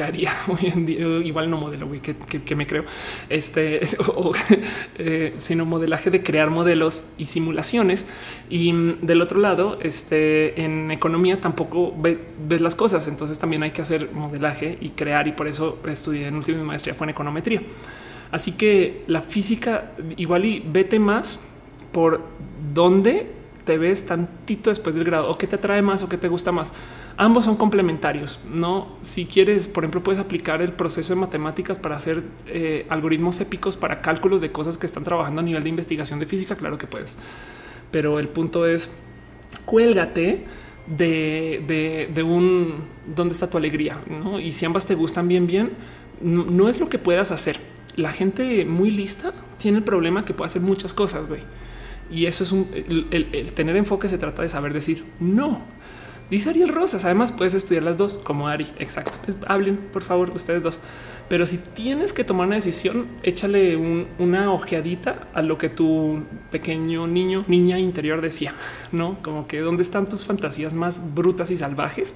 haría 0.00 0.32
hoy 0.46 0.70
en 0.72 0.86
día, 0.86 1.00
igual 1.00 1.50
no 1.50 1.56
modelo, 1.56 1.90
que, 2.00 2.14
que, 2.14 2.54
me 2.54 2.64
creo, 2.64 2.84
este, 3.28 3.80
eh, 4.98 5.34
sino 5.38 5.66
modelaje 5.66 6.12
de 6.12 6.22
crear 6.22 6.52
modelos 6.52 7.06
y 7.18 7.24
simulaciones. 7.24 8.06
Y 8.50 8.72
mm, 8.72 9.00
del 9.00 9.20
otro 9.20 9.40
lado, 9.40 9.80
este, 9.82 10.62
en 10.62 10.92
economía 10.92 11.40
tampoco 11.40 11.92
ves 11.98 12.60
las 12.60 12.76
cosas, 12.76 13.08
entonces 13.08 13.36
también 13.40 13.64
hay 13.64 13.72
que 13.72 13.82
hacer 13.82 14.12
modelaje 14.12 14.78
y 14.80 14.90
crear 14.90 15.26
y 15.26 15.32
por 15.32 15.48
eso 15.48 15.80
estudié 15.88 16.28
en 16.28 16.36
última 16.36 16.62
maestría 16.62 16.94
fue 16.94 17.06
en 17.06 17.10
econometría. 17.10 17.62
Así 18.30 18.52
que 18.52 19.02
la 19.08 19.22
física 19.22 19.90
igual 20.16 20.44
y 20.44 20.62
vete 20.64 21.00
más 21.00 21.40
por 21.90 22.20
dónde 22.72 23.41
te 23.64 23.78
ves 23.78 24.06
tantito 24.06 24.70
después 24.70 24.94
del 24.94 25.04
grado 25.04 25.30
o 25.30 25.38
que 25.38 25.46
te 25.46 25.56
atrae 25.56 25.82
más 25.82 26.02
o 26.02 26.08
que 26.08 26.18
te 26.18 26.28
gusta 26.28 26.52
más. 26.52 26.72
Ambos 27.16 27.44
son 27.44 27.56
complementarios. 27.56 28.40
No, 28.52 28.96
si 29.00 29.26
quieres, 29.26 29.68
por 29.68 29.84
ejemplo, 29.84 30.02
puedes 30.02 30.20
aplicar 30.20 30.62
el 30.62 30.72
proceso 30.72 31.14
de 31.14 31.20
matemáticas 31.20 31.78
para 31.78 31.96
hacer 31.96 32.22
eh, 32.46 32.86
algoritmos 32.88 33.40
épicos 33.40 33.76
para 33.76 34.00
cálculos 34.00 34.40
de 34.40 34.50
cosas 34.50 34.78
que 34.78 34.86
están 34.86 35.04
trabajando 35.04 35.40
a 35.40 35.44
nivel 35.44 35.62
de 35.62 35.68
investigación 35.68 36.18
de 36.18 36.26
física. 36.26 36.56
Claro 36.56 36.78
que 36.78 36.86
puedes, 36.86 37.16
pero 37.90 38.18
el 38.18 38.28
punto 38.28 38.66
es 38.66 38.96
cuélgate 39.64 40.44
de, 40.86 42.08
de, 42.12 42.22
un 42.22 42.74
dónde 43.14 43.34
está 43.34 43.48
tu 43.48 43.58
alegría. 43.58 43.98
¿no? 44.08 44.40
Y 44.40 44.52
si 44.52 44.64
ambas 44.64 44.86
te 44.86 44.94
gustan 44.94 45.28
bien, 45.28 45.46
bien, 45.46 45.70
no, 46.20 46.68
es 46.68 46.80
lo 46.80 46.88
que 46.88 46.98
puedas 46.98 47.30
hacer. 47.30 47.58
La 47.96 48.10
gente 48.10 48.64
muy 48.64 48.90
lista 48.90 49.32
tiene 49.58 49.78
el 49.78 49.84
problema 49.84 50.24
que 50.24 50.34
puede 50.34 50.46
hacer 50.46 50.62
muchas 50.62 50.94
cosas. 50.94 51.26
Y 52.12 52.26
eso 52.26 52.44
es 52.44 52.52
un 52.52 52.68
el, 52.72 53.52
tener 53.52 53.76
enfoque. 53.76 54.08
Se 54.08 54.18
trata 54.18 54.42
de 54.42 54.48
saber 54.48 54.72
decir 54.72 55.04
no. 55.18 55.62
Dice 56.30 56.50
Ariel 56.50 56.68
Rosas. 56.68 57.04
Además, 57.04 57.32
puedes 57.32 57.54
estudiar 57.54 57.82
las 57.82 57.96
dos 57.96 58.18
como 58.22 58.48
Ari. 58.48 58.66
Exacto. 58.78 59.18
hablen, 59.46 59.76
por 59.76 60.02
favor, 60.02 60.30
ustedes 60.34 60.62
dos. 60.62 60.78
Pero 61.28 61.46
si 61.46 61.58
tienes 61.58 62.12
que 62.12 62.24
tomar 62.24 62.46
una 62.46 62.56
decisión, 62.56 63.06
échale 63.22 63.76
una 64.18 64.52
ojeadita 64.52 65.28
a 65.32 65.42
lo 65.42 65.56
que 65.56 65.68
tu 65.68 66.22
pequeño 66.50 67.06
niño, 67.06 67.44
niña 67.48 67.78
interior 67.78 68.20
decía, 68.20 68.54
no 68.92 69.18
como 69.22 69.46
que 69.46 69.60
dónde 69.60 69.82
están 69.82 70.08
tus 70.08 70.24
fantasías 70.24 70.74
más 70.74 71.14
brutas 71.14 71.50
y 71.50 71.56
salvajes, 71.56 72.14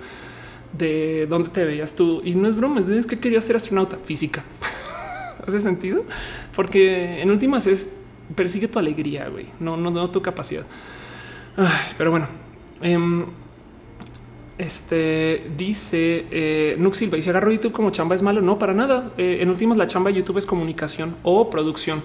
de 0.73 1.27
dónde 1.27 1.51
te 1.51 1.65
veías 1.65 1.95
tú. 1.95 2.21
Y 2.25 2.35
no 2.35 2.49
es 2.49 2.57
broma, 2.57 2.81
es 2.81 3.07
que 3.07 3.19
quería 3.19 3.41
ser 3.41 3.57
astronauta 3.57 3.97
física. 3.97 4.45
¿Hace 5.47 5.61
sentido? 5.61 6.05
Porque 6.55 7.23
en 7.23 7.31
últimas 7.31 7.67
es 7.67 7.93
persigue 8.35 8.69
tu 8.69 8.79
alegría, 8.79 9.29
güey, 9.29 9.47
no, 9.61 9.77
no, 9.77 9.91
no 9.91 10.11
tu 10.11 10.21
capacidad. 10.23 10.65
pero 11.97 12.11
bueno, 12.11 12.27
em, 12.83 13.25
este 14.59 15.51
dice 15.57 16.27
eh, 16.31 16.77
Nux 16.79 16.97
Silva 16.97 17.19
y 17.19 17.23
si 17.23 17.29
agarro 17.29 17.53
YouTube 17.53 17.73
como 17.73 17.91
chamba 17.91 18.15
es 18.15 18.23
malo. 18.23 18.41
No, 18.41 18.59
para 18.59 18.73
nada. 18.73 19.13
Eh, 19.19 19.39
en 19.41 19.51
últimas, 19.51 19.77
la 19.77 19.87
chamba 19.87 20.11
de 20.11 20.17
YouTube 20.17 20.39
es 20.39 20.47
comunicación 20.47 21.17
o 21.23 21.51
producción. 21.51 22.03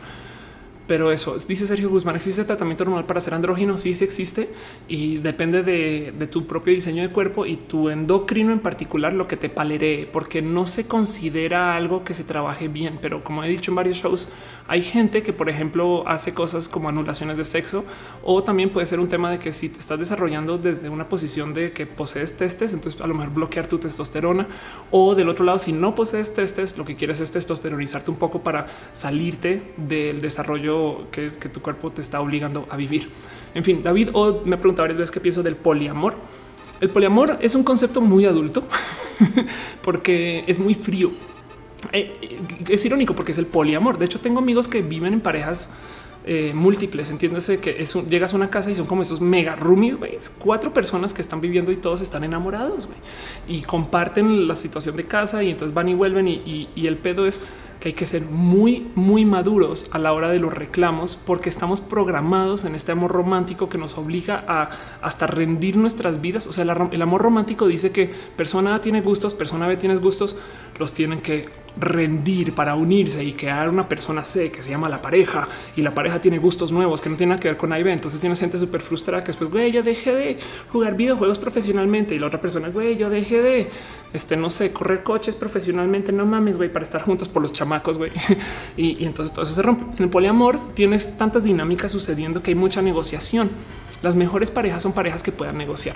pero 0.88 1.10
eso 1.10 1.38
dice 1.48 1.66
Sergio 1.66 1.90
Guzmán. 1.90 2.18
¿Existe 2.18 2.44
tratamiento 2.44 2.84
normal 2.84 3.06
para 3.06 3.22
ser 3.22 3.34
andrógino? 3.34 3.78
Sí, 3.78 3.94
sí 3.94 4.04
existe 4.04 4.50
y 4.90 5.20
depende 5.20 5.64
de, 5.64 6.14
de 6.18 6.28
tu 6.28 6.46
propio 6.46 6.74
diseño 6.74 7.02
de 7.04 7.10
cuerpo 7.10 7.46
y 7.46 7.56
tu 7.56 7.90
endocrino 7.90 8.52
en 8.52 8.60
particular, 8.60 9.14
lo 9.14 9.26
que 9.26 9.38
te 9.38 9.48
paleree, 9.48 10.06
porque 10.12 10.42
no 10.42 10.66
se 10.66 10.88
considera 10.88 11.78
algo 11.78 12.04
que 12.04 12.14
se 12.14 12.26
trabaje 12.26 12.68
bien. 12.68 13.00
Pero 13.02 13.24
como 13.24 13.42
he 13.46 13.48
dicho 13.48 13.72
en 13.72 13.76
varios 13.76 14.00
shows, 14.00 14.28
hay 14.72 14.84
gente 14.84 15.22
que, 15.22 15.34
por 15.34 15.50
ejemplo, 15.50 16.08
hace 16.08 16.34
cosas 16.34 16.70
como 16.70 16.88
anulaciones 16.88 17.36
de 17.36 17.44
sexo 17.44 17.84
o 18.24 18.42
también 18.42 18.70
puede 18.70 18.88
ser 18.88 19.02
un 19.02 19.10
tema 19.10 19.30
de 19.30 19.38
que 19.38 19.52
si 19.52 19.68
te 19.68 19.80
estás 19.80 20.00
desarrollando 20.00 20.58
desde 20.58 20.88
una 20.88 21.10
posición 21.10 21.54
de 21.54 21.74
que 21.74 21.86
posees 21.86 22.38
testes, 22.38 22.72
entonces 22.72 23.02
a 23.02 23.08
lo 23.08 23.14
mejor 23.14 23.34
bloquear 23.34 23.68
tu 23.68 23.80
testosterona 23.80 24.48
o 24.90 25.14
del 25.14 25.28
otro 25.28 25.44
lado, 25.44 25.60
si 25.60 25.74
no 25.74 25.94
posees 25.94 26.34
testes, 26.34 26.78
lo 26.78 26.86
que 26.86 26.96
quieres 26.96 27.20
es 27.20 27.32
testosteronizarte 27.32 28.12
un 28.12 28.16
poco 28.16 28.44
para 28.44 28.68
salirte 28.94 29.74
del 29.76 30.22
desarrollo 30.22 31.12
que, 31.12 31.32
tu 31.32 31.62
cuerpo 31.62 31.92
te 31.92 32.00
está 32.00 32.22
obligando 32.22 32.66
a 32.70 32.78
vivir. 32.78 33.10
En 33.54 33.66
fin, 33.66 33.84
David 33.84 34.12
o 34.14 34.42
me 34.46 34.56
ha 34.56 34.58
preguntado 34.58 34.84
varias 34.84 35.00
veces 35.00 35.12
qué 35.12 35.20
pienso 35.20 35.44
del 35.44 35.58
poliamor. 35.58 36.16
El 36.80 36.90
poliamor 36.92 37.40
es 37.42 37.56
un 37.56 37.66
concepto 37.66 38.00
muy 38.00 38.24
adulto 38.24 38.64
porque 39.84 40.46
es 40.48 40.60
muy 40.60 40.76
frío 40.76 41.12
es 41.92 42.86
irónico 42.86 43.16
porque 43.16 43.32
es 43.32 43.38
el 43.38 43.46
poliamor. 43.46 43.98
De 43.98 44.06
hecho, 44.06 44.20
tengo 44.20 44.40
amigos 44.40 44.68
que 44.68 44.82
viven 44.82 45.14
en 45.14 45.22
parejas 45.22 45.70
eh, 46.24 46.52
múltiples. 46.54 47.10
Entiéndase 47.10 47.60
que 47.60 47.82
es 47.82 47.94
llegas 48.08 48.34
a 48.34 48.36
una 48.36 48.50
casa 48.50 48.70
y 48.70 48.76
son 48.76 48.86
como 48.86 49.02
esos 49.02 49.22
mega 49.22 49.56
roomies, 49.56 50.32
cuatro 50.38 50.74
personas 50.74 51.14
que 51.14 51.22
están 51.22 51.42
viviendo 51.42 51.72
y 51.72 51.78
todos 51.78 52.02
están 52.02 52.24
enamorados 52.24 52.88
y 53.48 53.62
comparten 53.64 54.48
la 54.48 54.56
situación 54.56 54.96
de 54.96 55.06
casa 55.06 55.44
y 55.44 55.50
entonces 55.50 55.74
van 55.74 55.90
y 55.90 55.96
vuelven. 55.96 56.28
y 56.28 56.70
el 56.76 56.98
pedo 56.98 57.26
es 57.26 57.40
que 57.82 57.90
hay 57.90 57.94
que 57.94 58.06
ser 58.06 58.22
muy, 58.22 58.92
muy 58.94 59.26
maduros 59.26 59.88
a 59.92 59.98
la 59.98 60.14
hora 60.14 60.30
de 60.30 60.38
los 60.38 60.54
reclamos, 60.54 61.18
porque 61.18 61.50
estamos 61.50 61.82
programados 61.82 62.64
en 62.64 62.76
este 62.76 62.92
amor 62.92 63.12
romántico 63.12 63.70
que 63.70 63.80
nos 63.80 63.98
obliga 63.98 64.46
a 64.48 64.70
hasta 65.02 65.26
rendir 65.26 65.78
nuestras 65.78 66.22
vidas. 66.22 66.46
O 66.46 66.54
sea, 66.54 66.64
el 66.64 67.02
amor 67.02 67.24
romántico 67.24 67.66
dice 67.66 67.92
que 67.92 68.14
persona 68.36 68.76
A 68.76 68.82
tiene 68.82 69.02
gustos, 69.02 69.34
persona 69.34 69.68
B 69.68 69.78
tiene 69.78 69.96
gustos, 69.96 70.36
los 70.78 70.94
tienen 70.94 71.22
que 71.22 71.50
rendir 71.78 72.54
para 72.54 72.76
unirse 72.76 73.24
y 73.24 73.34
crear 73.34 73.70
una 73.70 73.88
persona 73.88 74.24
C 74.24 74.52
que 74.52 74.62
se 74.62 74.70
llama 74.70 74.90
la 74.90 75.02
pareja 75.02 75.48
y 75.76 75.82
la 75.82 75.94
pareja 75.94 76.20
tiene 76.20 76.38
gustos 76.38 76.72
nuevos 76.72 77.00
que 77.00 77.10
no 77.10 77.16
tienen 77.16 77.40
que 77.40 77.48
ver 77.48 77.58
con 77.58 77.72
A 77.72 77.80
y 77.80 77.84
B. 77.84 77.92
Entonces 77.92 78.20
tienes 78.20 78.40
gente 78.40 78.58
súper 78.58 78.82
frustrada 78.82 79.24
que 79.24 79.28
después, 79.28 79.50
güey, 79.50 79.72
yo 79.72 79.82
dejé 79.84 80.14
de 80.14 80.38
jugar 80.72 80.96
videojuegos 80.96 81.40
profesionalmente 81.40 82.16
y 82.16 82.20
la 82.20 82.28
otra 82.28 82.42
persona, 82.42 82.70
güey, 82.70 82.98
yo 82.98 83.10
dejé 83.10 83.42
de, 83.42 83.70
este, 84.14 84.36
no 84.36 84.50
sé, 84.50 84.72
correr 84.72 85.04
coches 85.04 85.36
profesionalmente. 85.36 86.12
No 86.12 86.26
mames, 86.26 86.58
güey, 86.58 86.72
para 86.72 86.84
estar 86.84 87.02
juntos 87.02 87.28
por 87.28 87.42
los 87.42 87.54
chamacos, 87.72 87.98
güey. 87.98 88.12
y, 88.78 89.02
y 89.02 89.06
entonces 89.06 89.34
todo 89.34 89.44
eso 89.44 89.54
se 89.54 89.62
rompe. 89.62 89.86
En 89.98 90.04
el 90.04 90.10
poliamor 90.10 90.74
tienes 90.74 91.18
tantas 91.18 91.44
dinámicas 91.44 91.92
sucediendo 91.92 92.44
que 92.44 92.52
hay 92.52 92.56
mucha 92.56 92.82
negociación. 92.82 93.50
Las 94.02 94.16
mejores 94.16 94.52
parejas 94.52 94.84
son 94.84 94.94
parejas 94.94 95.24
que 95.24 95.32
puedan 95.32 95.58
negociar. 95.58 95.96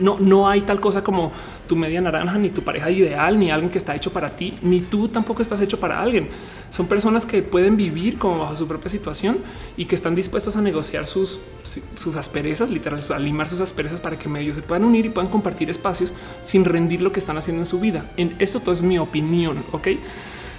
No, 0.00 0.18
no 0.18 0.48
hay 0.48 0.62
tal 0.62 0.80
cosa 0.80 1.04
como 1.04 1.30
tu 1.68 1.76
media 1.76 2.00
naranja, 2.00 2.38
ni 2.38 2.50
tu 2.50 2.62
pareja 2.62 2.90
ideal, 2.90 3.38
ni 3.38 3.50
alguien 3.50 3.70
que 3.70 3.78
está 3.78 3.94
hecho 3.94 4.12
para 4.12 4.34
ti, 4.34 4.54
ni 4.62 4.80
tú 4.80 5.08
tampoco 5.08 5.42
estás 5.42 5.60
hecho 5.60 5.78
para 5.78 6.00
alguien. 6.00 6.28
Son 6.70 6.86
personas 6.86 7.26
que 7.26 7.42
pueden 7.42 7.76
vivir 7.76 8.18
como 8.18 8.38
bajo 8.38 8.56
su 8.56 8.66
propia 8.66 8.88
situación 8.88 9.38
y 9.76 9.84
que 9.84 9.94
están 9.94 10.14
dispuestos 10.14 10.56
a 10.56 10.62
negociar 10.62 11.06
sus, 11.06 11.40
sus 11.62 12.16
asperezas, 12.16 12.70
literal, 12.70 13.00
a 13.14 13.18
limar 13.18 13.48
sus 13.48 13.60
asperezas 13.60 14.00
para 14.00 14.18
que 14.18 14.28
medios 14.28 14.56
se 14.56 14.62
puedan 14.62 14.84
unir 14.84 15.06
y 15.06 15.10
puedan 15.10 15.30
compartir 15.30 15.70
espacios 15.70 16.12
sin 16.42 16.64
rendir 16.64 17.02
lo 17.02 17.12
que 17.12 17.20
están 17.20 17.36
haciendo 17.36 17.62
en 17.62 17.66
su 17.66 17.78
vida. 17.78 18.06
En 18.16 18.34
esto 18.38 18.60
todo 18.60 18.72
es 18.72 18.82
mi 18.82 18.98
opinión, 18.98 19.64
ok? 19.72 19.88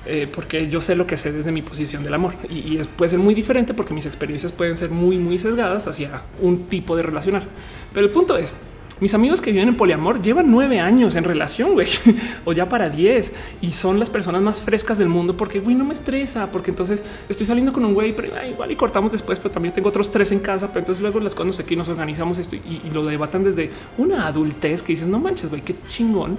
Eh, 0.07 0.27
porque 0.31 0.69
yo 0.69 0.81
sé 0.81 0.95
lo 0.95 1.07
que 1.07 1.17
sé 1.17 1.31
desde 1.31 1.51
mi 1.51 1.63
posición 1.63 2.03
del 2.03 2.13
amor 2.13 2.35
y, 2.47 2.75
y 2.75 2.81
puede 2.95 3.09
ser 3.09 3.19
muy 3.19 3.33
diferente 3.33 3.73
porque 3.73 3.91
mis 3.91 4.05
experiencias 4.05 4.51
pueden 4.51 4.77
ser 4.77 4.91
muy, 4.91 5.17
muy 5.17 5.39
sesgadas 5.39 5.87
hacia 5.87 6.21
un 6.41 6.67
tipo 6.67 6.95
de 6.95 7.03
relacionar. 7.03 7.47
Pero 7.91 8.05
el 8.05 8.11
punto 8.11 8.37
es 8.37 8.53
mis 9.01 9.13
amigos 9.13 9.41
que 9.41 9.51
viven 9.51 9.67
en 9.67 9.75
poliamor 9.75 10.21
llevan 10.21 10.49
nueve 10.49 10.79
años 10.79 11.17
en 11.17 11.25
relación, 11.25 11.73
güey, 11.73 11.87
o 12.45 12.53
ya 12.53 12.69
para 12.69 12.89
diez 12.89 13.33
y 13.59 13.71
son 13.71 13.99
las 13.99 14.09
personas 14.09 14.41
más 14.41 14.61
frescas 14.61 14.97
del 14.97 15.09
mundo 15.09 15.35
porque 15.35 15.59
güey 15.59 15.75
no 15.75 15.83
me 15.83 15.93
estresa, 15.93 16.49
porque 16.49 16.71
entonces 16.71 17.03
estoy 17.27 17.45
saliendo 17.45 17.73
con 17.73 17.83
un 17.83 17.93
güey, 17.93 18.15
pero 18.15 18.29
igual 18.49 18.71
y 18.71 18.75
cortamos 18.77 19.11
después, 19.11 19.37
pero 19.39 19.51
también 19.51 19.73
tengo 19.73 19.89
otros 19.89 20.11
tres 20.11 20.31
en 20.31 20.39
casa. 20.39 20.69
Pero 20.69 20.79
entonces 20.79 21.01
luego 21.01 21.19
las 21.19 21.35
cosas 21.35 21.59
aquí 21.59 21.75
nos 21.75 21.89
organizamos 21.89 22.39
esto 22.39 22.55
y, 22.55 22.81
lo 22.93 23.03
debatan 23.05 23.43
desde 23.43 23.71
una 23.97 24.27
adultez 24.27 24.81
que 24.81 24.93
dices 24.93 25.07
no 25.07 25.19
manches, 25.19 25.49
güey, 25.49 25.61
qué 25.61 25.75
chingón 25.89 26.37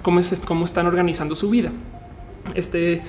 cómo 0.00 0.20
es 0.20 0.40
cómo 0.46 0.64
están 0.64 0.86
organizando 0.86 1.34
su 1.34 1.50
vida. 1.50 1.70
Este 2.54 3.02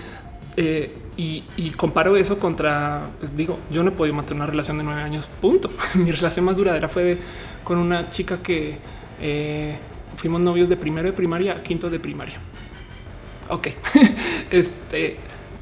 eh, 0.58 0.92
y, 1.16 1.72
comparo 1.72 2.16
eso 2.16 2.40
contra, 2.40 3.10
pues 3.20 3.36
digo, 3.36 3.60
yo 3.72 3.84
no 3.84 3.90
he 3.90 3.92
podido 3.92 4.16
mantener 4.16 4.42
una 4.42 4.50
relación 4.50 4.78
de 4.78 4.84
nueve 4.84 5.02
años, 5.02 5.30
punto. 5.42 5.70
Mi 5.96 6.12
relación 6.12 6.46
más 6.46 6.58
duradera 6.58 6.88
fue 6.88 7.04
de, 7.04 7.18
con 7.64 7.78
una 7.78 8.10
chica 8.10 8.42
que 8.42 8.78
eh, 9.22 9.78
fuimos 10.16 10.40
novios 10.40 10.70
de 10.70 10.78
primero 10.78 11.08
de 11.08 11.14
primaria 11.14 11.54
a 11.54 11.64
quinto 11.64 11.90
de 11.90 12.00
primaria. 12.00 12.40
Ok, 13.50 13.68
este, 14.52 15.18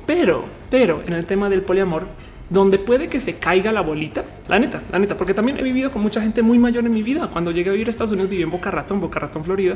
pero, 0.05 0.45
pero 0.69 1.01
en 1.07 1.13
el 1.13 1.25
tema 1.25 1.49
del 1.49 1.63
poliamor, 1.63 2.07
donde 2.49 2.77
puede 2.77 3.07
que 3.07 3.19
se 3.19 3.37
caiga 3.37 3.71
la 3.71 3.81
bolita, 3.81 4.25
la 4.47 4.59
neta, 4.59 4.83
la 4.91 4.99
neta, 4.99 5.17
porque 5.17 5.33
también 5.33 5.57
he 5.57 5.63
vivido 5.63 5.89
con 5.89 6.03
mucha 6.03 6.21
gente 6.21 6.43
muy 6.43 6.59
mayor 6.59 6.85
en 6.85 6.91
mi 6.91 7.01
vida. 7.01 7.29
Cuando 7.31 7.49
llegué 7.49 7.69
a 7.69 7.73
vivir 7.73 7.87
a 7.87 7.89
Estados 7.89 8.11
Unidos, 8.11 8.29
viví 8.29 8.43
en 8.43 8.51
Boca 8.51 8.69
Ratón, 8.69 8.99
Boca 8.99 9.19
Ratón, 9.19 9.43
Florida. 9.43 9.75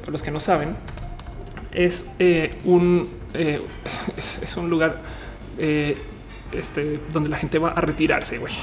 Para 0.00 0.12
los 0.12 0.22
que 0.22 0.30
no 0.30 0.40
saben, 0.40 0.74
es 1.72 2.14
eh, 2.18 2.56
un 2.64 3.17
eh, 3.34 3.60
es, 4.16 4.56
un 4.56 4.70
lugar 4.70 5.02
eh, 5.58 5.96
este, 6.52 7.00
donde 7.12 7.28
la 7.28 7.36
gente 7.36 7.58
va 7.58 7.70
a 7.70 7.80
retirarse. 7.80 8.38
güey. 8.38 8.54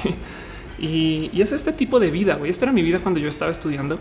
Y, 0.78 1.40
es 1.40 1.52
este 1.52 1.72
tipo 1.72 1.98
de 1.98 2.10
vida. 2.10 2.34
güey. 2.34 2.50
Esto 2.50 2.64
era 2.66 2.72
mi 2.72 2.82
vida 2.82 3.00
cuando 3.00 3.18
yo 3.18 3.28
estaba 3.28 3.50
estudiando. 3.50 3.98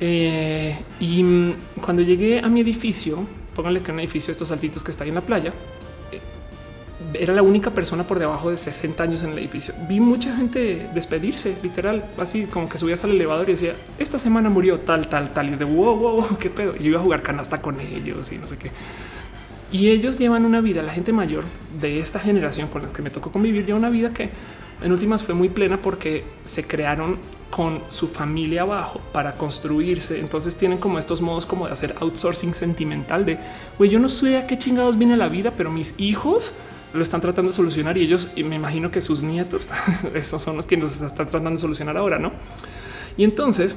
y 0.00 1.54
cuando 1.80 2.02
llegué 2.02 2.40
a 2.40 2.48
mi 2.48 2.60
edificio, 2.60 3.26
pónganle 3.54 3.82
que 3.82 3.90
un 3.90 4.00
edificio, 4.00 4.30
estos 4.30 4.48
saltitos 4.48 4.84
que 4.84 4.90
está 4.90 5.04
ahí 5.04 5.08
en 5.10 5.16
la 5.16 5.22
playa, 5.22 5.52
era 7.18 7.32
la 7.32 7.42
única 7.42 7.70
persona 7.70 8.06
por 8.06 8.18
debajo 8.18 8.50
de 8.50 8.56
60 8.56 9.02
años 9.02 9.22
en 9.22 9.30
el 9.30 9.38
edificio. 9.38 9.74
Vi 9.88 10.00
mucha 10.00 10.36
gente 10.36 10.88
despedirse, 10.94 11.56
literal, 11.62 12.04
así 12.18 12.44
como 12.44 12.68
que 12.68 12.78
subías 12.78 13.04
al 13.04 13.10
elevador 13.10 13.48
y 13.48 13.52
decía, 13.52 13.76
esta 13.98 14.18
semana 14.18 14.50
murió 14.50 14.80
tal, 14.80 15.08
tal, 15.08 15.32
tal. 15.32 15.48
Y 15.50 15.52
es 15.52 15.58
de 15.58 15.64
wow, 15.64 15.96
wow, 15.96 16.38
qué 16.38 16.50
pedo. 16.50 16.74
Y 16.76 16.84
yo 16.84 16.90
iba 16.90 17.00
a 17.00 17.02
jugar 17.02 17.22
canasta 17.22 17.60
con 17.60 17.80
ellos 17.80 18.32
y 18.32 18.38
no 18.38 18.46
sé 18.46 18.56
qué. 18.58 18.70
Y 19.74 19.90
ellos 19.90 20.20
llevan 20.20 20.44
una 20.44 20.60
vida, 20.60 20.84
la 20.84 20.92
gente 20.92 21.12
mayor 21.12 21.42
de 21.80 21.98
esta 21.98 22.20
generación 22.20 22.68
con 22.68 22.82
las 22.82 22.92
que 22.92 23.02
me 23.02 23.10
tocó 23.10 23.32
convivir, 23.32 23.66
lleva 23.66 23.76
una 23.76 23.90
vida 23.90 24.12
que 24.12 24.30
en 24.80 24.92
últimas 24.92 25.24
fue 25.24 25.34
muy 25.34 25.48
plena 25.48 25.82
porque 25.82 26.22
se 26.44 26.64
crearon 26.64 27.18
con 27.50 27.82
su 27.88 28.06
familia 28.06 28.62
abajo 28.62 29.00
para 29.12 29.36
construirse. 29.36 30.20
Entonces 30.20 30.54
tienen 30.54 30.78
como 30.78 30.96
estos 30.96 31.20
modos 31.20 31.44
como 31.44 31.66
de 31.66 31.72
hacer 31.72 31.96
outsourcing 31.98 32.54
sentimental 32.54 33.26
de, 33.26 33.36
güey, 33.76 33.90
yo 33.90 33.98
no 33.98 34.08
sé 34.08 34.38
a 34.38 34.46
qué 34.46 34.56
chingados 34.56 34.96
viene 34.96 35.16
la 35.16 35.28
vida, 35.28 35.54
pero 35.56 35.72
mis 35.72 35.96
hijos 35.98 36.52
lo 36.92 37.02
están 37.02 37.20
tratando 37.20 37.50
de 37.50 37.56
solucionar 37.56 37.98
y 37.98 38.02
ellos, 38.02 38.28
y 38.36 38.44
me 38.44 38.54
imagino 38.54 38.92
que 38.92 39.00
sus 39.00 39.22
nietos, 39.22 39.70
estos 40.14 40.40
son 40.40 40.54
los 40.56 40.66
que 40.66 40.76
nos 40.76 41.00
están 41.00 41.26
tratando 41.26 41.50
de 41.50 41.58
solucionar 41.58 41.96
ahora, 41.96 42.20
¿no? 42.20 42.30
Y 43.16 43.24
entonces, 43.24 43.74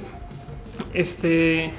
este, 0.93 1.73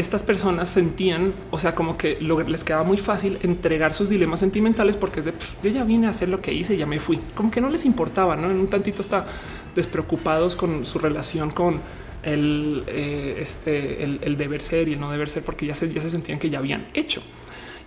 estas 0.00 0.22
personas 0.22 0.68
sentían, 0.68 1.34
o 1.50 1.58
sea, 1.58 1.74
como 1.74 1.96
que 1.96 2.18
les 2.20 2.64
quedaba 2.64 2.84
muy 2.84 2.98
fácil 2.98 3.38
entregar 3.42 3.92
sus 3.92 4.08
dilemas 4.08 4.40
sentimentales 4.40 4.96
porque 4.96 5.20
es 5.20 5.26
de, 5.26 5.34
yo 5.62 5.70
ya 5.70 5.84
vine 5.84 6.06
a 6.06 6.10
hacer 6.10 6.28
lo 6.28 6.40
que 6.40 6.52
hice, 6.52 6.76
ya 6.76 6.86
me 6.86 7.00
fui, 7.00 7.20
como 7.34 7.50
que 7.50 7.60
no 7.60 7.68
les 7.70 7.84
importaba, 7.84 8.36
¿no? 8.36 8.50
En 8.50 8.58
un 8.58 8.68
tantito 8.68 9.02
está 9.02 9.26
despreocupados 9.74 10.56
con 10.56 10.86
su 10.86 10.98
relación 10.98 11.50
con 11.50 11.80
el, 12.22 12.84
eh, 12.86 13.36
este, 13.38 14.04
el, 14.04 14.36
deber 14.36 14.62
ser 14.62 14.88
y 14.88 14.94
el 14.94 15.00
no 15.00 15.10
deber 15.10 15.28
ser, 15.28 15.42
porque 15.42 15.66
ya 15.66 15.74
se, 15.74 15.92
ya 15.92 16.00
se 16.00 16.10
sentían 16.10 16.38
que 16.38 16.50
ya 16.50 16.58
habían 16.58 16.88
hecho. 16.94 17.22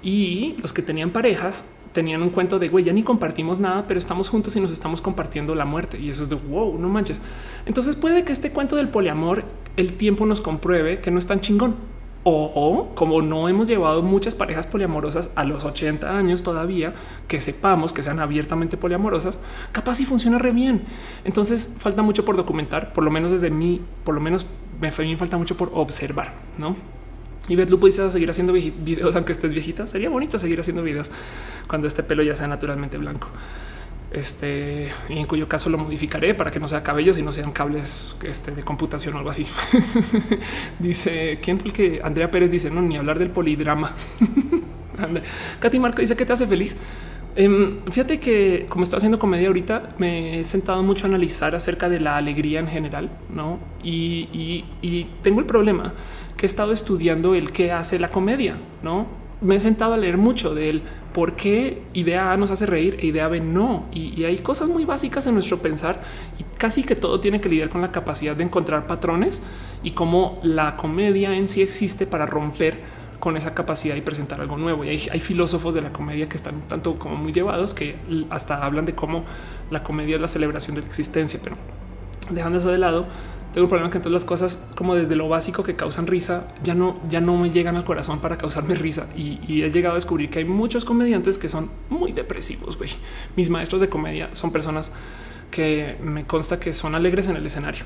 Y 0.01 0.55
los 0.61 0.73
que 0.73 0.81
tenían 0.81 1.11
parejas 1.11 1.65
tenían 1.93 2.21
un 2.23 2.29
cuento 2.29 2.59
de 2.59 2.67
güey, 2.67 2.83
ya 2.83 2.91
ni 2.91 3.03
compartimos 3.03 3.59
nada, 3.59 3.85
pero 3.87 3.97
estamos 3.97 4.27
juntos 4.27 4.55
y 4.55 4.59
nos 4.59 4.71
estamos 4.71 5.01
compartiendo 5.01 5.55
la 5.55 5.65
muerte. 5.65 5.99
Y 5.99 6.09
eso 6.09 6.23
es 6.23 6.29
de 6.29 6.35
wow, 6.35 6.77
no 6.77 6.89
manches. 6.89 7.21
Entonces 7.65 7.95
puede 7.95 8.25
que 8.25 8.33
este 8.33 8.51
cuento 8.51 8.75
del 8.75 8.89
poliamor, 8.89 9.45
el 9.77 9.93
tiempo 9.93 10.25
nos 10.25 10.41
compruebe 10.41 10.99
que 10.99 11.11
no 11.11 11.19
es 11.19 11.27
tan 11.27 11.39
chingón. 11.39 11.75
O, 12.25 12.91
como 12.95 13.21
no 13.21 13.49
hemos 13.49 13.67
llevado 13.67 14.01
muchas 14.01 14.33
parejas 14.33 14.65
poliamorosas 14.65 15.29
a 15.35 15.43
los 15.43 15.65
80 15.65 16.17
años 16.17 16.41
todavía, 16.41 16.93
que 17.27 17.41
sepamos 17.41 17.91
que 17.91 18.01
sean 18.01 18.19
abiertamente 18.19 18.77
poliamorosas, 18.77 19.39
capaz 19.73 19.95
si 19.95 20.05
funciona 20.05 20.37
bien. 20.37 20.83
Entonces 21.25 21.75
falta 21.79 22.01
mucho 22.01 22.23
por 22.23 22.37
documentar, 22.37 22.93
por 22.93 23.03
lo 23.03 23.11
menos 23.11 23.31
desde 23.31 23.49
mí, 23.49 23.81
por 24.05 24.15
lo 24.15 24.21
menos 24.21 24.45
me 24.79 24.91
falta 24.91 25.37
mucho 25.37 25.57
por 25.57 25.71
observar, 25.73 26.33
¿no? 26.57 26.75
Y 27.49 27.55
Beth 27.57 27.69
Lupo 27.69 27.87
dice 27.87 28.09
seguir 28.09 28.29
haciendo 28.29 28.53
videos 28.53 29.15
aunque 29.15 29.33
estés 29.33 29.51
viejita. 29.51 29.85
Sería 29.85 30.09
bonito 30.09 30.39
seguir 30.39 30.59
haciendo 30.59 30.81
videos 30.81 31.11
cuando 31.67 31.87
este 31.87 32.03
pelo 32.03 32.23
ya 32.23 32.35
sea 32.35 32.47
naturalmente 32.47 32.97
blanco. 32.97 33.27
Este 34.13 34.89
y 35.09 35.17
en 35.17 35.25
cuyo 35.25 35.47
caso 35.47 35.69
lo 35.69 35.77
modificaré 35.77 36.35
para 36.35 36.51
que 36.51 36.59
no 36.59 36.67
sea 36.67 36.83
cabello, 36.83 37.13
sino 37.13 37.31
sean 37.31 37.51
cables 37.51 38.15
este, 38.23 38.51
de 38.51 38.63
computación 38.63 39.15
o 39.15 39.17
algo 39.17 39.31
así. 39.31 39.47
dice 40.79 41.39
quién 41.41 41.59
fue 41.59 41.67
el 41.69 41.73
que 41.73 42.01
Andrea 42.03 42.29
Pérez 42.29 42.51
dice 42.51 42.69
no 42.69 42.81
ni 42.81 42.95
hablar 42.95 43.17
del 43.17 43.31
polidrama. 43.31 43.91
Katy 45.59 45.79
Marco 45.79 46.01
dice 46.01 46.15
que 46.15 46.25
te 46.25 46.33
hace 46.33 46.45
feliz. 46.45 46.77
Em, 47.35 47.81
fíjate 47.89 48.19
que 48.19 48.67
como 48.69 48.83
estoy 48.83 48.97
haciendo 48.97 49.17
comedia 49.17 49.47
ahorita, 49.47 49.89
me 49.97 50.39
he 50.39 50.45
sentado 50.45 50.83
mucho 50.83 51.05
a 51.05 51.09
analizar 51.09 51.55
acerca 51.55 51.89
de 51.89 51.99
la 51.99 52.15
alegría 52.17 52.59
en 52.59 52.67
general, 52.67 53.09
¿no? 53.33 53.57
Y, 53.83 54.63
y 54.81 55.07
tengo 55.23 55.39
el 55.39 55.47
problema 55.47 55.93
que 56.37 56.45
he 56.45 56.47
estado 56.47 56.71
estudiando 56.71 57.33
el 57.33 57.51
qué 57.51 57.71
hace 57.71 57.97
la 57.97 58.09
comedia, 58.09 58.57
¿no? 58.83 59.22
Me 59.43 59.55
he 59.55 59.59
sentado 59.59 59.93
a 59.93 59.97
leer 59.97 60.17
mucho 60.17 60.55
de 60.55 60.69
él, 60.69 60.81
por 61.13 61.35
qué 61.35 61.81
idea 61.93 62.31
A 62.31 62.37
nos 62.37 62.49
hace 62.49 62.65
reír 62.65 62.97
e 62.99 63.07
idea 63.07 63.27
B 63.27 63.39
no. 63.39 63.87
Y, 63.93 64.23
hay 64.23 64.37
cosas 64.37 64.69
muy 64.69 64.85
básicas 64.85 65.27
en 65.27 65.35
nuestro 65.35 65.59
pensar 65.59 66.01
y 66.39 66.57
casi 66.57 66.83
que 66.83 66.95
todo 66.95 67.19
tiene 67.19 67.39
que 67.39 67.49
lidiar 67.49 67.69
con 67.69 67.81
la 67.81 67.91
capacidad 67.91 68.35
de 68.35 68.43
encontrar 68.43 68.87
patrones 68.87 69.43
y 69.83 69.91
cómo 69.91 70.39
la 70.43 70.75
comedia 70.75 71.35
en 71.35 71.47
sí 71.47 71.61
existe 71.61 72.07
para 72.07 72.25
romper 72.25 72.79
con 73.19 73.37
esa 73.37 73.53
capacidad 73.53 73.95
y 73.95 74.01
presentar 74.01 74.41
algo 74.41 74.57
nuevo. 74.57 74.83
Y 74.83 74.89
hay, 74.89 75.07
hay, 75.11 75.19
filósofos 75.19 75.75
de 75.75 75.81
la 75.81 75.93
comedia 75.93 76.27
que 76.27 76.35
están 76.35 76.61
tanto 76.67 76.95
como 76.95 77.15
muy 77.15 77.31
llevados 77.31 77.73
que 77.73 77.95
hasta 78.29 78.65
hablan 78.65 78.85
de 78.85 78.95
cómo 78.95 79.23
la 79.71 79.83
comedia 79.83 80.15
es 80.15 80.21
la 80.21 80.27
celebración 80.27 80.75
de 80.75 80.81
la 80.81 80.87
existencia. 80.87 81.39
Pero 81.43 81.55
dejando 82.31 82.59
eso 82.59 82.71
de 82.71 82.77
lado, 82.77 83.07
tengo 83.53 83.65
un 83.65 83.69
problema 83.69 83.91
que 83.91 83.97
entonces 83.97 84.13
las 84.13 84.25
cosas 84.25 84.59
como 84.75 84.95
desde 84.95 85.15
lo 85.15 85.29
básico 85.29 85.61
que 85.63 85.75
causan 85.75 86.07
risa 86.07 86.47
ya 86.63 86.73
no, 86.73 86.99
ya 87.07 87.21
no 87.21 87.37
me 87.37 87.51
llegan 87.51 87.75
al 87.75 87.83
corazón 87.83 88.19
para 88.19 88.35
causarme 88.35 88.73
risa. 88.73 89.07
Y, 89.15 89.61
he 89.61 89.71
llegado 89.71 89.93
a 89.93 89.95
descubrir 89.95 90.31
que 90.31 90.39
hay 90.39 90.45
muchos 90.45 90.85
comediantes 90.85 91.37
que 91.37 91.49
son 91.49 91.69
muy 91.89 92.13
depresivos. 92.13 92.77
Güey. 92.77 92.89
Mis 93.35 93.51
maestros 93.51 93.79
de 93.79 93.89
comedia 93.89 94.31
son 94.33 94.51
personas 94.51 94.91
que 95.51 95.97
me 96.01 96.25
consta 96.25 96.59
que 96.59 96.73
son 96.73 96.95
alegres 96.95 97.27
en 97.27 97.35
el 97.35 97.45
escenario 97.45 97.85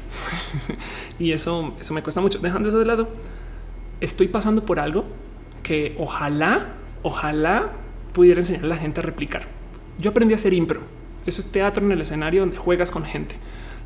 y 1.19 1.33
eso, 1.33 1.75
eso 1.77 1.93
me 1.93 2.01
cuesta 2.01 2.21
mucho. 2.21 2.39
Dejando 2.39 2.69
eso 2.69 2.79
de 2.79 2.85
lado, 2.85 3.09
estoy 3.99 4.29
pasando 4.29 4.63
por 4.63 4.79
algo 4.79 5.03
que 5.63 5.95
ojalá, 5.99 6.75
ojalá 7.03 7.71
pudiera 8.13 8.39
enseñar 8.39 8.63
a 8.63 8.67
la 8.67 8.77
gente 8.77 9.01
a 9.01 9.03
replicar. 9.03 9.47
Yo 9.99 10.11
aprendí 10.11 10.33
a 10.33 10.37
hacer 10.37 10.53
impro. 10.53 10.79
Eso 11.25 11.41
es 11.41 11.51
teatro 11.51 11.83
en 11.83 11.91
el 11.91 11.99
escenario 11.99 12.39
donde 12.39 12.55
juegas 12.55 12.89
con 12.89 13.03
gente 13.03 13.35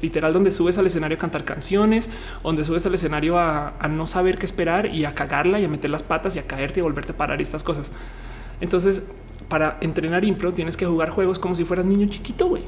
literal 0.02 0.34
donde 0.34 0.52
subes 0.52 0.78
al 0.78 0.88
escenario 0.88 1.16
a 1.16 1.20
cantar 1.20 1.46
canciones, 1.46 2.10
donde 2.44 2.64
subes 2.64 2.86
al 2.86 2.94
escenario 2.94 3.38
a, 3.38 3.74
no 3.90 4.08
saber 4.08 4.38
qué 4.38 4.46
esperar 4.46 4.88
y 4.88 5.06
a 5.06 5.14
cagarla 5.14 5.60
y 5.60 5.66
a 5.66 5.68
meter 5.68 5.90
las 5.90 6.04
patas 6.04 6.36
y 6.36 6.40
a 6.40 6.44
caerte 6.44 6.80
y 6.80 6.84
volverte 6.84 7.12
a 7.14 7.18
parar 7.18 7.40
y 7.40 7.44
estas 7.44 7.64
cosas. 7.64 7.92
Entonces, 8.60 9.04
para 9.48 9.78
entrenar 9.82 10.24
impro 10.24 10.54
tienes 10.54 10.78
que 10.78 10.86
jugar 10.86 11.10
juegos 11.10 11.40
como 11.40 11.56
si 11.56 11.66
fueras 11.66 11.86
niño 11.86 12.08
chiquito, 12.08 12.48
güey. 12.48 12.64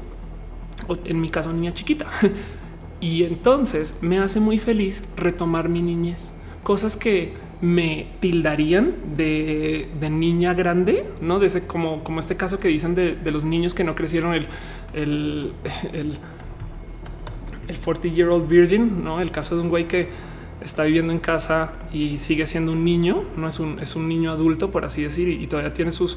O 0.88 0.96
en 1.04 1.20
mi 1.20 1.28
caso, 1.28 1.52
niña 1.52 1.72
chiquita. 1.72 2.06
y 3.00 3.24
entonces 3.24 3.96
me 4.00 4.18
hace 4.18 4.40
muy 4.40 4.58
feliz 4.58 5.04
retomar 5.16 5.68
mi 5.68 5.82
niñez. 5.82 6.32
Cosas 6.62 6.96
que 6.96 7.34
me 7.60 8.08
tildarían 8.20 8.94
de, 9.16 9.88
niña 10.10 10.52
grande, 10.52 11.04
no 11.22 11.38
de 11.38 11.46
ese 11.46 11.66
como, 11.66 12.04
como 12.04 12.18
este 12.18 12.36
caso 12.36 12.60
que 12.60 12.68
dicen 12.68 12.94
de, 12.94 13.16
los 13.30 13.44
niños 13.44 13.72
que 13.72 13.84
no 13.84 13.94
crecieron 13.94 14.34
el, 14.34 14.46
el, 14.92 15.52
el 15.92 16.18
el 17.68 17.76
40 17.76 18.08
year 18.08 18.28
old 18.28 18.48
virgin, 18.48 19.04
no 19.04 19.20
el 19.20 19.30
caso 19.30 19.56
de 19.56 19.62
un 19.62 19.68
güey 19.68 19.88
que 19.88 20.08
está 20.60 20.84
viviendo 20.84 21.12
en 21.12 21.18
casa 21.18 21.72
y 21.92 22.18
sigue 22.18 22.46
siendo 22.46 22.72
un 22.72 22.84
niño, 22.84 23.24
no 23.36 23.48
es 23.48 23.60
un, 23.60 23.78
es 23.80 23.96
un 23.96 24.08
niño 24.08 24.30
adulto, 24.30 24.70
por 24.70 24.84
así 24.84 25.02
decir, 25.02 25.28
y, 25.28 25.46
todavía 25.46 25.72
tiene 25.72 25.92
sus 25.92 26.16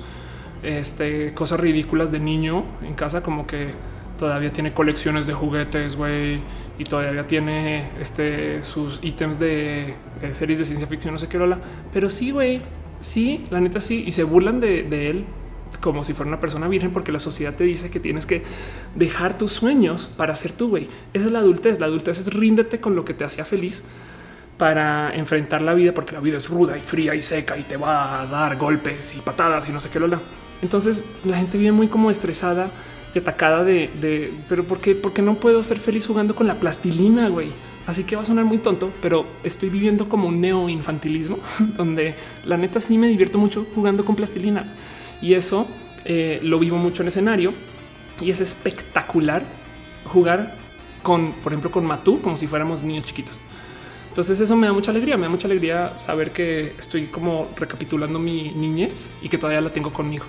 este, 0.64 1.34
cosas 1.34 1.60
ridículas 1.60 2.12
de 2.12 2.20
niño 2.20 2.64
en 2.82 2.94
casa, 2.94 3.22
como 3.22 3.46
que 3.46 3.70
todavía 4.18 4.50
tiene 4.52 4.74
colecciones 4.74 5.28
de 5.28 5.34
juguetes, 5.34 5.96
güey, 5.96 6.42
y 6.80 6.84
todavía 6.86 7.28
tiene 7.28 7.90
este, 8.00 8.64
sus 8.64 9.00
ítems 9.04 9.40
de, 9.40 9.94
series 10.32 10.60
de 10.60 10.66
ciencia 10.66 10.88
ficción, 10.88 11.14
no 11.14 11.20
sé 11.20 11.28
qué, 11.28 11.38
rola. 11.38 11.60
Pero 11.94 12.10
sí, 12.10 12.32
güey, 12.32 12.62
sí, 13.00 13.44
la 13.52 13.60
neta 13.60 13.80
sí, 13.80 14.04
y 14.08 14.12
se 14.12 14.24
burlan 14.24 14.60
de, 14.60 14.84
de 14.84 15.10
él 15.10 15.26
como 15.80 16.04
si 16.04 16.14
fuera 16.14 16.28
una 16.28 16.40
persona 16.40 16.68
virgen, 16.68 16.92
porque 16.92 17.12
la 17.12 17.20
sociedad 17.20 17.56
te 17.56 17.64
dice 17.64 17.90
que 17.90 18.00
tienes 18.00 18.26
que 18.26 18.44
dejar 18.96 19.38
tus 19.38 19.52
sueños 19.52 20.10
para 20.18 20.36
ser 20.36 20.52
tú, 20.52 20.70
güey. 20.70 20.88
Esa 21.14 21.26
es 21.26 21.32
la 21.32 21.40
adultez. 21.40 21.80
La 21.80 21.88
adultez 21.88 22.20
es 22.20 22.34
ríndete 22.34 22.80
con 22.80 22.96
lo 22.96 23.06
que 23.06 23.14
te 23.14 23.24
hacía 23.24 23.46
feliz 23.46 23.84
para 24.58 25.14
enfrentar 25.14 25.62
la 25.62 25.74
vida, 25.74 25.94
porque 25.94 26.14
la 26.14 26.20
vida 26.20 26.38
es 26.38 26.50
ruda 26.50 26.78
y 26.78 26.82
fría 26.82 27.14
y 27.16 27.22
seca 27.22 27.58
y 27.58 27.64
te 27.64 27.78
va 27.78 28.22
a 28.22 28.28
dar 28.28 28.58
golpes 28.58 29.16
y 29.16 29.22
patadas 29.22 29.70
y 29.70 29.72
no 29.72 29.80
sé 29.80 29.90
qué 29.90 30.00
lo 30.00 30.08
da. 30.08 30.20
Entonces 30.62 31.04
la 31.24 31.38
gente 31.38 31.58
vive 31.58 31.72
muy 31.72 31.88
como 31.88 32.10
estresada 32.10 32.72
y 33.14 33.20
atacada 33.20 33.64
de, 33.64 34.34
pero. 34.50 34.64
Porque 34.64 35.22
no 35.22 35.36
puedo 35.36 35.62
ser 35.64 35.78
feliz 35.78 36.08
jugando 36.08 36.36
con 36.36 36.48
la 36.48 36.60
plastilina, 36.60 37.30
güey. 37.30 37.52
Así 37.88 38.04
que 38.04 38.18
va 38.18 38.24
a 38.24 38.26
sonar 38.26 38.44
muy 38.44 38.58
tonto, 38.58 38.92
pero 39.02 39.26
estoy 39.44 39.70
viviendo 39.70 40.10
como 40.10 40.28
un 40.28 40.42
neo 40.42 40.68
infantilismo 40.68 41.40
donde 41.78 42.16
la 42.44 42.58
neta 42.58 42.82
sí 42.82 42.98
me 42.98 43.08
divierto 43.08 43.38
mucho 43.38 43.66
jugando 43.74 44.04
con 44.04 44.16
plastilina. 44.16 44.66
Y 45.22 45.34
eso 45.34 45.68
eh, 46.06 46.40
lo 46.44 46.60
vivo 46.60 46.78
mucho 46.78 47.02
en 47.02 47.10
escenario 47.10 47.54
y 48.22 48.32
es 48.32 48.40
espectacular 48.40 49.44
jugar 50.06 50.56
con, 51.04 51.34
por 51.34 51.52
ejemplo, 51.52 51.72
con 51.72 51.86
Matú 51.86 52.22
como 52.22 52.38
si 52.38 52.48
fuéramos 52.48 52.84
niños 52.84 53.06
chiquitos. 53.06 53.36
Entonces 54.10 54.40
eso 54.40 54.56
me 54.56 54.66
da 54.66 54.74
mucha 54.74 54.90
alegría, 54.92 55.16
me 55.16 55.24
da 55.24 55.30
mucha 55.30 55.48
alegría 55.48 55.94
saber 56.00 56.32
que 56.32 56.74
estoy 56.80 57.06
como 57.06 57.50
recapitulando 57.56 58.18
mi 58.18 58.50
niñez 58.50 59.10
y 59.22 59.30
que 59.30 59.38
todavía 59.38 59.62
la 59.62 59.70
tengo 59.70 59.94
conmigo. 59.94 60.26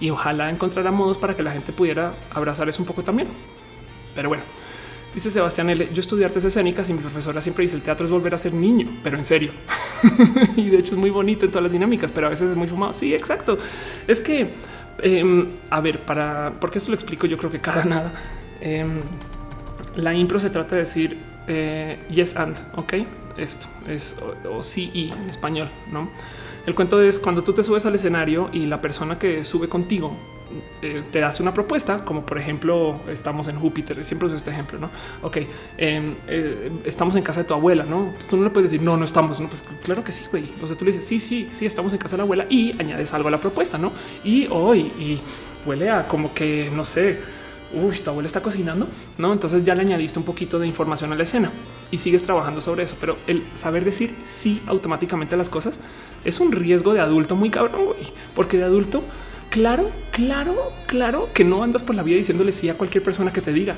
Y 0.00 0.10
ojalá 0.10 0.50
encontrara 0.50 0.92
modos 0.92 1.18
para 1.18 1.34
que 1.34 1.42
la 1.42 1.50
gente 1.50 1.72
pudiera 1.72 2.12
abrazar 2.32 2.68
eso 2.68 2.82
un 2.82 2.86
poco 2.86 3.02
también. 3.02 3.28
Pero 4.14 4.28
bueno, 4.28 4.44
Dice 5.14 5.30
Sebastián 5.30 5.70
L. 5.70 5.88
Yo 5.94 6.00
estudié 6.00 6.24
artes 6.24 6.42
escénicas 6.44 6.90
y 6.90 6.92
mi 6.92 6.98
profesora 6.98 7.40
siempre 7.40 7.62
dice 7.62 7.76
el 7.76 7.82
teatro 7.82 8.04
es 8.04 8.10
volver 8.10 8.34
a 8.34 8.38
ser 8.38 8.52
niño, 8.52 8.88
pero 9.02 9.16
en 9.16 9.22
serio. 9.22 9.52
y 10.56 10.70
de 10.70 10.78
hecho 10.78 10.94
es 10.94 11.00
muy 11.00 11.10
bonito 11.10 11.44
en 11.44 11.52
todas 11.52 11.62
las 11.62 11.72
dinámicas, 11.72 12.10
pero 12.10 12.26
a 12.26 12.30
veces 12.30 12.50
es 12.50 12.56
muy 12.56 12.66
fumado. 12.66 12.92
Sí, 12.92 13.14
exacto. 13.14 13.56
Es 14.08 14.20
que, 14.20 14.50
em, 15.02 15.48
a 15.70 15.80
ver, 15.80 16.04
para 16.04 16.54
porque 16.60 16.78
esto 16.78 16.90
lo 16.90 16.96
explico, 16.96 17.26
yo 17.28 17.36
creo 17.36 17.50
que 17.50 17.60
cada 17.60 17.84
nada. 17.84 18.12
Em, 18.60 18.96
la 19.94 20.12
impro 20.14 20.40
se 20.40 20.50
trata 20.50 20.74
de 20.74 20.80
decir 20.80 21.16
eh, 21.46 21.98
yes 22.10 22.36
and, 22.36 22.56
ok. 22.74 22.94
Esto 23.36 23.68
es 23.86 24.16
o, 24.44 24.56
o 24.56 24.62
sí 24.62 24.90
y 24.94 25.12
en 25.12 25.30
español, 25.30 25.68
no? 25.92 26.10
El 26.66 26.74
cuento 26.74 27.00
es 27.00 27.20
cuando 27.20 27.44
tú 27.44 27.52
te 27.52 27.62
subes 27.62 27.86
al 27.86 27.94
escenario 27.94 28.48
y 28.52 28.66
la 28.66 28.80
persona 28.80 29.18
que 29.18 29.44
sube 29.44 29.68
contigo 29.68 30.16
eh, 30.82 31.02
te 31.10 31.22
hace 31.22 31.42
una 31.42 31.54
propuesta, 31.54 32.04
como 32.04 32.24
por 32.24 32.38
ejemplo, 32.38 33.00
estamos 33.08 33.48
en 33.48 33.56
Júpiter, 33.56 34.04
siempre 34.04 34.26
uso 34.26 34.36
este 34.36 34.50
ejemplo, 34.50 34.78
¿no? 34.78 34.90
Ok, 35.22 35.38
em, 35.78 36.14
eh, 36.28 36.70
estamos 36.84 37.16
en 37.16 37.22
casa 37.22 37.42
de 37.42 37.48
tu 37.48 37.54
abuela, 37.54 37.84
¿no? 37.84 38.12
Pues 38.14 38.26
tú 38.26 38.36
no 38.36 38.44
le 38.44 38.50
puedes 38.50 38.70
decir, 38.70 38.84
no, 38.84 38.96
no 38.96 39.04
estamos, 39.04 39.40
no, 39.40 39.48
pues 39.48 39.64
claro 39.82 40.02
que 40.04 40.12
sí, 40.12 40.24
güey. 40.30 40.44
O 40.62 40.66
sea, 40.66 40.76
tú 40.76 40.84
le 40.84 40.92
dices, 40.92 41.06
sí, 41.06 41.20
sí, 41.20 41.48
sí, 41.52 41.66
estamos 41.66 41.92
en 41.92 41.98
casa 41.98 42.16
de 42.16 42.18
la 42.18 42.24
abuela 42.24 42.46
y 42.48 42.72
añades 42.80 43.12
algo 43.14 43.28
a 43.28 43.30
la 43.30 43.40
propuesta, 43.40 43.78
¿no? 43.78 43.92
Y 44.22 44.46
hoy, 44.50 44.80
y 44.98 45.20
huele 45.66 45.90
a 45.90 46.06
como 46.06 46.34
que, 46.34 46.70
no 46.74 46.84
sé, 46.84 47.18
uy, 47.74 47.98
tu 47.98 48.10
abuela 48.10 48.26
está 48.26 48.40
cocinando, 48.40 48.88
no? 49.18 49.32
Entonces 49.32 49.64
ya 49.64 49.74
le 49.74 49.82
añadiste 49.82 50.18
un 50.18 50.24
poquito 50.24 50.58
de 50.58 50.66
información 50.66 51.12
a 51.12 51.16
la 51.16 51.22
escena 51.22 51.50
y 51.90 51.98
sigues 51.98 52.22
trabajando 52.22 52.60
sobre 52.60 52.84
eso. 52.84 52.96
Pero 53.00 53.16
el 53.26 53.44
saber 53.54 53.84
decir 53.84 54.14
sí 54.24 54.62
automáticamente 54.66 55.34
a 55.34 55.38
las 55.38 55.48
cosas 55.48 55.80
es 56.24 56.40
un 56.40 56.52
riesgo 56.52 56.94
de 56.94 57.00
adulto 57.00 57.36
muy 57.36 57.50
cabrón, 57.50 57.86
güey, 57.86 57.98
porque 58.34 58.56
de 58.58 58.64
adulto 58.64 59.02
claro, 59.54 59.88
claro, 60.10 60.72
claro 60.86 61.28
que 61.32 61.44
no 61.44 61.62
andas 61.62 61.84
por 61.84 61.94
la 61.94 62.02
vida 62.02 62.16
diciéndole 62.16 62.50
sí 62.50 62.68
a 62.68 62.74
cualquier 62.76 63.04
persona 63.04 63.32
que 63.32 63.40
te 63.40 63.52
diga 63.52 63.76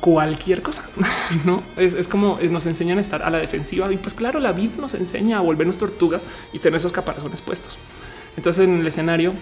cualquier 0.00 0.62
cosa. 0.62 0.84
No 1.44 1.62
es, 1.76 2.08
como 2.08 2.40
nos 2.50 2.66
enseñan 2.66 2.98
a 2.98 3.00
estar 3.00 3.22
a 3.22 3.30
la 3.30 3.38
defensiva 3.38 3.90
y 3.92 3.98
pues 3.98 4.14
claro, 4.14 4.40
la 4.40 4.50
vida 4.50 4.72
nos 4.78 4.94
enseña 4.94 5.38
a 5.38 5.40
volvernos 5.40 5.78
tortugas 5.78 6.26
y 6.52 6.58
tener 6.58 6.78
esos 6.78 6.90
caparazones 6.90 7.40
puestos. 7.40 7.78
Entonces 8.36 8.64
en 8.64 8.80
el 8.80 8.86
escenario 8.86 9.32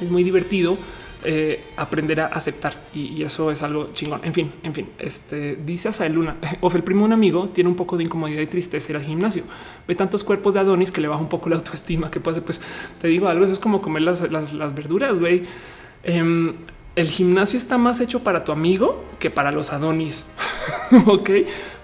es 0.00 0.10
muy 0.10 0.24
divertido 0.24 0.78
eh, 1.24 1.62
aprender 1.76 2.20
a 2.20 2.26
aceptar 2.26 2.74
y, 2.94 3.22
eso 3.22 3.50
es 3.50 3.62
algo 3.62 3.90
chingón. 3.92 4.20
En 4.24 4.32
fin, 4.32 4.52
en 4.62 4.72
fin, 4.72 4.88
este 4.98 5.56
dice 5.56 5.88
a 5.88 6.08
Luna 6.08 6.36
o 6.60 6.70
el 6.72 6.82
primo 6.82 7.04
un 7.04 7.12
amigo 7.12 7.48
tiene 7.50 7.68
un 7.68 7.76
poco 7.76 7.96
de 7.96 8.04
incomodidad 8.04 8.40
y 8.40 8.46
tristeza 8.46 8.90
ir 8.92 8.96
al 8.96 9.04
gimnasio. 9.04 9.44
Ve 9.86 9.94
tantos 9.94 10.24
cuerpos 10.24 10.54
de 10.54 10.60
Adonis 10.60 10.90
que 10.90 11.00
le 11.00 11.08
baja 11.08 11.20
un 11.20 11.28
poco 11.28 11.50
la 11.50 11.56
autoestima. 11.56 12.10
Que 12.10 12.20
puede, 12.20 12.40
pues 12.40 12.60
te 13.00 13.08
digo 13.08 13.28
algo, 13.28 13.44
eso 13.44 13.52
es 13.52 13.58
como 13.58 13.82
comer 13.82 14.02
las, 14.02 14.74
verduras. 14.74 15.18
Güey, 15.18 15.42
em, 16.04 16.54
el 16.96 17.08
gimnasio 17.08 17.56
está 17.56 17.78
más 17.78 18.00
hecho 18.00 18.20
para 18.20 18.44
tu 18.44 18.52
amigo 18.52 19.04
que 19.18 19.30
para 19.30 19.52
los 19.52 19.72
Adonis. 19.72 20.26
ok, 21.06 21.30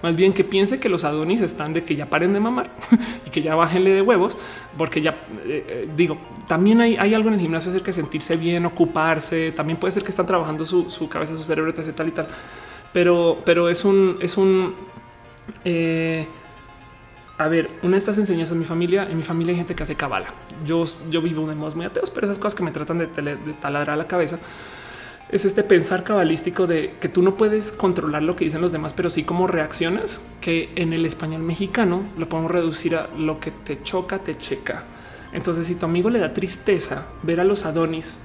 más 0.03 0.17
bien 0.17 0.33
que 0.33 0.43
piense 0.43 0.81
que 0.81 0.89
los 0.89 1.05
Adonis 1.05 1.41
están 1.43 1.73
de 1.73 1.85
que 1.85 1.95
ya 1.95 2.07
paren 2.07 2.33
de 2.33 2.41
mamar 2.41 2.71
y 3.27 3.31
que 3.31 3.41
ya 3.41 3.55
bájenle 3.55 3.91
de 3.91 4.03
huevos, 4.03 4.37
porque 4.77 5.01
ya 5.01 5.13
eh, 5.45 5.65
eh, 5.69 5.89
digo, 5.97 6.19
también 6.49 6.81
hay, 6.81 7.15
algo 7.15 7.29
en 7.29 7.35
el 7.35 7.41
gimnasio 7.41 7.71
acerca 7.71 7.87
de 7.87 7.93
sentirse 7.93 8.37
bien, 8.37 8.67
ocuparse. 8.67 9.53
También 9.53 9.79
puede 9.79 9.93
ser 9.93 10.03
que 10.03 10.11
están 10.11 10.27
trabajando 10.27 10.65
su, 10.67 11.09
cabeza, 11.09 11.37
su 11.37 11.45
cerebro, 11.45 11.73
etc. 11.73 11.95
Tal 11.95 12.09
y 12.09 12.13
tal, 12.13 12.29
pero, 12.93 13.39
pero 13.45 13.69
es 13.69 13.85
un, 13.85 14.17
es 14.21 14.37
un, 14.37 14.75
eh, 15.65 16.27
a 17.39 17.47
ver, 17.47 17.71
una 17.83 17.93
de 17.93 17.99
estas 17.99 18.19
enseñanzas 18.19 18.55
en 18.55 18.59
mi 18.59 18.65
familia, 18.65 19.07
en 19.09 19.17
mi 19.17 19.23
familia 19.23 19.53
hay 19.53 19.59
gente 19.59 19.77
que 19.77 19.85
hace 19.85 19.95
cabala. 19.95 20.35
Yo, 20.65 20.85
yo 21.11 21.23
vivo 21.23 21.47
de 21.47 21.55
modos 21.55 21.77
muy 21.77 21.87
ateos, 21.87 22.11
pero 22.11 22.27
esas 22.27 22.39
cosas 22.39 22.57
que 22.57 22.65
me 22.65 22.73
tratan 22.73 22.99
de, 22.99 23.07
de 23.07 23.53
taladrar 23.61 23.97
la 23.97 24.09
cabeza 24.09 24.41
es 25.29 25.45
este 25.45 25.65
pensar 25.65 26.05
cabalístico 26.05 26.67
de 26.67 26.95
que 27.01 27.09
tú 27.09 27.23
no 27.23 27.35
puedes 27.35 27.73
controlar 27.73 28.23
lo 28.23 28.37
que 28.37 28.45
dicen 28.45 28.61
los 28.61 28.73
demás, 28.73 28.95
pero 28.95 29.11
sí 29.11 29.25
cómo 29.25 29.47
reaccionas, 29.47 30.21
que 30.41 30.71
en 30.77 30.93
el 30.93 31.05
español 31.05 31.43
mexicano 31.43 32.05
lo 32.17 32.29
podemos 32.29 32.51
reducir 32.51 32.95
a 32.95 33.09
lo 33.17 33.41
que 33.41 33.51
te 33.51 33.83
choca, 33.83 34.21
te 34.21 34.39
checa. 34.39 34.85
Entonces, 35.33 35.67
si 35.67 35.75
tu 35.75 35.87
amigo 35.87 36.11
le 36.11 36.21
da 36.21 36.33
tristeza 36.33 37.07
ver 37.23 37.41
a 37.41 37.45
los 37.45 37.65
Adonis 37.65 38.21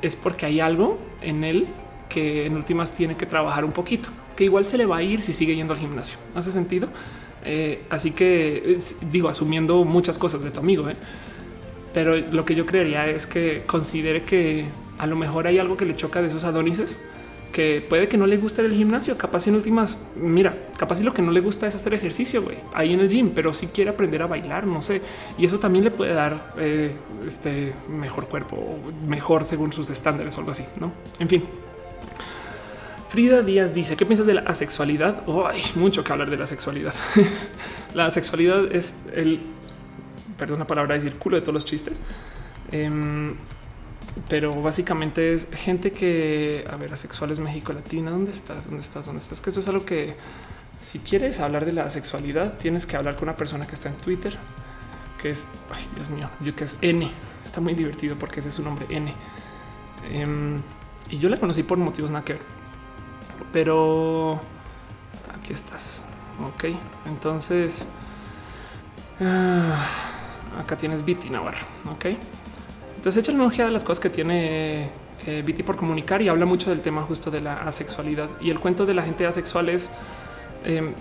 es 0.00 0.16
porque 0.16 0.46
hay 0.46 0.60
algo 0.60 0.98
en 1.20 1.44
él 1.44 1.68
que 2.08 2.46
en 2.46 2.56
últimas 2.56 2.92
tiene 2.92 3.16
que 3.16 3.26
trabajar 3.26 3.64
un 3.64 3.72
poquito, 3.72 4.08
que 4.36 4.44
igual 4.44 4.64
se 4.64 4.78
le 4.78 4.86
va 4.86 4.98
a 4.98 5.02
ir 5.02 5.20
si 5.20 5.32
sigue 5.32 5.54
yendo 5.54 5.74
al 5.74 5.78
gimnasio. 5.78 6.16
¿Hace 6.34 6.52
sentido? 6.52 6.88
Eh, 7.44 7.84
así 7.90 8.12
que 8.12 8.78
digo, 9.10 9.28
asumiendo 9.28 9.84
muchas 9.84 10.18
cosas 10.18 10.42
de 10.42 10.50
tu 10.50 10.60
amigo, 10.60 10.88
¿eh? 10.88 10.96
pero 11.92 12.16
lo 12.16 12.44
que 12.44 12.54
yo 12.54 12.64
creería 12.64 13.06
es 13.06 13.26
que 13.26 13.64
considere 13.66 14.22
que 14.22 14.66
a 14.98 15.06
lo 15.06 15.16
mejor 15.16 15.46
hay 15.46 15.58
algo 15.58 15.76
que 15.76 15.84
le 15.84 15.96
choca 15.96 16.20
de 16.20 16.28
esos 16.28 16.44
adonices 16.44 16.98
que 17.54 17.86
puede 17.88 18.08
que 18.08 18.18
no 18.18 18.26
le 18.26 18.36
guste 18.36 18.62
el 18.62 18.72
gimnasio, 18.72 19.16
capaz 19.16 19.46
en 19.46 19.54
últimas, 19.54 19.96
mira, 20.16 20.52
capaz 20.76 20.96
si 20.96 21.04
lo 21.04 21.14
que 21.14 21.22
no 21.22 21.30
le 21.30 21.40
gusta 21.40 21.68
es 21.68 21.76
hacer 21.76 21.94
ejercicio, 21.94 22.42
güey, 22.42 22.56
ahí 22.74 22.92
en 22.92 22.98
el 22.98 23.08
gym, 23.08 23.30
pero 23.32 23.54
si 23.54 23.68
quiere 23.68 23.90
aprender 23.90 24.22
a 24.22 24.26
bailar, 24.26 24.66
no 24.66 24.82
sé, 24.82 25.00
y 25.38 25.46
eso 25.46 25.60
también 25.60 25.84
le 25.84 25.92
puede 25.92 26.14
dar 26.14 26.52
eh, 26.58 26.90
este 27.26 27.72
mejor 27.88 28.26
cuerpo, 28.26 28.76
mejor 29.06 29.44
según 29.44 29.72
sus 29.72 29.88
estándares 29.88 30.36
o 30.36 30.40
algo 30.40 30.50
así, 30.50 30.64
¿no? 30.80 30.92
En 31.20 31.28
fin. 31.28 31.44
Frida 33.08 33.42
Díaz 33.42 33.72
dice, 33.72 33.94
¿qué 33.94 34.04
piensas 34.04 34.26
de 34.26 34.34
la 34.34 34.40
asexualidad? 34.40 35.22
Oh, 35.28 35.46
hay 35.46 35.62
mucho 35.76 36.02
que 36.02 36.12
hablar 36.12 36.30
de 36.30 36.36
la 36.36 36.46
sexualidad. 36.46 36.92
la 37.94 38.10
sexualidad 38.10 38.64
es 38.74 39.06
el, 39.14 39.38
perdón 40.36 40.58
la 40.58 40.66
palabra, 40.66 40.96
es 40.96 41.04
el 41.04 41.14
culo 41.14 41.36
de 41.36 41.42
todos 41.42 41.54
los 41.54 41.64
chistes. 41.64 41.98
Em, 42.72 43.36
pero 44.28 44.50
básicamente 44.62 45.34
es 45.34 45.48
gente 45.52 45.92
que, 45.92 46.64
a 46.70 46.76
ver, 46.76 46.92
asexuales 46.92 47.38
México 47.38 47.72
Latina, 47.72 48.10
¿dónde 48.10 48.32
estás? 48.32 48.66
¿Dónde 48.66 48.80
estás? 48.80 49.06
¿Dónde 49.06 49.20
estás? 49.20 49.40
Que 49.40 49.50
eso 49.50 49.60
es 49.60 49.68
algo 49.68 49.84
que 49.84 50.14
si 50.80 50.98
quieres 51.00 51.40
hablar 51.40 51.64
de 51.64 51.72
la 51.72 51.90
sexualidad, 51.90 52.56
tienes 52.58 52.86
que 52.86 52.96
hablar 52.96 53.16
con 53.16 53.28
una 53.28 53.36
persona 53.36 53.66
que 53.66 53.74
está 53.74 53.88
en 53.88 53.96
Twitter, 53.96 54.36
que 55.20 55.30
es, 55.30 55.46
ay, 55.72 55.82
Dios 55.94 56.10
mío, 56.10 56.28
yo 56.40 56.54
que 56.54 56.64
es 56.64 56.78
N. 56.80 57.10
Está 57.44 57.60
muy 57.60 57.74
divertido 57.74 58.16
porque 58.16 58.40
ese 58.40 58.50
es 58.50 58.54
su 58.54 58.62
nombre 58.62 58.86
N. 58.90 59.12
Em, 60.10 60.60
y 61.10 61.18
yo 61.18 61.28
la 61.28 61.36
conocí 61.36 61.62
por 61.62 61.78
motivos 61.78 62.10
nada 62.10 62.24
pero 63.52 64.40
aquí 65.34 65.52
estás. 65.52 66.02
Ok, 66.54 66.64
entonces 67.06 67.86
ah, 69.20 69.86
acá 70.60 70.76
tienes 70.76 71.04
Viti 71.04 71.30
Navarro. 71.30 71.66
Ok. 71.90 72.06
Entonces 73.04 73.22
echa 73.28 73.36
una 73.36 73.50
de 73.50 73.70
las 73.70 73.84
cosas 73.84 74.00
que 74.00 74.08
tiene 74.08 74.88
eh, 75.26 75.42
Viti 75.44 75.62
por 75.62 75.76
comunicar 75.76 76.22
y 76.22 76.28
habla 76.28 76.46
mucho 76.46 76.70
del 76.70 76.80
tema 76.80 77.02
justo 77.02 77.30
de 77.30 77.42
la 77.42 77.58
asexualidad. 77.58 78.30
Y 78.40 78.48
el 78.48 78.58
cuento 78.58 78.86
de 78.86 78.94
la 78.94 79.02
gente 79.02 79.26
asexual 79.26 79.68
es, 79.68 79.90
em, 80.64 80.94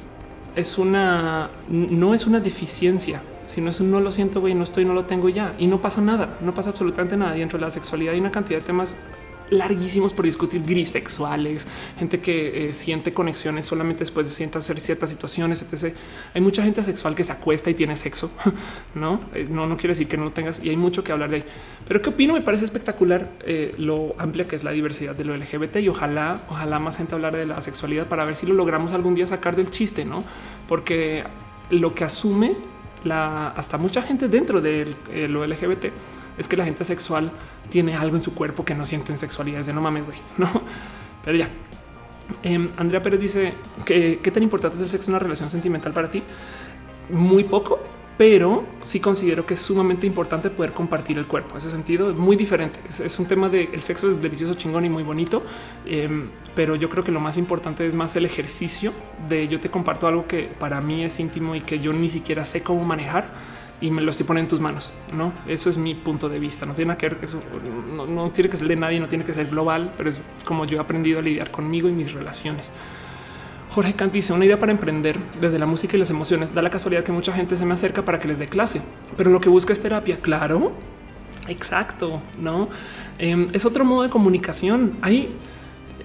es 0.53 0.77
una, 0.77 1.49
no 1.69 2.13
es 2.13 2.27
una 2.27 2.41
deficiencia, 2.41 3.21
sino 3.45 3.69
es 3.69 3.79
un 3.79 3.89
no 3.89 4.01
lo 4.01 4.11
siento, 4.11 4.41
güey, 4.41 4.53
no 4.53 4.65
estoy, 4.65 4.83
no 4.83 4.91
lo 4.91 5.05
tengo 5.05 5.29
ya. 5.29 5.53
Y 5.57 5.67
no 5.67 5.77
pasa 5.77 6.01
nada, 6.01 6.37
no 6.41 6.53
pasa 6.53 6.71
absolutamente 6.71 7.15
nada. 7.15 7.35
Dentro 7.35 7.57
de 7.57 7.63
la 7.63 7.71
sexualidad 7.71 8.15
hay 8.15 8.19
una 8.19 8.31
cantidad 8.31 8.59
de 8.59 8.65
temas 8.65 8.97
larguísimos 9.49 10.13
por 10.13 10.25
discutir 10.25 10.63
grisexuales, 10.63 11.67
gente 11.97 12.19
que 12.19 12.67
eh, 12.67 12.73
siente 12.73 13.13
conexiones 13.13 13.65
solamente 13.65 13.99
después 13.99 14.27
de 14.27 14.33
ciertas, 14.33 14.65
ciertas 14.65 15.09
situaciones, 15.09 15.61
etc. 15.61 15.95
Hay 16.33 16.41
mucha 16.41 16.63
gente 16.63 16.83
sexual 16.83 17.15
que 17.15 17.23
se 17.23 17.31
acuesta 17.31 17.69
y 17.69 17.73
tiene 17.73 17.95
sexo, 17.95 18.31
no, 18.95 19.19
eh, 19.33 19.47
no, 19.49 19.67
no 19.67 19.77
quiere 19.77 19.89
decir 19.89 20.07
que 20.07 20.17
no 20.17 20.25
lo 20.25 20.31
tengas 20.31 20.63
y 20.63 20.69
hay 20.69 20.77
mucho 20.77 21.03
que 21.03 21.11
hablar 21.11 21.29
de 21.29 21.37
ahí. 21.37 21.45
Pero 21.87 22.01
qué 22.01 22.09
opino? 22.09 22.33
Me 22.33 22.41
parece 22.41 22.65
espectacular 22.65 23.31
eh, 23.45 23.73
lo 23.77 24.15
amplia 24.17 24.47
que 24.47 24.55
es 24.55 24.63
la 24.63 24.71
diversidad 24.71 25.15
de 25.15 25.25
lo 25.25 25.35
LGBT 25.35 25.77
y 25.77 25.89
ojalá, 25.89 26.39
ojalá 26.49 26.79
más 26.79 26.97
gente 26.97 27.15
hablar 27.15 27.35
de 27.35 27.45
la 27.45 27.61
sexualidad 27.61 28.07
para 28.07 28.25
ver 28.25 28.35
si 28.35 28.45
lo 28.45 28.53
logramos 28.53 28.93
algún 28.93 29.15
día 29.15 29.27
sacar 29.27 29.55
del 29.55 29.69
chiste, 29.69 30.05
no? 30.05 30.23
Porque 30.67 31.23
lo 31.69 31.93
que 31.95 32.03
asume 32.03 32.55
la 33.03 33.49
hasta 33.49 33.77
mucha 33.77 34.01
gente 34.01 34.27
dentro 34.29 34.61
de 34.61 34.95
lo 35.27 35.45
LGBT 35.45 35.87
es 36.37 36.47
que 36.47 36.57
la 36.57 36.65
gente 36.65 36.83
sexual 36.83 37.31
tiene 37.69 37.95
algo 37.95 38.15
en 38.15 38.21
su 38.21 38.33
cuerpo 38.33 38.65
que 38.65 38.75
no 38.75 38.85
sienten 38.85 39.17
sexualidad. 39.17 39.63
de 39.63 39.73
no 39.73 39.81
mames, 39.81 40.05
güey, 40.05 40.17
no, 40.37 40.49
pero 41.25 41.37
ya. 41.37 41.49
Em, 42.41 42.69
Andrea 42.77 43.01
Pérez 43.03 43.19
dice 43.19 43.53
que 43.85 44.19
qué 44.23 44.31
tan 44.31 44.43
importante 44.43 44.77
es 44.77 44.83
el 44.83 44.89
sexo 44.89 45.09
en 45.09 45.15
una 45.15 45.19
relación 45.19 45.49
sentimental 45.49 45.93
para 45.93 46.09
ti. 46.09 46.23
Muy 47.09 47.43
poco, 47.43 47.79
pero 48.17 48.63
sí 48.81 48.99
considero 48.99 49.45
que 49.45 49.55
es 49.55 49.59
sumamente 49.59 50.05
importante 50.07 50.49
poder 50.49 50.73
compartir 50.73 51.17
el 51.17 51.25
cuerpo. 51.25 51.57
Ese 51.57 51.71
sentido 51.71 52.11
es 52.11 52.17
muy 52.17 52.35
diferente. 52.35 52.79
Es, 52.87 53.19
un 53.19 53.25
tema 53.25 53.49
de 53.49 53.69
el 53.73 53.81
sexo 53.81 54.09
es 54.09 54.21
delicioso, 54.21 54.53
chingón 54.53 54.85
y 54.85 54.89
muy 54.89 55.03
bonito, 55.03 55.43
em, 55.85 56.29
pero 56.55 56.75
yo 56.75 56.89
creo 56.89 57.03
que 57.03 57.11
lo 57.11 57.19
más 57.19 57.37
importante 57.37 57.85
es 57.87 57.95
más 57.95 58.15
el 58.15 58.25
ejercicio 58.25 58.93
de 59.27 59.47
yo 59.47 59.59
te 59.59 59.69
comparto 59.69 60.07
algo 60.07 60.27
que 60.27 60.43
para 60.59 60.79
mí 60.79 61.03
es 61.03 61.19
íntimo 61.19 61.55
y 61.55 61.61
que 61.61 61.79
yo 61.79 61.91
ni 61.91 62.09
siquiera 62.09 62.45
sé 62.45 62.61
cómo 62.61 62.83
manejar 62.83 63.31
y 63.83 63.91
me 63.91 64.01
lo 64.01 64.11
estoy 64.11 64.25
poniendo 64.25 64.45
en 64.45 64.49
tus 64.49 64.61
manos. 64.61 64.93
No, 65.11 65.33
eso 65.45 65.69
es 65.69 65.77
mi 65.77 65.93
punto 65.93 66.29
de 66.29 66.39
vista. 66.39 66.65
No 66.65 66.73
tiene 66.73 66.95
que 66.95 67.09
ver, 67.09 67.17
no, 67.93 68.31
tiene 68.31 68.49
que 68.49 68.55
ser 68.55 68.65
de 68.69 68.77
nadie, 68.77 68.97
no 68.97 69.09
tiene 69.09 69.25
que 69.25 69.33
ser 69.33 69.47
global, 69.47 69.93
pero 69.97 70.09
es 70.09 70.21
como 70.45 70.63
yo 70.63 70.77
he 70.77 70.79
aprendido 70.79 71.19
a 71.19 71.21
lidiar 71.21 71.51
conmigo 71.51 71.89
y 71.89 71.91
mis 71.91 72.13
relaciones. 72.13 72.71
Jorge 73.71 73.93
Kant 73.93 74.13
dice 74.13 74.31
una 74.31 74.45
idea 74.45 74.57
para 74.57 74.71
emprender 74.71 75.19
desde 75.37 75.59
la 75.59 75.65
música 75.65 75.97
y 75.97 75.99
las 75.99 76.09
emociones. 76.09 76.53
Da 76.53 76.61
la 76.61 76.69
casualidad 76.69 77.03
que 77.03 77.11
mucha 77.11 77.33
gente 77.33 77.57
se 77.57 77.65
me 77.65 77.73
acerca 77.73 78.03
para 78.03 78.19
que 78.19 78.29
les 78.29 78.39
dé 78.39 78.47
clase, 78.47 78.81
pero 79.17 79.29
lo 79.31 79.41
que 79.41 79.49
busca 79.49 79.73
es 79.73 79.81
terapia. 79.81 80.15
Claro, 80.15 80.71
exacto. 81.49 82.21
No 82.39 82.69
em, 83.19 83.49
es 83.51 83.65
otro 83.65 83.83
modo 83.83 84.03
de 84.03 84.09
comunicación. 84.09 84.93
Hay, 85.01 85.35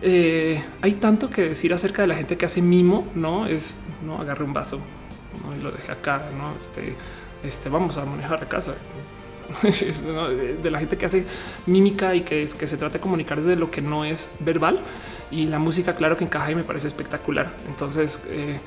eh, 0.02 0.60
hay 0.82 0.94
tanto 0.94 1.30
que 1.30 1.42
decir 1.42 1.72
acerca 1.72 2.02
de 2.02 2.09
la 2.09 2.16
gente 2.16 2.36
que 2.36 2.44
hace 2.44 2.60
mimo. 2.60 3.06
No 3.14 3.46
es 3.46 3.78
no 4.05 4.20
agarre 4.20 4.42
un 4.42 4.52
vaso 4.52 4.80
y 5.56 5.62
lo 5.62 5.70
deje 5.70 5.92
acá. 5.92 6.22
No 6.36 6.56
este 6.56 6.96
este, 7.43 7.69
vamos 7.69 7.98
a 7.98 8.05
manejar 8.05 8.43
a 8.43 8.48
casa 8.48 8.74
de 10.62 10.70
la 10.70 10.78
gente 10.78 10.97
que 10.97 11.06
hace 11.06 11.24
mímica 11.66 12.15
y 12.15 12.20
que 12.20 12.43
es 12.43 12.55
que 12.55 12.66
se 12.66 12.77
trata 12.77 12.94
de 12.94 13.01
comunicar 13.01 13.39
desde 13.39 13.56
lo 13.56 13.70
que 13.70 13.81
no 13.81 14.05
es 14.05 14.31
verbal 14.40 14.81
y 15.31 15.47
la 15.47 15.59
música, 15.59 15.94
claro 15.94 16.16
que 16.16 16.24
encaja 16.24 16.51
y 16.51 16.55
me 16.55 16.65
parece 16.65 16.86
espectacular. 16.86 17.52
Entonces, 17.66 18.23
eh, 18.28 18.59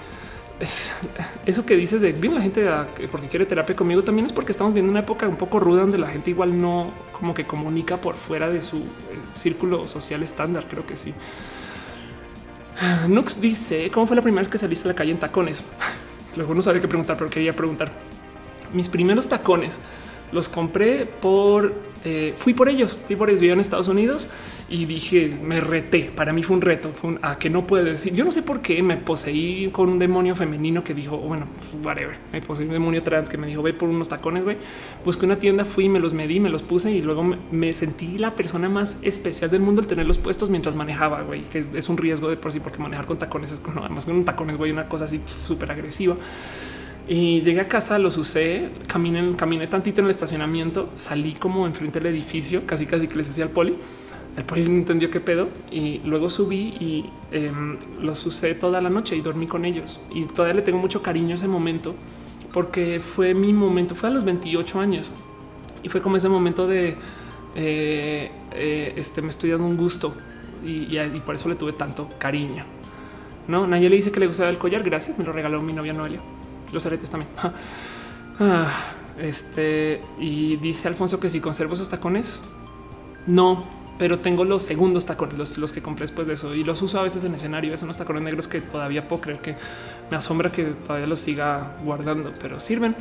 es, 0.60 0.91
eso 1.45 1.65
que 1.65 1.76
dices 1.76 2.02
de 2.02 2.14
bien 2.14 2.35
la 2.35 2.41
gente 2.41 2.68
porque 3.11 3.27
quiere 3.27 3.45
terapia 3.45 3.76
conmigo 3.76 4.03
también 4.03 4.26
es 4.26 4.34
porque 4.34 4.52
estamos 4.52 4.73
viendo 4.73 4.91
una 4.91 5.02
época 5.02 5.27
un 5.27 5.38
poco 5.38 5.60
ruda 5.60 5.81
donde 5.81 5.98
la 5.98 6.07
gente 6.07 6.31
igual 6.31 6.60
no 6.60 6.91
como 7.11 7.34
que 7.34 7.45
comunica 7.45 7.98
por 7.98 8.15
fuera 8.15 8.49
de 8.49 8.61
su 8.61 8.77
eh, 8.77 8.81
círculo 9.34 9.88
social 9.88 10.23
estándar. 10.23 10.65
Creo 10.68 10.85
que 10.85 10.98
sí. 10.98 11.14
Nux 13.07 13.39
dice 13.39 13.89
cómo 13.91 14.07
fue 14.07 14.15
la 14.15 14.22
primera 14.22 14.41
vez 14.41 14.49
que 14.49 14.57
saliste 14.57 14.88
a 14.88 14.91
la 14.91 14.95
calle 14.95 15.11
en 15.11 15.19
tacones. 15.19 15.64
Luego 16.35 16.56
no 16.56 16.61
sabía 16.61 16.81
qué 16.81 16.88
preguntar, 16.88 17.18
pero 17.18 17.30
quería 17.30 17.53
preguntar 17.53 17.91
mis 18.73 18.89
primeros 18.89 19.27
tacones 19.27 19.80
los 20.31 20.49
compré 20.49 21.06
por, 21.06 21.73
eh, 22.06 22.34
fui 22.38 22.53
por 22.53 22.69
ellos, 22.69 22.98
fui 23.06 23.15
por 23.15 23.30
ellos, 23.30 23.43
en 23.43 23.60
Estados 23.60 23.88
Unidos 23.88 24.27
y 24.69 24.85
dije, 24.85 25.35
me 25.43 25.60
reté, 25.60 26.10
para 26.15 26.31
mí 26.31 26.43
fue 26.43 26.56
un 26.56 26.61
reto, 26.61 26.91
a 27.22 27.38
que 27.38 27.49
no 27.49 27.68
puedo 27.68 27.84
decir, 27.84 28.14
yo 28.14 28.23
no 28.23 28.31
sé 28.31 28.41
por 28.41 28.61
qué 28.61 28.81
me 28.81 28.95
poseí 28.95 29.69
con 29.72 29.89
un 29.89 29.99
demonio 29.99 30.34
femenino 30.35 30.84
que 30.84 30.93
dijo, 30.93 31.18
bueno, 31.18 31.48
whatever, 31.84 32.18
me 32.31 32.41
poseí 32.41 32.65
un 32.65 32.72
demonio 32.72 33.03
trans 33.03 33.27
que 33.27 33.38
me 33.38 33.48
dijo, 33.48 33.61
ve 33.61 33.73
por 33.73 33.89
unos 33.89 34.07
tacones, 34.07 34.45
güey, 34.45 34.57
busqué 35.03 35.26
una 35.26 35.38
tienda, 35.38 35.65
fui, 35.65 35.89
me 35.89 35.99
los 35.99 36.14
medí, 36.14 36.39
me 36.39 36.49
los 36.49 36.64
puse 36.64 36.91
y 36.91 37.02
luego 37.02 37.23
me, 37.52 37.73
sentí 37.73 38.18
la 38.18 38.35
persona 38.35 38.69
más 38.69 38.95
especial 39.02 39.52
del 39.52 39.61
mundo 39.61 39.81
al 39.81 39.88
tenerlos 39.88 40.18
puestos 40.18 40.49
mientras 40.49 40.76
manejaba, 40.76 41.23
güey, 41.23 41.41
que 41.41 41.65
es 41.73 41.89
un 41.89 41.98
riesgo 41.98 42.30
de 42.30 42.38
por 42.38 42.53
sí, 42.53 42.61
porque 42.61 42.80
manejar 42.80 43.06
con 43.06 43.19
tacones 43.19 43.52
es, 43.52 43.60
como 43.60 43.81
además 43.81 44.06
con 44.06 44.15
un 44.15 44.23
tacones, 44.23 44.56
güey, 44.56 44.72
una 44.72 44.88
cosa 44.88 45.06
así 45.06 45.19
súper 45.26 45.72
agresiva. 45.72 46.15
Y 47.07 47.41
llegué 47.41 47.61
a 47.61 47.68
casa, 47.68 47.98
los 47.99 48.18
usé, 48.18 48.69
caminé, 48.88 49.36
caminé 49.36 49.68
tantito 49.68 50.02
en 50.02 50.06
el 50.06 50.11
estacionamiento, 50.11 50.90
salí 50.95 51.34
como 51.34 51.65
enfrente 51.65 51.99
del 51.99 52.14
edificio, 52.14 52.65
casi 52.65 52.86
casi 52.86 53.07
que 53.07 53.15
les 53.15 53.28
decía 53.28 53.45
al 53.45 53.49
poli. 53.49 53.76
El 54.38 54.45
poli 54.45 54.64
no 54.64 54.78
entendió 54.78 55.10
qué 55.10 55.19
pedo 55.19 55.49
y 55.72 55.99
luego 56.06 56.30
subí 56.30 56.76
y 56.80 57.06
em, 57.32 57.78
los 57.99 58.26
usé 58.26 58.56
toda 58.56 58.80
la 58.82 58.90
noche 58.90 59.15
y 59.15 59.22
dormí 59.22 59.45
con 59.48 59.65
ellos. 59.65 59.99
Y 60.14 60.23
todavía 60.23 60.53
le 60.56 60.61
tengo 60.61 60.78
mucho 60.78 61.02
cariño 61.02 61.34
a 61.34 61.36
ese 61.36 61.48
momento 61.48 61.95
porque 62.53 62.99
fue 62.99 63.34
mi 63.34 63.52
momento, 63.52 63.95
fue 63.95 64.10
a 64.10 64.11
los 64.11 64.23
28 64.23 64.80
años 64.80 65.11
y 65.84 65.90
fue 65.90 66.02
como 66.02 66.18
ese 66.18 66.30
momento 66.30 66.68
de 66.68 66.95
eh, 67.56 68.32
eh, 68.53 68.94
este 68.95 69.22
me 69.22 69.30
estoy 69.30 69.49
dando 69.49 69.65
un 69.65 69.76
gusto 69.76 70.14
y, 70.65 70.98
y, 70.98 71.22
por 71.26 71.36
eso 71.36 71.49
le 71.49 71.56
tuve 71.56 71.73
tanto 71.73 72.10
cariño. 72.18 72.64
No, 73.48 73.68
nadie 73.68 73.90
le 73.90 73.95
dice 73.98 74.11
que 74.11 74.19
le 74.19 74.28
gustaba 74.28 74.49
el 74.49 74.60
collar. 74.60 74.84
Gracias, 74.84 75.18
me 75.18 75.26
lo 75.26 75.34
regaló 75.34 75.61
mi 75.61 75.73
novia 75.73 75.91
Noelia 75.91 76.22
los 76.72 76.85
aretes 76.85 77.10
también. 77.10 77.31
Ah, 78.39 78.68
este 79.19 80.02
y 80.18 80.56
dice 80.56 80.88
Alfonso 80.88 81.19
que 81.19 81.30
si 81.30 81.39
conservo 81.39 81.76
esos 81.76 81.89
tacones, 81.89 82.41
no, 83.27 83.68
pero 83.99 84.18
tengo 84.18 84.45
los 84.45 84.64
segundos 84.64 85.06
tacones, 85.06 85.60
los, 85.60 85.72
que 85.72 85.84
compré 85.84 86.06
después 86.06 86.26
de 86.26 86.34
eso 86.34 86.56
y 86.56 86.64
los 86.64 86.81
uso 86.81 86.99
a 86.99 87.03
veces 87.03 87.23
en 87.23 87.35
escenario. 87.35 87.77
Son 87.77 87.85
unos 87.85 87.99
tacones 87.99 88.23
negros 88.23 88.48
que 88.48 88.60
todavía 88.61 89.07
puedo 89.07 89.22
creer 89.22 89.39
que 89.41 89.56
me 90.10 90.18
asombra 90.18 90.52
que 90.52 90.64
todavía 90.64 91.06
los 91.06 91.19
siga 91.19 91.77
guardando, 91.84 92.31
pero 92.41 92.60
sirven, 92.60 92.95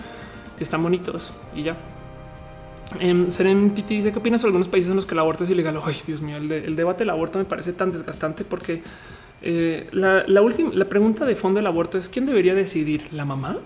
están 0.59 0.83
bonitos 0.83 1.33
y 1.55 1.63
ya. 1.63 1.79
Eh, 2.99 3.25
Seren 3.31 3.71
Piti 3.71 3.97
dice 3.97 4.13
qué 4.13 4.19
opinas 4.19 4.43
sobre 4.43 4.51
algunos 4.51 4.69
países 4.69 4.91
en 4.91 4.97
los 4.97 5.07
que 5.07 5.15
el 5.15 5.21
aborto 5.21 5.45
es 5.45 5.51
ilegal. 5.51 5.81
Ay, 5.83 5.97
Dios 6.07 6.21
mío, 6.21 6.37
el 6.37 6.77
debate 6.77 6.99
del 6.99 7.11
aborto 7.11 7.39
me 7.39 7.47
parece 7.47 7.73
tan 7.73 7.93
desgastante 7.93 8.45
porque 8.45 8.83
eh, 9.43 9.87
la, 9.93 10.43
última, 10.43 10.71
la 10.73 10.89
pregunta 10.89 11.25
de 11.25 11.37
fondo 11.37 11.59
del 11.59 11.67
aborto 11.67 11.99
es 11.99 12.09
quién 12.09 12.27
debería 12.27 12.55
decidir, 12.55 13.13
la 13.13 13.25
mamá 13.25 13.59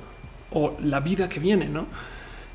o 0.53 0.77
la 0.83 1.01
vida 1.01 1.29
que 1.29 1.41
viene, 1.41 1.69
no? 1.69 1.87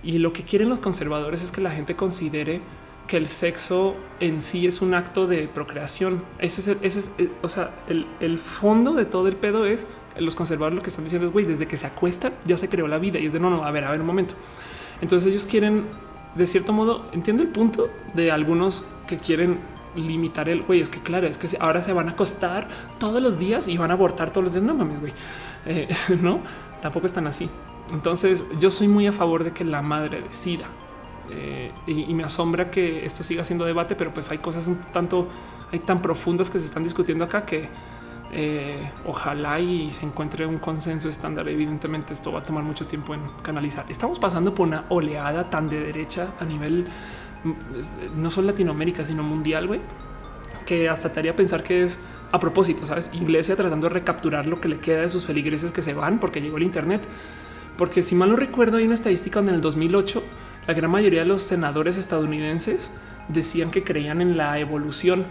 Y 0.03 0.19
lo 0.19 0.31
que 0.31 0.43
quieren 0.43 0.69
los 0.69 0.79
conservadores 0.79 1.43
es 1.43 1.51
que 1.51 1.59
la 1.59 1.71
gente 1.71 1.95
considere 1.95 2.61
que 3.07 3.17
el 3.17 3.27
sexo 3.27 3.95
en 4.19 4.41
sí 4.41 4.67
es 4.67 4.81
un 4.81 4.93
acto 4.93 5.27
de 5.27 5.47
procreación. 5.47 6.23
Ese 6.37 6.61
es, 6.61 6.67
el, 6.67 6.77
ese 6.83 6.99
es 6.99 7.11
eh, 7.17 7.29
o 7.41 7.49
sea, 7.49 7.71
el, 7.87 8.05
el, 8.19 8.37
fondo 8.37 8.93
de 8.93 9.05
todo 9.05 9.27
el 9.27 9.35
pedo 9.35 9.65
es 9.65 9.87
los 10.17 10.35
conservadores 10.35 10.77
lo 10.77 10.83
que 10.83 10.89
están 10.89 11.05
diciendo 11.05 11.27
es 11.27 11.33
güey, 11.33 11.45
desde 11.45 11.67
que 11.67 11.75
se 11.75 11.87
acuestan 11.87 12.33
ya 12.45 12.57
se 12.57 12.69
creó 12.69 12.87
la 12.87 12.99
vida 12.99 13.19
y 13.19 13.25
es 13.25 13.33
de 13.33 13.39
no, 13.39 13.49
no, 13.49 13.63
a 13.63 13.71
ver, 13.71 13.83
a 13.83 13.91
ver 13.91 13.99
un 13.99 14.05
momento. 14.05 14.35
Entonces 15.01 15.29
ellos 15.29 15.45
quieren, 15.45 15.85
de 16.35 16.45
cierto 16.45 16.71
modo, 16.71 17.09
entiendo 17.11 17.41
el 17.41 17.49
punto 17.49 17.89
de 18.13 18.31
algunos 18.31 18.85
que 19.07 19.17
quieren 19.17 19.57
limitar 19.99 20.49
el 20.49 20.63
güey. 20.63 20.81
Es 20.81 20.89
que 20.89 20.99
claro, 20.99 21.27
es 21.27 21.37
que 21.37 21.47
ahora 21.59 21.81
se 21.81 21.93
van 21.93 22.09
a 22.09 22.11
acostar 22.11 22.67
todos 22.99 23.21
los 23.21 23.39
días 23.39 23.67
y 23.67 23.77
van 23.77 23.91
a 23.91 23.93
abortar 23.93 24.31
todos 24.31 24.43
los 24.43 24.53
días. 24.53 24.65
No 24.65 24.73
mames, 24.73 24.99
güey. 24.99 25.13
Eh, 25.65 25.87
no, 26.21 26.39
tampoco 26.81 27.05
están 27.05 27.27
así. 27.27 27.49
Entonces 27.91 28.45
yo 28.59 28.69
soy 28.69 28.87
muy 28.87 29.07
a 29.07 29.13
favor 29.13 29.43
de 29.43 29.51
que 29.51 29.63
la 29.63 29.81
madre 29.81 30.21
decida. 30.21 30.67
Eh, 31.31 31.71
y, 31.85 32.13
me 32.13 32.23
asombra 32.23 32.71
que 32.71 33.05
esto 33.05 33.23
siga 33.23 33.43
siendo 33.43 33.65
debate, 33.65 33.95
pero 33.95 34.11
pues 34.13 34.31
hay 34.31 34.39
cosas 34.39 34.67
un 34.67 34.77
tanto, 34.77 35.27
hay 35.71 35.79
tan 35.79 35.99
profundas 35.99 36.49
que 36.49 36.59
se 36.59 36.65
están 36.65 36.83
discutiendo 36.83 37.23
acá 37.23 37.45
que 37.45 37.69
eh, 38.31 38.91
ojalá 39.05 39.59
y 39.59 39.91
se 39.91 40.05
encuentre 40.05 40.45
un 40.45 40.57
consenso 40.57 41.09
estándar. 41.09 41.47
Evidentemente 41.47 42.13
esto 42.13 42.31
va 42.31 42.39
a 42.39 42.43
tomar 42.43 42.63
mucho 42.63 42.85
tiempo 42.85 43.13
en 43.13 43.21
canalizar. 43.43 43.85
Estamos 43.89 44.19
pasando 44.19 44.53
por 44.55 44.67
una 44.67 44.85
oleada 44.89 45.49
tan 45.49 45.69
de 45.69 45.79
derecha 45.79 46.29
a 46.39 46.45
nivel 46.45 46.87
no 48.15 48.31
solo 48.31 48.47
Latinoamérica, 48.47 49.05
sino 49.05 49.23
mundial, 49.23 49.67
güey, 49.67 49.79
que 50.65 50.89
hasta 50.89 51.11
te 51.11 51.19
haría 51.19 51.35
pensar 51.35 51.63
que 51.63 51.83
es 51.83 51.99
a 52.31 52.39
propósito, 52.39 52.85
sabes, 52.85 53.09
Iglesia 53.13 53.55
tratando 53.55 53.87
de 53.87 53.93
recapturar 53.93 54.45
lo 54.45 54.61
que 54.61 54.69
le 54.69 54.77
queda 54.77 55.01
de 55.01 55.09
sus 55.09 55.25
feligreses 55.25 55.71
que 55.71 55.81
se 55.81 55.93
van 55.93 56.19
porque 56.19 56.41
llegó 56.41 56.57
el 56.57 56.63
Internet. 56.63 57.07
Porque 57.77 58.03
si 58.03 58.13
mal 58.13 58.29
no 58.29 58.35
recuerdo, 58.35 58.77
hay 58.77 58.85
una 58.85 58.93
estadística 58.93 59.39
donde 59.39 59.51
en 59.51 59.55
el 59.55 59.61
2008 59.61 60.21
la 60.67 60.73
gran 60.73 60.91
mayoría 60.91 61.21
de 61.21 61.25
los 61.25 61.43
senadores 61.43 61.97
estadounidenses 61.97 62.91
decían 63.29 63.71
que 63.71 63.83
creían 63.83 64.21
en 64.21 64.37
la 64.37 64.59
evolución. 64.59 65.25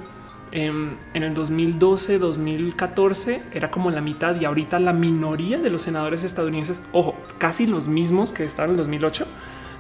En, 0.51 0.97
el 1.13 1.35
2012, 1.35 2.19
2014 2.19 3.43
era 3.53 3.71
como 3.71 3.91
la 3.91 4.01
mitad 4.01 4.41
y 4.41 4.47
ahorita 4.47 4.81
la 4.81 4.95
minoría 4.95 5.59
de 5.59 5.69
los 5.69 5.83
senadores 5.83 6.25
estadounidenses, 6.25 6.83
ojo, 6.93 7.15
casi 7.37 7.67
los 7.67 7.87
mismos 7.87 8.33
que 8.33 8.45
estaban 8.45 8.71
en 8.71 8.77
el 8.77 8.79
2008, 8.79 9.27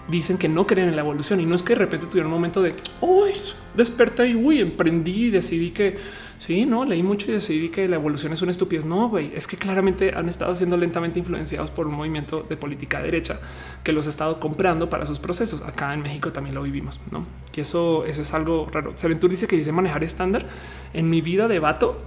dicen 0.08 0.38
que 0.38 0.48
no 0.48 0.66
creen 0.66 0.88
en 0.88 0.96
la 0.96 1.02
evolución 1.02 1.40
y 1.40 1.46
no 1.46 1.54
es 1.54 1.62
que 1.62 1.74
de 1.74 1.80
repente 1.80 2.06
tuvieron 2.06 2.32
un 2.32 2.38
momento 2.38 2.62
de 2.62 2.74
hoy 3.00 3.32
desperté 3.74 4.28
y 4.28 4.34
uy, 4.34 4.60
emprendí 4.60 5.26
y 5.26 5.30
decidí 5.30 5.70
que 5.70 5.96
Sí, 6.38 6.66
no 6.66 6.84
leí 6.84 7.02
mucho 7.02 7.30
y 7.30 7.34
decidí 7.34 7.68
que 7.68 7.88
la 7.88 7.96
evolución 7.96 8.32
es 8.32 8.42
una 8.42 8.52
estupidez. 8.52 8.84
No, 8.84 9.08
güey, 9.08 9.32
es 9.34 9.48
que 9.48 9.56
claramente 9.56 10.14
han 10.14 10.28
estado 10.28 10.54
siendo 10.54 10.76
lentamente 10.76 11.18
influenciados 11.18 11.70
por 11.70 11.88
un 11.88 11.94
movimiento 11.94 12.46
de 12.48 12.56
política 12.56 13.02
derecha 13.02 13.40
que 13.82 13.92
los 13.92 14.06
ha 14.06 14.10
estado 14.10 14.38
comprando 14.38 14.88
para 14.88 15.04
sus 15.04 15.18
procesos. 15.18 15.62
Acá 15.62 15.92
en 15.92 16.00
México 16.00 16.32
también 16.32 16.54
lo 16.54 16.62
vivimos, 16.62 17.00
no? 17.10 17.26
Y 17.56 17.60
eso, 17.60 18.04
eso 18.04 18.22
es 18.22 18.34
algo 18.34 18.68
raro. 18.70 18.92
Sabentur 18.94 19.28
dice 19.30 19.48
que 19.48 19.56
dice 19.56 19.72
manejar 19.72 20.04
estándar 20.04 20.46
en 20.94 21.10
mi 21.10 21.20
vida 21.20 21.48
de 21.48 21.58
vato. 21.58 22.00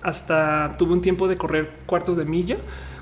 Hasta 0.00 0.76
tuve 0.78 0.94
un 0.94 1.02
tiempo 1.02 1.28
de 1.28 1.36
correr 1.36 1.70
cuartos 1.84 2.16
de 2.16 2.24
milla, 2.24 2.56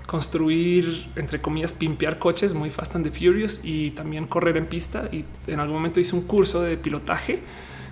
construir, 0.08 1.10
entre 1.16 1.38
comillas, 1.38 1.74
pimpear 1.74 2.18
coches 2.18 2.54
muy 2.54 2.70
fast 2.70 2.96
and 2.96 3.04
the 3.04 3.10
furious 3.10 3.60
y 3.62 3.90
también 3.90 4.26
correr 4.26 4.56
en 4.56 4.64
pista. 4.64 5.06
Y 5.12 5.26
en 5.46 5.60
algún 5.60 5.76
momento 5.76 6.00
hice 6.00 6.16
un 6.16 6.22
curso 6.22 6.62
de 6.62 6.78
pilotaje 6.78 7.40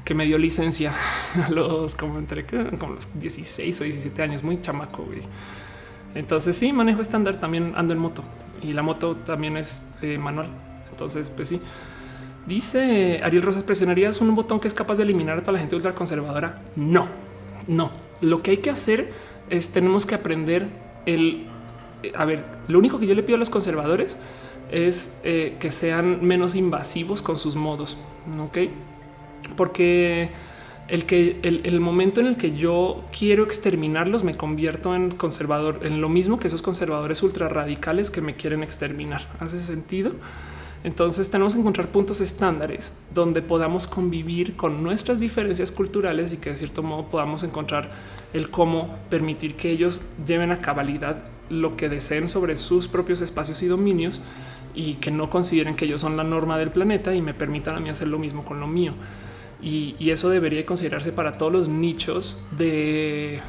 que 0.02 0.14
me 0.14 0.24
dio 0.24 0.38
licencia 0.38 0.94
a 1.46 1.50
los 1.50 1.94
como 1.94 2.18
entre 2.18 2.46
como 2.78 2.94
los 2.94 3.20
16 3.20 3.80
o 3.82 3.84
17 3.84 4.22
años, 4.22 4.42
muy 4.42 4.58
chamaco. 4.58 5.04
Güey. 5.04 5.20
Entonces 6.14 6.56
sí, 6.56 6.72
manejo 6.72 7.02
estándar, 7.02 7.36
también 7.36 7.74
ando 7.76 7.92
en 7.92 7.98
moto 7.98 8.24
y 8.62 8.72
la 8.72 8.80
moto 8.80 9.16
también 9.16 9.58
es 9.58 9.90
eh, 10.00 10.16
manual. 10.16 10.48
Entonces, 10.90 11.28
pues 11.28 11.48
sí. 11.48 11.60
Dice 12.46 13.20
Ariel 13.22 13.42
Rosas, 13.42 13.62
¿presionarías 13.62 14.22
un 14.22 14.34
botón 14.34 14.58
que 14.58 14.68
es 14.68 14.72
capaz 14.72 14.96
de 14.96 15.02
eliminar 15.02 15.36
a 15.36 15.42
toda 15.42 15.52
la 15.52 15.58
gente 15.58 15.76
ultraconservadora? 15.76 16.62
No, 16.76 17.06
no. 17.66 17.90
Lo 18.22 18.42
que 18.42 18.52
hay 18.52 18.56
que 18.58 18.70
hacer 18.70 19.12
es 19.50 19.68
tenemos 19.68 20.06
que 20.06 20.14
aprender 20.14 20.66
el... 21.04 21.48
A 22.14 22.24
ver, 22.24 22.44
lo 22.68 22.78
único 22.78 22.98
que 22.98 23.06
yo 23.06 23.14
le 23.14 23.22
pido 23.22 23.36
a 23.36 23.38
los 23.38 23.50
conservadores 23.50 24.16
es 24.70 25.18
eh, 25.24 25.56
que 25.60 25.70
sean 25.70 26.24
menos 26.24 26.54
invasivos 26.54 27.22
con 27.22 27.36
sus 27.36 27.56
modos. 27.56 27.96
Ok, 28.40 28.58
porque 29.56 30.30
el 30.88 31.04
que 31.04 31.40
el, 31.42 31.80
momento 31.80 32.20
en 32.20 32.28
el 32.28 32.36
que 32.36 32.56
yo 32.56 33.04
quiero 33.16 33.44
exterminarlos 33.44 34.22
me 34.22 34.36
convierto 34.36 34.94
en 34.94 35.10
conservador, 35.10 35.80
en 35.82 36.00
lo 36.00 36.08
mismo 36.08 36.38
que 36.38 36.46
esos 36.46 36.62
conservadores 36.62 37.22
ultra 37.22 37.48
radicales 37.48 38.10
que 38.10 38.20
me 38.20 38.34
quieren 38.34 38.62
exterminar. 38.62 39.28
¿Hace 39.40 39.60
sentido? 39.60 40.12
Entonces 40.84 41.30
tenemos 41.30 41.54
que 41.54 41.60
encontrar 41.60 41.88
puntos 41.88 42.20
estándares 42.20 42.92
donde 43.12 43.42
podamos 43.42 43.88
convivir 43.88 44.54
con 44.54 44.84
nuestras 44.84 45.18
diferencias 45.18 45.72
culturales 45.72 46.32
y 46.32 46.36
que 46.36 46.50
de 46.50 46.56
cierto 46.56 46.82
modo 46.84 47.08
podamos 47.08 47.42
encontrar 47.42 47.90
el 48.32 48.50
cómo 48.50 48.94
permitir 49.10 49.56
que 49.56 49.70
ellos 49.70 50.02
lleven 50.24 50.52
a 50.52 50.58
cabalidad 50.58 51.24
lo 51.50 51.76
que 51.76 51.88
deseen 51.88 52.28
sobre 52.28 52.56
sus 52.56 52.88
propios 52.88 53.20
espacios 53.20 53.62
y 53.62 53.66
dominios 53.66 54.20
y 54.74 54.94
que 54.94 55.10
no 55.10 55.30
consideren 55.30 55.74
que 55.74 55.86
ellos 55.86 56.00
son 56.00 56.16
la 56.16 56.24
norma 56.24 56.58
del 56.58 56.70
planeta 56.70 57.14
y 57.14 57.22
me 57.22 57.34
permitan 57.34 57.76
a 57.76 57.80
mí 57.80 57.88
hacer 57.88 58.08
lo 58.08 58.18
mismo 58.18 58.44
con 58.44 58.60
lo 58.60 58.66
mío. 58.66 58.92
Y, 59.62 60.10
eso 60.10 60.28
debería 60.28 60.64
considerarse 60.66 61.12
para 61.12 61.38
todos 61.38 61.52
los 61.52 61.68
nichos 61.68 62.36
de, 62.56 63.40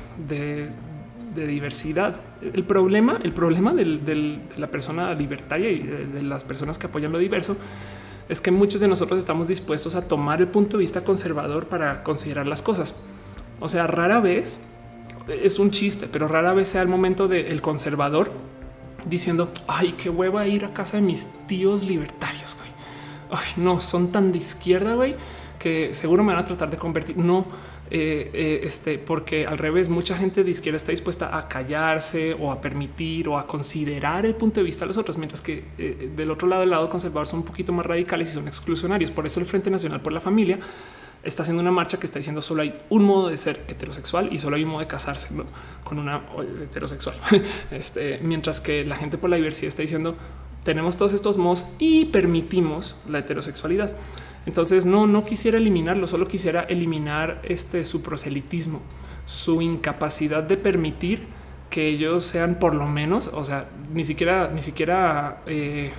diversidad. 1.36 2.20
El 2.42 2.64
problema, 2.64 3.20
el 3.22 3.34
problema 3.34 3.74
de 3.74 4.40
la 4.58 4.68
persona 4.68 5.14
libertaria 5.14 5.70
y 5.70 5.80
de, 5.80 6.24
las 6.24 6.44
personas 6.44 6.80
que 6.80 6.88
apoyan 6.88 7.12
lo 7.12 7.20
diverso 7.20 7.58
es 8.30 8.42
que 8.42 8.52
muchos 8.52 8.82
de 8.82 8.88
nosotros 8.88 9.20
estamos 9.20 9.48
dispuestos 9.48 9.96
a 9.96 10.08
tomar 10.08 10.42
el 10.42 10.48
punto 10.48 10.78
de 10.78 10.82
vista 10.82 11.04
conservador 11.04 11.68
para 11.68 12.04
considerar 12.04 12.48
las 12.48 12.62
cosas. 12.62 12.96
O 13.60 13.68
sea, 13.68 13.86
rara 13.88 14.20
vez 14.20 14.68
es 15.28 15.60
un 15.60 15.72
chiste, 15.72 16.08
pero 16.12 16.28
rara 16.28 16.54
vez 16.54 16.70
sea 16.70 16.82
el 16.82 16.88
momento 16.88 17.28
del 17.28 17.62
conservador 17.62 18.32
diciendo 19.06 19.52
ay, 19.68 19.94
qué 19.98 20.10
hueva 20.10 20.48
ir 20.48 20.66
a 20.66 20.74
casa 20.74 20.98
de 20.98 21.04
mis 21.04 21.28
tíos 21.48 21.84
libertarios. 21.84 22.56
Güey. 22.56 23.40
Ay, 23.42 23.54
no 23.58 23.82
son 23.82 24.12
tan 24.12 24.32
de 24.32 24.40
izquierda, 24.40 24.96
güey 24.96 25.16
que 25.58 25.94
seguro 25.94 26.24
me 26.24 26.34
van 26.34 26.42
a 26.42 26.46
tratar 26.46 26.70
de 26.70 26.78
convertir. 26.78 27.18
No, 27.18 27.46
eh, 27.90 28.30
eh, 28.34 28.62
este, 28.64 28.98
porque 28.98 29.46
al 29.46 29.58
revés, 29.58 29.90
mucha 29.90 30.16
gente 30.18 30.44
de 30.44 30.52
izquierda 30.52 30.78
está 30.78 30.92
dispuesta 30.92 31.38
a 31.38 31.48
callarse 31.48 32.36
o 32.40 32.52
a 32.52 32.62
permitir 32.62 33.28
o 33.28 33.38
a 33.38 33.48
considerar 33.48 34.26
el 34.26 34.36
punto 34.36 34.60
de 34.60 34.66
vista 34.66 34.86
de 34.86 34.90
los 34.90 34.98
otros, 34.98 35.18
mientras 35.18 35.42
que 35.42 35.64
eh, 35.78 36.12
del 36.16 36.32
otro 36.32 36.48
lado, 36.48 36.62
del 36.62 36.72
lado 36.72 36.90
conservador, 36.90 37.28
son 37.28 37.40
un 37.40 37.46
poquito 37.46 37.72
más 37.74 37.86
radicales 37.86 38.30
y 38.30 38.32
son 38.32 38.48
exclusionarios. 38.48 39.12
Por 39.12 39.26
eso 39.26 39.40
el 39.40 39.46
Frente 39.46 39.70
Nacional 39.70 40.02
por 40.02 40.14
la 40.14 40.22
Familia 40.22 40.60
está 41.28 41.44
haciendo 41.44 41.62
una 41.62 41.72
marcha 41.72 42.00
que 42.00 42.06
está 42.06 42.20
diciendo 42.20 42.42
solo 42.42 42.62
hay 42.62 42.80
un 42.90 43.04
modo 43.04 43.30
de 43.30 43.38
ser 43.38 43.64
heterosexual 43.68 44.30
y 44.32 44.38
solo 44.38 44.56
hay 44.56 44.64
un 44.64 44.70
modo 44.70 44.80
de 44.80 44.88
casarse 44.88 45.30
con 45.84 46.00
una 46.00 46.24
heterosexual. 46.62 47.16
este, 47.72 48.20
mientras 48.24 48.62
que 48.62 48.86
la 48.86 48.96
gente 48.96 49.18
por 49.18 49.30
la 49.30 49.36
diversidad 49.36 49.68
está 49.68 49.82
diciendo 49.82 50.16
tenemos 50.64 50.98
todos 50.98 51.14
estos 51.14 51.38
modos 51.38 51.66
y 51.80 52.06
permitimos 52.06 52.98
la 53.08 53.20
heterosexualidad. 53.20 53.92
Entonces 54.46 54.86
no, 54.86 55.08
no 55.08 55.26
quisiera 55.26 55.58
eliminarlo, 55.58 56.08
solo 56.08 56.28
quisiera 56.28 56.64
eliminar 56.64 57.42
este 57.44 57.84
su 57.84 58.02
proselitismo, 58.02 58.82
su 59.26 59.62
incapacidad 59.62 60.44
de 60.44 60.58
permitir 60.58 61.28
que 61.70 61.88
ellos 61.88 62.24
sean 62.24 62.56
por 62.56 62.74
lo 62.74 62.88
menos, 62.88 63.30
o 63.34 63.44
sea, 63.44 63.70
ni 63.94 64.06
siquiera, 64.06 64.50
ni 64.54 64.62
siquiera 64.62 65.42
eh, 65.48 65.92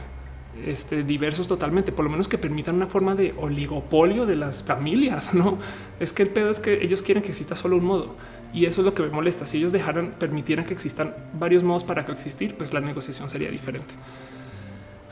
este, 0.66 1.02
diversos 1.02 1.46
totalmente, 1.46 1.92
por 1.92 2.04
lo 2.04 2.10
menos 2.10 2.28
que 2.28 2.38
permitan 2.38 2.76
una 2.76 2.86
forma 2.86 3.14
de 3.14 3.34
oligopolio 3.36 4.26
de 4.26 4.36
las 4.36 4.62
familias. 4.62 5.34
No 5.34 5.58
es 6.00 6.12
que 6.12 6.24
el 6.24 6.28
pedo 6.28 6.50
es 6.50 6.60
que 6.60 6.82
ellos 6.82 7.02
quieren 7.02 7.22
que 7.22 7.28
exista 7.28 7.54
solo 7.54 7.76
un 7.76 7.84
modo 7.84 8.14
y 8.52 8.66
eso 8.66 8.80
es 8.80 8.84
lo 8.84 8.94
que 8.94 9.02
me 9.02 9.10
molesta. 9.10 9.46
Si 9.46 9.58
ellos 9.58 9.72
dejaran, 9.72 10.14
permitieran 10.18 10.64
que 10.64 10.74
existan 10.74 11.14
varios 11.34 11.62
modos 11.62 11.84
para 11.84 12.04
coexistir, 12.04 12.56
pues 12.56 12.72
la 12.72 12.80
negociación 12.80 13.28
sería 13.28 13.50
diferente. 13.50 13.94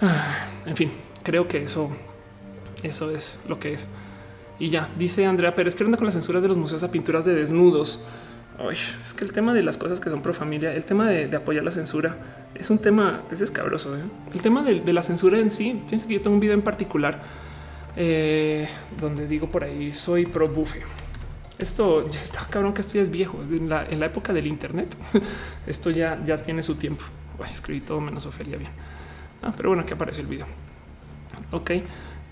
Ah, 0.01 0.47
en 0.67 0.77
fin, 0.77 0.91
creo 1.23 1.47
que 1.49 1.63
eso 1.63 1.91
eso 2.83 3.11
es 3.11 3.41
lo 3.49 3.59
que 3.59 3.73
es. 3.73 3.89
Y 4.59 4.71
ya 4.71 4.91
dice 4.99 5.27
Andrea 5.27 5.55
Pérez 5.55 5.75
que 5.75 5.85
onda 5.85 5.99
con 5.99 6.07
las 6.07 6.15
censuras 6.15 6.43
de 6.43 6.49
los 6.49 6.57
museos 6.57 6.83
a 6.83 6.91
pinturas 6.91 7.25
de 7.25 7.35
desnudos. 7.35 8.05
Es 8.71 9.13
que 9.13 9.25
el 9.25 9.33
tema 9.33 9.53
de 9.55 9.63
las 9.63 9.77
cosas 9.77 10.01
que 10.01 10.11
son 10.11 10.23
pro 10.23 10.33
familia, 10.33 10.75
el 10.75 10.85
tema 10.85 11.09
de, 11.09 11.35
apoyar 11.37 11.63
la 11.63 11.71
censura 11.71 12.17
es 12.55 12.71
un 12.71 12.79
tema, 12.79 13.23
es 13.31 13.41
escabroso. 13.41 13.97
¿eh? 13.97 14.03
El 14.33 14.41
tema 14.41 14.63
de, 14.63 14.93
la 14.93 15.03
censura 15.03 15.39
en 15.39 15.51
sí. 15.51 15.81
Fíjense 15.85 16.07
que 16.07 16.15
yo 16.15 16.23
tengo 16.23 16.35
un 16.35 16.41
video 16.41 16.55
en 16.55 16.63
particular 16.63 17.21
eh, 17.97 18.67
donde 19.01 19.27
digo 19.27 19.49
por 19.49 19.65
ahí 19.65 19.93
soy 19.93 20.27
pro 20.27 20.49
bufe. 20.49 20.83
Esto 21.59 22.07
ya 22.09 22.21
está 22.21 22.45
cabrón 22.51 22.75
que 22.75 22.83
esto 22.83 22.95
ya 22.95 23.03
es 23.03 23.11
viejo 23.11 23.43
en 23.43 23.69
la, 23.69 24.07
época 24.07 24.33
del 24.33 24.47
Internet. 24.47 24.95
esto 25.67 25.91
ya, 25.91 26.23
ya 26.27 26.37
tiene 26.43 26.63
su 26.63 26.75
tiempo. 26.75 27.05
escribí 27.51 27.81
todo 27.81 28.01
menos 28.01 28.27
Ofelia 28.27 28.57
bien. 28.57 28.71
Ah, 29.43 29.53
pero 29.57 29.71
bueno, 29.71 29.83
aquí 29.83 29.93
apareció 29.95 30.23
el 30.23 30.29
video. 30.29 30.47
Ok. 31.53 31.73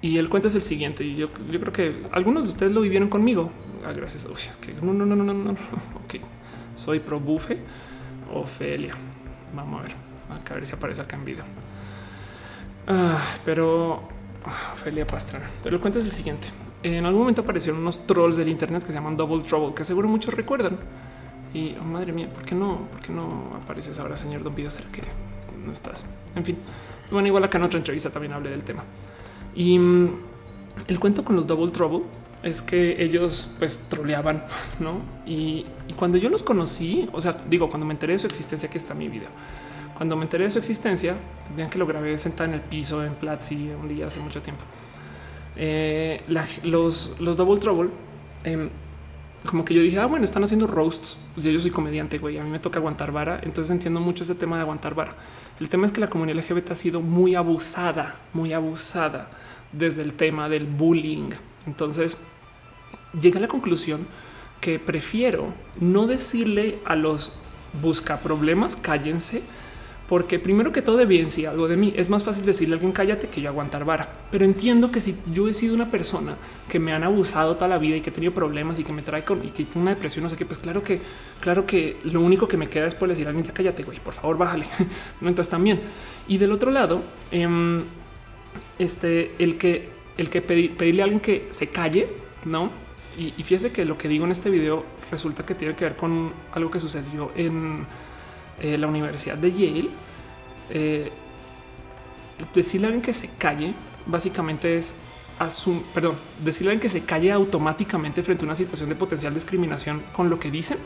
Y 0.03 0.19
el 0.19 0.29
cuento 0.29 0.49
es 0.49 0.55
el 0.55 0.63
siguiente. 0.63 1.05
Y 1.05 1.17
yo, 1.17 1.31
creo 1.33 1.73
que 1.73 2.03
algunos 2.13 2.45
de 2.45 2.51
ustedes 2.51 2.73
lo 2.73 2.83
vivieron 2.83 3.09
conmigo. 3.09 3.51
Ah, 3.85 3.93
gracias. 3.93 4.27
no, 4.83 4.93
no, 4.93 5.05
no, 5.05 5.17
no, 5.17 5.25
no, 5.25 5.35
no. 5.35 5.51
Ok. 6.05 6.17
Soy 6.75 7.01
pro 7.01 7.21
bufe. 7.21 7.59
Ofelia. 8.33 8.95
Vamos 9.55 9.81
a 9.81 9.83
ver. 9.83 9.93
a 10.51 10.55
ver 10.55 10.67
si 10.67 10.75
aparece 10.75 11.03
acá 11.03 11.17
en 11.17 11.25
video. 11.25 11.45
Ah, 12.87 13.19
pero 13.45 14.09
Ofelia 14.73 15.07
Pastrana. 15.07 15.49
Pero 15.63 15.77
el 15.77 15.83
cuento 15.83 15.99
es 15.99 16.05
el 16.05 16.13
siguiente. 16.13 16.49
en 16.83 17.05
algún 17.05 17.21
momento 17.21 17.43
aparecieron 17.43 17.81
unos 17.81 18.07
trolls 18.07 18.37
del 18.37 18.49
Internet 18.49 18.83
que 18.83 18.89
se 18.89 18.95
llaman 18.95 19.17
Double 19.17 19.43
Trouble, 19.43 19.75
que 19.75 19.85
seguro 19.85 20.09
muchos 20.09 20.35
recuerdan. 20.35 20.79
Y 21.53 21.77
oh, 21.81 21.85
madre 21.85 22.13
mía, 22.13 22.29
¿por 22.33 22.45
qué 22.45 22.55
no? 22.55 22.89
¿Por 22.91 23.01
qué 23.01 23.13
no 23.13 23.53
apareces 23.63 23.99
ahora, 24.01 24.17
señor 24.17 24.43
Don 24.43 24.55
Ser 24.71 24.87
que 24.87 25.03
no 25.65 25.73
estás? 25.73 26.05
En 26.35 26.45
fin, 26.45 26.59
bueno, 27.11 27.29
igual 27.29 27.45
acá 27.45 27.59
en 27.59 27.65
otra 27.65 27.79
entrevista 27.79 28.11
también 28.11 28.33
hablé 28.33 28.51
del 28.51 28.65
tema. 28.65 28.83
Y 29.55 29.79
mm, 29.79 30.11
el 30.89 30.99
cuento 30.99 31.25
con 31.25 31.37
los 31.37 31.47
Double 31.47 31.71
Trouble 31.71 32.03
es 32.45 32.61
que 32.61 33.03
ellos 33.03 33.53
pues 33.59 33.87
troleaban, 33.89 34.45
¿no? 34.79 35.01
Y, 35.27 35.65
cuando 35.97 36.19
yo 36.19 36.29
los 36.29 36.43
conocí, 36.43 37.09
o 37.13 37.21
sea, 37.21 37.41
digo, 37.49 37.69
cuando 37.69 37.87
me 37.87 37.95
enteré 37.95 38.13
de 38.13 38.19
su 38.19 38.27
existencia, 38.27 38.69
aquí 38.69 38.79
está 38.79 38.95
mi 38.95 39.09
video. 39.09 39.29
Cuando 39.97 40.17
me 40.17 40.25
enteré 40.25 40.45
de 40.45 40.51
su 40.51 40.59
existencia, 40.59 41.15
vean 41.57 41.71
que 41.71 41.79
lo 41.79 41.87
grabé 41.87 42.19
sentada 42.19 42.49
en 42.49 42.55
el 42.55 42.61
piso 42.61 43.05
en 43.05 43.15
Platzi 43.15 43.71
un 43.81 43.89
día 43.89 44.07
hace 44.07 44.21
mucho 44.21 44.43
tiempo. 44.43 44.63
Eh, 45.57 46.23
los, 46.65 47.19
los 47.21 47.37
Double 47.37 47.61
Trouble 47.61 47.91
em, 48.43 48.69
como 49.47 49.65
que 49.65 49.73
yo 49.73 49.83
dije, 49.83 49.99
ah, 49.99 50.07
bueno, 50.07 50.25
están 50.25 50.43
haciendo 50.43 50.67
roasts. 50.67 51.17
Pues 51.35 51.47
yo 51.47 51.59
soy 51.59 51.71
comediante, 51.71 52.19
güey. 52.19 52.39
A 52.39 52.43
mí 52.43 52.51
me 52.51 52.59
toca 52.59 52.79
aguantar 52.79 53.13
vara. 53.13 53.41
Entonces 53.43 53.71
entiendo 53.71 54.01
mucho 54.01 54.25
ese 54.25 54.35
tema 54.35 54.57
de 54.57 54.63
aguantar 54.63 54.95
vara. 54.95 55.15
El 55.61 55.69
tema 55.69 55.87
es 55.87 55.93
que 55.93 56.01
la 56.01 56.09
comunidad 56.09 56.39
LGBT 56.39 56.73
ha 56.73 56.77
sido 56.77 57.01
muy 57.01 57.35
abusada, 57.35 58.17
muy 58.33 58.53
abusada 58.53 59.31
desde 59.73 60.03
el 60.03 60.15
tema 60.15 60.49
del 60.49 60.67
bullying. 60.67 61.31
Entonces 61.67 62.19
llegué 63.21 63.39
a 63.39 63.43
la 63.43 63.49
conclusión 63.49 64.07
que 64.61 64.79
prefiero 64.79 65.53
no 65.81 66.07
decirle 66.07 66.79
a 66.85 66.97
los 66.97 67.33
busca 67.83 68.21
problemas, 68.21 68.77
cállense, 68.77 69.43
porque 70.09 70.39
primero 70.39 70.71
que 70.71 70.83
todo 70.83 71.01
evidencia 71.01 71.51
algo 71.51 71.67
de 71.67 71.77
mí. 71.77 71.93
Es 71.97 72.11
más 72.11 72.25
fácil 72.25 72.45
decirle 72.45 72.75
a 72.75 72.77
alguien 72.77 72.93
cállate 72.93 73.29
que 73.29 73.41
yo 73.41 73.49
aguantar 73.49 73.85
vara. 73.85 74.09
Pero 74.31 74.45
entiendo 74.45 74.91
que 74.91 75.01
si 75.01 75.17
yo 75.33 75.49
he 75.49 75.55
sido 75.55 75.75
una 75.75 75.91
persona 75.91 76.37
que 76.69 76.79
me 76.79 76.93
han 76.93 77.05
abusado 77.05 77.55
toda 77.55 77.69
la 77.69 77.79
vida 77.79 77.97
y 77.97 78.01
que 78.01 78.11
he 78.11 78.13
tenido 78.13 78.33
problemas 78.33 78.79
y 78.79 78.85
que 78.85 78.93
me 78.93 79.03
trae 79.03 79.25
con 79.25 79.41
una 79.75 79.91
depresión, 79.91 80.25
no 80.25 80.31
sé 80.31 80.37
qué, 80.37 80.45
pues 80.45 80.59
claro 80.59 80.83
que, 80.83 81.01
claro 81.41 81.67
que 81.67 81.97
lo 82.05 82.21
único 82.21 82.47
que 82.47 82.57
me 82.57 82.69
queda 82.69 82.87
es 82.87 82.95
por 82.95 83.09
decir 83.09 83.27
a 83.27 83.31
alguien 83.31 83.47
ya 83.47 83.53
cállate, 83.53 83.83
güey, 83.83 83.99
por 83.99 84.15
favor, 84.15 84.37
bájale. 84.37 84.67
entonces 85.21 85.49
también. 85.49 85.81
Y 86.29 86.39
del 86.39 86.53
otro 86.53 86.71
lado, 86.71 87.03
em, 87.31 87.83
este, 88.79 89.33
el 89.39 89.57
que, 89.57 89.89
el 90.19 90.29
que 90.29 90.43
pedirle 90.43 91.03
a 91.03 91.05
alguien 91.05 91.21
que 91.21 91.47
se 91.51 91.69
calle, 91.69 92.09
no? 92.45 92.84
Y, 93.17 93.31
fíjese 93.43 93.71
que 93.71 93.85
lo 93.85 93.97
que 93.97 94.09
digo 94.09 94.25
en 94.25 94.33
este 94.33 94.51
video 94.51 94.85
resulta 95.11 95.45
que 95.45 95.55
tiene 95.55 95.75
que 95.75 95.85
ver 95.85 95.97
con 95.97 96.31
algo 96.53 96.71
que 96.71 96.81
sucedió 96.81 97.31
en 97.37 97.87
eh, 98.61 98.77
la 98.77 98.87
Universidad 98.87 99.37
de 99.37 99.53
Yale, 99.53 99.89
eh, 100.71 101.13
decirle 102.55 102.87
a 102.87 102.89
alguien 102.89 103.03
que 103.03 103.13
se 103.13 103.31
calle 103.39 103.75
básicamente 104.07 104.77
es 104.77 104.97
asum 105.39 105.83
perdón, 105.95 106.17
decirle 106.43 106.71
a 106.71 106.73
alguien 106.73 106.83
que 106.83 106.89
se 106.89 107.05
calle 107.05 107.31
automáticamente 107.31 108.23
frente 108.23 108.45
a 108.45 108.47
una 108.47 108.55
situación 108.55 108.89
de 108.89 108.97
potencial 108.97 109.33
discriminación 109.33 110.03
con 110.13 110.29
lo 110.29 110.39
que 110.39 110.51
dicen 110.51 110.79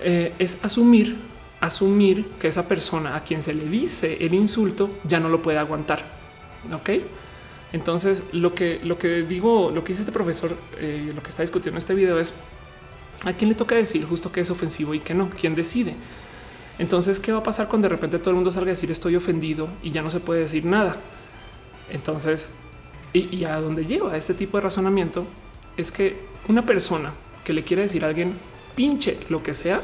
eh, 0.00 0.34
es 0.38 0.64
asumir, 0.64 1.16
asumir 1.60 2.28
que 2.38 2.48
esa 2.48 2.68
persona 2.68 3.16
a 3.16 3.24
quien 3.24 3.42
se 3.42 3.54
le 3.54 3.68
dice 3.68 4.18
el 4.20 4.34
insulto 4.34 4.90
ya 5.04 5.20
no 5.20 5.28
lo 5.28 5.42
puede 5.42 5.58
aguantar. 5.58 6.04
Ok. 6.72 6.90
Entonces, 7.72 8.24
lo 8.32 8.54
que, 8.54 8.80
lo 8.82 8.98
que 8.98 9.22
digo, 9.22 9.70
lo 9.70 9.82
que 9.82 9.92
dice 9.92 10.02
este 10.02 10.12
profesor, 10.12 10.56
eh, 10.78 11.12
lo 11.14 11.22
que 11.22 11.28
está 11.28 11.42
discutiendo 11.42 11.76
en 11.76 11.78
este 11.78 11.94
video 11.94 12.18
es 12.18 12.34
¿A 13.24 13.32
quién 13.32 13.48
le 13.48 13.56
toca 13.56 13.74
decir 13.74 14.04
justo 14.04 14.30
que 14.30 14.40
es 14.40 14.50
ofensivo 14.50 14.94
y 14.94 15.00
que 15.00 15.14
no? 15.14 15.30
¿Quién 15.30 15.54
decide? 15.54 15.94
Entonces, 16.78 17.18
¿qué 17.18 17.32
va 17.32 17.38
a 17.38 17.42
pasar 17.42 17.68
cuando 17.68 17.88
de 17.88 17.94
repente 17.94 18.18
todo 18.18 18.30
el 18.30 18.36
mundo 18.36 18.50
salga 18.50 18.68
a 18.68 18.74
decir 18.74 18.90
estoy 18.90 19.16
ofendido 19.16 19.68
y 19.82 19.90
ya 19.90 20.02
no 20.02 20.10
se 20.10 20.20
puede 20.20 20.40
decir 20.40 20.64
nada? 20.64 20.96
Entonces, 21.90 22.52
y, 23.12 23.44
a 23.44 23.60
dónde 23.60 23.86
lleva 23.86 24.16
este 24.16 24.34
tipo 24.34 24.58
de 24.58 24.62
razonamiento 24.62 25.26
es 25.76 25.90
que 25.90 26.20
una 26.48 26.64
persona 26.64 27.14
que 27.44 27.52
le 27.52 27.64
quiere 27.64 27.82
decir 27.82 28.04
a 28.04 28.08
alguien 28.08 28.34
pinche 28.74 29.18
lo 29.30 29.42
que 29.42 29.54
sea, 29.54 29.80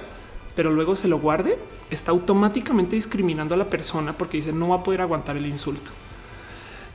pero 0.55 0.71
luego 0.71 0.95
se 0.95 1.09
lo 1.09 1.19
guarde, 1.19 1.59
está 1.91 2.13
automáticamente 2.13 2.95
discriminando 2.95 3.55
a 3.55 3.59
la 3.59 3.71
persona 3.71 4.13
porque 4.13 4.37
dice 4.37 4.53
no 4.53 4.69
va 4.69 4.77
a 4.77 4.83
poder 4.83 5.01
aguantar 5.01 5.37
el 5.37 5.47
insulto. 5.47 5.91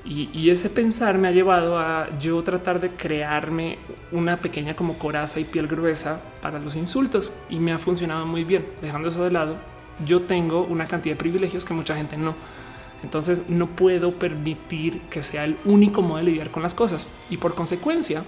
Y, 0.09 0.49
ese 0.49 0.69
pensar 0.69 1.17
me 1.17 1.27
ha 1.27 1.31
llevado 1.31 1.77
a 1.77 2.07
yo 2.21 2.41
tratar 2.41 2.79
de 2.79 2.91
crearme 2.91 3.77
una 4.13 4.37
pequeña 4.37 4.73
como 4.73 4.97
coraza 4.97 5.41
y 5.41 5.43
piel 5.43 5.67
gruesa 5.67 6.21
para 6.41 6.59
los 6.59 6.77
insultos 6.77 7.33
y 7.49 7.59
me 7.59 7.73
ha 7.73 7.77
funcionado 7.77 8.25
muy 8.25 8.45
bien. 8.45 8.65
Dejando 8.81 9.09
eso 9.09 9.21
de 9.21 9.31
lado, 9.31 9.57
yo 10.05 10.21
tengo 10.21 10.63
una 10.63 10.87
cantidad 10.87 11.15
de 11.15 11.19
privilegios 11.19 11.65
que 11.65 11.73
mucha 11.73 11.93
gente 11.97 12.15
no. 12.15 12.35
Entonces 13.03 13.49
no 13.49 13.67
puedo 13.67 14.13
permitir 14.13 15.01
que 15.09 15.23
sea 15.23 15.43
el 15.43 15.57
único 15.65 16.01
modo 16.01 16.19
de 16.19 16.23
lidiar 16.23 16.51
con 16.51 16.63
las 16.63 16.73
cosas 16.73 17.05
y 17.29 17.35
por 17.35 17.53
consecuencia, 17.53 18.23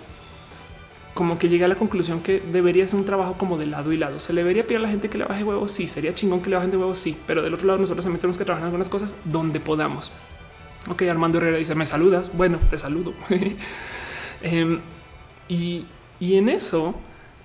como 1.13 1.39
que 1.39 1.47
llegué 1.47 1.63
a 1.63 1.69
la 1.69 1.75
conclusión 1.75 2.19
que 2.19 2.41
debería 2.51 2.85
ser 2.87 2.99
un 2.99 3.05
trabajo 3.05 3.35
como 3.37 3.57
de 3.57 3.67
lado 3.67 3.93
y 3.93 3.97
lado. 3.97 4.19
Se 4.19 4.33
le 4.33 4.41
debería 4.41 4.63
pedir 4.63 4.77
a 4.77 4.81
la 4.81 4.89
gente 4.89 5.09
que 5.09 5.17
le 5.17 5.23
baje 5.23 5.45
huevos. 5.45 5.71
Sí, 5.71 5.87
sería 5.87 6.13
chingón 6.13 6.41
que 6.41 6.49
le 6.49 6.57
bajen 6.57 6.71
de 6.71 6.77
huevos. 6.77 6.99
Sí, 6.99 7.15
pero 7.25 7.41
del 7.41 7.53
otro 7.53 7.67
lado, 7.67 7.79
nosotros 7.79 8.03
también 8.03 8.19
tenemos 8.19 8.37
que 8.37 8.43
trabajar 8.43 8.63
en 8.63 8.67
algunas 8.67 8.89
cosas 8.89 9.15
donde 9.23 9.61
podamos. 9.61 10.11
Ok, 10.89 11.03
Armando 11.03 11.37
Herrera 11.37 11.57
dice, 11.57 11.75
¿me 11.75 11.85
saludas? 11.85 12.31
Bueno, 12.35 12.57
te 12.69 12.77
saludo. 12.77 13.13
Em, 14.41 14.79
y, 15.49 15.85
en 16.21 16.47
eso, 16.47 16.95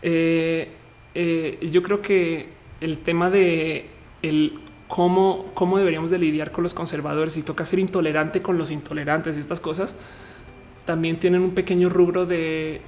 eh, 0.00 0.68
eh, 1.12 1.58
yo 1.72 1.82
creo 1.82 2.00
que 2.00 2.50
el 2.80 2.98
tema 2.98 3.30
de 3.30 3.90
el 4.22 4.60
cómo, 4.86 5.46
cómo 5.54 5.76
deberíamos 5.76 6.12
de 6.12 6.18
lidiar 6.18 6.52
con 6.52 6.62
los 6.62 6.72
conservadores 6.72 7.36
y 7.36 7.42
toca 7.42 7.64
ser 7.64 7.80
intolerante 7.80 8.42
con 8.42 8.58
los 8.58 8.70
intolerantes 8.70 9.36
y 9.36 9.40
estas 9.40 9.58
cosas, 9.58 9.96
también 10.84 11.18
tienen 11.18 11.42
un 11.42 11.50
pequeño 11.50 11.88
rubro 11.88 12.26
de 12.26 12.80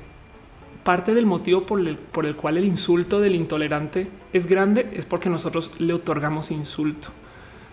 parte 0.85 1.15
del 1.15 1.27
motivo 1.27 1.67
por 1.67 1.81
el, 1.81 1.97
por 1.97 2.27
el 2.27 2.37
cual 2.37 2.59
el 2.59 2.65
insulto 2.65 3.21
del 3.21 3.35
intolerante 3.35 4.07
es 4.33 4.47
grande 4.47 4.89
es 4.93 5.05
porque 5.05 5.29
nosotros 5.29 5.73
le 5.79 5.93
otorgamos 5.93 6.53
insulto. 6.53 7.09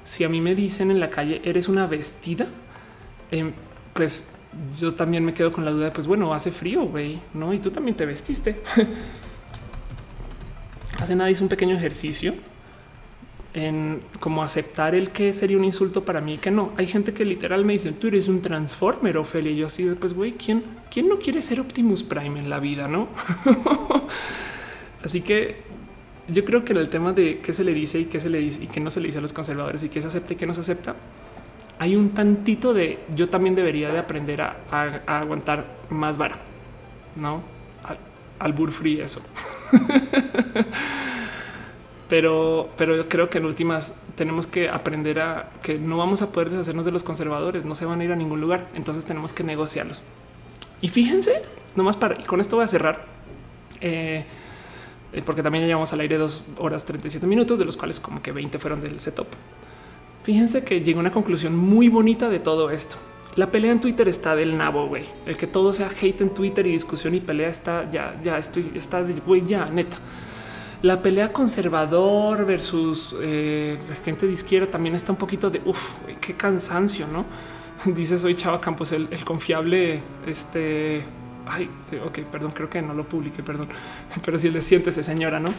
Si 0.03 0.24
a 0.24 0.30
mí 0.30 0.42
me 0.42 0.56
dicen 0.56 0.90
en 0.90 1.00
la 1.00 1.12
calle, 1.12 1.42
eres 1.45 1.70
una 1.70 1.86
vestida, 1.86 2.48
Em, 3.34 3.52
pues 3.95 4.36
yo 4.78 4.94
también 4.94 5.26
me 5.26 5.34
quedo 5.34 5.52
con 5.52 5.66
la 5.66 5.72
duda 5.72 5.86
de, 5.86 5.92
pues 5.92 6.06
bueno, 6.06 6.36
hace 6.36 6.52
frío, 6.52 6.84
güey, 6.84 7.20
¿no? 7.34 7.52
Y 7.52 7.58
tú 7.58 7.72
también 7.72 7.98
te 7.98 8.06
vestiste. 8.06 8.62
hace 11.00 11.16
nada 11.16 11.32
hice 11.32 11.42
un 11.42 11.50
pequeño 11.50 11.76
ejercicio 11.76 12.36
en 13.56 14.03
cómo 14.20 14.44
aceptar 14.44 14.94
el 14.94 15.10
que 15.10 15.34
sería 15.34 15.58
un 15.58 15.66
insulto 15.66 16.06
para 16.06 16.22
mí 16.22 16.38
que 16.38 16.52
no. 16.52 16.74
Hay 16.78 16.86
gente 16.86 17.12
que 17.12 17.26
literal 17.26 17.66
me 17.66 17.74
dice, 17.74 17.92
tú 17.92 18.06
eres 18.06 18.28
un 18.28 18.40
transformer, 18.40 19.18
Ophelia. 19.18 19.52
Y 19.52 19.56
yo 19.56 19.66
así, 19.66 19.84
pues 20.00 20.14
güey, 20.14 20.34
¿quién, 20.34 20.64
¿quién 20.92 21.10
no 21.10 21.18
quiere 21.18 21.42
ser 21.42 21.60
Optimus 21.60 22.03
Prime 22.03 22.40
en 22.40 22.52
la 22.52 22.60
vida, 22.60 22.88
no? 22.88 23.08
así 25.03 25.22
que 25.22 25.58
yo 26.28 26.45
creo 26.45 26.64
que 26.64 26.74
el 26.74 26.90
tema 26.90 27.14
de 27.14 27.40
qué 27.40 27.52
se 27.52 27.64
le 27.64 27.74
dice 27.74 28.00
y 28.00 28.06
qué 28.06 28.20
se 28.20 28.30
le 28.30 28.38
dice 28.38 28.64
y 28.64 28.68
qué 28.68 28.80
no 28.80 28.92
se 28.92 29.00
le 29.00 29.08
dice 29.08 29.18
a 29.18 29.22
los 29.22 29.34
conservadores 29.34 29.82
y 29.82 29.90
qué 29.90 30.02
se 30.02 30.08
acepta 30.08 30.34
y 30.34 30.36
qué 30.36 30.45
no 30.45 30.53
se 30.53 30.62
acepta 30.62 30.95
hay 31.84 31.98
un 31.98 32.12
tantito 32.12 32.74
de 32.74 33.00
yo 33.14 33.28
también 33.28 33.56
debería 33.56 33.92
de 33.92 34.00
aprender 34.00 34.42
a, 34.42 34.56
aguantar 35.06 35.66
más 35.90 36.18
vara, 36.18 36.38
no 37.18 37.42
al, 37.84 37.98
al 38.40 38.72
free 38.72 39.02
eso. 39.02 39.22
pero, 42.08 42.70
pero 42.78 42.95
yo 42.95 43.10
creo 43.10 43.30
que 43.30 43.40
en 43.40 43.45
últimas 43.45 43.95
tenemos 44.16 44.48
que 44.48 44.70
aprender 44.70 45.20
a 45.20 45.52
que 45.62 45.78
no 45.78 45.98
vamos 45.98 46.22
a 46.22 46.32
poder 46.32 46.52
deshacernos 46.52 46.86
de 46.86 46.92
los 46.92 47.03
conservadores, 47.03 47.66
no 47.66 47.76
se 47.76 47.84
van 47.84 48.00
a 48.00 48.06
ir 48.06 48.14
a 48.14 48.16
ningún 48.16 48.40
lugar. 48.40 48.70
Entonces 48.76 49.03
tenemos 49.03 49.34
que 49.34 49.44
negociarlos. 49.44 50.03
Y 50.80 50.88
fíjense, 50.88 51.42
nomás 51.76 51.98
para 51.98 52.16
con 52.24 52.40
esto 52.40 52.56
voy 52.56 52.64
a 52.64 52.68
cerrar. 52.70 53.03
Eh, 53.82 54.24
eh, 55.12 55.22
porque 55.26 55.44
también 55.44 55.64
ya 55.64 55.68
llevamos 55.68 55.92
al 55.92 56.00
aire 56.00 56.18
dos 56.18 56.45
horas 56.60 56.86
37 56.86 57.28
minutos, 57.28 57.60
de 57.60 57.66
los 57.66 57.76
cuales 57.76 58.00
como 58.00 58.22
que 58.22 58.32
20 58.32 58.58
fueron 58.58 58.80
del 58.80 59.02
setup. 59.02 59.28
Fíjense 60.24 60.64
que 60.64 60.82
llegó 60.82 61.00
a 61.00 61.02
una 61.02 61.11
conclusión 61.11 61.56
muy 61.58 61.90
bonita 61.90 62.30
de 62.30 62.40
todo 62.40 62.69
esto. 62.69 62.95
La 63.35 63.52
pelea 63.52 63.72
en 63.72 63.80
Twitter 63.80 64.08
está 64.08 64.35
del 64.35 64.58
nabo, 64.58 64.88
güey. 64.88 65.03
El 65.26 65.35
que 65.35 65.48
todo 65.48 65.74
sea 65.74 65.90
hate 65.90 66.22
en 66.22 66.30
Twitter 66.30 66.66
y 66.66 66.72
discusión 66.72 67.14
y 67.14 67.19
pelea 67.19 67.50
está 67.50 67.90
ya, 67.90 68.19
ya 68.24 68.38
estoy, 68.38 68.72
está 68.74 69.03
de 69.03 69.14
güey, 69.16 69.43
ya 69.45 69.66
neta. 69.66 69.98
La 70.82 71.02
pelea 71.02 71.34
conservador 71.34 72.45
versus 72.45 73.16
eh, 73.22 73.77
gente 74.06 74.27
de 74.27 74.34
izquierda 74.34 74.68
también 74.68 74.95
está 74.95 75.11
un 75.11 75.18
poquito 75.18 75.50
de 75.50 75.61
uff, 75.66 75.92
qué 76.22 76.35
cansancio, 76.35 77.06
no? 77.08 77.26
Dice 77.93 78.18
soy 78.18 78.35
Chava 78.35 78.61
Campos, 78.61 78.93
el, 78.93 79.10
confiable. 79.26 80.03
Este 80.26 81.03
ay, 81.45 81.69
ok, 82.06 82.19
perdón, 82.32 82.52
creo 82.52 82.69
que 82.69 82.82
no 82.82 82.93
lo 82.93 83.03
publiqué, 83.03 83.43
perdón, 83.43 83.68
pero 84.24 84.40
si 84.40 84.50
le 84.50 84.61
sientes, 84.61 84.95
señora, 84.95 85.42
no? 85.42 85.50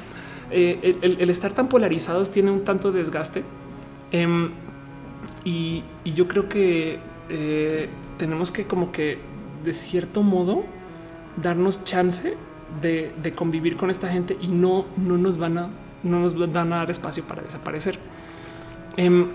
Eh, 0.51 0.97
el, 1.03 1.21
el, 1.21 1.29
estar 1.29 1.53
tan 1.53 1.69
polarizados 1.69 2.31
tiene 2.31 2.51
un 2.51 2.65
tanto 2.65 2.93
desgaste 2.93 3.43
Em, 4.15 4.51
y, 5.45 5.83
yo 6.05 6.29
creo 6.29 6.49
que 6.49 7.01
eh, 7.31 7.89
tenemos 8.17 8.53
que 8.53 8.65
como 8.65 8.93
que 8.93 9.19
de 9.65 9.75
cierto 9.75 10.23
modo 10.23 10.65
darnos 11.43 11.83
chance 11.83 12.37
de, 12.81 13.33
convivir 13.35 13.77
con 13.77 13.91
esta 13.91 14.09
gente 14.09 14.37
y 14.41 14.49
no, 14.49 14.85
no 14.97 15.19
nos 15.19 15.37
van 15.37 15.59
a 15.59 15.71
no 16.05 16.21
nos 16.21 16.37
van 16.53 16.73
a 16.73 16.77
dar 16.77 16.91
espacio 16.91 17.25
para 17.25 17.43
desaparecer. 17.43 17.99
Em, 18.97 19.27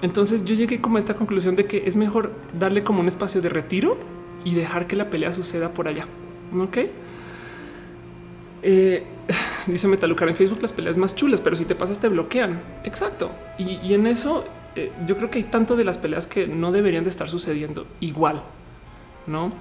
entonces 0.00 0.44
yo 0.44 0.54
llegué 0.54 0.80
como 0.80 0.96
a 0.96 0.98
esta 1.00 1.14
conclusión 1.14 1.56
de 1.56 1.64
que 1.66 1.82
es 1.86 1.96
mejor 1.96 2.32
darle 2.56 2.84
como 2.84 3.00
un 3.00 3.08
espacio 3.08 3.40
de 3.40 3.48
retiro 3.48 3.98
y 4.44 4.54
dejar 4.54 4.86
que 4.86 4.94
la 4.94 5.10
pelea 5.10 5.32
suceda 5.32 5.74
por 5.74 5.88
allá. 5.88 6.06
Ok. 6.56 6.78
Eh, 8.62 9.04
dice 9.66 9.88
Metalucar 9.88 10.28
en 10.28 10.36
Facebook 10.36 10.60
las 10.62 10.72
peleas 10.72 10.96
más 10.96 11.14
chulas, 11.14 11.40
pero 11.40 11.56
si 11.56 11.64
te 11.64 11.74
pasas 11.74 12.00
te 12.00 12.08
bloquean. 12.08 12.60
Exacto. 12.84 13.30
Y, 13.58 13.94
en 13.94 14.06
eso 14.06 14.44
eh, 14.76 14.92
yo 15.06 15.16
creo 15.16 15.30
que 15.30 15.38
hay 15.38 15.44
tanto 15.44 15.76
de 15.76 15.84
las 15.84 15.98
peleas 15.98 16.26
que 16.26 16.46
no 16.46 16.72
deberían 16.72 17.04
de 17.04 17.10
estar 17.10 17.28
sucediendo 17.28 17.86
igual, 18.00 18.42
¿no? 19.26 19.52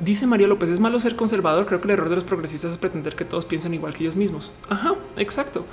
Dice 0.00 0.26
María 0.26 0.46
López, 0.46 0.70
es 0.70 0.80
malo 0.80 0.98
ser 0.98 1.14
conservador. 1.14 1.66
Creo 1.66 1.80
que 1.80 1.88
el 1.88 1.92
error 1.92 2.08
de 2.08 2.14
los 2.14 2.24
progresistas 2.24 2.72
es 2.72 2.78
pretender 2.78 3.14
que 3.14 3.26
todos 3.26 3.44
piensen 3.44 3.74
igual 3.74 3.92
que 3.92 4.04
ellos 4.04 4.16
mismos. 4.16 4.50
Ajá, 4.70 4.94
exacto. 5.18 5.66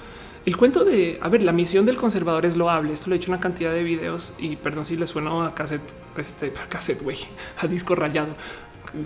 El 0.46 0.56
cuento 0.56 0.86
de, 0.86 1.18
a 1.22 1.30
ver, 1.30 1.42
la 1.42 1.52
misión 1.52 1.86
del 1.86 1.98
conservador 1.98 2.46
es 2.46 2.56
loable. 2.58 2.94
Esto 2.94 3.10
lo 3.10 3.16
he 3.16 3.18
hecho 3.18 3.32
una 3.32 3.40
cantidad 3.40 3.74
de 3.74 3.84
videos 3.84 4.34
y 4.38 4.58
perdón 4.58 4.86
si 4.86 4.96
le 4.96 5.06
sueno 5.06 5.44
a 5.44 5.54
cassette, 5.54 5.94
este, 6.18 6.54
a 6.64 6.70
cassette, 6.70 7.04
güey, 7.04 7.18
a 7.58 7.68
disco 7.68 7.96
rayado. 7.96 8.30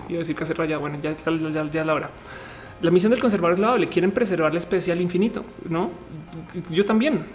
A 0.07 0.11
decir 0.11 0.35
cassette 0.35 0.57
rayado. 0.57 0.81
Bueno, 0.81 0.99
ya, 1.01 1.15
ya, 1.17 1.71
ya, 1.71 1.83
la 1.83 1.93
hora. 1.93 2.09
La 2.81 2.91
misión 2.91 3.11
del 3.11 3.19
conservador 3.19 3.53
es 3.53 3.59
loable. 3.59 3.87
Quieren 3.87 4.11
preservar 4.11 4.53
la 4.53 4.59
especie 4.59 4.91
al 4.91 5.01
infinito, 5.01 5.45
no? 5.69 5.91
Yo 6.69 6.83
también, 6.85 7.25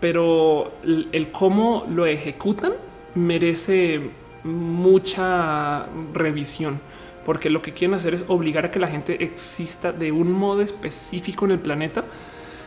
pero 0.00 0.72
el 0.84 1.28
cómo 1.32 1.86
lo 1.90 2.06
ejecutan 2.06 2.72
merece 3.14 4.00
mucha 4.44 5.86
revisión 6.12 6.80
porque 7.24 7.50
lo 7.50 7.62
que 7.62 7.72
quieren 7.72 7.94
hacer 7.94 8.14
es 8.14 8.24
obligar 8.28 8.64
a 8.64 8.70
que 8.70 8.78
la 8.78 8.88
gente 8.88 9.22
exista 9.22 9.92
de 9.92 10.12
un 10.12 10.32
modo 10.32 10.60
específico 10.60 11.44
en 11.44 11.52
el 11.52 11.58
planeta 11.58 12.04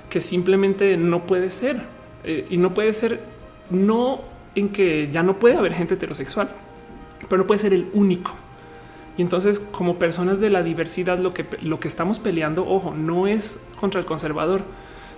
que 0.10 0.22
simplemente 0.22 0.98
no 0.98 1.26
puede 1.26 1.50
ser. 1.50 1.82
Eh, 2.24 2.48
y 2.50 2.58
no 2.58 2.74
puede 2.74 2.94
ser, 2.94 3.20
no 3.70 4.22
en 4.56 4.70
que 4.70 5.10
ya 5.12 5.24
no 5.24 5.38
puede 5.38 5.56
haber 5.56 5.74
gente 5.74 5.96
heterosexual, 5.96 6.50
pero 7.30 7.42
no 7.42 7.48
puede 7.48 7.60
ser 7.60 7.74
el 7.74 7.88
único. 7.94 8.32
Y 9.18 9.22
entonces, 9.22 9.60
como 9.60 9.98
personas 9.98 10.40
de 10.40 10.50
la 10.50 10.64
diversidad, 10.64 11.20
lo 11.20 11.34
que, 11.34 11.46
lo 11.62 11.80
que 11.80 11.88
estamos 11.88 12.20
peleando, 12.20 12.68
ojo, 12.68 12.94
no 12.94 13.28
es 13.28 13.60
contra 13.80 14.00
el 14.00 14.06
conservador, 14.06 14.62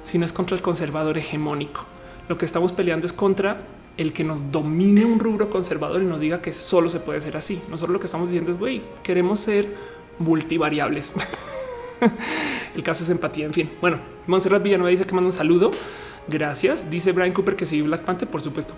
sino 0.03 0.23
es 0.23 0.33
contra 0.33 0.55
el 0.55 0.61
conservador 0.61 1.17
hegemónico. 1.17 1.85
Lo 2.29 2.37
que 2.37 2.45
estamos 2.45 2.71
peleando 2.71 3.05
es 3.05 3.13
contra 3.13 3.63
el 3.97 4.13
que 4.13 4.23
nos 4.23 4.51
domine 4.51 5.05
un 5.05 5.19
rubro 5.19 5.49
conservador 5.49 6.03
y 6.03 6.05
nos 6.05 6.19
diga 6.19 6.41
que 6.41 6.53
solo 6.53 6.89
se 6.89 6.99
puede 6.99 7.19
ser 7.19 7.35
así. 7.35 7.59
Nosotros 7.69 7.93
lo 7.93 7.99
que 7.99 8.05
estamos 8.05 8.29
diciendo 8.29 8.51
es, 8.51 8.57
güey, 8.57 8.83
queremos 9.01 9.39
ser 9.39 9.67
multivariables. 10.19 11.11
el 12.75 12.83
caso 12.83 13.03
es 13.03 13.09
empatía. 13.09 13.45
En 13.45 13.53
fin, 13.53 13.71
bueno, 13.81 13.99
Montserrat 14.27 14.61
Villanueva 14.61 14.91
dice 14.91 15.05
que 15.05 15.15
manda 15.15 15.27
un 15.27 15.33
saludo. 15.33 15.71
Gracias. 16.27 16.91
Dice 16.91 17.11
Brian 17.11 17.31
Cooper 17.31 17.55
que 17.55 17.65
sigue 17.65 17.83
Black 17.83 18.01
Panther, 18.01 18.27
por 18.27 18.41
supuesto. 18.41 18.73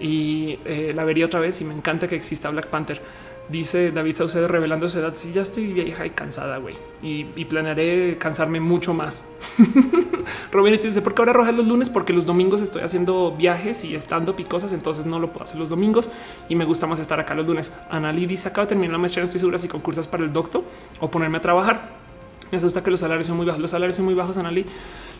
Y 0.00 0.58
eh, 0.64 0.92
la 0.94 1.04
vería 1.04 1.26
otra 1.26 1.40
vez 1.40 1.60
y 1.60 1.64
me 1.64 1.74
encanta 1.74 2.08
que 2.08 2.16
exista 2.16 2.48
Black 2.50 2.68
Panther. 2.68 3.00
Dice 3.48 3.92
David 3.92 4.16
Saucedo 4.16 4.48
revelando 4.48 4.88
su 4.88 4.98
edad. 4.98 5.12
Si 5.14 5.32
ya 5.32 5.42
estoy 5.42 5.72
vieja 5.72 6.04
y 6.04 6.10
cansada, 6.10 6.58
güey, 6.58 6.74
y, 7.00 7.24
planearé 7.44 8.18
cansarme 8.18 8.58
mucho 8.58 8.92
más. 8.92 9.26
Robin 10.52 10.76
dice: 10.82 11.00
¿Por 11.00 11.14
qué 11.14 11.22
ahora 11.22 11.30
arrojar 11.30 11.54
los 11.54 11.64
lunes? 11.64 11.88
Porque 11.88 12.12
los 12.12 12.26
domingos 12.26 12.60
estoy 12.60 12.82
haciendo 12.82 13.36
viajes 13.36 13.84
y 13.84 13.94
estando 13.94 14.34
picosas, 14.34 14.72
entonces 14.72 15.06
no 15.06 15.20
lo 15.20 15.28
puedo 15.28 15.44
hacer 15.44 15.60
los 15.60 15.68
domingos 15.68 16.10
y 16.48 16.56
me 16.56 16.64
gusta 16.64 16.88
más 16.88 16.98
estar 16.98 17.20
acá 17.20 17.36
los 17.36 17.46
lunes. 17.46 17.72
Analí 17.88 18.26
dice: 18.26 18.48
Acabo 18.48 18.64
de 18.64 18.70
terminar 18.70 18.92
la 18.92 18.98
maestría, 18.98 19.22
no 19.22 19.26
estoy 19.26 19.38
segura 19.38 19.58
si 19.58 19.68
concursas 19.68 20.08
para 20.08 20.24
el 20.24 20.32
doctor 20.32 20.64
o 20.98 21.08
ponerme 21.08 21.38
a 21.38 21.40
trabajar. 21.40 21.88
Me 22.50 22.58
asusta 22.58 22.82
que 22.82 22.90
los 22.90 22.98
salarios 22.98 23.28
son 23.28 23.36
muy 23.36 23.46
bajos. 23.46 23.60
Los 23.60 23.70
salarios 23.70 23.96
son 23.96 24.06
muy 24.06 24.14
bajos, 24.14 24.38
Analí. 24.38 24.66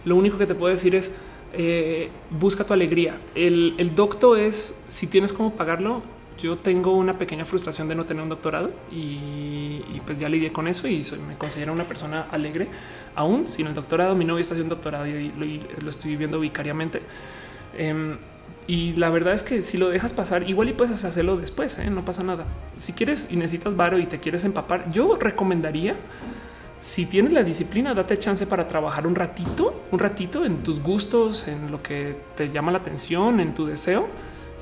Lo 0.05 0.17
único 0.17 0.37
que 0.37 0.47
te 0.47 0.57
puedo 0.57 0.73
decir 0.73 0.97
es 0.97 1.13
eh, 1.53 2.11
busca 2.31 2.65
tu 2.65 2.73
alegría. 2.73 3.21
El, 3.37 3.75
el 3.79 3.95
doctor 3.95 4.37
es 4.39 4.83
si 4.89 5.07
tienes 5.07 5.33
cómo 5.33 5.53
pagarlo 5.53 6.03
yo 6.39 6.57
tengo 6.57 6.93
una 6.93 7.15
pequeña 7.15 7.45
frustración 7.45 7.89
de 7.89 7.95
no 7.95 8.05
tener 8.05 8.23
un 8.23 8.29
doctorado 8.29 8.71
y, 8.91 9.81
pues 10.05 10.21
ya 10.21 10.29
lidié 10.29 10.53
con 10.53 10.69
eso 10.69 10.87
y 10.87 11.05
me 11.27 11.37
considero 11.37 11.73
una 11.73 11.85
persona 11.85 12.27
alegre 12.31 12.69
aún 13.17 13.49
sin 13.49 13.67
el 13.67 13.75
doctorado. 13.75 14.15
Mi 14.15 14.25
novia 14.25 14.43
está 14.43 14.55
haciendo 14.55 14.75
un 14.75 14.79
doctorado 14.79 15.07
y 15.07 15.33
lo, 15.81 15.91
estoy 15.91 16.13
viviendo 16.13 16.39
vicariamente. 16.39 17.03
Em, 17.77 18.17
y 18.69 18.93
la 18.95 19.11
verdad 19.11 19.35
es 19.35 19.43
que 19.43 19.63
si 19.63 19.79
lo 19.79 19.89
dejas 19.89 20.13
pasar, 20.13 20.49
igual 20.49 20.69
y 20.69 20.73
puedes 20.73 21.05
hacerlo 21.05 21.37
después, 21.37 21.79
¿eh? 21.79 21.91
no 21.91 22.05
pasa 22.05 22.23
nada. 22.23 22.47
Si 22.79 22.93
quieres 22.93 23.29
y 23.31 23.37
necesitas 23.37 23.75
varo 23.77 23.99
y 23.99 24.07
te 24.07 24.19
quieres 24.19 24.45
empapar, 24.45 24.91
yo 24.93 25.17
recomendaría, 25.17 25.97
si 26.79 27.07
tienes 27.07 27.33
la 27.33 27.43
disciplina, 27.43 27.95
date 27.95 28.19
chance 28.19 28.47
para 28.47 28.69
trabajar 28.69 29.07
un 29.07 29.15
ratito, 29.15 29.85
un 29.91 29.99
ratito 29.99 30.45
en 30.45 30.63
tus 30.63 30.81
gustos, 30.81 31.49
en 31.49 31.73
lo 31.73 31.83
que 31.83 32.17
te 32.37 32.51
llama 32.51 32.71
la 32.71 32.79
atención, 32.79 33.41
en 33.41 33.55
tu 33.55 33.67
deseo 33.67 34.09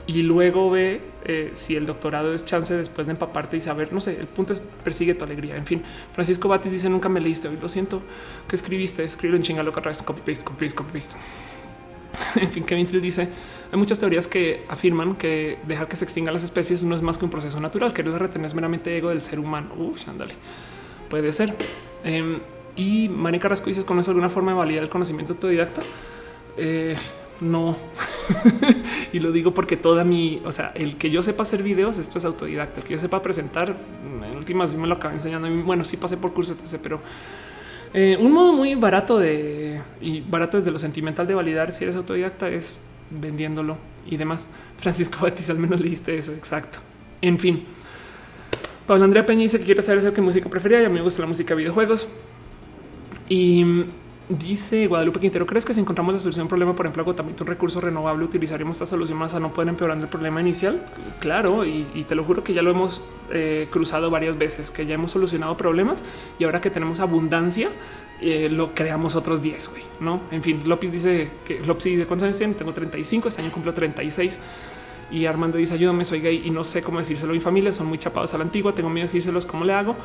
y 0.06 0.22
luego 0.22 0.70
ve 0.70 1.00
eh, 1.24 1.50
si 1.54 1.76
el 1.76 1.86
doctorado 1.86 2.34
es 2.34 2.44
chance 2.44 2.74
después 2.74 3.06
de 3.06 3.12
empaparte 3.12 3.56
y 3.56 3.60
saber, 3.60 3.92
no 3.92 4.00
sé, 4.00 4.18
el 4.20 4.26
punto 4.26 4.52
es 4.52 4.60
persigue 4.60 5.14
tu 5.14 5.24
alegría. 5.24 5.56
En 5.56 5.64
fin, 5.64 5.82
Francisco 6.12 6.48
Batis 6.48 6.70
dice 6.70 6.90
nunca 6.90 7.08
me 7.08 7.20
leíste 7.20 7.48
hoy, 7.48 7.58
lo 7.60 7.68
siento, 7.68 8.02
que 8.48 8.56
escribiste, 8.56 9.02
escribe 9.02 9.36
en 9.36 9.42
chingalo 9.42 9.72
vez, 9.72 10.02
copy 10.02 10.20
paste, 10.20 10.44
copy 10.44 10.64
paste, 10.66 10.76
copy 10.76 10.92
paste. 10.92 11.16
en 12.40 12.50
fin, 12.50 12.64
Kevin 12.64 12.86
Trill 12.86 13.00
dice 13.00 13.28
hay 13.72 13.78
muchas 13.78 13.98
teorías 13.98 14.28
que 14.28 14.64
afirman 14.68 15.16
que 15.16 15.58
dejar 15.66 15.88
que 15.88 15.96
se 15.96 16.04
extingan 16.04 16.32
las 16.32 16.44
especies 16.44 16.84
no 16.84 16.94
es 16.94 17.02
más 17.02 17.18
que 17.18 17.24
un 17.24 17.30
proceso 17.30 17.58
natural, 17.58 17.92
que 17.92 18.02
retener 18.02 18.46
es 18.46 18.54
meramente 18.54 18.96
ego 18.96 19.08
del 19.08 19.22
ser 19.22 19.40
humano. 19.40 19.74
Uy, 19.76 20.00
ándale, 20.06 20.34
puede 21.08 21.32
ser. 21.32 21.54
Eh, 22.04 22.38
y 22.76 23.08
María 23.08 23.40
Carrasco 23.40 23.66
dice 23.66 23.84
¿conoces 23.84 24.10
alguna 24.10 24.28
forma 24.28 24.52
de 24.52 24.58
validar 24.58 24.82
el 24.82 24.88
conocimiento 24.88 25.32
autodidacta? 25.32 25.82
Eh, 26.56 26.96
no. 27.40 27.76
y 29.12 29.20
lo 29.20 29.32
digo 29.32 29.52
porque 29.52 29.76
toda 29.76 30.04
mi, 30.04 30.40
o 30.44 30.52
sea, 30.52 30.72
el 30.74 30.96
que 30.96 31.10
yo 31.10 31.22
sepa 31.22 31.42
hacer 31.42 31.62
videos, 31.62 31.98
esto 31.98 32.18
es 32.18 32.24
autodidacta. 32.24 32.80
El 32.80 32.86
que 32.86 32.94
yo 32.94 32.98
sepa 32.98 33.22
presentar, 33.22 33.74
en 34.30 34.36
últimas 34.36 34.72
me 34.72 34.86
lo 34.86 34.94
acabo 34.94 35.14
enseñando. 35.14 35.48
Bueno, 35.64 35.84
sí 35.84 35.96
pasé 35.96 36.16
por 36.16 36.32
cursos, 36.32 36.56
pero 36.82 37.00
eh, 37.92 38.16
un 38.20 38.32
modo 38.32 38.52
muy 38.52 38.74
barato 38.74 39.18
de 39.18 39.80
y 40.00 40.20
barato 40.20 40.56
desde 40.56 40.70
lo 40.70 40.78
sentimental 40.78 41.26
de 41.26 41.34
validar 41.34 41.70
si 41.70 41.84
eres 41.84 41.94
autodidacta 41.96 42.48
es 42.48 42.78
vendiéndolo 43.10 43.76
y 44.06 44.16
demás. 44.16 44.48
Francisco 44.78 45.18
Batis, 45.22 45.50
al 45.50 45.58
menos 45.58 45.80
leíste 45.80 46.16
eso. 46.16 46.32
Exacto. 46.32 46.78
En 47.20 47.38
fin, 47.38 47.64
Pablo 48.86 49.04
Andrea 49.04 49.24
Peña 49.24 49.42
dice 49.42 49.58
que 49.58 49.64
quiere 49.64 49.80
saber 49.80 50.12
qué 50.12 50.20
música 50.20 50.48
prefería 50.50 50.82
y 50.82 50.84
a 50.84 50.88
mí 50.88 50.96
me 50.96 51.02
gusta 51.02 51.22
la 51.22 51.28
música 51.28 51.54
de 51.54 51.58
videojuegos. 51.58 52.08
Y 53.28 53.64
Dice 54.26 54.86
Guadalupe 54.86 55.20
Quintero, 55.20 55.44
¿crees 55.44 55.66
que 55.66 55.74
si 55.74 55.80
encontramos 55.80 56.14
la 56.14 56.18
solución 56.18 56.42
a 56.42 56.44
un 56.44 56.48
problema, 56.48 56.74
por 56.74 56.86
ejemplo, 56.86 57.02
agotamiento 57.02 57.44
un 57.44 57.48
recurso 57.48 57.78
renovable, 57.78 58.24
utilizaremos 58.24 58.76
esta 58.76 58.86
solución 58.86 59.18
más 59.18 59.34
a 59.34 59.40
no 59.40 59.52
poder 59.52 59.68
empeorar 59.68 59.98
el 59.98 60.08
problema 60.08 60.40
inicial? 60.40 60.82
Claro, 61.20 61.66
y, 61.66 61.84
te 62.08 62.14
lo 62.14 62.24
juro 62.24 62.42
que 62.42 62.54
ya 62.54 62.62
lo 62.62 62.70
hemos 62.70 63.02
eh, 63.30 63.68
cruzado 63.70 64.08
varias 64.08 64.38
veces, 64.38 64.70
que 64.70 64.86
ya 64.86 64.94
hemos 64.94 65.10
solucionado 65.10 65.58
problemas 65.58 66.04
y 66.38 66.44
ahora 66.44 66.62
que 66.62 66.70
tenemos 66.70 67.00
abundancia, 67.00 67.68
eh, 68.22 68.48
lo 68.48 68.72
creamos 68.72 69.14
otros 69.14 69.42
10, 69.42 69.68
güey, 69.68 69.82
¿no? 70.00 70.22
En 70.30 70.42
fin, 70.42 70.66
López 70.66 70.90
dice 70.90 71.30
que 71.44 71.60
López 71.60 71.84
dice, 71.84 72.06
¿cuántos 72.06 72.24
años 72.24 72.38
tiene? 72.38 72.54
Tengo 72.54 72.72
35, 72.72 73.28
este 73.28 73.42
año 73.42 73.52
cumplo 73.52 73.74
36. 73.74 74.40
Y 75.10 75.26
Armando 75.26 75.58
dice, 75.58 75.74
ayúdame, 75.74 76.02
soy 76.06 76.20
gay 76.20 76.42
y 76.46 76.50
no 76.50 76.64
sé 76.64 76.82
cómo 76.82 76.96
decírselo 76.96 77.32
a 77.32 77.34
mi 77.34 77.40
familia, 77.40 77.72
son 77.72 77.88
muy 77.88 77.98
chapados 77.98 78.32
a 78.32 78.38
la 78.38 78.44
antigua, 78.44 78.74
tengo 78.74 78.88
miedo 78.88 79.02
de 79.02 79.08
decírselos, 79.08 79.44
¿cómo 79.44 79.66
le 79.66 79.74
hago? 79.74 79.96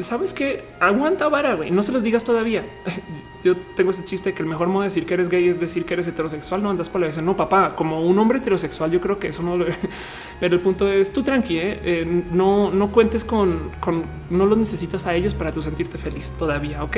Sabes 0.00 0.32
que 0.32 0.64
aguanta 0.80 1.28
vara, 1.28 1.54
güey. 1.54 1.70
No 1.70 1.82
se 1.82 1.92
los 1.92 2.02
digas 2.02 2.24
todavía. 2.24 2.64
Yo 3.44 3.56
tengo 3.76 3.92
ese 3.92 4.04
chiste 4.04 4.34
que 4.34 4.42
el 4.42 4.48
mejor 4.48 4.68
modo 4.68 4.82
de 4.82 4.88
decir 4.88 5.06
que 5.06 5.14
eres 5.14 5.28
gay 5.28 5.48
es 5.48 5.60
decir 5.60 5.84
que 5.84 5.94
eres 5.94 6.06
heterosexual. 6.08 6.62
No 6.62 6.70
andas 6.70 6.88
por 6.88 7.00
la 7.00 7.06
vez. 7.06 7.22
No, 7.22 7.36
papá, 7.36 7.76
como 7.76 8.04
un 8.04 8.18
hombre 8.18 8.38
heterosexual, 8.38 8.90
yo 8.90 9.00
creo 9.00 9.18
que 9.18 9.28
eso 9.28 9.42
no 9.42 9.56
lo. 9.56 9.66
Pero 10.40 10.54
el 10.56 10.60
punto 10.60 10.88
es 10.88 11.12
tú 11.12 11.22
tranqui, 11.22 11.58
¿eh? 11.58 11.80
Eh, 11.84 12.24
no, 12.32 12.70
no 12.72 12.90
cuentes 12.90 13.24
con, 13.24 13.70
con, 13.80 14.04
no 14.30 14.44
los 14.44 14.58
necesitas 14.58 15.06
a 15.06 15.14
ellos 15.14 15.34
para 15.34 15.52
tú 15.52 15.62
sentirte 15.62 15.98
feliz 15.98 16.32
todavía. 16.32 16.82
Ok, 16.82 16.96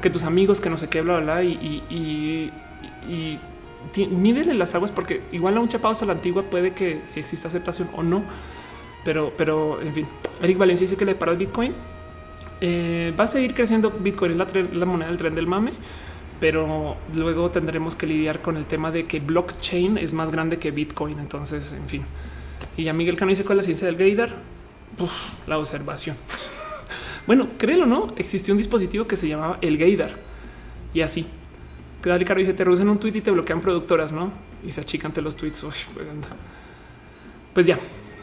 que 0.00 0.10
tus 0.10 0.22
amigos, 0.22 0.60
que 0.60 0.70
no 0.70 0.78
sé 0.78 0.88
qué, 0.88 1.00
bla, 1.00 1.18
bla, 1.18 1.42
y, 1.42 1.52
y, 1.90 2.52
y, 3.10 3.40
y 3.96 4.06
mídele 4.06 4.54
las 4.54 4.74
aguas 4.74 4.92
porque 4.92 5.22
igual 5.32 5.56
a 5.56 5.60
un 5.60 5.68
chapado 5.68 5.94
a 6.00 6.04
la 6.04 6.12
antigua 6.12 6.44
puede 6.44 6.72
que 6.72 7.00
si 7.04 7.20
existe 7.20 7.48
aceptación 7.48 7.88
o 7.94 8.02
no. 8.02 8.22
Pero, 9.04 9.32
pero 9.36 9.80
en 9.80 9.94
fin, 9.94 10.06
Eric 10.42 10.58
Valencia 10.58 10.84
dice 10.84 10.96
que 10.96 11.04
le 11.04 11.14
para 11.14 11.32
el 11.32 11.38
Bitcoin. 11.38 11.74
Eh, 12.60 13.14
va 13.18 13.24
a 13.24 13.28
seguir 13.28 13.54
creciendo 13.54 13.90
Bitcoin, 13.90 14.32
es 14.32 14.74
la, 14.74 14.86
moneda 14.86 15.08
del 15.08 15.16
tren 15.18 15.34
del 15.34 15.46
mame, 15.46 15.72
pero 16.40 16.96
luego 17.14 17.50
tendremos 17.50 17.96
que 17.96 18.06
lidiar 18.06 18.42
con 18.42 18.56
el 18.56 18.66
tema 18.66 18.90
de 18.90 19.06
que 19.06 19.20
blockchain 19.20 19.98
es 19.98 20.12
más 20.12 20.30
grande 20.30 20.58
que 20.58 20.70
Bitcoin. 20.70 21.18
Entonces, 21.18 21.72
en 21.72 21.88
fin. 21.88 22.02
Y 22.76 22.84
ya 22.84 22.92
Miguel 22.92 23.16
Cano 23.16 23.30
dice 23.30 23.42
es 23.42 23.48
la 23.48 23.62
ciencia 23.62 23.86
del 23.86 23.96
gaydar. 23.96 24.34
la 25.46 25.58
observación. 25.58 26.16
bueno, 27.26 27.48
créelo 27.58 27.86
no, 27.86 28.12
existió 28.16 28.52
un 28.52 28.58
dispositivo 28.58 29.06
que 29.06 29.16
se 29.16 29.28
llamaba 29.28 29.58
el 29.60 29.78
gaydar 29.78 30.16
y 30.92 31.00
así. 31.00 31.26
Dale 32.02 32.24
Caro 32.24 32.40
dice 32.40 32.54
te 32.54 32.64
reducen 32.64 32.88
un 32.88 32.98
tweet 32.98 33.16
y 33.16 33.20
te 33.20 33.30
bloquean 33.30 33.60
productoras, 33.60 34.12
no? 34.12 34.32
Y 34.64 34.72
se 34.72 34.80
achican 34.80 35.12
los 35.22 35.36
tweets. 35.36 35.62
pues, 35.62 35.86
pues 37.52 37.66
ya, 37.66 37.78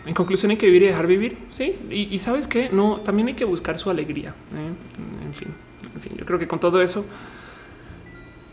en 0.07 0.13
conclusión, 0.13 0.51
hay 0.51 0.57
que 0.57 0.67
vivir 0.67 0.83
y 0.83 0.87
dejar 0.87 1.05
vivir. 1.05 1.37
Sí, 1.49 1.75
y, 1.89 2.17
sabes 2.19 2.47
que 2.47 2.69
no, 2.69 3.01
también 3.01 3.27
hay 3.27 3.33
que 3.33 3.45
buscar 3.45 3.77
su 3.77 3.89
alegría. 3.89 4.29
¿eh? 4.29 5.25
En 5.25 5.33
fin, 5.33 5.49
en 5.93 6.01
fin, 6.01 6.13
yo 6.17 6.25
creo 6.25 6.39
que 6.39 6.47
con 6.47 6.59
todo 6.59 6.81
eso, 6.81 7.05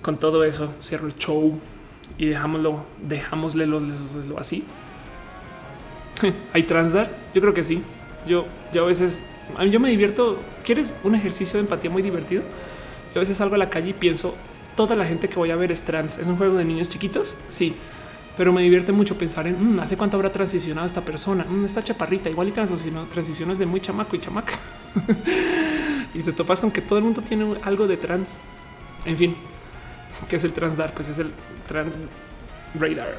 con 0.03 0.19
todo 0.19 0.45
eso, 0.45 0.75
cierro 0.83 1.07
el 1.07 1.15
show 1.15 1.59
y 2.19 2.27
dejámoslo, 2.27 2.85
dejámosle 3.07 3.67
lo, 3.67 3.81
así. 4.37 4.65
¿Hay 6.53 6.65
transdar? 6.65 7.11
Yo 7.35 7.41
creo 7.41 7.55
que 7.55 7.63
sí. 7.63 7.83
Yo, 8.27 8.47
yo 8.73 8.85
a 8.85 8.87
veces, 8.87 9.25
yo 9.71 9.79
me 9.79 9.91
divierto. 9.91 10.39
¿Quieres 10.65 10.97
un 11.05 11.15
ejercicio 11.15 11.59
de 11.59 11.65
empatía 11.65 11.91
muy 11.91 12.03
divertido? 12.03 12.43
Yo 13.15 13.21
a 13.21 13.21
veces 13.21 13.37
salgo 13.37 13.55
a 13.55 13.59
la 13.59 13.71
calle 13.71 13.91
y 13.91 13.93
pienso, 13.93 14.35
toda 14.75 14.97
la 14.97 15.05
gente 15.05 15.29
que 15.29 15.37
voy 15.37 15.53
a 15.53 15.57
ver 15.57 15.71
es 15.71 15.85
trans. 15.85 16.19
¿Es 16.19 16.27
un 16.27 16.37
juego 16.37 16.57
de 16.57 16.65
niños 16.65 16.89
chiquitos? 16.89 17.37
Sí. 17.47 17.77
Pero 18.37 18.53
me 18.53 18.63
divierte 18.63 18.93
mucho 18.93 19.17
pensar 19.17 19.47
en 19.47 19.77
mm, 19.77 19.81
hace 19.81 19.97
cuánto 19.97 20.17
habrá 20.17 20.33
transicionado 20.33 20.87
esta 20.87 21.01
persona, 21.01 21.45
mm, 21.45 21.65
esta 21.65 21.83
chaparrita, 21.83 22.29
igual 22.29 22.49
y 22.49 22.53
transicionó, 22.53 23.05
transiciones 23.05 23.59
de 23.59 23.67
muy 23.67 23.81
chamaco 23.81 24.17
y 24.17 24.21
chamaca. 24.21 24.55
y 26.15 26.23
te 26.23 26.33
topas 26.33 26.61
con 26.61 26.71
que 26.71 26.81
todo 26.81 26.99
el 26.99 27.05
mundo 27.05 27.23
tiene 27.23 27.57
algo 27.63 27.87
de 27.87 27.97
trans. 27.97 28.39
En 29.05 29.17
fin, 29.17 29.37
¿qué 30.29 30.37
es 30.37 30.45
el 30.45 30.53
transdar? 30.53 30.95
Pues 30.95 31.09
es 31.09 31.19
el 31.19 31.33
trans 31.67 31.99
radar. 32.79 33.15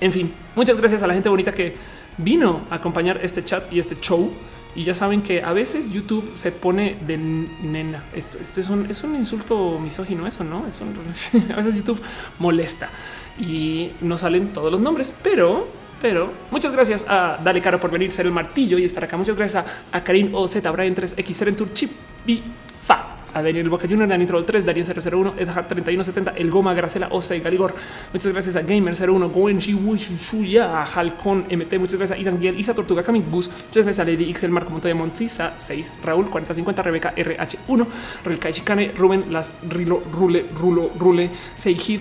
En 0.00 0.12
fin, 0.12 0.32
muchas 0.54 0.76
gracias 0.76 1.02
a 1.02 1.06
la 1.06 1.14
gente 1.14 1.28
bonita 1.28 1.52
que 1.52 1.76
vino 2.18 2.62
a 2.70 2.76
acompañar 2.76 3.20
este 3.22 3.44
chat 3.44 3.72
y 3.72 3.78
este 3.78 3.96
show. 3.96 4.32
Y 4.76 4.84
ya 4.84 4.94
saben 4.94 5.22
que 5.22 5.42
a 5.42 5.52
veces 5.52 5.92
YouTube 5.92 6.32
se 6.34 6.50
pone 6.50 6.96
de 7.06 7.16
nena. 7.16 8.04
Esto, 8.14 8.38
esto 8.40 8.60
es, 8.60 8.68
un, 8.68 8.90
es 8.90 9.02
un 9.04 9.14
insulto 9.14 9.78
misógino, 9.78 10.26
eso 10.26 10.42
no 10.42 10.66
es 10.66 10.80
un, 10.80 10.94
a 11.52 11.56
veces 11.56 11.74
YouTube 11.74 12.00
molesta 12.38 12.90
y 13.38 13.92
no 14.00 14.18
salen 14.18 14.52
todos 14.52 14.72
los 14.72 14.80
nombres, 14.80 15.14
pero 15.22 15.84
pero 16.04 16.30
muchas 16.50 16.70
gracias 16.70 17.06
a 17.08 17.38
Dale 17.42 17.62
Caro 17.62 17.80
por 17.80 17.90
venir, 17.90 18.12
ser 18.12 18.26
el 18.26 18.32
martillo 18.32 18.76
y 18.76 18.84
estar 18.84 19.02
acá. 19.02 19.16
Muchas 19.16 19.36
gracias 19.36 19.64
a, 19.90 20.04
Karim 20.04 20.34
OZ, 20.34 20.60
Brian 20.70 20.94
3X, 20.94 21.56
Tour 21.56 21.72
Chip 21.72 21.92
y 22.26 22.42
a 23.34 23.42
Daniel 23.42 23.68
Boca 23.68 23.86
Junior, 23.88 24.08
Daniel 24.08 24.28
Troll 24.28 24.44
3, 24.44 24.64
Darien 24.64 24.86
001, 24.86 25.34
Edhard 25.38 25.68
3170, 25.68 26.32
El 26.36 26.50
Goma, 26.50 26.72
Gracela, 26.74 27.08
Osa 27.10 27.36
y 27.36 27.40
Galigor. 27.40 27.74
Muchas 28.12 28.32
gracias 28.32 28.56
a 28.56 28.62
Gamer 28.62 28.94
01, 28.94 29.28
Gwen 29.28 29.58
Shuya, 29.58 30.80
a 30.80 30.84
Halcón 30.84 31.46
MT. 31.50 31.78
Muchas 31.78 31.98
gracias 31.98 32.12
a 32.12 32.20
Idan 32.20 32.40
Giel, 32.40 32.58
Isa 32.58 32.74
Tortuga, 32.74 33.02
Kami 33.02 33.22
Gus. 33.30 33.48
Muchas 33.48 33.84
gracias 33.84 33.98
a 33.98 34.04
Lady 34.04 34.24
Ixel, 34.24 34.50
Marco 34.50 34.70
Montoya, 34.70 34.94
Montisa 34.94 35.54
6, 35.56 35.94
Raúl 36.02 36.30
4050, 36.30 36.82
Rebeca 36.82 37.14
RH1, 37.14 37.86
Relkai 38.24 38.52
Chicane, 38.52 38.92
Rubén 38.96 39.26
Las 39.30 39.52
Rilo, 39.68 40.02
Rule, 40.12 40.46
Rulo, 40.54 40.90
Rule, 40.98 41.30
Seijid, 41.54 42.00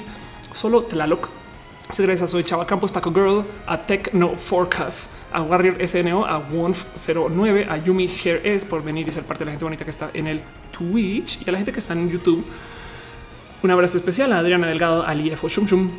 Solo 0.54 0.84
Tlaloc. 0.84 1.43
Muchas 1.88 2.06
gracias 2.06 2.22
a 2.24 2.28
Soy 2.32 2.44
Chava 2.44 2.66
Campos, 2.66 2.94
Taco 2.94 3.12
Girl, 3.12 3.44
a 3.68 3.78
Techno 3.86 4.36
Forecast, 4.36 5.12
a 5.32 5.42
Warrior 5.42 5.86
SNO, 5.86 6.26
a 6.26 6.42
Wonf09, 6.50 7.70
a 7.70 7.78
Yumi 7.78 8.08
Hair 8.08 8.42
S 8.46 8.66
por 8.66 8.82
venir 8.82 9.08
y 9.08 9.12
ser 9.12 9.24
parte 9.24 9.42
de 9.42 9.46
la 9.46 9.52
gente 9.52 9.66
bonita 9.66 9.84
que 9.84 9.92
está 9.92 10.10
en 10.14 10.28
el 10.28 10.42
Twitch 10.72 11.42
y 11.46 11.50
a 11.50 11.52
la 11.52 11.58
gente 11.58 11.72
que 11.72 11.80
está 11.80 11.94
en 11.94 12.10
YouTube. 12.10 12.46
Un 13.62 13.72
abrazo 13.72 13.98
especial 13.98 14.32
a 14.34 14.40
Adriana 14.40 14.68
Delgado, 14.68 15.06
a 15.06 15.14
Liefo 15.14 15.48
Shum 15.50 15.66
Shum, 15.66 15.92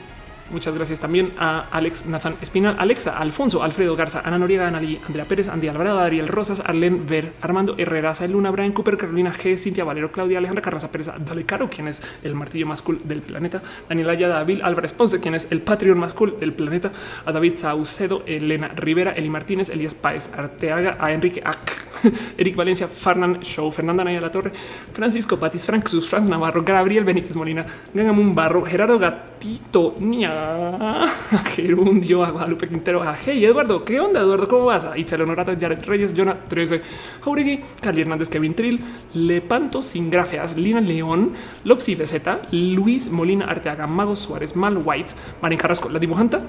Muchas 0.50 0.74
gracias 0.74 1.00
también 1.00 1.32
a 1.39 1.60
Alex 1.70 2.05
Nathan 2.06 2.36
Espinal, 2.40 2.76
Alexa, 2.78 3.18
Alfonso, 3.18 3.62
Alfredo 3.62 3.97
Garza, 3.97 4.20
Ana 4.24 4.39
Noriega, 4.39 4.68
Analí, 4.68 5.00
Andrea 5.06 5.24
Pérez, 5.24 5.48
Andy 5.48 5.68
Alvarado, 5.68 6.00
Ariel 6.00 6.28
Rosas, 6.28 6.62
Arlen 6.64 7.06
Ver, 7.06 7.32
Armando 7.40 7.74
Herrera, 7.78 8.12
Luna, 8.28 8.50
Brian 8.50 8.73
Cooper, 8.73 8.98
Carolina 8.98 9.32
G, 9.32 9.56
Cintia 9.56 9.84
Valero, 9.84 10.12
Claudia, 10.12 10.39
Alejandra 10.39 10.62
Carranza 10.62 10.92
Pérez, 10.92 11.10
Dale 11.18 11.44
Caro, 11.44 11.70
quien 11.70 11.89
es 11.89 12.02
el 12.23 12.34
martillo 12.34 12.66
más 12.66 12.82
cool 12.82 13.00
del 13.05 13.23
planeta, 13.23 13.62
Daniel 13.89 14.10
Ayada, 14.10 14.34
David 14.36 14.60
Álvarez 14.62 14.92
Ponce, 14.92 15.18
quien 15.18 15.34
es 15.34 15.48
el 15.50 15.62
Patreon 15.62 15.98
más 15.98 16.12
cool 16.12 16.39
del 16.39 16.52
planeta, 16.52 16.92
a 17.24 17.32
David 17.32 17.55
Saucedo, 17.56 18.23
Elena 18.26 18.68
Rivera, 18.68 19.12
Eli 19.12 19.31
Martínez, 19.31 19.70
Elías 19.70 19.94
Páez 19.94 20.31
Arteaga, 20.34 20.98
a 21.00 21.10
Enrique 21.12 21.42
Ack, 21.44 21.84
Eric 22.39 22.56
Valencia, 22.56 22.86
Farnan 22.86 23.40
Show, 23.40 23.70
Fernanda 23.73 24.05
Naya 24.05 24.20
La 24.20 24.31
Torre, 24.31 24.52
Francisco 24.92 25.39
Patis, 25.39 25.66
Frank 25.66 25.89
Sus, 25.89 26.08
Franz 26.08 26.28
Navarro, 26.28 26.62
Gabriel 26.62 27.05
Benítez 27.05 27.36
Molina, 27.36 27.64
Gangamun 27.92 28.34
Barro, 28.34 28.64
Gerardo 28.64 28.98
Gatito, 28.98 29.94
Nia, 29.98 30.33
Gerundio, 31.54 32.24
a 32.24 32.48
Quintero, 32.58 33.02
a 33.02 33.14
Hey 33.14 33.44
Eduardo, 33.44 33.84
¿qué 33.84 34.00
onda 34.00 34.20
Eduardo? 34.20 34.48
¿Cómo 34.48 34.66
vas? 34.66 34.84
A 34.84 34.98
Itzel 34.98 35.22
Honorato, 35.22 35.52
Jared 35.58 35.84
Reyes, 35.84 36.14
Jonah 36.16 36.36
13, 36.48 36.80
Jauregui, 37.22 37.60
Carly 37.80 38.02
Hernández, 38.02 38.28
Kevin 38.28 38.54
Trill, 38.54 38.80
Lepanto 39.14 39.82
Sin 39.82 40.10
Grafeas, 40.10 40.56
Lina 40.56 40.80
León, 40.80 41.32
Lopsi 41.64 41.94
Z, 41.96 42.40
Luis 42.52 43.10
Molina 43.10 43.46
Arteaga, 43.46 43.86
Mago 43.86 44.16
Suárez, 44.16 44.56
Mal 44.56 44.78
White, 44.78 45.14
Marín 45.40 45.58
Carrasco, 45.58 45.88
la 45.88 45.98
dibujanta, 45.98 46.40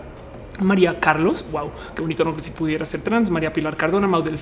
María 0.61 0.99
Carlos, 0.99 1.45
wow, 1.51 1.71
qué 1.95 2.01
bonito 2.01 2.23
nombre 2.23 2.41
si 2.41 2.51
pudiera 2.51 2.85
ser 2.85 3.01
trans. 3.01 3.29
María 3.29 3.51
Pilar 3.51 3.75
Cardona, 3.75 4.07
Maudel 4.07 4.39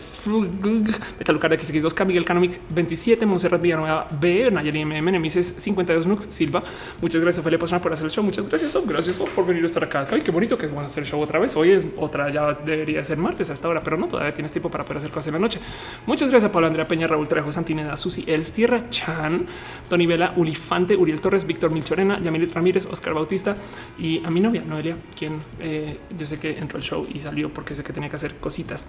Metalucar 1.20 1.52
X2K, 1.54 2.06
Miguel 2.06 2.26
Canamic 2.26 2.60
27, 2.70 3.26
Monserrat 3.26 3.62
Villanueva 3.62 4.08
B, 4.20 4.50
Nayeli 4.52 4.86
MM, 4.86 5.12
Nemesis 5.12 5.56
52 5.58 6.08
Nux, 6.08 6.28
Silva. 6.30 6.64
Muchas 7.02 7.22
gracias, 7.22 7.44
Felipe 7.44 7.60
Persona, 7.60 7.82
por 7.82 7.94
hacer 7.94 8.06
el 8.06 8.12
show. 8.12 8.24
Muchas 8.24 8.48
gracias, 8.48 8.78
gracias 8.86 9.18
por 9.18 9.46
venir 9.46 9.64
a 9.64 9.66
estar 9.66 9.84
acá. 9.84 10.08
Ay, 10.12 10.22
qué 10.22 10.32
bonito 10.32 10.58
que 10.58 10.68
van 10.68 10.84
a 10.84 10.86
hacer 10.86 11.04
el 11.04 11.10
show 11.10 11.22
otra 11.22 11.40
vez. 11.40 11.56
Hoy 11.56 11.72
es 11.72 11.88
otra, 11.98 12.32
ya 12.32 12.54
debería 12.54 13.04
ser 13.04 13.18
martes 13.18 13.50
hasta 13.50 13.68
ahora, 13.68 13.82
pero 13.82 13.98
no, 13.98 14.08
todavía 14.08 14.34
tienes 14.34 14.52
tiempo 14.52 14.70
para 14.70 14.84
poder 14.84 14.98
hacer 14.98 15.10
cosas 15.10 15.28
en 15.28 15.34
la 15.34 15.40
noche. 15.40 15.60
Muchas 16.06 16.30
gracias 16.30 16.52
Pablo 16.52 16.68
Andrea 16.68 16.88
Peña, 16.88 17.08
Raúl 17.08 17.28
Trejo, 17.28 17.52
Santineda, 17.52 17.98
Susi 17.98 18.24
Els, 18.28 18.52
Tierra 18.52 18.90
Chan, 18.90 19.46
Tony 19.90 20.06
Vela, 20.06 20.34
Ulifante, 20.38 20.96
Uriel 20.96 21.22
Torres, 21.22 21.46
Víctor 21.46 21.72
Milchorena, 21.72 22.20
Yamilet 22.20 22.54
Ramírez, 22.54 22.86
Oscar 22.86 23.14
Bautista 23.14 23.56
y 23.98 24.24
a 24.24 24.30
mi 24.30 24.40
novia 24.40 24.64
Noelia, 24.66 24.98
quien 25.18 25.40
eh, 25.60 25.98
yo 26.18 26.26
sé 26.26 26.40
que 26.40 26.58
entró 26.58 26.78
al 26.78 26.84
show 26.84 27.08
y 27.12 27.20
salió 27.20 27.54
porque 27.54 27.76
sé 27.76 27.84
que 27.84 27.94
tenía 27.94 28.10
que 28.10 28.16
hacer 28.16 28.36
cositas. 28.36 28.88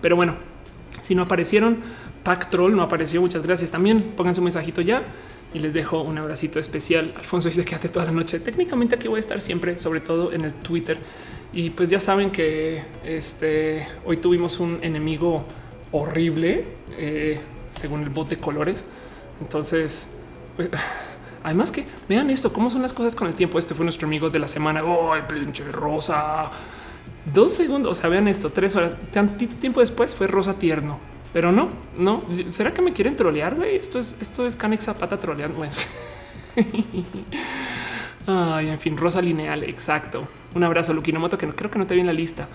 Pero 0.00 0.16
bueno, 0.16 0.36
si 1.02 1.14
no 1.14 1.22
aparecieron, 1.22 1.78
Pack 2.22 2.50
Troll 2.50 2.74
no 2.74 2.82
apareció. 2.82 3.20
Muchas 3.20 3.42
gracias 3.42 3.70
también. 3.70 4.12
Pónganse 4.16 4.40
un 4.40 4.44
mensajito 4.44 4.80
ya 4.80 5.02
y 5.52 5.58
les 5.58 5.72
dejo 5.72 6.02
un 6.02 6.18
abracito 6.18 6.58
especial. 6.58 7.12
Alfonso 7.16 7.48
dice 7.48 7.64
quédate 7.64 7.88
toda 7.88 8.06
la 8.06 8.12
noche. 8.12 8.40
Técnicamente 8.40 8.94
aquí 8.96 9.08
voy 9.08 9.18
a 9.18 9.20
estar 9.20 9.40
siempre, 9.40 9.76
sobre 9.76 10.00
todo 10.00 10.32
en 10.32 10.44
el 10.44 10.52
Twitter. 10.52 10.98
Y 11.52 11.70
pues 11.70 11.90
ya 11.90 12.00
saben 12.00 12.30
que 12.30 12.82
este 13.04 13.86
hoy 14.04 14.16
tuvimos 14.16 14.58
un 14.58 14.78
enemigo 14.82 15.44
horrible 15.92 16.64
eh, 16.98 17.38
según 17.72 18.02
el 18.02 18.08
bot 18.08 18.28
de 18.28 18.38
colores. 18.38 18.84
Entonces, 19.40 20.08
pues, 20.56 20.68
Además 21.44 21.70
que 21.70 21.86
vean 22.08 22.30
esto, 22.30 22.52
cómo 22.52 22.70
son 22.70 22.82
las 22.82 22.92
cosas 22.92 23.14
con 23.14 23.28
el 23.28 23.34
tiempo. 23.34 23.58
Este 23.58 23.74
fue 23.74 23.84
nuestro 23.84 24.06
amigo 24.06 24.30
de 24.30 24.38
la 24.38 24.48
semana. 24.48 24.82
Oh, 24.82 25.12
pinche 25.28 25.62
rosa. 25.70 26.50
Dos 27.32 27.52
segundos, 27.52 27.98
o 27.98 28.00
sea, 28.00 28.10
vean 28.10 28.26
esto, 28.28 28.50
tres 28.50 28.74
horas. 28.74 28.92
Tantito 29.12 29.56
tiempo 29.56 29.80
después 29.80 30.14
fue 30.14 30.26
rosa 30.26 30.58
tierno. 30.58 30.98
Pero 31.34 31.52
no, 31.52 31.68
no. 31.98 32.24
¿Será 32.48 32.72
que 32.72 32.80
me 32.80 32.92
quieren 32.92 33.14
trolear? 33.14 33.56
Güey? 33.56 33.76
Esto 33.76 33.98
es, 33.98 34.16
esto 34.20 34.46
es 34.46 34.56
Canex 34.56 34.84
Zapata 34.84 35.18
troleando. 35.18 35.58
Bueno. 35.58 35.72
Ay, 38.26 38.70
en 38.70 38.78
fin, 38.78 38.96
rosa 38.96 39.20
lineal, 39.20 39.64
exacto. 39.64 40.26
Un 40.54 40.64
abrazo, 40.64 40.94
Moto, 40.94 41.36
que 41.36 41.46
no, 41.46 41.54
creo 41.54 41.70
que 41.70 41.78
no 41.78 41.86
te 41.86 41.94
vi 41.94 42.00
en 42.00 42.06
la 42.06 42.12
lista. 42.14 42.48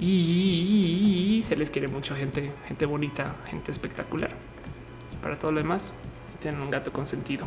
Y, 0.00 1.42
se 1.46 1.54
les 1.56 1.70
quiere 1.70 1.88
mucho, 1.88 2.14
gente, 2.16 2.50
gente 2.66 2.86
bonita, 2.86 3.36
gente 3.50 3.72
espectacular. 3.72 4.30
para 5.22 5.38
todo 5.38 5.50
lo 5.50 5.58
demás, 5.58 5.94
tienen 6.40 6.62
un 6.62 6.70
gato 6.70 6.92
consentido. 6.92 7.46